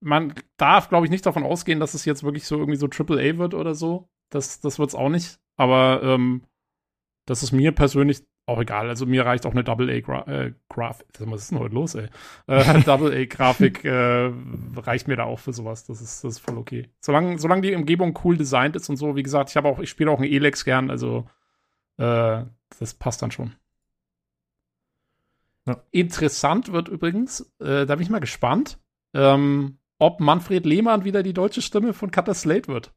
Man 0.00 0.34
darf, 0.56 0.88
glaube 0.88 1.06
ich, 1.06 1.10
nicht 1.10 1.26
davon 1.26 1.44
ausgehen, 1.44 1.80
dass 1.80 1.94
es 1.94 2.04
jetzt 2.04 2.24
wirklich 2.24 2.46
so 2.46 2.58
irgendwie 2.58 2.76
so 2.76 2.86
AAA 2.86 3.38
wird 3.38 3.54
oder 3.54 3.74
so. 3.74 4.08
Das, 4.30 4.60
das 4.60 4.78
wird 4.78 4.90
es 4.90 4.94
auch 4.94 5.10
nicht. 5.10 5.38
Aber 5.56 6.00
ähm, 6.02 6.42
das 7.26 7.42
ist 7.42 7.52
mir 7.52 7.72
persönlich 7.72 8.22
auch 8.46 8.60
egal. 8.60 8.88
Also 8.88 9.06
mir 9.06 9.24
reicht 9.24 9.46
auch 9.46 9.52
eine 9.52 9.64
Double-A-Grafik. 9.64 11.06
Äh, 11.20 11.30
was 11.30 11.42
ist 11.42 11.50
denn 11.52 11.58
heute 11.58 11.74
los, 11.74 11.94
ey? 11.94 12.08
Äh, 12.46 12.80
Double-A-Grafik 12.84 13.84
äh, 13.84 14.32
reicht 14.76 15.08
mir 15.08 15.16
da 15.16 15.24
auch 15.24 15.38
für 15.38 15.52
sowas. 15.52 15.84
Das 15.84 16.00
ist, 16.00 16.24
das 16.24 16.32
ist 16.34 16.38
voll 16.40 16.58
okay. 16.58 16.88
Solange, 17.00 17.38
solange 17.38 17.62
die 17.62 17.74
Umgebung 17.74 18.18
cool 18.24 18.36
designt 18.36 18.76
ist 18.76 18.88
und 18.88 18.96
so, 18.96 19.16
wie 19.16 19.22
gesagt, 19.22 19.50
ich 19.50 19.56
habe 19.56 19.68
auch, 19.68 19.78
ich 19.78 19.90
spiele 19.90 20.10
auch 20.10 20.18
ein 20.18 20.24
Elex 20.24 20.64
gern, 20.64 20.90
also 20.90 21.26
äh, 21.98 22.42
das 22.78 22.94
passt 22.94 23.22
dann 23.22 23.30
schon. 23.30 23.52
Interessant 25.90 26.72
wird 26.72 26.88
übrigens, 26.88 27.52
äh, 27.60 27.86
da 27.86 27.96
bin 27.96 28.02
ich 28.02 28.10
mal 28.10 28.20
gespannt, 28.20 28.78
ähm, 29.14 29.78
ob 29.98 30.20
Manfred 30.20 30.64
Lehmann 30.66 31.04
wieder 31.04 31.22
die 31.22 31.34
deutsche 31.34 31.62
Stimme 31.62 31.92
von 31.92 32.10
Cutter 32.10 32.34
Slate 32.34 32.68
wird. 32.68 32.92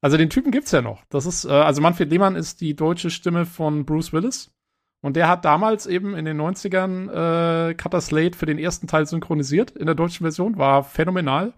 Also 0.00 0.16
den 0.16 0.30
Typen 0.30 0.52
gibt's 0.52 0.70
ja 0.70 0.82
noch. 0.82 1.04
Das 1.08 1.26
ist, 1.26 1.44
äh, 1.44 1.50
also 1.50 1.80
Manfred 1.82 2.10
Lehmann 2.10 2.36
ist 2.36 2.60
die 2.60 2.76
deutsche 2.76 3.10
Stimme 3.10 3.46
von 3.46 3.84
Bruce 3.84 4.12
Willis. 4.12 4.54
Und 5.00 5.14
der 5.16 5.28
hat 5.28 5.44
damals 5.44 5.86
eben 5.86 6.16
in 6.16 6.24
den 6.24 6.40
90ern 6.40 7.70
äh, 7.70 7.74
Cutter 7.74 8.00
Slate 8.00 8.36
für 8.36 8.46
den 8.46 8.58
ersten 8.58 8.86
Teil 8.86 9.06
synchronisiert 9.06 9.70
in 9.72 9.86
der 9.86 9.94
deutschen 9.94 10.24
Version. 10.24 10.58
War 10.58 10.82
phänomenal. 10.82 11.52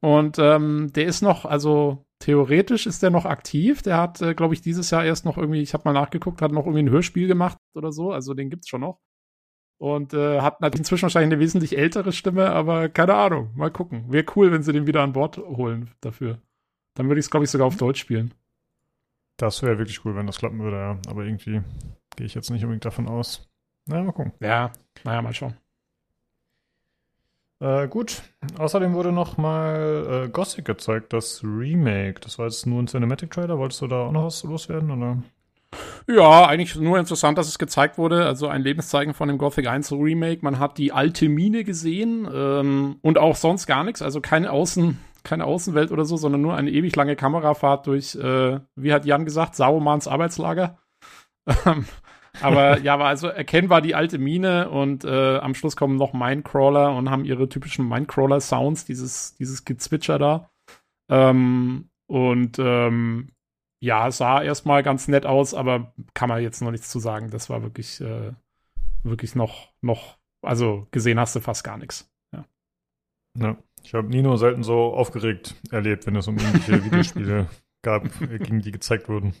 Und 0.00 0.38
ähm, 0.38 0.92
der 0.94 1.06
ist 1.06 1.22
noch, 1.22 1.44
also 1.44 2.04
theoretisch 2.20 2.86
ist 2.86 3.02
der 3.02 3.10
noch 3.10 3.24
aktiv. 3.24 3.82
Der 3.82 3.96
hat, 3.96 4.20
äh, 4.20 4.34
glaube 4.34 4.54
ich, 4.54 4.60
dieses 4.60 4.90
Jahr 4.90 5.04
erst 5.04 5.24
noch 5.24 5.36
irgendwie, 5.36 5.62
ich 5.62 5.74
habe 5.74 5.82
mal 5.84 5.92
nachgeguckt, 5.92 6.42
hat 6.42 6.52
noch 6.52 6.66
irgendwie 6.66 6.82
ein 6.82 6.90
Hörspiel 6.90 7.26
gemacht 7.26 7.58
oder 7.74 7.90
so. 7.90 8.12
Also 8.12 8.34
den 8.34 8.50
gibt's 8.50 8.68
schon 8.68 8.82
noch. 8.82 9.00
Und 9.78 10.14
äh, 10.14 10.40
hat 10.40 10.60
natürlich 10.60 10.80
inzwischen 10.80 11.02
wahrscheinlich 11.02 11.32
eine 11.32 11.40
wesentlich 11.40 11.76
ältere 11.76 12.12
Stimme, 12.12 12.50
aber 12.50 12.88
keine 12.88 13.14
Ahnung. 13.14 13.50
Mal 13.54 13.70
gucken. 13.70 14.04
Wäre 14.12 14.24
cool, 14.36 14.52
wenn 14.52 14.62
sie 14.62 14.72
den 14.72 14.86
wieder 14.86 15.02
an 15.02 15.12
Bord 15.12 15.36
holen 15.38 15.90
dafür. 16.00 16.38
Dann 16.94 17.08
würde 17.08 17.18
ich 17.18 17.26
es, 17.26 17.30
glaube 17.30 17.44
ich, 17.44 17.50
sogar 17.50 17.66
auf 17.66 17.76
Deutsch 17.76 18.00
spielen. 18.00 18.32
Das 19.36 19.62
wäre 19.62 19.78
wirklich 19.78 20.04
cool, 20.04 20.14
wenn 20.14 20.26
das 20.26 20.38
klappen 20.38 20.60
würde, 20.60 20.76
ja. 20.76 20.98
Aber 21.08 21.24
irgendwie 21.24 21.60
gehe 22.16 22.26
ich 22.26 22.34
jetzt 22.34 22.50
nicht 22.50 22.62
unbedingt 22.62 22.84
davon 22.84 23.08
aus. 23.08 23.48
Na, 23.86 24.02
mal 24.02 24.12
gucken. 24.12 24.32
Ja, 24.40 24.70
naja, 25.02 25.20
mal 25.20 25.34
schauen. 25.34 25.54
Äh, 27.60 27.88
gut. 27.88 28.22
Außerdem 28.58 28.94
wurde 28.94 29.10
noch 29.10 29.36
mal 29.36 30.24
äh, 30.26 30.28
Gothic 30.28 30.64
gezeigt, 30.64 31.12
das 31.12 31.42
Remake. 31.42 32.20
Das 32.20 32.38
war 32.38 32.46
jetzt 32.46 32.66
nur 32.66 32.82
ein 32.82 32.86
Cinematic 32.86 33.30
Trailer. 33.30 33.58
Wolltest 33.58 33.80
du 33.80 33.86
da 33.86 34.06
auch 34.06 34.12
noch 34.12 34.24
was 34.24 34.42
loswerden, 34.44 34.90
oder? 34.90 35.22
Ja, 36.06 36.46
eigentlich 36.46 36.76
nur 36.76 36.98
interessant, 36.98 37.38
dass 37.38 37.48
es 37.48 37.58
gezeigt 37.58 37.96
wurde. 37.96 38.26
Also 38.26 38.48
ein 38.48 38.62
Lebenszeichen 38.62 39.14
von 39.14 39.28
dem 39.28 39.38
Gothic 39.38 39.66
1 39.66 39.92
Remake. 39.92 40.40
Man 40.42 40.58
hat 40.58 40.76
die 40.76 40.92
alte 40.92 41.28
Mine 41.28 41.64
gesehen 41.64 42.28
ähm, 42.32 42.96
und 43.00 43.16
auch 43.18 43.36
sonst 43.36 43.66
gar 43.66 43.84
nichts. 43.84 44.02
Also 44.02 44.20
keine 44.20 44.50
Außen, 44.50 44.98
keine 45.22 45.46
Außenwelt 45.46 45.92
oder 45.92 46.04
so, 46.04 46.18
sondern 46.18 46.42
nur 46.42 46.56
eine 46.56 46.70
ewig 46.70 46.94
lange 46.94 47.16
Kamerafahrt 47.16 47.86
durch, 47.86 48.14
äh, 48.16 48.60
wie 48.76 48.92
hat 48.92 49.06
Jan 49.06 49.24
gesagt, 49.24 49.56
Saumans 49.56 50.06
Arbeitslager. 50.06 50.78
Aber 52.42 52.80
ja, 52.80 52.98
war 52.98 53.06
also 53.06 53.28
erkennbar 53.28 53.80
die 53.80 53.94
alte 53.94 54.18
Mine 54.18 54.68
und 54.68 55.04
äh, 55.04 55.38
am 55.38 55.54
Schluss 55.54 55.76
kommen 55.76 55.96
noch 55.96 56.12
Minecrawler 56.12 56.94
und 56.94 57.08
haben 57.08 57.24
ihre 57.24 57.48
typischen 57.48 57.88
Minecrawler-Sounds, 57.88 58.84
dieses, 58.84 59.36
dieses 59.36 59.64
Gezwitscher 59.64 60.18
da. 60.18 60.50
Ähm, 61.08 61.90
und 62.06 62.58
ähm, 62.58 63.28
ja, 63.84 64.10
sah 64.10 64.42
erstmal 64.42 64.82
ganz 64.82 65.08
nett 65.08 65.26
aus, 65.26 65.52
aber 65.52 65.92
kann 66.14 66.30
man 66.30 66.42
jetzt 66.42 66.62
noch 66.62 66.70
nichts 66.70 66.88
zu 66.88 66.98
sagen. 66.98 67.30
Das 67.30 67.50
war 67.50 67.62
wirklich, 67.62 68.00
äh, 68.00 68.32
wirklich 69.02 69.34
noch, 69.34 69.74
noch, 69.82 70.16
also 70.40 70.88
gesehen 70.90 71.20
hast 71.20 71.36
du 71.36 71.40
fast 71.40 71.64
gar 71.64 71.76
nichts. 71.76 72.10
Ja. 72.32 72.44
ja 73.38 73.56
ich 73.82 73.92
habe 73.92 74.08
Nino 74.08 74.36
selten 74.36 74.62
so 74.62 74.94
aufgeregt 74.94 75.54
erlebt, 75.70 76.06
wenn 76.06 76.16
es 76.16 76.26
um 76.26 76.38
irgendwelche 76.38 76.82
Videospiele 76.86 77.46
gab, 77.82 78.04
gegen 78.20 78.62
die 78.62 78.72
gezeigt 78.72 79.10
wurden. 79.10 79.34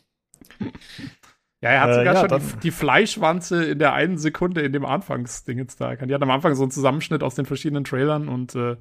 Ja, 1.62 1.70
er 1.70 1.80
hat 1.80 1.90
äh, 1.90 1.94
sogar 1.94 2.14
ja, 2.14 2.28
schon 2.28 2.38
die, 2.38 2.60
die, 2.64 2.70
Fleischwanze 2.70 3.64
in 3.64 3.78
der 3.78 3.94
einen 3.94 4.18
Sekunde 4.18 4.60
in 4.60 4.74
dem 4.74 4.84
Anfangsding 4.84 5.56
jetzt 5.56 5.80
da. 5.80 5.96
Die 5.96 6.14
hat 6.14 6.22
am 6.22 6.30
Anfang 6.30 6.54
so 6.54 6.64
einen 6.64 6.70
Zusammenschnitt 6.70 7.22
aus 7.22 7.34
den 7.34 7.46
verschiedenen 7.46 7.84
Trailern 7.84 8.28
und 8.28 8.54
äh, 8.54 8.76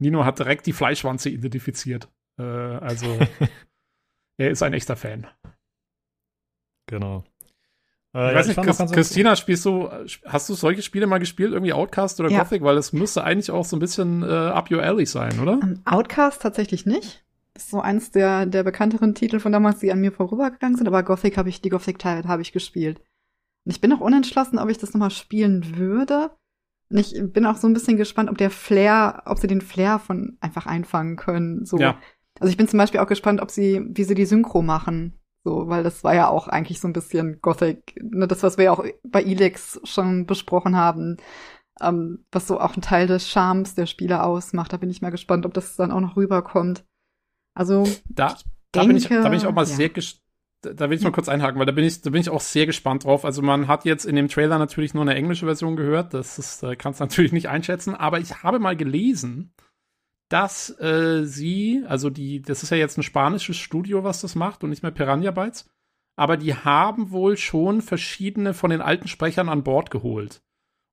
Nino 0.00 0.24
hat 0.24 0.40
direkt 0.40 0.66
die 0.66 0.72
Fleischwanze 0.72 1.30
identifiziert. 1.30 2.08
Äh, 2.36 2.42
also 2.42 3.06
er 4.36 4.50
ist 4.50 4.62
ein 4.62 4.72
echter 4.74 4.96
Fan. 4.96 5.26
Genau. 6.86 7.24
Äh, 8.14 8.30
ich 8.30 8.34
weiß 8.36 8.46
nicht, 8.48 8.62
Chris, 8.62 8.92
Christina, 8.92 9.36
spielst 9.36 9.64
du, 9.64 9.88
hast 10.24 10.48
du 10.48 10.54
solche 10.54 10.82
Spiele 10.82 11.06
mal 11.06 11.18
gespielt, 11.18 11.52
irgendwie 11.52 11.72
Outcast 11.72 12.20
oder 12.20 12.30
ja. 12.30 12.42
Gothic? 12.42 12.62
Weil 12.62 12.76
es 12.76 12.92
müsste 12.92 13.24
eigentlich 13.24 13.50
auch 13.50 13.64
so 13.64 13.76
ein 13.76 13.80
bisschen 13.80 14.22
äh, 14.22 14.26
up 14.26 14.70
your 14.70 14.82
alley 14.82 15.06
sein, 15.06 15.38
oder? 15.40 15.54
Um, 15.54 15.80
Outcast 15.84 16.42
tatsächlich 16.42 16.86
nicht. 16.86 17.24
Das 17.54 17.64
ist 17.64 17.70
so 17.70 17.80
eins 17.80 18.10
der, 18.10 18.46
der 18.46 18.64
bekannteren 18.64 19.14
Titel 19.14 19.38
von 19.38 19.52
damals, 19.52 19.78
die 19.78 19.92
an 19.92 20.00
mir 20.00 20.12
vorübergegangen 20.12 20.76
sind, 20.76 20.86
aber 20.86 21.02
Gothic 21.02 21.36
habe 21.36 21.48
ich, 21.48 21.60
die 21.60 21.68
Gothic-Teile 21.68 22.26
habe 22.28 22.42
ich 22.42 22.52
gespielt. 22.52 23.00
Und 23.64 23.72
ich 23.72 23.80
bin 23.80 23.92
auch 23.92 24.00
unentschlossen, 24.00 24.58
ob 24.58 24.68
ich 24.70 24.78
das 24.78 24.92
nochmal 24.92 25.10
spielen 25.10 25.76
würde. 25.76 26.30
Und 26.90 26.98
ich 26.98 27.14
bin 27.32 27.46
auch 27.46 27.56
so 27.56 27.66
ein 27.66 27.72
bisschen 27.72 27.96
gespannt, 27.96 28.28
ob 28.28 28.38
der 28.38 28.50
Flair, 28.50 29.22
ob 29.26 29.38
sie 29.38 29.46
den 29.46 29.60
Flair 29.60 29.98
von 29.98 30.36
einfach 30.40 30.66
einfangen 30.66 31.16
können. 31.16 31.64
So. 31.64 31.78
Ja. 31.78 31.98
Also 32.40 32.50
ich 32.50 32.56
bin 32.56 32.68
zum 32.68 32.78
Beispiel 32.78 33.00
auch 33.00 33.06
gespannt, 33.06 33.40
ob 33.40 33.50
sie, 33.50 33.82
wie 33.88 34.04
sie 34.04 34.14
die 34.14 34.26
Synchro 34.26 34.62
machen. 34.62 35.18
So, 35.44 35.68
weil 35.68 35.82
das 35.82 36.02
war 36.04 36.14
ja 36.14 36.28
auch 36.28 36.48
eigentlich 36.48 36.80
so 36.80 36.88
ein 36.88 36.94
bisschen 36.94 37.40
Gothic, 37.42 38.00
ne, 38.02 38.26
das, 38.26 38.42
was 38.42 38.56
wir 38.56 38.64
ja 38.64 38.72
auch 38.72 38.84
bei 39.02 39.22
Elix 39.22 39.78
schon 39.84 40.24
besprochen 40.24 40.74
haben, 40.74 41.18
ähm, 41.82 42.24
was 42.32 42.48
so 42.48 42.58
auch 42.58 42.76
ein 42.76 42.82
Teil 42.82 43.06
des 43.06 43.28
Charmes 43.28 43.74
der 43.74 43.84
Spieler 43.84 44.24
ausmacht. 44.24 44.72
Da 44.72 44.78
bin 44.78 44.88
ich 44.88 45.02
mal 45.02 45.10
gespannt, 45.10 45.44
ob 45.44 45.52
das 45.52 45.76
dann 45.76 45.92
auch 45.92 46.00
noch 46.00 46.16
rüberkommt. 46.16 46.84
Also, 47.54 47.84
da, 48.08 48.36
da 48.72 48.80
denke, 48.80 48.88
bin 48.88 48.96
ich, 48.96 49.08
da 49.08 49.28
bin 49.28 49.34
ich 49.34 49.46
auch 49.46 49.52
mal 49.52 49.66
ja. 49.66 49.74
sehr 49.74 49.90
da 50.72 50.88
will 50.88 50.96
ich 50.96 51.04
mal 51.04 51.12
kurz 51.12 51.28
einhaken, 51.28 51.58
weil 51.58 51.66
da 51.66 51.72
bin 51.72 51.84
ich, 51.84 52.00
da 52.00 52.10
bin 52.10 52.22
ich 52.22 52.30
auch 52.30 52.40
sehr 52.40 52.64
gespannt 52.64 53.04
drauf. 53.04 53.26
Also 53.26 53.42
man 53.42 53.68
hat 53.68 53.84
jetzt 53.84 54.06
in 54.06 54.16
dem 54.16 54.28
Trailer 54.28 54.58
natürlich 54.58 54.94
nur 54.94 55.02
eine 55.02 55.14
englische 55.14 55.46
Version 55.46 55.76
gehört. 55.76 56.14
Das 56.14 56.38
ist, 56.38 56.62
äh, 56.62 56.74
kannst 56.74 57.00
natürlich 57.00 57.32
nicht 57.32 57.48
einschätzen. 57.48 57.94
Aber 57.94 58.18
ich 58.18 58.42
habe 58.42 58.58
mal 58.58 58.76
gelesen, 58.76 59.52
dass 60.28 60.78
äh, 60.80 61.24
sie, 61.24 61.84
also 61.86 62.10
die, 62.10 62.42
das 62.42 62.62
ist 62.62 62.70
ja 62.70 62.76
jetzt 62.76 62.98
ein 62.98 63.02
spanisches 63.02 63.56
Studio, 63.56 64.04
was 64.04 64.20
das 64.20 64.34
macht 64.34 64.64
und 64.64 64.70
nicht 64.70 64.82
mehr 64.82 64.92
Piranha 64.92 65.30
Bytes, 65.30 65.68
aber 66.16 66.36
die 66.36 66.54
haben 66.54 67.10
wohl 67.10 67.36
schon 67.36 67.82
verschiedene 67.82 68.54
von 68.54 68.70
den 68.70 68.80
alten 68.80 69.08
Sprechern 69.08 69.48
an 69.48 69.64
Bord 69.64 69.90
geholt. 69.90 70.42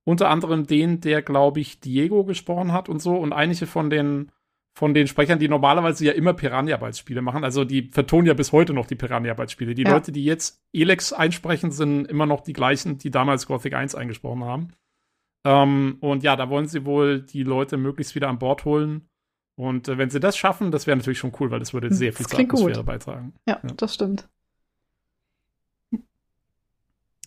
Unter 0.04 0.30
anderem 0.30 0.66
den, 0.66 1.00
der, 1.00 1.22
glaube 1.22 1.60
ich, 1.60 1.80
Diego 1.80 2.24
gesprochen 2.24 2.72
hat 2.72 2.90
und 2.90 3.02
so 3.02 3.16
und 3.16 3.34
einige 3.34 3.68
von 3.68 3.90
den 3.90 4.32
von 4.74 4.94
den 4.94 5.08
Sprechern, 5.08 5.38
die 5.38 5.50
normalerweise 5.50 6.06
ja 6.06 6.14
immer 6.14 6.34
Piranha 6.34 6.78
Bytes 6.78 7.00
Spiele 7.00 7.22
machen. 7.22 7.44
Also 7.44 7.66
die 7.66 7.90
vertonen 7.92 8.28
ja 8.28 8.34
bis 8.34 8.52
heute 8.52 8.74
noch 8.74 8.86
die 8.86 8.96
Piranha 8.96 9.34
Bytes 9.34 9.52
Spiele. 9.52 9.76
Die 9.76 9.84
ja. 9.84 9.92
Leute, 9.92 10.12
die 10.12 10.24
jetzt 10.24 10.64
Elex 10.74 11.12
einsprechen, 11.12 11.72
sind 11.72 12.06
immer 12.06 12.26
noch 12.26 12.42
die 12.42 12.54
gleichen, 12.54 12.98
die 12.98 13.12
damals 13.12 13.48
Gothic 13.48 13.74
1 13.74 13.96
eingesprochen 13.96 14.46
haben. 14.46 14.70
Ähm, 15.46 15.98
und 16.00 16.24
ja, 16.24 16.36
da 16.36 16.50
wollen 16.50 16.68
sie 16.68 16.86
wohl 16.86 17.22
die 17.22 17.44
Leute 17.44 17.78
möglichst 17.78 18.16
wieder 18.16 18.30
an 18.30 18.40
Bord 18.40 18.64
holen. 18.64 19.10
Und 19.56 19.88
äh, 19.88 19.98
wenn 19.98 20.10
sie 20.10 20.20
das 20.20 20.38
schaffen, 20.38 20.72
das 20.72 20.88
wäre 20.88 20.98
natürlich 20.98 21.20
schon 21.20 21.34
cool, 21.40 21.52
weil 21.52 21.60
das 21.60 21.74
würde 21.74 21.94
sehr 21.94 22.14
viel 22.14 22.26
zur 22.26 22.40
Atmosphäre 22.40 22.78
gut. 22.78 22.86
beitragen. 22.86 23.34
Ja, 23.48 23.60
ja, 23.62 23.70
das 23.76 23.94
stimmt. 23.94 24.28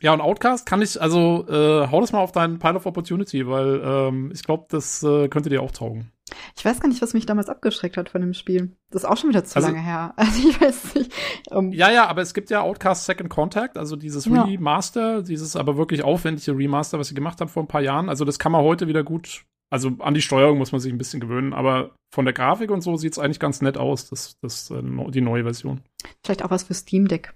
Ja, 0.04 0.12
und 0.12 0.20
Outcast 0.20 0.66
kann 0.66 0.82
ich, 0.82 1.00
also 1.00 1.46
äh, 1.48 1.88
hau 1.90 2.00
das 2.00 2.12
mal 2.12 2.18
auf 2.18 2.32
deinen 2.32 2.58
Pile 2.58 2.74
of 2.74 2.84
Opportunity, 2.84 3.46
weil 3.46 3.80
ähm, 3.82 4.30
ich 4.34 4.42
glaube, 4.42 4.66
das 4.68 5.02
äh, 5.02 5.28
könnte 5.28 5.48
dir 5.48 5.62
auch 5.62 5.70
taugen. 5.70 6.12
Ich 6.56 6.64
weiß 6.64 6.80
gar 6.80 6.88
nicht, 6.88 7.00
was 7.00 7.14
mich 7.14 7.26
damals 7.26 7.48
abgeschreckt 7.48 7.96
hat 7.96 8.10
von 8.10 8.20
dem 8.20 8.34
Spiel. 8.34 8.76
Das 8.90 9.04
ist 9.04 9.08
auch 9.08 9.16
schon 9.16 9.30
wieder 9.30 9.44
zu 9.44 9.56
also, 9.56 9.68
lange 9.68 9.80
her. 9.80 10.12
Also 10.16 10.48
ich 10.48 10.60
weiß 10.60 10.94
nicht. 10.96 11.12
Um 11.50 11.72
ja, 11.72 11.90
ja, 11.90 12.06
aber 12.06 12.22
es 12.22 12.34
gibt 12.34 12.50
ja 12.50 12.60
Outcast 12.60 13.06
Second 13.06 13.30
Contact, 13.30 13.78
also 13.78 13.96
dieses 13.96 14.24
ja. 14.26 14.42
Remaster, 14.42 15.22
dieses 15.22 15.56
aber 15.56 15.76
wirklich 15.76 16.02
aufwendige 16.02 16.56
Remaster, 16.56 16.98
was 16.98 17.08
sie 17.08 17.14
gemacht 17.14 17.40
haben 17.40 17.48
vor 17.48 17.62
ein 17.62 17.68
paar 17.68 17.82
Jahren. 17.82 18.08
Also 18.08 18.24
das 18.24 18.38
kann 18.38 18.52
man 18.52 18.62
heute 18.62 18.88
wieder 18.88 19.04
gut, 19.04 19.44
also 19.74 19.90
an 19.98 20.14
die 20.14 20.22
Steuerung 20.22 20.58
muss 20.58 20.70
man 20.70 20.80
sich 20.80 20.92
ein 20.92 20.98
bisschen 20.98 21.18
gewöhnen, 21.18 21.52
aber 21.52 21.96
von 22.12 22.24
der 22.24 22.32
Grafik 22.32 22.70
und 22.70 22.80
so 22.82 22.96
sieht 22.96 23.12
es 23.12 23.18
eigentlich 23.18 23.40
ganz 23.40 23.60
nett 23.60 23.76
aus, 23.76 24.08
das, 24.08 24.38
das, 24.40 24.70
äh, 24.70 24.80
die 25.10 25.20
neue 25.20 25.42
Version. 25.42 25.80
Vielleicht 26.22 26.44
auch 26.44 26.50
was 26.52 26.62
für 26.62 26.74
Steam 26.74 27.08
Deck. 27.08 27.34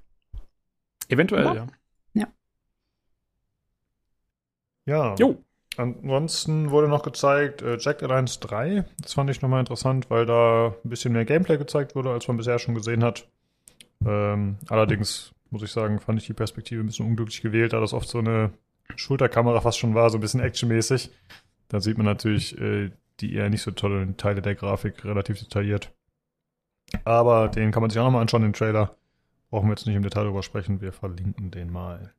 Eventuell, 1.09 1.44
ja. 1.47 1.66
Ja. 2.15 2.28
Ja. 4.86 5.15
Jo. 5.19 5.43
Ansonsten 5.77 6.70
wurde 6.70 6.86
noch 6.86 7.02
gezeigt 7.02 7.62
äh, 7.62 7.77
Jack 7.81 8.05
Alliance 8.05 8.39
3. 8.39 8.85
Das 9.02 9.15
fand 9.15 9.31
ich 9.31 9.43
nochmal 9.43 9.59
interessant, 9.59 10.09
weil 10.09 10.24
da 10.24 10.77
ein 10.85 10.90
bisschen 10.90 11.15
mehr 11.15 11.24
Gameplay 11.24 11.59
gezeigt 11.59 11.97
wurde, 11.97 12.10
als 12.12 12.28
man 12.28 12.36
bisher 12.36 12.60
schon 12.60 12.77
gesehen 12.77 13.02
hat. 13.02 13.27
Ähm, 14.06 14.59
allerdings 14.69 15.32
muss 15.51 15.65
ich 15.65 15.73
sagen, 15.73 15.98
fand 15.98 16.20
ich 16.20 16.27
die 16.28 16.35
Perspektive 16.35 16.85
ein 16.85 16.86
bisschen 16.86 17.06
unglücklich 17.06 17.43
gewählt, 17.43 17.73
da 17.73 17.81
das 17.81 17.93
oft 17.93 18.09
so 18.09 18.19
eine 18.19 18.52
Schulterkamera 18.94 19.60
fast 19.60 19.78
schon 19.78 19.97
war, 19.97 20.09
so 20.10 20.19
ein 20.19 20.20
bisschen 20.20 20.40
actionmäßig. 20.40 21.10
Da 21.69 21.81
sieht 21.81 21.99
man 21.99 22.07
natürlich 22.07 22.59
äh, 22.59 22.90
die 23.20 23.35
eher 23.35 23.51
nicht 23.51 23.62
so 23.62 23.70
tollen 23.70 24.16
Teile 24.16 24.43
der 24.43 24.55
Grafik 24.55 25.05
relativ 25.05 25.39
detailliert. 25.39 25.93
Aber 27.05 27.49
den 27.49 27.70
kann 27.70 27.82
man 27.82 27.90
sich 27.90 27.99
auch 27.99 28.05
nochmal 28.05 28.23
anschauen, 28.23 28.43
den 28.43 28.53
Trailer. 28.53 28.97
Brauchen 29.51 29.66
wir 29.69 29.73
jetzt 29.73 29.86
nicht 29.86 29.97
im 29.97 30.03
Detail 30.03 30.24
drüber 30.24 30.43
sprechen, 30.43 30.81
wir 30.81 30.93
verlinken 30.93 31.51
den 31.51 31.70
mal. 31.70 32.12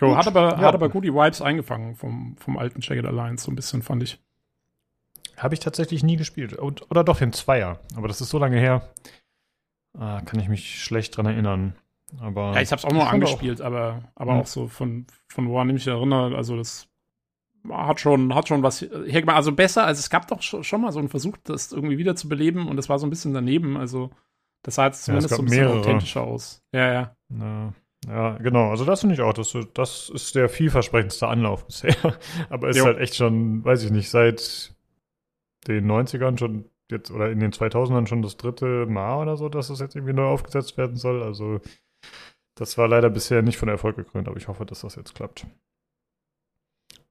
Jo, 0.00 0.16
hat 0.16 0.26
aber, 0.26 0.52
ja. 0.52 0.58
hat 0.58 0.74
aber 0.74 0.88
gut 0.88 1.04
die 1.04 1.12
Vibes 1.12 1.42
eingefangen 1.42 1.94
vom, 1.94 2.36
vom 2.36 2.56
alten 2.56 2.80
Jagged 2.80 3.04
Alliance, 3.04 3.44
so 3.44 3.52
ein 3.52 3.56
bisschen, 3.56 3.82
fand 3.82 4.02
ich. 4.02 4.18
Habe 5.36 5.54
ich 5.54 5.60
tatsächlich 5.60 6.02
nie 6.02 6.16
gespielt. 6.16 6.54
Und, 6.54 6.90
oder 6.90 7.04
doch 7.04 7.18
den 7.18 7.32
Zweier. 7.32 7.80
Aber 7.96 8.08
das 8.08 8.20
ist 8.20 8.30
so 8.30 8.38
lange 8.38 8.58
her. 8.58 8.88
Ah, 9.98 10.20
kann 10.22 10.40
ich 10.40 10.48
mich 10.48 10.82
schlecht 10.82 11.16
dran 11.16 11.26
erinnern. 11.26 11.74
Aber 12.18 12.54
ja, 12.54 12.60
ich 12.60 12.70
habe 12.72 12.78
es 12.78 12.84
auch 12.84 12.92
nur 12.92 13.08
angespielt, 13.08 13.60
auch. 13.60 13.66
aber, 13.66 14.02
aber 14.14 14.32
hm. 14.32 14.40
auch 14.40 14.46
so 14.46 14.68
von, 14.68 15.06
von 15.28 15.48
woran 15.48 15.68
ich 15.68 15.74
mich 15.74 15.86
erinnere, 15.86 16.36
also 16.36 16.56
das 16.56 16.89
hat 17.68 18.00
schon, 18.00 18.34
hat 18.34 18.48
schon 18.48 18.62
was 18.62 18.80
hergemacht. 18.80 19.36
Also 19.36 19.52
besser, 19.52 19.84
also 19.84 20.00
es 20.00 20.10
gab 20.10 20.28
doch 20.28 20.42
schon 20.42 20.80
mal 20.80 20.92
so 20.92 20.98
einen 20.98 21.08
Versuch, 21.08 21.36
das 21.44 21.72
irgendwie 21.72 21.98
wieder 21.98 22.16
zu 22.16 22.28
beleben 22.28 22.68
und 22.68 22.76
das 22.76 22.88
war 22.88 22.98
so 22.98 23.06
ein 23.06 23.10
bisschen 23.10 23.34
daneben. 23.34 23.76
Also 23.76 24.10
das 24.62 24.76
sah 24.76 24.86
jetzt 24.86 25.04
zumindest 25.04 25.30
ja, 25.30 25.36
so 25.36 25.42
ein 25.42 25.46
bisschen 25.46 25.64
mehrere. 25.64 25.80
authentischer 25.80 26.22
aus. 26.22 26.62
Ja, 26.72 26.92
ja. 26.92 27.16
ja. 27.38 27.72
Ja, 28.06 28.38
genau. 28.38 28.70
Also 28.70 28.84
das 28.84 29.00
finde 29.00 29.14
ich 29.14 29.20
auch. 29.20 29.34
Das, 29.34 29.54
das 29.74 30.08
ist 30.08 30.34
der 30.34 30.48
vielversprechendste 30.48 31.28
Anlauf 31.28 31.66
bisher. 31.66 31.94
Aber 32.48 32.68
es 32.68 32.76
ist 32.76 32.84
halt 32.84 32.98
echt 32.98 33.16
schon, 33.16 33.64
weiß 33.64 33.84
ich 33.84 33.90
nicht, 33.90 34.08
seit 34.08 34.74
den 35.66 35.90
90ern 35.90 36.38
schon 36.38 36.64
jetzt 36.90 37.10
oder 37.10 37.30
in 37.30 37.40
den 37.40 37.52
2000ern 37.52 38.06
schon 38.06 38.22
das 38.22 38.36
dritte 38.36 38.86
Mal 38.86 39.22
oder 39.22 39.36
so, 39.36 39.48
dass 39.48 39.70
es 39.70 39.80
jetzt 39.80 39.94
irgendwie 39.94 40.14
neu 40.14 40.24
aufgesetzt 40.24 40.76
werden 40.76 40.96
soll. 40.96 41.22
Also 41.22 41.60
das 42.54 42.78
war 42.78 42.88
leider 42.88 43.10
bisher 43.10 43.42
nicht 43.42 43.58
von 43.58 43.68
Erfolg 43.68 43.96
gekrönt, 43.96 44.28
aber 44.28 44.36
ich 44.36 44.48
hoffe, 44.48 44.66
dass 44.66 44.80
das 44.80 44.96
jetzt 44.96 45.14
klappt. 45.14 45.46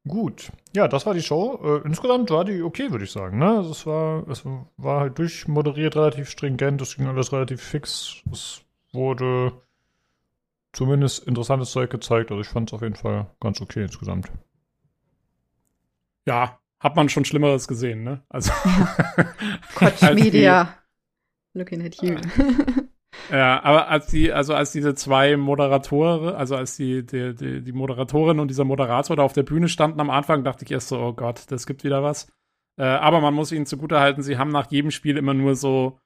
Gut, 0.10 0.52
ja, 0.76 0.88
das 0.88 1.06
war 1.06 1.14
die 1.14 1.22
Show. 1.22 1.60
Äh, 1.64 1.88
insgesamt 1.88 2.32
war 2.32 2.44
die 2.44 2.64
okay, 2.64 2.90
würde 2.92 3.06
ich 3.06 3.12
sagen. 3.12 3.38
Ne? 3.38 3.58
Also 3.58 3.72
es 3.72 3.86
war, 3.86 4.28
es 4.28 4.44
war 4.78 5.02
halt 5.02 5.20
durchmoderiert, 5.20 5.96
relativ 5.96 6.30
stringent, 6.30 6.82
es 6.82 6.98
ging 6.98 7.06
alles 7.06 7.32
relativ 7.32 7.62
fix. 7.62 8.24
Es 8.32 8.62
wurde 8.92 9.54
zumindest 10.74 11.28
interessantes 11.28 11.70
Zeug 11.70 11.92
gezeigt. 11.92 12.32
Also 12.32 12.42
ich 12.42 12.48
fand 12.48 12.70
es 12.70 12.74
auf 12.74 12.82
jeden 12.82 12.96
Fall 12.96 13.30
ganz 13.40 13.62
okay 13.62 13.84
insgesamt. 13.84 14.32
Ja, 16.26 16.60
hat 16.80 16.96
man 16.96 17.10
schon 17.10 17.24
Schlimmeres 17.26 17.68
gesehen, 17.68 18.04
ne? 18.04 18.24
Also 18.30 18.52
Quatsch 19.76 20.02
Media. 20.16 20.74
Looking 21.54 21.86
at 21.86 22.02
you. 22.02 22.16
ja, 23.32 23.64
aber 23.64 23.88
als 23.90 24.08
die, 24.08 24.32
also 24.32 24.54
als 24.54 24.72
diese 24.72 24.96
zwei 24.96 25.36
Moderatoren, 25.38 26.36
also 26.36 26.56
als 26.56 26.76
die, 26.76 27.06
die, 27.06 27.34
die, 27.36 27.62
die 27.62 27.72
Moderatorin 27.72 28.40
und 28.40 28.50
dieser 28.50 28.66
Moderator 28.66 29.16
da 29.16 29.24
auf 29.24 29.34
der 29.34 29.44
Bühne 29.44 29.68
standen 29.68 30.00
am 30.00 30.10
Anfang, 30.10 30.44
dachte 30.44 30.66
ich 30.66 30.72
erst 30.72 30.90
so, 30.90 31.00
oh 31.00 31.14
Gott, 31.14 31.44
das 31.50 31.66
gibt 31.66 31.84
wieder 31.84 32.04
was. 32.04 32.32
Äh, 32.78 32.84
aber 32.84 33.20
man 33.22 33.34
muss 33.34 33.52
ihnen 33.52 33.66
zugutehalten, 33.66 34.24
sie 34.24 34.38
haben 34.38 34.52
nach 34.52 34.72
jedem 34.72 34.92
Spiel 34.92 35.18
immer 35.18 35.34
nur 35.34 35.56
so 35.56 36.00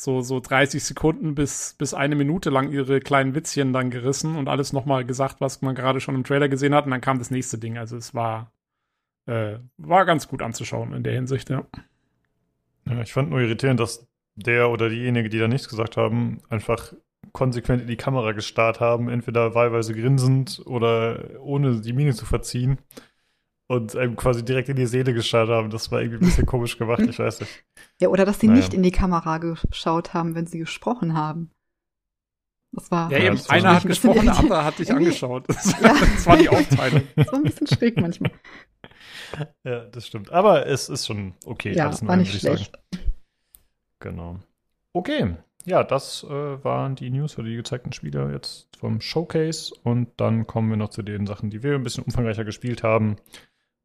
so, 0.00 0.22
so 0.22 0.40
30 0.40 0.82
Sekunden 0.82 1.34
bis, 1.34 1.74
bis 1.74 1.94
eine 1.94 2.16
Minute 2.16 2.50
lang 2.50 2.72
ihre 2.72 3.00
kleinen 3.00 3.34
Witzchen 3.34 3.72
dann 3.72 3.90
gerissen 3.90 4.36
und 4.36 4.48
alles 4.48 4.72
nochmal 4.72 5.04
gesagt, 5.04 5.40
was 5.40 5.62
man 5.62 5.74
gerade 5.74 6.00
schon 6.00 6.14
im 6.14 6.24
Trailer 6.24 6.48
gesehen 6.48 6.74
hat. 6.74 6.86
Und 6.86 6.90
dann 6.90 7.00
kam 7.00 7.18
das 7.18 7.30
nächste 7.30 7.58
Ding. 7.58 7.76
Also 7.76 7.96
es 7.96 8.14
war, 8.14 8.52
äh, 9.26 9.58
war 9.76 10.06
ganz 10.06 10.26
gut 10.26 10.42
anzuschauen 10.42 10.94
in 10.94 11.02
der 11.02 11.12
Hinsicht, 11.12 11.50
ja. 11.50 11.66
Ich 13.02 13.12
fand 13.12 13.30
nur 13.30 13.40
irritierend, 13.40 13.78
dass 13.78 14.08
der 14.40 14.70
oder 14.70 14.88
diejenige, 14.88 15.28
die 15.28 15.38
da 15.38 15.48
nichts 15.48 15.68
gesagt 15.68 15.96
haben, 15.96 16.38
einfach 16.48 16.92
konsequent 17.32 17.82
in 17.82 17.88
die 17.88 17.96
Kamera 17.96 18.32
gestarrt 18.32 18.80
haben, 18.80 19.08
entweder 19.08 19.54
wahlweise 19.54 19.94
grinsend 19.94 20.62
oder 20.66 21.40
ohne 21.40 21.80
die 21.80 21.92
Miene 21.92 22.14
zu 22.14 22.24
verziehen 22.24 22.78
und 23.68 23.94
einem 23.94 24.16
quasi 24.16 24.44
direkt 24.44 24.68
in 24.68 24.76
die 24.76 24.86
Seele 24.86 25.14
geschaut 25.14 25.48
haben. 25.48 25.70
Das 25.70 25.92
war 25.92 26.00
irgendwie 26.00 26.24
ein 26.24 26.28
bisschen 26.28 26.46
komisch 26.46 26.76
gemacht, 26.76 27.00
ich 27.00 27.18
weiß 27.18 27.40
nicht. 27.40 27.64
Ja, 28.00 28.08
oder 28.08 28.24
dass 28.24 28.40
sie 28.40 28.48
naja. 28.48 28.58
nicht 28.58 28.74
in 28.74 28.82
die 28.82 28.90
Kamera 28.90 29.38
geschaut 29.38 30.12
haben, 30.12 30.34
wenn 30.34 30.46
sie 30.46 30.58
gesprochen 30.58 31.14
haben. 31.14 31.52
Das 32.72 32.90
war. 32.90 33.10
Ja, 33.10 33.18
eben, 33.18 33.36
ja, 33.36 33.42
einer 33.48 33.76
hat 33.76 33.84
gesprochen, 33.84 34.24
der 34.24 34.36
andere 34.36 34.64
hat 34.64 34.78
dich 34.78 34.92
angeschaut. 34.92 35.44
Das, 35.48 35.72
ja. 35.80 35.94
das 35.94 36.26
war 36.26 36.36
die 36.36 36.48
Aufteilung. 36.48 37.02
Das 37.16 37.26
war 37.28 37.34
ein 37.34 37.42
bisschen 37.44 37.66
schräg 37.66 38.00
manchmal. 38.00 38.32
Ja, 39.64 39.84
das 39.84 40.06
stimmt. 40.06 40.32
Aber 40.32 40.66
es 40.66 40.88
ist 40.88 41.06
schon 41.06 41.34
okay. 41.44 41.72
Ja, 41.72 41.92
war 42.02 42.16
nicht 42.16 42.40
schlecht. 42.40 42.76
Genau. 44.00 44.40
Okay. 44.92 45.36
Ja, 45.66 45.84
das 45.84 46.24
äh, 46.24 46.64
waren 46.64 46.96
die 46.96 47.10
News 47.10 47.34
für 47.34 47.44
die 47.44 47.54
gezeigten 47.54 47.92
Spiele 47.92 48.32
jetzt 48.32 48.68
vom 48.78 49.00
Showcase. 49.00 49.74
Und 49.84 50.08
dann 50.16 50.46
kommen 50.46 50.70
wir 50.70 50.76
noch 50.76 50.88
zu 50.88 51.02
den 51.02 51.26
Sachen, 51.26 51.50
die 51.50 51.62
wir 51.62 51.74
ein 51.74 51.82
bisschen 51.82 52.04
umfangreicher 52.04 52.44
gespielt 52.44 52.82
haben. 52.82 53.16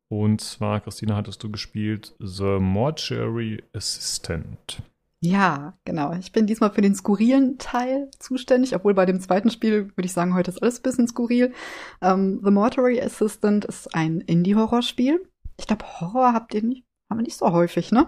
Und 0.07 0.41
zwar, 0.41 0.79
Christina, 0.79 1.15
hattest 1.15 1.43
du 1.43 1.51
gespielt 1.51 2.15
The 2.19 2.59
Mortuary 2.59 3.63
Assistant. 3.73 4.81
Ja, 5.19 5.73
genau. 5.85 6.13
Ich 6.13 6.31
bin 6.31 6.45
diesmal 6.45 6.71
für 6.71 6.81
den 6.81 6.93
skurrilen 6.93 7.57
Teil 7.57 8.11
zuständig, 8.19 8.75
obwohl 8.75 8.93
bei 8.93 9.05
dem 9.05 9.19
zweiten 9.19 9.49
Spiel 9.49 9.89
würde 9.95 10.05
ich 10.05 10.13
sagen, 10.13 10.35
heute 10.35 10.51
ist 10.51 10.61
alles 10.61 10.79
ein 10.79 10.83
bisschen 10.83 11.07
skurril. 11.07 11.53
Um, 11.99 12.09
ähm, 12.09 12.41
The 12.43 12.51
Mortuary 12.51 13.01
Assistant 13.01 13.65
ist 13.65 13.93
ein 13.95 14.21
Indie-Horrorspiel. 14.21 15.27
Ich 15.57 15.67
glaube, 15.67 15.85
Horror 15.99 16.33
habt 16.33 16.53
ihr 16.53 16.61
nicht, 16.61 16.85
haben 17.09 17.17
wir 17.17 17.23
nicht 17.23 17.37
so 17.37 17.51
häufig, 17.51 17.91
ne? 17.91 18.07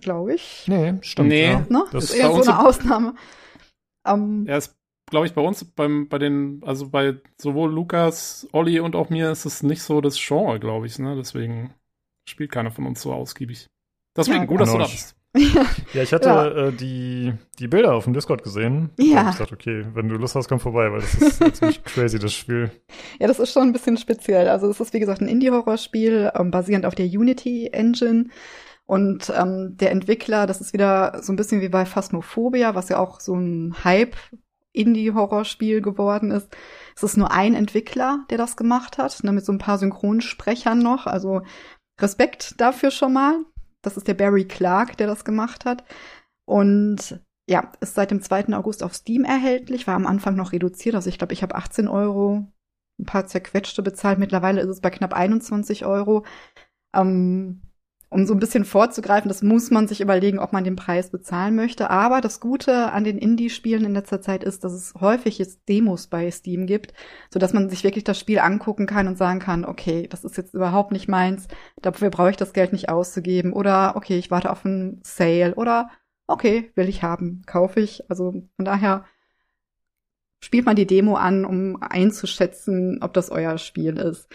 Glaube 0.00 0.34
ich. 0.34 0.64
Nee, 0.68 0.94
stimmt. 1.00 1.28
Nee, 1.28 1.50
ja. 1.50 1.66
ne? 1.68 1.84
das 1.92 2.04
ist 2.04 2.14
eher 2.14 2.30
so 2.30 2.42
eine 2.42 2.58
Ausnahme. 2.58 3.14
Um, 4.04 4.46
ja, 4.46 4.56
es 4.56 4.76
glaube 5.10 5.26
ich, 5.26 5.34
bei 5.34 5.42
uns, 5.42 5.64
beim, 5.64 6.08
bei 6.08 6.18
den, 6.18 6.62
also 6.64 6.88
bei 6.88 7.16
sowohl 7.36 7.70
Lukas, 7.72 8.48
Olli 8.52 8.80
und 8.80 8.96
auch 8.96 9.10
mir 9.10 9.30
ist 9.30 9.44
es 9.44 9.62
nicht 9.62 9.82
so 9.82 10.00
das 10.00 10.16
Genre, 10.18 10.58
glaube 10.58 10.86
ich, 10.86 10.98
ne? 10.98 11.16
Deswegen 11.16 11.74
spielt 12.26 12.52
keiner 12.52 12.70
von 12.70 12.86
uns 12.86 13.02
so 13.02 13.12
ausgiebig. 13.12 13.68
Deswegen 14.16 14.38
ja, 14.38 14.44
gut, 14.44 14.60
dass 14.60 14.72
du 14.72 14.78
da 14.78 14.86
bist. 14.86 15.16
ja, 15.94 16.02
ich 16.02 16.12
hatte 16.12 16.28
ja. 16.28 16.48
äh, 16.48 16.72
die, 16.72 17.32
die 17.60 17.68
Bilder 17.68 17.94
auf 17.94 18.04
dem 18.04 18.14
Discord 18.14 18.42
gesehen. 18.42 18.90
Ja. 18.98 19.22
Und 19.22 19.30
ich 19.30 19.36
dachte, 19.36 19.54
okay, 19.54 19.86
wenn 19.94 20.08
du 20.08 20.16
Lust 20.16 20.34
hast, 20.34 20.48
komm 20.48 20.58
vorbei, 20.58 20.90
weil 20.90 21.00
das 21.00 21.14
ist 21.14 21.56
ziemlich 21.56 21.84
crazy, 21.84 22.18
das 22.18 22.32
Spiel. 22.32 22.72
Ja, 23.20 23.28
das 23.28 23.38
ist 23.38 23.52
schon 23.52 23.68
ein 23.68 23.72
bisschen 23.72 23.96
speziell. 23.96 24.48
Also 24.48 24.68
es 24.68 24.80
ist, 24.80 24.92
wie 24.92 24.98
gesagt, 24.98 25.20
ein 25.20 25.28
Indie-Horror-Spiel, 25.28 26.32
ähm, 26.34 26.50
basierend 26.50 26.84
auf 26.84 26.96
der 26.96 27.06
Unity-Engine. 27.06 28.26
Und 28.90 29.32
ähm, 29.36 29.76
der 29.76 29.92
Entwickler, 29.92 30.48
das 30.48 30.60
ist 30.60 30.72
wieder 30.72 31.22
so 31.22 31.32
ein 31.32 31.36
bisschen 31.36 31.60
wie 31.60 31.68
bei 31.68 31.86
Phasmophobia, 31.86 32.74
was 32.74 32.88
ja 32.88 32.98
auch 32.98 33.20
so 33.20 33.36
ein 33.36 33.84
Hype 33.84 34.16
Indie-Horrorspiel 34.72 35.80
geworden 35.80 36.32
ist. 36.32 36.48
Es 36.96 37.04
ist 37.04 37.16
nur 37.16 37.30
ein 37.30 37.54
Entwickler, 37.54 38.26
der 38.30 38.38
das 38.38 38.56
gemacht 38.56 38.98
hat, 38.98 39.22
ne, 39.22 39.30
mit 39.30 39.44
so 39.44 39.52
ein 39.52 39.58
paar 39.58 39.78
Synchronsprechern 39.78 40.80
noch. 40.80 41.06
Also 41.06 41.42
Respekt 42.00 42.60
dafür 42.60 42.90
schon 42.90 43.12
mal. 43.12 43.44
Das 43.80 43.96
ist 43.96 44.08
der 44.08 44.14
Barry 44.14 44.44
Clark, 44.44 44.96
der 44.96 45.06
das 45.06 45.24
gemacht 45.24 45.66
hat. 45.66 45.84
Und 46.44 47.20
ja, 47.48 47.70
ist 47.78 47.94
seit 47.94 48.10
dem 48.10 48.22
2. 48.22 48.52
August 48.54 48.82
auf 48.82 48.94
Steam 48.94 49.22
erhältlich, 49.22 49.86
war 49.86 49.94
am 49.94 50.08
Anfang 50.08 50.34
noch 50.34 50.50
reduziert. 50.50 50.96
Also 50.96 51.10
ich 51.10 51.18
glaube, 51.18 51.32
ich 51.32 51.44
habe 51.44 51.54
18 51.54 51.86
Euro, 51.86 52.44
ein 52.98 53.06
paar 53.06 53.28
zerquetschte 53.28 53.84
bezahlt. 53.84 54.18
Mittlerweile 54.18 54.60
ist 54.62 54.68
es 54.68 54.80
bei 54.80 54.90
knapp 54.90 55.14
21 55.14 55.86
Euro. 55.86 56.24
Ähm, 56.92 57.62
um 58.10 58.26
so 58.26 58.34
ein 58.34 58.40
bisschen 58.40 58.64
vorzugreifen, 58.64 59.28
das 59.28 59.40
muss 59.40 59.70
man 59.70 59.86
sich 59.86 60.00
überlegen, 60.00 60.40
ob 60.40 60.52
man 60.52 60.64
den 60.64 60.74
Preis 60.74 61.10
bezahlen 61.10 61.54
möchte. 61.54 61.90
Aber 61.90 62.20
das 62.20 62.40
Gute 62.40 62.90
an 62.92 63.04
den 63.04 63.18
Indie-Spielen 63.18 63.84
in 63.84 63.94
letzter 63.94 64.20
Zeit 64.20 64.42
ist, 64.42 64.64
dass 64.64 64.72
es 64.72 64.94
häufig 65.00 65.38
jetzt 65.38 65.68
Demos 65.68 66.08
bei 66.08 66.28
Steam 66.30 66.66
gibt, 66.66 66.92
so 67.32 67.38
dass 67.38 67.52
man 67.52 67.70
sich 67.70 67.84
wirklich 67.84 68.02
das 68.02 68.18
Spiel 68.18 68.40
angucken 68.40 68.86
kann 68.86 69.06
und 69.06 69.16
sagen 69.16 69.38
kann, 69.38 69.64
okay, 69.64 70.08
das 70.08 70.24
ist 70.24 70.36
jetzt 70.36 70.54
überhaupt 70.54 70.90
nicht 70.90 71.08
meins, 71.08 71.46
dafür 71.82 72.10
brauche 72.10 72.30
ich 72.30 72.36
das 72.36 72.52
Geld 72.52 72.72
nicht 72.72 72.88
auszugeben. 72.88 73.52
Oder 73.52 73.94
okay, 73.94 74.18
ich 74.18 74.32
warte 74.32 74.50
auf 74.50 74.66
einen 74.66 75.00
Sale. 75.04 75.54
Oder 75.54 75.90
okay, 76.26 76.72
will 76.74 76.88
ich 76.88 77.04
haben, 77.04 77.42
kaufe 77.46 77.80
ich. 77.80 78.10
Also 78.10 78.32
von 78.56 78.64
daher 78.64 79.04
spielt 80.40 80.66
man 80.66 80.76
die 80.76 80.86
Demo 80.86 81.14
an, 81.14 81.44
um 81.44 81.80
einzuschätzen, 81.80 82.98
ob 83.02 83.12
das 83.12 83.30
euer 83.30 83.58
Spiel 83.58 83.98
ist. 83.98 84.28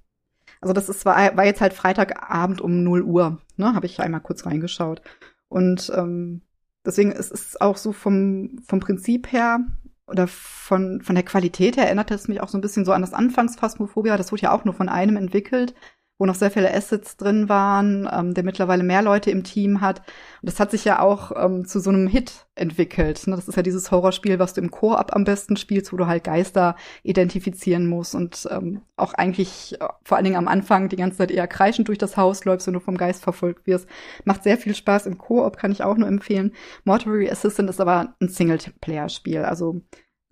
also 0.61 0.73
das 0.73 0.89
ist, 0.89 1.05
war, 1.05 1.35
war 1.35 1.45
jetzt 1.45 1.61
halt 1.61 1.73
Freitagabend 1.73 2.61
um 2.61 2.83
0 2.83 3.01
Uhr, 3.03 3.41
ne? 3.57 3.73
Habe 3.75 3.85
ich 3.85 3.99
einmal 3.99 4.21
kurz 4.21 4.45
reingeschaut. 4.45 5.01
Und 5.49 5.91
ähm, 5.95 6.41
deswegen 6.85 7.11
ist 7.11 7.31
es 7.31 7.59
auch 7.59 7.77
so 7.77 7.91
vom, 7.91 8.59
vom 8.67 8.79
Prinzip 8.79 9.31
her 9.31 9.59
oder 10.07 10.27
von, 10.27 11.01
von 11.01 11.15
der 11.15 11.23
Qualität 11.23 11.77
her 11.77 11.85
erinnert 11.85 12.11
es 12.11 12.27
mich 12.27 12.41
auch 12.41 12.49
so 12.49 12.57
ein 12.57 12.61
bisschen 12.61 12.85
so 12.85 12.91
an 12.91 13.01
das 13.01 13.13
Anfangs 13.13 13.55
Phasmophobia. 13.55 14.17
Das 14.17 14.31
wurde 14.31 14.43
ja 14.43 14.51
auch 14.51 14.65
nur 14.65 14.73
von 14.73 14.89
einem 14.89 15.15
entwickelt, 15.17 15.73
wo 16.23 16.25
noch 16.25 16.35
sehr 16.35 16.51
viele 16.51 16.73
Assets 16.73 17.17
drin 17.17 17.49
waren, 17.49 18.09
ähm, 18.09 18.33
der 18.33 18.45
mittlerweile 18.45 18.81
mehr 18.81 19.01
Leute 19.01 19.29
im 19.29 19.43
Team 19.43 19.81
hat. 19.81 19.99
Und 19.99 20.49
das 20.49 20.57
hat 20.57 20.71
sich 20.71 20.85
ja 20.85 21.01
auch 21.01 21.33
ähm, 21.35 21.65
zu 21.65 21.81
so 21.81 21.89
einem 21.89 22.07
Hit 22.07 22.45
entwickelt. 22.55 23.27
Ne? 23.27 23.35
Das 23.35 23.49
ist 23.49 23.57
ja 23.57 23.61
dieses 23.61 23.91
Horrorspiel, 23.91 24.39
was 24.39 24.53
du 24.53 24.61
im 24.61 24.71
Koop 24.71 25.13
am 25.13 25.25
besten 25.25 25.57
spielst, 25.57 25.91
wo 25.91 25.97
du 25.97 26.07
halt 26.07 26.23
Geister 26.23 26.77
identifizieren 27.03 27.87
musst 27.87 28.15
und 28.15 28.47
ähm, 28.51 28.83
auch 28.95 29.13
eigentlich 29.15 29.75
äh, 29.81 29.87
vor 30.05 30.15
allen 30.15 30.23
Dingen 30.23 30.37
am 30.37 30.47
Anfang 30.47 30.87
die 30.87 30.95
ganze 30.95 31.17
Zeit 31.17 31.29
eher 31.29 31.45
kreischend 31.45 31.89
durch 31.89 31.97
das 31.97 32.15
Haus 32.15 32.45
läufst, 32.45 32.67
wenn 32.67 32.73
du 32.73 32.79
vom 32.79 32.95
Geist 32.95 33.21
verfolgt 33.21 33.67
wirst. 33.67 33.85
Macht 34.23 34.43
sehr 34.43 34.57
viel 34.57 34.75
Spaß 34.75 35.07
im 35.07 35.17
Koop, 35.17 35.57
kann 35.57 35.73
ich 35.73 35.83
auch 35.83 35.97
nur 35.97 36.07
empfehlen. 36.07 36.53
Mortuary 36.85 37.29
Assistant 37.29 37.69
ist 37.69 37.81
aber 37.81 38.15
ein 38.21 38.29
Singleplayer-Spiel, 38.29 39.39
also 39.39 39.81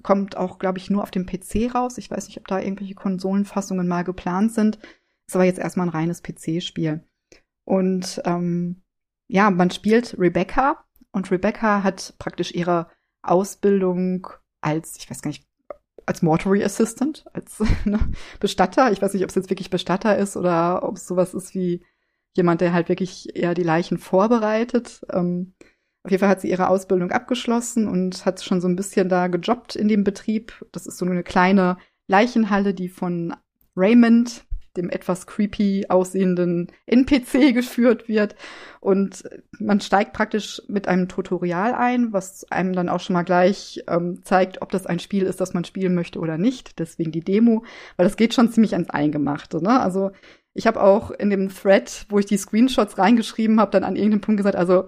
kommt 0.03 0.37
auch, 0.37 0.57
glaube 0.57 0.77
ich, 0.77 0.89
nur 0.89 1.03
auf 1.03 1.11
dem 1.11 1.25
PC 1.25 1.75
raus. 1.75 1.97
Ich 1.97 2.09
weiß 2.09 2.27
nicht, 2.27 2.37
ob 2.37 2.47
da 2.47 2.59
irgendwelche 2.59 2.95
Konsolenfassungen 2.95 3.87
mal 3.87 4.03
geplant 4.03 4.53
sind. 4.53 4.79
Ist 5.31 5.35
aber 5.35 5.45
jetzt 5.45 5.59
erstmal 5.59 5.87
ein 5.87 5.93
reines 5.93 6.23
PC-Spiel. 6.23 7.05
Und 7.63 8.21
ähm, 8.25 8.83
ja, 9.29 9.49
man 9.49 9.71
spielt 9.71 10.19
Rebecca 10.19 10.83
und 11.13 11.31
Rebecca 11.31 11.83
hat 11.83 12.15
praktisch 12.19 12.53
ihre 12.53 12.89
Ausbildung 13.21 14.27
als, 14.59 14.97
ich 14.97 15.09
weiß 15.09 15.21
gar 15.21 15.29
nicht, 15.29 15.47
als 16.05 16.21
Mortuary 16.21 16.65
Assistant, 16.65 17.23
als 17.31 17.59
ne, 17.85 18.11
Bestatter. 18.41 18.91
Ich 18.91 19.01
weiß 19.01 19.13
nicht, 19.13 19.23
ob 19.23 19.29
es 19.29 19.35
jetzt 19.35 19.49
wirklich 19.49 19.69
Bestatter 19.69 20.17
ist 20.17 20.35
oder 20.35 20.83
ob 20.83 20.97
es 20.97 21.07
sowas 21.07 21.33
ist 21.33 21.55
wie 21.55 21.81
jemand, 22.35 22.59
der 22.59 22.73
halt 22.73 22.89
wirklich 22.89 23.33
eher 23.33 23.53
die 23.53 23.63
Leichen 23.63 23.99
vorbereitet. 23.99 24.99
Ähm, 25.13 25.53
auf 26.03 26.11
jeden 26.11 26.19
Fall 26.19 26.27
hat 26.27 26.41
sie 26.41 26.49
ihre 26.49 26.67
Ausbildung 26.67 27.11
abgeschlossen 27.11 27.87
und 27.87 28.25
hat 28.25 28.43
schon 28.43 28.59
so 28.59 28.67
ein 28.67 28.75
bisschen 28.75 29.07
da 29.07 29.27
gejobbt 29.27 29.77
in 29.77 29.87
dem 29.87 30.03
Betrieb. 30.03 30.65
Das 30.73 30.87
ist 30.87 30.97
so 30.97 31.05
eine 31.05 31.23
kleine 31.23 31.77
Leichenhalle, 32.07 32.73
die 32.73 32.89
von 32.89 33.33
Raymond, 33.77 34.45
dem 34.77 34.89
etwas 34.89 35.27
creepy 35.27 35.85
aussehenden 35.89 36.67
NPC 36.85 37.53
geführt 37.53 38.07
wird. 38.07 38.35
Und 38.79 39.23
man 39.59 39.79
steigt 39.79 40.13
praktisch 40.13 40.61
mit 40.67 40.87
einem 40.87 41.07
Tutorial 41.07 41.73
ein, 41.73 42.13
was 42.13 42.49
einem 42.51 42.73
dann 42.73 42.89
auch 42.89 42.99
schon 42.99 43.13
mal 43.13 43.23
gleich 43.23 43.83
ähm, 43.87 44.21
zeigt, 44.23 44.61
ob 44.61 44.71
das 44.71 44.85
ein 44.85 44.99
Spiel 44.99 45.23
ist, 45.23 45.41
das 45.41 45.53
man 45.53 45.65
spielen 45.65 45.95
möchte 45.95 46.19
oder 46.19 46.37
nicht. 46.37 46.79
Deswegen 46.79 47.11
die 47.11 47.23
Demo, 47.23 47.63
weil 47.97 48.05
das 48.05 48.17
geht 48.17 48.33
schon 48.33 48.51
ziemlich 48.51 48.73
ans 48.73 48.89
Eingemachte. 48.89 49.61
Ne? 49.61 49.79
Also 49.79 50.11
ich 50.53 50.67
habe 50.67 50.81
auch 50.81 51.11
in 51.11 51.29
dem 51.29 51.49
Thread, 51.49 52.05
wo 52.09 52.19
ich 52.19 52.25
die 52.25 52.37
Screenshots 52.37 52.97
reingeschrieben 52.97 53.59
habe, 53.59 53.71
dann 53.71 53.83
an 53.83 53.95
irgendeinem 53.95 54.21
Punkt 54.21 54.37
gesagt, 54.37 54.55
also 54.55 54.87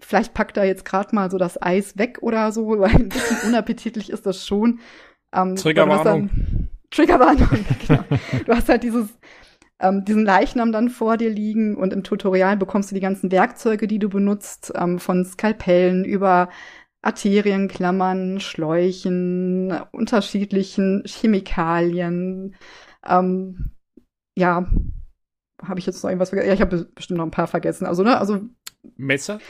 vielleicht 0.00 0.34
packt 0.34 0.56
er 0.56 0.64
jetzt 0.64 0.84
gerade 0.84 1.14
mal 1.14 1.30
so 1.30 1.38
das 1.38 1.60
Eis 1.60 1.96
weg 1.96 2.18
oder 2.20 2.52
so, 2.52 2.68
weil 2.78 2.94
ein 2.94 3.08
bisschen 3.08 3.48
unappetitlich 3.48 4.10
ist 4.10 4.26
das 4.26 4.46
schon. 4.46 4.80
Ähm, 5.32 5.56
Triggerwarnung. 5.56 6.30
Triggerwarnung, 6.90 7.48
genau. 7.86 8.04
Du 8.44 8.52
hast 8.52 8.68
halt 8.68 8.82
dieses, 8.82 9.08
ähm, 9.80 10.04
diesen 10.04 10.24
Leichnam 10.24 10.72
dann 10.72 10.88
vor 10.88 11.16
dir 11.16 11.30
liegen 11.30 11.76
und 11.76 11.92
im 11.92 12.02
Tutorial 12.02 12.56
bekommst 12.56 12.90
du 12.90 12.94
die 12.94 13.00
ganzen 13.00 13.30
Werkzeuge, 13.30 13.86
die 13.86 13.98
du 13.98 14.08
benutzt, 14.08 14.72
ähm, 14.76 14.98
von 14.98 15.24
Skalpellen 15.24 16.04
über 16.04 16.48
Arterienklammern, 17.02 18.40
Schläuchen, 18.40 19.72
unterschiedlichen 19.92 21.02
Chemikalien. 21.06 22.56
Ähm, 23.06 23.72
ja, 24.36 24.66
habe 25.62 25.78
ich 25.78 25.86
jetzt 25.86 26.02
noch 26.02 26.10
irgendwas 26.10 26.30
vergessen? 26.30 26.48
Ja, 26.48 26.54
ich 26.54 26.60
habe 26.60 26.84
bestimmt 26.94 27.18
noch 27.18 27.24
ein 27.24 27.30
paar 27.30 27.46
vergessen. 27.46 27.86
Also, 27.86 28.02
ne, 28.02 28.18
also 28.18 28.40
Messer? 28.96 29.40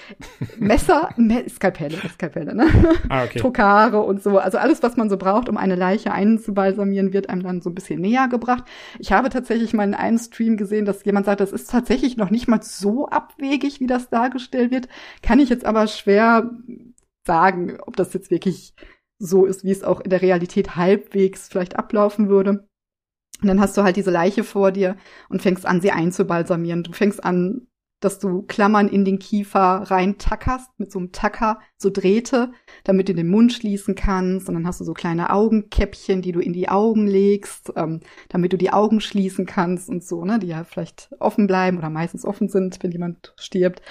Messer, 0.58 1.10
Me 1.16 1.48
Skalpelle, 1.48 1.96
Skalpelle, 2.08 2.54
ne? 2.54 2.66
Ah, 3.08 3.24
okay. 3.24 3.38
Trokare 3.38 4.00
und 4.00 4.22
so. 4.22 4.38
Also 4.38 4.58
alles, 4.58 4.82
was 4.82 4.96
man 4.96 5.08
so 5.08 5.16
braucht, 5.16 5.48
um 5.48 5.56
eine 5.56 5.76
Leiche 5.76 6.12
einzubalsamieren, 6.12 7.12
wird 7.12 7.28
einem 7.28 7.42
dann 7.42 7.60
so 7.60 7.70
ein 7.70 7.74
bisschen 7.74 8.00
näher 8.00 8.28
gebracht. 8.28 8.64
Ich 8.98 9.12
habe 9.12 9.28
tatsächlich 9.30 9.72
mal 9.72 9.84
in 9.84 9.94
einem 9.94 10.18
Stream 10.18 10.56
gesehen, 10.56 10.84
dass 10.84 11.04
jemand 11.04 11.26
sagt, 11.26 11.40
das 11.40 11.52
ist 11.52 11.70
tatsächlich 11.70 12.16
noch 12.16 12.30
nicht 12.30 12.48
mal 12.48 12.62
so 12.62 13.08
abwegig, 13.08 13.80
wie 13.80 13.86
das 13.86 14.10
dargestellt 14.10 14.72
wird. 14.72 14.88
Kann 15.22 15.38
ich 15.38 15.48
jetzt 15.48 15.64
aber 15.64 15.86
schwer 15.86 16.50
sagen, 17.24 17.78
ob 17.86 17.96
das 17.96 18.12
jetzt 18.12 18.30
wirklich 18.30 18.74
so 19.18 19.44
ist, 19.44 19.64
wie 19.64 19.70
es 19.70 19.84
auch 19.84 20.00
in 20.00 20.10
der 20.10 20.22
Realität 20.22 20.76
halbwegs 20.76 21.48
vielleicht 21.48 21.76
ablaufen 21.76 22.28
würde. 22.28 22.66
Und 23.42 23.48
dann 23.48 23.60
hast 23.60 23.76
du 23.76 23.82
halt 23.82 23.96
diese 23.96 24.10
Leiche 24.10 24.44
vor 24.44 24.72
dir 24.72 24.96
und 25.28 25.40
fängst 25.40 25.66
an, 25.66 25.80
sie 25.80 25.92
einzubalsamieren. 25.92 26.82
Du 26.82 26.92
fängst 26.92 27.22
an, 27.22 27.66
dass 28.00 28.18
du 28.18 28.42
Klammern 28.42 28.88
in 28.88 29.04
den 29.04 29.18
Kiefer 29.18 29.84
rein 29.90 30.18
tackerst, 30.18 30.70
mit 30.78 30.90
so 30.90 30.98
einem 30.98 31.12
Tacker, 31.12 31.60
so 31.76 31.90
Drähte, 31.90 32.52
damit 32.84 33.08
du 33.08 33.14
den 33.14 33.28
Mund 33.28 33.52
schließen 33.52 33.94
kannst. 33.94 34.48
Und 34.48 34.54
dann 34.54 34.66
hast 34.66 34.80
du 34.80 34.84
so 34.84 34.94
kleine 34.94 35.30
Augenkäppchen, 35.30 36.22
die 36.22 36.32
du 36.32 36.40
in 36.40 36.54
die 36.54 36.68
Augen 36.68 37.06
legst, 37.06 37.72
ähm, 37.76 38.00
damit 38.28 38.52
du 38.52 38.56
die 38.56 38.72
Augen 38.72 39.00
schließen 39.00 39.46
kannst 39.46 39.88
und 39.88 40.02
so, 40.02 40.24
ne, 40.24 40.38
die 40.38 40.48
ja 40.48 40.64
vielleicht 40.64 41.10
offen 41.20 41.46
bleiben 41.46 41.78
oder 41.78 41.90
meistens 41.90 42.24
offen 42.24 42.48
sind, 42.48 42.82
wenn 42.82 42.90
jemand 42.90 43.34
stirbt. 43.38 43.82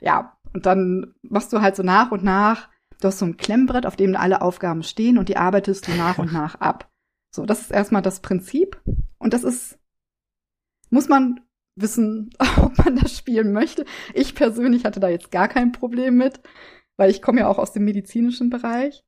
Ja, 0.00 0.36
und 0.52 0.66
dann 0.66 1.14
machst 1.22 1.52
du 1.52 1.60
halt 1.60 1.76
so 1.76 1.82
nach 1.82 2.10
und 2.10 2.24
nach, 2.24 2.68
du 3.00 3.08
hast 3.08 3.20
so 3.20 3.26
ein 3.26 3.36
Klemmbrett, 3.36 3.86
auf 3.86 3.96
dem 3.96 4.16
alle 4.16 4.42
Aufgaben 4.42 4.82
stehen 4.82 5.18
und 5.18 5.28
die 5.28 5.36
arbeitest 5.36 5.86
du 5.86 5.92
nach 5.92 6.18
und 6.18 6.32
nach 6.32 6.56
ab. 6.56 6.90
So, 7.34 7.46
das 7.46 7.62
ist 7.62 7.70
erstmal 7.70 8.02
das 8.02 8.20
Prinzip. 8.20 8.80
Und 9.18 9.32
das 9.32 9.44
ist, 9.44 9.78
muss 10.90 11.08
man 11.08 11.40
wissen, 11.76 12.30
ob 12.56 12.76
man 12.84 12.96
das 12.96 13.16
spielen 13.16 13.52
möchte. 13.52 13.84
Ich 14.14 14.34
persönlich 14.34 14.84
hatte 14.84 15.00
da 15.00 15.08
jetzt 15.08 15.30
gar 15.30 15.48
kein 15.48 15.72
Problem 15.72 16.16
mit, 16.16 16.40
weil 16.96 17.10
ich 17.10 17.22
komme 17.22 17.40
ja 17.40 17.48
auch 17.48 17.58
aus 17.58 17.72
dem 17.72 17.84
medizinischen 17.84 18.50
Bereich. 18.50 19.04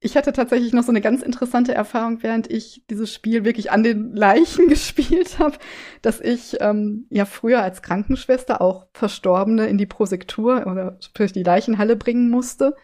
ich 0.00 0.16
hatte 0.16 0.32
tatsächlich 0.32 0.72
noch 0.72 0.84
so 0.84 0.90
eine 0.90 1.00
ganz 1.00 1.22
interessante 1.22 1.74
Erfahrung, 1.74 2.22
während 2.22 2.50
ich 2.50 2.84
dieses 2.90 3.12
Spiel 3.12 3.44
wirklich 3.44 3.70
an 3.72 3.82
den 3.82 4.14
Leichen 4.14 4.68
gespielt 4.68 5.38
habe, 5.38 5.56
dass 6.02 6.20
ich 6.20 6.58
ähm, 6.60 7.06
ja 7.10 7.24
früher 7.24 7.62
als 7.62 7.82
Krankenschwester 7.82 8.60
auch 8.60 8.86
Verstorbene 8.92 9.66
in 9.66 9.78
die 9.78 9.86
Prosektur 9.86 10.66
oder 10.66 10.98
sprich 11.00 11.32
die 11.32 11.42
Leichenhalle 11.42 11.96
bringen 11.96 12.30
musste. 12.30 12.76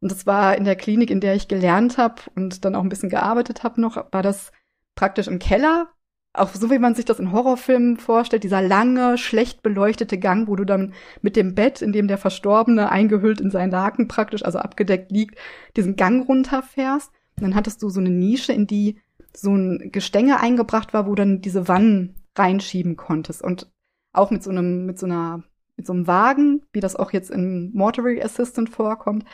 Und 0.00 0.10
das 0.10 0.26
war 0.26 0.56
in 0.56 0.64
der 0.64 0.76
Klinik, 0.76 1.10
in 1.10 1.20
der 1.20 1.34
ich 1.34 1.48
gelernt 1.48 1.98
habe 1.98 2.22
und 2.34 2.64
dann 2.64 2.74
auch 2.74 2.82
ein 2.82 2.88
bisschen 2.88 3.10
gearbeitet 3.10 3.62
habe 3.62 3.80
noch, 3.80 4.12
war 4.12 4.22
das 4.22 4.50
praktisch 4.96 5.28
im 5.28 5.38
Keller 5.38 5.92
auch 6.34 6.54
so 6.54 6.70
wie 6.70 6.78
man 6.78 6.94
sich 6.94 7.04
das 7.04 7.18
in 7.18 7.32
Horrorfilmen 7.32 7.98
vorstellt, 7.98 8.44
dieser 8.44 8.62
lange, 8.62 9.18
schlecht 9.18 9.62
beleuchtete 9.62 10.18
Gang, 10.18 10.48
wo 10.48 10.56
du 10.56 10.64
dann 10.64 10.94
mit 11.20 11.36
dem 11.36 11.54
Bett, 11.54 11.82
in 11.82 11.92
dem 11.92 12.08
der 12.08 12.18
Verstorbene 12.18 12.90
eingehüllt 12.90 13.40
in 13.40 13.50
seinen 13.50 13.70
Laken 13.70 14.08
praktisch, 14.08 14.44
also 14.44 14.58
abgedeckt 14.58 15.10
liegt, 15.10 15.38
diesen 15.76 15.96
Gang 15.96 16.26
runterfährst. 16.26 17.10
Und 17.36 17.42
dann 17.42 17.54
hattest 17.54 17.82
du 17.82 17.90
so 17.90 18.00
eine 18.00 18.10
Nische, 18.10 18.52
in 18.52 18.66
die 18.66 18.98
so 19.34 19.54
ein 19.54 19.90
Gestänge 19.92 20.40
eingebracht 20.40 20.94
war, 20.94 21.06
wo 21.06 21.14
dann 21.14 21.40
diese 21.40 21.68
Wannen 21.68 22.14
reinschieben 22.36 22.96
konntest. 22.96 23.42
Und 23.42 23.70
auch 24.12 24.30
mit 24.30 24.42
so 24.42 24.50
einem, 24.50 24.86
mit 24.86 24.98
so 24.98 25.06
einer, 25.06 25.42
mit 25.76 25.86
so 25.86 25.92
einem 25.92 26.06
Wagen, 26.06 26.62
wie 26.72 26.80
das 26.80 26.96
auch 26.96 27.12
jetzt 27.12 27.30
in 27.30 27.72
Mortuary 27.74 28.22
Assistant 28.22 28.70
vorkommt. 28.70 29.24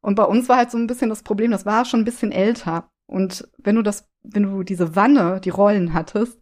Und 0.00 0.14
bei 0.14 0.24
uns 0.24 0.48
war 0.48 0.56
halt 0.56 0.70
so 0.70 0.78
ein 0.78 0.86
bisschen 0.86 1.10
das 1.10 1.22
Problem, 1.22 1.50
das 1.50 1.66
war 1.66 1.84
schon 1.84 2.00
ein 2.00 2.04
bisschen 2.04 2.32
älter. 2.32 2.90
Und 3.06 3.48
wenn 3.58 3.76
du 3.76 3.82
das, 3.82 4.08
wenn 4.22 4.44
du 4.44 4.62
diese 4.62 4.96
Wanne, 4.96 5.40
die 5.40 5.50
Rollen 5.50 5.94
hattest, 5.94 6.40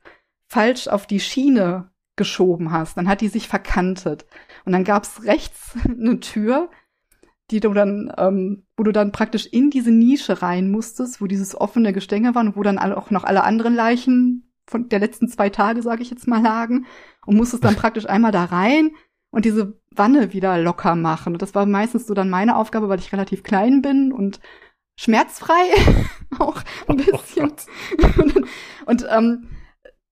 falsch 0.48 0.88
auf 0.88 1.06
die 1.06 1.20
Schiene 1.20 1.90
geschoben 2.16 2.70
hast, 2.70 2.96
dann 2.96 3.08
hat 3.08 3.20
die 3.20 3.28
sich 3.28 3.48
verkantet. 3.48 4.26
Und 4.64 4.72
dann 4.72 4.84
gab's 4.84 5.24
rechts 5.24 5.76
eine 5.84 6.20
Tür, 6.20 6.70
die 7.50 7.60
du 7.60 7.72
dann, 7.72 8.12
ähm, 8.16 8.66
wo 8.76 8.84
du 8.84 8.92
dann 8.92 9.12
praktisch 9.12 9.46
in 9.46 9.70
diese 9.70 9.90
Nische 9.90 10.40
rein 10.40 10.70
musstest, 10.70 11.20
wo 11.20 11.26
dieses 11.26 11.54
offene 11.54 11.92
Gestänge 11.92 12.34
war 12.34 12.42
und 12.42 12.56
wo 12.56 12.62
dann 12.62 12.78
auch 12.78 13.10
noch 13.10 13.24
alle 13.24 13.44
anderen 13.44 13.74
Leichen 13.74 14.50
von 14.66 14.88
der 14.88 14.98
letzten 14.98 15.28
zwei 15.28 15.50
Tage, 15.50 15.82
sage 15.82 16.02
ich 16.02 16.10
jetzt 16.10 16.26
mal, 16.26 16.42
lagen 16.42 16.86
und 17.26 17.36
musstest 17.36 17.64
dann 17.64 17.76
praktisch 17.76 18.08
einmal 18.08 18.32
da 18.32 18.44
rein 18.44 18.92
und 19.34 19.44
diese 19.44 19.76
Wanne 19.90 20.32
wieder 20.32 20.58
locker 20.58 20.94
machen. 20.94 21.32
Und 21.32 21.42
das 21.42 21.56
war 21.56 21.66
meistens 21.66 22.06
so 22.06 22.14
dann 22.14 22.30
meine 22.30 22.56
Aufgabe, 22.56 22.88
weil 22.88 23.00
ich 23.00 23.12
relativ 23.12 23.42
klein 23.42 23.82
bin 23.82 24.12
und 24.12 24.38
schmerzfrei 24.96 25.54
auch 26.38 26.62
ein 26.86 27.00
oh 27.00 27.10
bisschen. 27.10 27.52
Oh 28.00 28.22
und, 28.22 28.46
und 28.86 29.06
ähm, 29.10 29.48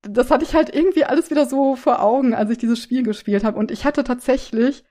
das 0.03 0.33
hatte 0.33 0.45
ich 0.45 0.57
halt 0.57 0.75
irgendwie 0.75 1.05
alles 1.05 1.31
wieder 1.31 1.47
so 1.47 1.77
vor 1.77 2.03
Augen, 2.03 2.35
als 2.35 2.51
ich 2.51 2.59
dieses 2.59 2.83
Spiel 2.83 3.05
gespielt 3.05 3.45
habe. 3.45 3.57
Und 3.57 3.71
ich 3.71 3.85
hatte 3.85 4.03
tatsächlich 4.03 4.83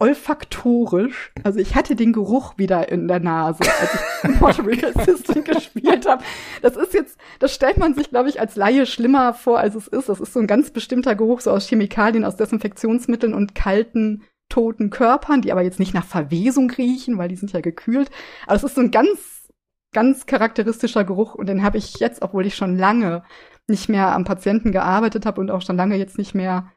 olfaktorisch, 0.00 1.32
also 1.42 1.58
ich 1.58 1.74
hatte 1.74 1.96
den 1.96 2.12
Geruch 2.12 2.56
wieder 2.56 2.88
in 2.88 3.08
der 3.08 3.18
Nase, 3.18 3.64
als 3.80 3.94
ich 3.94 4.30
Mortuary 4.40 4.84
Assistant 4.94 5.44
gespielt 5.44 6.06
habe. 6.06 6.22
Das 6.62 6.76
ist 6.76 6.94
jetzt, 6.94 7.18
das 7.40 7.52
stellt 7.52 7.78
man 7.78 7.94
sich, 7.94 8.10
glaube 8.10 8.28
ich, 8.28 8.40
als 8.40 8.54
Laie 8.54 8.86
schlimmer 8.86 9.34
vor, 9.34 9.58
als 9.58 9.74
es 9.74 9.88
ist. 9.88 10.08
Das 10.08 10.20
ist 10.20 10.32
so 10.32 10.40
ein 10.40 10.46
ganz 10.46 10.70
bestimmter 10.70 11.16
Geruch, 11.16 11.40
so 11.40 11.50
aus 11.50 11.68
Chemikalien, 11.68 12.24
aus 12.24 12.36
Desinfektionsmitteln 12.36 13.34
und 13.34 13.56
kalten 13.56 14.22
toten 14.48 14.90
Körpern, 14.90 15.42
die 15.42 15.52
aber 15.52 15.62
jetzt 15.62 15.80
nicht 15.80 15.94
nach 15.94 16.06
Verwesung 16.06 16.70
riechen, 16.70 17.18
weil 17.18 17.28
die 17.28 17.36
sind 17.36 17.52
ja 17.52 17.60
gekühlt. 17.60 18.10
Aber 18.46 18.54
es 18.54 18.64
ist 18.64 18.76
so 18.76 18.80
ein 18.80 18.92
ganz, 18.92 19.48
ganz 19.92 20.26
charakteristischer 20.26 21.04
Geruch 21.04 21.34
und 21.34 21.46
den 21.46 21.62
habe 21.62 21.78
ich 21.78 21.98
jetzt, 21.98 22.22
obwohl 22.22 22.46
ich 22.46 22.54
schon 22.54 22.78
lange 22.78 23.24
nicht 23.66 23.88
mehr 23.88 24.14
am 24.14 24.24
Patienten 24.24 24.72
gearbeitet 24.72 25.26
habe 25.26 25.40
und 25.40 25.50
auch 25.50 25.60
schon 25.60 25.76
lange 25.76 25.96
jetzt 25.96 26.18
nicht 26.18 26.34
mehr 26.34 26.72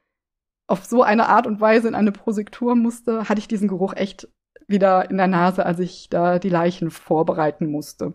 auf 0.72 0.86
so 0.86 1.04
eine 1.04 1.28
Art 1.28 1.48
und 1.48 1.62
Weise 1.62 1.88
in 1.88 1.96
eine 1.96 2.12
Prosektur 2.12 2.76
musste, 2.76 3.30
hatte 3.30 3.40
ich 3.40 3.48
diesen 3.48 3.68
Geruch 3.68 3.94
echt 3.94 4.28
wieder 4.68 5.10
in 5.10 5.18
der 5.18 5.28
Nase, 5.28 5.66
als 5.66 5.80
ich 5.80 6.10
da 6.10 6.40
die 6.40 6.50
Leichen 6.50 6.92
vorbereiten 6.92 7.68
musste. 7.68 8.14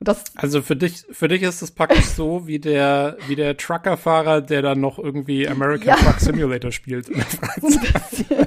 Das 0.00 0.24
also 0.36 0.62
für 0.62 0.76
dich, 0.76 1.06
für 1.10 1.26
dich 1.26 1.42
ist 1.42 1.60
es 1.60 1.72
praktisch 1.72 2.04
so 2.04 2.46
wie 2.46 2.60
der, 2.60 3.16
wie 3.26 3.34
der 3.34 3.56
Truckerfahrer, 3.56 4.42
der 4.42 4.62
dann 4.62 4.80
noch 4.80 5.00
irgendwie 5.00 5.48
American 5.48 5.88
ja. 5.88 5.96
Truck 5.96 6.20
Simulator 6.20 6.70
spielt. 6.70 7.06
so 7.60 7.66
ein 7.66 7.80
bisschen. 7.80 8.46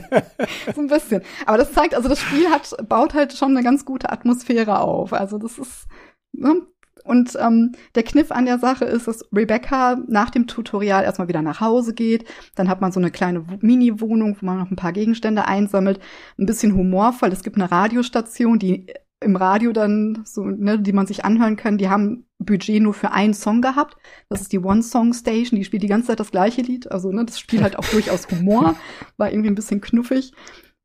so 0.73 0.82
ein 0.82 0.88
bisschen. 0.88 1.22
Aber 1.45 1.57
das 1.57 1.73
zeigt, 1.73 1.94
also 1.94 2.07
das 2.07 2.19
Spiel 2.19 2.49
hat, 2.49 2.73
baut 2.88 3.14
halt 3.14 3.34
schon 3.34 3.49
eine 3.49 3.65
ganz 3.65 3.84
gute 3.84 4.11
Atmosphäre 4.11 4.80
auf. 4.80 5.11
Also 5.11 5.38
das 5.38 5.57
ist, 5.57 5.88
ne? 6.32 6.61
Und 7.06 7.38
ähm, 7.40 7.73
der 7.95 8.03
Kniff 8.03 8.32
an 8.32 8.45
der 8.45 8.60
Sache 8.60 8.86
ist, 8.86 9.07
dass 9.07 9.26
Rebecca 9.34 9.98
nach 10.07 10.30
dem 10.30 10.48
Tutorial 10.48 11.03
erstmal 11.03 11.28
wieder 11.28 11.41
nach 11.41 11.61
Hause 11.61 11.94
geht. 11.94 12.26
Dann 12.56 12.69
hat 12.69 12.82
man 12.82 12.91
so 12.91 12.99
eine 12.99 13.11
kleine 13.11 13.45
Mini-Wohnung, 13.61 14.38
wo 14.40 14.45
man 14.45 14.60
noch 14.60 14.72
ein 14.72 14.76
paar 14.76 14.94
Gegenstände 14.94 15.48
einsammelt. 15.48 15.99
Ein 16.38 16.45
bisschen 16.45 16.76
humorvoll. 16.76 17.30
Es 17.30 17.44
gibt 17.44 17.57
eine 17.57 17.72
Radiostation, 17.72 18.60
die 18.60 18.88
im 19.22 19.36
Radio 19.36 19.72
dann 19.72 20.23
so, 20.26 20.44
ne, 20.45 20.80
die 20.80 20.94
man 20.94 21.06
sich 21.06 21.23
anhören 21.23 21.56
kann, 21.56 21.78
die 21.78 21.90
haben 21.90 22.26
Budget 22.40 22.82
nur 22.82 22.94
für 22.94 23.11
einen 23.11 23.36
Song 23.36 23.61
gehabt. 23.61 23.95
Das 24.30 24.41
ist 24.41 24.52
die 24.52 24.60
One 24.60 24.82
Song 24.82 25.14
Station, 25.14 25.60
die 25.60 25.64
spielt 25.64 25.84
die 25.84 25.88
ganze 25.88 26.07
Zeit 26.07 26.19
das 26.19 26.32
gleiche 26.32 26.61
Lied. 26.61 26.91
Also, 26.91 27.11
ne, 27.11 27.23
das 27.23 27.40
spielt 27.40 27.61
halt 27.61 27.78
auch 27.78 27.86
durchaus 27.86 28.28
Humor, 28.32 28.76
war 29.18 29.32
irgendwie 29.32 29.49
ein 29.49 29.56
bisschen 29.56 29.80
knuffig. 29.80 30.34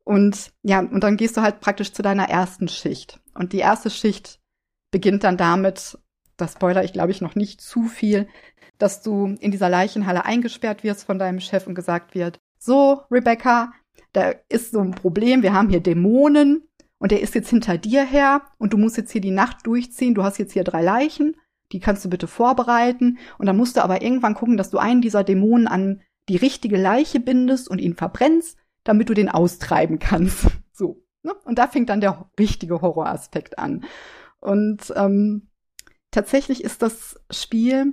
Und 0.05 0.53
ja, 0.63 0.81
und 0.81 1.03
dann 1.03 1.17
gehst 1.17 1.37
du 1.37 1.41
halt 1.41 1.61
praktisch 1.61 1.93
zu 1.93 2.03
deiner 2.03 2.29
ersten 2.29 2.69
Schicht. 2.69 3.21
Und 3.35 3.53
die 3.53 3.59
erste 3.59 3.91
Schicht 3.91 4.39
beginnt 4.93 5.25
dann 5.25 5.37
damit, 5.37 5.99
das 6.37 6.53
spoiler 6.53 6.85
ich 6.85 6.93
glaube 6.93 7.11
ich 7.11 7.21
noch 7.21 7.35
nicht 7.35 7.61
zu 7.61 7.85
viel, 7.85 8.29
dass 8.79 9.03
du 9.03 9.35
in 9.41 9.51
dieser 9.51 9.69
Leichenhalle 9.69 10.25
eingesperrt 10.25 10.85
wirst 10.85 11.05
von 11.05 11.19
deinem 11.19 11.41
Chef 11.41 11.67
und 11.67 11.75
gesagt 11.75 12.15
wird, 12.15 12.39
so, 12.59 13.03
Rebecca, 13.11 13.73
da 14.13 14.35
ist 14.49 14.73
so 14.73 14.81
ein 14.81 14.93
Problem, 14.93 15.43
wir 15.43 15.53
haben 15.53 15.69
hier 15.69 15.81
Dämonen, 15.81 16.67
und 16.99 17.13
der 17.13 17.21
ist 17.21 17.35
jetzt 17.35 17.51
hinter 17.51 17.79
dir 17.79 18.05
her 18.05 18.43
und 18.59 18.73
du 18.73 18.79
musst 18.79 18.97
jetzt 18.97 19.13
hier 19.13 19.21
die 19.21 19.31
Nacht 19.31 19.67
durchziehen. 19.67 20.15
Du 20.15 20.23
hast 20.23 20.39
jetzt 20.39 20.53
hier 20.53 20.65
drei 20.65 20.83
Leichen, 20.83 21.37
die 21.73 21.81
kannst 21.81 22.05
du 22.05 22.11
bitte 22.11 22.27
vorbereiten. 22.27 23.19
Und 23.39 23.47
dann 23.47 23.57
musst 23.57 23.77
du 23.77 23.83
aber 23.83 24.03
irgendwann 24.03 24.35
gucken, 24.35 24.57
dass 24.57 24.71
du 24.71 24.79
einen 24.79 25.03
dieser 25.03 25.25
Dämonen 25.25 25.67
an 25.67 26.01
die 26.29 26.37
richtige 26.37 26.77
Leiche 26.77 27.21
bindest 27.21 27.69
und 27.69 27.81
ihn 27.81 27.95
verbrennst, 27.95 28.59
damit 28.85 29.09
du 29.09 29.15
den 29.15 29.29
austreiben 29.29 29.99
kannst. 29.99 30.47
So. 30.73 31.03
Ne? 31.23 31.35
Und 31.45 31.59
da 31.59 31.69
fängt 31.69 31.91
dann 31.91 32.01
der 32.01 32.31
richtige 32.39 32.81
Horroraspekt 32.81 33.59
an. 33.59 33.85
Und 34.41 34.93
ähm, 34.97 35.46
tatsächlich 36.17 36.65
ist 36.65 36.81
das 36.81 37.21
Spiel 37.31 37.93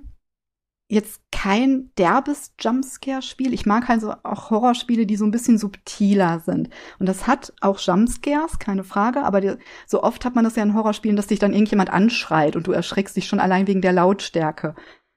jetzt 0.89 1.21
kein 1.31 1.91
derbes 1.97 2.53
Jumpscare-Spiel. 2.59 3.53
Ich 3.53 3.65
mag 3.65 3.89
also 3.89 4.13
auch 4.23 4.49
Horrorspiele, 4.49 5.05
die 5.05 5.17
so 5.17 5.25
ein 5.25 5.31
bisschen 5.31 5.57
subtiler 5.57 6.39
sind. 6.39 6.69
Und 6.99 7.09
das 7.09 7.27
hat 7.27 7.51
auch 7.59 7.79
Jumpscares, 7.79 8.59
keine 8.59 8.85
Frage, 8.85 9.23
aber 9.23 9.41
die, 9.41 9.55
so 9.87 10.03
oft 10.03 10.23
hat 10.23 10.35
man 10.35 10.45
das 10.45 10.55
ja 10.55 10.63
in 10.63 10.73
Horrorspielen, 10.73 11.17
dass 11.17 11.27
dich 11.27 11.39
dann 11.39 11.51
irgendjemand 11.51 11.89
anschreit 11.89 12.55
und 12.55 12.65
du 12.67 12.71
erschreckst 12.71 13.17
dich 13.17 13.27
schon 13.27 13.39
allein 13.39 13.67
wegen 13.67 13.81
der 13.81 13.93
Lautstärke. 13.93 14.75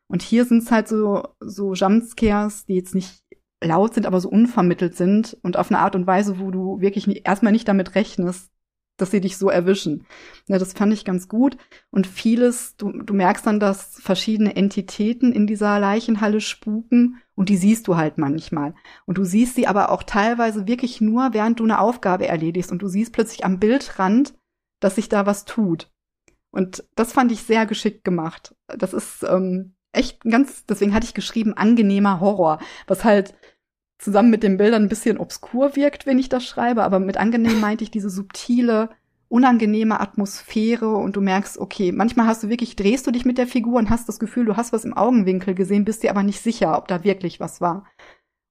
Und 0.09 0.23
hier 0.23 0.44
sind 0.44 0.65
es 0.65 0.73
halt 0.73 0.89
so, 0.89 1.28
so 1.41 1.75
Jumpscares, 1.75 2.65
die 2.67 2.75
jetzt 2.75 2.94
nicht 2.94 3.23
laut 3.62 3.94
sind, 3.94 4.07
aber 4.07 4.20
so 4.20 4.28
unvermittelt 4.28 4.97
sind 4.97 5.36
und 5.43 5.57
auf 5.57 5.70
eine 5.70 5.78
Art 5.78 5.94
und 5.94 6.07
Weise, 6.09 6.41
wo 6.41 6.51
du 6.51 6.81
wirklich 6.81 7.07
nie, 7.07 7.23
erstmal 7.25 7.52
nicht 7.52 7.68
damit 7.68 7.94
rechnest, 7.94 8.51
dass 8.97 9.10
sie 9.10 9.20
dich 9.20 9.36
so 9.36 9.49
erwischen. 9.49 10.07
Ja, 10.49 10.58
das 10.58 10.73
fand 10.73 10.92
ich 10.92 11.05
ganz 11.05 11.28
gut. 11.28 11.57
Und 11.91 12.07
vieles, 12.07 12.76
du, 12.76 12.92
du 12.92 13.15
merkst 13.15 13.47
dann, 13.47 13.60
dass 13.60 14.00
verschiedene 14.00 14.57
Entitäten 14.57 15.33
in 15.33 15.47
dieser 15.47 15.78
Leichenhalle 15.81 16.41
spuken 16.41 17.18
und 17.34 17.49
die 17.49 17.57
siehst 17.57 17.89
du 17.89 17.97
halt 17.97 18.18
manchmal. 18.18 18.75
Und 19.05 19.18
du 19.18 19.25
siehst 19.25 19.55
sie 19.55 19.66
aber 19.66 19.91
auch 19.91 20.02
teilweise 20.02 20.66
wirklich 20.66 21.00
nur, 21.00 21.33
während 21.33 21.60
du 21.60 21.65
eine 21.65 21.78
Aufgabe 21.78 22.26
erledigst 22.26 22.73
und 22.73 22.81
du 22.81 22.89
siehst 22.89 23.12
plötzlich 23.12 23.44
am 23.44 23.58
Bildrand, 23.58 24.34
dass 24.81 24.97
sich 24.97 25.08
da 25.08 25.26
was 25.26 25.44
tut. 25.44 25.91
Und 26.50 26.84
das 26.94 27.12
fand 27.12 27.33
ich 27.33 27.42
sehr 27.42 27.66
geschickt 27.66 28.05
gemacht. 28.05 28.55
Das 28.66 28.94
ist 28.94 29.25
ähm, 29.28 29.75
echt 29.92 30.20
ganz, 30.23 30.65
deswegen 30.66 30.94
hatte 30.94 31.07
ich 31.07 31.15
geschrieben, 31.15 31.55
angenehmer 31.55 32.20
Horror, 32.20 32.60
was 32.86 33.05
halt 33.05 33.34
zusammen 33.99 34.31
mit 34.31 34.42
den 34.42 34.57
Bildern 34.57 34.84
ein 34.84 34.89
bisschen 34.89 35.18
obskur 35.18 35.76
wirkt, 35.76 36.07
wenn 36.07 36.18
ich 36.18 36.28
das 36.28 36.44
schreibe, 36.44 36.83
aber 36.83 36.99
mit 37.00 37.16
angenehm 37.16 37.60
meinte 37.60 37.84
ich 37.84 37.91
diese 37.91 38.10
subtile, 38.10 38.91
unangenehme 39.28 40.00
Atmosphäre 40.00 40.94
und 40.97 41.16
du 41.16 41.20
merkst, 41.20 41.58
okay, 41.58 41.92
manchmal 41.92 42.26
hast 42.26 42.42
du 42.42 42.49
wirklich, 42.49 42.76
drehst 42.76 43.07
du 43.07 43.10
dich 43.10 43.25
mit 43.25 43.39
der 43.39 43.47
Figur 43.47 43.78
und 43.78 43.91
hast 43.91 44.08
das 44.08 44.18
Gefühl, 44.18 44.44
du 44.44 44.57
hast 44.57 44.73
was 44.73 44.84
im 44.84 44.97
Augenwinkel 44.97 45.55
gesehen, 45.55 45.84
bist 45.84 46.02
dir 46.02 46.10
aber 46.10 46.23
nicht 46.23 46.41
sicher, 46.41 46.78
ob 46.78 46.89
da 46.89 47.02
wirklich 47.05 47.41
was 47.41 47.60
war. 47.60 47.86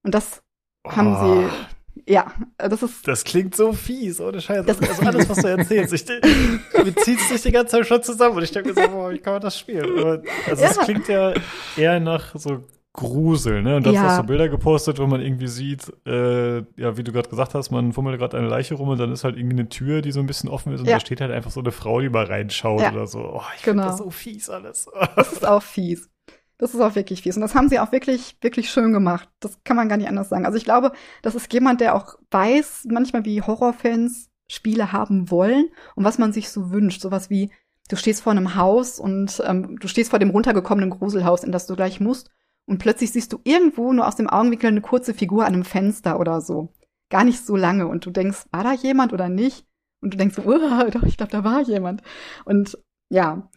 Und 0.02 0.14
das 0.14 0.42
haben 0.86 1.16
oh. 1.16 1.48
sie, 1.96 2.12
ja, 2.12 2.32
das 2.58 2.82
ist. 2.82 3.08
Das 3.08 3.24
klingt 3.24 3.56
so 3.56 3.72
fies, 3.72 4.20
ohne 4.20 4.40
Scheiß. 4.40 4.66
Das 4.66 4.80
also 4.80 5.02
alles, 5.02 5.28
was 5.28 5.38
du 5.38 5.48
erzählst. 5.48 5.94
Ich, 5.94 6.04
du 6.84 6.94
ziehst 7.02 7.30
dich 7.30 7.42
die 7.42 7.52
ganze 7.52 7.78
Zeit 7.78 7.86
schon 7.86 8.02
zusammen 8.02 8.36
und 8.36 8.42
ich 8.42 8.52
denke 8.52 8.74
mir 8.74 8.82
so, 8.82 8.88
boah, 8.88 9.10
wie 9.10 9.18
kann 9.18 9.34
man 9.34 9.42
das 9.42 9.58
spielen? 9.58 10.22
Also 10.46 10.64
es 10.64 10.78
klingt 10.78 11.08
ja 11.08 11.32
eher 11.76 11.98
nach 12.00 12.34
so 12.36 12.64
Grusel, 12.96 13.62
ne? 13.62 13.76
Und 13.76 13.86
das 13.86 13.94
ja. 13.94 14.02
hast 14.02 14.18
du 14.18 14.22
Bilder 14.24 14.48
gepostet, 14.48 14.98
wo 14.98 15.06
man 15.06 15.20
irgendwie 15.20 15.46
sieht, 15.46 15.92
äh, 16.06 16.58
ja, 16.76 16.96
wie 16.96 17.04
du 17.04 17.12
gerade 17.12 17.28
gesagt 17.28 17.54
hast, 17.54 17.70
man 17.70 17.92
fummelt 17.92 18.18
gerade 18.18 18.36
eine 18.36 18.48
Leiche 18.48 18.74
rum 18.74 18.88
und 18.88 18.98
dann 18.98 19.12
ist 19.12 19.22
halt 19.22 19.36
irgendwie 19.36 19.58
eine 19.58 19.68
Tür, 19.68 20.02
die 20.02 20.12
so 20.12 20.20
ein 20.20 20.26
bisschen 20.26 20.50
offen 20.50 20.72
ist 20.72 20.80
und 20.80 20.86
ja. 20.86 20.94
da 20.94 21.00
steht 21.00 21.20
halt 21.20 21.30
einfach 21.30 21.50
so 21.50 21.60
eine 21.60 21.72
Frau, 21.72 22.00
die 22.00 22.08
mal 22.08 22.24
reinschaut 22.24 22.80
ja. 22.80 22.92
oder 22.92 23.06
so. 23.06 23.20
Oh, 23.20 23.42
ich 23.56 23.62
genau. 23.62 23.82
finde 23.82 23.82
das 23.82 23.98
so 23.98 24.10
fies 24.10 24.50
alles. 24.50 24.88
das 25.14 25.32
ist 25.32 25.46
auch 25.46 25.62
fies. 25.62 26.10
Das 26.58 26.72
ist 26.72 26.80
auch 26.80 26.94
wirklich 26.94 27.22
fies. 27.22 27.36
Und 27.36 27.42
das 27.42 27.54
haben 27.54 27.68
sie 27.68 27.78
auch 27.78 27.92
wirklich, 27.92 28.36
wirklich 28.40 28.70
schön 28.70 28.92
gemacht. 28.92 29.28
Das 29.40 29.62
kann 29.62 29.76
man 29.76 29.88
gar 29.88 29.98
nicht 29.98 30.08
anders 30.08 30.30
sagen. 30.30 30.46
Also 30.46 30.56
ich 30.56 30.64
glaube, 30.64 30.92
das 31.22 31.34
ist 31.34 31.52
jemand, 31.52 31.80
der 31.80 31.94
auch 31.94 32.14
weiß, 32.30 32.86
manchmal 32.90 33.24
wie 33.24 33.42
Horrorfans 33.42 34.30
Spiele 34.48 34.92
haben 34.92 35.30
wollen 35.30 35.68
und 35.96 36.04
was 36.04 36.18
man 36.18 36.32
sich 36.32 36.48
so 36.48 36.70
wünscht. 36.70 37.02
Sowas 37.02 37.30
wie 37.30 37.50
du 37.88 37.96
stehst 37.96 38.22
vor 38.22 38.32
einem 38.32 38.54
Haus 38.54 38.98
und 38.98 39.42
ähm, 39.46 39.78
du 39.78 39.88
stehst 39.88 40.10
vor 40.10 40.18
dem 40.18 40.30
runtergekommenen 40.30 40.90
Gruselhaus, 40.90 41.44
in 41.44 41.52
das 41.52 41.66
du 41.66 41.76
gleich 41.76 42.00
musst. 42.00 42.30
Und 42.66 42.78
plötzlich 42.78 43.12
siehst 43.12 43.32
du 43.32 43.40
irgendwo 43.44 43.92
nur 43.92 44.06
aus 44.06 44.16
dem 44.16 44.28
Augenwinkel 44.28 44.68
eine 44.68 44.80
kurze 44.80 45.14
Figur 45.14 45.46
an 45.46 45.54
einem 45.54 45.64
Fenster 45.64 46.18
oder 46.18 46.40
so. 46.40 46.72
Gar 47.10 47.24
nicht 47.24 47.44
so 47.44 47.56
lange. 47.56 47.86
Und 47.86 48.04
du 48.04 48.10
denkst, 48.10 48.46
war 48.50 48.64
da 48.64 48.72
jemand 48.72 49.12
oder 49.12 49.28
nicht? 49.28 49.64
Und 50.00 50.14
du 50.14 50.18
denkst 50.18 50.36
so, 50.36 50.42
oh, 50.46 50.90
doch, 50.90 51.04
ich 51.04 51.16
glaube, 51.16 51.32
da 51.32 51.44
war 51.44 51.62
jemand. 51.62 52.02
Und 52.44 52.78
ja, 53.08 53.48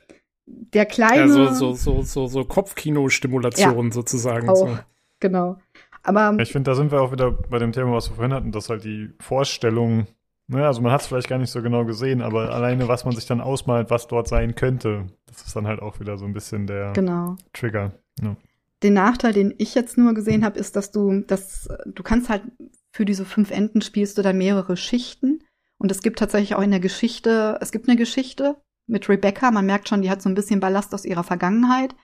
der 0.46 0.86
kleine. 0.86 1.22
Ja, 1.22 1.54
so, 1.54 1.74
so, 1.74 1.74
so, 1.74 2.02
so, 2.02 2.28
so 2.28 2.44
Kopfkino-Stimulation 2.44 3.86
ja, 3.88 3.92
sozusagen. 3.92 4.50
Auch, 4.50 4.56
so. 4.56 4.80
Genau. 5.20 5.58
Aber. 6.04 6.38
Ich 6.40 6.52
finde, 6.52 6.72
da 6.72 6.76
sind 6.76 6.92
wir 6.92 7.02
auch 7.02 7.12
wieder 7.12 7.32
bei 7.32 7.60
dem 7.60 7.72
Thema, 7.72 7.94
was 7.94 8.10
wir 8.10 8.16
vorhin 8.16 8.34
hatten, 8.34 8.52
dass 8.52 8.70
halt 8.70 8.84
die 8.84 9.10
Vorstellung, 9.20 10.08
ne, 10.48 10.66
also 10.66 10.82
man 10.82 10.92
hat 10.92 11.02
es 11.02 11.08
vielleicht 11.08 11.30
gar 11.30 11.40
nicht 11.40 11.52
so 11.52 11.62
genau 11.62 11.86
gesehen, 11.86 12.22
aber 12.22 12.52
alleine, 12.52 12.88
was 12.88 13.06
man 13.06 13.16
sich 13.16 13.26
dann 13.26 13.42
ausmalt, 13.42 13.90
was 13.90 14.08
dort 14.08 14.28
sein 14.28 14.56
könnte, 14.56 15.08
das 15.26 15.46
ist 15.46 15.56
dann 15.56 15.68
halt 15.68 15.82
auch 15.82 16.00
wieder 16.00 16.18
so 16.18 16.26
ein 16.26 16.34
bisschen 16.34 16.68
der 16.68 16.94
genau. 16.94 17.36
Trigger. 17.54 17.92
Ja. 18.22 18.36
Den 18.83 18.93
Nachteil, 18.93 19.33
den 19.33 19.53
ich 19.58 19.75
jetzt 19.75 19.98
nur 19.98 20.14
gesehen 20.14 20.45
habe, 20.45 20.58
ist, 20.58 20.75
dass 20.75 20.91
du, 20.91 21.22
dass 21.22 21.67
du 21.85 22.03
kannst 22.03 22.30
halt 22.30 22.43
für 22.91 23.06
diese 23.06 23.25
fünf 23.25 23.51
Enden 23.51 23.82
spielst 23.82 24.17
du 24.17 24.22
dann 24.22 24.38
mehrere 24.38 24.77
Schichten. 24.77 25.43
Und 25.77 25.91
es 25.91 26.01
gibt 26.01 26.19
tatsächlich 26.19 26.56
auch 26.56 26.61
in 26.61 26.72
der 26.72 26.80
Geschichte, 26.80 27.58
es 27.61 27.72
gibt 27.72 27.88
eine 27.88 27.98
Geschichte 27.98 28.58
mit 28.88 29.08
Rebecca. 29.08 29.51
Man 29.51 29.66
merkt 29.66 29.88
schon, 29.88 30.01
die 30.01 30.09
hat 30.09 30.22
so 30.22 30.30
ein 30.30 30.35
bisschen 30.35 30.59
Ballast 30.59 30.93
aus 30.93 31.06
ihrer 31.06 31.24
Vergangenheit. 31.24 31.95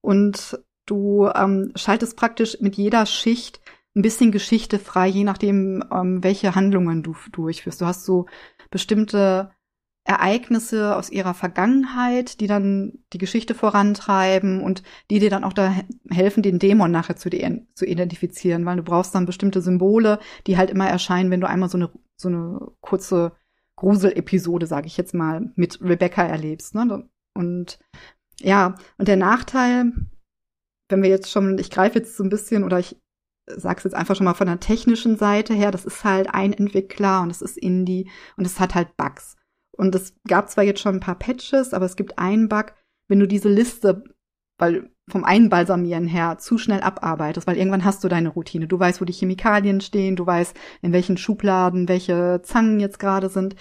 Und 0.00 0.58
du 0.86 1.28
ähm, 1.34 1.72
schaltest 1.74 2.16
praktisch 2.16 2.60
mit 2.60 2.76
jeder 2.76 3.06
Schicht 3.06 3.60
ein 3.96 4.02
bisschen 4.02 4.30
Geschichte 4.30 4.78
frei, 4.78 5.08
je 5.08 5.24
nachdem, 5.24 5.82
ähm, 5.90 6.22
welche 6.22 6.54
Handlungen 6.54 7.02
du 7.02 7.16
durchführst. 7.32 7.80
Du 7.80 7.86
hast 7.86 8.04
so 8.04 8.26
bestimmte 8.70 9.50
Ereignisse 10.06 10.96
aus 10.96 11.10
ihrer 11.10 11.34
Vergangenheit, 11.34 12.40
die 12.40 12.46
dann 12.46 13.00
die 13.12 13.18
Geschichte 13.18 13.54
vorantreiben 13.54 14.62
und 14.62 14.84
die 15.10 15.18
dir 15.18 15.30
dann 15.30 15.42
auch 15.42 15.52
da 15.52 15.74
helfen, 16.08 16.44
den 16.44 16.60
Dämon 16.60 16.92
nachher 16.92 17.16
zu, 17.16 17.28
zu 17.28 17.84
identifizieren, 17.84 18.64
weil 18.64 18.76
du 18.76 18.84
brauchst 18.84 19.14
dann 19.16 19.26
bestimmte 19.26 19.60
Symbole, 19.60 20.20
die 20.46 20.56
halt 20.56 20.70
immer 20.70 20.88
erscheinen, 20.88 21.32
wenn 21.32 21.40
du 21.40 21.48
einmal 21.48 21.68
so 21.68 21.76
eine, 21.76 21.90
so 22.16 22.28
eine 22.28 22.60
kurze 22.80 23.32
Grusel-Episode, 23.74 24.66
sage 24.66 24.86
ich 24.86 24.96
jetzt 24.96 25.12
mal, 25.12 25.50
mit 25.56 25.80
Rebecca 25.82 26.22
erlebst. 26.22 26.76
Ne? 26.76 27.08
Und 27.34 27.80
ja, 28.40 28.76
und 28.98 29.08
der 29.08 29.16
Nachteil, 29.16 29.92
wenn 30.88 31.02
wir 31.02 31.10
jetzt 31.10 31.32
schon, 31.32 31.58
ich 31.58 31.70
greife 31.70 31.98
jetzt 31.98 32.16
so 32.16 32.22
ein 32.22 32.30
bisschen 32.30 32.62
oder 32.62 32.78
ich 32.78 32.96
sag's 33.46 33.82
jetzt 33.82 33.94
einfach 33.94 34.14
schon 34.14 34.24
mal 34.24 34.34
von 34.34 34.46
der 34.46 34.60
technischen 34.60 35.16
Seite 35.16 35.52
her, 35.52 35.72
das 35.72 35.84
ist 35.84 36.04
halt 36.04 36.32
ein 36.32 36.52
Entwickler 36.52 37.22
und 37.22 37.30
es 37.30 37.42
ist 37.42 37.58
Indie 37.58 38.08
und 38.36 38.46
es 38.46 38.60
hat 38.60 38.76
halt 38.76 38.96
Bugs. 38.96 39.36
Und 39.76 39.94
es 39.94 40.14
gab 40.26 40.50
zwar 40.50 40.64
jetzt 40.64 40.80
schon 40.80 40.96
ein 40.96 41.00
paar 41.00 41.18
Patches, 41.18 41.74
aber 41.74 41.86
es 41.86 41.96
gibt 41.96 42.18
einen 42.18 42.48
Bug, 42.48 42.74
wenn 43.08 43.20
du 43.20 43.26
diese 43.26 43.48
Liste, 43.48 44.04
weil 44.58 44.90
vom 45.08 45.24
Einbalsamieren 45.24 46.06
her 46.06 46.38
zu 46.38 46.58
schnell 46.58 46.80
abarbeitest, 46.80 47.46
weil 47.46 47.56
irgendwann 47.56 47.84
hast 47.84 48.02
du 48.02 48.08
deine 48.08 48.30
Routine. 48.30 48.66
Du 48.66 48.78
weißt, 48.78 49.00
wo 49.00 49.04
die 49.04 49.12
Chemikalien 49.12 49.80
stehen, 49.80 50.16
du 50.16 50.26
weißt, 50.26 50.56
in 50.82 50.92
welchen 50.92 51.16
Schubladen 51.16 51.88
welche 51.88 52.40
Zangen 52.42 52.80
jetzt 52.80 52.98
gerade 52.98 53.28
sind. 53.28 53.54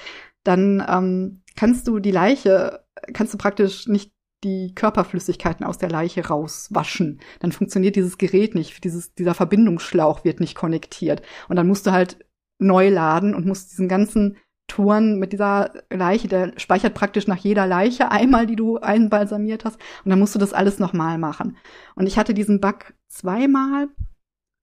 Dann 0.44 0.84
ähm, 0.88 1.42
kannst 1.56 1.88
du 1.88 2.00
die 2.00 2.12
Leiche, 2.12 2.86
kannst 3.14 3.34
du 3.34 3.38
praktisch 3.38 3.88
nicht 3.88 4.12
die 4.44 4.74
Körperflüssigkeiten 4.76 5.66
aus 5.66 5.78
der 5.78 5.90
Leiche 5.90 6.28
rauswaschen. 6.28 7.20
Dann 7.40 7.52
funktioniert 7.52 7.96
dieses 7.96 8.18
Gerät 8.18 8.56
nicht, 8.56 8.84
dieses, 8.84 9.14
dieser 9.14 9.34
Verbindungsschlauch 9.34 10.24
wird 10.24 10.40
nicht 10.40 10.56
konnektiert. 10.56 11.22
Und 11.48 11.56
dann 11.56 11.68
musst 11.68 11.88
du 11.88 11.92
halt 11.92 12.20
neu 12.60 12.90
laden 12.90 13.36
und 13.36 13.46
musst 13.46 13.72
diesen 13.72 13.90
ganzen 13.90 14.38
Touren 14.68 15.20
mit 15.20 15.32
dieser 15.32 15.72
Leiche, 15.92 16.28
der 16.28 16.54
speichert 16.58 16.94
praktisch 16.94 17.28
nach 17.28 17.38
jeder 17.38 17.68
Leiche 17.68 18.12
einmal, 18.12 18.48
die 18.48 18.56
du 18.56 18.78
einbalsamiert 18.78 19.66
hast. 19.66 19.80
Und 20.04 20.10
dann 20.10 20.20
musst 20.20 20.36
du 20.36 20.40
das 20.40 20.54
alles 20.54 20.80
nochmal 20.80 21.18
machen. 21.18 21.58
Und 21.96 22.08
ich 22.08 22.18
hatte 22.18 22.34
diesen 22.34 22.60
Bug 22.60 22.94
zweimal. 23.08 23.90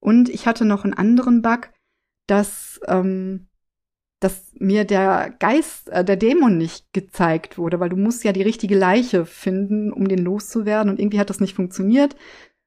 Und 0.01 0.29
ich 0.29 0.47
hatte 0.47 0.65
noch 0.65 0.85
einen 0.85 0.95
anderen 0.95 1.43
Bug, 1.43 1.71
dass, 2.27 2.81
ähm, 2.89 3.47
dass 4.21 4.53
mir 4.59 4.85
der 4.85 5.35
Geist, 5.39 5.89
äh, 5.91 6.05
der 6.05 6.17
Dämon 6.17 6.59
nicht 6.59 6.93
gezeigt 6.93 7.57
wurde, 7.57 7.79
weil 7.79 7.91
du 7.91 7.97
musst 7.97 8.25
ja 8.25 8.33
die 8.33 8.43
richtige 8.43 8.77
Leiche 8.77 9.25
finden, 9.25 9.93
um 9.93 10.09
den 10.09 10.25
loszuwerden. 10.25 10.91
Und 10.91 10.99
irgendwie 10.99 11.21
hat 11.21 11.31
das 11.31 11.41
nicht 11.41 11.55
funktioniert. 11.55 12.17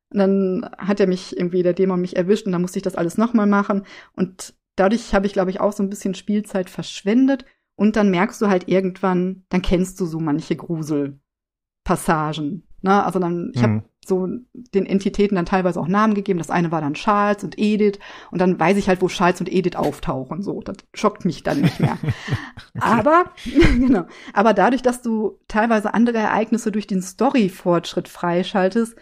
Und 0.09 0.19
dann 0.19 0.69
hat 0.77 1.01
er 1.01 1.07
mich 1.07 1.35
irgendwie, 1.35 1.63
der 1.63 1.73
Dämon 1.73 1.99
mich 1.99 2.15
erwischt 2.15 2.45
und 2.45 2.53
dann 2.53 2.61
musste 2.61 2.79
ich 2.79 2.83
das 2.83 2.95
alles 2.95 3.17
nochmal 3.17 3.47
machen. 3.47 3.85
Und 4.15 4.53
dadurch 4.75 5.13
habe 5.13 5.25
ich, 5.25 5.33
glaube 5.33 5.51
ich, 5.51 5.59
auch 5.59 5.73
so 5.73 5.83
ein 5.83 5.89
bisschen 5.89 6.15
Spielzeit 6.15 6.69
verschwendet. 6.69 7.45
Und 7.77 7.97
dann 7.97 8.09
merkst 8.09 8.41
du 8.41 8.47
halt 8.47 8.69
irgendwann, 8.69 9.43
dann 9.49 9.61
kennst 9.61 9.99
du 9.99 10.05
so 10.05 10.19
manche 10.19 10.55
Gruselpassagen. 10.55 12.65
Ne? 12.81 13.03
Also 13.03 13.19
dann, 13.19 13.51
ich 13.53 13.61
mhm. 13.61 13.65
habe 13.65 13.83
so 14.05 14.27
den 14.53 14.85
Entitäten 14.85 15.35
dann 15.35 15.45
teilweise 15.45 15.79
auch 15.79 15.87
Namen 15.87 16.13
gegeben. 16.13 16.39
Das 16.39 16.51
eine 16.51 16.71
war 16.71 16.79
dann 16.79 16.93
Charles 16.93 17.43
und 17.43 17.57
Edith. 17.57 17.99
Und 18.31 18.39
dann 18.39 18.59
weiß 18.59 18.77
ich 18.77 18.87
halt, 18.87 19.01
wo 19.01 19.07
Charles 19.07 19.39
und 19.39 19.51
Edith 19.51 19.75
auftauchen. 19.75 20.41
So, 20.41 20.61
das 20.61 20.77
schockt 20.93 21.25
mich 21.25 21.43
dann 21.43 21.61
nicht 21.61 21.79
mehr. 21.79 21.97
Aber, 22.79 23.31
genau. 23.43 24.05
Aber 24.33 24.53
dadurch, 24.53 24.83
dass 24.83 25.01
du 25.01 25.39
teilweise 25.47 25.93
andere 25.93 26.19
Ereignisse 26.19 26.71
durch 26.71 26.87
den 26.87 27.01
Story-Fortschritt 27.01 28.07
freischaltest, 28.07 28.95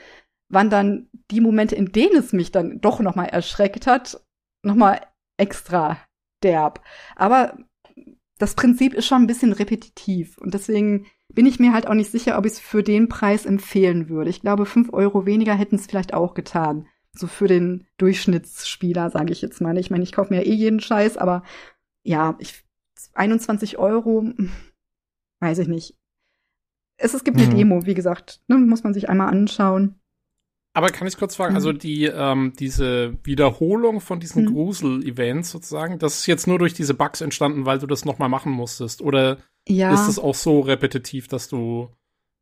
waren 0.49 0.69
dann 0.69 1.09
die 1.31 1.41
Momente, 1.41 1.75
in 1.75 1.91
denen 1.91 2.15
es 2.15 2.33
mich 2.33 2.51
dann 2.51 2.79
doch 2.79 3.01
nochmal 3.01 3.27
erschreckt 3.27 3.87
hat, 3.87 4.21
nochmal 4.61 5.01
extra 5.43 5.97
derb. 6.41 6.81
Aber 7.15 7.57
das 8.37 8.55
Prinzip 8.55 8.93
ist 8.93 9.05
schon 9.05 9.23
ein 9.23 9.27
bisschen 9.27 9.53
repetitiv 9.53 10.37
und 10.37 10.53
deswegen 10.53 11.05
bin 11.29 11.45
ich 11.45 11.59
mir 11.59 11.73
halt 11.73 11.87
auch 11.87 11.93
nicht 11.93 12.11
sicher, 12.11 12.37
ob 12.37 12.45
ich 12.45 12.53
es 12.53 12.59
für 12.59 12.83
den 12.83 13.09
Preis 13.09 13.45
empfehlen 13.45 14.09
würde. 14.09 14.29
Ich 14.29 14.41
glaube, 14.41 14.65
fünf 14.65 14.93
Euro 14.93 15.25
weniger 15.25 15.53
hätten 15.53 15.75
es 15.75 15.87
vielleicht 15.87 16.13
auch 16.13 16.33
getan. 16.33 16.87
So 17.13 17.27
für 17.27 17.47
den 17.47 17.85
Durchschnittsspieler, 17.97 19.09
sage 19.09 19.31
ich 19.31 19.41
jetzt 19.41 19.61
mal. 19.61 19.77
Ich 19.77 19.89
meine, 19.91 20.03
ich 20.03 20.11
kaufe 20.11 20.33
mir 20.33 20.45
eh 20.45 20.53
jeden 20.53 20.79
Scheiß, 20.79 21.17
aber 21.17 21.43
ja, 22.03 22.35
ich, 22.39 22.63
21 23.13 23.77
Euro, 23.77 24.25
weiß 25.39 25.59
ich 25.59 25.67
nicht. 25.67 25.95
Es, 26.97 27.13
es 27.13 27.23
gibt 27.23 27.37
eine 27.37 27.47
mhm. 27.47 27.57
Demo, 27.57 27.85
wie 27.85 27.95
gesagt, 27.95 28.41
ne, 28.47 28.57
muss 28.57 28.83
man 28.83 28.93
sich 28.93 29.09
einmal 29.09 29.29
anschauen. 29.29 29.99
Aber 30.73 30.89
kann 30.89 31.07
ich 31.07 31.17
kurz 31.17 31.35
fragen, 31.35 31.55
also 31.55 31.69
mhm. 31.69 31.75
also 31.75 31.79
die, 31.79 32.05
ähm, 32.05 32.53
diese 32.57 33.15
Wiederholung 33.23 34.01
von 34.01 34.19
diesen 34.19 34.45
mhm. 34.45 34.53
Grusel-Events 34.53 35.51
sozusagen, 35.51 35.99
das 35.99 36.19
ist 36.19 36.25
jetzt 36.25 36.47
nur 36.47 36.57
durch 36.57 36.73
diese 36.73 36.95
Bugs 36.95 37.21
entstanden, 37.21 37.65
weil 37.65 37.77
du 37.77 37.85
das 37.85 38.05
nochmal 38.05 38.29
machen 38.29 38.51
musstest? 38.51 39.01
Oder 39.01 39.37
ja. 39.67 39.93
ist 39.93 40.07
es 40.07 40.17
auch 40.17 40.33
so 40.33 40.61
repetitiv, 40.61 41.27
dass 41.27 41.47
du, 41.47 41.89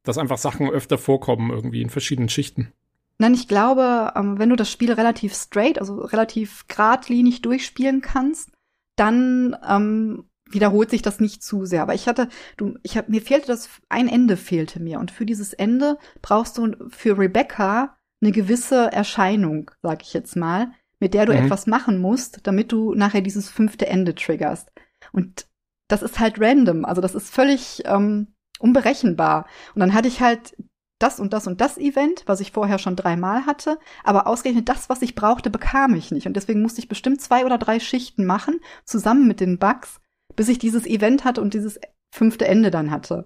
dass 0.03 0.17
einfach 0.17 0.37
Sachen 0.37 0.69
öfter 0.69 0.97
vorkommen 0.97 1.51
irgendwie 1.51 1.81
in 1.81 1.89
verschiedenen 1.89 2.29
Schichten? 2.29 2.71
Nein, 3.17 3.33
ich 3.33 3.49
glaube, 3.49 4.13
ähm, 4.15 4.39
wenn 4.39 4.49
du 4.49 4.55
das 4.55 4.71
Spiel 4.71 4.93
relativ 4.93 5.35
straight, 5.35 5.77
also 5.77 6.01
relativ 6.01 6.67
geradlinig 6.67 7.41
durchspielen 7.41 8.01
kannst, 8.01 8.49
dann 8.95 9.57
ähm, 9.67 10.23
wiederholt 10.49 10.89
sich 10.89 11.01
das 11.01 11.19
nicht 11.19 11.43
zu 11.43 11.65
sehr. 11.65 11.81
Aber 11.81 11.93
ich 11.93 12.07
hatte, 12.07 12.29
du, 12.57 12.77
ich 12.81 12.97
hab, 12.97 13.09
mir 13.09 13.21
fehlte 13.21 13.47
das, 13.47 13.69
ein 13.89 14.07
Ende 14.07 14.37
fehlte 14.37 14.79
mir. 14.79 14.99
Und 14.99 15.11
für 15.11 15.25
dieses 15.25 15.53
Ende 15.53 15.97
brauchst 16.21 16.57
du 16.57 16.75
für 16.89 17.17
Rebecca 17.17 17.97
eine 18.21 18.31
gewisse 18.31 18.91
Erscheinung, 18.91 19.71
sag 19.81 20.01
ich 20.03 20.13
jetzt 20.13 20.35
mal, 20.35 20.71
mit 20.99 21.13
der 21.13 21.25
du 21.25 21.33
mhm. 21.33 21.45
etwas 21.45 21.67
machen 21.67 21.99
musst, 21.99 22.41
damit 22.43 22.71
du 22.71 22.93
nachher 22.93 23.21
dieses 23.21 23.49
fünfte 23.49 23.87
Ende 23.87 24.15
triggerst. 24.15 24.71
Und 25.11 25.47
das 25.87 26.03
ist 26.03 26.19
halt 26.19 26.39
random, 26.39 26.85
also 26.85 27.01
das 27.01 27.15
ist 27.15 27.33
völlig 27.33 27.83
ähm, 27.85 28.27
unberechenbar. 28.59 29.47
Und 29.73 29.79
dann 29.79 29.93
hatte 29.93 30.07
ich 30.07 30.21
halt 30.21 30.55
das 30.99 31.19
und 31.19 31.33
das 31.33 31.47
und 31.47 31.59
das 31.59 31.77
Event, 31.77 32.23
was 32.27 32.39
ich 32.39 32.51
vorher 32.51 32.77
schon 32.77 32.95
dreimal 32.95 33.47
hatte, 33.47 33.79
aber 34.03 34.27
ausgerechnet 34.27 34.69
das, 34.69 34.87
was 34.87 35.01
ich 35.01 35.15
brauchte, 35.15 35.49
bekam 35.49 35.95
ich 35.95 36.11
nicht. 36.11 36.27
Und 36.27 36.35
deswegen 36.35 36.61
musste 36.61 36.79
ich 36.79 36.87
bestimmt 36.87 37.21
zwei 37.21 37.45
oder 37.45 37.57
drei 37.57 37.79
Schichten 37.79 38.25
machen, 38.25 38.59
zusammen 38.85 39.27
mit 39.27 39.39
den 39.39 39.57
Bugs, 39.57 39.99
bis 40.35 40.47
ich 40.47 40.59
dieses 40.59 40.85
Event 40.85 41.25
hatte 41.25 41.41
und 41.41 41.55
dieses 41.55 41.79
fünfte 42.11 42.47
Ende 42.47 42.71
dann 42.71 42.91
hatte. 42.91 43.25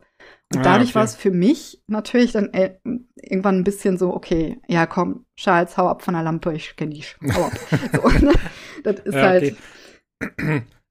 Und 0.54 0.60
ah, 0.60 0.64
dadurch 0.64 0.90
okay. 0.90 0.96
war 0.96 1.04
es 1.04 1.16
für 1.16 1.32
mich 1.32 1.82
natürlich 1.88 2.32
dann 2.32 2.54
äh, 2.54 2.78
irgendwann 3.16 3.58
ein 3.58 3.64
bisschen 3.64 3.98
so, 3.98 4.14
okay, 4.14 4.62
ja 4.68 4.86
komm, 4.86 5.26
Charles, 5.36 5.78
hau 5.78 5.88
ab 5.88 6.04
von 6.04 6.14
der 6.14 6.24
Lampe, 6.24 6.54
ich 6.54 6.76
kenne 6.76 6.94
dich, 6.94 7.18
hau 7.34 7.46
ab. 7.46 7.54
so, 7.94 8.26
ne? 8.26 8.34
Das 8.84 9.00
ist 9.00 9.16
ja, 9.16 9.22
halt. 9.22 9.58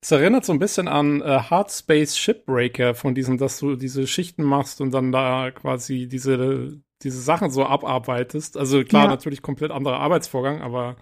Es 0.00 0.10
erinnert 0.10 0.44
so 0.44 0.52
ein 0.52 0.58
bisschen 0.58 0.88
an 0.88 1.22
äh, 1.22 1.38
Hard 1.38 1.70
Space 1.70 2.16
Shipbreaker, 2.18 2.94
von 2.94 3.14
diesem, 3.14 3.38
dass 3.38 3.58
du 3.58 3.76
diese 3.76 4.06
Schichten 4.06 4.42
machst 4.42 4.80
und 4.80 4.92
dann 4.92 5.12
da 5.12 5.50
quasi 5.50 6.08
diese, 6.08 6.78
diese 7.02 7.20
Sachen 7.20 7.50
so 7.50 7.64
abarbeitest. 7.64 8.56
Also 8.56 8.84
klar, 8.84 9.04
ja. 9.04 9.10
natürlich 9.10 9.40
komplett 9.40 9.70
anderer 9.70 10.00
Arbeitsvorgang, 10.00 10.60
aber 10.60 10.96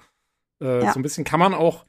äh, 0.62 0.85
ja. 0.85 0.93
so 0.93 1.01
ein 1.01 1.03
bisschen 1.03 1.25
kann 1.25 1.41
man 1.41 1.55
auch 1.55 1.87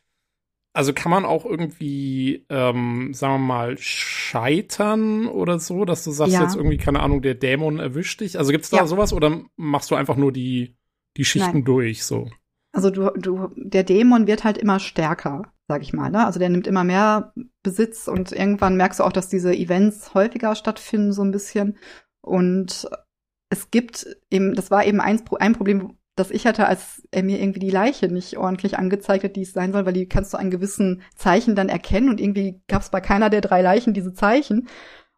also 0.73 0.91
kann 0.91 1.11
man 1.11 1.23
auch 1.23 1.45
irgendwie, 1.45 2.45
ähm, 2.49 3.13
sagen 3.13 3.35
wir 3.35 3.47
mal, 3.47 3.77
scheitern 3.77 5.27
oder 5.27 5.59
so, 5.59 5.85
dass 5.85 6.03
du 6.03 6.11
sagst 6.11 6.33
ja. 6.33 6.41
jetzt 6.41 6.55
irgendwie, 6.55 6.77
keine 6.77 7.01
Ahnung, 7.01 7.21
der 7.21 7.35
Dämon 7.35 7.79
erwischt 7.79 8.21
dich? 8.21 8.39
Also 8.39 8.51
gibt's 8.51 8.71
da 8.71 8.77
ja. 8.77 8.87
sowas 8.87 9.13
oder 9.13 9.41
machst 9.55 9.91
du 9.91 9.95
einfach 9.95 10.15
nur 10.15 10.31
die, 10.31 10.75
die 11.15 11.25
Schichten 11.25 11.57
Nein. 11.57 11.65
durch 11.65 12.03
so? 12.03 12.27
Also 12.71 12.89
du, 12.89 13.11
du, 13.11 13.51
der 13.55 13.83
Dämon 13.83 14.25
wird 14.25 14.43
halt 14.43 14.57
immer 14.57 14.79
stärker, 14.79 15.53
sag 15.67 15.83
ich 15.83 15.93
mal, 15.93 16.09
ne? 16.09 16.25
Also 16.25 16.39
der 16.39 16.49
nimmt 16.49 16.65
immer 16.65 16.83
mehr 16.83 17.33
Besitz 17.61 18.07
und 18.07 18.31
irgendwann 18.31 18.75
merkst 18.75 18.99
du 18.99 19.03
auch, 19.03 19.13
dass 19.13 19.29
diese 19.29 19.55
Events 19.55 20.15
häufiger 20.15 20.55
stattfinden, 20.55 21.13
so 21.13 21.21
ein 21.21 21.31
bisschen. 21.31 21.77
Und 22.21 22.89
es 23.49 23.69
gibt 23.69 24.07
eben, 24.31 24.55
das 24.55 24.71
war 24.71 24.85
eben 24.85 24.99
ein, 24.99 25.21
ein 25.39 25.53
Problem, 25.53 25.99
das 26.15 26.31
ich 26.31 26.45
hatte, 26.45 26.67
als 26.67 27.07
er 27.11 27.23
mir 27.23 27.39
irgendwie 27.39 27.59
die 27.59 27.71
Leiche 27.71 28.07
nicht 28.07 28.37
ordentlich 28.37 28.77
angezeigt 28.77 29.23
hat, 29.23 29.35
die 29.35 29.41
es 29.41 29.53
sein 29.53 29.71
soll, 29.71 29.85
weil 29.85 29.93
die 29.93 30.07
kannst 30.07 30.33
du 30.33 30.37
an 30.37 30.51
gewissen 30.51 31.01
Zeichen 31.15 31.55
dann 31.55 31.69
erkennen 31.69 32.09
und 32.09 32.21
irgendwie 32.21 32.61
gab 32.67 32.81
es 32.81 32.89
bei 32.89 33.01
keiner 33.01 33.29
der 33.29 33.41
drei 33.41 33.61
Leichen 33.61 33.93
diese 33.93 34.13
Zeichen. 34.13 34.67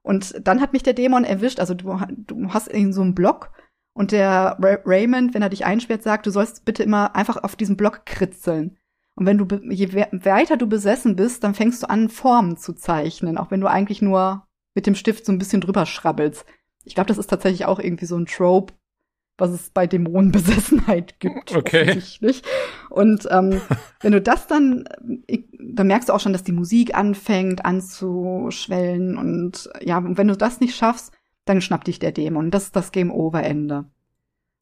Und 0.01 0.35
dann 0.47 0.61
hat 0.61 0.71
mich 0.71 0.83
der 0.83 0.93
Dämon 0.93 1.23
erwischt. 1.23 1.59
Also 1.59 1.73
du, 1.73 1.99
du 2.27 2.53
hast 2.53 2.67
in 2.67 2.93
so 2.93 3.01
einen 3.01 3.15
Block 3.15 3.51
und 3.93 4.11
der 4.11 4.57
Raymond, 4.59 5.33
wenn 5.33 5.41
er 5.41 5.49
dich 5.49 5.65
einsperrt, 5.65 6.03
sagt, 6.03 6.25
du 6.27 6.31
sollst 6.31 6.65
bitte 6.65 6.83
immer 6.83 7.15
einfach 7.15 7.43
auf 7.43 7.55
diesen 7.55 7.77
Block 7.77 8.05
kritzeln. 8.05 8.77
Und 9.15 9.25
wenn 9.25 9.37
du, 9.37 9.47
je 9.69 9.93
weiter 9.93 10.57
du 10.57 10.67
besessen 10.67 11.15
bist, 11.15 11.43
dann 11.43 11.55
fängst 11.55 11.83
du 11.83 11.89
an, 11.89 12.09
Formen 12.09 12.57
zu 12.57 12.73
zeichnen, 12.73 13.37
auch 13.37 13.51
wenn 13.51 13.61
du 13.61 13.67
eigentlich 13.67 14.01
nur 14.01 14.45
mit 14.75 14.85
dem 14.85 14.95
Stift 14.95 15.25
so 15.25 15.31
ein 15.31 15.37
bisschen 15.37 15.61
drüber 15.61 15.85
schrabbelst. 15.85 16.45
Ich 16.83 16.95
glaube, 16.95 17.07
das 17.07 17.17
ist 17.17 17.27
tatsächlich 17.29 17.65
auch 17.65 17.79
irgendwie 17.79 18.05
so 18.05 18.17
ein 18.17 18.25
Trope, 18.25 18.73
was 19.37 19.51
es 19.51 19.69
bei 19.69 19.85
Dämonenbesessenheit 19.87 21.15
gibt. 21.19 21.55
Okay. 21.55 22.01
Und 22.89 23.27
ähm, 23.29 23.61
wenn 24.01 24.11
du 24.11 24.21
das 24.21 24.47
dann, 24.47 24.85
ich, 25.27 25.45
dann 25.59 25.87
merkst 25.87 26.09
du 26.09 26.13
auch 26.13 26.19
schon, 26.19 26.33
dass 26.33 26.43
die 26.43 26.51
Musik 26.51 26.95
anfängt 26.95 27.65
anzuschwellen 27.65 29.17
und 29.17 29.69
ja, 29.81 29.97
und 29.97 30.17
wenn 30.17 30.27
du 30.27 30.37
das 30.37 30.59
nicht 30.59 30.75
schaffst, 30.75 31.11
dann 31.45 31.61
schnappt 31.61 31.87
dich 31.87 31.99
der 31.99 32.11
Dämon. 32.11 32.51
Das 32.51 32.63
ist 32.63 32.75
das 32.75 32.91
Game 32.91 33.11
Over 33.11 33.43
Ende. 33.43 33.85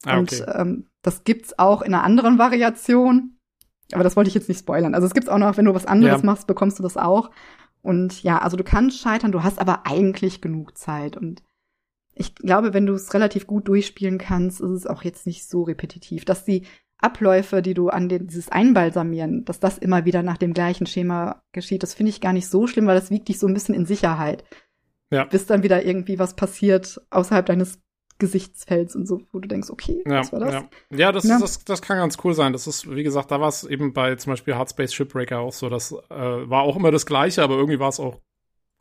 Ah, 0.04 0.18
okay. 0.18 0.42
Und 0.42 0.46
ähm, 0.54 0.86
das 1.02 1.24
gibt's 1.24 1.58
auch 1.58 1.82
in 1.82 1.94
einer 1.94 2.04
anderen 2.04 2.38
Variation, 2.38 3.38
aber 3.92 4.04
das 4.04 4.16
wollte 4.16 4.28
ich 4.28 4.34
jetzt 4.34 4.48
nicht 4.48 4.58
spoilern. 4.58 4.94
Also 4.94 5.06
es 5.06 5.14
gibt's 5.14 5.28
auch 5.28 5.38
noch, 5.38 5.56
wenn 5.56 5.64
du 5.64 5.74
was 5.74 5.86
anderes 5.86 6.20
ja. 6.20 6.26
machst, 6.26 6.46
bekommst 6.46 6.78
du 6.78 6.82
das 6.82 6.96
auch. 6.96 7.30
Und 7.82 8.22
ja, 8.22 8.38
also 8.38 8.56
du 8.56 8.64
kannst 8.64 8.98
scheitern, 8.98 9.32
du 9.32 9.42
hast 9.42 9.58
aber 9.58 9.86
eigentlich 9.86 10.40
genug 10.40 10.76
Zeit 10.76 11.16
und 11.16 11.42
ich 12.14 12.34
glaube, 12.34 12.74
wenn 12.74 12.86
du 12.86 12.94
es 12.94 13.12
relativ 13.14 13.46
gut 13.46 13.68
durchspielen 13.68 14.18
kannst, 14.18 14.60
ist 14.60 14.70
es 14.70 14.86
auch 14.86 15.02
jetzt 15.02 15.26
nicht 15.26 15.48
so 15.48 15.62
repetitiv, 15.62 16.24
dass 16.24 16.44
die 16.44 16.66
Abläufe, 16.98 17.60
die 17.60 17.74
du 17.74 17.88
an 17.88 18.08
den, 18.08 18.26
dieses 18.26 18.48
Einbalsamieren, 18.48 19.44
dass 19.44 19.60
das 19.60 19.78
immer 19.78 20.04
wieder 20.04 20.22
nach 20.22 20.38
dem 20.38 20.54
gleichen 20.54 20.86
Schema 20.86 21.42
geschieht, 21.52 21.82
das 21.82 21.94
finde 21.94 22.10
ich 22.10 22.20
gar 22.20 22.32
nicht 22.32 22.48
so 22.48 22.66
schlimm, 22.66 22.86
weil 22.86 22.94
das 22.94 23.10
wiegt 23.10 23.28
dich 23.28 23.38
so 23.38 23.46
ein 23.46 23.54
bisschen 23.54 23.74
in 23.74 23.84
Sicherheit. 23.84 24.44
Ja. 25.10 25.24
Bis 25.24 25.46
dann 25.46 25.62
wieder 25.62 25.84
irgendwie 25.84 26.18
was 26.18 26.34
passiert 26.34 27.00
außerhalb 27.10 27.44
deines 27.44 27.78
Gesichtsfelds 28.18 28.94
und 28.94 29.06
so, 29.06 29.20
wo 29.32 29.40
du 29.40 29.48
denkst, 29.48 29.70
okay, 29.70 30.02
ja, 30.06 30.20
was 30.20 30.32
war 30.32 30.40
das? 30.40 30.52
Ja, 30.54 30.68
ja 30.92 31.12
das, 31.12 31.24
ja. 31.24 31.38
Das, 31.38 31.64
das 31.64 31.82
kann 31.82 31.98
ganz 31.98 32.16
cool 32.24 32.32
sein. 32.32 32.52
Das 32.52 32.66
ist, 32.66 32.88
wie 32.88 33.02
gesagt, 33.02 33.30
da 33.30 33.40
war 33.40 33.48
es 33.48 33.64
eben 33.64 33.92
bei 33.92 34.14
zum 34.14 34.32
Beispiel 34.32 34.54
Hardspace 34.54 34.94
Shipbreaker 34.94 35.40
auch 35.40 35.52
so. 35.52 35.68
Das 35.68 35.92
äh, 35.92 36.14
war 36.14 36.62
auch 36.62 36.76
immer 36.76 36.92
das 36.92 37.06
Gleiche, 37.06 37.42
aber 37.42 37.56
irgendwie 37.56 37.80
war 37.80 37.88
es 37.88 37.98
auch 37.98 38.20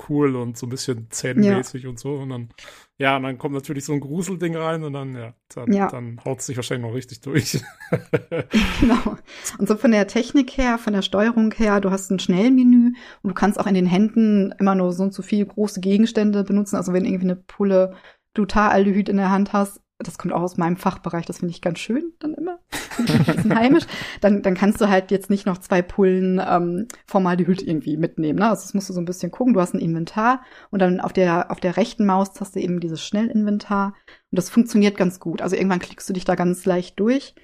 cool 0.10 0.36
und 0.36 0.58
so 0.58 0.66
ein 0.66 0.70
bisschen 0.70 1.08
zähnmäßig 1.10 1.84
ja. 1.84 1.90
und 1.90 2.00
so. 2.00 2.16
Und 2.16 2.30
dann, 2.30 2.50
ja, 2.98 3.18
und 3.18 3.24
dann 3.24 3.38
kommt 3.38 3.54
natürlich 3.54 3.86
so 3.86 3.94
ein 3.94 4.00
Gruselding 4.00 4.56
rein 4.56 4.84
und 4.84 4.94
dann, 4.94 5.16
ja, 5.16 5.34
dann, 5.54 5.72
ja. 5.72 5.88
dann 5.88 6.20
haut 6.26 6.40
es 6.40 6.48
sich 6.48 6.56
wahrscheinlich 6.56 6.88
noch 6.88 6.96
richtig 6.96 7.22
durch. 7.22 7.64
genau. 8.80 9.18
Und 9.58 9.68
so 9.68 9.76
von 9.76 9.92
der 9.92 10.08
Technik 10.08 10.58
her, 10.58 10.78
von 10.78 10.94
der 10.94 11.02
Steuerung 11.02 11.52
her, 11.54 11.80
du 11.82 11.92
hast 11.92 12.10
ein 12.10 12.20
Schnellmenü 12.20 12.94
und 13.22 13.30
du 13.30 13.34
kannst 13.34 13.60
auch 13.60 13.68
in 13.68 13.76
den 13.76 13.86
Händen 13.86 14.54
immer 14.60 14.76
nur 14.76 14.92
so 14.92 15.04
und 15.04 15.14
so 15.14 15.22
viele 15.22 15.46
große 15.46 15.80
Gegenstände 15.80 16.44
benutzen. 16.44 16.76
Also 16.76 16.94
wenn 16.94 17.06
irgendwie 17.06 17.26
eine 17.26 17.36
Pulle 17.36 17.96
Glutardaldehyd 18.34 19.10
in 19.10 19.18
der 19.18 19.30
Hand 19.30 19.54
hast, 19.54 19.83
das 20.08 20.18
kommt 20.18 20.34
auch 20.34 20.42
aus 20.42 20.58
meinem 20.58 20.78
Fachbereich, 20.78 21.26
das 21.26 21.40
finde 21.40 21.52
ich 21.52 21.62
ganz 21.62 21.80
schön 21.80 22.14
dann 22.20 22.34
immer. 22.34 22.60
heimisch. 23.56 23.86
Dann, 24.22 24.42
dann 24.42 24.54
kannst 24.54 24.82
du 24.82 24.90
halt 24.90 25.12
jetzt 25.12 25.30
nicht 25.30 25.46
noch 25.46 25.58
zwei 25.58 25.82
Pullen 25.82 26.42
ähm, 26.46 26.88
Formaldehyd 27.08 27.62
irgendwie 27.62 27.98
mitnehmen. 27.98 28.40
Ne? 28.40 28.50
Also 28.50 28.64
das 28.64 28.74
musst 28.74 28.90
du 28.90 28.94
so 28.94 29.02
ein 29.02 29.06
bisschen 29.06 29.32
gucken. 29.32 29.54
Du 29.54 29.62
hast 29.62 29.74
ein 29.74 29.80
Inventar 29.80 30.42
und 30.72 30.82
dann 30.82 31.00
auf 31.00 31.14
der, 31.14 31.52
auf 31.52 31.60
der 31.60 31.78
rechten 31.78 32.06
Maus 32.06 32.40
hast 32.40 32.56
du 32.56 32.60
eben 32.60 32.80
dieses 32.80 33.04
Schnellinventar 33.04 33.96
und 34.32 34.38
das 34.38 34.50
funktioniert 34.50 34.98
ganz 34.98 35.20
gut. 35.20 35.42
Also 35.42 35.56
irgendwann 35.56 35.80
klickst 35.80 36.10
du 36.10 36.14
dich 36.14 36.26
da 36.26 36.36
ganz 36.36 36.66
leicht 36.66 37.00
durch. 37.00 37.36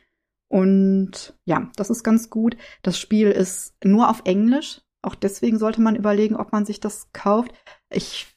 Und 0.51 1.37
ja, 1.45 1.69
das 1.75 1.89
ist 1.89 2.03
ganz 2.03 2.29
gut. 2.29 2.57
Das 2.81 2.97
Spiel 2.97 3.29
ist 3.29 3.75
nur 3.83 4.09
auf 4.09 4.21
Englisch. 4.25 4.81
Auch 5.01 5.15
deswegen 5.15 5.59
sollte 5.59 5.81
man 5.81 5.95
überlegen, 5.95 6.35
ob 6.35 6.51
man 6.51 6.65
sich 6.65 6.79
das 6.79 7.11
kauft. 7.13 7.53
Ich 7.89 8.35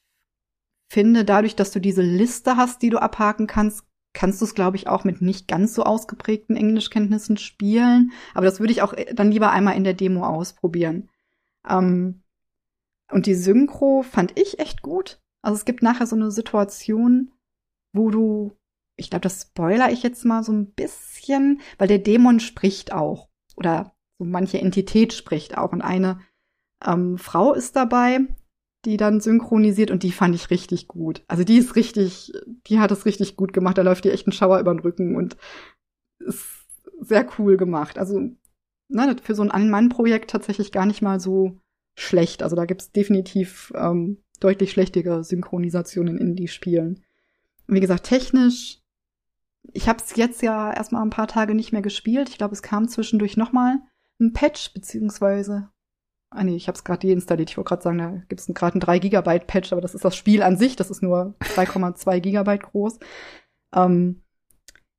finde, 0.92 1.24
dadurch, 1.24 1.56
dass 1.56 1.72
du 1.72 1.80
diese 1.80 2.02
Liste 2.02 2.56
hast, 2.56 2.82
die 2.82 2.90
du 2.90 2.98
abhaken 2.98 3.46
kannst, 3.46 3.84
kannst 4.12 4.40
du 4.40 4.44
es, 4.44 4.54
glaube 4.54 4.76
ich, 4.76 4.88
auch 4.88 5.04
mit 5.04 5.22
nicht 5.22 5.48
ganz 5.48 5.74
so 5.74 5.84
ausgeprägten 5.84 6.56
Englischkenntnissen 6.56 7.36
spielen. 7.36 8.12
Aber 8.34 8.44
das 8.44 8.60
würde 8.60 8.72
ich 8.72 8.82
auch 8.82 8.92
äh, 8.92 9.14
dann 9.14 9.30
lieber 9.30 9.50
einmal 9.50 9.76
in 9.76 9.84
der 9.84 9.94
Demo 9.94 10.24
ausprobieren. 10.26 11.08
Ähm, 11.68 12.22
und 13.10 13.26
die 13.26 13.34
Synchro 13.34 14.02
fand 14.02 14.38
ich 14.38 14.58
echt 14.58 14.82
gut. 14.82 15.20
Also 15.42 15.56
es 15.56 15.64
gibt 15.64 15.82
nachher 15.82 16.06
so 16.06 16.16
eine 16.16 16.30
Situation, 16.30 17.32
wo 17.92 18.10
du, 18.10 18.56
ich 18.96 19.10
glaube, 19.10 19.22
das 19.22 19.42
spoiler 19.42 19.90
ich 19.90 20.02
jetzt 20.02 20.24
mal 20.24 20.42
so 20.42 20.52
ein 20.52 20.72
bisschen, 20.72 21.60
weil 21.78 21.88
der 21.88 21.98
Dämon 21.98 22.40
spricht 22.40 22.92
auch. 22.92 23.28
Oder 23.56 23.94
so 24.18 24.24
manche 24.24 24.60
Entität 24.60 25.12
spricht 25.12 25.58
auch. 25.58 25.72
Und 25.72 25.82
eine 25.82 26.20
ähm, 26.84 27.18
Frau 27.18 27.54
ist 27.54 27.76
dabei, 27.76 28.20
die 28.84 28.96
dann 28.96 29.20
synchronisiert 29.20 29.90
und 29.90 30.02
die 30.02 30.12
fand 30.12 30.34
ich 30.34 30.50
richtig 30.50 30.88
gut. 30.88 31.22
Also 31.28 31.44
die 31.44 31.56
ist 31.56 31.76
richtig, 31.76 32.32
die 32.66 32.80
hat 32.80 32.90
es 32.90 33.06
richtig 33.06 33.36
gut 33.36 33.52
gemacht. 33.52 33.78
Da 33.78 33.82
läuft 33.82 34.04
dir 34.04 34.12
echt 34.12 34.26
ein 34.26 34.32
Schauer 34.32 34.58
über 34.58 34.74
den 34.74 34.80
Rücken 34.80 35.16
und 35.16 35.36
ist 36.18 36.44
sehr 37.00 37.26
cool 37.38 37.56
gemacht. 37.56 37.98
Also 37.98 38.30
ne, 38.88 39.16
für 39.22 39.34
so 39.34 39.42
ein 39.42 39.50
Ein-Mann-Projekt 39.50 40.30
tatsächlich 40.30 40.72
gar 40.72 40.86
nicht 40.86 41.02
mal 41.02 41.20
so 41.20 41.58
schlecht. 41.94 42.42
Also 42.42 42.56
da 42.56 42.64
gibt's 42.64 42.92
definitiv 42.92 43.72
ähm, 43.76 44.18
deutlich 44.40 44.72
schlechtere 44.72 45.22
Synchronisationen 45.22 46.18
in 46.18 46.34
die 46.34 46.48
Spielen. 46.48 47.04
Und 47.68 47.76
wie 47.76 47.80
gesagt, 47.80 48.04
technisch, 48.04 48.80
ich 49.72 49.88
habe 49.88 50.02
es 50.02 50.16
jetzt 50.16 50.42
ja 50.42 50.72
erstmal 50.72 51.02
ein 51.02 51.10
paar 51.10 51.28
Tage 51.28 51.54
nicht 51.54 51.72
mehr 51.72 51.82
gespielt. 51.82 52.28
Ich 52.28 52.38
glaube, 52.38 52.54
es 52.54 52.62
kam 52.62 52.88
zwischendurch 52.88 53.36
noch 53.36 53.52
mal 53.52 53.78
ein 54.20 54.32
Patch, 54.32 54.74
beziehungsweise 54.74 55.70
Ah 56.34 56.44
nee, 56.44 56.56
ich 56.56 56.68
habe 56.68 56.76
es 56.76 56.84
gerade 56.84 57.06
deinstalliert. 57.06 57.50
Ich 57.50 57.56
wollte 57.56 57.68
gerade 57.68 57.82
sagen, 57.82 57.98
da 57.98 58.10
gibt 58.28 58.40
es 58.40 58.46
gerade 58.46 58.74
einen 58.74 58.80
3 58.80 58.98
Gigabyte 58.98 59.46
Patch, 59.46 59.72
aber 59.72 59.80
das 59.80 59.94
ist 59.94 60.04
das 60.04 60.16
Spiel 60.16 60.42
an 60.42 60.56
sich. 60.56 60.76
Das 60.76 60.90
ist 60.90 61.02
nur 61.02 61.34
2,2 61.40 62.20
Gigabyte 62.20 62.62
groß. 62.62 62.98
Ähm, 63.74 64.22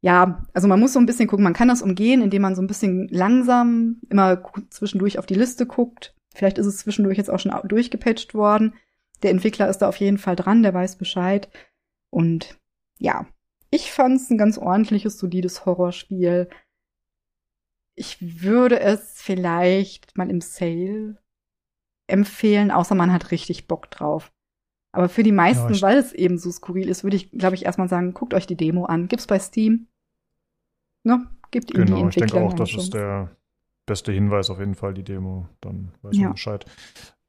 ja, 0.01 0.45
also 0.53 0.67
man 0.67 0.79
muss 0.79 0.93
so 0.93 0.99
ein 0.99 1.05
bisschen 1.05 1.27
gucken. 1.27 1.43
Man 1.43 1.53
kann 1.53 1.69
das 1.69 1.81
umgehen, 1.81 2.21
indem 2.21 2.41
man 2.41 2.55
so 2.55 2.61
ein 2.61 2.67
bisschen 2.67 3.07
langsam 3.09 4.01
immer 4.09 4.43
zwischendurch 4.69 5.17
auf 5.17 5.25
die 5.25 5.35
Liste 5.35 5.65
guckt. 5.65 6.13
Vielleicht 6.35 6.57
ist 6.57 6.65
es 6.65 6.77
zwischendurch 6.77 7.17
jetzt 7.17 7.29
auch 7.29 7.39
schon 7.39 7.53
durchgepatcht 7.63 8.33
worden. 8.33 8.75
Der 9.23 9.31
Entwickler 9.31 9.69
ist 9.69 9.77
da 9.79 9.87
auf 9.87 9.97
jeden 9.97 10.17
Fall 10.17 10.35
dran, 10.35 10.61
der 10.61 10.73
weiß 10.73 10.97
Bescheid. 10.97 11.49
Und 12.09 12.59
ja, 12.99 13.25
ich 13.71 13.91
fand 13.91 14.17
es 14.19 14.29
ein 14.29 14.37
ganz 14.37 14.57
ordentliches, 14.57 15.17
solides 15.17 15.65
Horrorspiel. 15.65 16.49
Ich 17.95 18.17
würde 18.43 18.79
es 18.79 19.21
vielleicht 19.21 20.17
mal 20.17 20.29
im 20.29 20.41
Sale 20.41 21.17
empfehlen, 22.07 22.72
außer 22.72 22.95
man 22.95 23.11
hat 23.11 23.32
richtig 23.32 23.67
Bock 23.67 23.90
drauf. 23.91 24.32
Aber 24.91 25.09
für 25.09 25.23
die 25.23 25.32
meisten, 25.32 25.73
ja, 25.73 25.82
weil 25.82 25.98
es 25.98 26.14
eben 26.14 26.38
so 26.38 26.51
skurril 26.51 26.88
ist, 26.88 27.03
würde 27.03 27.17
ich, 27.17 27.32
glaube 27.32 27.56
ich, 27.56 27.65
erstmal 27.65 27.90
sagen, 27.90 28.14
guckt 28.14 28.33
euch 28.33 28.45
die 28.45 28.56
Demo 28.56 28.85
an. 28.85 29.07
Gibt's 29.07 29.25
bei 29.25 29.40
Steam. 29.40 29.88
Ne? 31.03 31.27
Gibt 31.49 31.72
ihm 31.72 31.85
genau, 31.85 31.98
die 31.98 32.01
Entwickler. 32.03 32.25
Ich 32.25 32.32
denke 32.32 32.48
auch, 32.48 32.53
das 32.53 32.73
ist 32.75 32.93
der 32.93 33.35
beste 33.85 34.11
Hinweis 34.11 34.49
auf 34.49 34.59
jeden 34.59 34.75
Fall, 34.75 34.93
die 34.93 35.03
Demo. 35.03 35.48
Dann 35.61 35.91
weiß 36.03 36.15
ja. 36.15 36.23
man 36.23 36.33
Bescheid. 36.33 36.65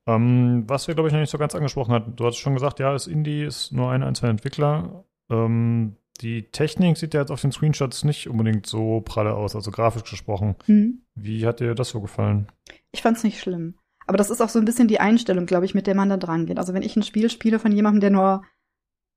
Ähm, 0.07 0.65
was 0.67 0.87
wir, 0.87 0.95
glaube 0.95 1.09
ich, 1.09 1.15
noch 1.15 1.21
nicht 1.21 1.31
so 1.31 1.39
ganz 1.39 1.55
angesprochen 1.55 1.95
hatten. 1.95 2.17
Du 2.17 2.27
hast 2.27 2.37
schon 2.37 2.53
gesagt, 2.53 2.81
ja, 2.81 2.95
ist 2.95 3.07
Indie, 3.07 3.45
ist 3.45 3.73
nur 3.73 3.91
ein 3.91 4.03
einzelner 4.03 4.31
Entwickler. 4.31 5.05
Ähm, 5.31 5.97
die 6.21 6.51
Technik 6.51 6.97
sieht 6.97 7.15
ja 7.15 7.21
jetzt 7.21 7.31
auf 7.31 7.41
den 7.41 7.51
Screenshots 7.51 8.05
nicht 8.05 8.29
unbedingt 8.29 8.67
so 8.67 9.01
pralle 9.01 9.35
aus, 9.35 9.57
also 9.57 9.71
grafisch 9.71 10.09
gesprochen. 10.09 10.55
Mhm. 10.67 11.03
Wie 11.15 11.47
hat 11.47 11.61
dir 11.61 11.75
das 11.75 11.89
so 11.89 12.01
gefallen? 12.01 12.49
Ich 12.93 13.03
fand's 13.03 13.25
nicht 13.25 13.41
schlimm. 13.41 13.75
Aber 14.07 14.17
das 14.17 14.31
ist 14.31 14.41
auch 14.41 14.49
so 14.49 14.59
ein 14.59 14.65
bisschen 14.65 14.89
die 14.89 15.01
Einstellung, 15.01 15.47
glaube 15.47 15.65
ich, 15.65 15.75
mit 15.75 15.87
der 15.87 15.95
man 15.95 16.09
da 16.09 16.17
dran 16.17 16.47
geht. 16.47 16.59
Also 16.59 16.75
wenn 16.75 16.83
ich 16.83 16.97
ein 16.97 17.03
Spiel 17.03 17.31
spiele 17.31 17.59
von 17.59 17.73
jemandem, 17.73 18.01
der 18.01 18.11
nur, 18.11 18.45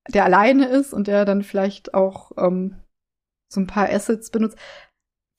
der 0.09 0.25
alleine 0.25 0.67
ist 0.67 0.93
und 0.93 1.07
der 1.07 1.25
dann 1.25 1.43
vielleicht 1.43 1.93
auch 1.93 2.32
ähm, 2.38 2.75
so 3.49 3.59
ein 3.59 3.67
paar 3.67 3.90
Assets 3.90 4.30
benutzt, 4.30 4.57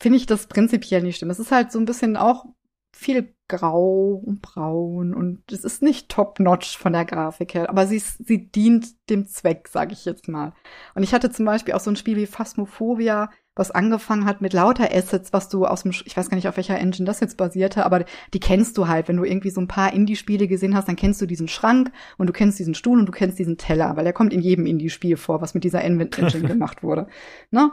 finde 0.01 0.19
ich 0.19 0.27
das 0.27 0.47
prinzipiell 0.47 1.03
nicht 1.03 1.19
schlimm. 1.19 1.31
Es 1.31 1.41
ist 1.41 1.53
halt 1.53 1.73
so 1.73 1.79
ein 1.79 1.85
bisschen 1.85 2.17
auch 2.17 2.47
viel 2.95 3.35
grau 3.49 4.23
und 4.25 4.43
braun 4.43 5.15
und 5.15 5.51
es 5.51 5.65
ist 5.65 5.83
nicht 5.83 6.09
top-notch 6.11 6.77
von 6.77 6.93
der 6.93 7.05
Grafik 7.05 7.55
her, 7.55 7.71
aber 7.71 7.87
sie, 7.87 7.99
sie 7.99 8.51
dient 8.51 9.09
dem 9.09 9.27
Zweck, 9.27 9.69
sage 9.69 9.93
ich 9.93 10.05
jetzt 10.05 10.29
mal. 10.29 10.53
Und 10.95 11.03
ich 11.03 11.15
hatte 11.15 11.31
zum 11.31 11.47
Beispiel 11.47 11.75
auch 11.75 11.81
so 11.81 11.91
ein 11.91 11.97
Spiel 11.97 12.17
wie 12.17 12.27
Phasmophobia, 12.27 13.31
was 13.59 13.71
angefangen 13.71 14.25
hat 14.25 14.41
mit 14.41 14.53
lauter 14.53 14.95
Assets, 14.95 15.33
was 15.33 15.49
du 15.49 15.67
aus 15.67 15.83
dem, 15.83 15.91
ich 15.91 16.17
weiß 16.17 16.31
gar 16.31 16.37
nicht, 16.37 16.49
auf 16.49 16.57
welcher 16.57 16.79
Engine 16.79 17.07
das 17.07 17.21
jetzt 17.21 17.37
basierte, 17.37 17.85
aber 17.85 18.05
die 18.33 18.41
kennst 18.41 18.79
du 18.79 18.89
halt. 18.89 19.09
Wenn 19.09 19.17
du 19.17 19.25
irgendwie 19.25 19.51
so 19.51 19.61
ein 19.61 19.69
paar 19.69 19.93
Indie-Spiele 19.93 20.49
gesehen 20.49 20.75
hast, 20.75 20.89
dann 20.89 20.97
kennst 20.97 21.21
du 21.21 21.27
diesen 21.27 21.49
Schrank 21.49 21.93
und 22.17 22.27
du 22.27 22.33
kennst 22.33 22.59
diesen 22.59 22.75
Stuhl 22.75 22.99
und 22.99 23.07
du 23.07 23.13
kennst 23.13 23.39
diesen 23.39 23.59
Teller, 23.59 23.97
weil 23.97 24.05
der 24.05 24.13
kommt 24.13 24.33
in 24.33 24.41
jedem 24.41 24.67
Indie-Spiel 24.67 25.17
vor, 25.17 25.41
was 25.41 25.55
mit 25.55 25.65
dieser 25.65 25.83
Engine 25.83 26.09
gemacht 26.47 26.83
wurde. 26.83 27.09
Ne? 27.51 27.73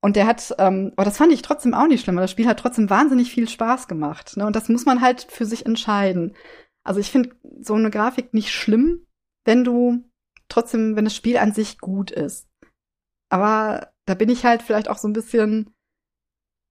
Und 0.00 0.16
der 0.16 0.26
hat, 0.26 0.54
ähm, 0.58 0.92
aber 0.96 1.06
das 1.06 1.16
fand 1.16 1.32
ich 1.32 1.42
trotzdem 1.42 1.72
auch 1.72 1.86
nicht 1.86 2.04
schlimm, 2.04 2.16
weil 2.16 2.24
das 2.24 2.30
Spiel 2.30 2.46
hat 2.46 2.58
trotzdem 2.58 2.90
wahnsinnig 2.90 3.30
viel 3.30 3.48
Spaß 3.48 3.88
gemacht. 3.88 4.36
Ne? 4.36 4.46
Und 4.46 4.54
das 4.54 4.68
muss 4.68 4.84
man 4.84 5.00
halt 5.00 5.26
für 5.30 5.46
sich 5.46 5.64
entscheiden. 5.64 6.34
Also 6.84 7.00
ich 7.00 7.10
finde 7.10 7.30
so 7.60 7.72
eine 7.72 7.90
Grafik 7.90 8.34
nicht 8.34 8.52
schlimm, 8.52 9.06
wenn 9.46 9.64
du 9.64 10.04
trotzdem, 10.50 10.96
wenn 10.96 11.04
das 11.04 11.16
Spiel 11.16 11.38
an 11.38 11.52
sich 11.52 11.78
gut 11.78 12.10
ist. 12.10 12.46
Aber 13.30 13.93
da 14.06 14.14
bin 14.14 14.28
ich 14.28 14.44
halt 14.44 14.62
vielleicht 14.62 14.88
auch 14.88 14.98
so 14.98 15.08
ein 15.08 15.12
bisschen 15.12 15.74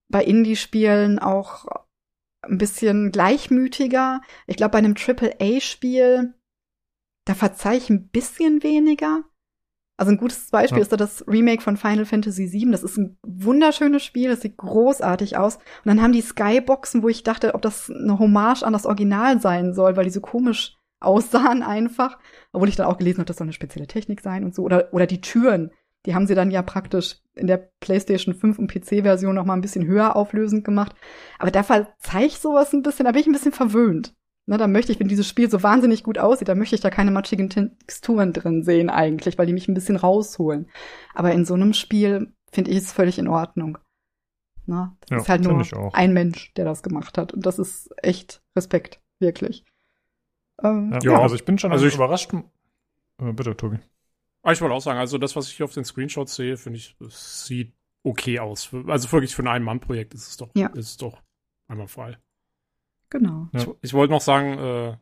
bei 0.10 0.24
Indie-Spielen 0.24 1.20
auch 1.20 1.66
ein 2.44 2.58
bisschen 2.58 3.12
gleichmütiger. 3.12 4.22
Ich 4.48 4.58
glaube, 4.58 4.72
bei 4.72 4.78
einem 4.80 4.96
Triple-A-Spiel, 4.96 6.34
da 7.26 7.34
verzeih 7.34 7.78
ich 7.78 7.90
ein 7.90 8.10
bisschen 8.10 8.64
weniger. 8.64 9.24
Also 9.98 10.12
ein 10.12 10.18
gutes 10.18 10.50
Beispiel 10.50 10.80
ja. 10.80 10.84
ist 10.84 10.92
da 10.92 10.98
das 10.98 11.26
Remake 11.28 11.62
von 11.62 11.78
Final 11.78 12.06
Fantasy 12.06 12.52
VII. 12.52 12.72
Das 12.72 12.84
ist 12.84 12.98
ein 12.98 13.18
wunderschönes 13.26 14.04
Spiel, 14.04 14.30
das 14.30 14.42
sieht 14.42 14.58
großartig 14.58 15.38
aus. 15.38 15.58
Und 15.58 15.86
dann 15.86 16.02
haben 16.02 16.14
die 16.14 16.22
Skyboxen, 16.22 17.04
wo 17.04 17.10
ich 17.10 17.24
dachte, 17.24 17.54
ob 17.54 17.62
das 17.62 17.90
eine 17.90 18.18
Hommage 18.20 18.64
an 18.64 18.74
das 18.74 18.86
Original 18.86 19.40
sein 19.40 19.74
soll, 19.74 19.96
weil 19.96 20.06
die 20.06 20.10
so 20.10 20.22
komisch 20.22 20.78
aussahen 21.00 21.62
einfach. 21.62 22.18
Obwohl 22.52 22.70
ich 22.70 22.76
dann 22.76 22.88
auch 22.88 22.98
gelesen 22.98 23.20
habe, 23.20 23.26
das 23.26 23.38
soll 23.38 23.46
eine 23.46 23.54
spezielle 23.54 23.88
Technik 23.88 24.22
sein 24.22 24.44
und 24.44 24.56
so. 24.56 24.64
Oder, 24.64 24.94
oder 24.94 25.06
die 25.06 25.22
Türen. 25.22 25.72
Die 26.06 26.16
haben 26.16 26.28
sie 26.28 26.36
dann 26.36 26.52
ja 26.52 26.62
praktisch 26.62 27.18
in 27.36 27.48
der 27.48 27.70
PlayStation 27.80 28.36
5 28.36 28.60
und 28.60 28.72
PC-Version 28.72 29.36
noch 29.36 29.46
mal 29.46 29.54
ein 29.54 29.62
bisschen 29.62 29.86
höher 29.86 30.16
auflösend 30.16 30.66
gemacht. 30.66 30.96
Aber 31.40 31.52
da 31.52 31.64
verzeih 31.64 32.26
ich 32.26 32.40
sowas 32.40 32.74
ein 32.74 32.84
bisschen, 32.84 33.06
da 33.06 33.12
bin 33.12 33.22
ich 33.22 33.28
ein 33.28 33.34
bisschen 33.34 33.54
verwöhnt. 33.54 34.14
Ne, 34.46 34.58
da 34.58 34.68
möchte 34.68 34.92
ich, 34.92 35.00
wenn 35.00 35.08
dieses 35.08 35.28
Spiel 35.28 35.50
so 35.50 35.64
wahnsinnig 35.64 36.04
gut 36.04 36.18
aussieht, 36.18 36.50
da 36.50 36.56
möchte 36.56 36.76
ich 36.76 36.82
da 36.82 36.90
keine 36.90 37.12
matschigen 37.12 37.50
Texturen 37.50 38.34
drin 38.34 38.64
sehen 38.64 38.90
eigentlich, 38.90 39.38
weil 39.38 39.46
die 39.46 39.54
mich 39.54 39.70
ein 39.70 39.74
bisschen 39.74 39.96
rausholen. 39.96 40.70
Aber 41.14 41.32
in 41.32 41.46
so 41.46 41.54
einem 41.54 41.74
Spiel 41.74 42.34
finde 42.52 42.72
ich 42.72 42.78
es 42.78 42.92
völlig 42.92 43.18
in 43.18 43.30
Ordnung. 43.30 43.78
Ne? 44.66 44.96
Das 45.02 45.10
ja, 45.10 45.18
ist 45.18 45.30
halt 45.30 45.44
nur 45.44 45.94
ein 45.94 46.12
Mensch, 46.12 46.54
der 46.56 46.66
das 46.66 46.84
gemacht 46.84 47.18
hat. 47.18 47.34
Und 47.34 47.46
das 47.46 47.58
ist 47.58 47.90
echt 48.02 48.42
Respekt, 48.56 49.02
wirklich. 49.20 49.64
Ähm, 50.62 50.92
ja, 51.02 51.12
ja, 51.14 51.22
also 51.22 51.36
ich 51.36 51.46
bin 51.46 51.58
schon 51.58 51.72
also 51.72 51.86
ich, 51.86 51.96
überrascht. 51.96 52.34
Äh, 52.34 53.32
bitte, 53.32 53.56
Tobi. 53.56 53.80
Ah, 54.44 54.52
ich 54.52 54.62
wollte 54.62 54.76
auch 54.76 54.82
sagen, 54.82 55.00
also 55.00 55.18
das, 55.18 55.36
was 55.36 55.50
ich 55.50 55.64
auf 55.64 55.74
den 55.74 55.86
Screenshots 55.86 56.36
sehe, 56.36 56.58
finde 56.58 56.78
ich, 56.78 56.96
sieht 57.10 57.74
okay 58.04 58.40
aus. 58.40 58.70
Also 58.88 59.12
wirklich 59.12 59.34
für 59.34 59.44
ein 59.44 59.48
Ein-Mann-Projekt 59.48 60.14
ist 60.14 60.28
es 60.28 60.38
doch, 60.38 60.50
ja. 60.54 60.68
ist 60.68 60.90
es 60.90 60.98
doch 60.98 61.22
einmal 61.70 61.88
frei. 61.88 62.18
Genau. 63.10 63.48
Ja. 63.54 63.62
Ich, 63.62 63.70
ich 63.82 63.94
wollte 63.94 64.12
noch 64.12 64.22
sagen, 64.22 64.98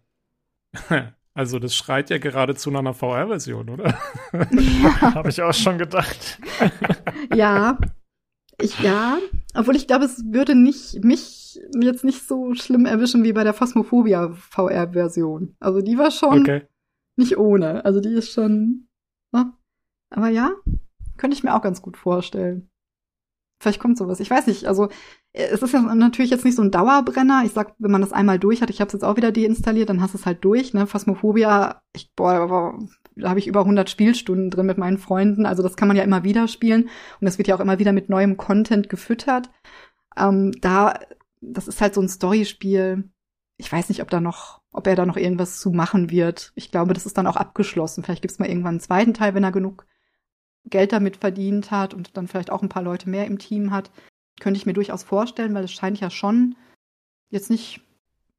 äh, 0.93 1.03
also 1.33 1.57
das 1.57 1.75
schreit 1.75 2.11
ja 2.11 2.19
geradezu 2.19 2.69
nach 2.69 2.79
einer 2.79 2.93
VR-Version, 2.93 3.69
oder? 3.69 3.97
Ja. 4.31 5.01
Habe 5.15 5.29
ich 5.29 5.41
auch 5.41 5.53
schon 5.53 5.79
gedacht. 5.79 6.39
ja. 7.33 7.79
Ich, 8.59 8.79
ja, 8.79 9.17
obwohl 9.55 9.75
ich 9.75 9.87
glaube, 9.87 10.05
es 10.05 10.23
würde 10.23 10.53
nicht, 10.53 11.03
mich 11.03 11.59
jetzt 11.79 12.03
nicht 12.03 12.27
so 12.27 12.53
schlimm 12.53 12.85
erwischen 12.85 13.23
wie 13.23 13.33
bei 13.33 13.43
der 13.43 13.55
Phasmophobia 13.55 14.33
VR-Version. 14.33 15.55
Also 15.59 15.81
die 15.81 15.97
war 15.97 16.11
schon 16.11 16.41
okay. 16.41 16.67
nicht 17.15 17.37
ohne. 17.37 17.83
Also 17.85 18.01
die 18.01 18.13
ist 18.13 18.31
schon? 18.31 18.87
Aber 20.11 20.29
ja, 20.29 20.51
könnte 21.17 21.35
ich 21.35 21.43
mir 21.43 21.55
auch 21.55 21.61
ganz 21.61 21.81
gut 21.81 21.97
vorstellen. 21.97 22.69
Vielleicht 23.61 23.79
kommt 23.79 23.97
sowas. 23.97 24.19
Ich 24.19 24.29
weiß 24.29 24.47
nicht. 24.47 24.65
Also 24.65 24.89
äh, 25.33 25.43
es 25.43 25.61
ist 25.61 25.73
ja 25.73 25.81
natürlich 25.81 26.31
jetzt 26.31 26.45
nicht 26.45 26.55
so 26.55 26.63
ein 26.63 26.71
Dauerbrenner. 26.71 27.43
Ich 27.45 27.53
sag, 27.53 27.75
wenn 27.79 27.91
man 27.91 28.01
das 28.01 28.11
einmal 28.11 28.39
durch 28.39 28.61
hat, 28.61 28.69
ich 28.69 28.81
habe 28.81 28.87
es 28.87 28.93
jetzt 28.93 29.03
auch 29.03 29.17
wieder 29.17 29.31
deinstalliert, 29.31 29.89
dann 29.89 30.01
hast 30.01 30.13
du 30.13 30.17
es 30.17 30.25
halt 30.25 30.43
durch. 30.43 30.73
Ne? 30.73 30.87
Phasmophobia, 30.87 31.81
ich, 31.93 32.11
boah, 32.15 32.77
da 33.15 33.29
habe 33.29 33.39
ich 33.39 33.47
über 33.47 33.61
100 33.61 33.89
Spielstunden 33.89 34.49
drin 34.49 34.65
mit 34.65 34.77
meinen 34.77 34.97
Freunden. 34.97 35.45
Also 35.45 35.61
das 35.63 35.75
kann 35.75 35.87
man 35.87 35.97
ja 35.97 36.03
immer 36.03 36.23
wieder 36.23 36.47
spielen 36.47 36.83
und 36.83 37.25
das 37.25 37.37
wird 37.37 37.47
ja 37.47 37.55
auch 37.55 37.59
immer 37.59 37.79
wieder 37.79 37.93
mit 37.93 38.09
neuem 38.09 38.35
Content 38.35 38.89
gefüttert. 38.89 39.51
Ähm, 40.17 40.53
da, 40.59 40.99
das 41.41 41.67
ist 41.67 41.81
halt 41.81 41.93
so 41.93 42.01
ein 42.01 42.09
Storyspiel. 42.09 43.11
Ich 43.57 43.71
weiß 43.71 43.89
nicht, 43.89 44.01
ob 44.01 44.09
da 44.09 44.19
noch 44.19 44.61
ob 44.71 44.87
er 44.87 44.95
da 44.95 45.05
noch 45.05 45.17
irgendwas 45.17 45.59
zu 45.59 45.71
machen 45.71 46.09
wird. 46.09 46.53
Ich 46.55 46.71
glaube, 46.71 46.93
das 46.93 47.05
ist 47.05 47.17
dann 47.17 47.27
auch 47.27 47.35
abgeschlossen. 47.35 48.03
Vielleicht 48.03 48.21
gibt 48.21 48.31
es 48.31 48.39
mal 48.39 48.47
irgendwann 48.47 48.75
einen 48.75 48.79
zweiten 48.79 49.13
Teil, 49.13 49.33
wenn 49.33 49.43
er 49.43 49.51
genug 49.51 49.85
Geld 50.71 50.91
damit 50.91 51.17
verdient 51.17 51.71
hat 51.71 51.93
und 51.93 52.17
dann 52.17 52.27
vielleicht 52.27 52.51
auch 52.51 52.61
ein 52.61 52.69
paar 52.69 52.83
Leute 52.83 53.09
mehr 53.09 53.27
im 53.27 53.39
Team 53.39 53.71
hat. 53.71 53.91
Könnte 54.39 54.57
ich 54.57 54.65
mir 54.65 54.73
durchaus 54.73 55.03
vorstellen, 55.03 55.53
weil 55.53 55.63
es 55.63 55.71
scheint 55.71 55.99
ja 55.99 56.09
schon 56.09 56.55
jetzt 57.29 57.49
nicht 57.49 57.81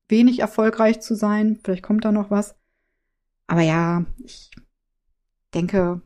wenig 0.08 0.40
erfolgreich 0.40 1.00
zu 1.00 1.14
sein. 1.14 1.58
Vielleicht 1.62 1.82
kommt 1.82 2.04
da 2.04 2.12
noch 2.12 2.30
was. 2.30 2.56
Aber 3.46 3.62
ja, 3.62 4.04
ich 4.24 4.50
denke, 5.54 6.02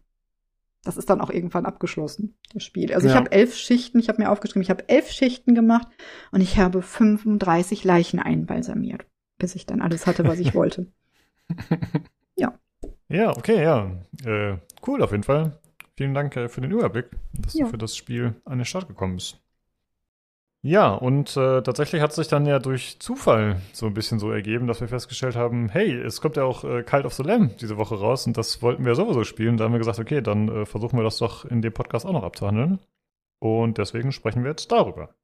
das 0.82 0.96
ist 0.96 1.08
dann 1.08 1.20
auch 1.20 1.30
irgendwann 1.30 1.66
abgeschlossen, 1.66 2.36
das 2.52 2.62
Spiel. 2.62 2.92
Also 2.92 3.06
ja. 3.06 3.14
ich 3.14 3.18
habe 3.18 3.32
elf 3.32 3.56
Schichten, 3.56 3.98
ich 3.98 4.08
habe 4.08 4.22
mir 4.22 4.30
aufgeschrieben, 4.30 4.62
ich 4.62 4.70
habe 4.70 4.88
elf 4.88 5.10
Schichten 5.10 5.54
gemacht 5.54 5.88
und 6.30 6.40
ich 6.40 6.58
habe 6.58 6.82
35 6.82 7.84
Leichen 7.84 8.20
einbalsamiert 8.20 9.06
bis 9.38 9.54
ich 9.54 9.66
dann 9.66 9.82
alles 9.82 10.06
hatte, 10.06 10.24
was 10.24 10.38
ich 10.38 10.54
wollte. 10.54 10.86
Ja. 12.38 12.58
Ja, 13.08 13.30
okay, 13.30 13.62
ja. 13.62 13.90
Äh, 14.26 14.58
cool 14.86 15.02
auf 15.02 15.12
jeden 15.12 15.22
Fall. 15.22 15.58
Vielen 15.96 16.14
Dank 16.14 16.36
äh, 16.36 16.48
für 16.48 16.60
den 16.60 16.70
Überblick, 16.70 17.10
dass 17.32 17.54
ja. 17.54 17.64
du 17.64 17.70
für 17.70 17.78
das 17.78 17.96
Spiel 17.96 18.34
an 18.44 18.58
den 18.58 18.64
Start 18.64 18.88
gekommen 18.88 19.16
bist. 19.16 19.40
Ja, 20.62 20.94
und 20.94 21.36
äh, 21.36 21.62
tatsächlich 21.62 22.02
hat 22.02 22.12
sich 22.12 22.26
dann 22.26 22.44
ja 22.44 22.58
durch 22.58 22.98
Zufall 22.98 23.60
so 23.72 23.86
ein 23.86 23.94
bisschen 23.94 24.18
so 24.18 24.32
ergeben, 24.32 24.66
dass 24.66 24.80
wir 24.80 24.88
festgestellt 24.88 25.36
haben, 25.36 25.68
hey, 25.68 25.92
es 25.94 26.20
kommt 26.20 26.36
ja 26.36 26.42
auch 26.42 26.64
äh, 26.64 26.82
Cult 26.82 27.04
of 27.04 27.14
the 27.14 27.22
Lamb 27.22 27.58
diese 27.58 27.76
Woche 27.76 27.94
raus 27.94 28.26
und 28.26 28.36
das 28.36 28.62
wollten 28.62 28.84
wir 28.84 28.96
sowieso 28.96 29.22
spielen. 29.22 29.56
Da 29.56 29.64
haben 29.64 29.72
wir 29.72 29.78
gesagt, 29.78 30.00
okay, 30.00 30.20
dann 30.22 30.48
äh, 30.48 30.66
versuchen 30.66 30.98
wir 30.98 31.04
das 31.04 31.18
doch 31.18 31.44
in 31.44 31.62
dem 31.62 31.72
Podcast 31.72 32.04
auch 32.04 32.12
noch 32.12 32.24
abzuhandeln. 32.24 32.80
Und 33.38 33.78
deswegen 33.78 34.10
sprechen 34.12 34.42
wir 34.42 34.50
jetzt 34.50 34.72
darüber. 34.72 35.14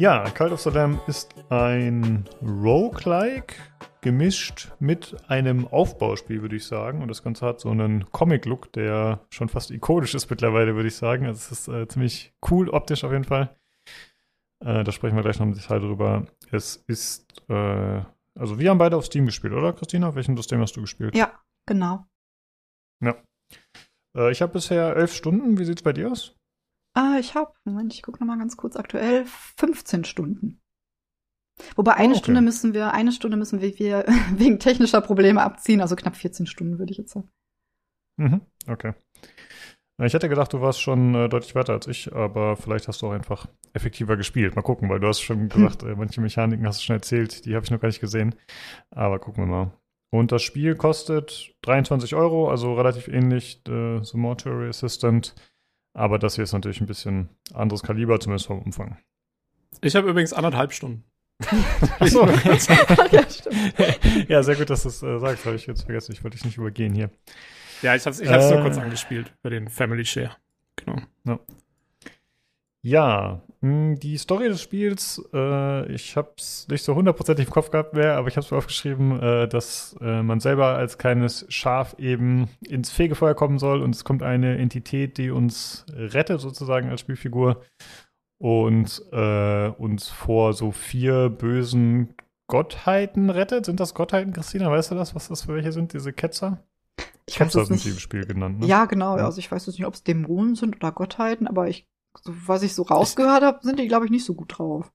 Ja, 0.00 0.24
Cult 0.30 0.50
of 0.50 0.62
the 0.62 0.70
Lamb 0.70 0.98
ist 1.08 1.34
ein 1.50 2.24
Roguelike 2.40 3.54
gemischt 4.00 4.72
mit 4.78 5.14
einem 5.28 5.68
Aufbauspiel, 5.68 6.40
würde 6.40 6.56
ich 6.56 6.64
sagen. 6.64 7.02
Und 7.02 7.08
das 7.08 7.22
Ganze 7.22 7.44
hat 7.44 7.60
so 7.60 7.68
einen 7.68 8.10
Comic-Look, 8.10 8.72
der 8.72 9.20
schon 9.28 9.50
fast 9.50 9.70
ikonisch 9.70 10.14
ist 10.14 10.30
mittlerweile, 10.30 10.74
würde 10.74 10.88
ich 10.88 10.96
sagen. 10.96 11.26
Also 11.26 11.36
es 11.36 11.52
ist 11.52 11.68
äh, 11.68 11.86
ziemlich 11.86 12.32
cool 12.50 12.70
optisch 12.70 13.04
auf 13.04 13.12
jeden 13.12 13.24
Fall. 13.24 13.54
Äh, 14.64 14.84
da 14.84 14.90
sprechen 14.90 15.16
wir 15.16 15.22
gleich 15.22 15.38
noch 15.38 15.48
im 15.48 15.52
Detail 15.52 15.80
drüber. 15.80 16.26
Es 16.50 16.76
ist, 16.86 17.44
äh, 17.50 18.02
also 18.38 18.58
wir 18.58 18.70
haben 18.70 18.78
beide 18.78 18.96
auf 18.96 19.04
Steam 19.04 19.26
gespielt, 19.26 19.52
oder 19.52 19.74
Christina? 19.74 20.08
Auf 20.08 20.14
welchem 20.14 20.34
System 20.34 20.62
hast 20.62 20.78
du 20.78 20.80
gespielt? 20.80 21.14
Ja, 21.14 21.38
genau. 21.66 22.06
Ja. 23.04 23.16
Äh, 24.16 24.32
ich 24.32 24.40
habe 24.40 24.54
bisher 24.54 24.96
elf 24.96 25.12
Stunden. 25.12 25.58
Wie 25.58 25.66
sieht 25.66 25.80
es 25.80 25.82
bei 25.82 25.92
dir 25.92 26.10
aus? 26.10 26.39
Ah, 27.00 27.16
ich 27.18 27.34
habe, 27.34 27.50
Moment, 27.64 27.94
ich 27.94 28.02
gucke 28.02 28.20
nochmal 28.20 28.36
ganz 28.36 28.58
kurz 28.58 28.76
aktuell, 28.76 29.24
15 29.24 30.04
Stunden. 30.04 30.60
Wobei 31.74 31.94
eine 31.94 32.08
oh, 32.08 32.10
okay. 32.10 32.24
Stunde 32.24 32.42
müssen 32.42 32.74
wir, 32.74 32.92
eine 32.92 33.10
Stunde 33.10 33.38
müssen 33.38 33.62
wir, 33.62 33.78
wir 33.78 34.04
wegen 34.36 34.58
technischer 34.58 35.00
Probleme 35.00 35.42
abziehen, 35.42 35.80
also 35.80 35.96
knapp 35.96 36.14
14 36.14 36.44
Stunden, 36.44 36.78
würde 36.78 36.92
ich 36.92 36.98
jetzt 36.98 37.12
sagen. 37.12 37.30
Mhm, 38.18 38.42
okay. 38.68 38.92
Ich 40.02 40.12
hätte 40.12 40.28
gedacht, 40.28 40.52
du 40.52 40.60
warst 40.60 40.82
schon 40.82 41.14
äh, 41.14 41.30
deutlich 41.30 41.54
weiter 41.54 41.72
als 41.72 41.86
ich, 41.86 42.12
aber 42.12 42.58
vielleicht 42.58 42.86
hast 42.86 43.00
du 43.00 43.06
auch 43.06 43.12
einfach 43.12 43.46
effektiver 43.72 44.18
gespielt. 44.18 44.54
Mal 44.54 44.60
gucken, 44.60 44.90
weil 44.90 45.00
du 45.00 45.08
hast 45.08 45.22
schon 45.22 45.40
hm. 45.40 45.48
gesagt, 45.48 45.82
äh, 45.82 45.94
manche 45.94 46.20
Mechaniken 46.20 46.66
hast 46.66 46.80
du 46.80 46.84
schon 46.84 46.96
erzählt, 46.96 47.46
die 47.46 47.54
habe 47.54 47.64
ich 47.64 47.70
noch 47.70 47.80
gar 47.80 47.88
nicht 47.88 48.00
gesehen. 48.00 48.34
Aber 48.90 49.18
gucken 49.18 49.44
wir 49.44 49.48
mal. 49.48 49.72
Und 50.12 50.32
das 50.32 50.42
Spiel 50.42 50.74
kostet 50.74 51.54
23 51.62 52.14
Euro, 52.14 52.50
also 52.50 52.74
relativ 52.74 53.08
ähnlich 53.08 53.62
äh, 53.68 54.02
The 54.02 54.18
Mortuary 54.18 54.68
Assistant. 54.68 55.34
Aber 55.92 56.18
das 56.18 56.36
hier 56.36 56.44
ist 56.44 56.52
natürlich 56.52 56.80
ein 56.80 56.86
bisschen 56.86 57.28
anderes 57.52 57.82
Kaliber, 57.82 58.20
zumindest 58.20 58.46
vom 58.46 58.60
Umfang. 58.60 58.98
Ich 59.80 59.96
habe 59.96 60.08
übrigens 60.08 60.32
anderthalb 60.32 60.72
Stunden. 60.72 61.04
Achso. 61.98 62.26
ja, 63.12 63.24
ja, 64.28 64.42
sehr 64.42 64.56
gut, 64.56 64.70
dass 64.70 64.82
du 64.82 64.88
es 64.88 65.02
äh, 65.02 65.18
sagst. 65.18 65.46
Habe 65.46 65.56
ich 65.56 65.66
jetzt 65.66 65.84
vergessen. 65.84 66.12
Ich 66.12 66.22
wollte 66.22 66.36
dich 66.36 66.44
nicht 66.44 66.58
übergehen 66.58 66.94
hier. 66.94 67.10
Ja, 67.82 67.94
ich 67.94 68.04
habe 68.04 68.10
es 68.10 68.20
ich 68.20 68.28
hab's 68.28 68.46
äh, 68.46 68.54
nur 68.54 68.62
kurz 68.62 68.78
angespielt 68.78 69.32
bei 69.42 69.50
den 69.50 69.68
Family 69.68 70.04
Share. 70.04 70.36
Genau. 70.76 71.00
Ja. 71.24 71.40
Ja, 72.82 73.42
die 73.62 74.16
Story 74.16 74.48
des 74.48 74.62
Spiels, 74.62 75.22
äh, 75.34 75.92
ich 75.92 76.16
habe 76.16 76.32
es 76.38 76.66
nicht 76.68 76.82
so 76.82 76.94
hundertprozentig 76.94 77.46
im 77.46 77.52
Kopf 77.52 77.70
gehabt 77.70 77.92
mehr, 77.92 78.16
aber 78.16 78.28
ich 78.28 78.36
habe 78.36 78.44
es 78.44 78.50
mir 78.50 78.56
aufgeschrieben, 78.56 79.20
äh, 79.20 79.48
dass 79.48 79.94
äh, 80.00 80.22
man 80.22 80.40
selber 80.40 80.76
als 80.76 80.96
kleines 80.96 81.44
Schaf 81.50 81.94
eben 81.98 82.48
ins 82.66 82.90
Fegefeuer 82.90 83.34
kommen 83.34 83.58
soll 83.58 83.82
und 83.82 83.94
es 83.94 84.04
kommt 84.04 84.22
eine 84.22 84.56
Entität, 84.56 85.18
die 85.18 85.30
uns 85.30 85.84
rettet 85.92 86.40
sozusagen 86.40 86.88
als 86.88 87.02
Spielfigur 87.02 87.60
und 88.38 89.02
äh, 89.12 89.68
uns 89.68 90.08
vor 90.08 90.54
so 90.54 90.72
vier 90.72 91.28
bösen 91.28 92.14
Gottheiten 92.46 93.28
rettet. 93.28 93.66
Sind 93.66 93.78
das 93.78 93.92
Gottheiten, 93.92 94.32
Christina? 94.32 94.70
Weißt 94.70 94.90
du 94.90 94.94
das, 94.94 95.14
was 95.14 95.28
das 95.28 95.42
für 95.42 95.54
welche 95.54 95.72
sind, 95.72 95.92
diese 95.92 96.14
Ketzer? 96.14 96.64
Ich 97.26 97.36
Ketzer 97.36 97.66
sind 97.66 97.84
die 97.84 97.90
im 97.90 97.98
Spiel 97.98 98.24
genannt. 98.24 98.60
Ne? 98.60 98.66
Ja, 98.66 98.86
genau. 98.86 99.18
Ja. 99.18 99.26
Also 99.26 99.38
ich 99.38 99.52
weiß 99.52 99.66
jetzt 99.66 99.78
nicht, 99.78 99.86
ob 99.86 99.92
es 99.92 100.02
Dämonen 100.02 100.54
sind 100.54 100.76
oder 100.76 100.90
Gottheiten, 100.92 101.46
aber 101.46 101.68
ich 101.68 101.86
so, 102.22 102.32
was 102.46 102.62
ich 102.62 102.74
so 102.74 102.82
rausgehört 102.82 103.42
habe, 103.42 103.60
sind 103.62 103.78
die, 103.78 103.88
glaube 103.88 104.04
ich, 104.04 104.10
nicht 104.10 104.24
so 104.24 104.34
gut 104.34 104.58
drauf. 104.58 104.92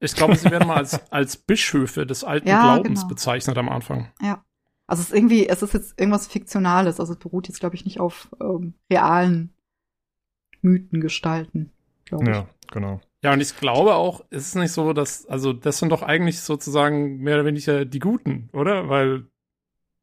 Ich 0.00 0.14
glaube, 0.14 0.36
sie 0.36 0.50
werden 0.50 0.68
mal 0.68 0.76
als, 0.76 1.00
als 1.12 1.36
Bischöfe 1.36 2.06
des 2.06 2.24
alten 2.24 2.48
ja, 2.48 2.62
Glaubens 2.62 3.00
genau. 3.00 3.08
bezeichnet 3.08 3.58
am 3.58 3.68
Anfang. 3.68 4.12
Ja. 4.22 4.44
Also 4.86 5.02
es 5.02 5.08
ist 5.08 5.14
irgendwie, 5.14 5.46
es 5.46 5.62
ist 5.62 5.74
jetzt 5.74 6.00
irgendwas 6.00 6.26
Fiktionales, 6.26 6.98
also 6.98 7.12
es 7.12 7.18
beruht 7.18 7.46
jetzt, 7.48 7.60
glaube 7.60 7.74
ich, 7.74 7.84
nicht 7.84 8.00
auf 8.00 8.30
ähm, 8.40 8.72
realen 8.90 9.52
Mythengestalten, 10.62 11.70
glaube 12.06 12.24
ich. 12.24 12.36
Ja, 12.36 12.48
genau. 12.72 13.00
Ja, 13.22 13.32
und 13.32 13.40
ich 13.40 13.56
glaube 13.56 13.96
auch, 13.96 14.24
es 14.30 14.48
ist 14.48 14.54
nicht 14.54 14.72
so, 14.72 14.92
dass, 14.92 15.26
also 15.26 15.52
das 15.52 15.78
sind 15.78 15.90
doch 15.90 16.02
eigentlich 16.02 16.40
sozusagen 16.40 17.18
mehr 17.18 17.34
oder 17.34 17.44
weniger 17.44 17.84
die 17.84 17.98
Guten, 17.98 18.48
oder? 18.52 18.88
Weil 18.88 19.26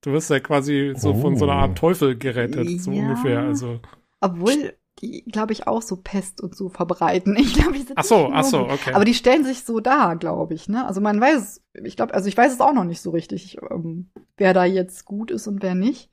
du 0.02 0.12
wirst 0.12 0.30
ja 0.30 0.40
quasi 0.40 0.94
so 0.96 1.14
oh. 1.14 1.22
von 1.22 1.38
so 1.38 1.46
einer 1.46 1.62
Art 1.62 1.72
oh. 1.72 1.88
Teufel 1.88 2.18
gerettet, 2.18 2.82
so 2.82 2.92
ungefähr. 2.92 3.40
Also. 3.40 3.80
Obwohl, 4.20 4.76
die, 5.02 5.24
glaube 5.24 5.54
ich, 5.54 5.68
auch 5.68 5.82
so 5.82 5.98
Pest 5.98 6.42
und 6.42 6.56
so 6.56 6.70
verbreiten. 6.70 7.36
Ich 7.40 7.54
glaube, 7.54 7.74
die 7.74 7.82
sind 7.82 7.98
ach 7.98 8.04
so, 8.04 8.30
ach 8.32 8.44
so, 8.44 8.62
okay. 8.62 8.94
Aber 8.94 9.06
die 9.06 9.14
stellen 9.14 9.44
sich 9.44 9.64
so 9.64 9.80
dar, 9.80 10.16
glaube 10.16 10.54
ich. 10.54 10.70
Ne? 10.70 10.86
Also 10.86 11.02
man 11.02 11.20
weiß, 11.20 11.62
ich 11.84 11.96
glaube, 11.96 12.14
also 12.14 12.28
ich 12.28 12.38
weiß 12.38 12.54
es 12.54 12.62
auch 12.62 12.74
noch 12.74 12.84
nicht 12.84 13.02
so 13.02 13.12
richtig, 13.12 13.58
ähm, 13.70 14.10
wer 14.38 14.54
da 14.54 14.66
jetzt 14.66 15.06
gut 15.06 15.32
ist 15.32 15.48
und 15.48 15.62
wer 15.62 15.76
nicht. 15.76 16.10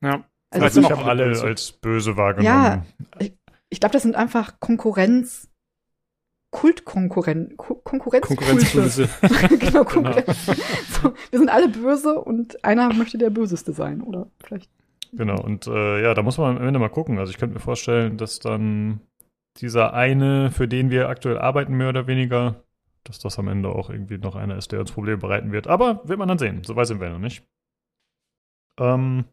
Ja. 0.00 0.24
Also, 0.50 0.64
also 0.64 0.80
ich 0.80 0.90
habe 0.90 1.04
alle 1.04 1.26
böse. 1.26 1.44
als 1.44 1.72
böse 1.72 2.16
wahrgenommen. 2.16 2.46
Ja, 2.46 2.84
ich, 3.18 3.36
ich 3.68 3.80
glaube, 3.80 3.92
das 3.92 4.02
sind 4.02 4.16
einfach 4.16 4.60
Konkurrenz. 4.60 5.48
Kultkonkurrenz. 6.50 7.54
Konkurrenz 7.58 8.26
Konkurrenzböse. 8.26 9.08
genau, 9.58 9.84
Konkurrenz. 9.84 10.46
genau. 10.46 10.58
So, 11.02 11.14
wir 11.30 11.38
sind 11.38 11.50
alle 11.50 11.68
böse 11.68 12.18
und 12.18 12.64
einer 12.64 12.92
möchte 12.94 13.18
der 13.18 13.28
Böseste 13.28 13.72
sein, 13.72 14.00
oder 14.00 14.30
vielleicht 14.42 14.70
Genau, 15.12 15.40
und 15.40 15.66
äh, 15.66 16.02
ja, 16.02 16.14
da 16.14 16.22
muss 16.22 16.38
man 16.38 16.56
am 16.56 16.66
Ende 16.66 16.78
mal 16.78 16.88
gucken. 16.88 17.18
Also 17.18 17.30
ich 17.30 17.38
könnte 17.38 17.54
mir 17.54 17.60
vorstellen, 17.60 18.16
dass 18.18 18.38
dann 18.38 19.00
dieser 19.56 19.94
eine, 19.94 20.50
für 20.50 20.68
den 20.68 20.90
wir 20.90 21.08
aktuell 21.08 21.38
arbeiten, 21.38 21.76
mehr 21.76 21.88
oder 21.88 22.06
weniger, 22.06 22.62
dass 23.04 23.18
das 23.18 23.38
am 23.38 23.48
Ende 23.48 23.70
auch 23.70 23.90
irgendwie 23.90 24.18
noch 24.18 24.36
einer 24.36 24.56
ist, 24.56 24.72
der 24.72 24.80
uns 24.80 24.92
Probleme 24.92 25.18
bereiten 25.18 25.52
wird. 25.52 25.66
Aber 25.66 26.06
wird 26.06 26.18
man 26.18 26.28
dann 26.28 26.38
sehen. 26.38 26.62
So 26.64 26.76
weit 26.76 26.86
sind 26.86 27.00
wir 27.00 27.10
noch 27.10 27.18
nicht. 27.18 27.42
Ähm, 28.78 29.24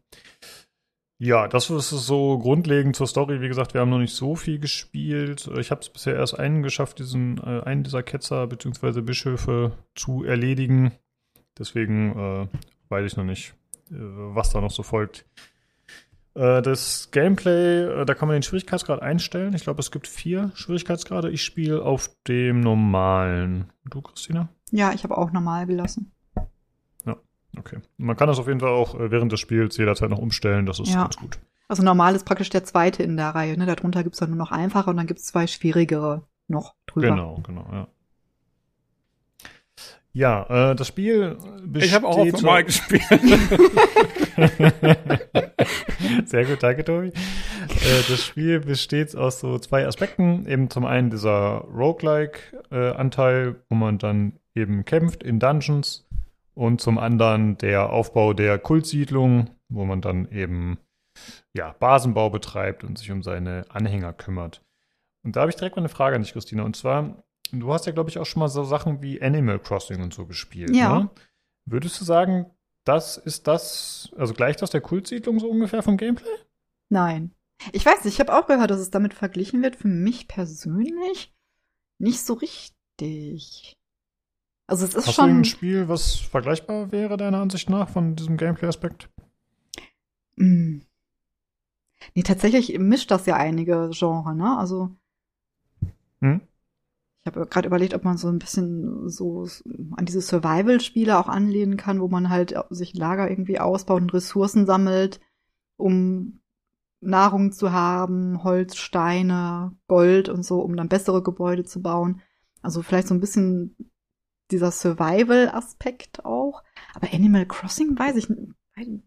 ja, 1.18 1.48
das 1.48 1.70
ist 1.70 1.88
so 1.90 2.38
grundlegend 2.38 2.94
zur 2.94 3.06
Story. 3.06 3.40
Wie 3.40 3.48
gesagt, 3.48 3.72
wir 3.72 3.80
haben 3.80 3.90
noch 3.90 3.98
nicht 3.98 4.14
so 4.14 4.36
viel 4.36 4.58
gespielt. 4.58 5.48
Ich 5.58 5.70
habe 5.70 5.80
es 5.80 5.88
bisher 5.88 6.14
erst 6.14 6.38
einen 6.38 6.62
geschafft, 6.62 6.98
diesen 6.98 7.38
äh, 7.38 7.62
einen 7.64 7.84
dieser 7.84 8.02
Ketzer 8.02 8.46
bzw. 8.46 9.00
Bischöfe 9.00 9.72
zu 9.94 10.24
erledigen. 10.24 10.92
Deswegen 11.58 12.12
äh, 12.18 12.48
weiß 12.90 13.06
ich 13.10 13.16
noch 13.16 13.24
nicht, 13.24 13.54
äh, 13.90 13.94
was 13.94 14.50
da 14.50 14.60
noch 14.60 14.70
so 14.70 14.82
folgt. 14.82 15.24
Äh, 16.36 16.60
das 16.60 17.08
Gameplay, 17.12 17.84
äh, 17.84 18.04
da 18.04 18.14
kann 18.14 18.28
man 18.28 18.34
den 18.34 18.42
Schwierigkeitsgrad 18.42 19.00
einstellen. 19.00 19.54
Ich 19.54 19.62
glaube, 19.62 19.80
es 19.80 19.90
gibt 19.90 20.06
vier 20.06 20.50
Schwierigkeitsgrade. 20.54 21.30
Ich 21.30 21.42
spiele 21.42 21.82
auf 21.82 22.10
dem 22.28 22.60
normalen. 22.60 23.72
Du, 23.86 24.02
Christina? 24.02 24.48
Ja, 24.70 24.92
ich 24.92 25.02
habe 25.04 25.16
auch 25.16 25.32
normal 25.32 25.66
gelassen. 25.66 26.12
Ja, 27.06 27.16
okay. 27.58 27.78
Man 27.96 28.16
kann 28.16 28.28
das 28.28 28.38
auf 28.38 28.48
jeden 28.48 28.60
Fall 28.60 28.68
auch 28.68 28.94
äh, 28.94 29.10
während 29.10 29.32
des 29.32 29.40
Spiels 29.40 29.78
jederzeit 29.78 30.10
noch 30.10 30.18
umstellen. 30.18 30.66
Das 30.66 30.78
ist 30.78 30.90
ja. 30.90 31.02
ganz 31.04 31.16
gut. 31.16 31.38
Also 31.68 31.82
normal 31.82 32.14
ist 32.14 32.26
praktisch 32.26 32.50
der 32.50 32.64
zweite 32.64 33.02
in 33.02 33.16
der 33.16 33.30
Reihe. 33.30 33.56
Ne? 33.56 33.64
Darunter 33.64 34.02
gibt 34.02 34.14
es 34.14 34.20
dann 34.20 34.28
nur 34.28 34.38
noch 34.38 34.52
einfache 34.52 34.90
und 34.90 34.98
dann 34.98 35.06
gibt 35.06 35.20
es 35.20 35.26
zwei 35.26 35.46
schwierigere 35.46 36.22
noch 36.48 36.74
drüber. 36.86 37.08
Genau, 37.08 37.40
genau, 37.46 37.66
ja. 37.72 37.88
Ja, 40.12 40.70
äh, 40.70 40.74
das 40.74 40.86
Spiel 40.86 41.36
besteht. 41.62 41.90
Ich 41.90 41.94
habe 41.94 42.06
auch 42.06 42.18
auf 42.18 42.32
normal 42.32 42.64
gespielt. 42.64 43.02
Sehr 46.26 46.44
gut, 46.44 46.62
danke, 46.62 46.84
Tobi. 46.84 47.08
Äh, 47.08 47.12
das 48.08 48.24
Spiel 48.24 48.60
besteht 48.60 49.16
aus 49.16 49.40
so 49.40 49.58
zwei 49.58 49.86
Aspekten. 49.86 50.46
Eben 50.46 50.70
zum 50.70 50.84
einen 50.84 51.10
dieser 51.10 51.64
Roguelike-Anteil, 51.74 53.56
wo 53.68 53.74
man 53.74 53.98
dann 53.98 54.38
eben 54.54 54.84
kämpft 54.84 55.22
in 55.22 55.40
Dungeons. 55.40 56.06
Und 56.54 56.80
zum 56.80 56.98
anderen 56.98 57.58
der 57.58 57.90
Aufbau 57.90 58.32
der 58.32 58.58
Kultsiedlung, 58.58 59.50
wo 59.68 59.84
man 59.84 60.00
dann 60.00 60.30
eben 60.30 60.78
ja, 61.54 61.74
Basenbau 61.78 62.30
betreibt 62.30 62.84
und 62.84 62.98
sich 62.98 63.10
um 63.10 63.22
seine 63.22 63.64
Anhänger 63.68 64.12
kümmert. 64.12 64.62
Und 65.24 65.36
da 65.36 65.40
habe 65.40 65.50
ich 65.50 65.56
direkt 65.56 65.76
mal 65.76 65.82
eine 65.82 65.88
Frage 65.88 66.16
an 66.16 66.22
dich, 66.22 66.32
Christina. 66.32 66.62
Und 66.62 66.76
zwar, 66.76 67.24
du 67.52 67.72
hast 67.72 67.86
ja, 67.86 67.92
glaube 67.92 68.10
ich, 68.10 68.18
auch 68.18 68.26
schon 68.26 68.40
mal 68.40 68.48
so 68.48 68.64
Sachen 68.64 69.02
wie 69.02 69.20
Animal 69.20 69.58
Crossing 69.58 70.02
und 70.02 70.14
so 70.14 70.26
gespielt. 70.26 70.74
Ja. 70.74 71.00
Ne? 71.00 71.10
Würdest 71.64 72.00
du 72.00 72.04
sagen, 72.04 72.46
das 72.86 73.16
ist 73.18 73.46
das, 73.46 74.10
also 74.16 74.32
gleicht 74.32 74.62
das 74.62 74.70
der 74.70 74.80
Kultsiedlung 74.80 75.40
so 75.40 75.48
ungefähr 75.48 75.82
vom 75.82 75.96
Gameplay? 75.96 76.36
Nein. 76.88 77.32
Ich 77.72 77.84
weiß 77.84 78.04
nicht, 78.04 78.14
ich 78.14 78.20
habe 78.20 78.34
auch 78.34 78.46
gehört, 78.46 78.70
dass 78.70 78.80
es 78.80 78.90
damit 78.90 79.12
verglichen 79.12 79.62
wird. 79.62 79.76
Für 79.76 79.88
mich 79.88 80.28
persönlich 80.28 81.34
nicht 81.98 82.20
so 82.20 82.34
richtig. 82.34 83.76
Also 84.68 84.84
es 84.84 84.94
ist 84.94 85.08
Hast 85.08 85.14
schon. 85.14 85.30
Du 85.30 85.36
ein 85.40 85.44
Spiel, 85.44 85.88
was 85.88 86.14
vergleichbar 86.14 86.92
wäre, 86.92 87.16
deiner 87.16 87.40
Ansicht 87.40 87.68
nach, 87.70 87.88
von 87.88 88.14
diesem 88.14 88.36
Gameplay-Aspekt? 88.36 89.08
Mm. 90.36 90.78
Nee, 92.14 92.22
tatsächlich 92.22 92.78
mischt 92.78 93.10
das 93.10 93.26
ja 93.26 93.36
einige 93.36 93.90
Genre, 93.92 94.34
ne? 94.34 94.56
Also. 94.58 94.94
Hm? 96.20 96.40
Ich 97.26 97.34
habe 97.34 97.44
gerade 97.48 97.66
überlegt, 97.66 97.92
ob 97.92 98.04
man 98.04 98.16
so 98.16 98.28
ein 98.28 98.38
bisschen 98.38 99.08
so 99.08 99.48
an 99.96 100.04
diese 100.04 100.20
Survival-Spiele 100.20 101.18
auch 101.18 101.26
anlehnen 101.26 101.76
kann, 101.76 102.00
wo 102.00 102.06
man 102.06 102.30
halt 102.30 102.54
sich 102.70 102.94
Lager 102.94 103.28
irgendwie 103.28 103.58
ausbaut 103.58 104.00
und 104.00 104.14
Ressourcen 104.14 104.64
sammelt, 104.64 105.18
um 105.76 106.38
Nahrung 107.00 107.50
zu 107.50 107.72
haben, 107.72 108.44
Holz, 108.44 108.76
Steine, 108.76 109.76
Gold 109.88 110.28
und 110.28 110.44
so, 110.44 110.60
um 110.60 110.76
dann 110.76 110.88
bessere 110.88 111.20
Gebäude 111.20 111.64
zu 111.64 111.82
bauen. 111.82 112.22
Also 112.62 112.82
vielleicht 112.82 113.08
so 113.08 113.14
ein 113.14 113.20
bisschen 113.20 113.74
dieser 114.52 114.70
Survival-Aspekt 114.70 116.24
auch. 116.24 116.62
Aber 116.94 117.12
Animal 117.12 117.46
Crossing 117.46 117.98
weiß 117.98 118.14
ich 118.14 118.28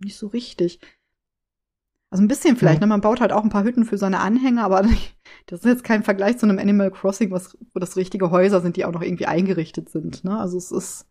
nicht 0.01 0.17
so 0.17 0.27
richtig. 0.27 0.81
Also 2.11 2.23
ein 2.23 2.27
bisschen 2.27 2.57
vielleicht, 2.57 2.81
mhm. 2.81 2.88
ne? 2.88 2.89
Man 2.89 3.01
baut 3.01 3.21
halt 3.21 3.31
auch 3.31 3.43
ein 3.43 3.49
paar 3.49 3.63
Hütten 3.63 3.85
für 3.85 3.97
seine 3.97 4.19
Anhänger, 4.19 4.63
aber 4.63 4.81
das 5.45 5.59
ist 5.59 5.65
jetzt 5.65 5.83
kein 5.83 6.03
Vergleich 6.03 6.38
zu 6.38 6.47
einem 6.47 6.57
Animal 6.57 6.91
Crossing, 6.91 7.31
was, 7.31 7.57
wo 7.73 7.79
das 7.79 7.97
richtige 7.97 8.31
Häuser 8.31 8.61
sind, 8.61 8.77
die 8.77 8.85
auch 8.85 8.91
noch 8.91 9.03
irgendwie 9.03 9.27
eingerichtet 9.27 9.89
sind, 9.89 10.23
ne? 10.23 10.39
Also 10.39 10.57
es 10.57 10.71
ist. 10.71 11.05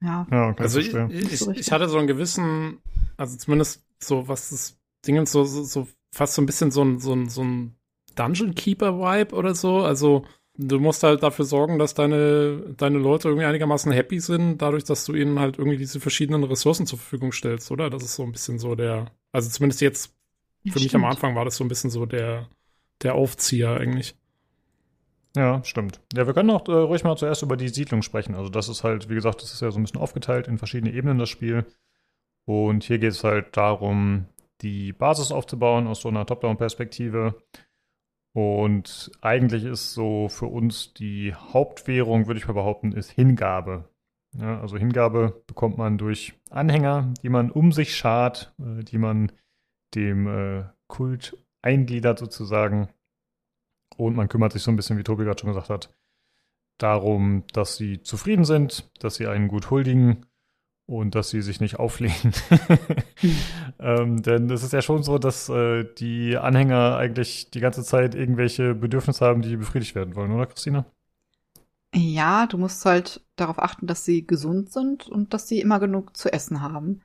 Ja. 0.00 0.26
ja 0.30 0.48
okay, 0.50 0.62
also 0.62 0.78
ich, 0.78 0.94
ich, 0.94 1.38
so 1.38 1.50
ich, 1.50 1.72
hatte 1.72 1.88
so 1.88 1.98
einen 1.98 2.06
gewissen, 2.06 2.78
also 3.16 3.36
zumindest 3.36 3.84
so, 4.00 4.28
was 4.28 4.50
das 4.50 4.78
Ding 5.06 5.26
so, 5.26 5.44
so, 5.44 5.64
so 5.64 5.88
fast 6.12 6.34
so 6.34 6.42
ein 6.42 6.46
bisschen 6.46 6.70
so 6.70 6.82
ein, 6.82 7.00
so 7.00 7.12
ein, 7.14 7.28
so 7.28 7.42
ein 7.42 7.76
Dungeon 8.14 8.54
Keeper 8.54 8.98
Vibe 8.98 9.34
oder 9.34 9.54
so. 9.54 9.78
Also 9.78 10.24
du 10.58 10.80
musst 10.80 11.04
halt 11.04 11.22
dafür 11.22 11.44
sorgen, 11.44 11.78
dass 11.78 11.94
deine, 11.94 12.74
deine 12.76 12.98
Leute 12.98 13.28
irgendwie 13.28 13.46
einigermaßen 13.46 13.92
happy 13.92 14.20
sind, 14.20 14.58
dadurch, 14.58 14.84
dass 14.84 15.04
du 15.04 15.14
ihnen 15.14 15.38
halt 15.38 15.56
irgendwie 15.58 15.78
diese 15.78 16.00
verschiedenen 16.00 16.44
Ressourcen 16.44 16.86
zur 16.86 16.98
Verfügung 16.98 17.32
stellst, 17.32 17.70
oder? 17.70 17.88
Das 17.88 18.02
ist 18.02 18.16
so 18.16 18.24
ein 18.24 18.32
bisschen 18.32 18.58
so 18.58 18.74
der, 18.74 19.06
also 19.32 19.48
zumindest 19.48 19.80
jetzt, 19.80 20.14
für 20.66 20.78
ja, 20.78 20.84
mich 20.84 20.94
am 20.94 21.04
Anfang 21.04 21.36
war 21.36 21.44
das 21.44 21.56
so 21.56 21.64
ein 21.64 21.68
bisschen 21.68 21.90
so 21.90 22.04
der, 22.04 22.48
der 23.02 23.14
Aufzieher 23.14 23.78
eigentlich. 23.78 24.16
Ja, 25.36 25.62
stimmt. 25.62 26.00
Ja, 26.14 26.26
wir 26.26 26.34
können 26.34 26.50
auch 26.50 26.66
äh, 26.68 26.72
ruhig 26.72 27.04
mal 27.04 27.16
zuerst 27.16 27.42
über 27.42 27.56
die 27.56 27.68
Siedlung 27.68 28.02
sprechen. 28.02 28.34
Also 28.34 28.50
das 28.50 28.68
ist 28.68 28.82
halt, 28.82 29.08
wie 29.08 29.14
gesagt, 29.14 29.40
das 29.42 29.52
ist 29.52 29.62
ja 29.62 29.70
so 29.70 29.78
ein 29.78 29.84
bisschen 29.84 30.00
aufgeteilt 30.00 30.48
in 30.48 30.58
verschiedene 30.58 30.92
Ebenen, 30.92 31.18
das 31.18 31.28
Spiel. 31.28 31.64
Und 32.44 32.82
hier 32.82 32.98
geht 32.98 33.12
es 33.12 33.22
halt 33.22 33.56
darum, 33.56 34.26
die 34.62 34.92
Basis 34.92 35.30
aufzubauen 35.30 35.86
aus 35.86 36.00
so 36.00 36.08
einer 36.08 36.26
Top-Down-Perspektive 36.26 37.36
und 38.38 39.10
eigentlich 39.20 39.64
ist 39.64 39.94
so 39.94 40.28
für 40.28 40.46
uns 40.46 40.94
die 40.94 41.34
Hauptwährung, 41.34 42.28
würde 42.28 42.38
ich 42.38 42.46
mal 42.46 42.52
behaupten, 42.52 42.92
ist 42.92 43.10
Hingabe. 43.10 43.88
Ja, 44.38 44.60
also 44.60 44.76
Hingabe 44.76 45.42
bekommt 45.48 45.76
man 45.76 45.98
durch 45.98 46.34
Anhänger, 46.48 47.12
die 47.24 47.30
man 47.30 47.50
um 47.50 47.72
sich 47.72 47.96
schart, 47.96 48.54
äh, 48.60 48.84
die 48.84 48.98
man 48.98 49.32
dem 49.96 50.28
äh, 50.28 50.66
Kult 50.86 51.36
eingliedert 51.62 52.20
sozusagen. 52.20 52.88
Und 53.96 54.14
man 54.14 54.28
kümmert 54.28 54.52
sich 54.52 54.62
so 54.62 54.70
ein 54.70 54.76
bisschen, 54.76 54.98
wie 54.98 55.02
Tobi 55.02 55.24
gerade 55.24 55.40
schon 55.40 55.50
gesagt 55.50 55.68
hat, 55.68 55.92
darum, 56.78 57.42
dass 57.52 57.76
sie 57.76 58.02
zufrieden 58.02 58.44
sind, 58.44 58.88
dass 59.00 59.16
sie 59.16 59.26
einen 59.26 59.48
gut 59.48 59.68
huldigen 59.68 60.26
und 60.88 61.14
dass 61.14 61.28
sie 61.28 61.42
sich 61.42 61.60
nicht 61.60 61.78
auflehnen. 61.78 62.32
ähm, 63.78 64.22
denn 64.22 64.48
es 64.48 64.62
ist 64.62 64.72
ja 64.72 64.80
schon 64.80 65.02
so, 65.02 65.18
dass 65.18 65.50
äh, 65.50 65.84
die 65.98 66.38
Anhänger 66.38 66.96
eigentlich 66.96 67.50
die 67.50 67.60
ganze 67.60 67.84
Zeit 67.84 68.14
irgendwelche 68.14 68.74
Bedürfnisse 68.74 69.26
haben, 69.26 69.42
die 69.42 69.56
befriedigt 69.56 69.94
werden 69.94 70.16
wollen, 70.16 70.32
oder 70.32 70.46
Christina? 70.46 70.86
Ja, 71.94 72.46
du 72.46 72.56
musst 72.56 72.84
halt 72.86 73.22
darauf 73.36 73.58
achten, 73.58 73.86
dass 73.86 74.06
sie 74.06 74.26
gesund 74.26 74.72
sind 74.72 75.08
und 75.08 75.34
dass 75.34 75.46
sie 75.46 75.60
immer 75.60 75.78
genug 75.78 76.16
zu 76.16 76.32
essen 76.32 76.62
haben. 76.62 77.02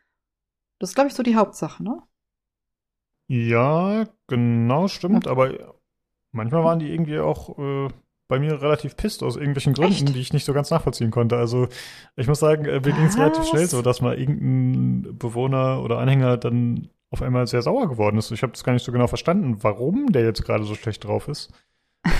Das 0.79 0.91
ist, 0.91 0.95
glaube 0.95 1.09
ich, 1.09 1.13
so 1.13 1.23
die 1.23 1.35
Hauptsache, 1.35 1.83
ne? 1.83 2.01
Ja, 3.27 4.05
genau, 4.27 4.87
stimmt. 4.87 5.27
Aber 5.27 5.75
manchmal 6.31 6.63
waren 6.63 6.79
die 6.79 6.89
irgendwie 6.89 7.19
auch 7.19 7.59
äh, 7.59 7.89
bei 8.27 8.39
mir 8.39 8.61
relativ 8.61 8.95
pisst 8.95 9.23
aus 9.23 9.35
irgendwelchen 9.35 9.73
Gründen, 9.73 10.05
Echt? 10.05 10.15
die 10.15 10.19
ich 10.19 10.33
nicht 10.33 10.45
so 10.45 10.53
ganz 10.53 10.69
nachvollziehen 10.69 11.11
konnte. 11.11 11.37
Also 11.37 11.67
ich 12.15 12.27
muss 12.27 12.39
sagen, 12.39 12.65
äh, 12.65 12.79
mir 12.79 12.93
ging 12.93 13.05
es 13.05 13.17
relativ 13.17 13.45
schnell 13.45 13.67
so, 13.67 13.81
dass 13.81 14.01
mal 14.01 14.17
irgendein 14.17 15.17
Bewohner 15.17 15.81
oder 15.81 15.99
Anhänger 15.99 16.37
dann 16.37 16.89
auf 17.09 17.21
einmal 17.21 17.45
sehr 17.47 17.61
sauer 17.61 17.87
geworden 17.87 18.17
ist. 18.17 18.31
Ich 18.31 18.41
habe 18.41 18.53
das 18.53 18.63
gar 18.63 18.73
nicht 18.73 18.85
so 18.85 18.91
genau 18.91 19.07
verstanden, 19.07 19.57
warum 19.61 20.11
der 20.11 20.23
jetzt 20.23 20.43
gerade 20.43 20.63
so 20.63 20.73
schlecht 20.75 21.03
drauf 21.03 21.27
ist. 21.27 21.51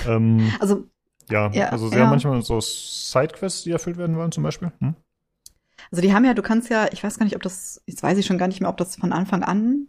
ähm, 0.08 0.52
also 0.60 0.84
ja, 1.30 1.50
ja, 1.52 1.70
also 1.70 1.88
sehr 1.88 2.00
ja. 2.00 2.10
manchmal 2.10 2.42
so 2.42 2.60
Sidequests, 2.60 3.64
die 3.64 3.72
erfüllt 3.72 3.98
werden 3.98 4.18
wollen 4.18 4.32
zum 4.32 4.44
Beispiel. 4.44 4.72
Hm? 4.80 4.96
Also 5.90 6.02
die 6.02 6.14
haben 6.14 6.26
ja, 6.26 6.34
du 6.34 6.42
kannst 6.42 6.70
ja, 6.70 6.88
ich 6.92 7.04
weiß 7.04 7.18
gar 7.18 7.26
nicht, 7.26 7.36
ob 7.36 7.42
das, 7.42 7.82
jetzt 7.86 8.04
weiß 8.04 8.18
ich 8.18 8.26
schon 8.26 8.38
gar 8.38 8.48
nicht 8.48 8.60
mehr, 8.60 8.70
ob 8.70 8.78
das 8.78 8.96
von 8.96 9.14
Anfang 9.14 9.44
an 9.44 9.88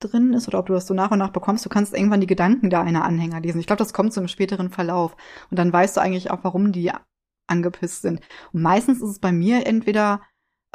drin 0.00 0.32
ist 0.32 0.48
oder 0.48 0.58
ob 0.58 0.66
du 0.66 0.72
das 0.72 0.86
so 0.86 0.94
nach 0.94 1.10
und 1.10 1.18
nach 1.18 1.30
bekommst. 1.30 1.64
Du 1.64 1.68
kannst 1.68 1.94
irgendwann 1.94 2.20
die 2.20 2.26
Gedanken 2.26 2.70
deiner 2.70 3.04
Anhänger 3.04 3.40
lesen. 3.40 3.60
Ich 3.60 3.66
glaube, 3.66 3.78
das 3.78 3.92
kommt 3.92 4.12
so 4.12 4.20
im 4.20 4.28
späteren 4.28 4.70
Verlauf. 4.70 5.16
Und 5.50 5.58
dann 5.58 5.72
weißt 5.72 5.96
du 5.96 6.00
eigentlich 6.00 6.30
auch, 6.30 6.40
warum 6.42 6.72
die 6.72 6.90
angepisst 7.46 8.02
sind. 8.02 8.20
Und 8.52 8.62
meistens 8.62 9.02
ist 9.02 9.10
es 9.10 9.18
bei 9.18 9.32
mir 9.32 9.66
entweder, 9.66 10.22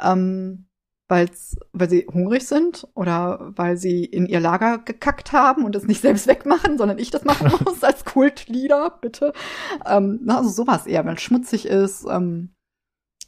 ähm, 0.00 0.68
weil's, 1.08 1.56
weil 1.72 1.88
sie 1.88 2.06
hungrig 2.12 2.46
sind 2.46 2.88
oder 2.94 3.52
weil 3.56 3.76
sie 3.76 4.04
in 4.04 4.26
ihr 4.26 4.40
Lager 4.40 4.78
gekackt 4.78 5.32
haben 5.32 5.64
und 5.64 5.76
es 5.76 5.84
nicht 5.84 6.00
selbst 6.00 6.26
wegmachen, 6.26 6.78
sondern 6.78 6.98
ich 6.98 7.10
das 7.10 7.24
machen 7.24 7.52
muss 7.64 7.84
als 7.84 8.04
Kultleader, 8.04 8.98
bitte. 9.00 9.32
Ähm, 9.84 10.24
also 10.28 10.48
sowas 10.48 10.86
eher, 10.86 11.04
weil 11.04 11.14
es 11.14 11.22
schmutzig 11.22 11.66
ist. 11.66 12.04
Ähm, 12.08 12.54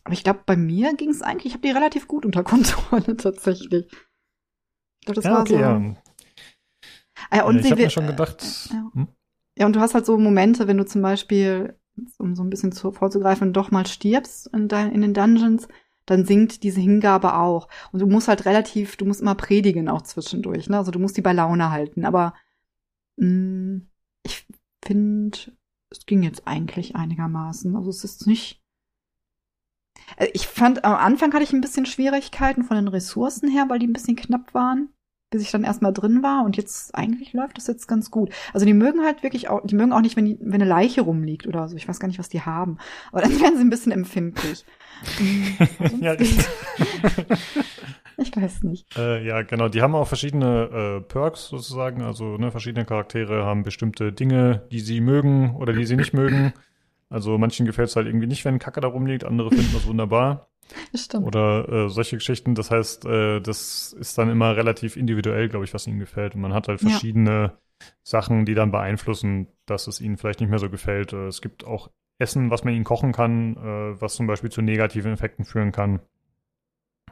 aber 0.04 0.14
ich 0.14 0.24
glaube, 0.24 0.40
bei 0.46 0.56
mir 0.56 0.94
ging 0.94 1.10
es 1.10 1.22
eigentlich, 1.22 1.46
ich 1.46 1.52
habe 1.52 1.66
die 1.66 1.72
relativ 1.72 2.08
gut 2.08 2.24
unter 2.24 2.42
Kontrolle 2.42 3.16
tatsächlich. 3.18 3.88
Ich 5.00 5.06
glaube, 5.06 5.16
das 5.16 5.24
ja, 5.24 5.32
war 5.32 5.40
okay, 5.40 5.54
so. 5.54 5.58
Ja. 5.58 5.96
Ah, 7.30 7.42
und 7.44 7.58
ich 7.58 7.70
habe 7.70 7.82
mir 7.82 7.90
schon 7.90 8.06
gedacht. 8.06 8.42
Äh, 8.70 8.74
ja. 8.74 8.90
Hm? 8.94 9.08
ja, 9.58 9.66
und 9.66 9.76
du 9.76 9.80
hast 9.80 9.94
halt 9.94 10.06
so 10.06 10.16
Momente, 10.18 10.68
wenn 10.68 10.78
du 10.78 10.86
zum 10.86 11.02
Beispiel, 11.02 11.78
um 12.18 12.36
so 12.36 12.42
ein 12.42 12.50
bisschen 12.50 12.72
zu, 12.72 12.92
vorzugreifen, 12.92 13.52
doch 13.52 13.70
mal 13.70 13.86
stirbst 13.86 14.48
in, 14.54 14.68
dein, 14.68 14.92
in 14.92 15.00
den 15.00 15.14
Dungeons, 15.14 15.68
dann 16.06 16.24
sinkt 16.24 16.62
diese 16.62 16.80
Hingabe 16.80 17.34
auch. 17.34 17.68
Und 17.92 18.00
du 18.00 18.06
musst 18.06 18.28
halt 18.28 18.46
relativ, 18.46 18.96
du 18.96 19.04
musst 19.04 19.20
immer 19.20 19.34
predigen 19.34 19.88
auch 19.88 20.02
zwischendurch. 20.02 20.68
Ne? 20.68 20.78
Also 20.78 20.90
du 20.90 20.98
musst 20.98 21.16
die 21.16 21.22
bei 21.22 21.32
Laune 21.32 21.70
halten. 21.70 22.04
Aber 22.04 22.34
mh, 23.16 23.26
mm, 23.26 23.88
ich 24.24 24.46
finde, 24.84 25.38
es 25.90 26.06
ging 26.06 26.22
jetzt 26.22 26.46
eigentlich 26.46 26.96
einigermaßen. 26.96 27.76
Also 27.76 27.90
es 27.90 28.04
ist 28.04 28.26
nicht. 28.26 28.62
Äh, 30.16 30.28
ich 30.32 30.46
fand, 30.46 30.84
am 30.84 30.94
Anfang 30.94 31.32
hatte 31.32 31.44
ich 31.44 31.52
ein 31.52 31.60
bisschen 31.60 31.86
Schwierigkeiten 31.86 32.64
von 32.64 32.76
den 32.76 32.88
Ressourcen 32.88 33.48
her, 33.48 33.66
weil 33.68 33.78
die 33.78 33.86
ein 33.86 33.92
bisschen 33.92 34.16
knapp 34.16 34.54
waren 34.54 34.90
bis 35.30 35.42
ich 35.42 35.50
dann 35.50 35.64
erstmal 35.64 35.92
drin 35.92 36.22
war 36.22 36.44
und 36.44 36.56
jetzt 36.56 36.94
eigentlich 36.94 37.34
läuft 37.34 37.58
das 37.58 37.66
jetzt 37.66 37.86
ganz 37.86 38.10
gut. 38.10 38.30
Also 38.54 38.64
die 38.64 38.72
mögen 38.72 39.04
halt 39.04 39.22
wirklich 39.22 39.48
auch, 39.48 39.60
die 39.62 39.74
mögen 39.74 39.92
auch 39.92 40.00
nicht, 40.00 40.16
wenn, 40.16 40.24
die, 40.24 40.38
wenn 40.40 40.54
eine 40.54 40.64
Leiche 40.64 41.02
rumliegt 41.02 41.46
oder 41.46 41.68
so. 41.68 41.76
Ich 41.76 41.86
weiß 41.86 42.00
gar 42.00 42.08
nicht, 42.08 42.18
was 42.18 42.30
die 42.30 42.42
haben. 42.42 42.78
Aber 43.12 43.20
dann 43.20 43.32
werden 43.40 43.56
sie 43.56 43.62
ein 43.62 43.70
bisschen 43.70 43.92
empfindlich. 43.92 44.64
ja, 46.00 46.14
ich 48.16 48.36
weiß 48.36 48.62
nicht. 48.62 48.96
Äh, 48.96 49.24
ja, 49.24 49.42
genau. 49.42 49.68
Die 49.68 49.82
haben 49.82 49.94
auch 49.94 50.08
verschiedene 50.08 50.98
äh, 50.98 51.00
Perks 51.02 51.48
sozusagen. 51.48 52.02
Also 52.02 52.38
ne, 52.38 52.50
verschiedene 52.50 52.86
Charaktere 52.86 53.44
haben 53.44 53.64
bestimmte 53.64 54.12
Dinge, 54.12 54.62
die 54.72 54.80
sie 54.80 55.02
mögen 55.02 55.56
oder 55.56 55.74
die 55.74 55.84
sie 55.84 55.96
nicht 55.96 56.14
mögen. 56.14 56.54
Also 57.10 57.38
manchen 57.38 57.66
gefällt 57.66 57.88
es 57.88 57.96
halt 57.96 58.06
irgendwie 58.06 58.26
nicht, 58.26 58.44
wenn 58.44 58.58
Kacke 58.58 58.80
da 58.80 58.88
rumliegt, 58.88 59.24
andere 59.24 59.50
finden 59.50 59.72
das 59.72 59.86
wunderbar. 59.86 60.48
Stimmt. 60.94 61.26
Oder 61.26 61.68
äh, 61.68 61.88
solche 61.88 62.16
Geschichten. 62.16 62.54
Das 62.54 62.70
heißt, 62.70 63.06
äh, 63.06 63.40
das 63.40 63.94
ist 63.94 64.18
dann 64.18 64.28
immer 64.28 64.56
relativ 64.56 64.96
individuell, 64.96 65.48
glaube 65.48 65.64
ich, 65.64 65.72
was 65.72 65.86
ihnen 65.86 65.98
gefällt. 65.98 66.34
Und 66.34 66.42
man 66.42 66.52
hat 66.52 66.68
halt 66.68 66.80
verschiedene 66.80 67.30
ja. 67.30 67.86
Sachen, 68.02 68.44
die 68.44 68.54
dann 68.54 68.70
beeinflussen, 68.70 69.48
dass 69.66 69.86
es 69.86 70.00
ihnen 70.00 70.18
vielleicht 70.18 70.40
nicht 70.40 70.50
mehr 70.50 70.58
so 70.58 70.68
gefällt. 70.68 71.12
Äh, 71.12 71.26
es 71.26 71.40
gibt 71.40 71.64
auch 71.64 71.90
Essen, 72.18 72.50
was 72.50 72.64
man 72.64 72.74
ihnen 72.74 72.84
kochen 72.84 73.12
kann, 73.12 73.56
äh, 73.56 74.00
was 74.00 74.14
zum 74.14 74.26
Beispiel 74.26 74.50
zu 74.50 74.60
negativen 74.60 75.12
Effekten 75.12 75.44
führen 75.44 75.72
kann. 75.72 76.00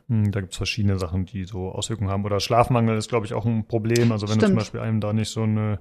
Hm, 0.08 0.30
da 0.32 0.40
gibt 0.40 0.52
es 0.52 0.56
verschiedene 0.56 0.98
Sachen, 0.98 1.24
die 1.24 1.44
so 1.44 1.70
Auswirkungen 1.70 2.10
haben. 2.10 2.24
Oder 2.24 2.40
Schlafmangel 2.40 2.96
ist, 2.96 3.08
glaube 3.08 3.26
ich, 3.26 3.34
auch 3.34 3.46
ein 3.46 3.66
Problem. 3.66 4.12
Also 4.12 4.28
wenn 4.28 4.34
Stimmt. 4.34 4.42
du 4.42 4.46
zum 4.48 4.56
Beispiel 4.56 4.80
einem 4.80 5.00
da 5.00 5.12
nicht 5.12 5.30
so, 5.30 5.42
eine, 5.42 5.80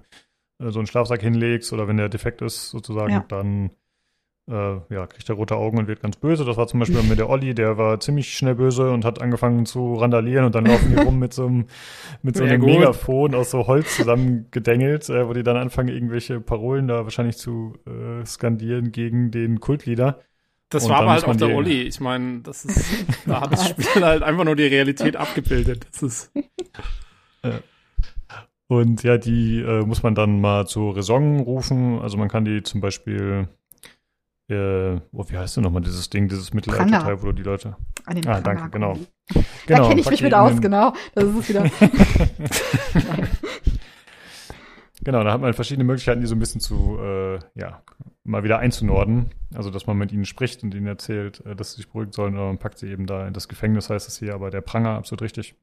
äh, 0.60 0.70
so 0.70 0.80
einen 0.80 0.88
Schlafsack 0.88 1.22
hinlegst 1.22 1.74
oder 1.74 1.88
wenn 1.88 1.98
der 1.98 2.10
defekt 2.10 2.42
ist 2.42 2.70
sozusagen, 2.70 3.12
ja. 3.12 3.26
dann 3.28 3.72
äh, 4.48 4.94
ja, 4.94 5.08
kriegt 5.08 5.28
er 5.28 5.36
rote 5.36 5.56
Augen 5.56 5.80
und 5.80 5.88
wird 5.88 6.02
ganz 6.02 6.18
böse. 6.18 6.46
Das 6.46 6.58
war 6.58 6.68
zum 6.68 6.80
Beispiel 6.80 7.02
mit 7.04 7.18
der 7.18 7.30
Olli, 7.30 7.56
der 7.56 7.78
war 7.78 8.00
ziemlich 8.00 8.38
schnell 8.38 8.56
böse 8.56 8.92
und 8.92 9.04
hat 9.04 9.22
angefangen 9.22 9.66
zu 9.66 9.96
randalieren 9.96 10.46
und 10.46 10.54
dann 10.54 10.66
laufen 10.66 10.96
die 10.96 11.02
rum 11.02 11.18
mit 11.18 11.34
so 11.34 11.48
einem, 11.48 11.66
mit 12.22 12.38
so 12.38 12.44
einem 12.44 12.62
ja, 12.62 12.80
Megafon 12.80 13.34
aus 13.34 13.52
so 13.52 13.66
Holz 13.66 13.96
zusammengedengelt, 13.96 15.10
äh, 15.10 15.28
wo 15.28 15.34
die 15.34 15.44
dann 15.44 15.58
anfangen, 15.58 15.90
irgendwelche 15.90 16.40
Parolen 16.40 16.88
da 16.88 17.04
wahrscheinlich 17.04 17.38
zu 17.38 17.74
äh, 17.88 18.26
skandieren 18.26 18.92
gegen 18.92 19.32
den 19.32 19.60
Kultleader. 19.60 20.20
Das 20.70 20.86
und 20.86 20.92
war 20.92 21.02
aber 21.02 21.12
halt 21.12 21.26
auch 21.26 21.36
der 21.36 21.56
Olli. 21.56 21.84
Ich 21.84 22.00
meine, 22.00 22.42
das 22.42 22.66
ist, 22.66 23.06
da 23.26 23.42
hat 23.42 23.52
das 23.52 23.70
Spiel 23.70 24.04
halt 24.04 24.24
einfach 24.24 24.44
nur 24.44 24.56
die 24.56 24.68
Realität 24.68 25.16
abgebildet. 25.16 25.88
Das 25.92 26.04
ist. 26.04 26.32
Und 28.68 29.04
ja, 29.04 29.18
die 29.18 29.60
äh, 29.60 29.86
muss 29.86 30.02
man 30.02 30.16
dann 30.16 30.42
mal 30.42 30.66
zu 30.66 30.90
Raison 30.90 31.40
rufen. 31.40 32.00
Also 32.00 32.18
man 32.18 32.30
kann 32.30 32.46
die 32.46 32.64
zum 32.64 32.82
Beispiel 32.82 33.48
äh, 34.48 35.00
oh, 35.12 35.26
wie 35.28 35.38
heißt 35.38 35.58
denn 35.58 35.64
nochmal 35.64 35.82
dieses 35.82 36.10
Ding, 36.10 36.28
dieses 36.28 36.54
Mittelalter-Teil, 36.54 37.22
wo 37.22 37.28
du 37.28 37.34
die 37.34 37.44
Leute. 37.44 37.76
An 38.06 38.16
den 38.16 38.28
ah, 38.28 38.42
danke, 38.42 38.70
genau. 38.70 38.98
Da 39.34 39.42
genau, 39.66 39.88
kenne 39.90 40.02
ich 40.02 40.10
mich 40.10 40.22
mit 40.22 40.34
aus, 40.36 40.62
genau. 40.62 40.94
Das 41.16 41.24
ist 41.24 41.36
es 41.36 41.50
wieder. 41.50 41.64
genau, 45.04 45.24
da 45.24 45.34
hat 45.34 45.42
man 45.42 45.54
verschiedene 45.54 45.84
Möglichkeiten, 45.84 46.22
die 46.22 46.28
so 46.28 46.36
ein 46.36 46.40
bisschen 46.40 46.62
zu, 46.62 47.00
äh, 47.00 47.40
ja, 47.56 47.82
mal 48.24 48.44
wieder 48.44 48.60
einzunorden. 48.60 49.32
Also, 49.56 49.72
dass 49.72 49.88
man 49.88 49.98
mit 49.98 50.12
ihnen 50.12 50.26
spricht 50.26 50.62
und 50.62 50.76
ihnen 50.76 50.86
erzählt, 50.86 51.44
äh, 51.46 51.56
dass 51.56 51.72
sie 51.72 51.78
sich 51.78 51.88
beruhigen 51.88 52.12
sollen, 52.12 52.36
oder 52.36 52.46
man 52.46 52.60
packt 52.60 52.78
sie 52.78 52.92
eben 52.92 53.08
da 53.08 53.28
in 53.28 53.34
das 53.34 53.48
Gefängnis, 53.48 53.90
heißt 53.90 54.08
es 54.08 54.20
hier, 54.20 54.36
aber 54.36 54.52
der 54.52 54.62
Pranger, 54.62 54.92
absolut 54.92 55.24
richtig. 55.24 55.56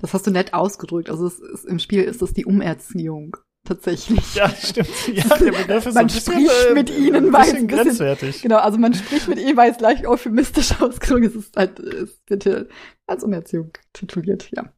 Das 0.00 0.14
hast 0.14 0.26
du 0.26 0.30
nett 0.30 0.54
ausgedrückt. 0.54 1.10
Also, 1.10 1.26
ist, 1.26 1.66
im 1.66 1.78
Spiel 1.78 2.04
ist 2.04 2.22
das 2.22 2.32
die 2.32 2.46
Umerziehung 2.46 3.36
tatsächlich. 3.64 4.34
Ja, 4.34 4.48
stimmt. 4.50 4.88
Ja, 5.12 5.36
der 5.36 5.52
Begriff 5.52 5.86
ist 5.86 5.94
man 5.94 6.08
so 6.08 6.20
spricht 6.20 6.48
bisschen, 6.48 6.74
mit 6.74 6.90
ihnen, 6.90 7.32
weil 7.32 7.44
bisschen 7.44 7.68
grenzwertig. 7.68 8.42
Genau, 8.42 8.58
also 8.58 8.78
man 8.78 8.94
spricht 8.94 9.28
mit 9.28 9.38
ihnen, 9.38 9.56
weil 9.56 9.70
es 9.70 9.78
gleich 9.78 10.06
euphemistisch 10.06 10.72
ausgedrückt 10.80 11.26
ist. 11.26 11.34
Es 11.34 11.44
ist 11.46 11.56
halt, 11.56 11.78
es 11.80 12.20
wird 12.26 12.44
hier 12.44 12.68
als 13.06 13.24
Umerziehung 13.24 13.72
tituliert, 13.92 14.50
ja. 14.54 14.72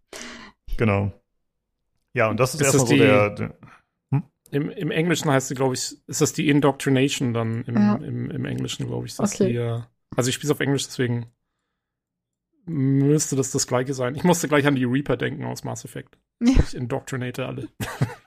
Genau. 0.77 1.13
Ja, 2.15 2.31
und 2.31 2.41
das 2.41 2.55
ist, 2.55 2.61
ist 2.61 2.67
erstmal 2.67 2.87
so 2.87 2.97
der, 2.97 3.31
der 3.31 3.55
hm? 4.11 4.23
im, 4.51 4.71
Im 4.71 4.91
Englischen 4.91 5.31
heißt 5.31 5.49
sie, 5.49 5.55
glaube 5.55 5.75
ich, 5.75 5.97
ist 6.07 6.21
das 6.21 6.33
die 6.33 6.49
Indoctrination 6.49 7.35
dann 7.35 7.63
im, 7.65 7.75
ja. 7.75 7.95
im, 7.97 8.31
im 8.31 8.45
Englischen, 8.45 8.87
glaube 8.87 9.07
ich. 9.07 9.19
okay. 9.19 9.53
Die, 9.53 9.59
uh, 9.59 9.83
also 10.17 10.29
ich 10.29 10.35
spiele 10.35 10.51
es 10.51 10.57
auf 10.57 10.61
Englisch, 10.61 10.87
deswegen 10.87 11.27
müsste 12.67 13.37
das 13.37 13.51
das 13.51 13.67
gleiche 13.67 13.95
sein. 13.95 14.15
Ich 14.15 14.25
musste 14.25 14.49
gleich 14.49 14.67
an 14.67 14.75
die 14.75 14.85
Reaper 14.85 15.17
denken 15.17 15.45
aus 15.45 15.65
Mass 15.65 15.85
Effect. 15.85 16.19
Ja. 16.41 16.55
Ich 16.59 16.75
indoctrinate 16.75 17.47
alle. 17.47 17.69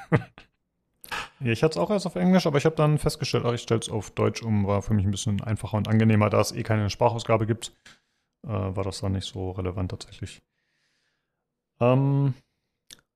Ja, 1.41 1.51
ich 1.51 1.63
hatte 1.63 1.71
es 1.71 1.77
auch 1.77 1.89
erst 1.89 2.05
auf 2.05 2.15
Englisch, 2.15 2.45
aber 2.47 2.57
ich 2.57 2.65
habe 2.65 2.75
dann 2.75 2.97
festgestellt, 2.97 3.45
ach, 3.45 3.53
ich 3.53 3.61
stelle 3.61 3.79
es 3.79 3.89
auf 3.89 4.11
Deutsch 4.11 4.43
um, 4.43 4.67
war 4.67 4.81
für 4.81 4.93
mich 4.93 5.05
ein 5.05 5.11
bisschen 5.11 5.41
einfacher 5.41 5.77
und 5.77 5.87
angenehmer, 5.87 6.29
da 6.29 6.41
es 6.41 6.51
eh 6.51 6.63
keine 6.63 6.89
Sprachausgabe 6.89 7.45
gibt, 7.45 7.73
äh, 8.45 8.49
war 8.49 8.83
das 8.83 8.99
dann 8.99 9.13
nicht 9.13 9.25
so 9.25 9.51
relevant 9.51 9.91
tatsächlich. 9.91 10.41
Ähm, 11.79 12.33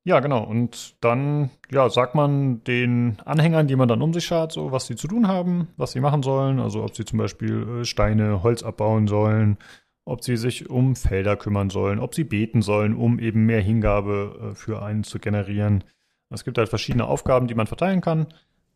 ja, 0.05 0.19
genau. 0.19 0.43
Und 0.43 0.95
dann, 1.01 1.49
ja, 1.71 1.89
sagt 1.89 2.15
man 2.15 2.63
den 2.65 3.17
Anhängern, 3.23 3.67
die 3.67 3.75
man 3.75 3.87
dann 3.87 4.01
um 4.01 4.13
sich 4.13 4.25
schaut, 4.25 4.51
so 4.51 4.71
was 4.71 4.87
sie 4.87 4.95
zu 4.95 5.07
tun 5.07 5.27
haben, 5.27 5.69
was 5.77 5.93
sie 5.93 6.01
machen 6.01 6.23
sollen. 6.23 6.59
Also 6.59 6.83
ob 6.83 6.95
sie 6.95 7.05
zum 7.05 7.19
Beispiel 7.19 7.81
äh, 7.81 7.85
Steine, 7.85 8.43
Holz 8.43 8.63
abbauen 8.63 9.07
sollen, 9.07 9.57
ob 10.05 10.23
sie 10.23 10.35
sich 10.35 10.69
um 10.69 10.95
Felder 10.95 11.37
kümmern 11.37 11.69
sollen, 11.69 11.99
ob 11.99 12.15
sie 12.15 12.25
beten 12.25 12.61
sollen, 12.61 12.95
um 12.95 13.19
eben 13.19 13.45
mehr 13.45 13.61
Hingabe 13.61 14.51
äh, 14.51 14.55
für 14.55 14.81
einen 14.83 15.03
zu 15.05 15.19
generieren. 15.19 15.85
Es 16.33 16.43
gibt 16.43 16.57
halt 16.57 16.69
verschiedene 16.69 17.05
Aufgaben, 17.05 17.47
die 17.47 17.55
man 17.55 17.67
verteilen 17.67 18.01
kann. 18.01 18.27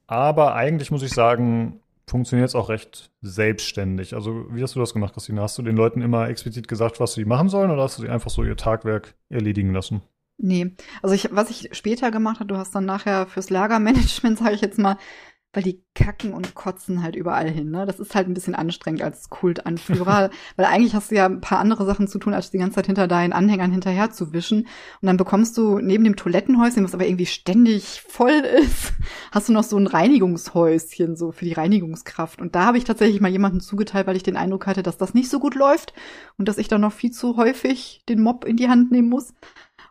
Aber 0.08 0.56
eigentlich 0.56 0.92
muss 0.92 1.04
ich 1.04 1.12
sagen, 1.12 1.82
funktioniert 2.08 2.48
es 2.48 2.56
auch 2.56 2.70
recht 2.70 3.12
selbstständig. 3.22 4.14
Also, 4.14 4.46
wie 4.50 4.64
hast 4.64 4.76
du 4.76 4.80
das 4.80 4.94
gemacht, 4.94 5.14
Christina? 5.14 5.42
Hast 5.42 5.58
du 5.58 5.62
den 5.62 5.76
Leuten 5.76 6.02
immer 6.02 6.30
explizit 6.30 6.68
gesagt, 6.68 7.00
was 7.00 7.14
sie 7.14 7.26
machen 7.26 7.50
sollen, 7.50 7.70
oder 7.70 7.84
hast 7.84 7.98
du 7.98 8.04
sie 8.04 8.10
einfach 8.10 8.30
so 8.30 8.44
ihr 8.44 8.56
Tagwerk 8.56 9.16
erledigen 9.30 9.74
lassen? 9.74 10.02
Nee. 10.38 10.72
Also, 11.02 11.16
ich, 11.16 11.30
was 11.32 11.50
ich 11.50 11.76
später 11.76 12.10
gemacht 12.12 12.40
habe, 12.40 12.48
du 12.48 12.58
hast 12.58 12.74
dann 12.74 12.86
nachher 12.86 13.28
fürs 13.28 13.50
Lagermanagement, 13.50 14.38
sage 14.40 14.56
ich 14.56 14.62
jetzt 14.62 14.80
mal, 14.80 14.98
weil 15.58 15.64
die 15.64 15.84
kacken 15.96 16.34
und 16.34 16.54
kotzen 16.54 17.02
halt 17.02 17.16
überall 17.16 17.50
hin. 17.50 17.72
Ne? 17.72 17.88
Das 17.88 18.00
ist 18.00 18.14
halt 18.14 18.28
ein 18.28 18.36
bisschen 18.36 18.54
anstrengend 18.54 19.02
als 19.02 19.32
Kultanführer, 19.32 20.30
weil 20.56 20.66
eigentlich 20.68 20.94
hast 20.94 21.10
du 21.10 21.16
ja 21.16 21.26
ein 21.26 21.42
paar 21.42 21.58
andere 21.58 21.84
Sachen 21.84 22.08
zu 22.08 22.20
tun, 22.20 22.36
als 22.36 22.52
die 22.52 22.60
ganze 22.60 22.76
Zeit 22.76 22.86
hinter 22.86 23.08
deinen 23.08 23.34
Anhängern 23.34 23.72
hinterher 23.72 24.12
zu 24.12 24.34
wischen. 24.34 24.68
Und 25.02 25.08
dann 25.08 25.18
bekommst 25.18 25.58
du 25.58 25.80
neben 25.80 26.04
dem 26.04 26.16
Toilettenhäuschen, 26.16 26.84
was 26.84 26.94
aber 26.94 27.08
irgendwie 27.08 27.26
ständig 27.26 28.04
voll 28.08 28.30
ist, 28.30 28.94
hast 29.32 29.50
du 29.50 29.54
noch 29.54 29.64
so 29.64 29.78
ein 29.78 29.88
Reinigungshäuschen, 29.88 31.16
so 31.16 31.32
für 31.32 31.46
die 31.46 31.54
Reinigungskraft. 31.54 32.40
Und 32.40 32.54
da 32.54 32.66
habe 32.66 32.78
ich 32.78 32.84
tatsächlich 32.84 33.20
mal 33.20 33.32
jemanden 33.32 33.60
zugeteilt, 33.60 34.06
weil 34.06 34.16
ich 34.16 34.22
den 34.22 34.38
Eindruck 34.38 34.68
hatte, 34.68 34.84
dass 34.84 35.00
das 35.00 35.16
nicht 35.16 35.32
so 35.32 35.40
gut 35.40 35.56
läuft 35.56 35.92
und 36.38 36.48
dass 36.48 36.60
ich 36.60 36.68
dann 36.68 36.82
noch 36.82 36.94
viel 36.94 37.10
zu 37.10 37.36
häufig 37.36 38.04
den 38.08 38.22
Mob 38.22 38.46
in 38.46 38.58
die 38.58 38.70
Hand 38.70 38.92
nehmen 38.92 39.10
muss. 39.10 39.34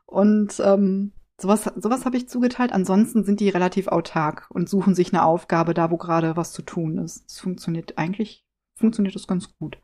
Und 0.06 0.62
ähm, 0.64 1.10
Sowas, 1.38 1.70
sowas 1.76 2.04
habe 2.06 2.16
ich 2.16 2.28
zugeteilt. 2.28 2.72
Ansonsten 2.72 3.24
sind 3.24 3.40
die 3.40 3.50
relativ 3.50 3.88
autark 3.88 4.46
und 4.50 4.68
suchen 4.68 4.94
sich 4.94 5.12
eine 5.12 5.24
Aufgabe 5.24 5.74
da, 5.74 5.90
wo 5.90 5.98
gerade 5.98 6.36
was 6.36 6.52
zu 6.52 6.62
tun 6.62 6.98
ist. 6.98 7.24
Es 7.28 7.40
funktioniert 7.40 7.98
eigentlich, 7.98 8.44
funktioniert 8.74 9.14
das 9.14 9.26
ganz 9.26 9.54
gut. 9.58 9.78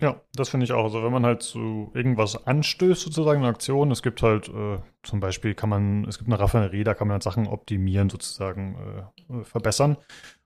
Ja, 0.00 0.18
das 0.34 0.48
finde 0.48 0.64
ich 0.64 0.72
auch. 0.72 0.84
Also 0.84 1.02
wenn 1.02 1.12
man 1.12 1.26
halt 1.26 1.42
zu 1.42 1.90
irgendwas 1.92 2.46
anstößt, 2.46 3.02
sozusagen 3.02 3.40
eine 3.40 3.48
Aktion, 3.48 3.90
es 3.90 4.02
gibt 4.02 4.22
halt 4.22 4.48
äh, 4.48 4.78
zum 5.02 5.20
Beispiel 5.20 5.54
kann 5.54 5.68
man, 5.68 6.04
es 6.06 6.16
gibt 6.16 6.30
eine 6.30 6.40
Raffinerie, 6.40 6.84
da 6.84 6.94
kann 6.94 7.08
man 7.08 7.14
halt 7.14 7.22
Sachen 7.22 7.46
optimieren, 7.46 8.08
sozusagen 8.08 9.10
äh, 9.28 9.44
verbessern. 9.44 9.98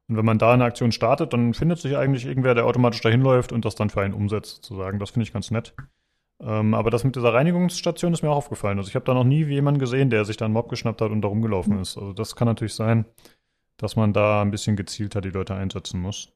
Und 0.09 0.17
wenn 0.17 0.25
man 0.25 0.39
da 0.39 0.53
eine 0.53 0.65
Aktion 0.65 0.91
startet, 0.91 1.33
dann 1.33 1.55
findet 1.55 1.79
sich 1.79 1.97
eigentlich 1.97 2.27
irgendwer, 2.27 2.55
der 2.55 2.67
automatisch 2.67 3.01
dahin 3.01 3.23
läuft 3.23 3.53
und 3.53 3.65
das 3.65 3.77
dann 3.77 3.91
für 3.91 4.03
einen 4.03 4.13
umsetzt, 4.13 4.57
sozusagen. 4.57 4.99
Das 4.99 5.11
finde 5.11 5.23
ich 5.23 5.33
ganz 5.33 5.53
nett. 5.53 5.75
Ähm, 6.47 6.75
aber 6.75 6.91
das 6.91 7.05
mit 7.05 7.17
dieser 7.17 7.33
Reinigungsstation 7.33 8.13
ist 8.13 8.23
mir 8.23 8.31
auch 8.31 8.37
aufgefallen. 8.37 8.79
Also 8.79 8.89
ich 8.89 8.95
habe 8.95 9.07
da 9.07 9.15
noch 9.15 9.25
nie 9.25 9.45
jemanden 9.45 9.81
gesehen, 9.81 10.11
der 10.11 10.25
sich 10.25 10.37
da 10.37 10.45
einen 10.45 10.53
Mob 10.55 10.69
geschnappt 10.69 11.01
hat 11.01 11.11
und 11.11 11.23
da 11.23 11.29
rumgelaufen 11.29 11.77
mhm. 11.77 11.83
ist. 11.83 11.97
Also 11.97 12.13
das 12.13 12.37
kann 12.37 12.47
natürlich 12.47 12.75
sein, 12.75 13.07
dass 13.79 13.97
man 13.97 14.13
da 14.13 14.43
ein 14.43 14.51
bisschen 14.51 14.77
gezielter 14.77 15.21
die 15.21 15.31
Leute 15.31 15.55
einsetzen 15.55 16.01
muss. 16.01 16.33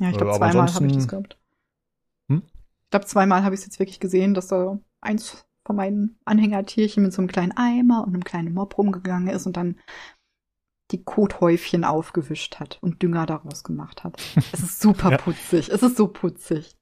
Ja, 0.00 0.10
ich 0.10 0.16
glaube, 0.16 0.32
äh, 0.32 0.36
zweimal 0.38 0.72
habe 0.72 0.86
ich 0.86 0.92
das 0.94 1.08
gehabt. 1.08 1.38
Hm? 2.30 2.42
Ich 2.84 2.90
glaube, 2.90 3.06
zweimal 3.06 3.42
habe 3.44 3.54
ich 3.54 3.60
es 3.60 3.66
jetzt 3.66 3.78
wirklich 3.78 4.00
gesehen, 4.00 4.32
dass 4.32 4.48
da 4.48 4.78
eins 5.02 5.46
von 5.66 5.76
meinen 5.76 6.18
Anhängertierchen 6.24 7.02
mit 7.02 7.12
so 7.12 7.20
einem 7.20 7.28
kleinen 7.28 7.52
Eimer 7.54 8.04
und 8.04 8.14
einem 8.14 8.24
kleinen 8.24 8.54
Mob 8.54 8.78
rumgegangen 8.78 9.28
ist 9.28 9.46
und 9.46 9.58
dann 9.58 9.78
die 10.90 11.04
Kothäufchen 11.04 11.84
aufgewischt 11.84 12.60
hat 12.60 12.78
und 12.80 13.02
Dünger 13.02 13.26
daraus 13.26 13.62
gemacht 13.62 14.04
hat. 14.04 14.16
Es 14.52 14.60
ist 14.60 14.80
super 14.80 15.10
ja. 15.12 15.18
putzig. 15.18 15.68
Es 15.68 15.82
ist 15.82 15.98
so 15.98 16.08
putzig. 16.08 16.77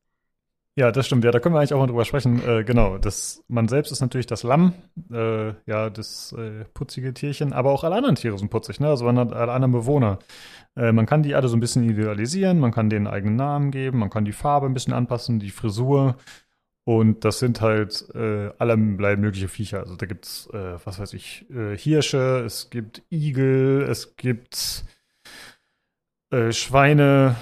Ja, 0.79 0.93
das 0.93 1.07
stimmt. 1.07 1.25
Ja, 1.25 1.31
da 1.31 1.41
können 1.41 1.55
wir 1.55 1.59
eigentlich 1.61 1.73
auch 1.73 1.79
mal 1.81 1.87
drüber 1.87 2.05
sprechen. 2.05 2.47
Äh, 2.47 2.63
genau, 2.63 2.99
das, 2.99 3.43
man 3.49 3.67
selbst 3.67 3.93
ist 3.93 4.03
natürlich 4.03 4.27
das 4.27 4.43
Lamm, 4.43 4.75
äh, 5.11 5.55
ja, 5.65 5.89
das 5.89 6.33
äh, 6.37 6.67
putzige 6.75 7.15
Tierchen, 7.15 7.55
aber 7.55 7.71
auch 7.71 7.83
alle 7.83 7.97
anderen 7.97 8.17
Tiere 8.17 8.37
sind 8.39 8.51
putzig, 8.51 8.79
ne? 8.79 8.89
Also 8.89 9.07
alle 9.07 9.53
anderen 9.53 9.73
Bewohner. 9.73 10.19
Äh, 10.77 10.93
man 10.93 11.07
kann 11.07 11.23
die 11.23 11.35
alle 11.35 11.49
so 11.49 11.57
ein 11.57 11.61
bisschen 11.61 11.89
idealisieren, 11.89 12.61
man 12.61 12.73
kann 12.73 12.91
denen 12.91 13.07
eigenen 13.07 13.37
Namen 13.37 13.71
geben, 13.71 14.01
man 14.01 14.11
kann 14.11 14.27
die 14.27 14.33
Farbe 14.33 14.67
ein 14.67 14.75
bisschen 14.75 14.93
anpassen, 14.93 15.39
die 15.41 15.51
Frisur. 15.51 16.17
Und 16.85 17.25
das 17.25 17.39
sind 17.41 17.63
halt 17.63 18.07
äh, 18.15 18.51
allerlei 18.59 19.17
mögliche 19.17 19.49
Viecher. 19.49 19.81
Also 19.81 19.97
da 19.97 20.07
gibt's, 20.07 20.49
äh, 20.53 20.77
was 20.85 20.99
weiß 21.01 21.15
ich, 21.15 21.47
äh, 21.51 21.77
Hirsche, 21.77 22.45
es 22.47 22.71
gibt 22.71 23.03
Igel, 23.11 23.83
es 23.83 24.17
gibt 24.17 24.85
äh, 26.31 26.53
Schweine, 26.53 27.37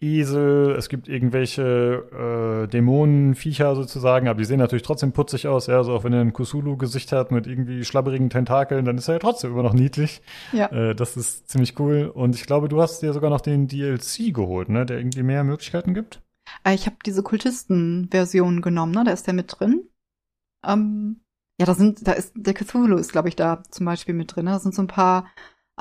Esel, 0.00 0.74
es 0.76 0.88
gibt 0.90 1.08
irgendwelche 1.08 2.64
äh, 2.64 2.68
Dämonenviecher 2.68 3.74
sozusagen, 3.74 4.28
aber 4.28 4.38
die 4.38 4.44
sehen 4.44 4.58
natürlich 4.58 4.82
trotzdem 4.82 5.12
putzig 5.12 5.48
aus, 5.48 5.68
ja, 5.68 5.78
also 5.78 5.94
auch 5.94 6.04
wenn 6.04 6.12
er 6.12 6.20
ein 6.20 6.34
Kusulu-Gesicht 6.34 7.12
hat 7.12 7.30
mit 7.32 7.46
irgendwie 7.46 7.82
schlabberigen 7.84 8.28
Tentakeln, 8.28 8.84
dann 8.84 8.98
ist 8.98 9.08
er 9.08 9.14
ja 9.14 9.18
trotzdem 9.20 9.52
immer 9.52 9.62
noch 9.62 9.72
niedlich. 9.72 10.20
Ja. 10.52 10.66
Äh, 10.66 10.94
das 10.94 11.16
ist 11.16 11.48
ziemlich 11.48 11.78
cool. 11.80 12.10
Und 12.12 12.34
ich 12.34 12.44
glaube, 12.44 12.68
du 12.68 12.82
hast 12.82 13.00
dir 13.00 13.14
sogar 13.14 13.30
noch 13.30 13.40
den 13.40 13.68
DLC 13.68 14.34
geholt, 14.34 14.68
ne, 14.68 14.84
der 14.84 14.98
irgendwie 14.98 15.22
mehr 15.22 15.42
Möglichkeiten 15.42 15.94
gibt. 15.94 16.20
Äh, 16.64 16.74
ich 16.74 16.84
habe 16.86 16.96
diese 17.06 17.22
Kultisten-Version 17.22 18.60
genommen, 18.60 18.92
ne, 18.92 19.04
da 19.04 19.12
ist 19.12 19.26
der 19.26 19.34
mit 19.34 19.54
drin. 19.58 19.88
Ähm, 20.66 21.22
ja, 21.58 21.66
da 21.66 21.74
sind, 21.74 22.06
da 22.06 22.12
ist, 22.12 22.32
der 22.34 22.54
Cthulhu 22.54 22.96
ist, 22.96 23.12
glaube 23.12 23.28
ich, 23.28 23.36
da 23.36 23.62
zum 23.70 23.86
Beispiel 23.86 24.14
mit 24.14 24.34
drin. 24.34 24.44
Ne? 24.46 24.52
Da 24.52 24.58
sind 24.58 24.74
so 24.74 24.82
ein 24.82 24.88
paar 24.88 25.26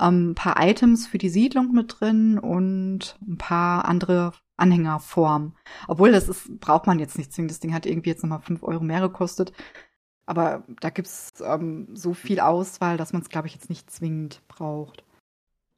ein 0.08 0.36
paar 0.36 0.56
Items 0.62 1.08
für 1.08 1.18
die 1.18 1.30
Siedlung 1.30 1.72
mit 1.74 1.98
drin 2.00 2.40
und 2.40 3.18
ein 3.28 3.38
paar 3.38 3.86
andere 3.86 4.34
Anhängerformen. 4.58 5.54
Obwohl, 5.88 6.12
das 6.12 6.30
ist, 6.30 6.60
braucht 6.60 6.88
man 6.88 7.00
jetzt 7.00 7.18
nicht 7.18 7.34
zwingend. 7.34 7.52
Das 7.52 7.60
Ding 7.60 7.74
hat 7.74 7.86
irgendwie 7.86 8.10
jetzt 8.10 8.24
nochmal 8.24 8.42
fünf 8.42 8.64
Euro 8.64 8.84
mehr 8.84 9.02
gekostet. 9.02 9.54
Aber 10.26 10.64
da 10.80 10.90
gibt's 10.90 11.34
ähm, 11.44 11.88
so 11.94 12.14
viel 12.14 12.40
Auswahl, 12.40 12.98
dass 12.98 13.14
man 13.14 13.22
es, 13.22 13.30
glaube 13.30 13.48
ich, 13.48 13.54
jetzt 13.54 13.70
nicht 13.70 13.90
zwingend 13.90 14.42
braucht. 14.48 15.04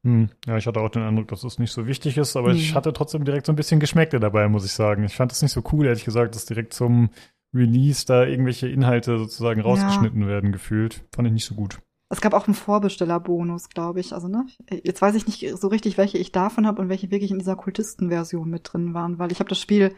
Hm. 0.03 0.29
Ja, 0.45 0.57
ich 0.57 0.67
hatte 0.67 0.81
auch 0.81 0.89
den 0.89 1.03
Eindruck, 1.03 1.27
dass 1.27 1.43
es 1.43 1.59
nicht 1.59 1.71
so 1.71 1.87
wichtig 1.87 2.17
ist, 2.17 2.35
aber 2.35 2.49
hm. 2.49 2.57
ich 2.57 2.75
hatte 2.75 2.91
trotzdem 2.91 3.23
direkt 3.23 3.45
so 3.45 3.53
ein 3.53 3.55
bisschen 3.55 3.79
Geschmäckte 3.79 4.19
dabei, 4.19 4.47
muss 4.49 4.65
ich 4.65 4.73
sagen. 4.73 5.03
Ich 5.03 5.15
fand 5.15 5.31
es 5.31 5.41
nicht 5.41 5.51
so 5.51 5.63
cool, 5.71 5.85
ehrlich 5.85 6.05
gesagt, 6.05 6.35
dass 6.35 6.45
direkt 6.45 6.73
zum 6.73 7.11
Release 7.53 8.05
da 8.05 8.25
irgendwelche 8.25 8.67
Inhalte 8.67 9.17
sozusagen 9.17 9.61
rausgeschnitten 9.61 10.21
ja. 10.21 10.27
werden, 10.27 10.51
gefühlt. 10.51 11.05
Fand 11.13 11.27
ich 11.27 11.33
nicht 11.33 11.45
so 11.45 11.55
gut. 11.55 11.79
Es 12.11 12.21
gab 12.21 12.33
auch 12.33 12.45
einen 12.45 12.55
Vorbestellerbonus, 12.55 13.69
glaube 13.69 14.01
ich. 14.01 14.13
Also, 14.13 14.27
ne? 14.27 14.45
Jetzt 14.83 15.01
weiß 15.01 15.15
ich 15.15 15.27
nicht 15.27 15.57
so 15.57 15.67
richtig, 15.69 15.97
welche 15.97 16.17
ich 16.17 16.31
davon 16.31 16.67
habe 16.67 16.81
und 16.81 16.89
welche 16.89 17.09
wirklich 17.09 17.31
in 17.31 17.39
dieser 17.39 17.55
Kultisten-Version 17.55 18.49
mit 18.49 18.71
drin 18.71 18.93
waren, 18.93 19.17
weil 19.17 19.31
ich 19.31 19.39
habe 19.39 19.49
das 19.49 19.59
Spiel 19.59 19.95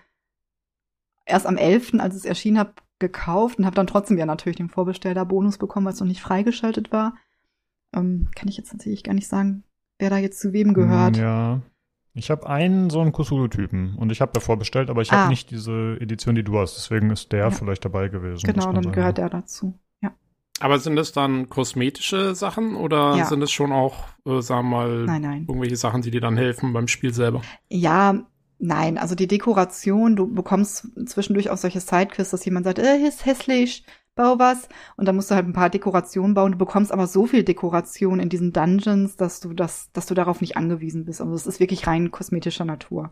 erst 1.25 1.47
am 1.47 1.57
11., 1.57 1.95
als 1.99 2.15
es 2.15 2.25
erschienen 2.25 2.59
hat, 2.59 2.83
gekauft 2.99 3.59
und 3.59 3.65
habe 3.65 3.75
dann 3.75 3.87
trotzdem 3.87 4.17
ja 4.17 4.25
natürlich 4.25 4.57
den 4.57 4.69
Vorbestellerbonus 4.69 5.57
bekommen, 5.57 5.85
weil 5.85 5.93
es 5.93 5.99
noch 5.99 6.07
nicht 6.07 6.21
freigeschaltet 6.21 6.91
war. 6.91 7.15
Ähm, 7.93 8.29
kann 8.35 8.47
ich 8.47 8.57
jetzt 8.57 8.71
tatsächlich 8.71 9.03
gar 9.03 9.13
nicht 9.13 9.27
sagen, 9.27 9.63
wer 9.99 10.09
da 10.09 10.17
jetzt 10.17 10.39
zu 10.39 10.53
wem 10.53 10.73
gehört. 10.73 11.17
Ja. 11.17 11.61
Ich 12.15 12.29
habe 12.29 12.47
einen 12.47 12.91
so 12.91 13.01
einen 13.01 13.11
Kusulu-Typen 13.11 13.95
und 13.95 14.11
ich 14.11 14.21
habe 14.21 14.31
davor 14.33 14.57
bestellt, 14.57 14.91
aber 14.91 15.01
ich 15.01 15.11
ah. 15.11 15.21
habe 15.21 15.29
nicht 15.29 15.49
diese 15.49 15.97
Edition, 15.99 16.35
die 16.35 16.43
du 16.43 16.59
hast. 16.59 16.75
Deswegen 16.75 17.09
ist 17.09 17.31
der 17.31 17.39
ja. 17.39 17.51
vielleicht 17.51 17.83
dabei 17.83 18.07
gewesen. 18.07 18.45
Genau, 18.45 18.71
dann 18.71 18.83
sagen. 18.83 18.95
gehört 18.95 19.17
der 19.17 19.29
dazu. 19.29 19.73
Aber 20.63 20.79
sind 20.79 20.95
das 20.95 21.11
dann 21.11 21.49
kosmetische 21.49 22.35
Sachen 22.35 22.77
oder 22.77 23.17
ja. 23.17 23.25
sind 23.25 23.41
es 23.41 23.51
schon 23.51 23.73
auch, 23.73 24.05
äh, 24.25 24.41
sagen 24.41 24.69
wir 24.69 24.77
mal, 24.77 25.03
nein, 25.03 25.21
nein. 25.21 25.45
irgendwelche 25.45 25.75
Sachen, 25.75 26.01
die 26.01 26.09
dir 26.09 26.21
dann 26.21 26.37
helfen 26.37 26.71
beim 26.71 26.87
Spiel 26.87 27.13
selber? 27.13 27.41
Ja, 27.67 28.23
nein. 28.59 28.97
Also 28.97 29.13
die 29.13 29.27
Dekoration, 29.27 30.15
du 30.15 30.33
bekommst 30.33 30.87
zwischendurch 31.05 31.49
auch 31.49 31.57
solche 31.57 31.81
Sidequests, 31.81 32.31
dass 32.31 32.45
jemand 32.45 32.63
sagt, 32.65 32.79
äh, 32.79 32.95
ist 32.95 33.25
hässlich, 33.25 33.85
bau 34.15 34.39
was. 34.39 34.69
Und 34.95 35.05
dann 35.05 35.17
musst 35.17 35.31
du 35.31 35.35
halt 35.35 35.45
ein 35.45 35.51
paar 35.51 35.69
Dekorationen 35.69 36.33
bauen. 36.33 36.53
Du 36.53 36.57
bekommst 36.57 36.93
aber 36.93 37.07
so 37.07 37.25
viel 37.25 37.43
Dekoration 37.43 38.21
in 38.21 38.29
diesen 38.29 38.53
Dungeons, 38.53 39.17
dass 39.17 39.41
du 39.41 39.51
das, 39.53 39.91
dass 39.91 40.05
du 40.05 40.13
darauf 40.13 40.39
nicht 40.39 40.55
angewiesen 40.55 41.03
bist. 41.03 41.19
Also 41.19 41.33
es 41.33 41.45
ist 41.45 41.59
wirklich 41.59 41.87
rein 41.87 42.09
kosmetischer 42.09 42.63
Natur. 42.63 43.11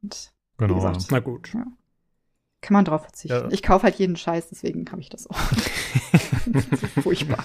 Und, 0.00 0.32
genau. 0.58 0.76
Gesagt, 0.76 1.08
Na 1.10 1.18
gut. 1.18 1.52
Ja. 1.54 1.66
Kann 2.66 2.74
man 2.74 2.84
drauf 2.84 3.02
verzichten. 3.02 3.36
Ja. 3.36 3.48
Ich 3.52 3.62
kaufe 3.62 3.84
halt 3.84 3.94
jeden 3.94 4.16
Scheiß, 4.16 4.48
deswegen 4.48 4.90
habe 4.90 5.00
ich 5.00 5.08
das 5.08 5.30
auch. 5.30 5.36
furchtbar. 7.00 7.44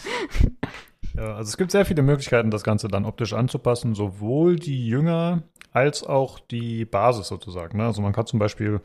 Ja, 1.14 1.36
also 1.36 1.48
es 1.48 1.58
gibt 1.58 1.70
sehr 1.70 1.86
viele 1.86 2.02
Möglichkeiten, 2.02 2.50
das 2.50 2.64
Ganze 2.64 2.88
dann 2.88 3.06
optisch 3.06 3.34
anzupassen, 3.34 3.94
sowohl 3.94 4.56
die 4.56 4.88
Jünger 4.88 5.44
als 5.72 6.04
auch 6.04 6.40
die 6.40 6.86
Basis 6.86 7.28
sozusagen. 7.28 7.78
Ne? 7.78 7.86
Also 7.86 8.02
man 8.02 8.14
kann 8.14 8.26
zum 8.26 8.40
Beispiel 8.40 8.82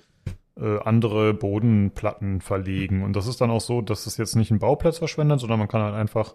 äh, 0.60 0.78
andere 0.80 1.32
Bodenplatten 1.32 2.42
verlegen 2.42 3.02
und 3.02 3.16
das 3.16 3.28
ist 3.28 3.40
dann 3.40 3.50
auch 3.50 3.62
so, 3.62 3.80
dass 3.80 4.04
es 4.04 4.18
jetzt 4.18 4.36
nicht 4.36 4.50
einen 4.50 4.60
Bauplatz 4.60 4.98
verschwendet, 4.98 5.40
sondern 5.40 5.58
man 5.58 5.68
kann 5.68 5.80
halt 5.80 5.94
einfach 5.94 6.34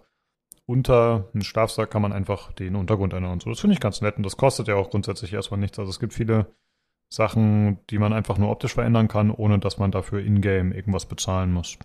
unter 0.66 1.28
einen 1.32 1.44
Schlafsack 1.44 1.92
kann 1.92 2.02
man 2.02 2.12
einfach 2.12 2.50
den 2.50 2.74
Untergrund 2.74 3.12
ändern 3.12 3.34
und 3.34 3.42
so. 3.42 3.50
Das 3.50 3.60
finde 3.60 3.74
ich 3.74 3.80
ganz 3.80 4.00
nett 4.00 4.16
und 4.16 4.26
das 4.26 4.36
kostet 4.36 4.66
ja 4.66 4.74
auch 4.74 4.90
grundsätzlich 4.90 5.32
erstmal 5.32 5.60
nichts. 5.60 5.78
Also 5.78 5.90
es 5.90 6.00
gibt 6.00 6.12
viele 6.12 6.56
Sachen, 7.12 7.78
die 7.90 7.98
man 7.98 8.12
einfach 8.12 8.38
nur 8.38 8.50
optisch 8.50 8.74
verändern 8.74 9.08
kann, 9.08 9.30
ohne 9.30 9.58
dass 9.58 9.78
man 9.78 9.90
dafür 9.90 10.20
in-game 10.20 10.72
irgendwas 10.72 11.06
bezahlen 11.06 11.52
muss. 11.52 11.78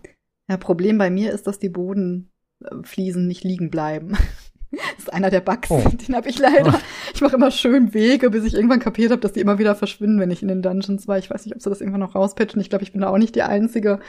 Ja, 0.50 0.58
Problem 0.58 0.98
bei 0.98 1.10
mir 1.10 1.34
ist, 1.34 1.48
dass 1.48 1.60
die 1.60 1.70
Bodenfliesen 1.70 3.28
nicht 3.28 3.44
liegen 3.44 3.70
bleiben. 3.70 4.12
das 4.72 5.00
ist 5.00 5.14
einer 5.14 5.30
der 5.30 5.42
Bugs, 5.42 5.70
oh. 5.70 5.84
den 5.90 6.16
habe 6.16 6.30
ich 6.30 6.40
leider. 6.40 6.80
Ich 7.14 7.22
mache 7.22 7.36
immer 7.36 7.52
schön 7.52 7.94
Wege, 7.94 8.30
bis 8.30 8.46
ich 8.46 8.54
irgendwann 8.54 8.80
kapiert 8.80 9.12
habe, 9.12 9.22
dass 9.22 9.34
die 9.34 9.42
immer 9.42 9.60
wieder 9.60 9.76
verschwinden, 9.76 10.20
wenn 10.20 10.32
ich 10.32 10.42
in 10.42 10.48
den 10.48 10.62
Dungeons 10.62 11.08
war. 11.08 11.18
Ich 11.18 11.30
weiß 11.30 11.46
nicht, 11.46 11.56
ob 11.56 11.62
sie 11.62 11.70
das 11.70 11.82
irgendwann 11.82 12.02
noch 12.02 12.16
rauspatchen. 12.16 12.62
Ich 12.62 12.70
glaube, 12.70 12.84
ich 12.84 12.94
bin 12.94 13.02
da 13.02 13.10
auch 13.10 13.18
nicht 13.18 13.36
die 13.36 13.44
Einzige. 13.44 14.00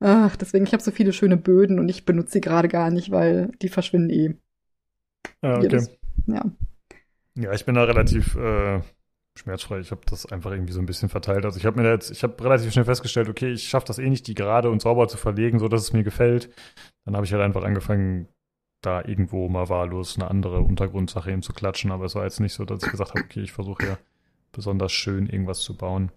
Ach, 0.00 0.36
deswegen, 0.36 0.64
ich 0.64 0.72
habe 0.72 0.82
so 0.82 0.90
viele 0.90 1.12
schöne 1.12 1.36
Böden 1.36 1.78
und 1.78 1.88
ich 1.88 2.04
benutze 2.06 2.32
sie 2.32 2.40
gerade 2.40 2.68
gar 2.68 2.90
nicht, 2.90 3.10
weil 3.10 3.52
die 3.60 3.68
verschwinden 3.68 4.10
eh. 4.10 4.34
Ah, 5.42 5.56
okay. 5.56 5.62
Jedes, 5.62 5.90
ja. 6.26 6.44
Ja, 7.36 7.52
ich 7.52 7.64
bin 7.64 7.74
da 7.74 7.84
relativ 7.84 8.36
äh, 8.36 8.80
schmerzfrei. 9.38 9.80
Ich 9.80 9.90
habe 9.90 10.02
das 10.06 10.26
einfach 10.26 10.52
irgendwie 10.52 10.72
so 10.72 10.80
ein 10.80 10.86
bisschen 10.86 11.08
verteilt. 11.08 11.44
Also 11.44 11.58
ich 11.58 11.66
habe 11.66 11.80
mir 11.80 11.90
jetzt, 11.90 12.10
ich 12.10 12.22
habe 12.22 12.42
relativ 12.42 12.72
schnell 12.72 12.84
festgestellt, 12.84 13.28
okay, 13.28 13.52
ich 13.52 13.68
schaffe 13.68 13.86
das 13.86 13.98
eh 13.98 14.08
nicht, 14.08 14.26
die 14.26 14.34
gerade 14.34 14.70
und 14.70 14.82
sauber 14.82 15.08
zu 15.08 15.16
verlegen, 15.16 15.58
so 15.58 15.68
dass 15.68 15.82
es 15.82 15.92
mir 15.92 16.04
gefällt. 16.04 16.50
Dann 17.04 17.16
habe 17.16 17.26
ich 17.26 17.32
halt 17.32 17.42
einfach 17.42 17.64
angefangen, 17.64 18.28
da 18.80 19.02
irgendwo 19.02 19.48
mal 19.48 19.68
wahllos 19.68 20.16
eine 20.16 20.30
andere 20.30 20.60
Untergrundsache 20.60 21.30
eben 21.30 21.42
zu 21.42 21.52
klatschen. 21.52 21.90
Aber 21.90 22.04
es 22.04 22.14
war 22.14 22.24
jetzt 22.24 22.40
nicht 22.40 22.54
so, 22.54 22.64
dass 22.64 22.82
ich 22.82 22.90
gesagt 22.90 23.10
habe, 23.10 23.24
okay, 23.24 23.40
ich 23.40 23.52
versuche 23.52 23.86
ja 23.86 23.98
besonders 24.52 24.92
schön 24.92 25.26
irgendwas 25.26 25.60
zu 25.60 25.76
bauen. 25.76 26.12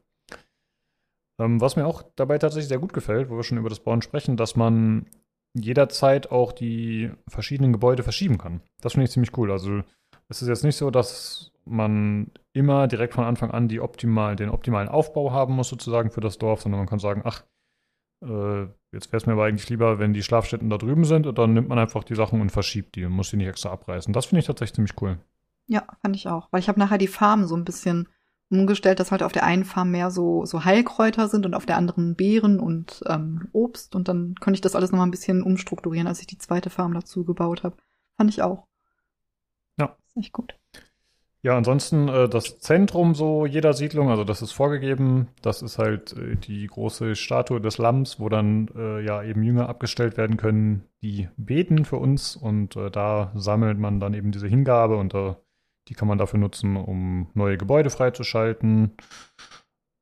Ähm, 1.40 1.62
was 1.62 1.76
mir 1.76 1.86
auch 1.86 2.04
dabei 2.16 2.38
tatsächlich 2.38 2.68
sehr 2.68 2.80
gut 2.80 2.94
gefällt, 2.94 3.30
wo 3.30 3.38
wir 3.38 3.44
schon 3.44 3.58
über 3.58 3.70
das 3.70 3.80
Bauen 3.80 4.02
sprechen, 4.02 4.38
dass 4.38 4.56
man 4.56 5.06
jederzeit 5.54 6.32
auch 6.32 6.52
die 6.52 7.12
verschiedenen 7.28 7.74
Gebäude 7.74 8.04
verschieben 8.04 8.38
kann. 8.38 8.62
Das 8.82 8.94
finde 8.94 9.06
ich 9.06 9.12
ziemlich 9.12 9.36
cool. 9.38 9.52
Also 9.52 9.82
es 10.30 10.42
ist 10.42 10.48
jetzt 10.48 10.64
nicht 10.64 10.76
so, 10.76 10.92
dass 10.92 11.52
man 11.66 12.32
immer 12.58 12.88
direkt 12.88 13.14
von 13.14 13.24
Anfang 13.24 13.52
an 13.52 13.68
die 13.68 13.80
optimal, 13.80 14.36
den 14.36 14.50
optimalen 14.50 14.90
Aufbau 14.90 15.32
haben 15.32 15.56
muss, 15.56 15.70
sozusagen 15.70 16.12
für 16.12 16.22
das 16.22 16.38
Dorf, 16.38 16.62
sondern 16.62 16.80
man 16.80 16.88
kann 16.88 17.00
sagen, 17.00 17.22
ach, 17.24 17.44
äh, 18.22 18.64
jetzt 18.92 19.12
wäre 19.12 19.18
es 19.18 19.26
mir 19.26 19.34
aber 19.34 19.46
eigentlich 19.46 19.70
lieber, 19.70 20.00
wenn 20.00 20.14
die 20.14 20.24
Schlafstätten 20.24 20.70
da 20.70 20.78
drüben 20.78 21.06
sind, 21.06 21.28
und 21.28 21.38
dann 21.38 21.54
nimmt 21.54 21.70
man 21.70 21.80
einfach 21.80 22.04
die 22.04 22.16
Sachen 22.16 22.42
und 22.42 22.52
verschiebt 22.52 22.96
die 22.96 23.06
und 23.06 23.12
muss 23.12 23.30
die 23.30 23.38
nicht 23.38 23.48
extra 23.48 23.70
abreißen. 23.70 24.14
Das 24.14 24.26
finde 24.26 24.40
ich 24.40 24.48
tatsächlich 24.48 24.76
ziemlich 24.76 25.02
cool. 25.02 25.20
Ja, 25.68 25.86
fand 26.02 26.16
ich 26.16 26.28
auch. 26.28 26.48
Weil 26.52 26.62
ich 26.62 26.70
habe 26.70 26.80
nachher 26.80 26.98
die 26.98 27.08
Farm 27.08 27.46
so 27.46 27.56
ein 27.56 27.66
bisschen 27.66 28.08
umgestellt, 28.50 29.00
dass 29.00 29.12
halt 29.12 29.24
auf 29.24 29.34
der 29.34 29.44
einen 29.44 29.66
Farm 29.66 29.92
mehr 29.92 30.10
so, 30.10 30.46
so 30.46 30.64
Heilkräuter 30.64 31.28
sind 31.28 31.46
und 31.46 31.54
auf 31.54 31.66
der 31.66 31.78
anderen 31.78 32.16
Beeren 32.16 32.60
und 32.60 33.04
ähm, 33.08 33.50
Obst. 33.52 33.96
Und 33.96 34.08
dann 34.08 34.36
konnte 34.40 34.56
ich 34.56 34.62
das 34.62 34.76
alles 34.76 34.92
nochmal 34.92 35.08
ein 35.08 35.12
bisschen 35.12 35.44
umstrukturieren, 35.44 36.08
als 36.08 36.22
ich 36.22 36.28
die 36.28 36.38
zweite 36.38 36.70
Farm 36.70 36.94
dazu 36.94 37.26
gebaut 37.26 37.64
habe. 37.64 37.76
Fand 38.16 38.30
ich 38.30 38.42
auch. 38.42 38.66
Ja. 39.78 39.96
ist 40.08 40.18
echt 40.18 40.34
gut. 40.34 40.58
Ja, 41.44 41.56
ansonsten 41.56 42.08
äh, 42.10 42.28
das 42.28 42.60
Zentrum 42.60 43.14
so 43.14 43.46
jeder 43.46 43.74
Siedlung, 43.74 44.10
also 44.10 44.24
das 44.24 44.42
ist 44.42 44.54
vorgegeben. 44.54 45.28
Das 45.42 45.62
ist 45.62 45.78
halt 45.78 46.14
äh, 46.14 46.36
die 46.36 46.66
große 46.68 47.16
Statue 47.16 47.62
des 47.62 47.78
Lamms, 47.78 48.20
wo 48.20 48.28
dann 48.28 48.70
äh, 48.76 49.04
ja 49.06 49.24
eben 49.24 49.44
Jünger 49.44 49.70
abgestellt 49.70 50.18
werden 50.18 50.38
können, 50.38 50.84
die 51.02 51.30
beten 51.38 51.86
für 51.86 51.98
uns. 51.98 52.36
Und 52.36 52.76
äh, 52.76 52.90
da 52.90 53.32
sammelt 53.36 53.78
man 53.78 54.00
dann 54.00 54.14
eben 54.14 54.32
diese 54.32 54.48
Hingabe 54.48 54.98
und 54.98 55.14
äh, 55.14 55.36
die 55.88 55.94
kann 55.94 56.08
man 56.08 56.18
dafür 56.18 56.40
nutzen, 56.40 56.76
um 56.76 57.30
neue 57.34 57.58
Gebäude 57.58 57.90
freizuschalten. 57.92 58.98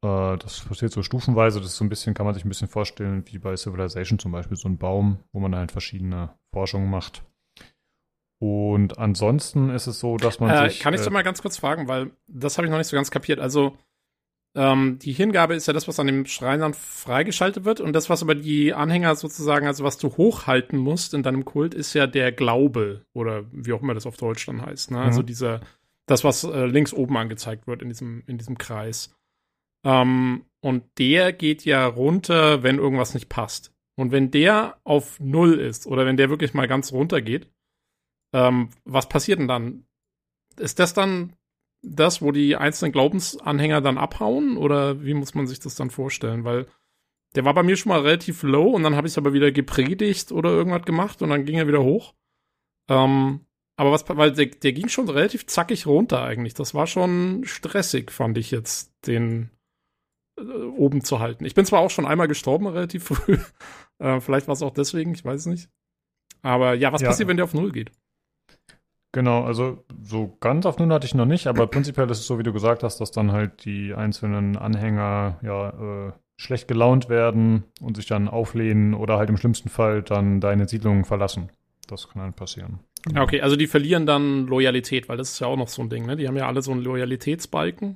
Äh, 0.04 0.38
das 0.38 0.62
passiert 0.62 0.94
so 0.94 1.04
stufenweise. 1.04 1.60
Das 1.60 1.72
ist 1.72 1.78
so 1.78 1.84
ein 1.84 1.90
bisschen, 1.90 2.14
kann 2.14 2.26
man 2.26 2.34
sich 2.34 2.46
ein 2.46 2.50
bisschen 2.50 2.70
vorstellen, 2.70 3.24
wie 3.28 3.40
bei 3.40 3.56
Civilization 3.58 4.20
zum 4.20 4.32
Beispiel, 4.32 4.58
so 4.58 4.70
ein 4.70 4.78
Baum, 4.78 5.20
wo 5.34 5.40
man 5.40 5.56
halt 5.56 5.72
verschiedene 5.72 6.34
Forschungen 6.54 6.90
macht. 6.90 7.24
Und 8.40 8.98
ansonsten 8.98 9.70
ist 9.70 9.88
es 9.88 10.00
so, 10.00 10.18
dass 10.18 10.40
man 10.40 10.50
äh, 10.50 10.70
sich. 10.70 10.80
Kann 10.80 10.94
ich 10.94 11.02
äh, 11.02 11.04
doch 11.06 11.12
mal 11.12 11.24
ganz 11.24 11.42
kurz 11.42 11.58
fragen, 11.58 11.88
weil 11.88 12.12
das 12.28 12.58
habe 12.58 12.68
ich 12.68 12.72
noch 12.72 12.78
nicht 12.78 12.88
so 12.88 12.96
ganz 12.96 13.12
kapiert. 13.12 13.40
Also 13.40 13.78
ähm, 14.56 15.00
die 15.00 15.12
Hingabe 15.12 15.54
ist 15.54 15.68
ja 15.68 15.74
das, 15.74 15.88
was 15.88 16.00
an 16.00 16.08
dem 16.08 16.26
Schrein 16.26 16.62
dann 16.62 16.74
freigeschaltet 16.74 17.66
wird 17.66 17.82
und 17.82 17.94
das, 17.94 18.10
was 18.10 18.24
aber 18.24 18.36
die 18.36 18.74
Anhänger 18.74 19.16
sozusagen, 19.16 19.68
also 19.68 19.84
was 19.84 19.98
du 19.98 20.16
hochhalten 20.16 20.80
musst 20.80 21.14
in 21.14 21.24
deinem 21.24 21.44
Kult, 21.44 21.74
ist 21.74 21.94
ja 21.94 22.08
der 22.08 22.32
Glaube 22.32 23.06
oder 23.14 23.44
wie 23.52 23.74
auch 23.74 23.82
immer 23.82 23.94
das 23.94 24.06
auf 24.06 24.16
Deutsch 24.16 24.46
dann 24.46 24.66
heißt. 24.66 24.92
Ne? 24.92 24.98
Also 24.98 25.04
mhm. 25.04 25.08
Also 25.08 25.24
dieser, 25.24 25.62
das, 26.06 26.24
was 26.24 26.46
äh, 26.46 26.66
links 26.66 26.94
oben 26.94 27.18
angezeigt 27.18 27.68
wird 27.68 27.82
in 27.82 27.90
diesem, 27.90 28.24
in 28.28 28.38
diesem 28.38 28.58
Kreis. 28.58 29.14
Ähm, 29.86 30.46
und 30.62 30.84
der 30.98 31.34
geht 31.34 31.66
ja 31.66 31.86
runter, 31.86 32.64
wenn 32.64 32.78
irgendwas 32.78 33.14
nicht 33.14 33.28
passt. 33.28 33.74
Und 33.98 34.12
wenn 34.12 34.32
der 34.32 34.78
auf 34.84 35.20
Null 35.20 35.60
ist 35.60 35.86
oder 35.86 36.06
wenn 36.06 36.18
der 36.18 36.30
wirklich 36.30 36.54
mal 36.54 36.68
ganz 36.68 36.92
runter 36.92 37.22
geht, 37.22 37.50
ähm, 38.36 38.70
was 38.84 39.08
passiert 39.08 39.40
denn 39.40 39.48
dann? 39.48 39.86
Ist 40.60 40.80
das 40.80 40.94
dann 40.94 41.34
das, 41.82 42.22
wo 42.22 42.34
die 42.34 42.58
einzelnen 42.58 42.92
Glaubensanhänger 42.92 43.80
dann 43.80 43.98
abhauen? 43.98 44.58
Oder 44.58 45.04
wie 45.06 45.14
muss 45.14 45.36
man 45.36 45.48
sich 45.48 45.62
das 45.62 45.76
dann 45.76 45.90
vorstellen? 45.90 46.44
Weil 46.44 46.68
der 47.36 47.46
war 47.46 47.54
bei 47.54 47.64
mir 47.64 47.78
schon 47.78 47.92
mal 47.92 48.02
relativ 48.02 48.44
low 48.44 48.72
und 48.72 48.84
dann 48.84 48.96
habe 48.96 49.08
ich 49.08 49.14
es 49.14 49.18
aber 49.18 49.32
wieder 49.32 49.54
gepredigt 49.54 50.34
oder 50.34 50.50
irgendwas 50.50 50.84
gemacht 50.84 51.22
und 51.22 51.30
dann 51.30 51.46
ging 51.46 51.58
er 51.58 51.68
wieder 51.68 51.82
hoch. 51.84 52.14
Ähm, 52.90 53.46
aber 53.78 53.92
was, 53.92 54.08
weil 54.10 54.34
der, 54.34 54.48
der 54.48 54.74
ging 54.74 54.90
schon 54.90 55.10
relativ 55.10 55.48
zackig 55.48 55.88
runter 55.88 56.22
eigentlich. 56.22 56.54
Das 56.54 56.74
war 56.74 56.88
schon 56.88 57.44
stressig, 57.46 58.12
fand 58.12 58.38
ich 58.38 58.52
jetzt, 58.52 58.94
den 59.08 59.50
äh, 60.38 60.44
oben 60.44 61.06
zu 61.06 61.20
halten. 61.20 61.46
Ich 61.46 61.56
bin 61.56 61.66
zwar 61.66 61.80
auch 61.80 61.90
schon 61.90 62.06
einmal 62.06 62.28
gestorben, 62.28 62.68
relativ 62.68 63.04
früh. 63.06 63.38
äh, 64.00 64.20
vielleicht 64.20 64.48
war 64.48 64.54
es 64.54 64.62
auch 64.62 64.74
deswegen, 64.74 65.14
ich 65.14 65.24
weiß 65.24 65.42
es 65.42 65.46
nicht. 65.46 65.70
Aber 66.42 66.74
ja, 66.74 66.92
was 66.92 67.02
ja. 67.02 67.08
passiert, 67.08 67.30
wenn 67.30 67.38
der 67.38 67.46
auf 67.46 67.54
Null 67.54 67.72
geht? 67.72 67.92
Genau, 69.16 69.46
also 69.46 69.82
so 70.04 70.36
ganz 70.42 70.66
auf 70.66 70.78
Null 70.78 70.92
hatte 70.92 71.06
ich 71.06 71.16
noch 71.16 71.26
nicht, 71.26 71.48
aber 71.48 71.68
prinzipiell 71.68 72.12
ist 72.12 72.20
es 72.20 72.28
so, 72.28 72.38
wie 72.38 72.44
du 72.44 72.52
gesagt 72.52 72.84
hast, 72.84 73.00
dass 73.00 73.12
dann 73.12 73.32
halt 73.32 73.64
die 73.64 73.94
einzelnen 73.94 74.58
Anhänger 74.58 75.40
ja 75.42 75.70
äh, 75.70 76.12
schlecht 76.36 76.68
gelaunt 76.68 77.08
werden 77.08 77.64
und 77.80 77.96
sich 77.96 78.08
dann 78.08 78.28
auflehnen 78.28 78.94
oder 78.94 79.18
halt 79.18 79.30
im 79.30 79.38
schlimmsten 79.38 79.70
Fall 79.70 80.04
dann 80.04 80.42
deine 80.42 80.68
Siedlung 80.68 81.06
verlassen. 81.06 81.50
Das 81.88 82.10
kann 82.10 82.24
dann 82.24 82.34
passieren. 82.34 82.80
Genau. 83.06 83.24
Okay, 83.24 83.40
also 83.40 83.56
die 83.56 83.68
verlieren 83.68 84.06
dann 84.06 84.48
Loyalität, 84.48 85.08
weil 85.08 85.16
das 85.16 85.32
ist 85.32 85.40
ja 85.40 85.48
auch 85.48 85.56
noch 85.56 85.70
so 85.70 85.82
ein 85.82 85.90
Ding, 85.90 86.06
ne? 86.06 86.18
Die 86.18 86.28
haben 86.28 86.36
ja 86.36 86.48
alle 86.48 86.62
so 86.62 86.74
einen 86.74 86.82
Loyalitätsbalken. 86.82 87.96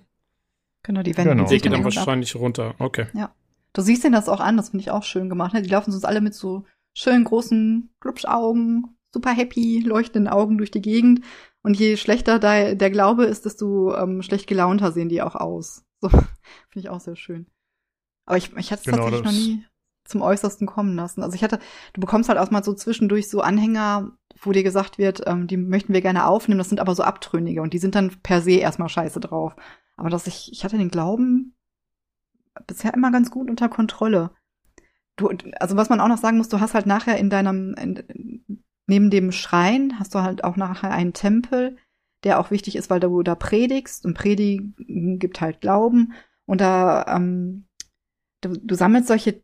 Genau, 0.84 1.02
die 1.02 1.18
wenden 1.18 1.32
genau. 1.32 1.48
sich 1.48 1.62
dann, 1.62 1.74
dann 1.74 1.84
wahrscheinlich 1.84 2.34
ab. 2.34 2.42
runter. 2.42 2.76
Okay. 2.80 3.08
Ja. 3.14 3.36
Du 3.74 3.82
siehst 3.82 4.06
denen 4.06 4.14
das 4.14 4.30
auch 4.30 4.40
an, 4.40 4.56
das 4.56 4.70
finde 4.70 4.84
ich 4.84 4.92
auch 4.92 5.04
schön 5.04 5.28
gemacht. 5.28 5.54
Ne? 5.54 5.64
Die 5.64 5.70
laufen 5.70 5.92
sonst 5.92 6.06
alle 6.06 6.22
mit 6.22 6.34
so 6.34 6.64
schönen 6.94 7.26
großen 7.26 7.90
Glubschaugen, 8.00 8.96
super 9.12 9.32
happy, 9.32 9.82
leuchtenden 9.86 10.32
Augen 10.32 10.58
durch 10.58 10.72
die 10.72 10.82
Gegend. 10.82 11.22
Und 11.62 11.78
je 11.78 11.98
schlechter 11.98 12.40
der, 12.40 12.76
der 12.76 12.92
Glaube 12.92 13.26
ist, 13.26 13.46
desto 13.46 13.96
ähm, 13.96 14.22
schlecht 14.22 14.48
gelaunter 14.48 14.92
sehen 14.92 15.10
die 15.10 15.22
auch 15.22 15.36
aus. 15.36 15.86
So, 16.02 16.10
finde 16.10 16.30
ich 16.76 16.90
auch 16.90 17.00
sehr 17.00 17.16
schön. 17.16 17.48
Aber 18.26 18.38
ich, 18.38 18.56
ich 18.56 18.72
hatte 18.72 18.82
es 18.82 18.86
genau 18.86 19.10
tatsächlich 19.10 19.26
noch 19.26 19.32
nie 19.32 19.66
zum 20.06 20.22
Äußersten 20.22 20.68
kommen 20.68 20.96
lassen. 20.96 21.24
Also 21.24 21.36
ich 21.36 21.44
hatte, 21.44 21.60
du 21.94 22.02
bekommst 22.02 22.30
halt 22.30 22.40
auch 22.40 22.52
mal 22.52 22.64
so 22.64 22.74
zwischendurch 22.74 23.30
so 23.30 23.42
Anhänger, 23.42 24.12
wo 24.42 24.52
dir 24.52 24.64
gesagt 24.64 24.98
wird, 24.98 25.24
ähm, 25.28 25.48
die 25.48 25.58
möchten 25.58 25.94
wir 25.94 26.02
gerne 26.02 26.26
aufnehmen, 26.26 26.58
das 26.58 26.70
sind 26.70 26.80
aber 26.80 26.96
so 26.96 27.04
Abtrünnige 27.04 27.62
und 27.62 27.74
die 27.74 27.78
sind 27.78 27.96
dann 27.96 28.12
per 28.24 28.42
se 28.42 28.54
erstmal 28.54 28.90
scheiße 28.90 29.20
drauf. 29.20 29.56
Aber 29.98 30.10
dass 30.10 30.28
ich, 30.28 30.52
ich 30.52 30.64
hatte 30.64 30.78
den 30.78 30.90
Glauben 30.90 31.56
bisher 32.68 32.94
immer 32.94 33.12
ganz 33.12 33.32
gut 33.32 33.50
unter 33.50 33.70
Kontrolle. 33.70 34.32
Du, 35.16 35.30
also 35.60 35.76
was 35.76 35.90
man 35.90 36.00
auch 36.00 36.08
noch 36.08 36.18
sagen 36.18 36.38
muss, 36.38 36.50
du 36.50 36.60
hast 36.60 36.74
halt 36.74 36.86
nachher 36.86 37.18
in 37.18 37.30
deinem, 37.30 37.74
in, 37.76 38.64
neben 38.90 39.10
dem 39.10 39.32
Schrein 39.32 40.00
hast 40.00 40.14
du 40.16 40.20
halt 40.20 40.44
auch 40.44 40.58
nachher 40.58 40.92
einen 40.92 41.14
Tempel, 41.14 41.78
der 42.24 42.40
auch 42.40 42.52
wichtig 42.52 42.76
ist, 42.76 42.90
weil 42.90 43.00
du 43.00 43.24
da 43.24 43.36
predigst 43.36 44.06
und 44.06 44.14
Predigen 44.14 45.20
gibt 45.20 45.40
halt 45.42 45.62
Glauben 45.62 46.14
und 46.46 46.60
da 46.60 47.06
ähm, 47.08 47.66
du, 48.42 48.54
du 48.54 48.76
sammelst 48.76 49.08
solche 49.08 49.42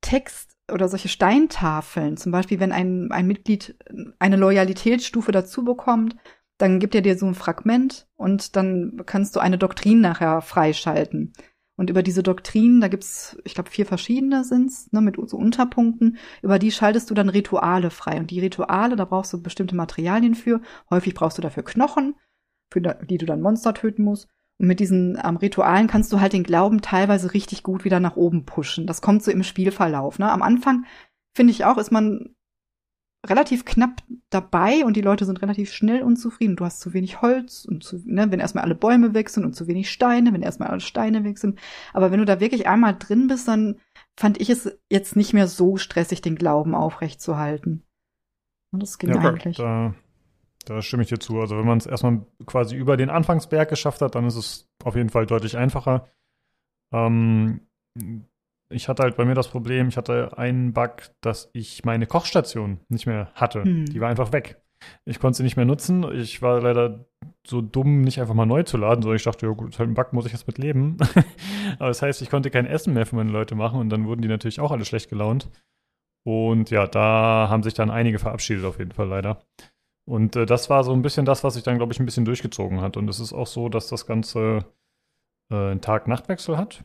Text 0.00 0.56
oder 0.72 0.88
solche 0.88 1.08
Steintafeln. 1.08 2.16
Zum 2.16 2.32
Beispiel, 2.32 2.60
wenn 2.60 2.72
ein, 2.72 3.10
ein 3.10 3.26
Mitglied 3.26 3.76
eine 4.18 4.36
Loyalitätsstufe 4.36 5.32
dazu 5.32 5.64
bekommt, 5.64 6.16
dann 6.58 6.78
gibt 6.78 6.94
er 6.94 7.02
dir 7.02 7.18
so 7.18 7.26
ein 7.26 7.34
Fragment 7.34 8.06
und 8.16 8.56
dann 8.56 9.02
kannst 9.06 9.34
du 9.34 9.40
eine 9.40 9.58
Doktrin 9.58 10.00
nachher 10.00 10.40
freischalten. 10.40 11.32
Und 11.76 11.90
über 11.90 12.02
diese 12.02 12.22
Doktrinen, 12.22 12.80
da 12.80 12.88
gibt's, 12.88 13.36
ich 13.44 13.54
glaube, 13.54 13.70
vier 13.70 13.84
verschiedene 13.84 14.44
sind's, 14.44 14.92
ne, 14.92 15.00
mit 15.00 15.16
so 15.28 15.36
Unterpunkten, 15.36 16.18
über 16.42 16.58
die 16.58 16.70
schaltest 16.70 17.10
du 17.10 17.14
dann 17.14 17.28
Rituale 17.28 17.90
frei. 17.90 18.18
Und 18.18 18.30
die 18.30 18.40
Rituale, 18.40 18.94
da 18.94 19.04
brauchst 19.04 19.32
du 19.32 19.42
bestimmte 19.42 19.74
Materialien 19.74 20.34
für. 20.34 20.60
Häufig 20.90 21.14
brauchst 21.14 21.38
du 21.38 21.42
dafür 21.42 21.64
Knochen, 21.64 22.14
für 22.72 22.80
die 22.80 23.18
du 23.18 23.26
dann 23.26 23.40
Monster 23.40 23.74
töten 23.74 24.04
musst. 24.04 24.28
Und 24.58 24.68
mit 24.68 24.78
diesen 24.78 25.18
ähm, 25.24 25.36
Ritualen 25.36 25.88
kannst 25.88 26.12
du 26.12 26.20
halt 26.20 26.32
den 26.32 26.44
Glauben 26.44 26.80
teilweise 26.80 27.34
richtig 27.34 27.64
gut 27.64 27.84
wieder 27.84 27.98
nach 27.98 28.16
oben 28.16 28.44
pushen. 28.44 28.86
Das 28.86 29.02
kommt 29.02 29.24
so 29.24 29.32
im 29.32 29.42
Spielverlauf. 29.42 30.20
Ne? 30.20 30.30
Am 30.30 30.42
Anfang, 30.42 30.84
finde 31.34 31.50
ich 31.50 31.64
auch, 31.64 31.78
ist 31.78 31.90
man 31.90 32.33
relativ 33.24 33.64
knapp 33.64 34.02
dabei 34.30 34.84
und 34.84 34.96
die 34.96 35.00
Leute 35.00 35.24
sind 35.24 35.42
relativ 35.42 35.72
schnell 35.72 36.02
unzufrieden. 36.02 36.56
Du 36.56 36.64
hast 36.64 36.80
zu 36.80 36.92
wenig 36.92 37.22
Holz 37.22 37.64
und 37.64 37.82
zu, 37.82 38.00
ne, 38.04 38.30
wenn 38.30 38.40
erstmal 38.40 38.64
alle 38.64 38.74
Bäume 38.74 39.14
wechseln 39.14 39.44
und 39.44 39.54
zu 39.54 39.66
wenig 39.66 39.90
Steine, 39.90 40.32
wenn 40.32 40.42
erstmal 40.42 40.68
alle 40.68 40.80
Steine 40.80 41.24
wechseln. 41.24 41.58
Aber 41.92 42.10
wenn 42.10 42.18
du 42.18 42.24
da 42.24 42.40
wirklich 42.40 42.68
einmal 42.68 42.96
drin 42.96 43.26
bist, 43.26 43.48
dann 43.48 43.80
fand 44.16 44.40
ich 44.40 44.50
es 44.50 44.78
jetzt 44.90 45.16
nicht 45.16 45.32
mehr 45.32 45.48
so 45.48 45.76
stressig, 45.76 46.22
den 46.22 46.36
Glauben 46.36 46.74
aufrechtzuhalten. 46.74 47.82
Und 48.72 48.82
das 48.82 48.98
ging 48.98 49.10
ja, 49.10 49.20
eigentlich. 49.20 49.56
Da, 49.56 49.94
da 50.66 50.82
stimme 50.82 51.02
ich 51.02 51.08
dir 51.08 51.18
zu. 51.18 51.40
Also 51.40 51.56
wenn 51.56 51.66
man 51.66 51.78
es 51.78 51.86
erstmal 51.86 52.26
quasi 52.46 52.76
über 52.76 52.96
den 52.96 53.10
Anfangsberg 53.10 53.68
geschafft 53.68 54.02
hat, 54.02 54.14
dann 54.14 54.26
ist 54.26 54.36
es 54.36 54.68
auf 54.82 54.96
jeden 54.96 55.10
Fall 55.10 55.26
deutlich 55.26 55.56
einfacher. 55.56 56.08
Ähm, 56.92 57.60
ich 58.70 58.88
hatte 58.88 59.02
halt 59.02 59.16
bei 59.16 59.24
mir 59.24 59.34
das 59.34 59.48
Problem, 59.48 59.88
ich 59.88 59.96
hatte 59.96 60.36
einen 60.38 60.72
Bug, 60.72 61.10
dass 61.20 61.50
ich 61.52 61.84
meine 61.84 62.06
Kochstation 62.06 62.80
nicht 62.88 63.06
mehr 63.06 63.30
hatte. 63.34 63.62
Hm. 63.62 63.86
Die 63.86 64.00
war 64.00 64.08
einfach 64.08 64.32
weg. 64.32 64.60
Ich 65.04 65.18
konnte 65.18 65.38
sie 65.38 65.42
nicht 65.42 65.56
mehr 65.56 65.64
nutzen. 65.64 66.04
Ich 66.12 66.42
war 66.42 66.60
leider 66.60 67.06
so 67.46 67.60
dumm, 67.60 68.02
nicht 68.02 68.20
einfach 68.20 68.34
mal 68.34 68.46
neu 68.46 68.62
zu 68.62 68.76
laden, 68.76 69.02
sondern 69.02 69.16
ich 69.16 69.24
dachte, 69.24 69.46
ja 69.46 69.52
gut, 69.52 69.78
halt 69.78 69.88
ein 69.88 69.94
Bug, 69.94 70.12
muss 70.12 70.26
ich 70.26 70.32
jetzt 70.32 70.46
mit 70.46 70.58
leben. 70.58 70.96
Aber 71.78 71.88
das 71.88 72.02
heißt, 72.02 72.22
ich 72.22 72.30
konnte 72.30 72.50
kein 72.50 72.66
Essen 72.66 72.94
mehr 72.94 73.06
für 73.06 73.16
meine 73.16 73.30
Leute 73.30 73.54
machen 73.54 73.80
und 73.80 73.90
dann 73.90 74.06
wurden 74.06 74.22
die 74.22 74.28
natürlich 74.28 74.60
auch 74.60 74.70
alle 74.70 74.84
schlecht 74.84 75.08
gelaunt. 75.08 75.50
Und 76.26 76.70
ja, 76.70 76.86
da 76.86 77.48
haben 77.50 77.62
sich 77.62 77.74
dann 77.74 77.90
einige 77.90 78.18
verabschiedet 78.18 78.64
auf 78.64 78.78
jeden 78.78 78.92
Fall 78.92 79.08
leider. 79.08 79.42
Und 80.06 80.36
äh, 80.36 80.46
das 80.46 80.70
war 80.70 80.84
so 80.84 80.92
ein 80.92 81.02
bisschen 81.02 81.24
das, 81.24 81.44
was 81.44 81.54
sich 81.54 81.62
dann, 81.62 81.76
glaube 81.76 81.92
ich, 81.92 82.00
ein 82.00 82.06
bisschen 82.06 82.24
durchgezogen 82.24 82.80
hat. 82.80 82.96
Und 82.96 83.08
es 83.08 83.20
ist 83.20 83.32
auch 83.32 83.46
so, 83.46 83.68
dass 83.68 83.88
das 83.88 84.06
Ganze 84.06 84.64
äh, 85.50 85.54
einen 85.54 85.80
Tag-Nacht-Wechsel 85.80 86.56
hat. 86.56 86.84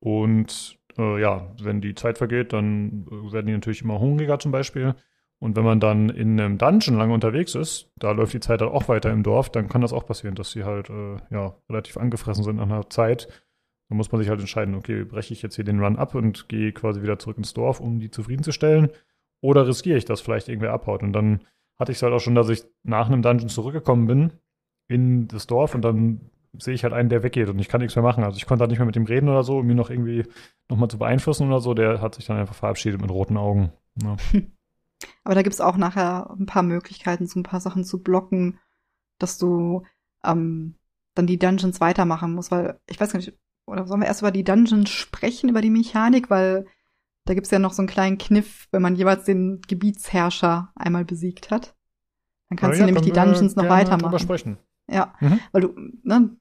Und 0.00 0.78
äh, 0.98 1.20
ja, 1.20 1.54
wenn 1.62 1.80
die 1.80 1.94
Zeit 1.94 2.18
vergeht, 2.18 2.52
dann 2.52 3.06
äh, 3.10 3.32
werden 3.32 3.46
die 3.46 3.52
natürlich 3.52 3.82
immer 3.82 3.98
hungriger 3.98 4.38
zum 4.38 4.52
Beispiel. 4.52 4.94
Und 5.40 5.56
wenn 5.56 5.64
man 5.64 5.80
dann 5.80 6.08
in 6.08 6.40
einem 6.40 6.58
Dungeon 6.58 6.96
lange 6.96 7.12
unterwegs 7.12 7.54
ist, 7.54 7.92
da 7.96 8.12
läuft 8.12 8.32
die 8.32 8.40
Zeit 8.40 8.60
dann 8.60 8.68
auch 8.68 8.88
weiter 8.88 9.10
im 9.10 9.22
Dorf, 9.22 9.50
dann 9.50 9.68
kann 9.68 9.82
das 9.82 9.92
auch 9.92 10.06
passieren, 10.06 10.34
dass 10.34 10.52
sie 10.52 10.64
halt 10.64 10.88
äh, 10.90 11.16
ja, 11.30 11.54
relativ 11.68 11.96
angefressen 11.96 12.44
sind 12.44 12.56
nach 12.56 12.64
einer 12.64 12.88
Zeit. 12.88 13.28
Dann 13.88 13.98
muss 13.98 14.10
man 14.10 14.20
sich 14.20 14.30
halt 14.30 14.40
entscheiden, 14.40 14.74
okay, 14.74 15.04
breche 15.04 15.34
ich 15.34 15.42
jetzt 15.42 15.56
hier 15.56 15.64
den 15.64 15.80
Run 15.80 15.96
ab 15.96 16.14
und 16.14 16.48
gehe 16.48 16.72
quasi 16.72 17.02
wieder 17.02 17.18
zurück 17.18 17.36
ins 17.36 17.52
Dorf, 17.52 17.80
um 17.80 18.00
die 18.00 18.10
zufriedenzustellen? 18.10 18.90
Oder 19.42 19.66
riskiere 19.66 19.98
ich, 19.98 20.06
dass 20.06 20.22
vielleicht 20.22 20.48
irgendwer 20.48 20.72
abhaut? 20.72 21.02
Und 21.02 21.12
dann 21.12 21.40
hatte 21.78 21.92
ich 21.92 21.98
es 21.98 22.02
halt 22.02 22.14
auch 22.14 22.20
schon, 22.20 22.34
dass 22.34 22.48
ich 22.48 22.64
nach 22.82 23.08
einem 23.08 23.20
Dungeon 23.20 23.48
zurückgekommen 23.48 24.06
bin 24.06 24.32
in 24.88 25.28
das 25.28 25.46
Dorf 25.46 25.74
und 25.74 25.82
dann 25.82 26.30
sehe 26.58 26.74
ich 26.74 26.84
halt 26.84 26.92
einen, 26.92 27.08
der 27.08 27.22
weggeht 27.22 27.48
und 27.48 27.58
ich 27.58 27.68
kann 27.68 27.80
nichts 27.80 27.96
mehr 27.96 28.02
machen. 28.02 28.24
Also 28.24 28.36
ich 28.36 28.46
konnte 28.46 28.62
halt 28.62 28.70
nicht 28.70 28.78
mehr 28.78 28.86
mit 28.86 28.96
ihm 28.96 29.06
reden 29.06 29.28
oder 29.28 29.42
so, 29.42 29.58
um 29.58 29.70
ihn 29.70 29.76
noch 29.76 29.90
irgendwie 29.90 30.24
nochmal 30.68 30.88
zu 30.88 30.98
beeinflussen 30.98 31.46
oder 31.48 31.60
so. 31.60 31.74
Der 31.74 32.00
hat 32.00 32.14
sich 32.14 32.26
dann 32.26 32.38
einfach 32.38 32.54
verabschiedet 32.54 33.00
mit 33.00 33.10
roten 33.10 33.36
Augen. 33.36 33.72
Ja. 34.02 34.16
Aber 35.24 35.34
da 35.34 35.42
gibt 35.42 35.54
es 35.54 35.60
auch 35.60 35.76
nachher 35.76 36.30
ein 36.30 36.46
paar 36.46 36.62
Möglichkeiten, 36.62 37.26
so 37.26 37.38
ein 37.38 37.44
paar 37.44 37.60
Sachen 37.60 37.84
zu 37.84 38.02
blocken, 38.02 38.58
dass 39.18 39.38
du 39.38 39.82
ähm, 40.24 40.76
dann 41.14 41.26
die 41.26 41.38
Dungeons 41.38 41.80
weitermachen 41.80 42.34
musst, 42.34 42.50
weil 42.50 42.78
ich 42.88 43.00
weiß 43.00 43.12
gar 43.12 43.18
nicht, 43.18 43.32
oder 43.66 43.86
sollen 43.86 44.00
wir 44.00 44.06
erst 44.06 44.22
über 44.22 44.30
die 44.30 44.44
Dungeons 44.44 44.90
sprechen, 44.90 45.48
über 45.48 45.60
die 45.60 45.70
Mechanik, 45.70 46.30
weil 46.30 46.66
da 47.24 47.34
gibt's 47.34 47.50
ja 47.50 47.58
noch 47.58 47.72
so 47.72 47.80
einen 47.80 47.88
kleinen 47.88 48.18
Kniff, 48.18 48.68
wenn 48.70 48.82
man 48.82 48.96
jeweils 48.96 49.24
den 49.24 49.62
Gebietsherrscher 49.66 50.72
einmal 50.74 51.04
besiegt 51.04 51.50
hat. 51.50 51.74
Dann 52.50 52.58
kannst 52.58 52.78
ja, 52.78 52.84
du 52.84 52.92
nämlich 52.92 53.04
die 53.04 53.18
Dungeons 53.18 53.56
noch 53.56 53.68
weitermachen. 53.68 54.18
Sprechen. 54.18 54.58
Ja, 54.90 55.14
mhm. 55.20 55.40
weil 55.52 55.62
du, 55.62 55.74
ne, 56.02 56.36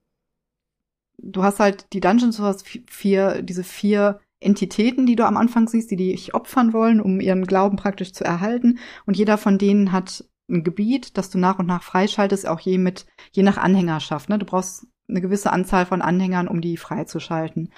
du 1.18 1.44
hast 1.44 1.60
halt 1.60 1.88
die 1.94 2.00
Dungeons, 2.00 2.38
du 2.38 2.44
hast 2.44 2.68
vier, 2.88 3.42
diese 3.42 3.64
vier 3.64 4.20
Entitäten, 4.40 5.06
die 5.06 5.16
du 5.16 5.26
am 5.26 5.38
Anfang 5.38 5.68
siehst, 5.68 5.92
die 5.92 5.96
dich 5.96 6.34
opfern 6.34 6.74
wollen, 6.74 7.00
um 7.00 7.20
ihren 7.20 7.46
Glauben 7.46 7.78
praktisch 7.78 8.14
zu 8.14 8.24
erhalten. 8.24 8.80
Und 9.06 9.18
jeder 9.18 9.38
von 9.38 9.58
denen 9.58 9.92
hat 9.92 10.26
ein 10.50 10.64
Gebiet, 10.64 11.18
das 11.18 11.30
du 11.30 11.38
nach 11.38 11.60
und 11.60 11.66
nach 11.66 11.84
freischaltest, 11.84 12.48
auch 12.48 12.60
je 12.60 12.78
mit, 12.78 13.06
je 13.32 13.44
nach 13.44 13.58
Anhängerschaft. 13.58 14.30
Ne? 14.30 14.38
Du 14.38 14.46
brauchst 14.46 14.88
eine 15.08 15.22
gewisse 15.22 15.52
Anzahl 15.52 15.86
von 15.86 16.02
Anhängern, 16.02 16.48
um 16.48 16.62
die 16.62 16.78
freizuschalten. 16.78 17.72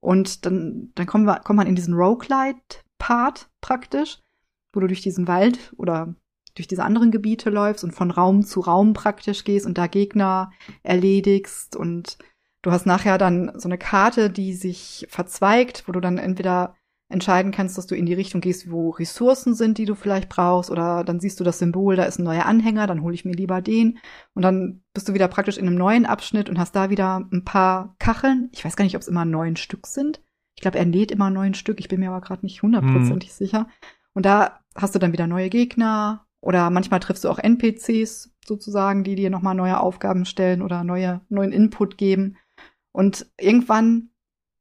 Und 0.00 0.46
dann, 0.46 0.90
dann 0.94 1.06
kommen 1.06 1.24
wir, 1.24 1.40
kommt 1.40 1.56
man 1.56 1.66
in 1.66 1.74
diesen 1.74 1.94
Roguelite-Part 1.94 3.48
praktisch, 3.60 4.18
wo 4.72 4.80
du 4.80 4.86
durch 4.86 5.02
diesen 5.02 5.28
Wald 5.28 5.72
oder 5.76 6.14
durch 6.54 6.66
diese 6.66 6.84
anderen 6.84 7.10
Gebiete 7.10 7.50
läufst 7.50 7.84
und 7.84 7.92
von 7.92 8.10
Raum 8.10 8.44
zu 8.44 8.60
Raum 8.60 8.92
praktisch 8.92 9.44
gehst 9.44 9.66
und 9.66 9.78
da 9.78 9.86
Gegner 9.86 10.50
erledigst 10.82 11.76
und 11.76 12.18
du 12.62 12.70
hast 12.70 12.86
nachher 12.86 13.18
dann 13.18 13.52
so 13.54 13.68
eine 13.68 13.78
Karte, 13.78 14.30
die 14.30 14.54
sich 14.54 15.06
verzweigt, 15.10 15.84
wo 15.86 15.92
du 15.92 16.00
dann 16.00 16.18
entweder 16.18 16.74
entscheiden 17.10 17.52
kannst, 17.52 17.78
dass 17.78 17.86
du 17.86 17.94
in 17.94 18.04
die 18.04 18.14
Richtung 18.14 18.40
gehst, 18.40 18.70
wo 18.70 18.90
Ressourcen 18.90 19.54
sind, 19.54 19.78
die 19.78 19.86
du 19.86 19.94
vielleicht 19.94 20.28
brauchst, 20.28 20.70
oder 20.70 21.04
dann 21.04 21.20
siehst 21.20 21.40
du 21.40 21.44
das 21.44 21.58
Symbol, 21.58 21.96
da 21.96 22.04
ist 22.04 22.18
ein 22.18 22.24
neuer 22.24 22.44
Anhänger, 22.44 22.86
dann 22.86 23.02
hole 23.02 23.14
ich 23.14 23.24
mir 23.24 23.32
lieber 23.32 23.62
den. 23.62 23.98
Und 24.34 24.42
dann 24.42 24.82
bist 24.92 25.08
du 25.08 25.14
wieder 25.14 25.28
praktisch 25.28 25.56
in 25.56 25.66
einem 25.66 25.76
neuen 25.76 26.04
Abschnitt 26.04 26.50
und 26.50 26.58
hast 26.58 26.76
da 26.76 26.90
wieder 26.90 27.26
ein 27.32 27.44
paar 27.44 27.94
Kacheln. 27.98 28.50
Ich 28.52 28.64
weiß 28.64 28.76
gar 28.76 28.84
nicht, 28.84 28.94
ob 28.94 29.02
es 29.02 29.08
immer 29.08 29.24
neun 29.24 29.56
Stück 29.56 29.86
sind. 29.86 30.20
Ich 30.54 30.60
glaube, 30.60 30.78
er 30.78 30.84
lädt 30.84 31.10
immer 31.10 31.30
neun 31.30 31.54
Stück, 31.54 31.80
ich 31.80 31.88
bin 31.88 32.00
mir 32.00 32.10
aber 32.10 32.20
gerade 32.20 32.44
nicht 32.44 32.62
hundertprozentig 32.62 33.30
hm. 33.30 33.36
sicher. 33.36 33.68
Und 34.12 34.26
da 34.26 34.60
hast 34.74 34.94
du 34.94 34.98
dann 34.98 35.12
wieder 35.12 35.26
neue 35.26 35.48
Gegner 35.48 36.26
oder 36.40 36.68
manchmal 36.70 37.00
triffst 37.00 37.24
du 37.24 37.30
auch 37.30 37.38
NPCs 37.38 38.32
sozusagen, 38.44 39.04
die 39.04 39.14
dir 39.14 39.30
nochmal 39.30 39.54
neue 39.54 39.80
Aufgaben 39.80 40.24
stellen 40.24 40.62
oder 40.62 40.84
neue, 40.84 41.20
neuen 41.28 41.52
Input 41.52 41.96
geben. 41.96 42.36
Und 42.98 43.30
irgendwann, 43.38 44.10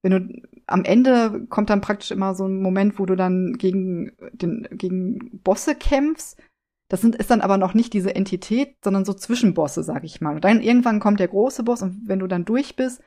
wenn 0.03 0.11
du 0.11 0.41
am 0.67 0.83
Ende 0.83 1.48
kommt 1.49 1.72
dann 1.72 1.82
praktisch 1.82 2.11
immer 2.11 2.35
so 2.35 2.45
ein 2.45 2.61
Moment, 2.61 2.99
wo 2.99 3.07
du 3.07 3.16
dann 3.16 3.53
gegen, 3.53 4.11
den, 4.32 4.67
gegen 4.69 5.41
Bosse 5.41 5.74
kämpfst. 5.74 6.38
Das 6.88 7.01
sind, 7.01 7.16
ist 7.16 7.32
dann 7.32 7.41
aber 7.41 7.57
noch 7.57 7.74
nicht 7.74 7.93
diese 7.93 8.14
Entität, 8.14 8.75
sondern 8.83 9.06
so 9.06 9.14
Zwischenbosse, 9.16 9.82
sag 9.82 10.03
ich 10.03 10.22
mal. 10.22 10.35
Und 10.35 10.43
dann 10.43 10.61
irgendwann 10.61 10.99
kommt 10.99 11.19
der 11.19 11.30
große 11.30 11.64
Boss 11.64 11.82
und 11.82 12.07
wenn 12.07 12.19
du 12.19 12.27
dann 12.27 12.45
durch 12.45 12.75
bist, 12.75 13.01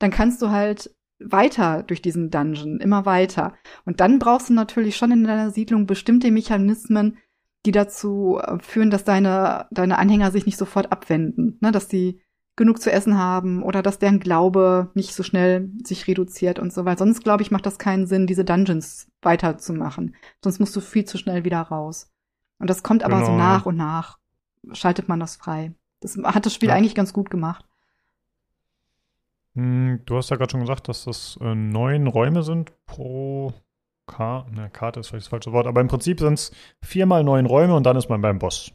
dann 0.00 0.10
kannst 0.10 0.42
du 0.42 0.50
halt 0.50 0.94
weiter 1.18 1.82
durch 1.82 2.02
diesen 2.02 2.28
Dungeon, 2.28 2.78
immer 2.78 3.06
weiter. 3.06 3.54
Und 3.86 4.00
dann 4.00 4.18
brauchst 4.18 4.50
du 4.50 4.52
natürlich 4.52 4.96
schon 4.96 5.12
in 5.12 5.24
deiner 5.24 5.50
Siedlung 5.50 5.86
bestimmte 5.86 6.30
Mechanismen, 6.30 7.16
die 7.64 7.72
dazu 7.72 8.38
äh, 8.38 8.58
führen, 8.60 8.90
dass 8.90 9.04
deine, 9.04 9.66
deine 9.70 9.96
Anhänger 9.96 10.30
sich 10.30 10.44
nicht 10.44 10.58
sofort 10.58 10.92
abwenden, 10.92 11.56
ne? 11.62 11.72
dass 11.72 11.88
die 11.88 12.20
genug 12.56 12.80
zu 12.80 12.92
essen 12.92 13.18
haben 13.18 13.62
oder 13.62 13.82
dass 13.82 13.98
deren 13.98 14.20
Glaube 14.20 14.90
nicht 14.94 15.14
so 15.14 15.22
schnell 15.22 15.70
sich 15.84 16.06
reduziert 16.06 16.58
und 16.58 16.72
so 16.72 16.84
weiter. 16.84 16.98
Sonst, 16.98 17.24
glaube 17.24 17.42
ich, 17.42 17.50
macht 17.50 17.66
das 17.66 17.78
keinen 17.78 18.06
Sinn, 18.06 18.26
diese 18.26 18.44
Dungeons 18.44 19.08
weiterzumachen. 19.22 20.14
Sonst 20.42 20.60
musst 20.60 20.74
du 20.76 20.80
viel 20.80 21.04
zu 21.04 21.18
schnell 21.18 21.44
wieder 21.44 21.60
raus. 21.60 22.12
Und 22.58 22.70
das 22.70 22.82
kommt 22.82 23.02
aber 23.02 23.16
genau, 23.16 23.26
so 23.26 23.36
nach 23.36 23.62
ja. 23.62 23.66
und 23.66 23.76
nach, 23.76 24.18
schaltet 24.72 25.08
man 25.08 25.18
das 25.18 25.36
frei. 25.36 25.72
Das 26.00 26.16
hat 26.16 26.46
das 26.46 26.54
Spiel 26.54 26.68
ja. 26.68 26.76
eigentlich 26.76 26.94
ganz 26.94 27.12
gut 27.12 27.30
gemacht. 27.30 27.64
Hm, 29.54 30.00
du 30.06 30.16
hast 30.16 30.30
ja 30.30 30.36
gerade 30.36 30.50
schon 30.50 30.60
gesagt, 30.60 30.88
dass 30.88 31.04
das 31.04 31.38
äh, 31.40 31.54
neun 31.54 32.06
Räume 32.06 32.42
sind 32.42 32.72
pro 32.86 33.52
Karte. 34.06 34.54
Ne, 34.54 34.70
Karte 34.70 35.00
ist 35.00 35.08
vielleicht 35.08 35.26
das 35.26 35.30
falsche 35.30 35.52
Wort, 35.52 35.66
aber 35.66 35.80
im 35.80 35.88
Prinzip 35.88 36.20
sind 36.20 36.34
es 36.34 36.52
viermal 36.82 37.24
neun 37.24 37.46
Räume 37.46 37.74
und 37.74 37.84
dann 37.84 37.96
ist 37.96 38.08
man 38.08 38.20
beim 38.20 38.38
Boss. 38.38 38.72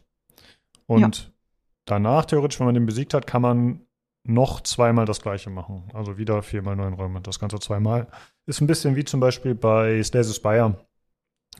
Und 0.86 1.00
ja 1.00 1.30
danach, 1.90 2.24
theoretisch, 2.24 2.60
wenn 2.60 2.66
man 2.66 2.74
den 2.74 2.86
besiegt 2.86 3.14
hat, 3.14 3.26
kann 3.26 3.42
man 3.42 3.86
noch 4.24 4.60
zweimal 4.60 5.06
das 5.06 5.22
gleiche 5.22 5.50
machen. 5.50 5.90
Also 5.94 6.18
wieder 6.18 6.42
viermal 6.42 6.76
neun 6.76 6.94
Räume. 6.94 7.20
Das 7.20 7.38
Ganze 7.38 7.58
zweimal. 7.58 8.08
Ist 8.46 8.60
ein 8.60 8.66
bisschen 8.66 8.96
wie 8.96 9.04
zum 9.04 9.20
Beispiel 9.20 9.54
bei 9.54 10.02
Stasis 10.02 10.36
Spire, 10.36 10.86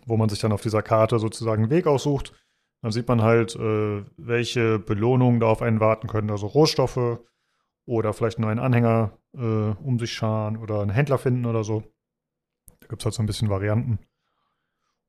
wo 0.07 0.17
man 0.17 0.29
sich 0.29 0.41
dann 0.41 0.53
auf 0.53 0.63
dieser 0.63 0.83
Karte 0.83 1.19
sozusagen 1.19 1.63
einen 1.63 1.71
Weg 1.71 1.87
aussucht. 1.87 2.33
Dann 2.83 2.93
sieht 2.93 3.09
man 3.09 3.23
halt, 3.23 3.57
äh, 3.57 4.05
welche 4.17 4.79
Belohnungen 4.79 5.41
da 5.41 5.47
auf 5.47 5.63
einen 5.63 5.81
warten 5.81 6.09
können. 6.09 6.31
Also 6.31 6.47
Rohstoffe 6.47 7.21
oder 7.87 8.13
vielleicht 8.13 8.39
einen 8.39 8.47
neuen 8.47 8.59
Anhänger 8.59 9.19
äh, 9.35 9.39
um 9.83 9.99
sich 9.99 10.13
scharen 10.13 10.57
oder 10.57 10.81
einen 10.81 10.91
Händler 10.91 11.19
finden 11.19 11.47
oder 11.47 11.65
so. 11.65 11.83
Da 12.81 12.87
gibt 12.89 13.03
es 13.03 13.07
halt 13.07 13.15
so 13.15 13.23
ein 13.23 13.27
bisschen 13.27 13.51
Varianten. 13.51 13.99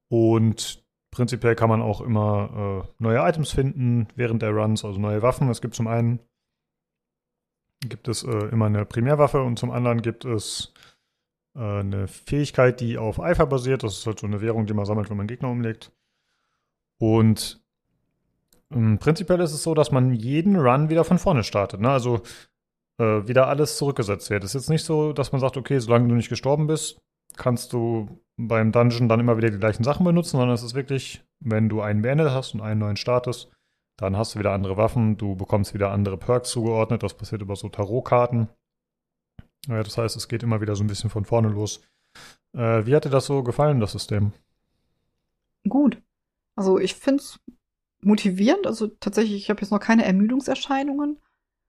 Und 0.09 0.83
Prinzipiell 1.11 1.55
kann 1.55 1.69
man 1.69 1.81
auch 1.81 2.01
immer 2.01 2.85
äh, 2.87 2.93
neue 2.99 3.19
Items 3.19 3.51
finden 3.51 4.07
während 4.15 4.41
der 4.41 4.51
Runs, 4.51 4.85
also 4.85 4.99
neue 4.99 5.21
Waffen. 5.21 5.49
Es 5.49 5.61
gibt 5.61 5.75
zum 5.75 5.87
einen 5.87 6.19
gibt 7.81 8.07
es 8.07 8.23
äh, 8.23 8.47
immer 8.51 8.67
eine 8.67 8.85
Primärwaffe 8.85 9.41
und 9.41 9.57
zum 9.57 9.71
anderen 9.71 10.01
gibt 10.01 10.23
es 10.23 10.73
äh, 11.55 11.59
eine 11.59 12.07
Fähigkeit, 12.07 12.79
die 12.79 12.97
auf 12.97 13.19
Eifer 13.19 13.45
basiert. 13.45 13.83
Das 13.83 13.97
ist 13.97 14.05
halt 14.05 14.19
so 14.19 14.27
eine 14.27 14.41
Währung, 14.41 14.65
die 14.67 14.73
man 14.73 14.85
sammelt, 14.85 15.09
wenn 15.09 15.17
man 15.17 15.27
Gegner 15.27 15.49
umlegt. 15.49 15.91
Und 16.99 17.61
ähm, 18.71 18.99
prinzipiell 18.99 19.39
ist 19.41 19.53
es 19.53 19.63
so, 19.63 19.73
dass 19.73 19.91
man 19.91 20.13
jeden 20.13 20.55
Run 20.55 20.89
wieder 20.89 21.03
von 21.03 21.17
vorne 21.17 21.43
startet. 21.43 21.81
Ne? 21.81 21.89
Also 21.89 22.21
äh, 22.99 23.27
wieder 23.27 23.47
alles 23.47 23.77
zurückgesetzt 23.77 24.29
wird. 24.29 24.43
Es 24.43 24.51
ist 24.51 24.61
jetzt 24.63 24.69
nicht 24.69 24.85
so, 24.85 25.13
dass 25.13 25.31
man 25.31 25.41
sagt, 25.41 25.57
okay, 25.57 25.79
solange 25.79 26.07
du 26.07 26.15
nicht 26.15 26.29
gestorben 26.29 26.67
bist, 26.67 27.01
kannst 27.37 27.73
du 27.73 28.21
beim 28.37 28.71
Dungeon 28.71 29.09
dann 29.09 29.19
immer 29.19 29.37
wieder 29.37 29.49
die 29.49 29.59
gleichen 29.59 29.83
Sachen 29.83 30.03
benutzen, 30.03 30.37
sondern 30.37 30.51
es 30.51 30.63
ist 30.63 30.73
wirklich, 30.73 31.23
wenn 31.39 31.69
du 31.69 31.81
einen 31.81 32.01
beendet 32.01 32.31
hast 32.31 32.53
und 32.53 32.61
einen 32.61 32.79
neuen 32.79 32.97
startest, 32.97 33.51
dann 33.97 34.17
hast 34.17 34.35
du 34.35 34.39
wieder 34.39 34.53
andere 34.53 34.77
Waffen, 34.77 35.17
du 35.17 35.35
bekommst 35.35 35.73
wieder 35.73 35.91
andere 35.91 36.17
Perks 36.17 36.49
zugeordnet, 36.49 37.03
das 37.03 37.15
passiert 37.15 37.41
über 37.41 37.55
so 37.55 37.69
Tarotkarten. 37.69 38.49
Ja, 39.67 39.83
das 39.83 39.97
heißt, 39.97 40.15
es 40.15 40.27
geht 40.27 40.43
immer 40.43 40.61
wieder 40.61 40.75
so 40.75 40.83
ein 40.83 40.87
bisschen 40.87 41.11
von 41.11 41.25
vorne 41.25 41.49
los. 41.49 41.81
Äh, 42.53 42.85
wie 42.85 42.95
hat 42.95 43.05
dir 43.05 43.11
das 43.11 43.27
so 43.27 43.43
gefallen, 43.43 43.79
das 43.79 43.91
System? 43.91 44.33
Gut. 45.67 46.01
Also 46.55 46.79
ich 46.79 46.95
finde 46.95 47.21
es 47.21 47.39
motivierend. 48.01 48.65
Also 48.65 48.87
tatsächlich, 48.87 49.35
ich 49.35 49.49
habe 49.49 49.61
jetzt 49.61 49.71
noch 49.71 49.79
keine 49.79 50.05
Ermüdungserscheinungen. 50.05 51.19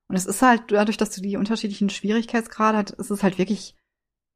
Und 0.08 0.16
es 0.16 0.26
ist 0.26 0.42
halt, 0.42 0.65
dadurch, 0.68 0.97
dass 0.97 1.10
du 1.10 1.20
die 1.20 1.36
unterschiedlichen 1.36 1.91
Schwierigkeitsgrade 1.91 2.78
hast, 2.78 2.91
ist 2.92 3.10
es 3.10 3.23
halt 3.23 3.39
wirklich 3.39 3.76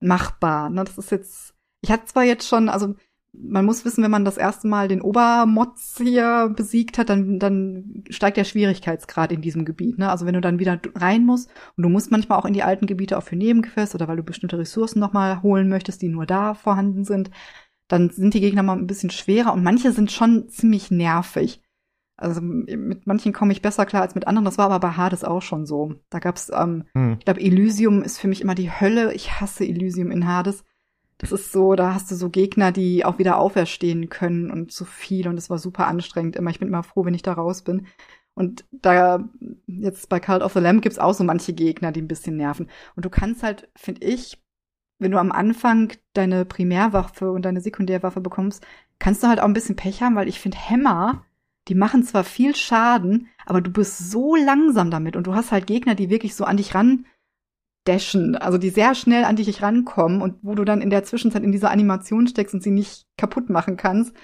machbar. 0.01 0.71
Ne? 0.71 0.85
Das 0.85 0.99
ist 0.99 1.11
jetzt, 1.11 1.55
ich 1.81 1.91
hatte 1.91 2.07
zwar 2.07 2.25
jetzt 2.25 2.49
schon, 2.49 2.69
also 2.69 2.95
man 3.39 3.65
muss 3.65 3.85
wissen, 3.85 4.03
wenn 4.03 4.11
man 4.11 4.25
das 4.25 4.39
erste 4.39 4.67
Mal 4.67 4.89
den 4.89 5.03
Obermotz 5.03 5.97
hier 5.99 6.53
besiegt 6.57 6.99
hat, 6.99 7.11
dann, 7.11 7.39
dann 7.39 8.05
steigt 8.09 8.37
der 8.37 8.45
Schwierigkeitsgrad 8.45 9.33
in 9.33 9.43
diesem 9.43 9.65
Gebiet. 9.65 9.99
Ne? 9.99 10.11
Also 10.11 10.27
wenn 10.27 10.35
du 10.35 10.41
dann 10.41 10.59
wieder 10.59 10.81
rein 10.95 11.25
musst 11.25 11.51
und 11.77 11.83
du 11.83 11.89
musst 11.89 12.11
manchmal 12.11 12.39
auch 12.39 12.45
in 12.45 12.55
die 12.55 12.63
alten 12.63 12.87
Gebiete 12.87 13.19
auch 13.19 13.23
für 13.23 13.37
Nebenquests 13.37 13.95
oder 13.95 14.09
weil 14.09 14.17
du 14.17 14.23
bestimmte 14.23 14.59
Ressourcen 14.59 15.01
nochmal 15.01 15.43
holen 15.43 15.69
möchtest, 15.69 16.03
die 16.03 16.09
nur 16.09 16.27
da 16.27 16.55
vorhanden 16.55 17.05
sind, 17.05 17.31
dann 17.89 18.11
sind 18.11 18.35
die 18.35 18.41
Gegner 18.41 18.63
mal 18.63 18.77
ein 18.77 18.87
bisschen 18.87 19.11
schwerer 19.11 19.53
und 19.53 19.63
manche 19.63 19.93
sind 19.93 20.11
schon 20.11 20.49
ziemlich 20.49 20.91
nervig. 20.91 21.63
Also 22.17 22.41
mit 22.41 23.07
manchen 23.07 23.33
komme 23.33 23.53
ich 23.53 23.61
besser 23.61 23.85
klar 23.85 24.03
als 24.03 24.15
mit 24.15 24.27
anderen. 24.27 24.47
Das 24.47 24.57
war 24.57 24.67
aber 24.67 24.81
bei 24.81 24.97
Hades 24.97 25.23
auch 25.23 25.43
schon 25.43 25.67
so. 25.67 25.95
Da 26.09 26.19
gab's, 26.19 26.51
ähm, 26.55 26.85
hm. 26.95 27.17
ich 27.19 27.25
glaube, 27.25 27.41
Elysium 27.41 28.03
ist 28.03 28.19
für 28.19 28.29
mich 28.29 28.41
immer 28.41 28.55
die 28.55 28.71
Hölle. 28.71 29.13
Ich 29.13 29.41
hasse 29.41 29.65
Elysium 29.65 30.11
in 30.11 30.27
Hades. 30.27 30.65
Das 31.19 31.33
ist 31.33 31.53
so, 31.53 31.75
da 31.75 31.95
hast 31.95 32.11
du 32.11 32.15
so 32.15 32.31
Gegner, 32.31 32.73
die 32.73 33.05
auch 33.05 33.19
wieder 33.19 33.39
auferstehen 33.39 34.09
können 34.09 34.51
und 34.51 34.73
so 34.73 34.85
viel. 34.85 35.29
Und 35.29 35.39
es 35.39 35.51
war 35.51 35.59
super 35.59 35.87
anstrengend 35.87 36.37
immer. 36.37 36.51
Ich 36.51 36.59
bin 36.59 36.69
immer 36.69 36.83
froh, 36.83 37.05
wenn 37.05 37.15
ich 37.15 37.23
da 37.23 37.35
raus 37.35 37.63
bin. 37.63 37.87
Und 38.35 38.67
da 38.71 39.27
jetzt 39.67 40.09
bei 40.09 40.21
Cult 40.21 40.43
of 40.43 40.53
the 40.53 40.61
Lamb 40.61 40.83
gibt's 40.83 40.99
auch 40.99 41.15
so 41.15 41.25
manche 41.25 41.55
Gegner, 41.55 41.93
die 41.93 42.03
ein 42.03 42.09
bisschen 42.09 42.37
nerven. 42.37 42.69
Und 42.95 43.05
du 43.05 43.11
kannst 43.11 43.43
halt, 43.43 43.69
finde 43.75 44.07
ich, 44.07 44.43
wenn 44.99 45.11
du 45.11 45.19
am 45.19 45.33
Anfang 45.33 45.93
deine 46.15 46.45
Primärwaffe 46.45 47.31
und 47.31 47.45
deine 47.45 47.61
Sekundärwaffe 47.61 48.21
bekommst, 48.21 48.67
kannst 48.99 49.23
du 49.23 49.29
halt 49.29 49.41
auch 49.41 49.47
ein 49.47 49.55
bisschen 49.55 49.77
Pech 49.77 50.03
haben, 50.03 50.17
weil 50.17 50.29
ich 50.29 50.41
finde 50.41 50.59
Hämmer 50.59 51.25
die 51.69 51.75
machen 51.75 52.05
zwar 52.05 52.25
viel 52.25 52.55
Schaden, 52.55 53.29
aber 53.45 53.61
du 53.61 53.71
bist 53.71 54.11
so 54.11 54.37
langsam 54.37 54.91
damit 54.91 55.17
und 55.17 55.27
du 55.27 55.35
hast 55.35 55.53
halt 55.53 55.67
Gegner, 55.67 55.95
die 55.95 56.11
wirklich 56.11 56.35
so 56.35 56.45
an 56.45 56.57
dich 56.57 56.75
ran 56.75 57.07
dashen, 57.87 58.37
also 58.37 58.59
die 58.59 58.71
sehr 58.71 58.95
schnell 58.95 59.25
an 59.25 59.37
dich 59.37 59.63
rankommen 59.63 60.21
und 60.21 60.39
wo 60.43 60.55
du 60.55 60.65
dann 60.65 60.81
in 60.81 60.91
der 60.91 61.05
Zwischenzeit 61.05 61.43
in 61.43 61.53
dieser 61.53 61.71
Animation 61.71 62.27
steckst 62.27 62.55
und 62.55 62.63
sie 62.63 62.71
nicht 62.71 63.07
kaputt 63.17 63.49
machen 63.49 63.77
kannst. 63.77 64.15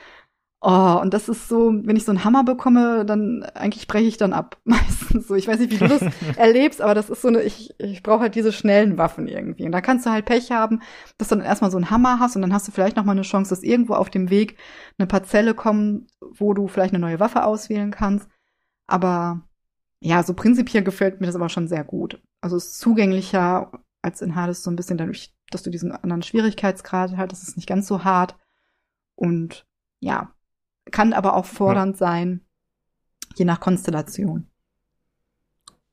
Oh, 0.65 1.01
und 1.03 1.13
das 1.13 1.29
ist 1.29 1.49
so, 1.49 1.73
wenn 1.75 1.97
ich 1.97 2.05
so 2.05 2.13
einen 2.13 2.23
Hammer 2.23 2.45
bekomme, 2.45 3.05
dann 3.05 3.43
eigentlich 3.43 3.89
breche 3.89 4.07
ich 4.07 4.17
dann 4.17 4.33
ab. 4.33 4.59
Meistens 4.65 5.27
so. 5.27 5.35
Ich 5.35 5.49
weiß 5.49 5.59
nicht, 5.59 5.73
wie 5.73 5.79
du 5.79 5.89
das 5.89 6.03
erlebst, 6.37 6.81
aber 6.81 6.95
das 6.95 7.11
ist 7.11 7.23
so 7.23 7.29
eine, 7.29 7.43
ich, 7.43 7.75
ich 7.81 8.05
brauche 8.05 8.21
halt 8.21 8.37
diese 8.37 8.53
schnellen 8.53 8.97
Waffen 8.97 9.27
irgendwie. 9.27 9.65
Und 9.65 9.73
da 9.73 9.81
kannst 9.81 10.07
du 10.07 10.11
halt 10.11 10.25
Pech 10.25 10.53
haben, 10.53 10.81
dass 11.19 11.29
du 11.29 11.35
dann 11.35 11.45
erstmal 11.45 11.73
so 11.73 11.79
einen 11.79 11.91
Hammer 11.91 12.21
hast 12.21 12.37
und 12.37 12.43
dann 12.43 12.53
hast 12.53 12.69
du 12.69 12.73
vielleicht 12.73 12.97
noch 12.97 13.05
mal 13.05 13.13
eine 13.13 13.23
Chance, 13.23 13.51
dass 13.51 13.65
irgendwo 13.65 13.95
auf 13.95 14.09
dem 14.09 14.31
Weg 14.31 14.57
eine 14.99 15.09
Parzelle 15.09 15.55
kommt, 15.55 16.09
wo 16.21 16.55
du 16.55 16.69
vielleicht 16.69 16.95
eine 16.95 17.01
neue 17.01 17.19
Waffe 17.19 17.45
auswählen 17.45 17.91
kannst. 17.91 18.29
Aber 18.87 19.43
ja, 19.99 20.23
so 20.23 20.33
prinzipiell 20.33 20.85
gefällt 20.85 21.21
mir 21.21 21.27
das 21.27 21.37
aber 21.37 21.49
schon 21.49 21.67
sehr 21.67 21.83
gut. 21.83 22.23
Also 22.41 22.57
es 22.57 22.67
ist 22.67 22.79
zugänglicher 22.79 23.73
als 24.01 24.23
in 24.23 24.37
Hades 24.37 24.63
so 24.63 24.71
ein 24.71 24.77
bisschen 24.77 24.99
dadurch, 24.99 25.35
dass 25.51 25.65
du 25.65 25.71
diesen 25.71 25.91
anderen 25.91 26.23
Schwierigkeitsgrad 26.23 27.17
halt, 27.17 27.33
das 27.33 27.43
ist 27.43 27.57
nicht 27.57 27.69
ganz 27.69 27.89
so 27.89 28.05
hart. 28.05 28.37
Und 29.17 29.67
ja, 30.01 30.33
kann 30.91 31.13
aber 31.13 31.37
auch 31.37 31.47
fordernd 31.47 31.95
ja. 31.97 32.07
sein, 32.07 32.41
je 33.37 33.45
nach 33.45 33.61
Konstellation. 33.61 34.47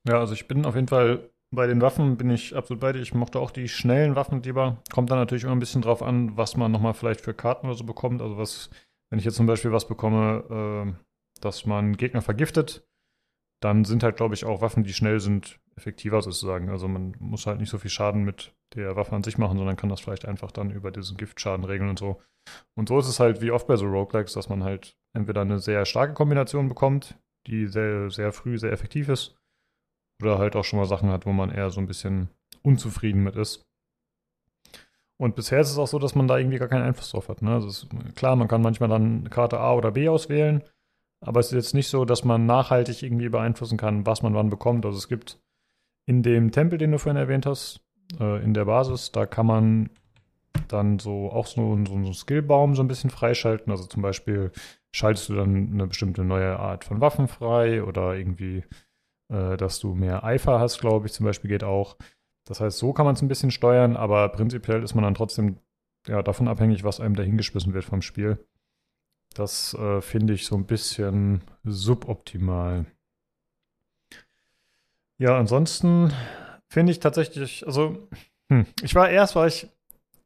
Ja, 0.06 0.18
also 0.18 0.34
ich 0.34 0.48
bin 0.48 0.64
auf 0.64 0.74
jeden 0.74 0.88
Fall 0.88 1.30
bei 1.52 1.66
den 1.66 1.80
Waffen 1.80 2.16
bin 2.16 2.30
ich 2.30 2.54
absolut 2.54 2.80
bei 2.80 2.92
dir. 2.92 3.00
Ich 3.00 3.14
mochte 3.14 3.40
auch 3.40 3.50
die 3.50 3.68
schnellen 3.68 4.14
Waffen 4.14 4.42
lieber. 4.42 4.82
Kommt 4.92 5.10
dann 5.10 5.18
natürlich 5.18 5.44
immer 5.44 5.54
ein 5.54 5.60
bisschen 5.60 5.82
drauf 5.82 6.02
an, 6.02 6.36
was 6.36 6.56
man 6.56 6.70
nochmal 6.70 6.94
vielleicht 6.94 7.20
für 7.20 7.34
Karten 7.34 7.66
oder 7.66 7.76
so 7.76 7.84
bekommt. 7.84 8.22
Also 8.22 8.38
was, 8.38 8.70
wenn 9.10 9.18
ich 9.18 9.24
jetzt 9.24 9.36
zum 9.36 9.46
Beispiel 9.46 9.72
was 9.72 9.88
bekomme, 9.88 10.94
äh, 10.96 11.40
dass 11.40 11.66
man 11.66 11.96
Gegner 11.96 12.22
vergiftet, 12.22 12.88
dann 13.60 13.84
sind 13.84 14.02
halt, 14.02 14.16
glaube 14.16 14.34
ich, 14.34 14.44
auch 14.44 14.62
Waffen, 14.62 14.84
die 14.84 14.94
schnell 14.94 15.20
sind, 15.20 15.60
effektiver 15.76 16.22
sozusagen. 16.22 16.68
Also 16.70 16.88
man 16.88 17.14
muss 17.18 17.46
halt 17.46 17.60
nicht 17.60 17.70
so 17.70 17.78
viel 17.78 17.90
Schaden 17.90 18.24
mit 18.24 18.54
der 18.74 18.96
Waffe 18.96 19.14
an 19.14 19.22
sich 19.22 19.38
machen, 19.38 19.58
sondern 19.58 19.76
kann 19.76 19.88
das 19.88 20.00
vielleicht 20.00 20.26
einfach 20.26 20.50
dann 20.50 20.70
über 20.70 20.90
diesen 20.90 21.16
Giftschaden 21.16 21.64
regeln 21.64 21.90
und 21.90 21.98
so. 21.98 22.20
Und 22.74 22.88
so 22.88 22.98
ist 22.98 23.08
es 23.08 23.20
halt 23.20 23.40
wie 23.40 23.50
oft 23.50 23.66
bei 23.66 23.76
so 23.76 23.86
Roguelikes, 23.86 24.32
dass 24.32 24.48
man 24.48 24.64
halt 24.64 24.96
entweder 25.12 25.42
eine 25.42 25.58
sehr 25.58 25.84
starke 25.84 26.14
Kombination 26.14 26.68
bekommt, 26.68 27.18
die 27.46 27.66
sehr, 27.66 28.10
sehr 28.10 28.32
früh 28.32 28.58
sehr 28.58 28.72
effektiv 28.72 29.08
ist, 29.08 29.36
oder 30.22 30.38
halt 30.38 30.56
auch 30.56 30.64
schon 30.64 30.78
mal 30.78 30.86
Sachen 30.86 31.10
hat, 31.10 31.26
wo 31.26 31.32
man 31.32 31.50
eher 31.50 31.70
so 31.70 31.80
ein 31.80 31.86
bisschen 31.86 32.28
unzufrieden 32.62 33.22
mit 33.22 33.36
ist. 33.36 33.66
Und 35.18 35.36
bisher 35.36 35.60
ist 35.60 35.70
es 35.70 35.78
auch 35.78 35.86
so, 35.86 35.98
dass 35.98 36.14
man 36.14 36.28
da 36.28 36.38
irgendwie 36.38 36.58
gar 36.58 36.68
keinen 36.68 36.84
Einfluss 36.84 37.10
drauf 37.10 37.28
hat. 37.28 37.42
Ne? 37.42 37.52
Also 37.52 37.68
ist, 37.68 37.88
klar, 38.14 38.36
man 38.36 38.48
kann 38.48 38.62
manchmal 38.62 38.88
dann 38.88 39.28
Karte 39.28 39.60
A 39.60 39.74
oder 39.74 39.90
B 39.90 40.08
auswählen, 40.08 40.62
aber 41.20 41.40
es 41.40 41.46
ist 41.46 41.52
jetzt 41.52 41.74
nicht 41.74 41.88
so, 41.88 42.04
dass 42.04 42.24
man 42.24 42.46
nachhaltig 42.46 43.02
irgendwie 43.02 43.28
beeinflussen 43.28 43.78
kann, 43.78 44.06
was 44.06 44.22
man 44.22 44.34
wann 44.34 44.50
bekommt. 44.50 44.86
Also 44.86 44.98
es 44.98 45.08
gibt 45.08 45.38
in 46.06 46.22
dem 46.22 46.50
Tempel, 46.50 46.78
den 46.78 46.92
du 46.92 46.98
vorhin 46.98 47.20
erwähnt 47.20 47.46
hast, 47.46 47.80
äh, 48.18 48.42
in 48.42 48.54
der 48.54 48.64
Basis, 48.64 49.12
da 49.12 49.26
kann 49.26 49.46
man 49.46 49.90
dann 50.68 50.98
so 50.98 51.30
auch 51.30 51.46
so, 51.46 51.78
so 51.86 51.94
einen 51.94 52.14
Skillbaum 52.14 52.74
so 52.74 52.82
ein 52.82 52.88
bisschen 52.88 53.10
freischalten. 53.10 53.70
Also 53.70 53.84
zum 53.84 54.02
Beispiel 54.02 54.50
schaltest 54.92 55.28
du 55.28 55.34
dann 55.34 55.72
eine 55.72 55.86
bestimmte 55.86 56.24
neue 56.24 56.58
Art 56.58 56.84
von 56.84 57.00
Waffen 57.00 57.28
frei 57.28 57.84
oder 57.84 58.14
irgendwie, 58.14 58.64
äh, 59.32 59.56
dass 59.56 59.78
du 59.78 59.94
mehr 59.94 60.24
Eifer 60.24 60.58
hast, 60.58 60.80
glaube 60.80 61.06
ich, 61.06 61.12
zum 61.12 61.26
Beispiel 61.26 61.50
geht 61.50 61.64
auch. 61.64 61.96
Das 62.46 62.60
heißt, 62.60 62.78
so 62.78 62.92
kann 62.92 63.04
man 63.04 63.14
es 63.14 63.22
ein 63.22 63.28
bisschen 63.28 63.50
steuern, 63.50 63.96
aber 63.96 64.28
prinzipiell 64.30 64.82
ist 64.82 64.94
man 64.94 65.04
dann 65.04 65.14
trotzdem 65.14 65.58
ja, 66.08 66.22
davon 66.22 66.48
abhängig, 66.48 66.82
was 66.82 67.00
einem 67.00 67.14
dahingeschmissen 67.14 67.74
wird 67.74 67.84
vom 67.84 68.02
Spiel. 68.02 68.44
Das 69.34 69.74
äh, 69.74 70.00
finde 70.00 70.34
ich 70.34 70.46
so 70.46 70.56
ein 70.56 70.66
bisschen 70.66 71.42
suboptimal. 71.64 72.86
Ja, 75.18 75.38
ansonsten 75.38 76.12
finde 76.68 76.92
ich 76.92 77.00
tatsächlich, 77.00 77.66
also 77.66 78.08
hm, 78.50 78.66
ich 78.82 78.94
war 78.94 79.10
erst 79.10 79.36
war 79.36 79.46
ich 79.46 79.68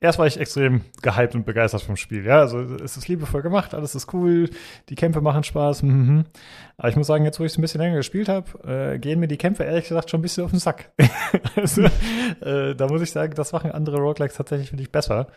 erst 0.04 0.18
war 0.18 0.26
ich 0.26 0.38
extrem 0.38 0.82
gehypt 1.02 1.34
und 1.34 1.46
begeistert 1.46 1.82
vom 1.82 1.96
Spiel. 1.96 2.24
Ja, 2.24 2.40
also 2.40 2.60
es 2.60 2.96
ist 2.96 3.08
liebevoll 3.08 3.42
gemacht, 3.42 3.74
alles 3.74 3.94
ist 3.94 4.12
cool, 4.12 4.50
die 4.88 4.94
Kämpfe 4.94 5.20
machen 5.20 5.44
Spaß. 5.44 5.82
Mhm. 5.82 6.24
Aber 6.76 6.88
ich 6.88 6.96
muss 6.96 7.06
sagen, 7.06 7.24
jetzt 7.24 7.40
wo 7.40 7.44
ich 7.44 7.52
es 7.52 7.58
ein 7.58 7.62
bisschen 7.62 7.80
länger 7.80 7.96
gespielt 7.96 8.28
habe, 8.28 8.94
äh, 8.94 8.98
gehen 8.98 9.18
mir 9.18 9.28
die 9.28 9.38
Kämpfe 9.38 9.64
ehrlich 9.64 9.88
gesagt 9.88 10.10
schon 10.10 10.20
ein 10.20 10.22
bisschen 10.22 10.44
auf 10.44 10.50
den 10.50 10.60
Sack. 10.60 10.92
also, 11.56 11.82
äh, 12.40 12.74
da 12.74 12.86
muss 12.86 13.02
ich 13.02 13.10
sagen, 13.10 13.34
das 13.34 13.52
machen 13.52 13.72
andere 13.72 13.96
Roguelikes 13.98 14.36
tatsächlich 14.36 14.68
finde 14.68 14.82
ich 14.82 14.92
besser. 14.92 15.28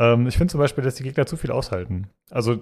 Ähm, 0.00 0.26
ich 0.26 0.36
finde 0.36 0.50
zum 0.50 0.58
Beispiel, 0.58 0.82
dass 0.82 0.96
die 0.96 1.04
Gegner 1.04 1.26
zu 1.26 1.36
viel 1.36 1.52
aushalten. 1.52 2.08
Also 2.30 2.58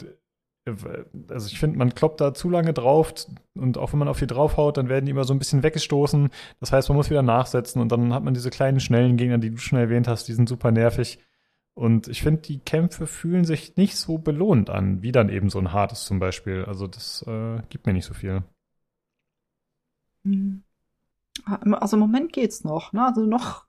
also 1.29 1.47
ich 1.47 1.59
finde, 1.59 1.79
man 1.79 1.95
kloppt 1.95 2.21
da 2.21 2.35
zu 2.35 2.51
lange 2.51 2.73
drauf 2.73 3.15
und 3.55 3.79
auch 3.79 3.93
wenn 3.93 3.99
man 3.99 4.09
auf 4.09 4.19
die 4.19 4.27
draufhaut, 4.27 4.77
dann 4.77 4.89
werden 4.89 5.07
die 5.07 5.13
immer 5.13 5.25
so 5.25 5.33
ein 5.33 5.39
bisschen 5.39 5.63
weggestoßen. 5.63 6.31
Das 6.61 6.73
heißt, 6.73 6.89
man 6.89 6.97
muss 6.97 7.11
wieder 7.11 7.23
nachsetzen 7.23 7.81
und 7.81 7.91
dann 7.91 8.13
hat 8.13 8.23
man 8.23 8.35
diese 8.35 8.51
kleinen, 8.51 8.81
schnellen 8.81 9.17
Gegner, 9.17 9.39
die 9.39 9.51
du 9.51 9.59
schon 9.59 9.79
erwähnt 9.79 10.09
hast, 10.09 10.29
die 10.29 10.33
sind 10.33 10.49
super 10.49 10.71
nervig. 10.71 11.19
Und 11.75 12.09
ich 12.09 12.23
finde, 12.23 12.43
die 12.43 12.59
Kämpfe 12.59 13.07
fühlen 13.07 13.45
sich 13.45 13.77
nicht 13.77 13.97
so 13.97 14.19
belohnt 14.19 14.69
an, 14.69 15.01
wie 15.03 15.13
dann 15.13 15.29
eben 15.29 15.49
so 15.49 15.59
ein 15.59 15.73
hartes 15.73 16.05
zum 16.05 16.19
Beispiel. 16.19 16.65
Also 16.65 16.87
das 16.89 17.25
äh, 17.27 17.63
gibt 17.69 17.87
mir 17.87 17.93
nicht 17.93 18.07
so 18.07 18.15
viel. 18.15 18.43
Hm. 20.25 20.65
Also 21.45 21.97
im 21.97 22.01
Moment 22.01 22.33
geht's 22.33 22.65
noch. 22.65 22.93
Ne? 22.93 23.07
Also 23.07 23.25
noch 23.25 23.67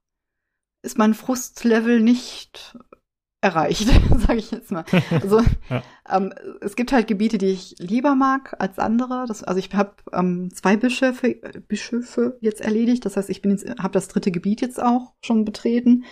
ist 0.82 0.98
mein 0.98 1.14
Frustlevel 1.14 2.00
nicht 2.00 2.78
erreicht, 3.42 3.88
sage 4.18 4.40
ich 4.40 4.52
jetzt 4.52 4.72
mal. 4.72 4.86
Also 5.22 5.42
ja. 5.70 5.84
ähm, 6.10 6.34
es 6.62 6.76
gibt 6.76 6.92
halt 6.92 7.08
Gebiete, 7.08 7.38
die 7.38 7.48
ich 7.48 7.76
lieber 7.80 8.16
mag 8.16 8.56
als 8.60 8.80
andere. 8.80 9.26
Das, 9.28 9.44
also 9.44 9.60
ich 9.60 9.74
habe 9.74 9.94
ähm, 10.14 10.50
zwei 10.54 10.78
Bischöfe, 10.78 11.36
Bischöfe 11.68 12.38
jetzt 12.42 12.62
erledigt. 12.62 13.06
Das 13.06 13.18
heißt, 13.18 13.30
ich 13.30 13.42
bin 13.42 13.52
jetzt, 13.52 13.68
habe 13.80 13.94
das 13.94 14.08
dritte 14.08 14.32
Gebiet 14.32 14.62
jetzt 14.62 14.82
auch 14.82 15.14
schon 15.24 15.46
betreten. 15.46 16.06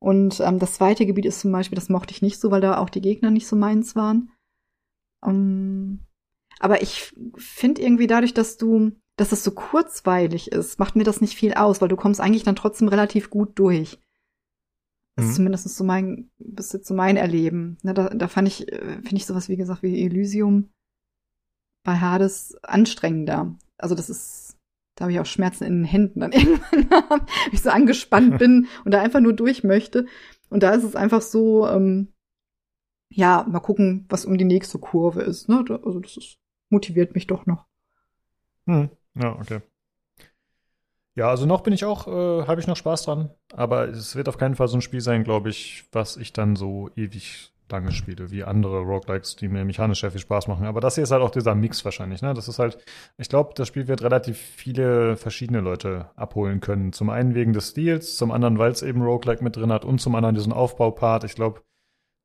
Und 0.00 0.40
ähm, 0.40 0.58
das 0.58 0.74
zweite 0.74 1.06
Gebiet 1.06 1.26
ist 1.26 1.40
zum 1.40 1.52
Beispiel, 1.52 1.76
das 1.76 1.88
mochte 1.88 2.12
ich 2.12 2.22
nicht 2.22 2.40
so, 2.40 2.50
weil 2.50 2.60
da 2.60 2.78
auch 2.78 2.90
die 2.90 3.00
Gegner 3.00 3.30
nicht 3.30 3.46
so 3.46 3.56
meins 3.56 3.96
waren. 3.96 4.30
Ähm, 5.24 6.00
aber 6.58 6.82
ich 6.82 7.14
finde 7.36 7.82
irgendwie 7.82 8.06
dadurch, 8.06 8.34
dass 8.34 8.56
du, 8.56 8.92
dass 9.16 9.32
es 9.32 9.44
so 9.44 9.52
kurzweilig 9.52 10.52
ist, 10.52 10.78
macht 10.78 10.96
mir 10.96 11.04
das 11.04 11.20
nicht 11.20 11.36
viel 11.36 11.54
aus, 11.54 11.80
weil 11.80 11.88
du 11.88 11.96
kommst 11.96 12.20
eigentlich 12.20 12.42
dann 12.42 12.56
trotzdem 12.56 12.88
relativ 12.88 13.30
gut 13.30 13.58
durch. 13.58 13.98
Das 15.16 15.26
ist 15.26 15.32
mhm. 15.32 15.36
zumindest 15.36 15.68
so 15.68 15.84
mein, 15.84 16.30
bis 16.38 16.72
jetzt 16.72 16.88
so 16.88 16.94
mein 16.94 17.16
Erleben. 17.16 17.78
Ne, 17.82 17.94
da, 17.94 18.08
da 18.08 18.28
fand 18.28 18.48
ich, 18.48 18.70
äh, 18.72 18.96
finde 18.96 19.16
ich 19.16 19.26
sowas, 19.26 19.48
wie 19.48 19.56
gesagt, 19.56 19.82
wie 19.82 20.04
Elysium 20.04 20.70
bei 21.84 21.98
Hades 21.98 22.56
anstrengender. 22.62 23.56
Also 23.78 23.94
das 23.94 24.10
ist, 24.10 24.56
da 24.96 25.04
habe 25.04 25.12
ich 25.12 25.20
auch 25.20 25.26
Schmerzen 25.26 25.64
in 25.64 25.78
den 25.80 25.84
Händen 25.84 26.20
dann 26.20 26.32
irgendwann, 26.32 27.20
wenn 27.20 27.52
ich 27.52 27.62
so 27.62 27.70
angespannt 27.70 28.38
bin 28.40 28.66
und 28.84 28.92
da 28.92 29.00
einfach 29.00 29.20
nur 29.20 29.34
durch 29.34 29.62
möchte. 29.62 30.06
Und 30.50 30.62
da 30.62 30.70
ist 30.70 30.84
es 30.84 30.96
einfach 30.96 31.22
so, 31.22 31.68
ähm, 31.68 32.12
ja, 33.10 33.46
mal 33.48 33.60
gucken, 33.60 34.06
was 34.08 34.24
um 34.24 34.36
die 34.36 34.44
nächste 34.44 34.78
Kurve 34.78 35.22
ist. 35.22 35.48
Ne? 35.48 35.64
Also 35.84 36.00
das 36.00 36.16
ist, 36.16 36.38
motiviert 36.70 37.14
mich 37.14 37.28
doch 37.28 37.46
noch. 37.46 37.66
Hm. 38.66 38.90
Ja, 39.14 39.38
okay. 39.38 39.60
Ja, 41.16 41.28
also 41.28 41.46
noch 41.46 41.62
bin 41.62 41.72
ich 41.72 41.84
auch, 41.84 42.08
äh, 42.08 42.46
habe 42.46 42.60
ich 42.60 42.66
noch 42.66 42.76
Spaß 42.76 43.04
dran, 43.04 43.30
aber 43.52 43.88
es 43.88 44.16
wird 44.16 44.28
auf 44.28 44.36
keinen 44.36 44.56
Fall 44.56 44.68
so 44.68 44.76
ein 44.76 44.82
Spiel 44.82 45.00
sein, 45.00 45.22
glaube 45.22 45.48
ich, 45.48 45.84
was 45.92 46.16
ich 46.16 46.32
dann 46.32 46.56
so 46.56 46.90
ewig 46.96 47.52
lange 47.70 47.92
spiele, 47.92 48.30
wie 48.30 48.44
andere 48.44 48.80
Roguelikes, 48.80 49.36
die 49.36 49.48
mir 49.48 49.64
mechanisch 49.64 50.00
sehr 50.00 50.10
viel 50.10 50.20
Spaß 50.20 50.48
machen. 50.48 50.66
Aber 50.66 50.80
das 50.80 50.96
hier 50.96 51.04
ist 51.04 51.10
halt 51.10 51.22
auch 51.22 51.30
dieser 51.30 51.54
Mix 51.54 51.84
wahrscheinlich, 51.84 52.20
ne? 52.22 52.34
Das 52.34 52.48
ist 52.48 52.58
halt, 52.58 52.78
ich 53.16 53.28
glaube, 53.28 53.52
das 53.54 53.68
Spiel 53.68 53.88
wird 53.88 54.02
relativ 54.02 54.38
viele 54.38 55.16
verschiedene 55.16 55.60
Leute 55.60 56.10
abholen 56.16 56.60
können. 56.60 56.92
Zum 56.92 57.10
einen 57.10 57.34
wegen 57.34 57.52
des 57.52 57.70
Stils, 57.70 58.16
zum 58.16 58.30
anderen, 58.32 58.58
weil 58.58 58.72
es 58.72 58.82
eben 58.82 59.02
Roguelike 59.02 59.42
mit 59.42 59.56
drin 59.56 59.72
hat 59.72 59.84
und 59.84 60.00
zum 60.00 60.14
anderen 60.14 60.34
diesen 60.34 60.52
Aufbaupart. 60.52 61.24
Ich 61.24 61.34
glaube, 61.34 61.62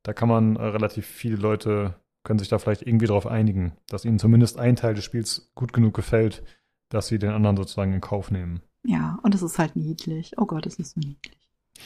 da 0.02 0.12
kann 0.12 0.28
man 0.28 0.56
äh, 0.56 0.62
relativ 0.62 1.06
viele 1.06 1.36
Leute 1.36 1.94
können 2.22 2.38
sich 2.38 2.48
da 2.48 2.58
vielleicht 2.58 2.82
irgendwie 2.82 3.06
drauf 3.06 3.26
einigen, 3.26 3.72
dass 3.88 4.04
ihnen 4.04 4.18
zumindest 4.18 4.58
ein 4.58 4.76
Teil 4.76 4.94
des 4.94 5.04
Spiels 5.04 5.52
gut 5.54 5.72
genug 5.72 5.94
gefällt, 5.94 6.42
dass 6.90 7.06
sie 7.06 7.18
den 7.18 7.30
anderen 7.30 7.56
sozusagen 7.56 7.94
in 7.94 8.02
Kauf 8.02 8.30
nehmen. 8.30 8.60
Ja, 8.84 9.18
und 9.22 9.34
es 9.34 9.42
ist 9.42 9.58
halt 9.58 9.76
niedlich. 9.76 10.32
Oh 10.38 10.46
Gott, 10.46 10.66
es 10.66 10.78
ist 10.78 10.94
so 10.94 11.00
niedlich. 11.00 11.36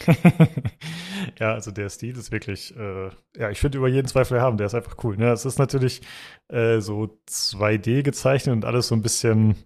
ja, 1.38 1.52
also 1.54 1.70
der 1.70 1.88
Stil 1.88 2.16
ist 2.16 2.32
wirklich, 2.32 2.76
äh, 2.76 3.10
ja, 3.36 3.50
ich 3.50 3.60
finde 3.60 3.78
über 3.78 3.88
jeden 3.88 4.08
Zweifel 4.08 4.40
haben, 4.40 4.56
der 4.56 4.66
ist 4.66 4.74
einfach 4.74 4.96
cool. 5.04 5.16
Ne? 5.16 5.30
Es 5.32 5.44
ist 5.44 5.58
natürlich 5.58 6.02
äh, 6.48 6.80
so 6.80 7.18
2D 7.28 8.02
gezeichnet 8.02 8.54
und 8.54 8.64
alles 8.64 8.88
so 8.88 8.94
ein 8.94 9.02
bisschen, 9.02 9.56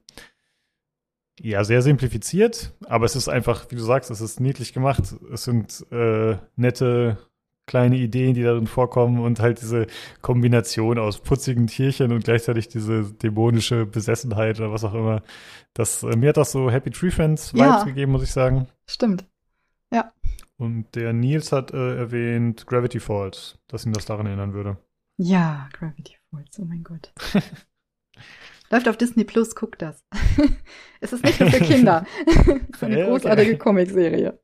ja, 1.40 1.64
sehr 1.64 1.82
simplifiziert, 1.82 2.72
aber 2.86 3.04
es 3.06 3.16
ist 3.16 3.28
einfach, 3.28 3.70
wie 3.70 3.76
du 3.76 3.82
sagst, 3.82 4.10
es 4.10 4.20
ist 4.20 4.40
niedlich 4.40 4.72
gemacht. 4.72 5.02
Es 5.32 5.44
sind 5.44 5.86
äh, 5.92 6.36
nette 6.56 7.18
kleine 7.68 7.96
Ideen, 7.96 8.34
die 8.34 8.42
darin 8.42 8.66
vorkommen 8.66 9.20
und 9.20 9.38
halt 9.38 9.60
diese 9.60 9.86
Kombination 10.20 10.98
aus 10.98 11.20
putzigen 11.20 11.68
Tierchen 11.68 12.10
und 12.10 12.24
gleichzeitig 12.24 12.66
diese 12.66 13.12
dämonische 13.12 13.86
Besessenheit 13.86 14.58
oder 14.58 14.72
was 14.72 14.82
auch 14.82 14.94
immer. 14.94 15.22
Das, 15.74 16.02
äh, 16.02 16.16
mir 16.16 16.30
hat 16.30 16.36
das 16.36 16.50
so 16.50 16.70
Happy 16.70 16.90
Tree 16.90 17.10
Friends 17.10 17.54
Vibes 17.54 17.66
ja, 17.66 17.84
gegeben, 17.84 18.10
muss 18.10 18.24
ich 18.24 18.32
sagen. 18.32 18.66
Stimmt. 18.86 19.24
Ja. 19.92 20.12
Und 20.56 20.86
der 20.96 21.12
Nils 21.12 21.52
hat 21.52 21.72
äh, 21.72 21.96
erwähnt 21.96 22.66
Gravity 22.66 22.98
Falls, 22.98 23.58
dass 23.68 23.86
ihn 23.86 23.92
das 23.92 24.06
daran 24.06 24.26
erinnern 24.26 24.54
würde. 24.54 24.78
Ja, 25.16 25.68
Gravity 25.72 26.16
Falls, 26.30 26.58
oh 26.58 26.64
mein 26.64 26.82
Gott. 26.82 27.12
Läuft 28.70 28.88
auf 28.88 28.96
Disney 28.96 29.24
Plus, 29.24 29.54
guck 29.54 29.78
das. 29.78 30.04
es 31.00 31.12
ist 31.12 31.24
nicht 31.24 31.40
nur 31.40 31.50
für 31.50 31.64
Kinder. 31.64 32.04
es 32.26 32.76
ist 32.76 32.84
eine 32.84 33.04
großartige 33.04 33.52
okay. 33.52 33.58
Comicserie. 33.58 34.38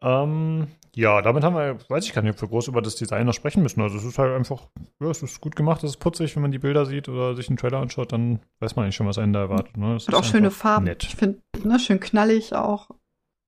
Ähm, 0.00 0.66
Ja, 0.94 1.22
damit 1.22 1.42
haben 1.42 1.56
wir, 1.56 1.78
weiß 1.88 2.04
ich 2.04 2.12
gar 2.12 2.20
nicht, 2.20 2.34
ob 2.34 2.42
wir 2.42 2.48
groß 2.48 2.68
über 2.68 2.82
das 2.82 2.96
Design 2.96 3.24
noch 3.24 3.32
sprechen 3.32 3.62
müssen. 3.62 3.80
Also 3.80 3.96
es 3.96 4.04
ist 4.04 4.18
halt 4.18 4.34
einfach, 4.34 4.68
ja, 5.00 5.08
es 5.08 5.22
ist 5.22 5.40
gut 5.40 5.56
gemacht, 5.56 5.82
es 5.84 5.92
ist 5.92 5.96
putzig, 5.96 6.36
wenn 6.36 6.42
man 6.42 6.52
die 6.52 6.58
Bilder 6.58 6.84
sieht 6.84 7.08
oder 7.08 7.34
sich 7.34 7.48
einen 7.48 7.56
Trailer 7.56 7.78
anschaut, 7.78 8.12
dann 8.12 8.40
weiß 8.60 8.76
man 8.76 8.84
eigentlich 8.84 8.96
schon, 8.96 9.06
was 9.06 9.16
einen 9.16 9.32
da 9.32 9.40
erwartet. 9.40 9.76
Ne? 9.78 9.94
Hat 9.94 10.14
auch 10.14 10.24
schöne 10.24 10.50
Farben. 10.50 10.84
Nett. 10.84 11.04
Ich 11.04 11.16
finde, 11.16 11.40
ne, 11.64 11.78
schön 11.78 11.98
knallig 11.98 12.54
auch. 12.54 12.90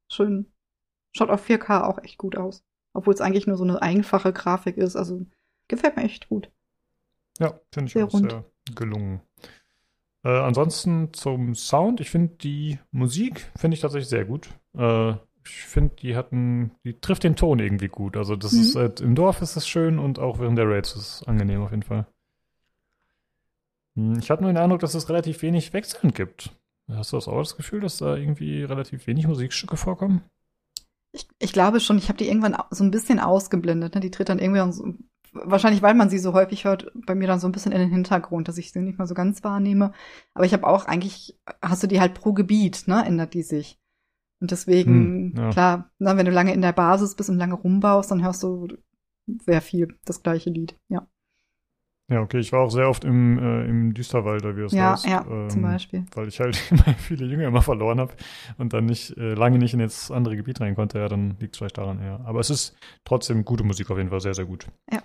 Schön, 0.09 0.47
schaut 1.13 1.29
auf 1.29 1.47
4K 1.47 1.83
auch 1.83 2.03
echt 2.03 2.17
gut 2.17 2.37
aus. 2.37 2.65
Obwohl 2.95 3.13
es 3.13 3.21
eigentlich 3.21 3.47
nur 3.47 3.57
so 3.57 3.65
eine 3.65 3.83
einfache 3.83 4.33
Grafik 4.33 4.79
ist. 4.79 4.97
Also 4.97 5.27
gefällt 5.69 5.97
mir 5.97 6.05
echt 6.05 6.29
gut. 6.29 6.51
Ja, 7.39 7.61
finde 7.73 7.89
ich 7.89 7.93
sehr 7.93 8.07
auch 8.07 8.13
rund. 8.13 8.31
sehr 8.31 8.45
gelungen. 8.75 9.21
Äh, 10.23 10.31
ansonsten 10.31 11.13
zum 11.13 11.55
Sound, 11.55 12.01
ich 12.01 12.09
finde 12.09 12.37
die 12.37 12.79
Musik, 12.91 13.51
finde 13.57 13.75
ich 13.75 13.81
tatsächlich 13.81 14.09
sehr 14.09 14.25
gut. 14.25 14.49
Äh, 14.75 15.15
ich 15.47 15.65
finde, 15.65 15.95
die 15.97 16.17
hatten, 16.17 16.73
die 16.85 16.99
trifft 17.01 17.25
den 17.25 17.37
Ton 17.37 17.59
irgendwie 17.59 17.89
gut. 17.89 18.17
Also 18.17 18.37
das 18.37 18.53
mhm. 18.53 18.61
ist 18.61 18.77
halt, 18.77 19.01
im 19.01 19.15
Dorf 19.15 19.43
ist 19.43 19.57
es 19.57 19.69
schön 19.69 19.99
und 19.99 20.19
auch 20.19 20.39
während 20.39 20.59
der 20.59 20.69
Raids 20.69 20.97
ist 20.97 21.21
es 21.21 21.29
angenehm 21.29 21.63
auf 21.63 21.71
jeden 21.71 21.83
Fall. 21.83 22.07
Hm, 23.97 24.19
ich 24.19 24.31
habe 24.31 24.43
nur 24.43 24.53
den 24.53 24.59
Eindruck, 24.59 24.81
dass 24.81 24.95
es 24.95 25.09
relativ 25.09 25.43
wenig 25.43 25.73
Wechseln 25.73 26.13
gibt. 26.13 26.51
Hast 26.89 27.13
du 27.13 27.17
das 27.17 27.29
auch 27.29 27.39
das 27.39 27.57
Gefühl, 27.57 27.81
dass 27.81 27.99
da 27.99 28.17
irgendwie 28.17 28.63
relativ 28.63 29.07
wenig 29.07 29.27
Musikstücke 29.27 29.77
vorkommen? 29.77 30.23
Ich, 31.13 31.29
ich 31.39 31.53
glaube 31.53 31.81
schon, 31.81 31.97
ich 31.97 32.09
habe 32.09 32.19
die 32.19 32.29
irgendwann 32.29 32.57
so 32.71 32.85
ein 32.85 32.91
bisschen 32.91 33.21
ausgeblendet. 33.21 33.95
Ne? 33.95 34.01
Die 34.01 34.11
tritt 34.11 34.29
dann 34.29 34.39
irgendwie 34.39 34.73
so, 34.73 34.95
wahrscheinlich, 35.33 35.83
weil 35.83 35.95
man 35.95 36.11
sie 36.11 36.19
so 36.19 36.33
häufig 36.33 36.65
hört, 36.65 36.91
bei 36.95 37.15
mir 37.15 37.27
dann 37.27 37.41
so 37.41 37.49
ein 37.49 37.53
bisschen 37.53 37.73
in 37.73 37.81
den 37.81 37.91
Hintergrund, 37.91 38.49
dass 38.49 38.59
ich 38.59 38.73
sie 38.73 38.81
nicht 38.81 38.99
mal 38.99 39.07
so 39.07 39.15
ganz 39.15 39.45
wahrnehme. 39.45 39.93
Aber 40.35 40.45
ich 40.45 40.53
habe 40.53 40.67
auch 40.67 40.87
eigentlich, 40.87 41.39
hast 41.63 41.83
du 41.83 41.87
die 41.87 42.01
halt 42.01 42.15
pro 42.15 42.33
Gebiet, 42.33 42.87
ne, 42.87 43.05
ändert 43.05 43.35
die 43.35 43.43
sich. 43.43 43.79
Und 44.45 44.51
deswegen, 44.51 45.33
hm, 45.33 45.35
ja. 45.39 45.51
klar, 45.53 45.91
na, 45.99 46.19
wenn 46.19 46.27
du 46.27 46.31
lange 46.31 46.53
in 46.53 46.61
der 46.61 46.75
Basis 46.75 47.15
bist 47.15 47.31
und 47.31 47.39
lange 47.39 47.55
rumbaust, 47.55 48.11
dann 48.11 48.23
hörst 48.23 48.43
du 48.43 48.69
sehr 49.27 49.63
viel 49.63 49.97
das 50.05 50.23
gleiche 50.23 50.51
Lied, 50.51 50.77
ja. 50.91 51.09
Ja, 52.11 52.21
okay, 52.21 52.41
ich 52.41 52.53
war 52.53 52.61
auch 52.61 52.69
sehr 52.69 52.91
oft 52.91 53.05
im, 53.05 53.39
äh, 53.39 53.65
im 53.65 53.95
Düsterwald, 53.95 54.45
wie 54.45 54.61
es 54.61 54.73
ja, 54.73 54.93
heißt. 54.93 55.07
Ja, 55.07 55.25
ähm, 55.27 55.49
zum 55.49 55.63
Beispiel. 55.63 56.05
Weil 56.15 56.29
ich 56.29 56.41
halt 56.41 56.63
immer 56.71 56.95
viele 56.99 57.25
Jünger 57.25 57.49
immer 57.49 57.63
verloren 57.63 57.99
habe 57.99 58.13
und 58.59 58.75
dann 58.75 58.85
nicht 58.85 59.17
äh, 59.17 59.33
lange 59.33 59.57
nicht 59.57 59.73
in 59.73 59.81
das 59.81 60.11
andere 60.11 60.37
Gebiet 60.37 60.61
rein 60.61 60.75
konnte, 60.75 60.99
ja, 60.99 61.09
dann 61.09 61.39
liegt 61.41 61.55
es 61.55 61.59
vielleicht 61.59 61.79
daran, 61.79 62.03
ja. 62.03 62.21
Aber 62.27 62.41
es 62.41 62.51
ist 62.51 62.77
trotzdem 63.07 63.47
gute 63.47 63.65
Musik 63.65 63.91
auf 63.91 63.97
jeden 63.97 64.11
Fall, 64.11 64.21
sehr, 64.21 64.35
sehr 64.35 64.45
gut. 64.45 64.67
Ja. 64.93 65.01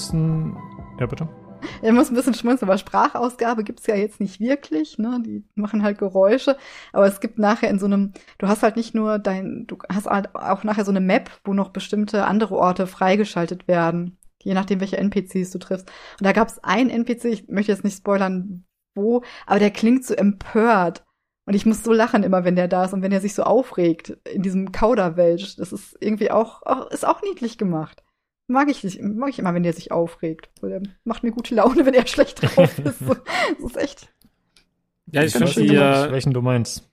Ansonsten, 0.00 0.56
ja 0.98 1.06
bitte. 1.06 1.28
Er 1.82 1.92
muss 1.92 2.10
ein 2.10 2.14
bisschen 2.14 2.32
schmunzeln, 2.32 2.70
aber 2.70 2.78
Sprachausgabe 2.78 3.64
gibt's 3.64 3.86
ja 3.86 3.94
jetzt 3.94 4.18
nicht 4.18 4.40
wirklich, 4.40 4.98
ne? 4.98 5.20
Die 5.24 5.44
machen 5.54 5.82
halt 5.82 5.98
Geräusche, 5.98 6.56
aber 6.92 7.06
es 7.06 7.20
gibt 7.20 7.38
nachher 7.38 7.68
in 7.68 7.78
so 7.78 7.84
einem, 7.84 8.14
du 8.38 8.48
hast 8.48 8.62
halt 8.62 8.76
nicht 8.76 8.94
nur 8.94 9.18
dein, 9.18 9.66
du 9.66 9.76
hast 9.92 10.06
halt 10.06 10.34
auch 10.34 10.64
nachher 10.64 10.86
so 10.86 10.90
eine 10.90 11.00
Map, 11.00 11.30
wo 11.44 11.52
noch 11.52 11.68
bestimmte 11.68 12.24
andere 12.24 12.56
Orte 12.56 12.86
freigeschaltet 12.86 13.68
werden, 13.68 14.16
je 14.42 14.54
nachdem, 14.54 14.80
welche 14.80 14.96
NPCs 14.96 15.50
du 15.50 15.58
triffst. 15.58 15.90
Und 16.18 16.24
da 16.24 16.32
gab's 16.32 16.58
einen 16.60 16.88
NPC, 16.88 17.26
ich 17.26 17.48
möchte 17.48 17.72
jetzt 17.72 17.84
nicht 17.84 17.98
spoilern, 17.98 18.64
wo, 18.94 19.22
aber 19.46 19.58
der 19.58 19.70
klingt 19.70 20.04
so 20.06 20.14
empört. 20.14 21.04
Und 21.46 21.54
ich 21.54 21.66
muss 21.66 21.82
so 21.82 21.92
lachen 21.92 22.22
immer, 22.22 22.44
wenn 22.44 22.56
der 22.56 22.68
da 22.68 22.84
ist 22.84 22.94
und 22.94 23.02
wenn 23.02 23.12
er 23.12 23.20
sich 23.20 23.34
so 23.34 23.42
aufregt 23.42 24.16
in 24.32 24.42
diesem 24.42 24.72
Kauderwelsch. 24.72 25.56
Das 25.56 25.72
ist 25.72 25.96
irgendwie 26.00 26.30
auch, 26.30 26.62
auch 26.62 26.90
ist 26.90 27.06
auch 27.06 27.22
niedlich 27.22 27.58
gemacht 27.58 28.02
mag 28.50 28.68
ich 28.68 28.84
nicht, 28.84 29.00
mag 29.00 29.30
ich 29.30 29.38
immer, 29.38 29.54
wenn 29.54 29.62
der 29.62 29.72
sich 29.72 29.92
aufregt. 29.92 30.50
Weil 30.60 30.70
der 30.70 30.82
macht 31.04 31.22
mir 31.22 31.30
gute 31.30 31.54
Laune, 31.54 31.86
wenn 31.86 31.94
er 31.94 32.06
schlecht 32.06 32.42
drauf 32.42 32.78
ist. 32.78 33.00
das 33.00 33.64
ist 33.64 33.76
echt. 33.76 34.12
Ja, 35.12 35.22
ich 35.22 35.32
finde 35.32 35.52
die, 35.52 35.74
äh, 35.74 36.12
welchen 36.12 36.32
du 36.32 36.42
meinst. 36.42 36.88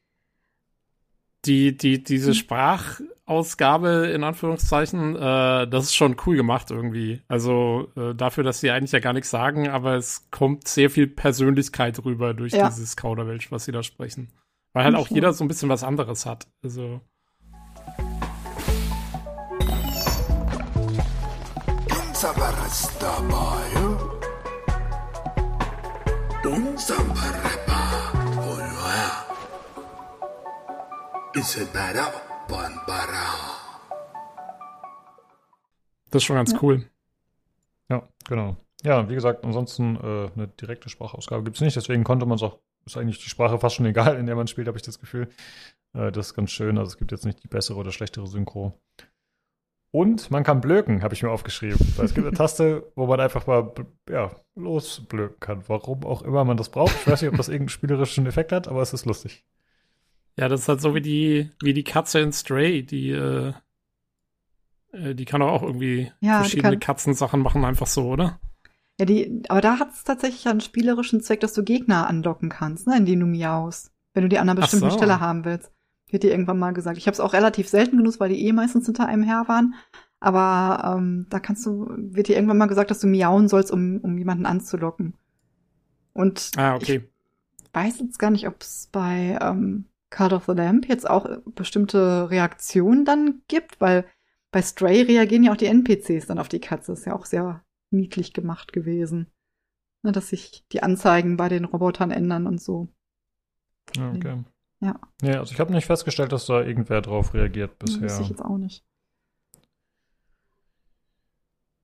Die, 1.45 1.77
die, 1.77 2.03
diese 2.03 2.31
hm. 2.31 2.33
Sprachausgabe 2.33 4.11
in 4.13 4.23
Anführungszeichen, 4.23 5.15
äh, 5.15 5.67
das 5.67 5.85
ist 5.85 5.95
schon 5.95 6.17
cool 6.25 6.35
gemacht 6.35 6.71
irgendwie. 6.71 7.21
Also 7.27 7.91
äh, 7.95 8.15
dafür, 8.15 8.43
dass 8.43 8.59
sie 8.59 8.71
eigentlich 8.71 8.91
ja 8.91 8.99
gar 8.99 9.13
nichts 9.13 9.29
sagen, 9.29 9.69
aber 9.69 9.95
es 9.95 10.29
kommt 10.31 10.67
sehr 10.67 10.89
viel 10.89 11.07
Persönlichkeit 11.07 12.03
rüber 12.03 12.33
durch 12.33 12.53
ja. 12.53 12.69
dieses 12.69 12.97
Kauderwelsch, 12.97 13.51
was 13.51 13.65
sie 13.65 13.71
da 13.71 13.83
sprechen. 13.83 14.29
Weil 14.73 14.85
halt 14.85 14.95
auch 14.95 15.07
jeder 15.09 15.31
so 15.33 15.43
ein 15.43 15.47
bisschen 15.47 15.69
was 15.69 15.83
anderes 15.83 16.25
hat. 16.25 16.47
Also. 16.63 17.01
Caballo. 23.07 24.19
Un 26.43 26.77
zamparrepa. 26.77 27.79
Oh 28.37 28.57
yeah. 28.59 29.25
Das 36.11 36.21
ist 36.21 36.23
schon 36.25 36.35
ganz 36.35 36.53
cool. 36.61 36.83
Ja, 37.89 38.09
genau. 38.27 38.57
Ja, 38.83 39.07
wie 39.07 39.15
gesagt, 39.15 39.45
ansonsten 39.45 39.95
äh, 39.95 40.29
eine 40.35 40.49
direkte 40.49 40.89
Sprachausgabe 40.89 41.43
gibt 41.43 41.55
es 41.55 41.61
nicht, 41.61 41.77
deswegen 41.77 42.03
konnte 42.03 42.25
man 42.25 42.35
es 42.35 42.43
auch, 42.43 42.59
ist 42.85 42.97
eigentlich 42.97 43.23
die 43.23 43.29
Sprache 43.29 43.57
fast 43.57 43.77
schon 43.77 43.85
egal, 43.85 44.17
in 44.17 44.25
der 44.25 44.35
man 44.35 44.47
spielt, 44.47 44.67
habe 44.67 44.77
ich 44.77 44.83
das 44.83 44.99
Gefühl. 44.99 45.29
Äh, 45.93 46.11
das 46.11 46.27
ist 46.27 46.33
ganz 46.33 46.51
schön. 46.51 46.77
Also 46.77 46.89
es 46.89 46.97
gibt 46.97 47.11
jetzt 47.13 47.25
nicht 47.25 47.41
die 47.41 47.47
bessere 47.47 47.77
oder 47.77 47.93
schlechtere 47.93 48.27
Synchro. 48.27 48.77
Und 49.91 50.31
man 50.31 50.43
kann 50.43 50.61
blöken, 50.61 51.01
habe 51.01 51.13
ich 51.13 51.23
mir 51.23 51.29
aufgeschrieben. 51.29 51.79
Es 52.01 52.13
gibt 52.13 52.27
eine 52.27 52.35
Taste, 52.35 52.91
wo 52.95 53.07
man 53.07 53.19
einfach 53.19 53.47
mal 53.47 53.73
ja, 54.09 54.31
losblöken 54.55 55.39
kann. 55.39 55.63
Warum 55.67 56.03
auch 56.03 56.21
immer 56.23 56.43
man 56.43 56.57
das 56.57 56.69
braucht. 56.69 56.93
Ich 56.95 57.07
weiß 57.07 57.21
nicht, 57.21 57.31
ob 57.31 57.37
das 57.37 57.47
irgendeinen 57.47 57.69
spielerischen 57.69 58.25
Effekt 58.25 58.51
hat, 58.51 58.67
aber 58.67 58.81
es 58.81 58.93
ist 58.93 59.05
lustig. 59.05 59.45
Ja, 60.37 60.49
das 60.49 60.61
ist 60.61 60.67
halt 60.67 60.81
so 60.81 60.93
wie 60.93 61.01
die, 61.01 61.49
wie 61.63 61.73
die 61.73 61.83
Katze 61.83 62.19
in 62.19 62.31
Stray, 62.31 62.83
die, 62.83 63.09
äh, 63.09 63.53
äh 64.91 65.15
die 65.15 65.25
kann 65.25 65.41
auch 65.41 65.63
irgendwie 65.63 66.11
ja, 66.19 66.41
verschiedene 66.41 66.77
Katzensachen 66.77 67.41
machen, 67.41 67.65
einfach 67.65 67.87
so, 67.87 68.07
oder? 68.07 68.39
Ja, 68.99 69.05
die, 69.05 69.43
aber 69.49 69.61
da 69.61 69.79
hat 69.79 69.93
es 69.93 70.03
tatsächlich 70.03 70.47
einen 70.47 70.61
spielerischen 70.61 71.21
Zweck, 71.21 71.39
dass 71.39 71.53
du 71.53 71.63
Gegner 71.63 72.07
anlocken 72.07 72.49
kannst, 72.49 72.87
ne, 72.87 72.97
in 72.97 73.05
denen 73.05 73.21
du 73.21 73.27
miaust, 73.27 73.91
wenn 74.13 74.23
du 74.23 74.29
die 74.29 74.37
an 74.37 74.49
einer 74.49 74.59
bestimmten 74.59 74.91
so. 74.91 74.97
Stelle 74.97 75.19
haben 75.19 75.45
willst. 75.45 75.71
Wird 76.09 76.23
dir 76.23 76.31
irgendwann 76.31 76.59
mal 76.59 76.71
gesagt. 76.71 76.97
Ich 76.97 77.07
habe 77.07 77.13
es 77.13 77.19
auch 77.19 77.33
relativ 77.33 77.67
selten 77.67 77.97
genutzt, 77.97 78.19
weil 78.19 78.29
die 78.29 78.45
eh 78.45 78.53
meistens 78.53 78.85
hinter 78.85 79.07
einem 79.07 79.23
her 79.23 79.43
waren. 79.47 79.75
Aber 80.19 80.95
ähm, 80.97 81.27
da 81.29 81.39
kannst 81.39 81.65
du, 81.65 81.87
wird 81.95 82.27
dir 82.27 82.35
irgendwann 82.35 82.57
mal 82.57 82.67
gesagt, 82.67 82.89
dass 82.91 82.99
du 82.99 83.07
miauen 83.07 83.47
sollst, 83.47 83.71
um, 83.71 83.99
um 84.01 84.17
jemanden 84.17 84.45
anzulocken. 84.45 85.13
Und 86.13 86.51
ah, 86.57 86.75
okay. 86.75 87.03
ich 87.61 87.73
weiß 87.73 87.99
jetzt 87.99 88.17
gar 88.17 88.31
nicht, 88.31 88.47
ob 88.47 88.61
es 88.61 88.89
bei 88.91 89.37
ähm, 89.41 89.85
Card 90.09 90.33
of 90.33 90.45
the 90.45 90.53
Lamp 90.53 90.87
jetzt 90.87 91.07
auch 91.07 91.27
bestimmte 91.53 92.29
Reaktionen 92.31 93.05
dann 93.05 93.41
gibt, 93.47 93.79
weil 93.79 94.05
bei 94.51 94.61
Stray 94.61 95.01
reagieren 95.01 95.43
ja 95.43 95.51
auch 95.51 95.57
die 95.57 95.67
NPCs 95.67 96.25
dann 96.25 96.39
auf 96.39 96.47
die 96.47 96.61
Katze. 96.61 96.93
Ist 96.93 97.05
ja 97.05 97.13
auch 97.13 97.25
sehr 97.25 97.63
niedlich 97.91 98.33
gemacht 98.33 98.73
gewesen. 98.73 99.27
Ne, 100.03 100.11
dass 100.11 100.29
sich 100.29 100.65
die 100.71 100.81
Anzeigen 100.81 101.37
bei 101.37 101.49
den 101.49 101.65
Robotern 101.65 102.11
ändern 102.11 102.47
und 102.47 102.61
so. 102.61 102.87
Okay. 103.97 104.43
Ja. 104.79 104.99
Ja, 105.21 105.39
also 105.39 105.53
ich 105.53 105.59
habe 105.59 105.73
nicht 105.73 105.85
festgestellt, 105.85 106.31
dass 106.31 106.45
da 106.45 106.61
irgendwer 106.61 107.01
drauf 107.01 107.33
reagiert 107.33 107.79
bisher. 107.79 108.03
Weiß 108.03 108.19
ich 108.19 108.29
jetzt 108.29 108.43
auch 108.43 108.57
nicht. 108.57 108.83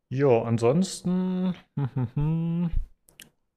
Ja, 0.10 0.44
ansonsten 0.44 1.56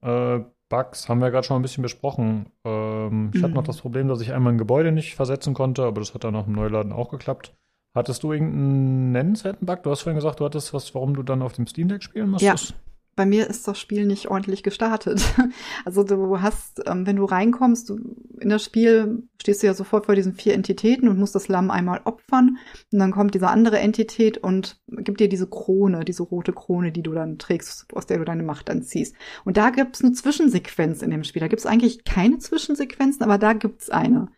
äh, 0.00 0.40
Bugs 0.68 1.08
haben 1.08 1.20
wir 1.20 1.30
gerade 1.30 1.46
schon 1.46 1.56
ein 1.58 1.62
bisschen 1.62 1.82
besprochen. 1.82 2.50
Ähm, 2.64 3.30
ich 3.34 3.40
mhm. 3.40 3.44
hatte 3.44 3.54
noch 3.54 3.64
das 3.64 3.82
Problem, 3.82 4.08
dass 4.08 4.22
ich 4.22 4.32
einmal 4.32 4.54
ein 4.54 4.58
Gebäude 4.58 4.90
nicht 4.90 5.16
versetzen 5.16 5.52
konnte, 5.52 5.84
aber 5.84 6.00
das 6.00 6.14
hat 6.14 6.24
dann 6.24 6.32
nach 6.32 6.44
dem 6.44 6.54
Neuladen 6.54 6.92
auch 6.92 7.10
geklappt. 7.10 7.54
Hattest 7.94 8.22
du 8.22 8.32
irgendeinen 8.32 9.12
nennenswerten 9.12 9.66
Bug? 9.66 9.82
Du 9.82 9.90
hast 9.90 10.02
vorhin 10.02 10.16
gesagt, 10.16 10.40
du 10.40 10.44
hattest 10.46 10.72
was, 10.72 10.94
warum 10.94 11.14
du 11.14 11.22
dann 11.22 11.42
auf 11.42 11.52
dem 11.52 11.66
Steam 11.66 11.88
Deck 11.88 12.02
spielen 12.02 12.30
musstest. 12.30 12.70
Ja 12.70 12.76
bei 13.16 13.24
mir 13.24 13.48
ist 13.48 13.66
das 13.66 13.80
Spiel 13.80 14.06
nicht 14.06 14.28
ordentlich 14.28 14.62
gestartet. 14.62 15.22
Also 15.84 16.02
du 16.02 16.40
hast, 16.40 16.82
ähm, 16.86 17.06
wenn 17.06 17.16
du 17.16 17.24
reinkommst, 17.24 17.88
du, 17.88 17.98
in 18.40 18.48
das 18.48 18.64
Spiel 18.64 19.22
stehst 19.40 19.62
du 19.62 19.66
ja 19.66 19.74
sofort 19.74 20.06
vor 20.06 20.14
diesen 20.14 20.34
vier 20.34 20.54
Entitäten 20.54 21.08
und 21.08 21.18
musst 21.18 21.34
das 21.34 21.48
Lamm 21.48 21.70
einmal 21.70 22.00
opfern. 22.04 22.58
Und 22.92 22.98
dann 22.98 23.12
kommt 23.12 23.34
diese 23.34 23.48
andere 23.48 23.78
Entität 23.78 24.38
und 24.38 24.80
gibt 24.88 25.20
dir 25.20 25.28
diese 25.28 25.46
Krone, 25.46 26.04
diese 26.04 26.24
rote 26.24 26.52
Krone, 26.52 26.92
die 26.92 27.02
du 27.02 27.12
dann 27.12 27.38
trägst, 27.38 27.86
aus 27.94 28.06
der 28.06 28.18
du 28.18 28.24
deine 28.24 28.42
Macht 28.42 28.68
dann 28.68 28.82
ziehst. 28.82 29.14
Und 29.44 29.56
da 29.56 29.70
gibt's 29.70 30.02
eine 30.02 30.12
Zwischensequenz 30.12 31.02
in 31.02 31.10
dem 31.10 31.24
Spiel. 31.24 31.40
Da 31.40 31.48
gibt's 31.48 31.66
eigentlich 31.66 32.04
keine 32.04 32.38
Zwischensequenzen, 32.38 33.22
aber 33.22 33.38
da 33.38 33.52
gibt's 33.52 33.90
eine 33.90 34.28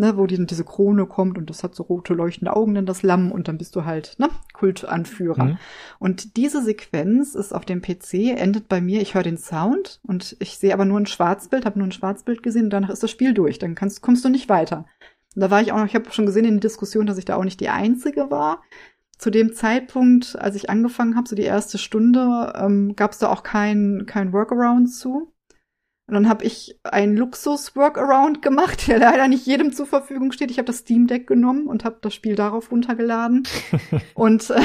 ne, 0.00 0.16
wo 0.16 0.26
die, 0.26 0.44
diese 0.46 0.64
Krone 0.64 1.06
kommt 1.06 1.38
und 1.38 1.50
das 1.50 1.62
hat 1.62 1.74
so 1.74 1.84
rote 1.84 2.14
leuchtende 2.14 2.56
Augen, 2.56 2.74
dann 2.74 2.86
das 2.86 3.02
Lamm 3.02 3.30
und 3.30 3.46
dann 3.46 3.58
bist 3.58 3.76
du 3.76 3.84
halt, 3.84 4.16
ne, 4.18 4.28
Kultanführer. 4.54 5.44
Mhm. 5.44 5.58
Und 5.98 6.36
diese 6.36 6.62
Sequenz 6.62 7.34
ist 7.34 7.54
auf 7.54 7.64
dem 7.66 7.82
PC, 7.82 8.36
endet 8.36 8.68
bei 8.68 8.80
mir, 8.80 9.02
ich 9.02 9.14
höre 9.14 9.22
den 9.22 9.36
Sound 9.36 10.00
und 10.02 10.36
ich 10.40 10.58
sehe 10.58 10.72
aber 10.72 10.86
nur 10.86 10.98
ein 10.98 11.06
Schwarzbild, 11.06 11.66
habe 11.66 11.78
nur 11.78 11.86
ein 11.86 11.92
Schwarzbild 11.92 12.42
gesehen 12.42 12.64
und 12.64 12.70
danach 12.70 12.90
ist 12.90 13.02
das 13.02 13.10
Spiel 13.10 13.34
durch, 13.34 13.58
dann 13.58 13.74
kannst, 13.74 14.00
kommst 14.00 14.24
du 14.24 14.30
nicht 14.30 14.48
weiter. 14.48 14.86
Und 15.36 15.42
da 15.42 15.50
war 15.50 15.60
ich 15.60 15.70
auch 15.70 15.78
noch, 15.78 15.86
ich 15.86 15.94
habe 15.94 16.10
schon 16.10 16.26
gesehen 16.26 16.46
in 16.46 16.54
der 16.54 16.60
Diskussion, 16.60 17.06
dass 17.06 17.18
ich 17.18 17.26
da 17.26 17.36
auch 17.36 17.44
nicht 17.44 17.60
die 17.60 17.68
Einzige 17.68 18.30
war. 18.30 18.62
Zu 19.18 19.30
dem 19.30 19.52
Zeitpunkt, 19.52 20.36
als 20.38 20.56
ich 20.56 20.70
angefangen 20.70 21.14
habe, 21.14 21.28
so 21.28 21.36
die 21.36 21.42
erste 21.42 21.76
Stunde, 21.76 22.54
ähm, 22.56 22.96
gab 22.96 23.12
es 23.12 23.18
da 23.18 23.28
auch 23.28 23.42
kein, 23.42 24.04
kein 24.06 24.32
Workaround 24.32 24.90
zu. 24.92 25.30
Und 26.10 26.14
dann 26.14 26.28
habe 26.28 26.44
ich 26.44 26.76
einen 26.82 27.16
Luxus-Workaround 27.16 28.42
gemacht, 28.42 28.84
der 28.88 28.98
leider 28.98 29.28
nicht 29.28 29.46
jedem 29.46 29.72
zur 29.72 29.86
Verfügung 29.86 30.32
steht. 30.32 30.50
Ich 30.50 30.58
habe 30.58 30.66
das 30.66 30.78
Steam 30.78 31.06
Deck 31.06 31.28
genommen 31.28 31.68
und 31.68 31.84
habe 31.84 31.98
das 32.00 32.14
Spiel 32.14 32.34
darauf 32.34 32.72
runtergeladen. 32.72 33.44
und 34.14 34.50
äh, 34.50 34.60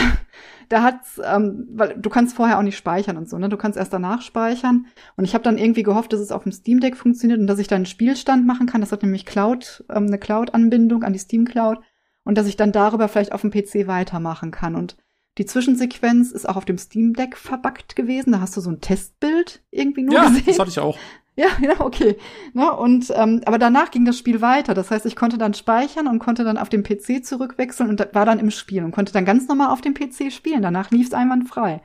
da 0.69 0.81
hat's, 0.81 1.21
ähm, 1.23 1.67
weil 1.69 1.95
du 1.99 2.09
kannst 2.09 2.35
vorher 2.35 2.57
auch 2.57 2.63
nicht 2.63 2.77
speichern 2.77 3.15
und 3.17 3.29
so, 3.29 3.37
ne? 3.37 3.47
Du 3.47 3.57
kannst 3.57 3.77
erst 3.77 3.93
danach 3.93 4.23
speichern. 4.23 4.87
Und 5.17 5.25
ich 5.25 5.35
habe 5.35 5.43
dann 5.43 5.59
irgendwie 5.59 5.83
gehofft, 5.83 6.13
dass 6.13 6.19
es 6.19 6.31
auf 6.31 6.43
dem 6.43 6.51
Steam 6.51 6.79
Deck 6.79 6.97
funktioniert 6.97 7.39
und 7.39 7.45
dass 7.45 7.59
ich 7.59 7.67
dann 7.67 7.77
einen 7.77 7.85
Spielstand 7.85 8.47
machen 8.47 8.65
kann. 8.65 8.81
Das 8.81 8.91
hat 8.91 9.03
nämlich 9.03 9.27
Cloud, 9.27 9.85
ähm, 9.89 10.07
eine 10.07 10.17
Cloud-Anbindung 10.17 11.03
an 11.03 11.13
die 11.13 11.19
Steam 11.19 11.45
Cloud 11.45 11.77
und 12.23 12.39
dass 12.39 12.47
ich 12.47 12.57
dann 12.57 12.71
darüber 12.71 13.07
vielleicht 13.07 13.33
auf 13.33 13.41
dem 13.41 13.51
PC 13.51 13.85
weitermachen 13.85 14.49
kann. 14.49 14.73
Und 14.73 14.97
die 15.37 15.45
Zwischensequenz 15.45 16.31
ist 16.31 16.47
auch 16.47 16.55
auf 16.55 16.65
dem 16.65 16.77
Steam 16.77 17.13
Deck 17.13 17.37
verbuggt 17.37 17.95
gewesen. 17.95 18.31
Da 18.31 18.39
hast 18.39 18.57
du 18.57 18.61
so 18.61 18.71
ein 18.71 18.81
Testbild 18.81 19.61
irgendwie 19.69 20.03
nur 20.03 20.15
ja, 20.15 20.29
gesehen. 20.29 20.45
das 20.47 20.59
hatte 20.59 20.69
ich 20.71 20.79
auch. 20.79 20.97
Ja, 21.35 21.47
ja, 21.61 21.79
okay. 21.79 22.17
Ne, 22.53 22.71
und 22.71 23.11
ähm, 23.15 23.41
aber 23.45 23.57
danach 23.57 23.91
ging 23.91 24.05
das 24.05 24.17
Spiel 24.17 24.41
weiter. 24.41 24.73
Das 24.73 24.91
heißt, 24.91 25.05
ich 25.05 25.15
konnte 25.15 25.37
dann 25.37 25.53
speichern 25.53 26.07
und 26.07 26.19
konnte 26.19 26.43
dann 26.43 26.57
auf 26.57 26.69
dem 26.69 26.83
PC 26.83 27.25
zurückwechseln 27.25 27.89
und 27.89 28.07
war 28.13 28.25
dann 28.25 28.39
im 28.39 28.51
Spiel 28.51 28.83
und 28.83 28.91
konnte 28.91 29.13
dann 29.13 29.25
ganz 29.25 29.47
normal 29.47 29.69
auf 29.71 29.81
dem 29.81 29.93
PC 29.93 30.31
spielen. 30.31 30.61
Danach 30.61 30.91
lief 30.91 31.07
es 31.07 31.13
einwandfrei. 31.13 31.81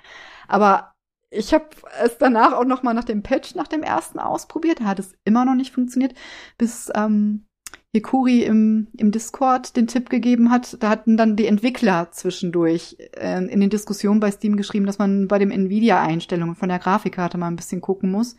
Aber 0.49 0.95
ich 1.31 1.55
habe 1.55 1.67
es 2.03 2.19
danach 2.19 2.53
auch 2.53 2.65
noch 2.65 2.83
mal 2.83 2.95
nach 2.95 3.05
dem 3.05 3.23
Patch, 3.23 3.55
nach 3.55 3.69
dem 3.69 3.83
ersten 3.83 4.19
ausprobiert. 4.19 4.81
Da 4.81 4.85
hat 4.85 4.99
es 4.99 5.15
immer 5.25 5.45
noch 5.45 5.55
nicht 5.55 5.73
funktioniert, 5.73 6.15
bis 6.59 6.91
ähm, 6.95 7.47
Hikuri 7.93 8.45
im, 8.45 8.89
im 8.97 9.11
Discord 9.11 9.77
den 9.77 9.87
Tipp 9.87 10.11
gegeben 10.11 10.51
hat. 10.51 10.81
Da 10.81 10.89
hatten 10.89 11.17
dann 11.17 11.37
die 11.37 11.47
Entwickler 11.47 12.11
zwischendurch 12.13 12.97
äh, 13.17 13.45
in 13.45 13.61
den 13.61 13.71
Diskussionen 13.71 14.21
bei 14.21 14.31
Steam 14.31 14.57
geschrieben, 14.57 14.87
dass 14.87 14.99
man 14.99 15.29
bei 15.29 15.39
den 15.39 15.51
Nvidia-Einstellungen 15.51 16.55
von 16.55 16.69
der 16.69 16.79
Grafikkarte 16.79 17.39
mal 17.39 17.49
ein 17.49 17.57
bisschen 17.57 17.81
gucken 17.81 18.11
muss. 18.11 18.37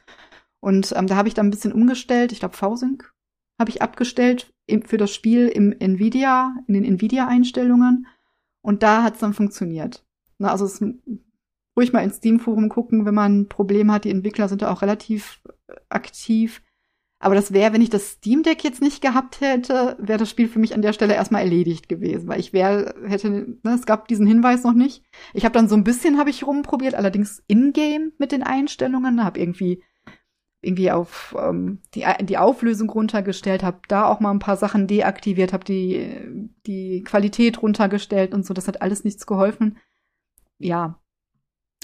Und 0.61 0.93
ähm, 0.95 1.07
da 1.07 1.17
habe 1.17 1.27
ich 1.27 1.33
dann 1.33 1.48
ein 1.48 1.51
bisschen 1.51 1.73
umgestellt. 1.73 2.31
Ich 2.31 2.40
glaube, 2.40 2.56
VSync 2.56 3.11
habe 3.59 3.69
ich 3.69 3.81
abgestellt 3.81 4.53
für 4.85 4.98
das 4.98 5.14
Spiel 5.14 5.48
im 5.49 5.75
Nvidia, 5.77 6.56
in 6.67 6.75
den 6.75 6.85
Nvidia-Einstellungen. 6.85 8.07
Und 8.61 8.83
da 8.83 9.03
hat 9.03 9.15
es 9.15 9.19
dann 9.19 9.33
funktioniert. 9.33 10.06
Na, 10.38 10.51
also 10.51 10.65
es, 10.65 10.81
ruhig 11.77 11.93
mal 11.93 12.03
ins 12.03 12.17
Steam-Forum 12.17 12.69
gucken, 12.69 13.06
wenn 13.06 13.15
man 13.15 13.41
ein 13.41 13.49
Problem 13.49 13.91
hat. 13.91 14.06
Die 14.06 14.11
Entwickler 14.11 14.48
sind 14.48 14.61
da 14.61 14.72
auch 14.72 14.81
relativ 14.81 15.41
äh, 15.67 15.73
aktiv. 15.90 16.61
Aber 17.19 17.35
das 17.35 17.53
wäre, 17.53 17.72
wenn 17.72 17.83
ich 17.83 17.91
das 17.91 18.14
Steam 18.14 18.41
Deck 18.41 18.64
jetzt 18.64 18.81
nicht 18.81 19.01
gehabt 19.01 19.41
hätte, 19.41 19.95
wäre 19.99 20.17
das 20.17 20.30
Spiel 20.30 20.48
für 20.48 20.57
mich 20.57 20.73
an 20.73 20.81
der 20.81 20.91
Stelle 20.91 21.14
erstmal 21.14 21.43
erledigt 21.43 21.88
gewesen, 21.88 22.27
weil 22.27 22.40
ich 22.40 22.51
wäre 22.51 22.95
hätte 23.06 23.30
ne, 23.30 23.75
es 23.75 23.85
gab 23.85 24.07
diesen 24.07 24.25
Hinweis 24.25 24.64
noch 24.64 24.73
nicht. 24.73 25.03
Ich 25.35 25.45
habe 25.45 25.53
dann 25.53 25.69
so 25.69 25.75
ein 25.75 25.83
bisschen 25.83 26.17
habe 26.17 26.31
ich 26.31 26.48
rumprobiert, 26.48 26.95
allerdings 26.95 27.43
in-game 27.45 28.14
mit 28.17 28.31
den 28.31 28.41
Einstellungen, 28.41 29.23
habe 29.23 29.40
irgendwie 29.40 29.83
irgendwie 30.61 30.91
auf 30.91 31.35
ähm, 31.40 31.80
die, 31.95 32.06
die 32.22 32.38
Auflösung 32.38 32.90
runtergestellt, 32.90 33.64
habe 33.64 33.80
da 33.88 34.06
auch 34.06 34.19
mal 34.19 34.31
ein 34.31 34.40
paar 34.40 34.57
Sachen 34.57 34.88
deaktiviert, 34.88 35.53
habe 35.53 35.64
die, 35.64 36.49
die 36.67 37.03
Qualität 37.03 37.61
runtergestellt 37.61 38.33
und 38.33 38.45
so. 38.45 38.53
Das 38.53 38.67
hat 38.67 38.81
alles 38.81 39.03
nichts 39.03 39.25
geholfen. 39.25 39.80
Ja, 40.59 40.99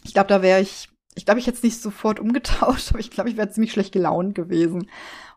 ich 0.04 0.14
glaube, 0.14 0.30
da 0.30 0.44
wäre 0.44 0.62
ich, 0.62 0.90
ich 1.16 1.26
glaube, 1.26 1.40
ich 1.40 1.48
hätte 1.48 1.58
es 1.58 1.64
nicht 1.64 1.82
sofort 1.82 2.20
umgetauscht, 2.20 2.90
aber 2.92 3.00
ich 3.00 3.10
glaube, 3.10 3.30
ich 3.30 3.38
wäre 3.38 3.50
ziemlich 3.50 3.72
schlecht 3.72 3.94
gelaunt 3.94 4.36
gewesen. 4.36 4.90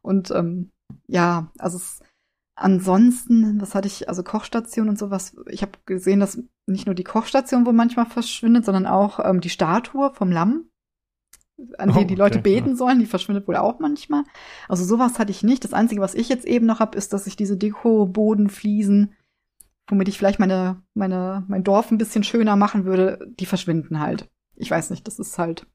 Und 0.02 0.30
ähm, 0.32 0.70
ja, 1.06 1.50
also 1.58 1.78
es, 1.78 2.00
ansonsten, 2.56 3.58
was 3.60 3.74
hatte 3.74 3.88
ich, 3.88 4.10
also 4.10 4.22
Kochstation 4.22 4.90
und 4.90 4.98
sowas. 4.98 5.34
Ich 5.48 5.62
habe 5.62 5.72
gesehen, 5.86 6.20
dass 6.20 6.42
nicht 6.66 6.84
nur 6.84 6.94
die 6.94 7.04
Kochstation 7.04 7.64
wohl 7.64 7.72
manchmal 7.72 8.06
verschwindet, 8.06 8.66
sondern 8.66 8.86
auch 8.86 9.18
ähm, 9.24 9.40
die 9.40 9.48
Statue 9.48 10.12
vom 10.12 10.30
Lamm 10.30 10.69
an 11.78 11.92
die 11.92 11.98
oh, 11.98 12.04
die 12.04 12.14
Leute 12.14 12.38
okay, 12.38 12.54
beten 12.54 12.70
ja. 12.70 12.76
sollen, 12.76 12.98
die 12.98 13.06
verschwindet 13.06 13.46
wohl 13.48 13.56
auch 13.56 13.78
manchmal. 13.80 14.24
Also 14.68 14.84
sowas 14.84 15.18
hatte 15.18 15.30
ich 15.30 15.42
nicht. 15.42 15.64
Das 15.64 15.72
Einzige, 15.72 16.00
was 16.00 16.14
ich 16.14 16.28
jetzt 16.28 16.46
eben 16.46 16.66
noch 16.66 16.80
habe, 16.80 16.96
ist, 16.96 17.12
dass 17.12 17.26
ich 17.26 17.36
diese 17.36 17.56
Deko-Bodenfliesen, 17.56 19.14
womit 19.88 20.08
ich 20.08 20.18
vielleicht 20.18 20.38
meine, 20.38 20.82
meine, 20.94 21.44
mein 21.48 21.64
Dorf 21.64 21.90
ein 21.90 21.98
bisschen 21.98 22.24
schöner 22.24 22.56
machen 22.56 22.84
würde, 22.84 23.18
die 23.38 23.46
verschwinden 23.46 24.00
halt. 24.00 24.28
Ich 24.56 24.70
weiß 24.70 24.90
nicht, 24.90 25.06
das 25.06 25.18
ist 25.18 25.38
halt 25.38 25.66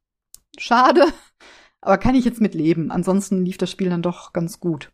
schade, 0.57 1.05
aber 1.81 1.97
kann 1.97 2.15
ich 2.15 2.25
jetzt 2.25 2.41
mit 2.41 2.55
leben. 2.55 2.91
Ansonsten 2.91 3.43
lief 3.43 3.57
das 3.57 3.71
Spiel 3.71 3.89
dann 3.89 4.01
doch 4.01 4.33
ganz 4.33 4.59
gut. 4.59 4.91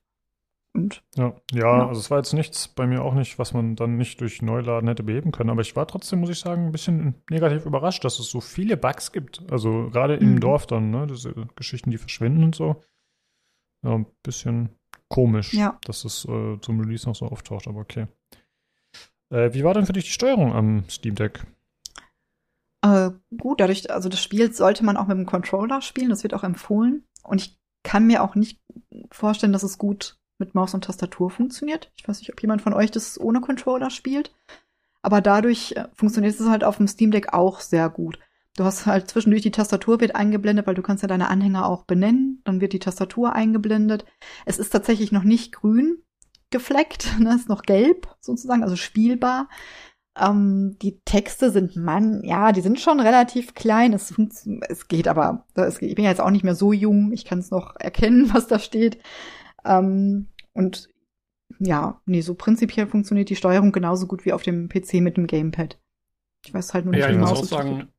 Und, 0.74 1.04
ja, 1.16 1.36
ja, 1.52 1.72
genau. 1.74 1.88
also 1.88 2.00
es 2.00 2.10
war 2.10 2.20
jetzt 2.20 2.34
nichts 2.34 2.70
bei 2.70 2.88
mir 2.88 3.04
auch 3.04 3.14
nicht, 3.14 3.38
was 3.38 3.54
man 3.54 3.76
dann 3.76 3.98
nicht 3.98 4.22
durch 4.22 4.42
Neuladen 4.42 4.88
hätte 4.88 5.04
beheben 5.04 5.32
können. 5.32 5.50
Aber 5.50 5.62
ich 5.62 5.76
war 5.76 5.86
trotzdem, 5.86 6.20
muss 6.20 6.30
ich 6.30 6.40
sagen, 6.40 6.68
ein 6.68 6.72
bisschen 6.72 7.16
negativ 7.30 7.66
überrascht, 7.66 8.06
dass 8.06 8.20
es 8.20 8.30
so 8.30 8.40
viele 8.40 8.78
Bugs 8.78 9.12
gibt. 9.12 9.44
Also 9.52 9.90
gerade 9.90 10.16
im 10.16 10.36
mhm. 10.36 10.40
Dorf 10.40 10.68
dann, 10.68 10.90
ne, 10.90 11.08
diese 11.08 11.34
Geschichten, 11.56 11.92
die 11.92 11.98
verschwinden 11.98 12.44
und 12.44 12.56
so. 12.56 12.82
Ja, 13.84 13.96
ein 13.96 14.06
bisschen 14.24 14.70
komisch, 15.10 15.54
ja. 15.54 15.78
dass 15.84 16.06
es 16.06 16.26
äh, 16.26 16.58
zum 16.62 16.80
Release 16.80 17.08
noch 17.08 17.16
so 17.16 17.26
auftaucht, 17.26 17.68
aber 17.68 17.80
okay. 17.80 18.08
Äh, 19.30 19.54
wie 19.54 19.64
war 19.64 19.74
denn 19.74 19.86
für 19.86 19.94
dich 19.94 20.06
die 20.06 20.12
Steuerung 20.12 20.54
am 20.54 20.88
Steam 20.90 21.16
Deck? 21.16 21.46
Äh, 22.84 23.12
gut, 23.38 23.60
dadurch, 23.60 23.92
also 23.92 24.08
das 24.08 24.22
Spiel 24.22 24.54
sollte 24.54 24.86
man 24.86 24.98
auch 24.98 25.08
mit 25.08 25.18
dem 25.18 25.26
Controller 25.26 25.82
spielen, 25.82 26.10
das 26.10 26.24
wird 26.24 26.34
auch 26.34 26.44
empfohlen. 26.44 27.04
Und 27.24 27.42
ich 27.42 27.60
kann 27.84 28.08
mir 28.08 28.24
auch 28.24 28.36
nicht 28.36 28.62
vorstellen, 29.12 29.54
dass 29.54 29.64
es 29.64 29.78
gut 29.78 30.21
mit 30.42 30.56
Maus 30.56 30.74
und 30.74 30.84
Tastatur 30.84 31.30
funktioniert. 31.30 31.90
Ich 31.96 32.06
weiß 32.06 32.20
nicht, 32.20 32.34
ob 32.34 32.42
jemand 32.42 32.62
von 32.62 32.74
euch 32.74 32.92
das 32.92 33.18
ohne 33.20 33.40
Controller 33.40 33.90
spielt. 33.90 34.34
Aber 35.02 35.22
dadurch 35.22 35.74
äh, 35.78 35.88
funktioniert 35.94 36.38
es 36.38 36.50
halt 36.50 36.66
auf 36.66 36.78
dem 36.78 36.88
Steam 36.88 37.12
Deck 37.12 37.34
auch 37.34 37.62
sehr 37.62 37.90
gut. 37.90 38.20
Du 38.58 38.66
hast 38.66 38.86
halt 38.86 39.10
zwischendurch 39.10 39.42
die 39.44 39.52
Tastatur 39.52 40.02
wird 40.02 40.16
eingeblendet, 40.16 40.68
weil 40.68 40.76
du 40.76 40.82
kannst 40.82 41.04
ja 41.04 41.08
deine 41.08 41.30
Anhänger 41.30 41.66
auch 41.66 41.86
benennen. 41.86 42.42
Dann 42.44 42.60
wird 42.60 42.74
die 42.74 42.80
Tastatur 42.80 43.34
eingeblendet. 43.34 44.06
Es 44.46 44.60
ist 44.60 44.72
tatsächlich 44.72 45.14
noch 45.14 45.24
nicht 45.24 45.54
grün 45.54 46.04
gefleckt, 46.50 47.08
ne? 47.20 47.34
ist 47.34 47.50
noch 47.50 47.64
gelb 47.64 48.14
sozusagen, 48.20 48.64
also 48.64 48.76
spielbar. 48.76 49.48
Ähm, 50.20 50.76
die 50.82 51.00
Texte 51.06 51.52
sind 51.52 51.78
man, 51.78 52.22
ja, 52.24 52.52
die 52.52 52.60
sind 52.60 52.82
schon 52.82 53.00
relativ 53.00 53.56
klein. 53.56 53.94
Es, 53.94 54.14
es 54.68 54.90
geht 54.90 55.08
aber, 55.08 55.46
es, 55.56 55.82
ich 55.82 55.96
bin 55.96 56.04
ja 56.04 56.12
jetzt 56.12 56.20
auch 56.20 56.30
nicht 56.30 56.44
mehr 56.44 56.56
so 56.56 56.74
jung. 56.74 57.14
Ich 57.14 57.24
kann 57.24 57.40
es 57.40 57.52
noch 57.52 57.76
erkennen, 57.80 58.30
was 58.34 58.48
da 58.48 58.60
steht. 58.60 59.00
Ähm, 59.66 60.28
und 60.54 60.90
ja, 61.60 62.02
nee, 62.06 62.22
so 62.22 62.34
prinzipiell 62.34 62.88
funktioniert 62.88 63.30
die 63.30 63.36
Steuerung 63.36 63.72
genauso 63.72 64.08
gut 64.08 64.26
wie 64.26 64.34
auf 64.34 64.44
dem 64.44 64.70
PC 64.70 64.96
mit 64.96 65.18
dem 65.18 65.28
Gamepad. 65.28 65.80
Ich 66.46 66.54
weiß 66.54 66.74
halt 66.74 66.86
nur 66.86 66.94
nicht, 66.94 67.04
ja, 67.04 67.12
wie 67.12 67.18
muss 67.18 67.32
auch 67.32 67.44
sagen, 67.44 67.90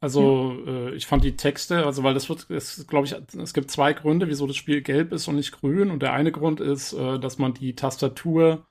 also 0.00 0.56
ja. 0.64 0.72
äh, 0.72 0.94
ich 0.94 1.06
fand 1.06 1.24
die 1.24 1.36
Texte, 1.36 1.84
also 1.84 2.04
weil 2.04 2.14
das 2.14 2.28
wird, 2.28 2.48
es 2.50 2.86
glaube 2.86 3.06
ich, 3.06 3.16
es 3.36 3.52
gibt 3.52 3.70
zwei 3.70 3.92
Gründe, 3.92 4.28
wieso 4.28 4.46
das 4.46 4.56
Spiel 4.56 4.80
gelb 4.82 5.12
ist 5.12 5.26
und 5.26 5.36
nicht 5.36 5.52
grün. 5.52 5.90
Und 5.90 6.02
der 6.02 6.12
eine 6.12 6.30
Grund 6.30 6.60
ist, 6.60 6.92
äh, 6.92 7.18
dass 7.18 7.38
man 7.38 7.54
die 7.54 7.74
Tastatur, 7.74 8.66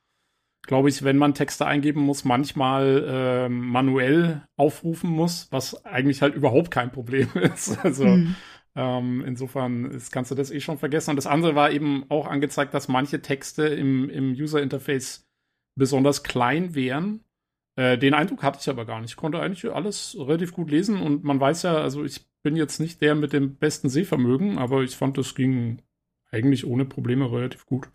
glaube 0.64 0.88
ich, 0.88 1.04
wenn 1.04 1.18
man 1.18 1.34
Texte 1.34 1.66
eingeben 1.66 2.02
muss, 2.02 2.24
manchmal 2.24 3.04
äh, 3.08 3.50
manuell 3.50 4.48
aufrufen 4.56 5.10
muss, 5.10 5.50
was 5.52 5.86
eigentlich 5.86 6.22
halt 6.22 6.34
überhaupt 6.36 6.72
kein 6.72 6.92
Problem 6.92 7.30
ist. 7.36 7.78
Also 7.84 8.06
mhm. 8.06 8.36
Ähm, 8.78 9.24
insofern 9.26 9.86
ist, 9.86 10.12
kannst 10.12 10.30
du 10.30 10.36
das 10.36 10.52
eh 10.52 10.60
schon 10.60 10.78
vergessen. 10.78 11.10
Und 11.10 11.16
das 11.16 11.26
andere 11.26 11.56
war 11.56 11.72
eben 11.72 12.06
auch 12.10 12.28
angezeigt, 12.28 12.76
dass 12.76 12.88
manche 12.88 13.24
Texte 13.24 13.64
im, 13.64 14.08
im 14.08 14.34
User-Interface 14.34 15.28
besonders 15.76 16.22
klein 16.22 16.76
wären. 16.76 17.24
Äh, 17.76 17.98
den 17.98 18.14
Eindruck 18.14 18.44
hatte 18.44 18.60
ich 18.62 18.70
aber 18.70 18.86
gar 18.86 19.02
nicht. 19.02 19.12
Ich 19.12 19.16
konnte 19.18 19.40
eigentlich 19.40 19.72
alles 19.72 20.16
relativ 20.20 20.54
gut 20.54 20.70
lesen 20.70 21.02
und 21.02 21.24
man 21.24 21.40
weiß 21.40 21.64
ja, 21.64 21.76
also 21.78 22.06
ich 22.06 22.28
bin 22.44 22.56
jetzt 22.56 22.80
nicht 22.80 23.02
der 23.02 23.16
mit 23.16 23.34
dem 23.34 23.56
besten 23.56 23.90
Sehvermögen, 23.90 24.60
aber 24.60 24.84
ich 24.84 24.96
fand, 24.96 25.18
das 25.18 25.34
ging 25.34 25.82
eigentlich 26.30 26.68
ohne 26.68 26.86
Probleme 26.86 27.32
relativ 27.32 27.66
gut. 27.66 27.90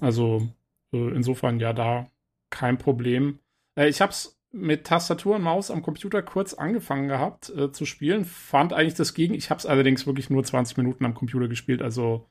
Also 0.00 0.46
äh, 0.92 1.14
insofern 1.14 1.58
ja 1.58 1.72
da 1.72 2.10
kein 2.50 2.76
Problem. 2.76 3.38
Äh, 3.76 3.88
ich 3.88 4.02
habe 4.02 4.12
es 4.12 4.35
mit 4.52 4.84
Tastatur 4.84 5.36
und 5.36 5.42
Maus 5.42 5.70
am 5.70 5.82
Computer 5.82 6.22
kurz 6.22 6.54
angefangen 6.54 7.08
gehabt 7.08 7.50
äh, 7.50 7.72
zu 7.72 7.84
spielen. 7.84 8.24
Fand 8.24 8.72
eigentlich 8.72 8.94
das 8.94 9.14
Gegen. 9.14 9.34
Ich 9.34 9.50
habe 9.50 9.58
es 9.58 9.66
allerdings 9.66 10.06
wirklich 10.06 10.30
nur 10.30 10.44
20 10.44 10.76
Minuten 10.76 11.04
am 11.04 11.14
Computer 11.14 11.48
gespielt, 11.48 11.82
also 11.82 12.26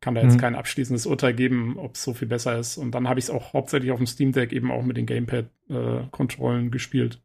kann 0.00 0.14
da 0.14 0.22
jetzt 0.22 0.36
mhm. 0.36 0.40
kein 0.40 0.54
abschließendes 0.54 1.06
Urteil 1.06 1.34
geben, 1.34 1.76
ob 1.76 1.96
es 1.96 2.04
so 2.04 2.14
viel 2.14 2.28
besser 2.28 2.56
ist. 2.58 2.76
Und 2.76 2.92
dann 2.92 3.08
habe 3.08 3.18
ich 3.18 3.26
es 3.26 3.30
auch 3.30 3.52
hauptsächlich 3.52 3.90
auf 3.90 3.98
dem 3.98 4.06
Steam 4.06 4.32
Deck 4.32 4.52
eben 4.52 4.70
auch 4.70 4.82
mit 4.82 4.96
den 4.96 5.06
Gamepad-Kontrollen 5.06 6.66
äh, 6.66 6.70
gespielt. 6.70 7.20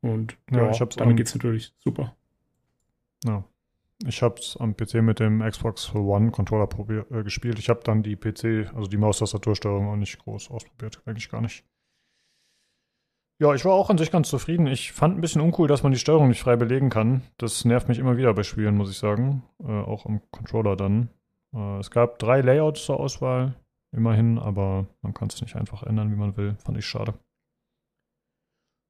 Und 0.00 0.36
ja, 0.50 0.64
ja 0.64 0.70
ich 0.70 0.80
hab's 0.80 0.96
damit 0.96 1.16
geht's 1.16 1.34
natürlich 1.34 1.72
super. 1.78 2.16
Ja. 3.24 3.44
Ich 4.04 4.20
habe 4.20 4.34
es 4.40 4.56
am 4.56 4.76
PC 4.76 4.94
mit 4.94 5.20
dem 5.20 5.48
Xbox 5.48 5.94
One 5.94 6.32
Controller 6.32 6.68
äh, 7.10 7.22
gespielt. 7.22 7.60
Ich 7.60 7.68
habe 7.68 7.82
dann 7.84 8.02
die 8.02 8.16
PC, 8.16 8.74
also 8.74 8.88
die 8.88 8.96
Maustastatursteuerung 8.96 9.88
auch 9.88 9.96
nicht 9.96 10.18
groß 10.18 10.50
ausprobiert, 10.50 11.00
eigentlich 11.06 11.30
gar 11.30 11.40
nicht. 11.40 11.64
Ja, 13.42 13.52
ich 13.54 13.64
war 13.64 13.72
auch 13.72 13.90
an 13.90 13.98
sich 13.98 14.12
ganz 14.12 14.28
zufrieden. 14.28 14.68
Ich 14.68 14.92
fand 14.92 15.18
ein 15.18 15.20
bisschen 15.20 15.40
uncool, 15.40 15.66
dass 15.66 15.82
man 15.82 15.90
die 15.90 15.98
Steuerung 15.98 16.28
nicht 16.28 16.40
frei 16.40 16.54
belegen 16.54 16.90
kann. 16.90 17.22
Das 17.38 17.64
nervt 17.64 17.88
mich 17.88 17.98
immer 17.98 18.16
wieder 18.16 18.32
bei 18.34 18.44
Spielen, 18.44 18.76
muss 18.76 18.88
ich 18.88 18.98
sagen. 18.98 19.42
Äh, 19.58 19.80
auch 19.80 20.06
am 20.06 20.20
Controller 20.30 20.76
dann. 20.76 21.08
Äh, 21.52 21.80
es 21.80 21.90
gab 21.90 22.20
drei 22.20 22.40
Layouts 22.40 22.84
zur 22.84 23.00
Auswahl, 23.00 23.56
immerhin, 23.90 24.38
aber 24.38 24.86
man 25.00 25.12
kann 25.12 25.26
es 25.26 25.40
nicht 25.40 25.56
einfach 25.56 25.82
ändern, 25.82 26.12
wie 26.12 26.16
man 26.16 26.36
will. 26.36 26.54
Fand 26.64 26.78
ich 26.78 26.86
schade. 26.86 27.14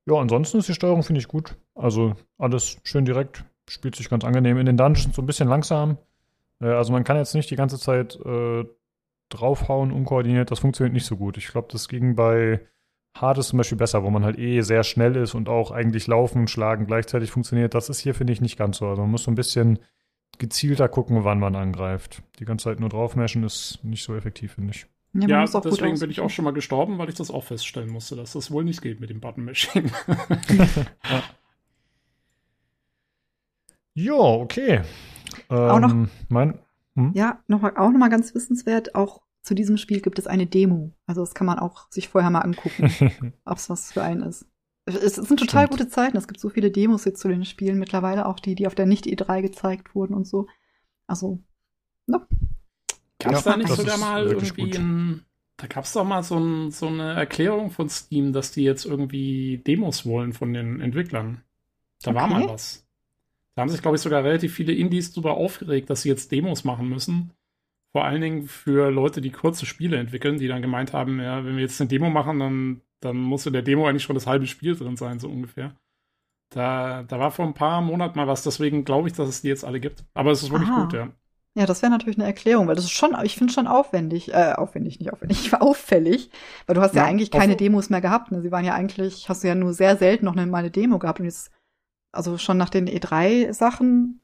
Ja, 0.07 0.17
ansonsten 0.17 0.59
ist 0.59 0.69
die 0.69 0.75
Steuerung, 0.75 1.03
finde 1.03 1.21
ich, 1.21 1.29
gut. 1.29 1.57
Also 1.75 2.13
alles 2.37 2.79
schön 2.85 3.07
direkt, 3.07 3.47
spielt 3.71 3.97
sich 3.97 4.11
ganz 4.11 4.23
angenehm. 4.23 4.59
In 4.59 4.67
den 4.67 4.77
Dungeons 4.77 5.17
so 5.17 5.23
ein 5.23 5.27
bisschen 5.27 5.49
langsam. 5.49 5.97
Äh, 6.61 6.67
also 6.67 6.93
man 6.93 7.05
kann 7.05 7.17
jetzt 7.17 7.35
nicht 7.35 7.51
die 7.51 7.57
ganze 7.57 7.79
Zeit 7.79 8.17
äh, 8.17 8.67
draufhauen, 9.31 9.93
unkoordiniert. 9.93 10.51
Das 10.51 10.59
funktioniert 10.59 10.93
nicht 10.93 11.07
so 11.07 11.17
gut. 11.17 11.39
Ich 11.39 11.49
glaube, 11.49 11.69
das 11.73 11.89
ging 11.89 12.17
bei 12.17 12.61
Hades 13.15 13.49
zum 13.49 13.59
Beispiel 13.59 13.79
besser, 13.79 14.03
wo 14.03 14.11
man 14.11 14.25
halt 14.25 14.39
eh 14.39 14.63
sehr 14.63 14.85
schnell 14.85 15.17
ist 15.17 15.35
und 15.35 15.49
auch 15.49 15.71
eigentlich 15.71 16.07
laufen, 16.07 16.49
schlagen 16.49 16.87
gleichzeitig 16.87 17.31
funktioniert. 17.31 17.75
Das 17.75 17.89
ist 17.89 18.01
hier, 18.01 18.15
finde 18.15 18.33
ich, 18.33 18.41
nicht 18.41 18.59
ganz 18.59 18.79
so. 18.79 18.89
Also 18.89 19.03
man 19.03 19.11
muss 19.11 19.25
so 19.25 19.31
ein 19.31 19.37
bisschen 19.37 19.79
gezielter 20.39 20.89
gucken, 20.89 21.25
wann 21.25 21.39
man 21.39 21.55
angreift. 21.55 22.23
Die 22.39 22.45
ganze 22.45 22.65
Zeit 22.65 22.81
nur 22.81 22.89
draufmeschen 22.89 23.45
ist 23.45 23.81
nicht 23.83 24.03
so 24.03 24.15
effektiv, 24.17 24.55
finde 24.55 24.73
ich. 24.75 24.87
Ja, 25.15 25.45
ja 25.45 25.61
deswegen 25.61 25.99
bin 25.99 26.11
ich 26.11 26.21
auch 26.21 26.31
schon 26.31 26.45
mal 26.45 26.55
gestorben, 26.55 26.97
weil 26.97 27.11
ich 27.11 27.15
das 27.15 27.31
auch 27.31 27.45
feststellen 27.45 27.91
musste, 27.91 28.17
dass 28.17 28.33
das 28.33 28.51
wohl 28.51 28.65
nicht 28.65 28.81
geht 28.81 28.99
mit 28.99 29.11
dem 29.11 29.21
Button-Mashing. 29.21 29.91
ja. 31.11 31.23
Jo, 33.95 34.41
okay. 34.41 34.81
Ähm, 35.51 35.59
auch 35.59 35.81
noch, 35.81 35.91
ähm, 35.91 36.09
mein, 36.31 36.59
hm? 36.95 37.13
Ja, 37.15 37.41
noch, 37.47 37.63
auch 37.63 37.91
noch 37.91 37.99
mal 37.99 38.09
ganz 38.09 38.35
wissenswert, 38.35 38.95
auch 38.95 39.21
zu 39.43 39.55
diesem 39.55 39.77
Spiel 39.77 40.01
gibt 40.01 40.19
es 40.19 40.27
eine 40.27 40.47
Demo. 40.47 40.93
Also 41.07 41.21
das 41.21 41.35
kann 41.35 41.47
man 41.47 41.59
auch 41.59 41.91
sich 41.91 42.09
vorher 42.09 42.31
mal 42.31 42.41
angucken, 42.41 43.35
ob 43.45 43.59
es 43.59 43.69
was 43.69 43.93
für 43.93 44.03
einen 44.03 44.23
ist. 44.23 44.47
Es 44.85 45.15
sind 45.15 45.39
total 45.39 45.67
Stimmt. 45.67 45.71
gute 45.71 45.89
Zeiten. 45.89 46.17
Es 46.17 46.27
gibt 46.27 46.41
so 46.41 46.49
viele 46.49 46.71
Demos 46.71 47.05
jetzt 47.05 47.21
zu 47.21 47.29
den 47.29 47.45
Spielen 47.45 47.79
mittlerweile, 47.79 48.27
auch 48.27 48.41
die, 48.41 48.55
die 48.55 48.67
auf 48.67 48.75
der 48.75 48.87
Nicht-E3 48.87 49.43
gezeigt 49.43 49.95
wurden 49.95 50.15
und 50.15 50.27
so. 50.27 50.49
Also, 51.07 51.41
ne? 52.07 52.27
Gab 53.19 53.35
es 53.35 53.45
ja, 53.45 53.53
da 53.53 53.57
nicht 53.57 53.69
sogar 53.69 53.99
mal 53.99 54.27
irgendwie 54.27 54.77
ein, 54.77 55.25
da 55.57 55.69
gab 55.69 55.85
es 55.85 55.93
doch 55.93 56.05
mal 56.05 56.25
so, 56.25 56.39
ein, 56.39 56.73
so, 56.73 56.89
eine 56.89 57.13
Erklärung 57.13 57.71
von 57.71 57.89
Steam, 57.89 58.33
dass 58.33 58.51
die 58.51 58.65
jetzt 58.65 58.85
irgendwie 58.85 59.59
Demos 59.59 60.05
wollen 60.05 60.33
von 60.33 60.53
den 60.53 60.81
Entwicklern. 60.81 61.43
Da 62.03 62.11
okay. 62.11 62.21
war 62.21 62.27
mal 62.27 62.49
was. 62.49 62.85
Da 63.55 63.63
haben 63.63 63.69
sich, 63.69 63.83
glaube 63.83 63.97
ich, 63.97 64.03
sogar 64.03 64.25
relativ 64.25 64.55
viele 64.55 64.73
Indies 64.73 65.13
darüber 65.13 65.35
aufgeregt, 65.35 65.91
dass 65.91 66.03
sie 66.03 66.09
jetzt 66.09 66.33
Demos 66.33 66.65
machen 66.65 66.89
müssen. 66.89 67.33
Vor 67.93 68.05
allen 68.05 68.23
Dingen 68.23 68.43
für 68.49 68.91
Leute, 68.91 69.21
die 69.21 69.31
kurze 69.31 69.67
Spiele 69.67 69.99
entwickeln, 69.99 70.39
die 70.39 70.49
dann 70.49 70.63
gemeint 70.63 70.93
haben, 70.93 71.21
ja, 71.21 71.45
wenn 71.45 71.57
wir 71.57 71.63
jetzt 71.63 71.81
eine 71.81 71.89
Demo 71.89 72.11
machen, 72.11 72.39
dann 72.39 72.83
dann 73.03 73.17
muss 73.17 73.47
in 73.47 73.53
der 73.53 73.63
Demo 73.63 73.87
eigentlich 73.87 74.05
schon 74.05 74.15
das 74.15 74.27
halbe 74.27 74.47
Spiel 74.47 74.77
drin 74.77 74.97
sein, 74.97 75.19
so 75.19 75.29
ungefähr. 75.29 75.75
Da, 76.51 77.03
da 77.03 77.19
war 77.19 77.31
vor 77.31 77.47
ein 77.47 77.55
paar 77.55 77.81
Monaten 77.81 78.19
mal 78.19 78.27
was, 78.27 78.43
deswegen 78.43 78.85
glaube 78.85 79.09
ich, 79.09 79.15
dass 79.15 79.29
es 79.29 79.43
die 79.43 79.49
jetzt 79.49 79.65
alle 79.65 79.81
gibt. 79.81 80.05
Aber 80.15 80.31
es 80.31 80.43
ist 80.43 80.51
wirklich 80.51 80.71
Aha. 80.71 80.85
gut, 80.85 80.93
ja. 80.93 81.09
Ja, 81.55 81.67
das 81.67 81.83
wäre 81.83 81.93
natürlich 81.93 82.17
eine 82.17 82.27
Erklärung, 82.27 82.67
weil 82.67 82.77
das 82.77 82.87
ist 82.87 82.93
schon, 82.93 83.15
ich 83.25 83.37
finde 83.37 83.53
schon 83.53 83.67
aufwendig, 83.67 84.33
äh, 84.33 84.53
aufwendig, 84.53 85.01
nicht 85.01 85.13
aufwendig, 85.13 85.53
auffällig, 85.61 86.31
weil 86.67 86.75
du 86.75 86.81
hast 86.81 86.95
ja, 86.95 87.03
ja 87.03 87.09
eigentlich 87.09 87.31
keine 87.31 87.57
Demos 87.57 87.91
mehr 87.91 88.01
gehabt, 88.01 88.33
ne? 88.33 88.41
Sie 88.41 88.51
waren 88.51 88.65
ja 88.65 88.75
eigentlich, 88.75 89.29
hast 89.29 89.45
du 89.45 89.49
ja 89.49 89.55
nur 89.55 89.75
sehr 89.75 89.99
selten 89.99 90.25
noch 90.25 90.35
mal 90.35 90.55
eine 90.55 90.71
Demo 90.71 90.99
gehabt 90.99 91.21
und 91.21 91.27
jetzt, 91.27 91.51
also 92.11 92.39
schon 92.39 92.57
nach 92.57 92.71
den 92.71 92.89
E3-Sachen 92.89 94.22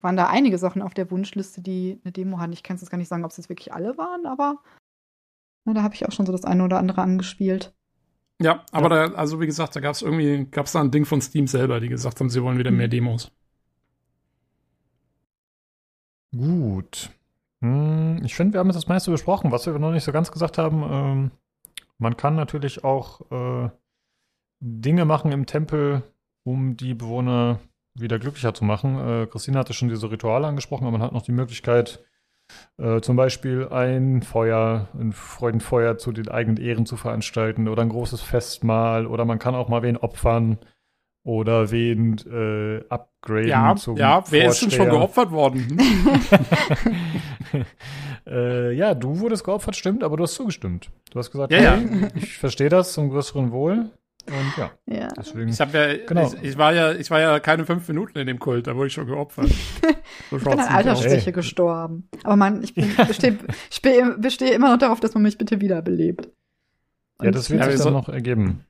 waren 0.00 0.16
da 0.16 0.28
einige 0.28 0.58
Sachen 0.58 0.82
auf 0.82 0.94
der 0.94 1.10
Wunschliste, 1.10 1.60
die 1.60 2.00
eine 2.04 2.12
Demo 2.12 2.38
hatten. 2.38 2.52
Ich 2.52 2.62
kann 2.62 2.76
es 2.76 2.90
gar 2.90 2.98
nicht 2.98 3.08
sagen, 3.08 3.24
ob 3.24 3.30
es 3.30 3.36
jetzt 3.36 3.48
wirklich 3.48 3.72
alle 3.72 3.98
waren, 3.98 4.26
aber 4.26 4.58
na, 5.64 5.74
da 5.74 5.82
habe 5.82 5.94
ich 5.94 6.06
auch 6.06 6.12
schon 6.12 6.26
so 6.26 6.32
das 6.32 6.44
eine 6.44 6.64
oder 6.64 6.78
andere 6.78 7.02
angespielt. 7.02 7.74
Ja, 8.40 8.64
aber 8.70 8.94
ja. 8.94 9.08
da, 9.08 9.14
also 9.14 9.40
wie 9.40 9.46
gesagt, 9.46 9.74
da 9.74 9.80
gab 9.80 9.94
es 9.94 10.02
irgendwie, 10.02 10.46
gab 10.50 10.66
es 10.66 10.72
da 10.72 10.80
ein 10.80 10.90
Ding 10.90 11.04
von 11.04 11.20
Steam 11.20 11.46
selber, 11.46 11.80
die 11.80 11.88
gesagt 11.88 12.20
haben, 12.20 12.30
sie 12.30 12.42
wollen 12.42 12.58
wieder 12.58 12.70
mehr 12.70 12.86
mhm. 12.86 12.92
Demos. 12.92 13.32
Gut. 16.32 17.10
Hm, 17.60 18.20
ich 18.24 18.34
finde, 18.34 18.54
wir 18.54 18.60
haben 18.60 18.68
jetzt 18.68 18.76
das 18.76 18.88
meiste 18.88 19.10
besprochen. 19.10 19.50
Was 19.50 19.66
wir 19.66 19.76
noch 19.78 19.90
nicht 19.90 20.04
so 20.04 20.12
ganz 20.12 20.30
gesagt 20.30 20.58
haben, 20.58 20.82
ähm, 20.88 21.30
man 21.98 22.16
kann 22.16 22.36
natürlich 22.36 22.84
auch 22.84 23.30
äh, 23.30 23.70
Dinge 24.60 25.04
machen 25.04 25.32
im 25.32 25.46
Tempel, 25.46 26.02
um 26.44 26.76
die 26.76 26.94
Bewohner 26.94 27.58
wieder 28.00 28.18
glücklicher 28.18 28.54
zu 28.54 28.64
machen. 28.64 28.98
Äh, 28.98 29.26
Christine 29.26 29.58
hatte 29.58 29.72
schon 29.72 29.88
diese 29.88 30.10
Rituale 30.10 30.46
angesprochen, 30.46 30.84
aber 30.84 30.98
man 30.98 31.02
hat 31.02 31.12
noch 31.12 31.22
die 31.22 31.32
Möglichkeit, 31.32 32.00
äh, 32.78 33.00
zum 33.00 33.16
Beispiel 33.16 33.68
ein 33.68 34.22
Feuer, 34.22 34.88
ein 34.98 35.12
Freudenfeuer 35.12 35.98
zu 35.98 36.12
den 36.12 36.28
eigenen 36.28 36.56
Ehren 36.56 36.86
zu 36.86 36.96
veranstalten 36.96 37.68
oder 37.68 37.82
ein 37.82 37.90
großes 37.90 38.20
Festmahl 38.20 39.06
oder 39.06 39.24
man 39.24 39.38
kann 39.38 39.54
auch 39.54 39.68
mal 39.68 39.82
wen 39.82 39.96
opfern 39.96 40.58
oder 41.24 41.70
wen 41.70 42.16
äh, 42.30 42.84
upgraden 42.88 43.48
ja, 43.48 43.76
zum 43.76 43.96
Ja, 43.96 44.24
wer 44.30 44.44
Vorsteher. 44.44 44.48
ist 44.48 44.62
denn 44.62 44.70
schon 44.70 44.88
geopfert 44.88 45.30
worden? 45.30 45.78
äh, 48.26 48.72
ja, 48.72 48.94
du 48.94 49.18
wurdest 49.20 49.44
geopfert, 49.44 49.76
stimmt, 49.76 50.04
aber 50.04 50.16
du 50.16 50.22
hast 50.22 50.34
zugestimmt. 50.34 50.90
Du 51.10 51.18
hast 51.18 51.30
gesagt, 51.30 51.52
ja, 51.52 51.58
hey, 51.58 52.00
ja. 52.00 52.08
ich 52.14 52.38
verstehe 52.38 52.70
das 52.70 52.94
zum 52.94 53.10
größeren 53.10 53.52
Wohl. 53.52 53.90
Und 54.28 54.56
ja, 54.56 54.70
ja. 54.86 55.08
deswegen. 55.16 55.48
Ich, 55.48 55.58
ja, 55.58 55.66
genau. 55.66 56.32
ich, 56.32 56.42
ich, 56.42 56.58
war 56.58 56.72
ja, 56.74 56.92
ich 56.92 57.10
war 57.10 57.20
ja 57.20 57.40
keine 57.40 57.64
fünf 57.64 57.88
Minuten 57.88 58.18
in 58.18 58.26
dem 58.26 58.38
Kult, 58.38 58.66
da 58.66 58.76
wurde 58.76 58.88
ich 58.88 58.92
schon 58.92 59.06
geopfert. 59.06 59.48
so 60.30 60.36
ich 60.36 60.44
bin 60.44 60.52
an 60.52 60.60
Altersschwäche 60.60 61.32
gestorben. 61.32 62.08
Aber 62.24 62.36
man, 62.36 62.62
ich 62.62 62.74
bestehe 63.06 63.38
besteh, 63.68 64.02
besteh 64.18 64.52
immer 64.52 64.70
noch 64.70 64.78
darauf, 64.78 65.00
dass 65.00 65.14
man 65.14 65.22
mich 65.22 65.38
bitte 65.38 65.60
wiederbelebt. 65.60 66.28
Und 67.18 67.24
ja, 67.24 67.30
das 67.30 67.50
wird 67.50 67.64
sich 67.64 67.80
dann 67.80 67.92
noch 67.92 68.08
ergeben. 68.08 68.64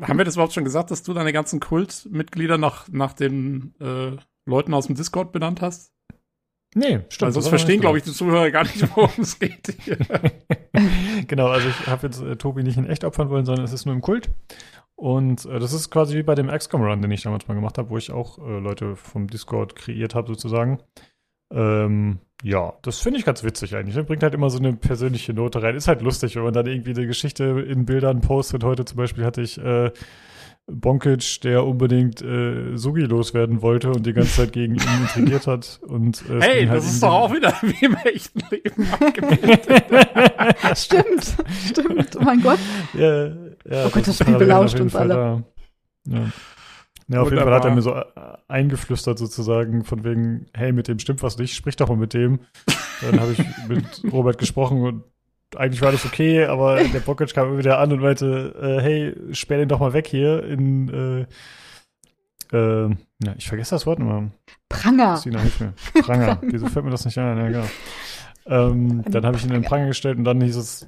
Haben 0.00 0.18
wir 0.18 0.24
das 0.24 0.34
überhaupt 0.34 0.54
schon 0.54 0.64
gesagt, 0.64 0.90
dass 0.90 1.02
du 1.02 1.12
deine 1.12 1.32
ganzen 1.32 1.60
Kultmitglieder 1.60 2.56
nach, 2.56 2.88
nach 2.88 3.12
den 3.12 3.74
äh, 3.80 4.16
Leuten 4.46 4.72
aus 4.72 4.86
dem 4.86 4.96
Discord 4.96 5.32
benannt 5.32 5.60
hast? 5.60 5.92
Nee, 6.74 7.00
stimmt. 7.08 7.26
Also 7.26 7.40
sonst 7.40 7.48
verstehen, 7.48 7.80
glaube 7.80 7.98
ich, 7.98 8.04
die 8.04 8.12
Zuhörer 8.12 8.50
gar 8.50 8.62
nicht, 8.62 8.96
worum 8.96 9.10
es 9.18 9.38
geht 9.38 9.76
hier. 9.82 9.98
genau, 11.26 11.48
also 11.48 11.68
ich 11.68 11.86
habe 11.86 12.06
jetzt 12.06 12.22
äh, 12.22 12.36
Tobi 12.36 12.62
nicht 12.62 12.78
in 12.78 12.86
echt 12.86 13.04
opfern 13.04 13.28
wollen, 13.28 13.44
sondern 13.44 13.64
es 13.64 13.72
ist 13.72 13.84
nur 13.84 13.94
im 13.94 14.00
Kult. 14.00 14.30
Und 15.02 15.46
äh, 15.46 15.58
das 15.58 15.72
ist 15.72 15.90
quasi 15.90 16.16
wie 16.16 16.22
bei 16.22 16.36
dem 16.36 16.46
XCOM-Run, 16.46 17.02
den 17.02 17.10
ich 17.10 17.22
damals 17.22 17.48
mal 17.48 17.54
gemacht 17.54 17.76
habe, 17.76 17.90
wo 17.90 17.98
ich 17.98 18.12
auch 18.12 18.38
äh, 18.38 18.60
Leute 18.60 18.94
vom 18.94 19.26
Discord 19.26 19.74
kreiert 19.74 20.14
habe, 20.14 20.28
sozusagen. 20.28 20.78
Ähm, 21.52 22.20
ja, 22.44 22.74
das 22.82 23.00
finde 23.00 23.18
ich 23.18 23.24
ganz 23.24 23.42
witzig 23.42 23.74
eigentlich. 23.74 23.96
Das 23.96 24.06
bringt 24.06 24.22
halt 24.22 24.32
immer 24.32 24.48
so 24.48 24.60
eine 24.60 24.74
persönliche 24.74 25.34
Note 25.34 25.60
rein. 25.60 25.74
Ist 25.74 25.88
halt 25.88 26.02
lustig, 26.02 26.36
wenn 26.36 26.44
man 26.44 26.52
dann 26.52 26.66
irgendwie 26.66 26.94
eine 26.94 27.08
Geschichte 27.08 27.42
in 27.42 27.84
Bildern 27.84 28.20
postet. 28.20 28.62
Heute 28.62 28.84
zum 28.84 28.96
Beispiel 28.96 29.24
hatte 29.24 29.42
ich 29.42 29.58
äh, 29.58 29.90
Bonkic, 30.68 31.40
der 31.42 31.66
unbedingt 31.66 32.22
äh, 32.22 32.76
Sugi 32.76 33.02
loswerden 33.02 33.60
wollte 33.60 33.90
und 33.90 34.06
die 34.06 34.12
ganze 34.12 34.36
Zeit 34.36 34.52
gegen 34.52 34.76
ihn 34.76 35.00
intrigiert 35.00 35.48
hat. 35.48 35.80
Und, 35.82 36.22
äh, 36.30 36.40
hey, 36.40 36.66
halt 36.66 36.78
das 36.78 36.92
ist 36.92 37.02
doch 37.02 37.12
auch 37.12 37.34
wieder 37.34 37.52
wie 37.62 37.84
im 37.84 37.96
echten 38.04 38.40
Leben 38.50 38.86
abgebildet. 38.92 39.66
stimmt, 40.78 41.36
stimmt. 41.68 42.16
Oh 42.16 42.22
mein 42.22 42.40
Gott. 42.40 42.60
Ja, 42.94 43.32
ja, 43.68 43.86
oh 43.86 43.90
Gott, 43.90 44.06
das 44.06 44.18
Spiel 44.18 44.36
belauscht 44.36 44.80
uns 44.80 44.94
alle. 44.94 45.44
Ja. 46.06 46.26
Ja, 47.08 47.20
auf 47.20 47.30
jeden 47.30 47.42
Fall 47.42 47.52
hat 47.52 47.64
er 47.64 47.74
mir 47.74 47.82
so 47.82 47.94
äh, 47.94 48.04
eingeflüstert 48.48 49.18
sozusagen, 49.18 49.84
von 49.84 50.04
wegen, 50.04 50.46
hey, 50.54 50.72
mit 50.72 50.88
dem 50.88 50.98
stimmt 50.98 51.22
was 51.22 51.36
nicht, 51.36 51.54
sprich 51.54 51.76
doch 51.76 51.88
mal 51.88 51.96
mit 51.96 52.14
dem. 52.14 52.40
Dann 53.02 53.20
habe 53.20 53.32
ich 53.32 53.38
mit 53.68 54.12
Robert 54.12 54.38
gesprochen 54.38 54.82
und 54.82 55.04
eigentlich 55.56 55.82
war 55.82 55.92
das 55.92 56.06
okay, 56.06 56.46
aber 56.46 56.82
der 56.82 57.00
Bokic 57.00 57.34
kam 57.34 57.58
wieder 57.58 57.78
an 57.78 57.92
und 57.92 58.00
meinte, 58.00 58.54
äh, 58.60 58.82
hey, 58.82 59.34
sperr 59.34 59.58
den 59.58 59.68
doch 59.68 59.80
mal 59.80 59.92
weg 59.92 60.06
hier 60.06 60.42
in, 60.44 60.88
äh, 60.88 62.56
äh, 62.56 62.88
ja, 63.22 63.34
ich 63.36 63.48
vergesse 63.48 63.74
das 63.74 63.86
Wort 63.86 63.98
immer. 63.98 64.30
Pranger. 64.68 65.14
Christina, 65.14 65.40
hilf 65.40 65.60
mir. 65.60 65.74
Pranger. 66.02 66.38
Wieso 66.42 66.66
fällt 66.68 66.84
mir 66.84 66.90
das 66.90 67.04
nicht 67.04 67.18
ein? 67.18 67.36
Ja, 67.36 67.48
genau. 67.48 67.66
Ähm, 68.46 69.04
dann 69.08 69.26
habe 69.26 69.36
ich 69.36 69.44
ihn 69.44 69.50
in 69.50 69.60
den 69.60 69.68
Pranger 69.68 69.86
gestellt 69.86 70.18
und 70.18 70.24
dann 70.24 70.40
hieß 70.40 70.56
es, 70.56 70.86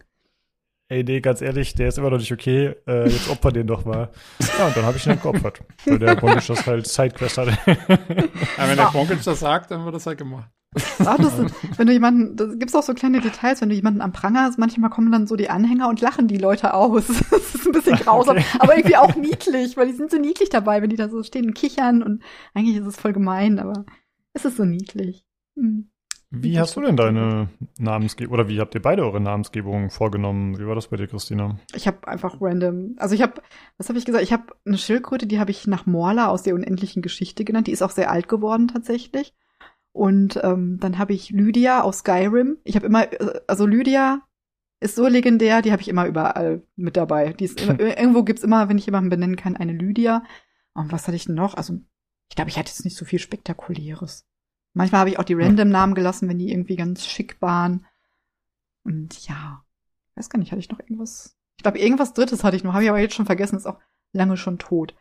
ey, 0.89 1.05
nee, 1.05 1.21
ganz 1.21 1.41
ehrlich, 1.41 1.75
der 1.75 1.89
ist 1.89 1.99
immer 1.99 2.11
noch 2.11 2.19
nicht 2.19 2.33
okay, 2.33 2.75
äh, 2.87 3.09
jetzt 3.09 3.29
opfer 3.31 3.53
den 3.53 3.67
doch 3.67 3.85
mal. 3.85 4.11
Ja, 4.59 4.67
und 4.67 4.77
dann 4.77 4.85
habe 4.85 4.97
ich 4.97 5.07
ihn 5.07 5.11
dann 5.11 5.21
geopfert, 5.21 5.61
weil 5.87 5.99
der 5.99 6.17
Bonkic 6.17 6.47
das 6.47 6.67
halt 6.67 6.87
Sidequest 6.87 7.39
hatte. 7.39 7.59
ja, 7.67 8.69
wenn 8.69 8.77
der 8.77 8.91
Bonkic 8.93 9.23
das 9.23 9.41
sagt, 9.41 9.71
dann 9.71 9.85
wird 9.85 9.95
das 9.95 10.07
halt 10.07 10.19
gemacht. 10.19 10.51
auch 10.99 11.17
das, 11.17 11.33
wenn 11.77 11.87
du 11.87 11.93
jemanden, 11.93 12.37
da 12.37 12.47
gibt's 12.47 12.75
auch 12.75 12.83
so 12.83 12.95
kleine 12.95 13.21
Details, 13.21 13.61
wenn 13.61 13.69
du 13.69 13.77
jemanden 13.77 14.01
am 14.01 14.13
Pranger 14.13 14.43
hast, 14.43 14.59
manchmal 14.59 14.91
kommen 14.91 15.13
dann 15.13 15.29
so 15.29 15.37
die 15.37 15.49
Anhänger 15.49 15.89
und 15.89 16.01
lachen 16.01 16.27
die 16.27 16.39
Leute 16.39 16.75
aus. 16.75 17.05
Das 17.31 17.55
ist 17.55 17.67
ein 17.67 17.73
bisschen 17.73 17.97
grausam, 17.97 18.37
okay. 18.37 18.47
aber 18.59 18.77
irgendwie 18.77 18.97
auch 18.97 19.15
niedlich, 19.15 19.77
weil 19.77 19.87
die 19.87 19.95
sind 19.95 20.11
so 20.11 20.19
niedlich 20.19 20.49
dabei, 20.49 20.83
wenn 20.83 20.91
die 20.91 20.97
da 20.97 21.09
so 21.09 21.23
stehen 21.23 21.47
und 21.47 21.55
kichern 21.55 22.03
und 22.03 22.23
eigentlich 22.53 22.77
ist 22.77 22.87
es 22.87 22.97
voll 22.97 23.13
gemein, 23.13 23.59
aber 23.59 23.87
es 24.33 24.45
ist 24.45 24.57
so 24.57 24.65
niedlich. 24.65 25.25
Hm. 25.57 25.91
Wie 26.37 26.59
hast 26.59 26.77
du 26.77 26.81
denn 26.81 26.97
deine 26.97 27.49
Namensgebung 27.79 28.35
oder 28.35 28.49
wie 28.49 28.61
habt 28.61 28.75
ihr 28.75 28.83
beide 28.83 29.03
eure 29.03 29.21
Namensgebungen 29.21 29.91
vorgenommen? 29.91 30.59
Wie 30.59 30.67
war 30.67 30.75
das 30.75 30.89
bei 30.89 30.97
dir, 30.97 31.07
Christina? 31.07 31.59
Ich 31.75 31.87
habe 31.87 32.07
einfach 32.09 32.37
random, 32.41 32.95
also 32.99 33.15
ich 33.15 33.23
habe, 33.23 33.43
was 33.79 33.89
habe 33.89 33.99
ich 33.99 34.05
gesagt? 34.05 34.25
Ich 34.25 34.33
habe 34.33 34.55
eine 34.65 34.79
Schildkröte, 34.79 35.27
die 35.27 35.39
habe 35.39 35.51
ich 35.51 35.67
nach 35.67 35.87
Morla 35.87 36.29
aus 36.29 36.43
der 36.43 36.55
unendlichen 36.55 37.03
Geschichte 37.03 37.45
genannt. 37.45 37.67
Die 37.67 37.73
ist 37.73 37.83
auch 37.83 37.91
sehr 37.91 38.11
alt 38.11 38.29
geworden 38.29 38.69
tatsächlich. 38.69 39.35
Und 39.93 40.41
ähm, 40.43 40.79
dann 40.81 40.99
habe 40.99 41.13
ich 41.13 41.31
Lydia 41.31 41.83
aus 41.83 41.99
Skyrim. 41.99 42.59
Ich 42.65 42.75
habe 42.75 42.87
immer, 42.87 43.13
äh, 43.13 43.41
also 43.47 43.65
Lydia 43.65 44.23
ist 44.81 44.97
so 44.97 45.07
legendär, 45.07 45.63
die 45.63 45.71
habe 45.71 45.83
ich 45.83 45.89
immer 45.89 46.07
überall 46.07 46.63
mit 46.75 46.97
dabei. 46.97 47.33
Die 47.33 47.45
ist 47.45 47.61
immer, 47.61 47.79
irgendwo 47.81 48.25
gibt's 48.25 48.43
immer, 48.43 48.69
wenn 48.69 48.77
ich 48.79 48.87
jemanden 48.87 49.11
benennen 49.11 49.37
kann, 49.37 49.57
eine 49.57 49.73
Lydia. 49.73 50.25
Und 50.75 50.91
was 50.91 51.07
hatte 51.07 51.17
ich 51.17 51.27
denn 51.27 51.37
noch? 51.37 51.55
Also 51.55 51.79
ich 52.29 52.37
glaube, 52.37 52.51
ich 52.51 52.59
hatte 52.59 52.71
jetzt 52.71 52.85
nicht 52.85 52.97
so 52.97 53.05
viel 53.05 53.21
Spektakuläres. 53.21 54.27
Manchmal 54.75 55.01
habe 55.01 55.11
ich 55.11 55.19
auch 55.19 55.25
die 55.25 55.35
Random-Namen 55.35 55.94
gelassen, 55.94 56.28
wenn 56.28 56.39
die 56.39 56.51
irgendwie 56.51 56.77
ganz 56.77 57.07
schick 57.07 57.41
waren. 57.41 57.86
Und 58.83 59.27
ja, 59.27 59.65
weiß 60.17 60.28
gar 60.28 60.39
nicht, 60.39 60.53
hatte 60.53 60.61
ich 60.61 60.70
noch 60.70 60.81
irgendwas? 60.81 61.36
Ich 61.57 61.62
glaube, 61.62 61.78
irgendwas 61.78 62.12
Drittes 62.12 62.44
hatte 62.44 62.57
ich 62.57 62.65
noch, 62.65 62.75
habe 62.75 62.85
ich 62.85 62.91
aber 62.91 62.99
jetzt 62.99 63.15
schon 63.15 63.27
vergessen, 63.27 63.57
ist 63.57 63.67
auch 63.67 63.78
lange 64.12 64.36
schon 64.36 64.59
tot. 64.59 64.94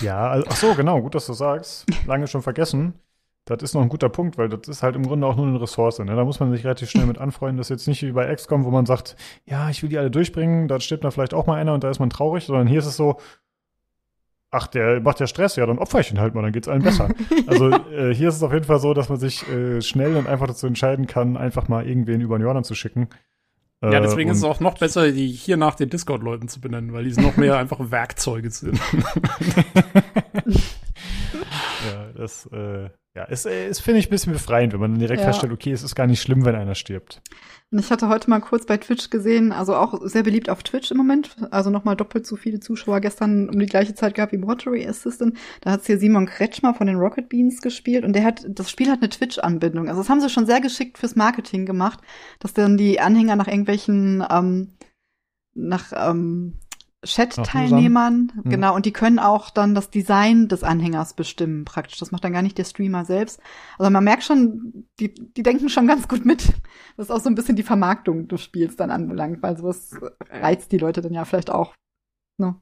Ja, 0.00 0.28
also, 0.28 0.46
ach 0.50 0.56
so, 0.56 0.74
genau, 0.74 1.00
gut, 1.00 1.14
dass 1.14 1.26
du 1.26 1.32
sagst. 1.32 1.86
Lange 2.06 2.26
schon 2.26 2.42
vergessen. 2.42 2.94
Das 3.46 3.62
ist 3.62 3.74
noch 3.74 3.82
ein 3.82 3.88
guter 3.88 4.08
Punkt, 4.08 4.38
weil 4.38 4.48
das 4.48 4.66
ist 4.66 4.82
halt 4.82 4.96
im 4.96 5.06
Grunde 5.06 5.24
auch 5.24 5.36
nur 5.36 5.46
eine 5.46 5.60
Ressource. 5.60 6.00
Ne? 6.00 6.16
Da 6.16 6.24
muss 6.24 6.40
man 6.40 6.50
sich 6.50 6.64
relativ 6.64 6.90
schnell 6.90 7.06
mit 7.06 7.18
anfreunden. 7.18 7.58
Das 7.58 7.66
ist 7.66 7.70
jetzt 7.70 7.86
nicht 7.86 8.02
wie 8.02 8.10
bei 8.10 8.34
XCOM, 8.34 8.64
wo 8.64 8.70
man 8.70 8.86
sagt, 8.86 9.14
ja, 9.44 9.70
ich 9.70 9.82
will 9.82 9.88
die 9.88 9.98
alle 9.98 10.10
durchbringen, 10.10 10.66
da 10.66 10.80
stirbt 10.80 11.04
da 11.04 11.12
vielleicht 11.12 11.32
auch 11.32 11.46
mal 11.46 11.54
einer 11.54 11.72
und 11.72 11.84
da 11.84 11.90
ist 11.90 12.00
man 12.00 12.10
traurig, 12.10 12.44
sondern 12.44 12.66
hier 12.66 12.80
ist 12.80 12.86
es 12.86 12.96
so, 12.96 13.20
ach, 14.56 14.66
der 14.66 15.00
macht 15.00 15.20
ja 15.20 15.26
Stress, 15.26 15.56
ja, 15.56 15.66
dann 15.66 15.78
opfer 15.78 16.00
ich 16.00 16.10
ihn 16.10 16.18
halt 16.18 16.34
mal, 16.34 16.42
dann 16.42 16.52
geht's 16.52 16.68
allen 16.68 16.82
besser. 16.82 17.10
also 17.46 17.70
äh, 17.70 18.14
hier 18.14 18.28
ist 18.28 18.36
es 18.36 18.42
auf 18.42 18.52
jeden 18.52 18.64
Fall 18.64 18.80
so, 18.80 18.94
dass 18.94 19.08
man 19.08 19.18
sich 19.18 19.46
äh, 19.50 19.82
schnell 19.82 20.16
und 20.16 20.26
einfach 20.26 20.46
dazu 20.46 20.66
entscheiden 20.66 21.06
kann, 21.06 21.36
einfach 21.36 21.68
mal 21.68 21.86
irgendwen 21.86 22.22
über 22.22 22.38
den 22.38 22.44
Jordan 22.44 22.64
zu 22.64 22.74
schicken. 22.74 23.08
Ja, 23.82 24.00
deswegen 24.00 24.30
äh, 24.30 24.32
ist 24.32 24.38
es 24.38 24.44
auch 24.44 24.60
noch 24.60 24.78
besser, 24.78 25.12
die 25.12 25.28
hier 25.28 25.58
nach 25.58 25.74
den 25.74 25.90
Discord-Leuten 25.90 26.48
zu 26.48 26.60
benennen, 26.60 26.94
weil 26.94 27.04
die 27.04 27.20
noch 27.20 27.36
mehr 27.36 27.58
einfach 27.58 27.78
Werkzeuge 27.90 28.50
sind. 28.50 28.80
ja, 30.46 32.12
das, 32.16 32.46
äh, 32.46 32.88
ja, 33.16 33.26
es, 33.30 33.46
es 33.46 33.80
finde 33.80 34.00
ich 34.00 34.08
ein 34.08 34.10
bisschen 34.10 34.34
befreiend, 34.34 34.74
wenn 34.74 34.80
man 34.80 34.98
direkt 34.98 35.22
ja. 35.22 35.26
feststellt, 35.26 35.50
okay, 35.50 35.72
es 35.72 35.82
ist 35.82 35.94
gar 35.94 36.06
nicht 36.06 36.20
schlimm, 36.20 36.44
wenn 36.44 36.54
einer 36.54 36.74
stirbt. 36.74 37.22
Und 37.70 37.78
ich 37.78 37.90
hatte 37.90 38.08
heute 38.08 38.28
mal 38.28 38.40
kurz 38.40 38.66
bei 38.66 38.76
Twitch 38.76 39.08
gesehen, 39.08 39.52
also 39.52 39.74
auch 39.74 39.98
sehr 40.02 40.22
beliebt 40.22 40.50
auf 40.50 40.62
Twitch 40.62 40.90
im 40.90 40.98
Moment, 40.98 41.34
also 41.50 41.70
nochmal 41.70 41.96
doppelt 41.96 42.26
so 42.26 42.36
viele 42.36 42.60
Zuschauer 42.60 43.00
gestern 43.00 43.48
um 43.48 43.58
die 43.58 43.64
gleiche 43.64 43.94
Zeit 43.94 44.14
gehabt 44.14 44.32
wie 44.32 44.42
Watery 44.42 44.86
Assistant. 44.86 45.38
Da 45.62 45.70
hat 45.70 45.86
hier 45.86 45.98
Simon 45.98 46.26
Kretschmer 46.26 46.74
von 46.74 46.86
den 46.86 46.96
Rocket 46.96 47.30
Beans 47.30 47.62
gespielt 47.62 48.04
und 48.04 48.12
der 48.12 48.22
hat, 48.22 48.44
das 48.46 48.70
Spiel 48.70 48.90
hat 48.90 49.00
eine 49.00 49.08
Twitch-Anbindung. 49.08 49.88
Also 49.88 50.02
das 50.02 50.10
haben 50.10 50.20
sie 50.20 50.28
schon 50.28 50.44
sehr 50.44 50.60
geschickt 50.60 50.98
fürs 50.98 51.16
Marketing 51.16 51.64
gemacht, 51.64 52.00
dass 52.40 52.52
dann 52.52 52.76
die 52.76 53.00
Anhänger 53.00 53.36
nach 53.36 53.48
irgendwelchen, 53.48 54.22
ähm, 54.30 54.74
nach 55.54 55.90
ähm, 55.96 56.58
Chat-Teilnehmern, 57.06 58.32
genau, 58.44 58.74
und 58.74 58.86
die 58.86 58.92
können 58.92 59.18
auch 59.18 59.50
dann 59.50 59.74
das 59.74 59.90
Design 59.90 60.48
des 60.48 60.62
Anhängers 60.62 61.14
bestimmen, 61.14 61.64
praktisch. 61.64 61.98
Das 61.98 62.12
macht 62.12 62.24
dann 62.24 62.32
gar 62.32 62.42
nicht 62.42 62.58
der 62.58 62.64
Streamer 62.64 63.04
selbst. 63.04 63.40
Also 63.78 63.90
man 63.90 64.04
merkt 64.04 64.24
schon, 64.24 64.86
die, 65.00 65.14
die 65.14 65.42
denken 65.42 65.68
schon 65.68 65.86
ganz 65.86 66.08
gut 66.08 66.24
mit, 66.24 66.52
was 66.96 67.10
auch 67.10 67.20
so 67.20 67.28
ein 67.28 67.34
bisschen 67.34 67.56
die 67.56 67.62
Vermarktung 67.62 68.28
des 68.28 68.42
Spiels 68.42 68.76
dann 68.76 68.90
anbelangt, 68.90 69.42
weil 69.42 69.56
sowas 69.56 69.98
reizt 70.28 70.72
die 70.72 70.78
Leute 70.78 71.00
dann 71.00 71.14
ja 71.14 71.24
vielleicht 71.24 71.50
auch, 71.50 71.74
ne? 72.38 72.56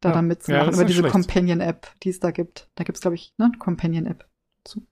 Da 0.00 0.10
ja. 0.10 0.14
dann 0.16 0.26
mitzumachen, 0.26 0.68
ja, 0.68 0.74
über 0.74 0.84
diese 0.84 1.04
Companion-App, 1.04 1.90
die 2.02 2.10
es 2.10 2.20
da 2.20 2.30
gibt. 2.30 2.68
Da 2.74 2.84
gibt's, 2.84 3.00
glaube 3.00 3.14
ich, 3.14 3.32
ne, 3.38 3.50
Companion-App 3.58 4.28
zu. 4.64 4.86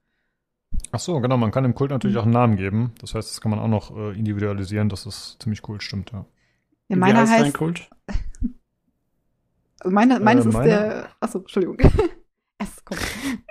Ach 0.91 0.99
so, 0.99 1.19
genau, 1.19 1.37
man 1.37 1.51
kann 1.51 1.63
dem 1.63 1.75
Kult 1.75 1.91
natürlich 1.91 2.15
mhm. 2.15 2.19
auch 2.19 2.25
einen 2.25 2.33
Namen 2.33 2.55
geben. 2.55 2.93
Das 2.99 3.13
heißt, 3.13 3.29
das 3.29 3.41
kann 3.41 3.51
man 3.51 3.59
auch 3.59 3.67
noch 3.67 3.95
äh, 3.95 4.17
individualisieren, 4.17 4.89
dass 4.89 5.03
das 5.03 5.37
ziemlich 5.39 5.67
cool 5.67 5.81
stimmt, 5.81 6.11
ja. 6.11 6.25
Ja, 6.89 6.97
meiner 6.97 7.21
heißt, 7.21 7.45
heißt 7.45 7.57
Kult? 7.57 7.89
Meine, 9.85 10.19
meines 10.19 10.45
äh, 10.45 10.49
ist 10.49 10.59
der. 10.59 11.09
Achso, 11.19 11.39
Entschuldigung. 11.39 11.77
es 12.57 12.85
kommt. 12.85 13.01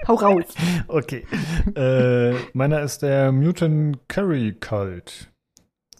Hau 0.06 0.14
raus. 0.14 0.54
okay. 0.88 1.26
äh, 1.74 2.34
meiner 2.52 2.80
ist 2.82 3.02
der 3.02 3.32
Mutant 3.32 4.08
Curry 4.08 4.54
Cult. 4.58 5.32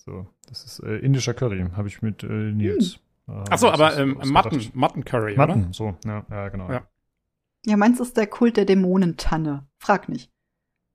So, 0.04 0.26
das 0.48 0.64
ist 0.64 0.80
äh, 0.80 0.96
indischer 0.98 1.34
Curry. 1.34 1.64
Habe 1.76 1.88
ich 1.88 2.02
mit 2.02 2.22
äh, 2.22 2.26
Nils. 2.26 2.98
Hm. 3.26 3.44
Äh, 3.44 3.50
Achso, 3.50 3.68
aber 3.70 3.96
ähm, 3.98 4.18
Mutton, 4.24 4.70
Mutton 4.74 5.04
Curry, 5.04 5.36
Mutton, 5.36 5.64
oder? 5.64 5.72
so, 5.72 5.96
ja, 6.04 6.24
ja 6.28 6.48
genau. 6.48 6.70
Ja. 6.70 6.86
ja, 7.64 7.76
meins 7.76 8.00
ist 8.00 8.16
der 8.16 8.26
Kult 8.26 8.56
der 8.56 8.64
Dämonentanne. 8.64 9.66
Frag 9.78 10.08
nicht. 10.08 10.30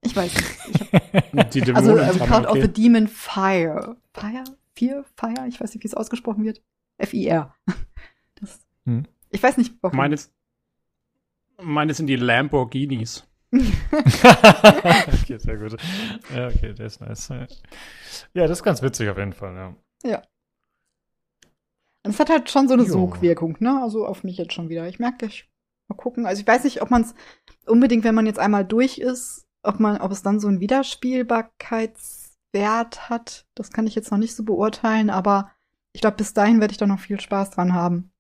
Ich 0.01 0.16
weiß 0.16 0.33
nicht. 0.33 0.57
Ich 0.67 0.93
hab, 0.93 1.51
Die 1.51 1.74
also 1.74 1.98
äh, 1.98 2.07
Cult 2.17 2.48
okay. 2.48 2.48
of 2.48 2.61
the 2.61 2.67
Demon 2.67 3.07
Fire. 3.07 3.98
Fire? 4.14 4.43
Fear? 4.75 5.06
Fire? 5.16 5.48
Ich 5.48 5.59
weiß 5.59 5.74
nicht, 5.74 5.83
wie 5.83 5.88
es 5.88 5.93
ausgesprochen 5.93 6.43
wird. 6.43 6.61
F-I-R. 6.98 7.56
Das. 8.35 8.67
Hm. 8.85 9.06
Ich 9.30 9.41
weiß 9.41 9.57
nicht, 9.57 9.75
warum. 9.81 9.97
Meines, 9.97 10.33
meine 11.61 11.93
sind 11.93 12.07
die 12.07 12.15
Lamborghinis. 12.15 13.27
okay, 13.51 15.38
sehr 15.38 15.57
gut. 15.57 15.77
Ja, 16.35 16.47
okay, 16.47 16.73
der 16.73 16.85
ist 16.85 16.99
nice. 16.99 17.30
Ja, 18.33 18.47
das 18.47 18.59
ist 18.59 18.64
ganz 18.64 18.81
witzig 18.81 19.09
auf 19.09 19.17
jeden 19.17 19.33
Fall, 19.33 19.56
ja. 19.56 19.75
Ja. 20.03 20.22
Und 22.03 22.11
es 22.11 22.19
hat 22.19 22.30
halt 22.30 22.49
schon 22.49 22.67
so 22.67 22.73
eine 22.73 22.83
jo. 22.83 22.89
Sogwirkung, 22.89 23.57
ne? 23.59 23.81
Also 23.81 24.06
auf 24.06 24.23
mich 24.23 24.38
jetzt 24.38 24.53
schon 24.53 24.69
wieder. 24.69 24.88
Ich 24.88 24.99
merke, 24.99 25.25
ich 25.25 25.49
mal 25.88 25.95
gucken. 25.95 26.25
Also 26.25 26.41
ich 26.41 26.47
weiß 26.47 26.64
nicht, 26.64 26.81
ob 26.81 26.89
man 26.89 27.03
es 27.03 27.14
unbedingt, 27.65 28.03
wenn 28.03 28.15
man 28.15 28.25
jetzt 28.25 28.39
einmal 28.39 28.65
durch 28.65 28.97
ist, 28.97 29.47
ob 29.64 29.80
man, 29.80 30.01
ob 30.01 30.11
es 30.11 30.23
dann 30.23 30.39
so 30.39 30.47
einen 30.47 30.59
Wiederspielbarkeitswert 30.59 33.09
hat. 33.09 33.45
Das 33.56 33.72
kann 33.72 33.88
ich 33.88 33.95
jetzt 33.95 34.11
noch 34.11 34.17
nicht 34.17 34.35
so 34.35 34.43
beurteilen, 34.43 35.09
aber 35.09 35.51
ich 35.93 36.01
glaube, 36.01 36.17
bis 36.17 36.33
dahin 36.33 36.59
werde 36.59 36.72
ich 36.72 36.77
da 36.77 36.85
noch 36.85 36.99
viel 36.99 37.19
Spaß 37.19 37.51
dran 37.51 37.73
haben. 37.73 38.11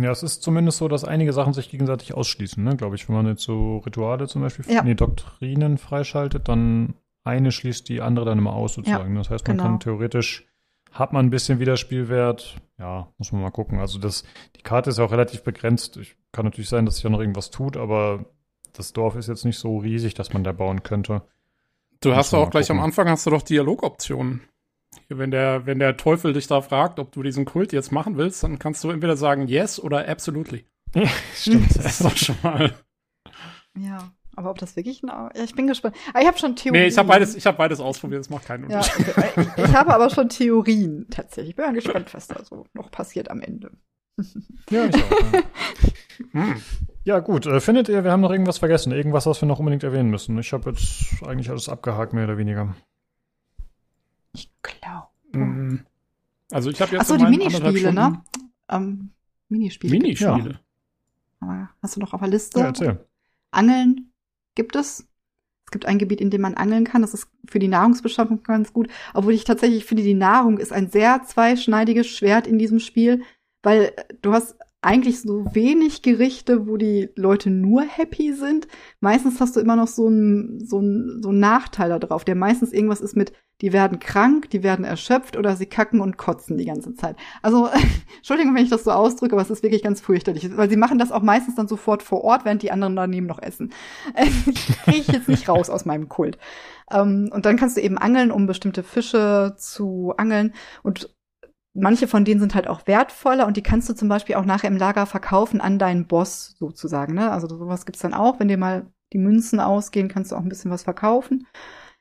Ja, 0.00 0.12
es 0.12 0.22
ist 0.22 0.42
zumindest 0.42 0.78
so, 0.78 0.86
dass 0.86 1.04
einige 1.04 1.32
Sachen 1.32 1.52
sich 1.52 1.70
gegenseitig 1.70 2.14
ausschließen, 2.14 2.62
ne, 2.62 2.76
glaube 2.76 2.94
ich. 2.94 3.08
Wenn 3.08 3.16
man 3.16 3.26
jetzt 3.26 3.42
so 3.42 3.78
Rituale 3.78 4.28
zum 4.28 4.42
Beispiel, 4.42 4.64
ja. 4.72 4.82
nee, 4.82 4.94
Doktrinen 4.94 5.76
freischaltet, 5.76 6.48
dann 6.48 6.94
eine 7.24 7.50
schließt 7.50 7.88
die 7.88 8.00
andere 8.00 8.26
dann 8.26 8.38
immer 8.38 8.52
aus 8.52 8.74
sozusagen. 8.74 9.14
Ja, 9.14 9.18
das 9.18 9.30
heißt, 9.30 9.48
man 9.48 9.56
genau. 9.56 9.68
kann 9.68 9.80
theoretisch, 9.80 10.46
hat 10.92 11.12
man 11.12 11.26
ein 11.26 11.30
bisschen 11.30 11.58
Wiederspielwert, 11.58 12.56
ja, 12.78 13.08
muss 13.18 13.32
man 13.32 13.42
mal 13.42 13.50
gucken. 13.50 13.80
Also 13.80 13.98
das, 13.98 14.22
die 14.56 14.62
Karte 14.62 14.90
ist 14.90 14.98
ja 14.98 15.04
auch 15.04 15.12
relativ 15.12 15.42
begrenzt. 15.42 15.96
Ich, 15.96 16.16
kann 16.32 16.44
natürlich 16.44 16.68
sein, 16.68 16.84
dass 16.84 16.96
sich 16.96 17.04
ja 17.04 17.10
noch 17.10 17.20
irgendwas 17.20 17.50
tut, 17.50 17.76
aber 17.76 18.26
das 18.72 18.92
Dorf 18.92 19.16
ist 19.16 19.28
jetzt 19.28 19.44
nicht 19.44 19.58
so 19.58 19.78
riesig, 19.78 20.14
dass 20.14 20.32
man 20.32 20.44
da 20.44 20.52
bauen 20.52 20.82
könnte. 20.82 21.22
Du 22.00 22.14
hast 22.14 22.32
doch 22.32 22.38
auch 22.38 22.50
gleich 22.50 22.68
gucken. 22.68 22.80
am 22.80 22.84
Anfang 22.84 23.08
hast 23.08 23.26
du 23.26 23.30
doch 23.30 23.42
Dialogoptionen. 23.42 24.42
Wenn 25.08 25.30
der, 25.30 25.64
wenn 25.64 25.78
der 25.78 25.96
Teufel 25.96 26.34
dich 26.34 26.46
da 26.46 26.60
fragt, 26.60 26.98
ob 26.98 27.12
du 27.12 27.22
diesen 27.22 27.46
Kult 27.46 27.72
jetzt 27.72 27.92
machen 27.92 28.18
willst, 28.18 28.42
dann 28.42 28.58
kannst 28.58 28.84
du 28.84 28.90
entweder 28.90 29.16
sagen 29.16 29.48
yes 29.48 29.80
oder 29.80 30.06
absolutely. 30.06 30.66
Ja, 30.94 31.08
stimmt. 31.34 31.76
Das 31.76 31.86
ist 31.86 32.04
doch 32.04 32.16
schon 32.16 32.36
mal. 32.42 32.74
Ja, 33.76 34.12
aber 34.36 34.50
ob 34.50 34.58
das 34.58 34.76
wirklich 34.76 35.02
ein. 35.02 35.08
Ja, 35.08 35.30
ich 35.34 35.54
bin 35.54 35.66
gespannt. 35.66 35.96
Ah, 36.12 36.20
ich 36.20 36.26
habe 36.26 36.38
schon 36.38 36.56
Theorien. 36.56 36.82
Nee, 36.82 36.88
ich 36.88 36.98
habe 36.98 37.08
beides, 37.08 37.34
ich 37.34 37.46
hab 37.46 37.56
beides 37.56 37.80
ausprobiert, 37.80 38.20
das 38.20 38.30
macht 38.30 38.44
keinen 38.44 38.64
Unterschied. 38.64 39.06
Ja, 39.06 39.12
okay. 39.16 39.46
ich, 39.56 39.64
ich 39.64 39.74
habe 39.74 39.94
aber 39.94 40.10
schon 40.10 40.28
Theorien 40.28 41.06
tatsächlich. 41.10 41.56
Ich 41.58 41.64
bin 41.64 41.74
gespannt, 41.74 42.12
was 42.12 42.28
da 42.28 42.44
so 42.44 42.66
noch 42.74 42.90
passiert 42.90 43.30
am 43.30 43.40
Ende. 43.40 43.70
ja, 44.70 44.86
ich 44.86 44.94
auch. 44.94 45.32
Ja. 45.32 45.42
hm. 46.32 46.62
Ja, 47.04 47.20
gut. 47.20 47.46
Äh, 47.46 47.60
findet 47.60 47.88
ihr, 47.88 48.04
wir 48.04 48.12
haben 48.12 48.20
noch 48.20 48.30
irgendwas 48.30 48.58
vergessen? 48.58 48.92
Irgendwas, 48.92 49.24
was 49.24 49.40
wir 49.40 49.46
noch 49.46 49.60
unbedingt 49.60 49.84
erwähnen 49.84 50.10
müssen? 50.10 50.38
Ich 50.38 50.52
habe 50.52 50.70
jetzt 50.70 51.22
eigentlich 51.26 51.48
alles 51.48 51.68
abgehakt, 51.68 52.12
mehr 52.12 52.24
oder 52.24 52.36
weniger. 52.36 52.74
Ich 54.32 54.50
glaube. 54.62 55.08
Mhm. 55.32 55.86
Also 56.50 56.70
ich 56.70 56.80
habe 56.80 56.92
jetzt 56.92 57.02
Achso, 57.02 57.16
die 57.16 57.24
Minispiele, 57.24 57.92
ne? 57.92 58.22
Ähm, 58.68 59.10
Minispiele. 59.48 59.92
Minispiele. 59.92 60.60
Ja. 61.40 61.70
hast 61.82 61.96
du 61.96 62.00
noch 62.00 62.12
auf 62.12 62.20
der 62.20 62.30
Liste? 62.30 62.60
Ja, 62.60 62.66
erzähl. 62.66 63.04
Angeln 63.50 64.12
gibt 64.54 64.76
es. 64.76 65.06
Es 65.66 65.70
gibt 65.70 65.84
ein 65.84 65.98
Gebiet, 65.98 66.22
in 66.22 66.30
dem 66.30 66.40
man 66.40 66.54
angeln 66.54 66.84
kann. 66.84 67.02
Das 67.02 67.12
ist 67.12 67.28
für 67.46 67.58
die 67.58 67.68
Nahrungsbeschaffung 67.68 68.42
ganz 68.42 68.72
gut. 68.72 68.88
Obwohl 69.12 69.34
ich 69.34 69.44
tatsächlich 69.44 69.84
finde, 69.84 70.02
die 70.02 70.14
Nahrung 70.14 70.56
ist 70.58 70.72
ein 70.72 70.90
sehr 70.90 71.22
zweischneidiges 71.24 72.06
Schwert 72.06 72.46
in 72.46 72.58
diesem 72.58 72.80
Spiel, 72.80 73.22
weil 73.62 73.92
du 74.22 74.32
hast 74.32 74.56
eigentlich 74.80 75.20
so 75.20 75.54
wenig 75.54 76.02
Gerichte, 76.02 76.66
wo 76.66 76.76
die 76.78 77.10
Leute 77.16 77.50
nur 77.50 77.82
happy 77.82 78.32
sind. 78.32 78.68
Meistens 79.00 79.40
hast 79.40 79.56
du 79.56 79.60
immer 79.60 79.76
noch 79.76 79.88
so 79.88 80.06
einen 80.06 80.64
so 80.66 80.78
einen, 80.78 81.22
so 81.22 81.28
einen 81.30 81.40
Nachteil 81.40 81.90
da 81.90 81.98
drauf, 81.98 82.24
der 82.24 82.34
meistens 82.34 82.72
irgendwas 82.72 83.00
ist 83.00 83.16
mit 83.16 83.32
die 83.60 83.72
werden 83.72 83.98
krank, 83.98 84.50
die 84.50 84.62
werden 84.62 84.84
erschöpft 84.84 85.36
oder 85.36 85.56
sie 85.56 85.66
kacken 85.66 86.00
und 86.00 86.16
kotzen 86.16 86.56
die 86.58 86.64
ganze 86.64 86.94
Zeit. 86.94 87.16
Also, 87.42 87.68
Entschuldigung, 88.16 88.54
wenn 88.54 88.64
ich 88.64 88.70
das 88.70 88.84
so 88.84 88.92
ausdrücke, 88.92 89.34
aber 89.34 89.42
es 89.42 89.50
ist 89.50 89.62
wirklich 89.62 89.82
ganz 89.82 90.00
fürchterlich, 90.00 90.56
weil 90.56 90.70
sie 90.70 90.76
machen 90.76 90.98
das 90.98 91.12
auch 91.12 91.22
meistens 91.22 91.56
dann 91.56 91.68
sofort 91.68 92.02
vor 92.02 92.22
Ort, 92.22 92.44
während 92.44 92.62
die 92.62 92.70
anderen 92.70 92.94
daneben 92.94 93.26
noch 93.26 93.42
essen. 93.42 93.72
Kriege 94.84 94.98
ich 94.98 95.08
jetzt 95.08 95.28
nicht 95.28 95.48
raus 95.48 95.70
aus 95.70 95.84
meinem 95.84 96.08
Kult. 96.08 96.38
Ähm, 96.90 97.30
und 97.32 97.46
dann 97.46 97.56
kannst 97.56 97.76
du 97.76 97.80
eben 97.80 97.98
angeln, 97.98 98.30
um 98.30 98.46
bestimmte 98.46 98.82
Fische 98.82 99.54
zu 99.56 100.14
angeln 100.16 100.54
und 100.82 101.14
manche 101.74 102.08
von 102.08 102.24
denen 102.24 102.40
sind 102.40 102.54
halt 102.54 102.68
auch 102.68 102.86
wertvoller 102.86 103.46
und 103.46 103.56
die 103.56 103.62
kannst 103.62 103.88
du 103.88 103.94
zum 103.94 104.08
Beispiel 104.08 104.36
auch 104.36 104.44
nachher 104.44 104.68
im 104.68 104.76
Lager 104.76 105.06
verkaufen 105.06 105.60
an 105.60 105.78
deinen 105.78 106.06
Boss 106.06 106.56
sozusagen. 106.58 107.14
Ne? 107.14 107.30
Also 107.30 107.46
sowas 107.48 107.86
gibt's 107.86 108.02
dann 108.02 108.14
auch, 108.14 108.40
wenn 108.40 108.48
dir 108.48 108.56
mal 108.56 108.86
die 109.12 109.18
Münzen 109.18 109.60
ausgehen, 109.60 110.08
kannst 110.08 110.32
du 110.32 110.36
auch 110.36 110.40
ein 110.40 110.48
bisschen 110.48 110.70
was 110.70 110.82
verkaufen. 110.82 111.46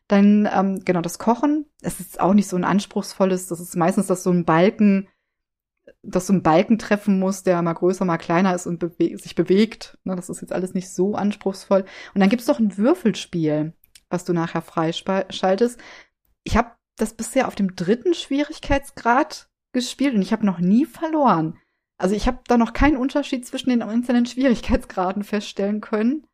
Dann, 0.08 0.48
ähm, 0.52 0.84
genau, 0.86 1.02
das 1.02 1.20
Kochen. 1.20 1.66
Es 1.82 2.00
ist 2.00 2.20
auch 2.20 2.34
nicht 2.34 2.48
so 2.48 2.56
ein 2.56 2.64
anspruchsvolles, 2.64 3.48
das 3.48 3.60
ist 3.60 3.76
meistens, 3.76 4.08
dass 4.08 4.24
so 4.24 4.32
ein 4.32 4.46
Balken, 4.46 5.10
dass 6.02 6.28
so 6.28 6.34
ein 6.34 6.44
Balken 6.44 6.78
treffen 6.78 7.20
muss, 7.20 7.44
der 7.44 7.62
mal 7.62 7.74
größer, 7.74 8.06
mal 8.06 8.18
kleiner 8.18 8.56
ist 8.56 8.68
und 8.68 8.80
bewe 8.80 9.18
sich 9.18 9.36
bewegt. 9.36 9.98
Ne, 10.04 10.16
das 10.16 10.30
ist 10.30 10.42
jetzt 10.42 10.54
alles 10.54 10.74
nicht 10.74 10.90
so 10.90 11.16
anspruchsvoll. 11.16 11.86
Und 12.14 12.22
dann 12.22 12.30
gibt's 12.30 12.46
doch 12.46 12.60
ein 12.60 12.78
Würfelspiel, 12.78 13.74
was 14.10 14.24
du 14.24 14.34
nachher 14.34 14.62
freischaltest. 14.62 15.80
Ich 16.44 16.56
habe 16.56 16.72
das 16.96 17.14
bisher 17.14 17.48
auf 17.48 17.56
dem 17.56 17.76
dritten 17.76 18.14
Schwierigkeitsgrad 18.14 19.50
gespielt 19.74 20.16
und 20.16 20.22
ich 20.22 20.32
habe 20.32 20.46
noch 20.46 20.60
nie 20.60 20.86
verloren. 20.86 21.58
Also 21.98 22.16
ich 22.16 22.28
habe 22.28 22.40
da 22.48 22.58
noch 22.58 22.74
keinen 22.74 22.98
Unterschied 22.98 23.46
zwischen 23.46 23.70
den 23.70 23.82
einzelnen 23.82 24.26
Schwierigkeitsgraden 24.26 25.24
feststellen 25.24 25.82
können 25.82 26.28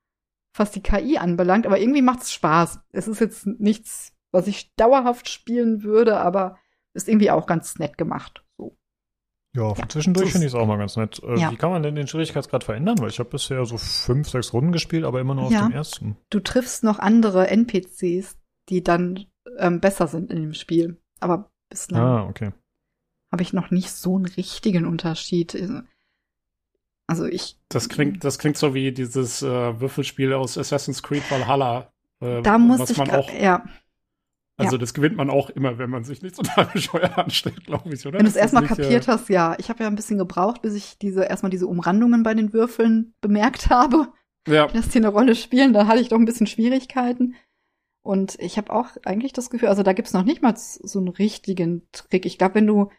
was 0.54 0.72
die 0.72 0.82
KI 0.82 1.18
anbelangt, 1.18 1.66
aber 1.66 1.80
irgendwie 1.80 2.02
macht 2.02 2.22
es 2.22 2.32
Spaß. 2.32 2.80
Es 2.92 3.08
ist 3.08 3.20
jetzt 3.20 3.48
nichts, 3.48 4.14
was 4.32 4.48
ich 4.48 4.74
dauerhaft 4.76 5.30
spielen 5.30 5.84
würde, 5.84 6.18
aber 6.18 6.58
ist 6.94 7.08
irgendwie 7.08 7.32
auch 7.32 7.48
ganz 7.48 7.80
nett 7.80 7.98
gemacht. 7.98 8.44
So. 8.58 8.78
Ja, 9.56 9.74
ja. 9.74 9.90
zwischendurch 9.90 10.32
finde 10.32 10.48
ich 10.48 10.54
es 10.54 10.60
auch 10.60 10.68
mal 10.68 10.78
ganz 10.78 10.96
nett. 10.96 11.22
Äh, 11.24 11.40
ja. 11.40 11.52
Wie 11.52 11.58
kann 11.58 11.72
man 11.72 11.84
denn 11.84 11.96
den 11.96 12.08
Schwierigkeitsgrad 12.08 12.64
verändern? 12.64 13.00
Weil 13.00 13.10
ich 13.10 13.20
habe 13.20 13.30
bisher 13.30 13.66
so 13.66 13.78
fünf, 13.78 14.30
sechs 14.30 14.54
Runden 14.54 14.72
gespielt, 14.72 15.06
aber 15.06 15.20
immer 15.20 15.36
nur 15.36 15.52
ja. 15.52 15.62
auf 15.62 15.68
dem 15.68 15.76
ersten. 15.76 16.18
Du 16.30 16.40
triffst 16.40 16.84
noch 16.84 17.00
andere 17.00 17.48
NPCs, 17.48 18.38
die 18.70 18.84
dann 18.84 19.26
ähm, 19.58 19.80
besser 19.80 20.08
sind 20.08 20.32
in 20.32 20.42
dem 20.42 20.54
Spiel. 20.54 21.02
Aber 21.20 21.52
bislang 21.70 22.02
ah, 22.02 22.28
okay. 22.28 22.52
habe 23.32 23.44
ich 23.44 23.54
noch 23.54 23.72
nicht 23.72 23.92
so 23.92 24.16
einen 24.16 24.26
richtigen 24.26 24.86
Unterschied. 24.86 25.56
Also 27.08 27.26
ich. 27.26 27.60
Das 27.70 27.90
klingt, 27.90 28.24
das 28.24 28.40
klingt 28.40 28.58
so 28.58 28.74
wie 28.74 28.92
dieses 28.92 29.42
äh, 29.42 29.80
Würfelspiel 29.80 30.34
aus 30.34 30.58
Assassin's 30.58 31.04
Creed 31.04 31.30
Valhalla. 31.30 31.92
Äh, 32.22 32.42
da 32.42 32.58
muss 32.58 32.80
was 32.80 32.92
ich 32.92 32.98
man 32.98 33.12
auch, 33.12 33.32
ja. 33.32 33.64
Also 34.56 34.76
ja. 34.76 34.80
das 34.80 34.94
gewinnt 34.94 35.16
man 35.16 35.30
auch 35.30 35.50
immer, 35.50 35.78
wenn 35.80 35.90
man 35.90 36.04
sich 36.04 36.22
nicht 36.22 36.36
total 36.38 36.66
bescheuert 36.66 37.18
anstellt, 37.18 37.66
glaube 37.66 37.94
ich, 37.94 38.06
oder? 38.06 38.20
Wenn 38.20 38.26
du 38.26 38.32
es 38.32 38.36
erstmal 38.36 38.66
kapiert 38.66 39.08
äh, 39.08 39.12
hast, 39.12 39.30
ja. 39.30 39.56
Ich 39.58 39.70
habe 39.70 39.84
ja 39.84 39.90
ein 39.90 39.96
bisschen 39.96 40.18
gebraucht, 40.18 40.62
bis 40.62 40.76
ich 40.76 40.98
diese 40.98 41.24
erstmal 41.24 41.50
diese 41.50 41.68
Umrandungen 41.68 42.24
bei 42.24 42.34
den 42.34 42.54
Würfeln 42.54 43.14
bemerkt 43.22 43.70
habe. 43.70 44.10
Ja. 44.48 44.68
Dass 44.74 44.90
die 44.90 45.00
eine 45.00 45.10
Rolle 45.10 45.36
spielen, 45.36 45.74
da 45.74 45.88
hatte 45.88 46.02
ich 46.02 46.10
doch 46.10 46.18
ein 46.18 46.26
bisschen 46.26 46.48
Schwierigkeiten. 46.48 47.36
Und 48.06 48.38
ich 48.40 48.58
habe 48.58 48.74
auch 48.74 48.90
eigentlich 49.06 49.32
das 49.32 49.50
Gefühl, 49.50 49.70
also 49.70 49.82
da 49.82 49.94
gibt's 49.94 50.14
noch 50.14 50.26
nicht 50.26 50.42
mal 50.42 50.56
so 50.58 51.00
einen 51.00 51.08
richtigen 51.08 51.88
Trick. 51.94 52.26
Ich 52.26 52.38
glaube, 52.38 52.56
wenn 52.56 52.68
du 52.68 52.92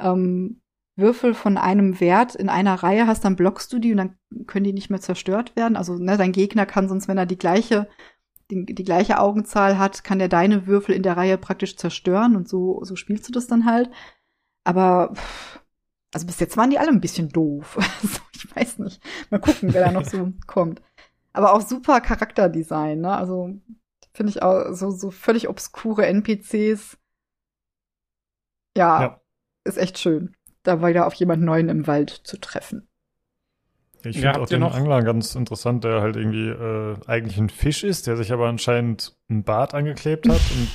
ähm, 0.00 0.60
Würfel 0.96 1.34
von 1.34 1.56
einem 1.56 2.00
Wert 2.00 2.34
in 2.34 2.48
einer 2.48 2.74
Reihe 2.74 3.06
hast, 3.06 3.24
dann 3.24 3.36
blockst 3.36 3.72
du 3.72 3.78
die 3.78 3.92
und 3.92 3.96
dann 3.96 4.18
können 4.46 4.64
die 4.64 4.72
nicht 4.72 4.90
mehr 4.90 5.00
zerstört 5.00 5.56
werden. 5.56 5.76
Also 5.76 5.96
ne, 5.96 6.16
dein 6.16 6.32
Gegner 6.32 6.66
kann 6.66 6.88
sonst, 6.88 7.08
wenn 7.08 7.18
er 7.18 7.26
die 7.26 7.38
gleiche 7.38 7.88
die, 8.50 8.66
die 8.66 8.84
gleiche 8.84 9.18
Augenzahl 9.18 9.78
hat, 9.78 10.04
kann 10.04 10.18
der 10.18 10.28
deine 10.28 10.66
Würfel 10.66 10.94
in 10.94 11.02
der 11.02 11.16
Reihe 11.16 11.38
praktisch 11.38 11.76
zerstören 11.76 12.36
und 12.36 12.48
so 12.48 12.84
so 12.84 12.96
spielst 12.96 13.26
du 13.28 13.32
das 13.32 13.46
dann 13.46 13.64
halt. 13.64 13.90
Aber 14.64 15.14
also 16.12 16.26
bis 16.26 16.38
jetzt 16.40 16.56
waren 16.58 16.70
die 16.70 16.78
alle 16.78 16.90
ein 16.90 17.00
bisschen 17.00 17.28
doof. 17.30 17.78
Also, 18.02 18.20
ich 18.34 18.56
weiß 18.56 18.78
nicht. 18.80 19.02
Mal 19.30 19.40
gucken, 19.40 19.72
wer 19.72 19.84
da 19.84 19.92
noch 19.92 20.04
so 20.04 20.32
kommt. 20.46 20.82
Aber 21.32 21.54
auch 21.54 21.62
super 21.62 22.00
Charakterdesign, 22.00 23.00
ne? 23.00 23.16
Also 23.16 23.54
finde 24.12 24.30
ich 24.30 24.42
auch 24.42 24.72
so 24.74 24.90
so 24.90 25.10
völlig 25.10 25.48
obskure 25.48 26.06
NPCs. 26.06 26.98
Ja, 28.76 29.02
ja, 29.02 29.20
ist 29.64 29.78
echt 29.78 29.98
schön 29.98 30.34
da 30.62 30.86
wieder 30.86 31.06
auf 31.06 31.14
jemand 31.14 31.42
Neuen 31.42 31.68
im 31.68 31.86
Wald 31.86 32.10
zu 32.24 32.38
treffen. 32.38 32.88
Ich 34.04 34.16
finde 34.16 34.38
ja, 34.38 34.40
auch 34.40 34.46
den 34.46 34.60
noch? 34.60 34.74
Angler 34.74 35.02
ganz 35.02 35.34
interessant, 35.34 35.84
der 35.84 36.00
halt 36.00 36.16
irgendwie 36.16 36.48
äh, 36.48 36.96
eigentlich 37.06 37.38
ein 37.38 37.50
Fisch 37.50 37.84
ist, 37.84 38.06
der 38.06 38.16
sich 38.16 38.32
aber 38.32 38.48
anscheinend 38.48 39.16
ein 39.30 39.44
Bart 39.44 39.74
angeklebt 39.74 40.28
hat 40.28 40.40
und 40.40 40.68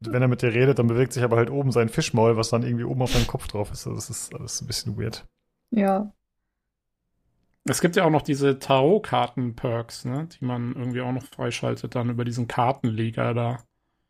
wenn 0.12 0.22
er 0.22 0.28
mit 0.28 0.42
dir 0.42 0.52
redet, 0.52 0.78
dann 0.80 0.88
bewegt 0.88 1.12
sich 1.12 1.22
aber 1.22 1.36
halt 1.36 1.50
oben 1.50 1.70
sein 1.70 1.88
Fischmaul, 1.88 2.36
was 2.36 2.50
dann 2.50 2.64
irgendwie 2.64 2.84
oben 2.84 3.02
auf 3.02 3.12
seinem 3.12 3.28
Kopf 3.28 3.46
drauf 3.46 3.70
ist. 3.70 3.86
Also 3.86 3.94
das 3.94 4.10
ist 4.10 4.34
alles 4.34 4.60
ein 4.60 4.66
bisschen 4.66 4.98
weird. 4.98 5.24
Ja. 5.70 6.12
Es 7.64 7.80
gibt 7.80 7.94
ja 7.94 8.04
auch 8.04 8.10
noch 8.10 8.22
diese 8.22 8.58
Tarot-Karten-Perks, 8.58 10.04
ne, 10.06 10.26
die 10.26 10.44
man 10.44 10.74
irgendwie 10.74 11.00
auch 11.00 11.12
noch 11.12 11.24
freischaltet 11.24 11.94
dann 11.94 12.10
über 12.10 12.24
diesen 12.24 12.48
Kartenleger 12.48 13.34
da. 13.34 13.62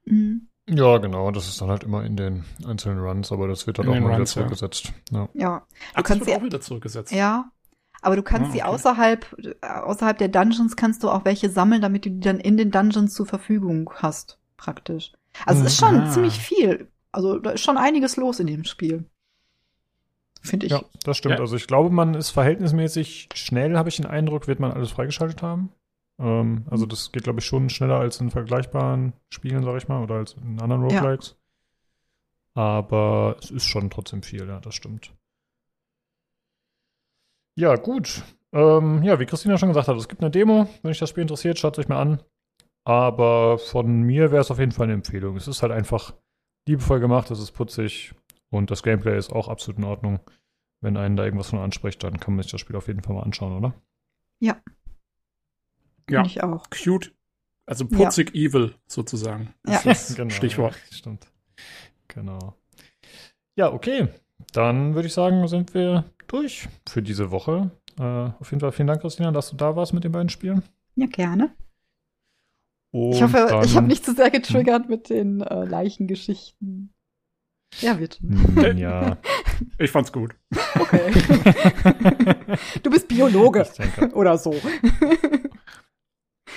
Mhm. 0.07 0.49
Ja, 0.69 0.99
genau. 0.99 1.31
Das 1.31 1.49
ist 1.49 1.61
dann 1.61 1.69
halt 1.69 1.85
immer 1.85 2.05
in 2.05 2.17
den 2.17 2.45
einzelnen 2.67 3.01
Runs, 3.01 3.33
aber 3.33 3.49
das 3.49 3.67
wird 3.67 3.79
dann 3.79 3.87
in 3.87 3.93
auch 3.93 4.09
mal 4.09 4.15
wieder 4.15 4.27
zurückgesetzt. 4.27 4.93
Ja. 5.11 5.29
ja. 5.35 5.59
Du 5.59 5.65
Ach, 5.95 6.03
kannst 6.03 6.27
sie 6.27 6.37
auch 6.37 6.43
wieder 6.43 6.61
zurückgesetzt. 6.61 7.13
Ja. 7.13 7.51
Aber 8.01 8.17
du 8.17 8.23
kannst 8.23 8.47
ah, 8.47 8.49
okay. 8.49 8.59
sie 8.59 8.63
außerhalb, 8.65 9.27
außerhalb 9.63 10.19
der 10.19 10.29
Dungeons 10.29 10.77
kannst 10.77 11.05
du 11.05 11.11
auch 11.11 11.25
welche 11.25 11.51
sammeln, 11.51 11.83
damit 11.83 12.05
du 12.05 12.11
die 12.11 12.21
dann 12.21 12.41
in 12.41 12.57
den 12.57 12.71
Dungeons 12.71 13.15
zur 13.15 13.27
Verfügung 13.27 13.91
hast, 13.95 14.39
praktisch. 14.57 15.13
Also 15.47 15.61
mhm. 15.61 15.67
es 15.67 15.73
ist 15.73 15.79
schon 15.79 16.01
ah. 16.01 16.11
ziemlich 16.11 16.39
viel. 16.39 16.89
Also 17.13 17.39
da 17.39 17.51
ist 17.51 17.63
schon 17.63 17.77
einiges 17.77 18.17
los 18.17 18.41
in 18.41 18.47
dem 18.47 18.65
Spiel. 18.65 19.05
Finde 20.41 20.67
ich. 20.67 20.73
Ja, 20.73 20.83
das 21.05 21.19
stimmt. 21.19 21.37
Ja. 21.37 21.41
Also 21.41 21.55
ich 21.55 21.69
glaube, 21.69 21.91
man 21.91 22.15
ist 22.15 22.31
verhältnismäßig 22.31 23.29
schnell, 23.35 23.77
habe 23.77 23.89
ich 23.89 23.97
den 23.97 24.07
Eindruck, 24.07 24.49
wird 24.49 24.59
man 24.59 24.73
alles 24.73 24.91
freigeschaltet 24.91 25.43
haben. 25.43 25.71
Ähm, 26.23 26.65
also 26.70 26.86
das 26.86 27.10
geht, 27.10 27.25
glaube 27.25 27.41
ich, 27.41 27.47
schon 27.47 27.68
schneller 27.68 27.99
als 27.99 28.20
in 28.20 28.31
vergleichbaren 28.31 29.12
Spielen, 29.28 29.65
sag 29.65 29.76
ich 29.76 29.89
mal, 29.89 30.02
oder 30.02 30.17
als 30.17 30.34
in 30.34 30.60
anderen 30.60 30.84
Roguelikes. 30.84 31.36
Ja. 32.55 32.62
Aber 32.62 33.36
es 33.41 33.51
ist 33.51 33.67
schon 33.67 33.91
trotzdem 33.91 34.23
viel, 34.23 34.47
ja, 34.47 34.60
das 34.60 34.75
stimmt. 34.75 35.12
Ja, 37.57 37.76
gut. 37.76 38.23
Ähm, 38.52 39.02
ja, 39.02 39.18
wie 39.18 39.26
Christina 39.26 39.59
schon 39.59 39.70
gesagt 39.70 39.89
hat, 39.89 39.97
es 39.97 40.09
gibt 40.09 40.23
eine 40.23 40.31
Demo. 40.31 40.68
Wenn 40.83 40.91
euch 40.91 40.99
das 40.99 41.10
Spiel 41.10 41.23
interessiert, 41.23 41.59
schaut 41.59 41.76
es 41.76 41.84
euch 41.84 41.89
mal 41.89 42.01
an. 42.01 42.23
Aber 42.84 43.59
von 43.59 44.02
mir 44.02 44.31
wäre 44.31 44.42
es 44.42 44.51
auf 44.51 44.59
jeden 44.59 44.73
Fall 44.73 44.84
eine 44.84 44.94
Empfehlung. 44.94 45.36
Es 45.36 45.49
ist 45.49 45.62
halt 45.62 45.73
einfach 45.73 46.15
liebevoll 46.68 47.01
gemacht, 47.01 47.31
es 47.31 47.41
ist 47.41 47.52
putzig 47.52 48.15
und 48.51 48.70
das 48.70 48.83
Gameplay 48.83 49.17
ist 49.17 49.33
auch 49.33 49.49
absolut 49.49 49.78
in 49.78 49.84
Ordnung. 49.84 50.20
Wenn 50.81 50.97
einen 50.97 51.17
da 51.17 51.25
irgendwas 51.25 51.51
von 51.51 51.60
anspricht, 51.60 52.02
dann 52.05 52.18
kann 52.20 52.34
man 52.34 52.42
sich 52.42 52.52
das 52.52 52.60
Spiel 52.60 52.76
auf 52.76 52.89
jeden 52.89 53.02
Fall 53.02 53.15
mal 53.15 53.23
anschauen, 53.23 53.57
oder? 53.57 53.75
Ja, 54.41 54.60
ja, 56.11 56.25
ich 56.25 56.43
auch. 56.43 56.69
Cute, 56.71 57.13
also 57.67 57.87
putzig 57.87 58.35
ja. 58.35 58.43
evil 58.43 58.75
sozusagen. 58.87 59.55
Ja. 59.67 59.81
Das 59.85 60.15
genau, 60.17 60.31
Stichwort. 60.31 60.75
Ja, 60.75 60.97
stimmt. 60.97 61.27
Genau. 62.09 62.55
Ja, 63.57 63.73
okay. 63.73 64.09
Dann 64.53 64.95
würde 64.95 65.09
ich 65.09 65.15
sagen, 65.15 65.47
sind 65.49 65.75
wir 65.75 66.05
durch 66.27 66.69
für 66.89 67.03
diese 67.03 67.31
Woche. 67.31 67.71
Äh, 67.99 68.03
auf 68.03 68.51
jeden 68.51 68.61
Fall 68.61 68.73
vielen 68.73 68.89
Dank, 68.89 69.03
Christina, 69.03 69.31
dass 69.31 69.51
du 69.51 69.57
da 69.57 69.77
warst 69.77 69.93
mit 69.93 70.05
den 70.05 70.13
beiden 70.13 70.29
Spielen. 70.29 70.63
Ja, 70.97 71.07
gerne. 71.07 71.55
Und 72.91 73.15
ich 73.15 73.23
hoffe, 73.23 73.47
dann, 73.49 73.65
ich 73.65 73.77
habe 73.77 73.87
nicht 73.87 74.05
zu 74.05 74.13
sehr 74.15 74.31
getriggert 74.31 74.85
hm. 74.85 74.91
mit 74.91 75.09
den 75.09 75.41
äh, 75.41 75.65
Leichengeschichten. 75.65 76.93
Ja, 77.81 77.99
wird. 77.99 78.21
Hm, 78.21 78.77
ja. 78.77 79.17
Ich 79.79 79.91
fand's 79.91 80.13
gut. 80.13 80.35
Okay. 80.79 81.11
du 82.83 82.91
bist 82.91 83.09
Biologe. 83.09 83.67
Oder 84.13 84.37
so. 84.37 84.55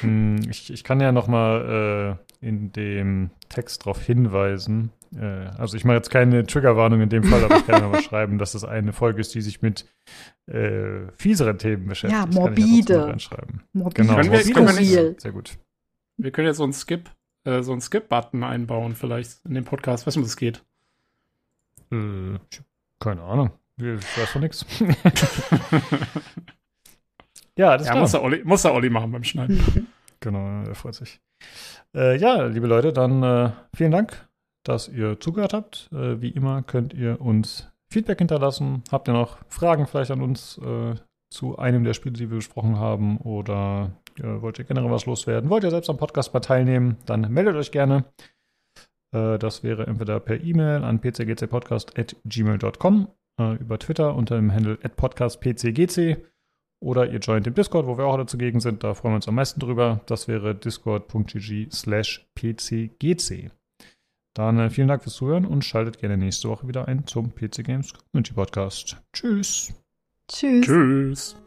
Hm, 0.02 0.38
ich, 0.50 0.72
ich 0.72 0.84
kann 0.84 1.00
ja 1.00 1.12
noch 1.12 1.28
mal 1.28 2.18
äh, 2.42 2.46
in 2.46 2.72
dem 2.72 3.30
Text 3.50 3.82
darauf 3.82 4.02
hinweisen. 4.02 4.92
Äh, 5.16 5.48
also 5.58 5.78
ich 5.78 5.86
mache 5.86 5.98
jetzt 5.98 6.10
keine 6.10 6.46
Triggerwarnung 6.46 7.02
in 7.02 7.10
dem 7.10 7.24
Fall, 7.24 7.44
aber 7.44 7.58
ich 7.58 7.66
kann 7.66 7.82
ja 7.82 7.88
mal 7.88 8.02
schreiben, 8.04 8.38
dass 8.38 8.52
das 8.54 8.64
eine 8.64 8.94
Folge 8.94 9.22
ist, 9.22 9.34
die 9.34 9.42
sich 9.42 9.62
mit 9.62 9.86
äh, 10.48 11.12
fieseren 11.14 11.58
Themen 11.58 11.88
beschäftigt. 11.88 12.22
Ja, 12.22 12.40
morbide. 12.40 13.18
Morbide. 13.74 14.04
Genau, 14.04 14.16
können 14.16 14.32
wir, 14.32 14.54
können 14.54 14.68
wir 14.68 14.74
nicht, 14.74 15.22
sehr 15.22 15.32
gut. 15.32 15.58
Wir 16.18 16.32
können 16.32 16.48
jetzt 16.48 16.58
so 16.58 16.64
einen 16.64 16.74
Skip, 16.74 17.10
äh, 17.44 17.62
so 17.62 17.72
einen 17.72 17.82
Skip-Button 17.82 18.44
einbauen 18.44 18.96
vielleicht 18.96 19.46
in 19.46 19.54
den 19.54 19.66
Podcast. 19.66 20.06
Weißt 20.08 20.18
du, 20.18 20.22
wie 20.22 20.26
das 20.26 20.38
geht? 20.38 20.64
Äh, 21.92 22.40
keine 23.00 23.22
Ahnung. 23.24 23.52
Ich 23.78 23.86
weiß 23.86 24.30
von 24.30 24.42
nichts. 24.42 24.66
Ja, 27.58 27.78
das 27.78 27.88
ja, 27.88 27.96
muss 27.96 28.12
der, 28.12 28.22
Olli, 28.22 28.42
muss 28.44 28.64
der 28.64 28.74
Olli 28.74 28.90
machen 28.90 29.12
beim 29.12 29.24
Schneiden. 29.24 29.88
genau, 30.20 30.64
er 30.64 30.76
freut 30.76 30.96
sich. 30.96 31.22
Äh, 31.96 32.18
ja, 32.18 32.44
liebe 32.44 32.68
Leute, 32.68 32.92
dann 32.92 33.24
äh, 33.24 33.52
vielen 33.76 33.92
Dank, 33.92 34.28
dass 34.64 34.90
ihr 34.90 35.20
zugehört 35.20 35.54
habt. 35.54 35.90
Äh, 35.94 36.22
wie 36.22 36.30
immer 36.30 36.64
könnt 36.64 36.94
ihr 36.94 37.22
uns 37.22 37.72
Feedback 37.92 38.20
hinterlassen. 38.20 38.84
Habt 38.92 39.08
ihr 39.08 39.14
noch 39.14 39.38
Fragen 39.48 39.88
vielleicht 39.88 40.12
an 40.12 40.22
uns 40.22 40.58
äh, 40.58 40.96
zu 41.30 41.58
einem 41.58 41.84
der 41.84 41.94
Spiele, 41.94 42.14
die 42.14 42.30
wir 42.30 42.38
besprochen 42.38 42.78
haben? 42.78 43.18
Oder 43.20 43.92
wollt 44.18 44.60
ihr 44.60 44.66
generell 44.66 44.92
was 44.92 45.06
loswerden? 45.06 45.50
Wollt 45.50 45.66
ihr 45.66 45.72
selbst 45.72 45.90
am 45.90 45.98
Podcast 45.98 46.34
mal 46.34 46.40
teilnehmen? 46.40 46.98
Dann 47.06 47.34
meldet 47.34 47.56
euch 47.56 47.72
gerne. 47.72 48.06
Äh, 49.16 49.40
das 49.40 49.64
wäre 49.64 49.88
entweder 49.88 50.20
per 50.20 50.44
E-Mail 50.44 50.84
an 50.84 51.00
pcgcpodcast.gmail.com, 51.00 53.08
äh, 53.40 53.56
über 53.56 53.80
Twitter 53.80 54.14
unter 54.16 54.36
dem 54.36 54.54
Handle 54.54 54.76
podcastpcgc 54.76 56.18
oder 56.80 57.10
ihr 57.12 57.20
joint 57.20 57.48
im 57.48 57.54
Discord, 57.54 57.88
wo 57.88 57.98
wir 57.98 58.06
auch 58.06 58.14
alle 58.14 58.26
zugegen 58.26 58.60
sind. 58.60 58.84
Da 58.84 58.94
freuen 58.94 59.14
wir 59.14 59.18
uns 59.18 59.28
am 59.28 59.36
meisten 59.36 59.60
drüber. 59.60 60.02
Das 60.06 60.28
wäre 60.28 60.56
discord.gg 60.56 61.72
slash 61.72 62.28
pcgc. 62.36 63.52
Dann 64.34 64.60
äh, 64.60 64.70
vielen 64.70 64.90
Dank 64.90 65.02
fürs 65.02 65.16
Zuhören 65.16 65.46
und 65.46 65.64
schaltet 65.64 66.00
gerne 66.00 66.18
nächste 66.18 66.50
Woche 66.50 66.68
wieder 66.68 66.88
ein 66.88 67.08
zum 67.08 67.34
PC 67.34 67.64
Games 67.64 67.94
Community 67.94 68.34
Podcast. 68.34 68.98
Tschüss. 69.14 69.74
Tschüss. 70.28 70.66
Tschüss. 70.66 71.45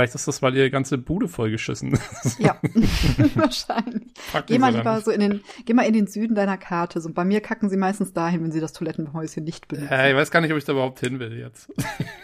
Vielleicht 0.00 0.14
ist 0.14 0.28
das, 0.28 0.40
weil 0.40 0.56
ihr 0.56 0.70
ganze 0.70 0.96
Bude 0.96 1.28
vollgeschissen 1.28 1.92
ist. 1.92 2.40
Ja, 2.40 2.56
wahrscheinlich. 3.34 4.14
geh 4.46 4.58
mal 4.58 4.74
lieber 4.74 4.98
so 5.02 5.10
in 5.10 5.20
den, 5.20 5.44
geh 5.66 5.74
mal 5.74 5.82
in 5.82 5.92
den 5.92 6.06
Süden 6.06 6.34
deiner 6.34 6.56
Karte. 6.56 7.02
So, 7.02 7.12
bei 7.12 7.26
mir 7.26 7.42
kacken 7.42 7.68
sie 7.68 7.76
meistens 7.76 8.14
dahin, 8.14 8.42
wenn 8.42 8.50
sie 8.50 8.60
das 8.60 8.72
Toilettenhäuschen 8.72 9.44
nicht 9.44 9.68
benutzen. 9.68 9.92
Ja, 9.92 10.08
ich 10.08 10.16
weiß 10.16 10.30
gar 10.30 10.40
nicht, 10.40 10.52
ob 10.52 10.58
ich 10.58 10.64
da 10.64 10.72
überhaupt 10.72 11.00
hin 11.00 11.18
will 11.18 11.36
jetzt. 11.36 11.70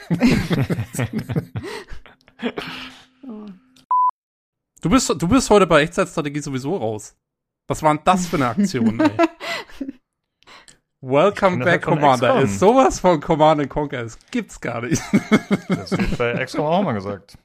du, 4.80 4.88
bist, 4.88 5.10
du 5.10 5.28
bist 5.28 5.50
heute 5.50 5.66
bei 5.66 5.82
Echtzeitstrategie 5.82 6.40
sowieso 6.40 6.78
raus. 6.78 7.14
Was 7.68 7.82
war 7.82 7.94
denn 7.94 8.05
das 8.06 8.26
für 8.26 8.36
eine 8.36 8.48
Aktion, 8.48 9.00
ey? 9.00 9.10
Welcome 11.02 11.62
back, 11.62 11.82
Commander. 11.82 12.40
Ist 12.40 12.58
sowas 12.58 13.00
von 13.00 13.20
Command 13.20 13.68
Conquer. 13.68 14.05
Das 14.05 14.18
gibt's 14.30 14.62
gar 14.62 14.80
nicht. 14.80 15.02
das 15.68 15.90
wird 15.90 16.16
bei 16.16 16.42
XCOM 16.42 16.64
auch 16.64 16.82
mal 16.82 16.94
gesagt. 16.94 17.36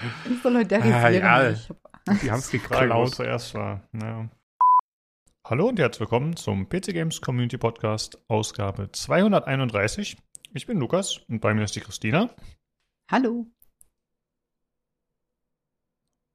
Ich 0.00 0.42
solidarisieren. 0.42 1.24
Ah, 1.24 1.50
ja. 1.50 1.54
Die 2.22 2.30
haben 2.30 2.38
es 2.38 2.50
geklaut. 2.50 3.14
zuerst 3.14 3.54
war. 3.54 3.82
Ja. 3.92 4.28
Hallo 5.46 5.68
und 5.68 5.78
herzlich 5.78 6.00
willkommen 6.00 6.36
zum 6.36 6.68
PC 6.68 6.92
Games 6.92 7.20
Community 7.20 7.58
Podcast, 7.58 8.18
Ausgabe 8.28 8.90
231. 8.90 10.16
Ich 10.54 10.66
bin 10.66 10.78
Lukas 10.78 11.18
und 11.28 11.40
bei 11.40 11.52
mir 11.52 11.64
ist 11.64 11.76
die 11.76 11.80
Christina. 11.80 12.30
Hallo. 13.10 13.46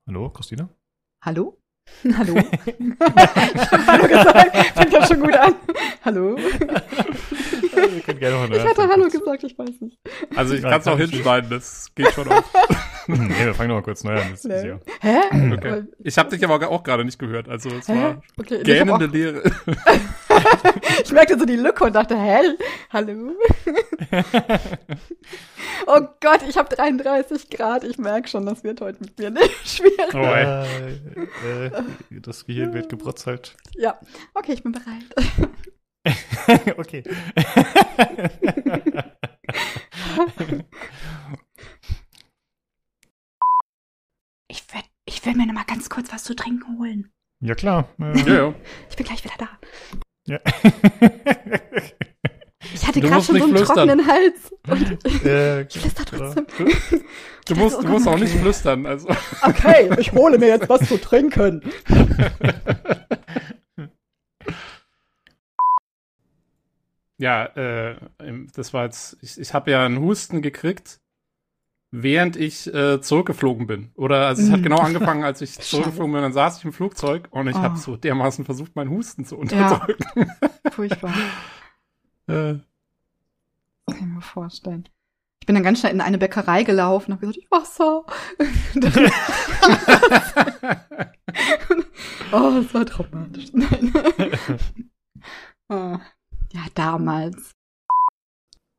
Hallo, 0.08 0.30
Christina. 0.30 0.70
Hallo? 1.24 1.58
Hallo? 2.18 2.36
ich 2.66 3.72
habe 3.72 3.88
Hallo 3.88 4.08
gesagt. 4.08 4.58
Fängt 4.76 4.94
ja 4.94 5.06
schon 5.08 5.20
gut 5.20 5.36
an. 5.36 5.56
Hallo? 6.06 6.38
Wir 7.94 8.02
können 8.02 8.20
gerne 8.20 8.48
noch 8.48 8.56
ich 8.56 8.66
hatte 8.66 8.88
Hallo 8.88 9.04
kurz. 9.04 9.14
gesagt, 9.14 9.44
ich 9.44 9.58
weiß 9.58 9.82
nicht. 9.82 9.98
Also 10.36 10.54
ich 10.54 10.62
kann 10.62 10.82
es 10.82 10.88
auch 10.88 10.98
hinschneiden, 10.98 11.50
das 11.50 11.88
geht 11.96 12.12
schon 12.12 12.28
auf. 12.28 12.44
nee, 13.08 13.46
wir 13.46 13.54
fangen 13.54 13.70
noch 13.70 13.76
mal 13.76 13.84
kurz 13.84 14.04
neu 14.04 14.20
an. 14.20 14.32
Das 14.32 14.44
nee. 14.44 14.70
ist 14.70 14.80
Hä? 15.02 15.54
Okay. 15.54 15.84
Ich 16.00 16.18
habe 16.18 16.30
dich 16.30 16.44
aber 16.44 16.70
auch 16.70 16.84
gerade 16.84 17.06
nicht 17.06 17.20
gehört, 17.20 17.48
also 17.48 17.70
es 17.70 17.88
Hä? 17.88 17.96
war 17.96 18.22
okay, 18.38 18.64
gähnende 18.64 19.06
Leere. 19.06 19.44
ich 21.04 21.12
merkte 21.12 21.38
so 21.40 21.46
die 21.46 21.56
Lücke 21.56 21.86
und 21.86 21.96
dachte, 21.96 22.18
hä? 22.18 22.40
Hallo? 22.92 23.32
oh 25.88 26.02
Gott, 26.20 26.42
ich 26.48 26.58
habe 26.58 26.76
33 26.76 27.50
Grad. 27.50 27.84
Ich 27.84 27.98
merke 27.98 28.28
schon, 28.28 28.46
das 28.46 28.64
wird 28.64 28.82
heute 28.82 29.00
mit 29.02 29.18
mir 29.18 29.30
nicht 29.30 29.68
schwierig. 29.68 30.14
Oh, 30.14 30.18
äh, 30.18 30.64
äh, 31.68 31.72
das 32.22 32.46
Gehirn 32.46 32.74
wird 32.74 32.90
gebrutzelt. 32.90 33.56
Ja, 33.76 34.00
okay, 34.34 34.54
ich 34.54 34.64
bin 34.64 34.72
bereit. 34.72 35.06
okay. 36.78 37.04
ich, 44.48 44.64
will, 44.74 44.82
ich 45.06 45.26
will 45.26 45.36
mir 45.36 45.48
noch 45.48 45.54
mal 45.54 45.66
ganz 45.66 45.90
kurz 45.90 46.12
was 46.12 46.24
zu 46.24 46.36
trinken 46.36 46.78
holen. 46.80 47.12
Ja, 47.40 47.56
klar. 47.56 47.90
Ja, 48.00 48.34
ja. 48.34 48.56
Ich 48.90 48.96
bin 48.96 49.06
gleich 49.06 49.24
wieder 49.24 49.36
da. 49.38 49.50
Ja. 50.26 50.40
Ich 52.74 52.86
hatte 52.88 53.02
gerade 53.02 53.24
schon 53.24 53.38
so 53.38 53.44
einen 53.44 53.56
flüstern. 53.56 53.88
trockenen 53.88 54.08
Hals. 54.08 54.52
Und 54.68 55.06
äh, 55.26 55.62
ich 55.62 55.80
flüster 55.80 56.06
trotzdem. 56.06 56.48
Du, 56.58 56.66
du 57.48 57.56
musst, 57.56 57.82
du 57.82 57.88
musst 57.88 58.08
auch 58.08 58.18
nicht 58.18 58.34
flüstern. 58.34 58.86
Also. 58.86 59.10
Okay, 59.44 59.90
ich 60.00 60.12
hole 60.12 60.38
mir 60.38 60.48
jetzt 60.48 60.68
was 60.68 60.88
zu 60.88 60.98
trinken. 60.98 61.62
Ja, 67.18 67.46
äh, 67.46 67.96
das 68.54 68.74
war 68.74 68.86
jetzt, 68.86 69.18
ich, 69.22 69.40
ich 69.40 69.54
habe 69.54 69.72
ja 69.72 69.86
einen 69.86 70.00
Husten 70.00 70.42
gekriegt, 70.42 71.02
während 71.92 72.36
ich 72.36 72.72
äh, 72.74 73.02
zurückgeflogen 73.02 73.66
bin. 73.66 73.92
Oder 73.96 74.28
also 74.28 74.44
es 74.44 74.52
hat 74.52 74.60
mm. 74.62 74.64
genau 74.64 74.78
angefangen, 74.82 75.24
als 75.24 75.42
ich 75.42 75.58
zurückgeflogen 75.60 76.14
bin, 76.14 76.22
dann 76.22 76.34
saß 76.34 76.60
ich 76.60 76.66
im 76.66 76.74
Flugzeug 76.74 77.28
und 77.32 77.48
ich 77.48 77.56
oh. 77.56 77.60
habe 77.60 77.78
so 77.78 77.96
dermaßen 77.98 78.46
versucht, 78.46 78.76
meinen 78.76 78.92
Husten 78.92 79.26
zu 79.26 79.38
unterdrücken. 79.38 80.04
Ja. 80.16 80.26
Furchtbar. 80.72 81.14
äh. 82.28 82.56
Kann 83.90 84.00
ich 84.00 84.02
mir 84.02 84.22
vorstellen. 84.22 84.88
Ich 85.40 85.48
bin 85.48 85.56
dann 85.56 85.64
ganz 85.64 85.80
schnell 85.80 85.94
in 85.94 86.02
eine 86.02 86.18
Bäckerei 86.18 86.64
gelaufen 86.64 87.14
und 87.14 87.18
habe 87.18 87.28
gesagt, 87.28 87.50
Wasser. 87.50 88.04
oh, 92.34 92.62
das 92.62 92.74
war 92.74 92.86
traumatisch. 92.86 93.52
oh. 95.70 95.98
Ja, 96.58 96.66
damals. 96.74 97.52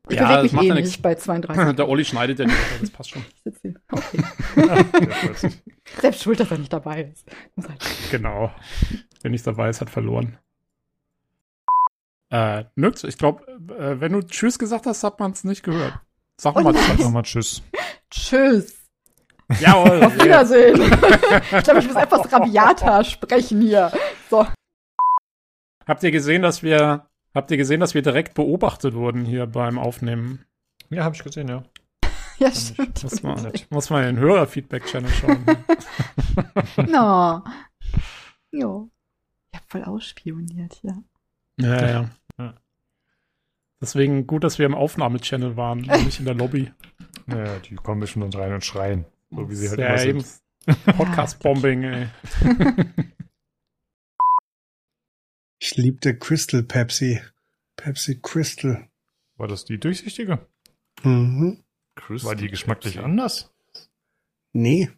Ich 0.09 0.17
ja, 0.17 0.37
bewege 0.37 0.57
mich 0.57 0.65
eh 0.65 0.69
ja 0.69 0.75
nicht 0.75 1.03
bei 1.03 1.15
32. 1.15 1.77
Der 1.77 1.89
Olli 1.89 2.05
schneidet 2.05 2.41
ja 2.41 2.47
nicht, 2.47 2.59
das 2.81 2.91
passt 2.91 3.11
schon. 3.11 3.25
Ich 3.37 3.43
sitze 3.43 3.61
hier. 3.63 3.75
Okay. 3.93 5.53
Selbst 6.01 6.23
schuld, 6.23 6.41
dass 6.41 6.51
er 6.51 6.59
nicht 6.59 6.73
dabei 6.73 7.13
ist. 7.13 7.25
Halt 7.57 7.85
genau. 8.11 8.53
Wer 9.23 9.31
nicht 9.31 9.47
dabei 9.47 9.69
ist, 9.69 9.81
hat 9.81 9.91
verloren. 9.91 10.39
Äh, 12.31 12.65
nix. 12.75 13.05
Ich 13.05 13.17
glaube, 13.17 13.47
äh, 13.79 14.01
wenn 14.01 14.13
du 14.13 14.23
Tschüss 14.23 14.59
gesagt 14.59 14.87
hast, 14.87 15.05
hat 15.05 15.21
man 15.21 15.33
es 15.33 15.45
nicht 15.45 15.63
gehört. 15.63 16.01
Sag 16.37 16.57
oh, 16.57 16.61
mal, 16.61 16.75
sag 16.75 16.99
noch 16.99 17.11
mal 17.11 17.23
Tschüss. 17.23 17.63
Tschüss. 18.11 18.75
Jawohl. 19.61 20.03
Auf 20.03 20.15
Wiedersehen. 20.15 20.81
ich 20.83 21.65
glaube, 21.65 21.81
ich 21.81 21.87
muss 21.87 21.97
etwas 21.97 22.33
rabiater 22.33 23.05
sprechen 23.05 23.61
hier. 23.61 23.93
So. 24.29 24.47
Habt 25.87 26.03
ihr 26.03 26.11
gesehen, 26.11 26.43
dass 26.43 26.63
wir 26.63 27.08
Habt 27.39 27.53
ihr 27.53 27.57
gesehen, 27.57 27.79
dass 27.79 27.95
wir 27.95 28.03
direkt 28.03 28.35
beobachtet 28.35 28.95
wurden 28.95 29.25
hier 29.25 29.47
beim 29.47 29.79
Aufnehmen? 29.79 30.45
Ja, 30.91 31.05
habe 31.05 31.15
ich 31.15 31.23
gesehen, 31.23 31.47
ja. 31.47 31.63
ja, 32.39 32.51
stimmt. 32.51 33.01
Muss 33.05 33.23
man, 33.23 33.53
muss 33.71 33.91
man 33.91 34.03
in 34.09 34.17
den 34.17 34.19
Hörer-Feedback-Channel 34.25 35.09
schauen. 35.09 35.47
no. 36.91 37.45
Jo. 38.51 38.91
Ich 39.53 39.57
hab 39.57 39.71
voll 39.71 39.85
ausspioniert, 39.85 40.81
ja. 40.83 41.01
Ja, 41.61 41.89
ja. 41.89 42.11
ja. 42.39 42.55
Deswegen 43.81 44.27
gut, 44.27 44.43
dass 44.43 44.59
wir 44.59 44.67
im 44.67 44.75
Aufnahmechannel 44.75 45.57
waren 45.57 45.89
und 45.89 46.07
nicht 46.07 46.19
in 46.19 46.25
der 46.25 46.35
Lobby. 46.35 46.73
Ja, 47.29 47.59
die 47.61 47.77
kommen 47.77 48.01
bestimmt 48.01 48.35
rein 48.35 48.55
und 48.55 48.65
schreien. 48.65 49.05
So 49.31 49.49
wie 49.49 49.55
sie 49.55 49.69
halt 49.69 49.79
ja, 49.79 49.95
immer 49.95 50.03
eben. 50.03 50.25
Podcast-Bombing, 50.97 51.85
ey. 51.85 52.09
Ich 55.59 55.77
liebte 55.77 56.17
Crystal 56.17 56.63
Pepsi. 56.63 57.21
Pepsi 57.77 58.21
Crystal. 58.21 58.89
War 59.37 59.49
das 59.49 59.65
die 59.65 59.79
durchsichtige? 59.79 60.47
Mhm. 61.03 61.63
Crystal 61.95 62.29
war 62.29 62.37
die 62.37 62.49
geschmacklich 62.49 62.95
Pepsi. 62.95 63.05
anders? 63.05 63.53
Nee. 64.53 64.91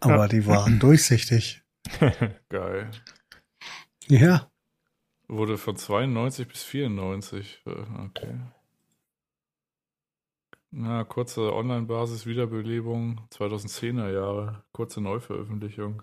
Aber 0.00 0.24
ja. 0.24 0.28
die 0.28 0.46
war 0.46 0.68
durchsichtig. 0.68 1.62
Geil. 2.48 2.90
Ja. 4.08 4.50
Wurde 5.28 5.58
von 5.58 5.76
92 5.76 6.48
bis 6.48 6.62
94. 6.64 7.62
Äh, 7.66 7.70
okay. 7.70 8.40
Na, 10.70 11.04
kurze 11.04 11.52
Online-Basis 11.52 12.26
Wiederbelebung 12.26 13.20
2010er 13.30 14.12
Jahre. 14.12 14.64
Kurze 14.72 15.00
Neuveröffentlichung. 15.00 16.02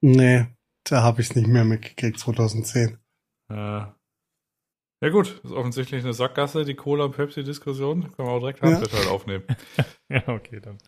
Nee, 0.00 0.46
da 0.88 1.02
habe 1.02 1.20
ich 1.20 1.30
es 1.30 1.36
nicht 1.36 1.48
mehr 1.48 1.64
mitgekriegt, 1.64 2.18
2010. 2.18 2.98
Ja. 3.50 3.94
Ja 5.00 5.10
gut, 5.10 5.40
ist 5.44 5.52
offensichtlich 5.52 6.02
eine 6.02 6.12
Sackgasse, 6.12 6.64
die 6.64 6.74
Cola- 6.74 7.04
und 7.04 7.14
Pepsi-Diskussion. 7.14 8.12
Können 8.12 8.28
wir 8.28 8.32
auch 8.32 8.40
direkt 8.40 8.62
ja. 8.62 9.10
aufnehmen. 9.10 9.44
ja, 10.08 10.26
okay, 10.28 10.60
dann. 10.60 10.78